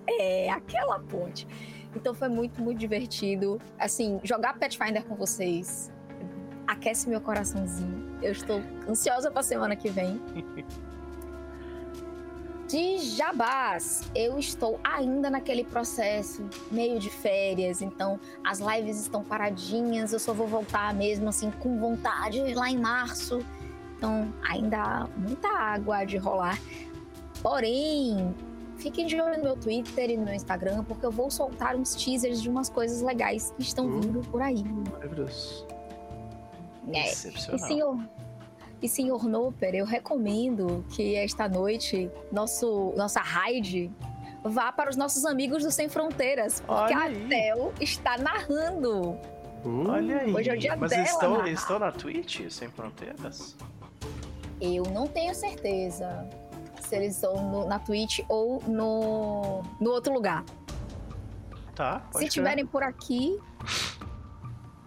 É, 0.08 0.50
aquela 0.50 0.98
ponte. 1.00 1.46
Então 1.96 2.14
foi 2.14 2.28
muito, 2.28 2.62
muito 2.62 2.78
divertido. 2.78 3.60
Assim, 3.78 4.20
jogar 4.22 4.58
Pathfinder 4.58 5.04
com 5.04 5.16
vocês 5.16 5.90
aquece 6.66 7.08
meu 7.08 7.20
coraçãozinho. 7.20 8.18
Eu 8.22 8.32
estou 8.32 8.60
ansiosa 8.88 9.30
pra 9.30 9.42
semana 9.42 9.74
que 9.76 9.88
vem. 9.88 10.20
De 12.68 12.98
jabás, 12.98 14.02
eu 14.12 14.40
estou 14.40 14.80
ainda 14.82 15.30
naquele 15.30 15.62
processo, 15.62 16.44
meio 16.68 16.98
de 16.98 17.08
férias, 17.08 17.80
então 17.80 18.18
as 18.44 18.58
lives 18.58 19.00
estão 19.00 19.22
paradinhas, 19.22 20.12
eu 20.12 20.18
só 20.18 20.34
vou 20.34 20.48
voltar 20.48 20.92
mesmo 20.92 21.28
assim 21.28 21.48
com 21.52 21.78
vontade 21.78 22.42
lá 22.54 22.68
em 22.68 22.76
março. 22.76 23.38
Então 23.96 24.34
ainda 24.42 24.78
há 24.78 25.06
muita 25.16 25.48
água 25.48 26.04
de 26.04 26.16
rolar. 26.16 26.58
Porém, 27.40 28.34
fiquem 28.76 29.06
de 29.06 29.20
olho 29.20 29.38
no 29.38 29.44
meu 29.44 29.56
Twitter 29.56 30.10
e 30.10 30.16
no 30.16 30.24
meu 30.24 30.34
Instagram, 30.34 30.84
porque 30.84 31.04
eu 31.04 31.10
vou 31.10 31.30
soltar 31.30 31.76
uns 31.76 31.94
teasers 31.94 32.40
de 32.40 32.48
umas 32.48 32.68
coisas 32.68 33.02
legais 33.02 33.52
que 33.56 33.62
estão 33.62 33.86
Uh. 33.86 34.00
vindo 34.00 34.20
por 34.30 34.42
aí. 34.42 34.62
Maravilhoso. 34.92 35.66
É, 36.92 37.10
e 37.10 37.58
senhor, 37.58 37.98
e 38.80 38.88
senhor 38.88 39.24
Noper, 39.24 39.74
eu 39.74 39.84
recomendo 39.84 40.84
que 40.90 41.16
esta 41.16 41.48
noite 41.48 42.10
nosso, 42.30 42.92
nossa 42.96 43.20
raid 43.20 43.90
vá 44.44 44.70
para 44.70 44.88
os 44.90 44.96
nossos 44.96 45.24
amigos 45.24 45.64
do 45.64 45.72
Sem 45.72 45.88
Fronteiras, 45.88 46.60
porque 46.60 46.94
Olha 46.94 46.98
a 46.98 47.02
aí. 47.02 47.28
Tel 47.28 47.72
está 47.80 48.16
narrando. 48.16 49.16
Uh, 49.64 49.88
Olha 49.88 50.18
aí. 50.20 50.32
Hoje 50.32 50.50
é 50.50 50.54
o 50.54 50.58
dia 50.58 50.76
Mas 50.76 50.90
dela, 50.90 51.02
eles 51.02 51.12
estão, 51.12 51.46
estão 51.46 51.78
na 51.80 51.90
Twitch, 51.90 52.48
sem 52.50 52.68
fronteiras? 52.68 53.56
Eu 54.60 54.84
não 54.84 55.08
tenho 55.08 55.34
certeza 55.34 56.28
se 56.86 56.96
eles 56.96 57.14
estão 57.16 57.34
no- 57.50 57.66
na 57.66 57.78
Twitch 57.78 58.20
ou 58.28 58.62
no, 58.66 59.62
no 59.80 59.90
outro 59.90 60.12
lugar. 60.12 60.44
Tá, 61.74 62.00
pode 62.10 62.18
se 62.18 62.28
estiverem 62.28 62.64
por 62.64 62.82
aqui, 62.82 63.38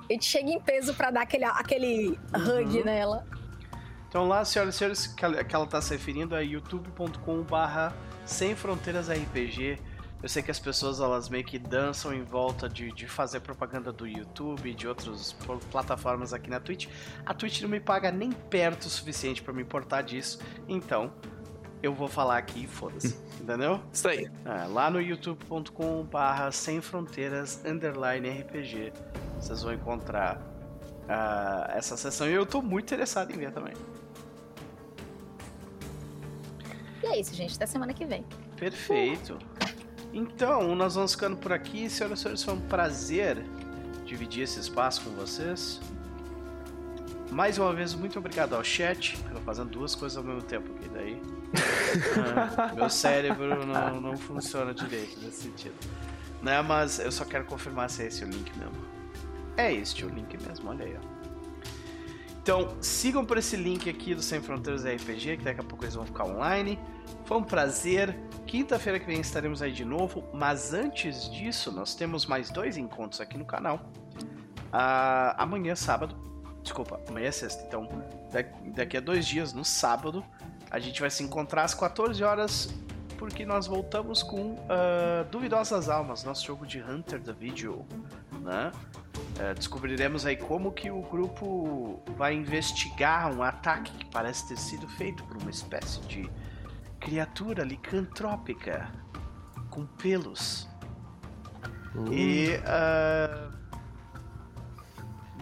a 0.10 0.14
gente 0.14 0.26
chega 0.26 0.50
em 0.50 0.60
peso 0.60 0.94
para 0.96 1.12
dar 1.12 1.22
aquele, 1.22 1.46
aquele 1.46 2.20
hug 2.34 2.78
Uhum. 2.80 2.84
nela. 2.86 3.26
Então 4.08 4.28
lá, 4.28 4.44
senhoras 4.44 4.74
e 4.74 4.78
senhores, 4.80 5.06
que 5.08 5.24
ela, 5.24 5.44
que 5.44 5.56
ela 5.56 5.68
tá 5.68 5.80
se 5.82 5.92
referindo 5.94 6.36
é 6.36 6.44
youtube.com 6.44 7.44
barra 7.44 7.94
sem 8.26 8.56
fronteiras 8.56 9.08
RPG. 9.08 9.78
Eu 10.22 10.28
sei 10.28 10.42
que 10.44 10.50
as 10.52 10.60
pessoas 10.60 11.00
elas 11.00 11.30
meio 11.30 11.46
que 11.46 11.58
dançam 11.60 12.12
em 12.12 12.24
volta 12.24 12.68
de, 12.68 12.92
de 12.92 13.08
fazer 13.08 13.40
propaganda 13.40 13.92
do 13.94 14.06
YouTube 14.08 14.74
de 14.74 14.88
outras 14.88 15.32
pl- 15.34 15.60
plataformas 15.72 16.34
aqui 16.34 16.50
na 16.50 16.60
Twitch. 16.60 16.88
A 17.26 17.34
Twitch 17.34 17.62
não 17.62 17.70
me 17.70 17.80
paga 17.80 18.12
nem 18.12 18.32
perto 18.32 18.86
o 18.86 18.90
suficiente 18.90 19.42
pra 19.44 19.54
me 19.54 19.62
importar 19.62 20.02
disso, 20.02 20.40
então 20.68 21.14
eu 21.82 21.94
vou 21.94 22.08
falar 22.08 22.38
aqui 22.38 22.64
e 22.64 22.68
foda-se, 22.68 23.18
entendeu? 23.42 23.82
Isso 23.92 24.08
aí. 24.08 24.30
É, 24.46 24.66
lá 24.68 24.90
no 24.90 25.02
youtube.com 25.02 26.04
barra 26.04 26.52
sem 26.52 26.82
fronteiras 26.82 27.64
underline 27.66 28.30
RPG 28.30 28.94
vocês 29.40 29.64
vão 29.64 29.74
encontrar 29.74 30.42
ah, 31.08 31.72
essa 31.74 31.96
sessão 31.96 32.28
e 32.28 32.34
eu 32.34 32.46
tô 32.46 32.62
muito 32.62 32.86
interessado 32.86 33.32
em 33.32 33.38
ver 33.38 33.52
também. 33.52 33.74
E 37.02 37.06
é 37.06 37.20
isso, 37.20 37.34
gente. 37.34 37.56
Até 37.56 37.66
semana 37.66 37.94
que 37.94 38.06
vem. 38.06 38.26
Perfeito. 38.58 39.38
Então, 40.14 40.76
nós 40.76 40.96
vamos 40.96 41.14
ficando 41.14 41.38
por 41.38 41.54
aqui. 41.54 41.90
Senhoras 41.90 42.20
e 42.20 42.22
senhores, 42.22 42.44
foi 42.44 42.54
um 42.54 42.62
prazer 42.62 43.44
dividir 44.06 44.44
esse 44.44 44.60
espaço 44.60 45.04
com 45.04 45.12
vocês. 45.12 45.80
Mais 47.32 47.58
uma 47.58 47.74
vez, 47.74 47.94
muito 47.94 48.20
obrigado 48.20 48.56
ao 48.56 48.64
chat. 48.64 49.18
Eu 49.34 49.40
fazendo 49.42 49.70
duas 49.70 49.96
coisas 49.96 50.18
ao 50.18 50.24
mesmo 50.24 50.42
tempo 50.42 50.70
aqui, 50.76 50.90
daí. 50.90 51.22
meu 52.76 52.90
cérebro 52.90 53.66
não, 53.66 54.00
não 54.02 54.18
funciona 54.18 54.74
direito 54.74 55.20
nesse 55.22 55.44
sentido. 55.44 55.76
Né, 56.42 56.62
mas 56.62 57.00
eu 57.00 57.12
só 57.12 57.26
quero 57.26 57.46
confirmar 57.46 57.90
se 57.90 58.04
é 58.04 58.08
esse 58.08 58.24
o 58.24 58.28
link 58.30 58.58
mesmo. 58.58 58.78
É 59.58 59.74
este 59.74 60.06
o 60.06 60.10
link 60.10 60.38
mesmo, 60.48 60.70
olha 60.70 60.86
aí, 60.86 60.96
ó. 60.96 61.20
Então, 62.42 62.78
sigam 62.82 63.26
por 63.26 63.38
esse 63.38 63.56
link 63.58 63.90
aqui 63.90 64.16
do 64.16 64.22
Sem 64.22 64.42
Fronteiras 64.42 64.86
RPG, 64.86 65.38
que 65.38 65.44
daqui 65.44 65.60
a 65.60 65.64
pouco 65.64 65.84
eles 65.84 65.96
vão 65.96 66.06
ficar 66.06 66.24
online. 66.24 66.80
Foi 67.26 67.38
um 67.38 67.44
prazer. 67.44 68.18
Quinta-feira 68.48 69.00
que 69.00 69.06
vem 69.06 69.20
estaremos 69.20 69.62
aí 69.62 69.72
de 69.72 69.84
novo, 69.86 70.24
mas 70.34 70.74
antes 70.74 71.30
disso, 71.30 71.72
nós 71.72 71.94
temos 71.94 72.26
mais 72.26 72.50
dois 72.50 72.78
encontros 72.78 73.20
aqui 73.22 73.38
no 73.38 73.46
canal. 73.46 73.92
Ah, 74.72 75.36
amanhã, 75.38 75.76
sábado. 75.76 76.16
Desculpa, 76.64 77.00
amanhã 77.08 77.28
é 77.28 77.32
sexta. 77.32 77.64
Então, 77.68 77.88
da- 78.32 78.46
daqui 78.74 78.98
a 78.98 79.02
dois 79.02 79.28
dias, 79.28 79.54
no 79.54 79.66
sábado, 79.66 80.24
a 80.70 80.80
gente 80.80 81.02
vai 81.02 81.10
se 81.10 81.24
encontrar 81.24 81.64
às 81.64 81.74
14 81.74 82.24
horas, 82.24 82.74
porque 83.18 83.46
nós 83.46 83.68
voltamos 83.68 84.22
com 84.24 84.56
ah, 84.70 85.26
Duvidosas 85.32 85.90
Almas, 85.90 86.24
nosso 86.24 86.46
jogo 86.46 86.66
de 86.66 86.82
Hunter 86.82 87.22
the 87.22 87.34
Video. 87.34 87.86
Né? 88.42 88.72
É, 89.40 89.54
descobriremos 89.54 90.26
aí 90.26 90.38
como 90.38 90.72
que 90.72 90.90
o 90.92 91.02
grupo 91.02 92.02
vai 92.16 92.34
investigar 92.34 93.32
um 93.32 93.42
ataque 93.44 93.92
que 93.92 94.06
parece 94.06 94.48
ter 94.48 94.58
sido 94.58 94.88
feito 94.88 95.24
por 95.24 95.38
uma 95.38 95.50
espécie 95.50 96.00
de 96.02 96.30
criatura 97.00 97.64
licantrópica 97.64 98.92
com 99.70 99.86
pelos. 99.86 100.68
E 102.12 102.60
ah, 102.66 103.50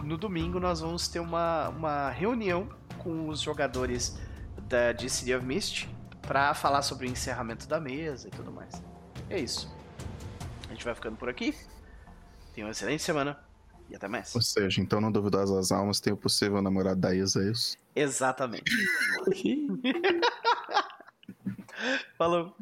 no 0.02 0.16
domingo 0.16 0.58
nós 0.58 0.80
vamos 0.80 1.06
ter 1.08 1.20
uma, 1.20 1.68
uma 1.68 2.10
reunião 2.10 2.68
com 2.98 3.28
os 3.28 3.40
jogadores 3.40 4.18
da, 4.68 4.92
de 4.92 5.08
City 5.08 5.34
of 5.34 5.44
Mist 5.44 5.88
pra 6.22 6.54
falar 6.54 6.82
sobre 6.82 7.06
o 7.06 7.10
encerramento 7.10 7.66
da 7.66 7.80
mesa 7.80 8.28
e 8.28 8.30
tudo 8.30 8.52
mais. 8.52 8.82
É 9.30 9.40
isso. 9.40 9.74
A 10.68 10.72
gente 10.72 10.84
vai 10.84 10.94
ficando 10.94 11.16
por 11.16 11.28
aqui. 11.28 11.54
Tenha 12.54 12.66
uma 12.66 12.70
excelente 12.70 13.02
semana 13.02 13.38
e 13.88 13.96
até 13.96 14.08
mais. 14.08 14.34
Ou 14.34 14.42
seja, 14.42 14.80
então 14.80 15.00
não 15.00 15.10
duvidar 15.10 15.46
das 15.46 15.72
almas, 15.72 16.00
tem 16.00 16.12
o 16.12 16.16
possível 16.16 16.60
namorado 16.60 17.00
da 17.00 17.14
Isa, 17.14 17.42
é 17.42 17.50
isso? 17.50 17.76
Exatamente. 17.94 18.70
Falou. 22.16 22.56